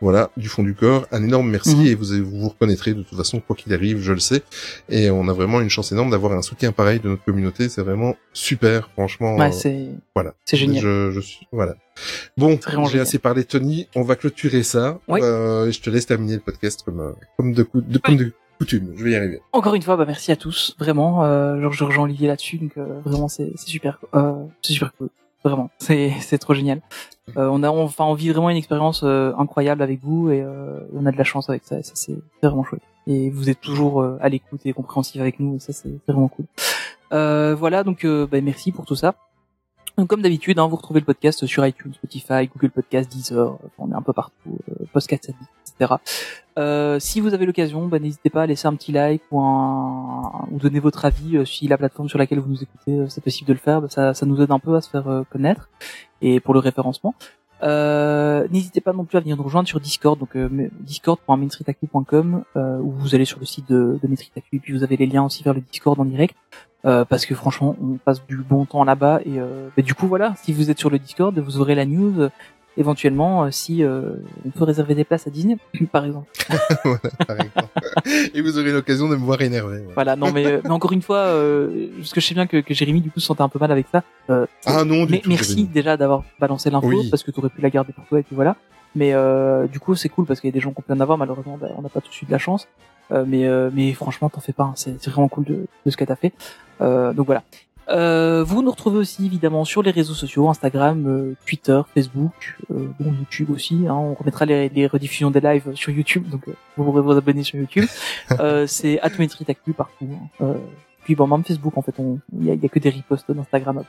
Voilà, 0.04 0.30
du 0.36 0.50
fond 0.50 0.64
du 0.64 0.76
corps, 0.76 1.08
un 1.14 1.24
énorme 1.24 1.50
merci 1.50 1.76
Mhm. 1.78 1.86
et 1.88 1.96
vous 1.96 2.06
vous 2.26 2.40
vous 2.42 2.50
reconnaîtrez 2.50 2.94
de 2.94 3.04
toute 3.04 3.18
façon 3.18 3.40
quoi 3.40 3.56
qu'il 3.56 3.74
arrive, 3.74 4.02
je 4.02 4.12
le 4.12 4.20
sais. 4.20 4.44
Et 4.90 5.10
on 5.10 5.30
a 5.30 5.34
vraiment 5.34 5.62
une 5.62 5.70
chance 5.70 5.94
énorme 5.94 6.10
d'avoir 6.12 6.34
un 6.34 6.42
soutien 6.42 6.74
pareil 6.74 7.00
de 7.00 7.08
notre 7.08 7.24
communauté. 7.24 7.70
C'est 7.70 7.82
vraiment 7.82 8.16
super, 8.34 8.90
franchement. 8.90 9.38
Ouais, 9.38 9.48
euh, 9.48 9.52
c'est, 9.52 9.88
voilà. 10.14 10.34
c'est 10.44 10.58
génial. 10.58 10.84
Je, 10.84 11.12
je 11.12 11.20
suis 11.22 11.48
voilà. 11.54 11.76
Bon, 12.36 12.60
j'ai 12.92 13.00
assez 13.00 13.18
parlé 13.18 13.46
Tony. 13.46 13.88
On 13.96 14.02
va 14.04 14.18
clôturer 14.18 14.64
ça. 14.64 15.00
Oui. 15.08 15.22
Euh, 15.24 15.72
je 15.72 15.80
te 15.80 15.90
laisse 15.90 16.06
terminer 16.06 16.34
le 16.34 16.42
podcast 16.42 16.82
comme 16.84 17.00
euh, 17.00 17.12
comme 17.38 17.54
de, 17.54 17.64
comme 17.64 18.18
de 18.18 18.34
coutume. 18.60 18.92
Je 18.98 19.04
vais 19.06 19.12
y 19.12 19.16
arriver. 19.16 19.40
Encore 19.54 19.74
une 19.76 19.82
fois, 19.84 19.96
bah, 19.96 20.06
merci 20.06 20.32
à 20.32 20.36
tous, 20.36 20.76
vraiment. 20.80 21.24
Euh, 21.24 21.62
genre, 21.62 21.72
je 21.72 21.84
rejoins 21.86 22.04
Olivier 22.04 22.28
là-dessus, 22.28 22.58
donc 22.58 22.72
euh, 22.78 23.00
vraiment, 23.06 23.30
c'est 23.30 23.52
c'est 23.56 23.70
super, 23.70 24.00
euh, 24.16 24.34
c'est 24.62 24.74
super 24.74 24.94
cool, 24.98 25.10
vraiment, 25.44 25.70
c'est 25.78 26.14
c'est 26.22 26.38
trop 26.38 26.54
génial. 26.54 26.82
Euh, 27.38 27.48
on 27.52 27.64
a, 27.64 27.70
enfin, 27.70 28.06
on 28.06 28.14
vit 28.14 28.30
vraiment 28.30 28.50
une 28.50 28.58
expérience 28.58 29.02
euh, 29.04 29.34
incroyable 29.38 29.82
avec 29.82 30.02
vous 30.02 30.30
et 30.30 30.42
euh, 30.42 30.80
on 30.94 31.06
a 31.06 31.12
de 31.12 31.18
la 31.18 31.24
chance 31.24 31.50
avec 31.50 31.64
ça. 31.64 31.80
Et 31.80 31.84
ça, 31.84 31.94
c'est 31.96 32.16
vraiment 32.42 32.64
chouette. 32.64 32.82
Et 33.08 33.30
vous 33.30 33.50
êtes 33.50 33.62
toujours 33.62 34.02
euh, 34.02 34.18
à 34.22 34.30
l'écoute 34.30 34.62
et 34.66 34.74
compréhensif 34.74 35.20
avec 35.20 35.40
nous, 35.40 35.56
et 35.56 35.60
ça, 35.60 35.74
c'est 35.74 35.90
c'est 36.06 36.12
vraiment 36.12 36.30
cool. 36.30 36.46
Euh, 37.12 37.56
voilà, 37.56 37.84
donc, 37.84 38.06
euh, 38.06 38.26
bah, 38.26 38.42
merci 38.42 38.72
pour 38.72 38.86
tout 38.86 38.96
ça. 38.96 39.16
Donc, 39.98 40.08
comme 40.08 40.22
d'habitude, 40.22 40.58
hein, 40.58 40.68
vous 40.68 40.76
retrouvez 40.76 41.00
le 41.00 41.06
podcast 41.06 41.46
sur 41.46 41.66
iTunes, 41.66 41.94
Spotify, 41.94 42.48
Google 42.48 42.72
Podcast, 42.72 43.12
Deezer, 43.12 43.58
on 43.78 43.92
est 43.92 43.96
un 43.96 44.02
peu 44.02 44.14
partout, 44.14 44.58
euh, 44.70 45.00
etc. 45.00 45.94
Euh, 46.58 47.00
si 47.00 47.20
vous 47.20 47.34
avez 47.34 47.46
l'occasion, 47.46 47.88
bah, 47.88 48.00
n'hésitez 48.00 48.30
pas 48.30 48.44
à 48.44 48.46
laisser 48.46 48.68
un 48.68 48.76
petit 48.76 48.92
like 48.92 49.22
ou 49.32 49.40
un 49.40 50.48
ou 50.52 50.58
donner 50.58 50.80
votre 50.80 51.06
avis 51.06 51.38
euh, 51.38 51.46
si 51.46 51.68
la 51.68 51.78
plateforme 51.78 52.10
sur 52.10 52.20
laquelle 52.20 52.40
vous 52.40 52.50
nous 52.50 52.64
écoutez, 52.64 52.92
euh, 52.92 53.08
c'est 53.10 53.24
possible 53.24 53.48
de 53.48 53.54
le 53.54 53.60
faire. 53.60 53.82
Bah, 53.82 53.88
ça, 53.90 54.14
ça 54.14 54.26
nous 54.26 54.42
aide 54.42 54.52
un 54.52 54.60
peu 54.60 54.76
à 54.76 54.82
se 54.82 54.90
faire 54.90 55.08
euh, 55.08 55.24
connaître 55.30 55.70
et 56.22 56.40
pour 56.40 56.54
le 56.54 56.60
référencement. 56.60 57.16
Euh, 57.64 58.46
n'hésitez 58.52 58.82
pas 58.82 58.94
non 58.94 59.06
plus 59.06 59.18
à 59.18 59.22
venir 59.22 59.38
nous 59.38 59.44
rejoindre 59.44 59.68
sur 59.68 59.80
Discord, 59.80 60.20
donc 60.20 60.36
euh, 60.36 60.70
discord.mainstreetactu.com 60.82 62.44
euh, 62.58 62.80
où 62.80 62.92
vous 62.92 63.16
allez 63.16 63.26
sur 63.26 63.40
le 63.40 63.46
site 63.46 63.70
de, 63.70 64.00
de 64.04 64.10
et 64.52 64.60
puis 64.60 64.74
vous 64.74 64.84
avez 64.84 64.98
les 64.98 65.06
liens 65.06 65.24
aussi 65.24 65.44
vers 65.44 65.54
le 65.54 65.62
Discord 65.62 65.98
en 66.00 66.06
direct. 66.06 66.36
Euh, 66.86 67.06
parce 67.06 67.26
que 67.26 67.34
franchement, 67.34 67.78
on 67.82 67.96
passe 67.98 68.26
du 68.28 68.36
bon 68.38 68.66
temps 68.66 68.84
là-bas 68.84 69.22
et 69.26 69.40
euh, 69.40 69.70
bah, 69.78 69.84
du 69.84 69.94
coup 69.94 70.08
voilà, 70.08 70.34
si 70.44 70.52
vous 70.52 70.70
êtes 70.70 70.80
sur 70.80 70.90
le 70.90 71.00
Discord, 71.00 71.38
vous 71.40 71.60
aurez 71.62 71.76
la 71.76 71.86
news 71.86 72.20
euh, 72.20 72.30
éventuellement 72.76 73.44
euh, 73.46 73.52
si 73.52 73.84
euh, 73.84 74.16
on 74.46 74.50
peut 74.50 74.64
réserver 74.66 74.94
des 74.96 75.04
places 75.06 75.26
à 75.26 75.30
Disney 75.30 75.56
par 75.94 76.04
exemple. 76.04 76.28
voilà, 76.84 77.00
par 77.26 77.38
exemple. 77.40 77.70
et 78.34 78.42
vous 78.42 78.58
aurez 78.58 78.72
l'occasion 78.74 79.08
de 79.08 79.16
me 79.16 79.24
voir 79.24 79.42
énervé. 79.42 79.78
ouais. 79.78 79.94
Voilà, 79.94 80.16
non 80.18 80.32
mais, 80.34 80.60
mais 80.64 80.70
encore 80.72 80.92
une 80.92 81.02
fois, 81.02 81.20
euh, 81.20 81.88
parce 82.00 82.12
que 82.12 82.20
je 82.20 82.28
sais 82.28 82.34
bien 82.34 82.48
que, 82.48 82.58
que 82.58 82.74
Jérémy 82.74 83.00
du 83.00 83.12
coup 83.12 83.20
se 83.22 83.28
sentait 83.28 83.44
un 83.44 83.50
peu 83.50 83.60
mal 83.60 83.72
avec 83.72 83.88
ça. 83.92 84.04
Euh, 84.30 84.46
Ah 84.66 84.84
non, 84.84 85.06
du 85.06 85.14
mais 85.14 85.20
tout. 85.20 85.30
merci 85.30 85.52
Jérémy. 85.52 85.68
déjà 85.70 85.96
d'avoir 85.96 86.24
balancé 86.40 86.70
l'info 86.70 86.88
Oui. 86.88 87.10
parce 87.10 87.24
que 87.24 87.32
tu 87.32 87.40
aurais 87.40 87.50
pu 87.50 87.62
la 87.62 87.70
garder 87.70 87.94
pour 87.94 88.06
toi 88.08 88.20
et 88.20 88.24
puis 88.24 88.36
voilà. 88.36 88.58
Mais 88.96 89.14
euh, 89.14 89.68
du 89.68 89.80
coup 89.80 89.96
c'est 89.96 90.10
cool 90.10 90.26
parce 90.26 90.40
qu'il 90.42 90.50
y 90.50 90.54
a 90.54 90.54
des 90.54 90.60
gens 90.60 90.72
qui 90.72 90.80
ont 90.80 90.84
pu 90.86 90.92
en 90.92 91.00
avoir 91.00 91.18
malheureusement 91.18 91.58
bah, 91.60 91.70
on 91.78 91.82
n'a 91.82 91.90
pas 91.90 92.02
tous 92.02 92.22
eu 92.22 92.26
de 92.26 92.32
la 92.32 92.38
chance. 92.40 92.68
Euh, 93.12 93.26
mais 93.28 93.46
euh, 93.46 93.70
mais 93.74 93.94
franchement 93.94 94.30
t'en 94.30 94.40
fais 94.40 94.54
pas, 94.54 94.64
hein. 94.64 94.74
c'est 94.76 95.08
vraiment 95.08 95.28
cool 95.28 95.44
de, 95.44 95.66
de 95.86 95.92
ce 95.92 95.98
que 95.98 96.06
t'as 96.06 96.16
fait. 96.16 96.34
Euh, 96.82 97.14
donc 97.14 97.26
voilà. 97.26 97.44
Euh, 97.90 98.46
vous 98.46 98.62
nous 98.64 98.72
retrouvez 98.72 98.98
aussi 98.98 99.26
évidemment 99.26 99.66
sur 99.66 99.84
les 99.84 99.92
réseaux 99.92 100.14
sociaux, 100.14 100.50
Instagram, 100.50 101.06
euh, 101.06 101.36
Twitter, 101.46 101.82
Facebook, 101.94 102.58
euh, 102.72 102.88
bon 102.98 103.12
YouTube 103.14 103.50
aussi. 103.52 103.86
Hein, 103.90 103.94
on 103.94 104.14
remettra 104.14 104.46
les, 104.46 104.70
les 104.70 104.88
rediffusions 104.88 105.32
des 105.32 105.42
lives 105.42 105.76
sur 105.76 105.92
YouTube, 105.92 106.30
donc 106.30 106.48
euh, 106.48 106.54
vous 106.78 106.86
pourrez 106.86 107.02
vous 107.02 107.12
abonner 107.12 107.44
sur 107.44 107.60
YouTube. 107.60 107.86
euh, 108.40 108.68
c'est 108.68 109.02
Atometry 109.02 109.46
Actu 109.50 109.74
partout. 109.74 110.08
hein. 110.10 110.28
Euh, 110.46 110.54
puis 111.04 111.16
bon, 111.16 111.28
même 111.28 111.44
Facebook 111.44 111.78
en 111.78 111.82
fait, 111.82 111.94
il 112.40 112.46
y 112.46 112.52
a, 112.52 112.54
y 112.54 112.66
a 112.66 112.70
que 112.70 112.80
des 112.80 112.90
reposts 112.90 113.30
d'Instagram. 113.30 113.84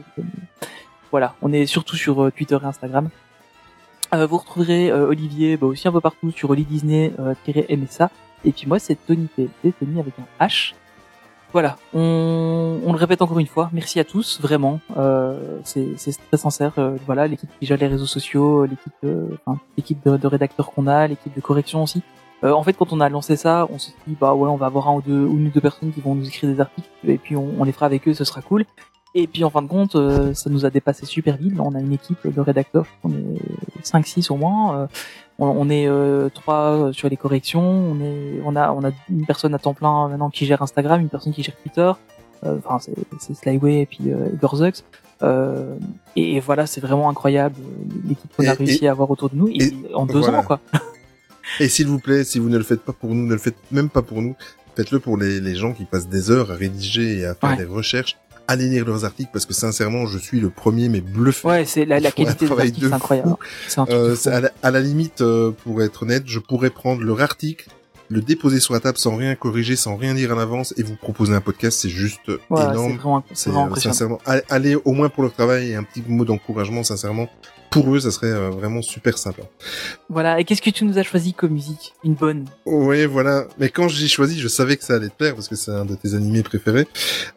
Voilà, 1.13 1.37
on 1.43 1.53
est 1.53 1.67
surtout 1.67 1.95
sur 1.95 2.33
Twitter 2.33 2.59
et 2.61 2.67
Instagram. 2.67 3.09
Euh, 4.15 4.27
vous 4.27 4.39
retrouverez 4.39 4.91
euh, 4.91 5.09
Olivier 5.09 5.57
bah, 5.57 5.67
aussi 5.67 5.89
un 5.89 5.93
peu 5.93 6.01
partout 6.01 6.31
sur 6.31 6.51
Oli 6.51 6.65
Disney 6.65 7.13
euh, 7.19 7.35
MSA. 7.71 8.11
Et 8.45 8.53
puis 8.53 8.67
moi 8.67 8.79
c'est 8.79 8.97
Tony 9.07 9.29
TLT, 9.37 9.73
Tony 9.79 10.01
avec 10.01 10.15
un 10.19 10.47
H. 10.47 10.75
Voilà, 11.53 11.77
on, 11.93 12.81
on 12.85 12.93
le 12.93 12.99
répète 12.99 13.23
encore 13.23 13.39
une 13.39 13.47
fois, 13.47 13.71
merci 13.73 14.01
à 14.01 14.05
tous, 14.05 14.41
vraiment, 14.41 14.81
euh, 14.97 15.61
c'est 15.63 15.95
très 16.29 16.37
sincère. 16.37 16.73
euh, 16.79 16.97
voilà, 17.07 17.29
l'équipe 17.29 17.49
qui 17.61 17.67
gère 17.67 17.79
les 17.79 17.87
réseaux 17.87 18.07
sociaux, 18.07 18.65
l'équipe, 18.65 18.93
euh, 19.05 19.29
enfin, 19.47 19.61
l'équipe 19.77 20.05
de, 20.05 20.17
de 20.17 20.27
rédacteurs 20.27 20.73
qu'on 20.73 20.89
a, 20.89 21.07
l'équipe 21.07 21.33
de 21.33 21.41
correction 21.41 21.85
aussi. 21.85 22.03
Euh, 22.43 22.51
en 22.51 22.65
fait, 22.65 22.73
quand 22.73 22.93
on 22.93 23.01
a 23.01 23.09
lancé 23.09 23.37
ça, 23.37 23.69
on 23.71 23.79
s'est 23.79 23.93
dit 24.09 24.17
bah 24.21 24.35
ouais, 24.35 24.49
on 24.49 24.57
va 24.57 24.67
avoir 24.67 24.89
un 24.89 24.95
ou 24.97 25.01
deux 25.03 25.29
une 25.29 25.47
ou 25.47 25.51
deux 25.51 25.61
personnes 25.61 25.93
qui 25.93 26.01
vont 26.01 26.17
nous 26.17 26.27
écrire 26.27 26.51
des 26.51 26.61
articles 26.61 26.89
et 27.07 27.19
puis 27.19 27.37
on, 27.37 27.49
on 27.57 27.63
les 27.63 27.71
fera 27.71 27.87
avec 27.87 28.09
eux, 28.09 28.15
ce 28.15 28.25
sera 28.25 28.43
cool. 28.43 28.65
Et 29.15 29.29
puis 29.29 29.45
en 29.45 29.51
fin 29.51 29.63
de 29.63 29.69
compte, 29.69 29.95
euh, 29.95 30.35
ça 30.35 30.51
nous 30.51 30.67
a 30.67 30.71
dépassé 30.71 31.07
super 31.07 31.37
vite. 31.37 31.55
On 31.61 31.77
a 31.77 31.79
une 31.79 31.93
équipe 31.93 32.27
de 32.27 32.41
rédacteurs, 32.41 32.87
qu'on 33.01 33.11
est 33.13 33.85
5-6 33.85 34.33
au 34.33 34.37
moins. 34.37 34.89
On, 35.39 35.47
on 35.47 35.69
est 35.71 35.87
euh, 35.89 36.29
trois 36.33 36.91
sur 36.93 37.09
les 37.09 37.17
corrections. 37.17 37.63
On 37.63 38.01
est, 38.01 38.41
on 38.45 38.55
a, 38.57 38.73
on 38.73 38.85
a 38.85 38.91
une 39.11 39.27
personne 39.27 39.55
à 39.55 39.59
temps 39.59 39.75
plein 39.75 40.09
maintenant 40.09 40.31
qui 40.31 40.47
gère 40.47 40.63
Instagram, 40.63 41.01
une 41.01 41.09
personne 41.09 41.33
qui 41.33 41.43
gère 41.43 41.57
Twitter. 41.63 41.91
Euh, 42.45 42.57
Enfin, 42.65 42.79
c'est, 42.79 42.95
c'est 43.21 43.35
Slyway 43.35 43.81
et 43.83 43.87
puis 43.87 44.01
euh, 44.13 44.29
Gorzux. 44.41 44.83
Euh, 45.23 45.75
et, 46.17 46.37
et 46.37 46.41
voilà, 46.41 46.67
c'est 46.67 46.81
vraiment 46.81 47.09
incroyable 47.09 47.55
euh, 47.59 47.95
l'équipe 48.09 48.31
qu'on 48.37 48.43
a 48.45 48.49
Et- 48.49 48.57
réussi 48.57 48.87
à 48.87 48.91
avoir 48.91 49.11
autour 49.11 49.31
de 49.31 49.37
nous 49.37 49.49
et, 49.49 49.63
et 49.63 49.95
en 49.95 50.05
deux 50.07 50.19
voilà. 50.21 50.41
ans 50.41 50.43
quoi. 50.43 50.61
Et 51.61 51.69
s'il 51.69 51.87
vous 51.89 51.99
plaît, 51.99 52.25
si 52.25 52.39
vous 52.39 52.49
ne 52.49 52.57
le 52.59 52.65
faites 52.65 52.81
pas 52.81 52.93
pour 52.93 53.11
nous, 53.15 53.27
ne 53.27 53.33
le 53.33 53.39
faites 53.39 53.57
même 53.71 53.89
pas 53.91 54.03
pour 54.03 54.21
nous. 54.23 54.35
Faites-le 54.77 54.99
pour 54.99 55.17
les, 55.17 55.41
les 55.41 55.55
gens 55.55 55.73
qui 55.73 55.85
passent 55.85 56.09
des 56.09 56.31
heures 56.31 56.51
à 56.51 56.55
rédiger 56.55 57.19
et 57.21 57.27
à 57.27 57.35
faire 57.35 57.51
Ouais. 57.51 57.57
des 57.59 57.65
recherches. 57.65 58.17
Allez 58.47 58.67
lire 58.69 58.85
leurs 58.85 59.05
articles 59.05 59.31
parce 59.33 59.47
que 59.47 59.55
sincèrement, 59.55 60.07
je 60.07 60.19
suis 60.19 60.39
le 60.41 60.51
premier 60.51 60.89
mais 60.89 61.01
bluffé. 61.01 61.49
Ouais, 61.49 61.65
c'est 61.65 61.85
la, 61.87 61.99
la 62.01 62.11
qualité 62.19 62.47
de 62.47 62.55
c'est 62.55 62.93
incroyable. 62.93 63.29
fou. 63.31 63.37
C'est 63.69 63.81
de 63.85 63.91
Euh, 63.91 64.17
à, 64.27 64.41
la, 64.41 64.51
à 64.63 64.71
la 64.71 64.81
limite, 64.81 65.21
euh, 65.23 65.51
pour 65.51 65.83
être 65.83 66.03
honnête, 66.03 66.25
je 66.27 66.39
pourrais 66.39 66.71
prendre 66.71 67.03
leur 67.03 67.21
article, 67.23 67.69
le 68.11 68.21
déposer 68.21 68.61
sur 68.61 68.75
la 68.75 68.81
table 68.81 68.99
sans 68.99 69.17
rien 69.17 69.35
corriger, 69.35 69.77
sans 69.77 69.97
rien 69.97 70.13
dire 70.15 70.31
à 70.33 70.35
l'avance 70.35 70.75
et 70.77 70.83
vous 70.83 70.95
proposer 70.97 71.33
un 71.35 71.41
podcast. 71.41 71.79
C'est 71.81 71.89
juste 71.89 72.29
Ouais, 72.29 72.39
c'est 72.51 72.71
énorme. 72.71 73.23
c'est 73.33 73.51
euh, 73.51 73.75
sincèrement, 73.77 74.19
allez, 74.27 74.43
allez 74.51 74.75
au 74.77 74.93
moins 74.93 75.09
pour 75.09 75.23
leur 75.23 75.33
travail 75.33 75.71
et 75.71 75.75
un 75.75 75.83
petit 75.83 76.03
mot 76.07 76.27
d'encouragement, 76.27 76.83
sincèrement. 76.85 77.29
Pour 77.75 77.93
eux, 77.93 77.99
ça 77.99 78.13
serait 78.13 78.31
euh, 78.31 78.51
vraiment 78.51 78.83
super 78.83 79.19
sympa. 79.19 79.43
Voilà. 80.09 80.39
Et 80.39 80.45
qu'est-ce 80.45 80.63
que 80.63 80.71
tu 80.71 80.85
nous 80.85 80.97
as 80.97 81.03
choisi 81.03 81.35
comme 81.35 81.51
musique? 81.51 81.93
Une 82.05 82.15
bonne. 82.15 82.45
Oui, 82.67 83.05
voilà. 83.05 83.49
Mais 83.59 83.69
quand 83.69 83.89
j'ai 83.89 84.07
choisi, 84.07 84.39
je 84.39 84.47
savais 84.47 84.77
que 84.77 84.85
ça 84.85 84.95
allait 84.95 85.09
te 85.09 85.17
plaire 85.17 85.35
parce 85.35 85.49
que 85.49 85.57
c'est 85.57 85.73
un 85.73 85.85
de 85.85 85.97
tes 85.97 86.15
animés 86.15 86.45
préférés. 86.45 86.87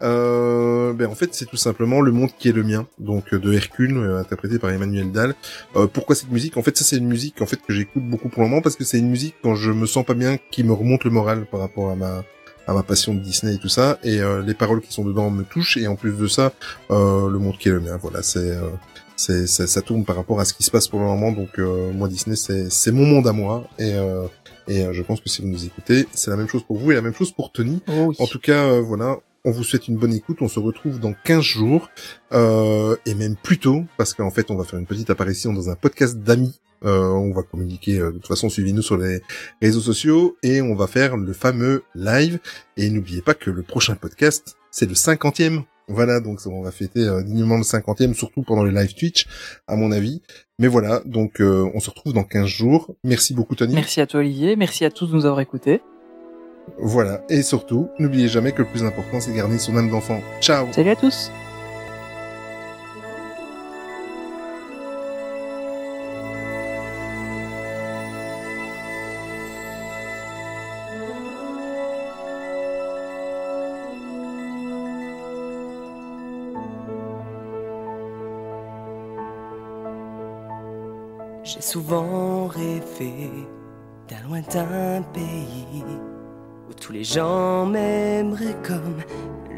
Euh, 0.04 0.94
ben 0.94 1.08
en 1.08 1.16
fait, 1.16 1.34
c'est 1.34 1.48
tout 1.48 1.58
simplement 1.58 2.02
Le 2.02 2.12
Monde 2.12 2.30
qui 2.38 2.50
est 2.50 2.52
le 2.54 2.62
mien, 2.64 2.86
donc 3.00 3.34
euh, 3.34 3.40
de 3.40 3.52
Hercule, 3.52 3.98
euh, 3.98 4.20
interprété 4.20 4.60
par 4.60 4.70
Emmanuel 4.70 5.12
Dahl. 5.12 5.34
Euh, 5.76 5.88
pourquoi 5.88 6.16
cette 6.16 6.32
musique? 6.32 6.56
En 6.56 6.62
fait, 6.62 6.78
ça 6.78 6.86
c'est 6.86 6.98
une 6.98 7.08
musique 7.08 7.42
en 7.42 7.48
fait 7.48 7.58
que 7.58 7.74
j'écoute 7.74 8.04
beaucoup 8.04 8.30
pour 8.30 8.44
le 8.44 8.50
moment 8.50 8.62
parce 8.62 8.76
que 8.76 8.84
c'est 8.84 9.00
une 9.00 9.10
musique 9.10 9.36
quand 9.42 9.56
je 9.56 9.72
me 9.72 9.88
sens 9.88 10.06
pas 10.06 10.14
bien 10.14 10.38
qui 10.52 10.64
me 10.64 10.74
remonte 10.74 11.04
le 11.04 11.10
moral 11.10 11.48
par 11.50 11.62
rapport 11.62 11.90
à 11.90 11.96
ma 11.96 12.24
à 12.68 12.74
ma 12.74 12.84
passion 12.84 13.14
de 13.14 13.20
Disney 13.20 13.56
et 13.56 13.58
tout 13.58 13.70
ça 13.70 13.98
et 14.04 14.20
euh, 14.20 14.44
les 14.44 14.54
paroles 14.54 14.82
qui 14.82 14.92
sont 14.92 15.06
dedans 15.06 15.30
me 15.30 15.44
touchent 15.44 15.78
et 15.78 15.88
en 15.88 15.96
plus 15.96 16.12
de 16.12 16.28
ça 16.28 16.52
euh, 16.92 17.30
le 17.30 17.40
monde 17.40 17.58
qui 17.58 17.70
est 17.70 17.72
le 17.72 17.80
mien 17.80 17.98
voilà 17.98 18.22
c'est 18.22 18.52
euh, 18.52 18.70
c'est 19.18 19.46
ça, 19.48 19.68
ça 19.68 19.82
tourne 19.82 20.06
par 20.06 20.16
rapport 20.16 20.40
à 20.40 20.46
ce 20.46 20.54
qui 20.54 20.64
se 20.64 20.72
passe 20.72 20.88
pour 20.88 21.00
le 21.00 21.06
moment 21.06 21.34
donc 21.34 21.60
euh, 21.60 21.92
moi 21.92 22.08
Disney 22.08 22.38
c'est 22.38 22.72
c'est 22.72 22.92
mon 22.92 23.06
monde 23.06 23.28
à 23.28 23.34
moi 23.34 23.68
et 23.78 23.94
euh, 23.94 24.28
et 24.70 24.84
euh, 24.84 24.94
je 24.94 25.02
pense 25.02 25.22
que 25.22 25.30
si 25.30 25.42
vous 25.42 25.48
nous 25.48 25.66
écoutez, 25.66 26.08
c'est 26.14 26.30
la 26.30 26.36
même 26.36 26.50
chose 26.50 26.64
pour 26.64 26.78
vous 26.78 26.92
et 26.92 26.96
la 26.96 27.02
même 27.02 27.14
chose 27.14 27.32
pour 27.32 27.52
Tony. 27.54 27.82
Oh 27.88 28.08
oui. 28.08 28.16
En 28.20 28.28
tout 28.28 28.40
cas, 28.40 28.66
euh, 28.66 28.82
voilà, 28.82 29.18
on 29.46 29.52
vous 29.52 29.64
souhaite 29.64 29.88
une 29.88 29.96
bonne 29.96 30.14
écoute. 30.14 30.40
On 30.42 30.50
se 30.50 30.60
retrouve 30.60 31.00
dans 31.00 31.14
15 31.24 31.42
jours, 31.42 31.90
euh, 32.34 32.98
et 33.06 33.16
même 33.16 33.38
plus 33.38 33.60
tôt, 33.60 33.86
parce 33.98 34.14
qu'en 34.14 34.30
fait, 34.30 34.52
on 34.52 34.56
va 34.56 34.66
faire 34.66 34.78
une 34.78 34.86
petite 34.86 35.10
apparition 35.10 35.54
dans 35.54 35.70
un 35.70 35.76
podcast 35.76 36.18
d'amis. 36.18 36.60
Euh, 36.86 37.08
on 37.08 37.34
va 37.34 37.44
communiquer, 37.44 37.98
euh, 37.98 38.12
de 38.12 38.18
toute 38.18 38.28
façon, 38.28 38.50
suivez-nous 38.50 38.82
sur 38.82 38.98
les 38.98 39.22
réseaux 39.62 39.80
sociaux, 39.80 40.38
et 40.44 40.62
on 40.62 40.76
va 40.76 40.86
faire 40.86 41.16
le 41.16 41.32
fameux 41.32 41.84
live. 41.96 42.40
Et 42.76 42.90
n'oubliez 42.90 43.22
pas 43.22 43.34
que 43.34 43.50
le 43.50 43.64
prochain 43.64 43.96
podcast, 43.96 44.58
c'est 44.70 44.88
le 44.88 44.96
cinquantième. 44.96 45.64
Voilà, 45.88 46.20
donc 46.20 46.40
on 46.46 46.62
va 46.62 46.72
fêter 46.72 47.00
euh, 47.00 47.24
dignement 47.24 47.58
le 47.58 47.64
cinquantième, 47.64 48.14
surtout 48.14 48.44
pendant 48.44 48.64
les 48.64 48.72
live 48.72 48.94
Twitch, 48.94 49.26
à 49.68 49.76
mon 49.78 49.92
avis. 49.92 50.22
Mais 50.60 50.68
voilà, 50.68 51.02
donc 51.06 51.40
euh, 51.40 51.70
on 51.74 51.80
se 51.80 51.90
retrouve 51.90 52.14
dans 52.14 52.24
15 52.24 52.46
jours. 52.46 52.96
Merci 53.06 53.34
beaucoup, 53.34 53.56
Tony. 53.56 53.74
Merci 53.74 54.02
à 54.02 54.08
toi 54.08 54.20
Olivier. 54.20 54.56
Merci 54.58 54.84
à 54.84 54.92
tous 54.92 55.08
de 55.08 55.14
nous 55.14 55.26
avoir 55.26 55.40
écoutés. 55.40 55.82
Voilà. 56.78 57.24
Et 57.30 57.42
surtout, 57.42 57.90
n'oubliez 58.00 58.28
jamais 58.28 58.52
que 58.52 58.62
le 58.62 58.68
plus 58.68 58.84
important, 58.84 59.22
c'est 59.22 59.32
de 59.32 59.38
garder 59.38 59.58
son 59.58 59.78
âme 59.78 59.90
d'enfant. 59.90 60.20
Ciao 60.42 60.68
Salut 60.74 60.90
à 60.90 60.96
tous 60.96 61.32
Souvent 81.60 82.48
rêvé 82.48 83.32
d'un 84.08 84.28
lointain 84.28 85.02
pays 85.12 85.84
où 86.70 86.74
tous 86.74 86.92
les 86.92 87.04
gens 87.04 87.66
m'aimeraient 87.66 88.56
comme 88.64 88.98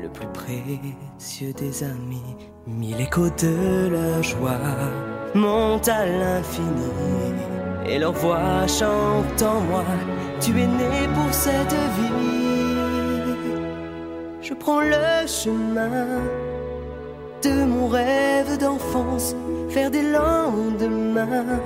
le 0.01 0.07
plus 0.07 0.27
précieux 0.27 1.51
des 1.53 1.84
amis. 1.84 2.38
Mille 2.65 3.01
échos 3.01 3.30
de 3.30 3.89
leur 3.89 4.23
joie 4.23 4.57
montent 5.35 5.89
à 5.89 6.05
l'infini 6.05 6.93
et 7.85 7.99
leur 7.99 8.13
voix 8.13 8.65
chante 8.65 9.41
en 9.41 9.59
moi. 9.61 9.84
Tu 10.39 10.51
es 10.51 10.67
né 10.67 11.07
pour 11.13 11.34
cette 11.34 11.73
vie. 11.97 12.13
Je 14.41 14.53
prends 14.53 14.81
le 14.81 15.27
chemin 15.27 16.07
de 17.43 17.65
mon 17.65 17.88
rêve 17.89 18.57
d'enfance, 18.57 19.35
faire 19.69 19.91
des 19.91 20.01
lendemains 20.01 21.59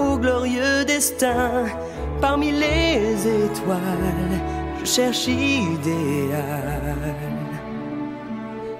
au 0.00 0.16
glorieux 0.18 0.84
destin. 0.86 1.66
Parmi 2.20 2.50
les 2.52 3.26
étoiles, 3.44 4.34
je 4.80 4.84
cherche 4.84 5.26
idéal. 5.28 6.96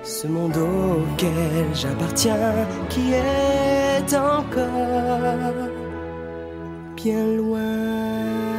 Ce 0.02 0.26
monde 0.26 0.56
auquel 0.56 1.66
j'appartiens, 1.74 2.66
qui 2.88 3.12
est 3.12 4.14
encore 4.14 5.68
bien 6.96 7.26
loin. 7.36 8.49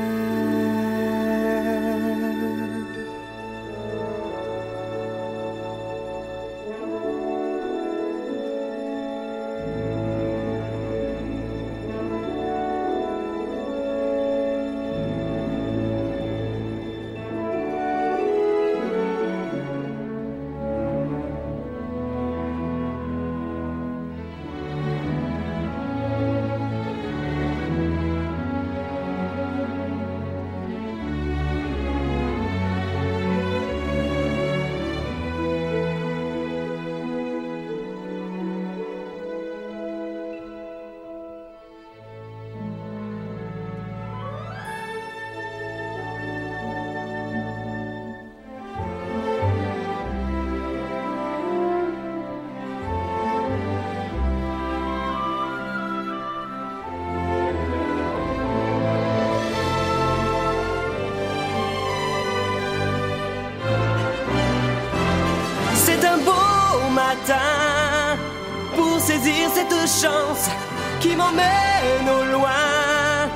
Qui 71.01 71.15
m'emmène 71.15 72.07
au 72.07 72.23
loin 72.31 73.27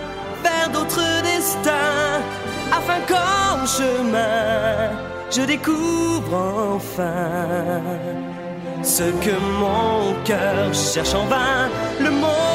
vers 0.43 0.69
d'autres 0.71 1.21
destins 1.23 2.21
afin 2.71 2.99
qu'en 3.09 3.65
chemin 3.65 4.91
je 5.31 5.41
découvre 5.41 6.75
enfin 6.75 7.81
ce 8.83 9.03
que 9.03 9.35
mon 9.59 10.13
cœur 10.23 10.73
cherche 10.73 11.15
en 11.15 11.25
vain, 11.25 11.69
le 11.99 12.11
monde 12.11 12.54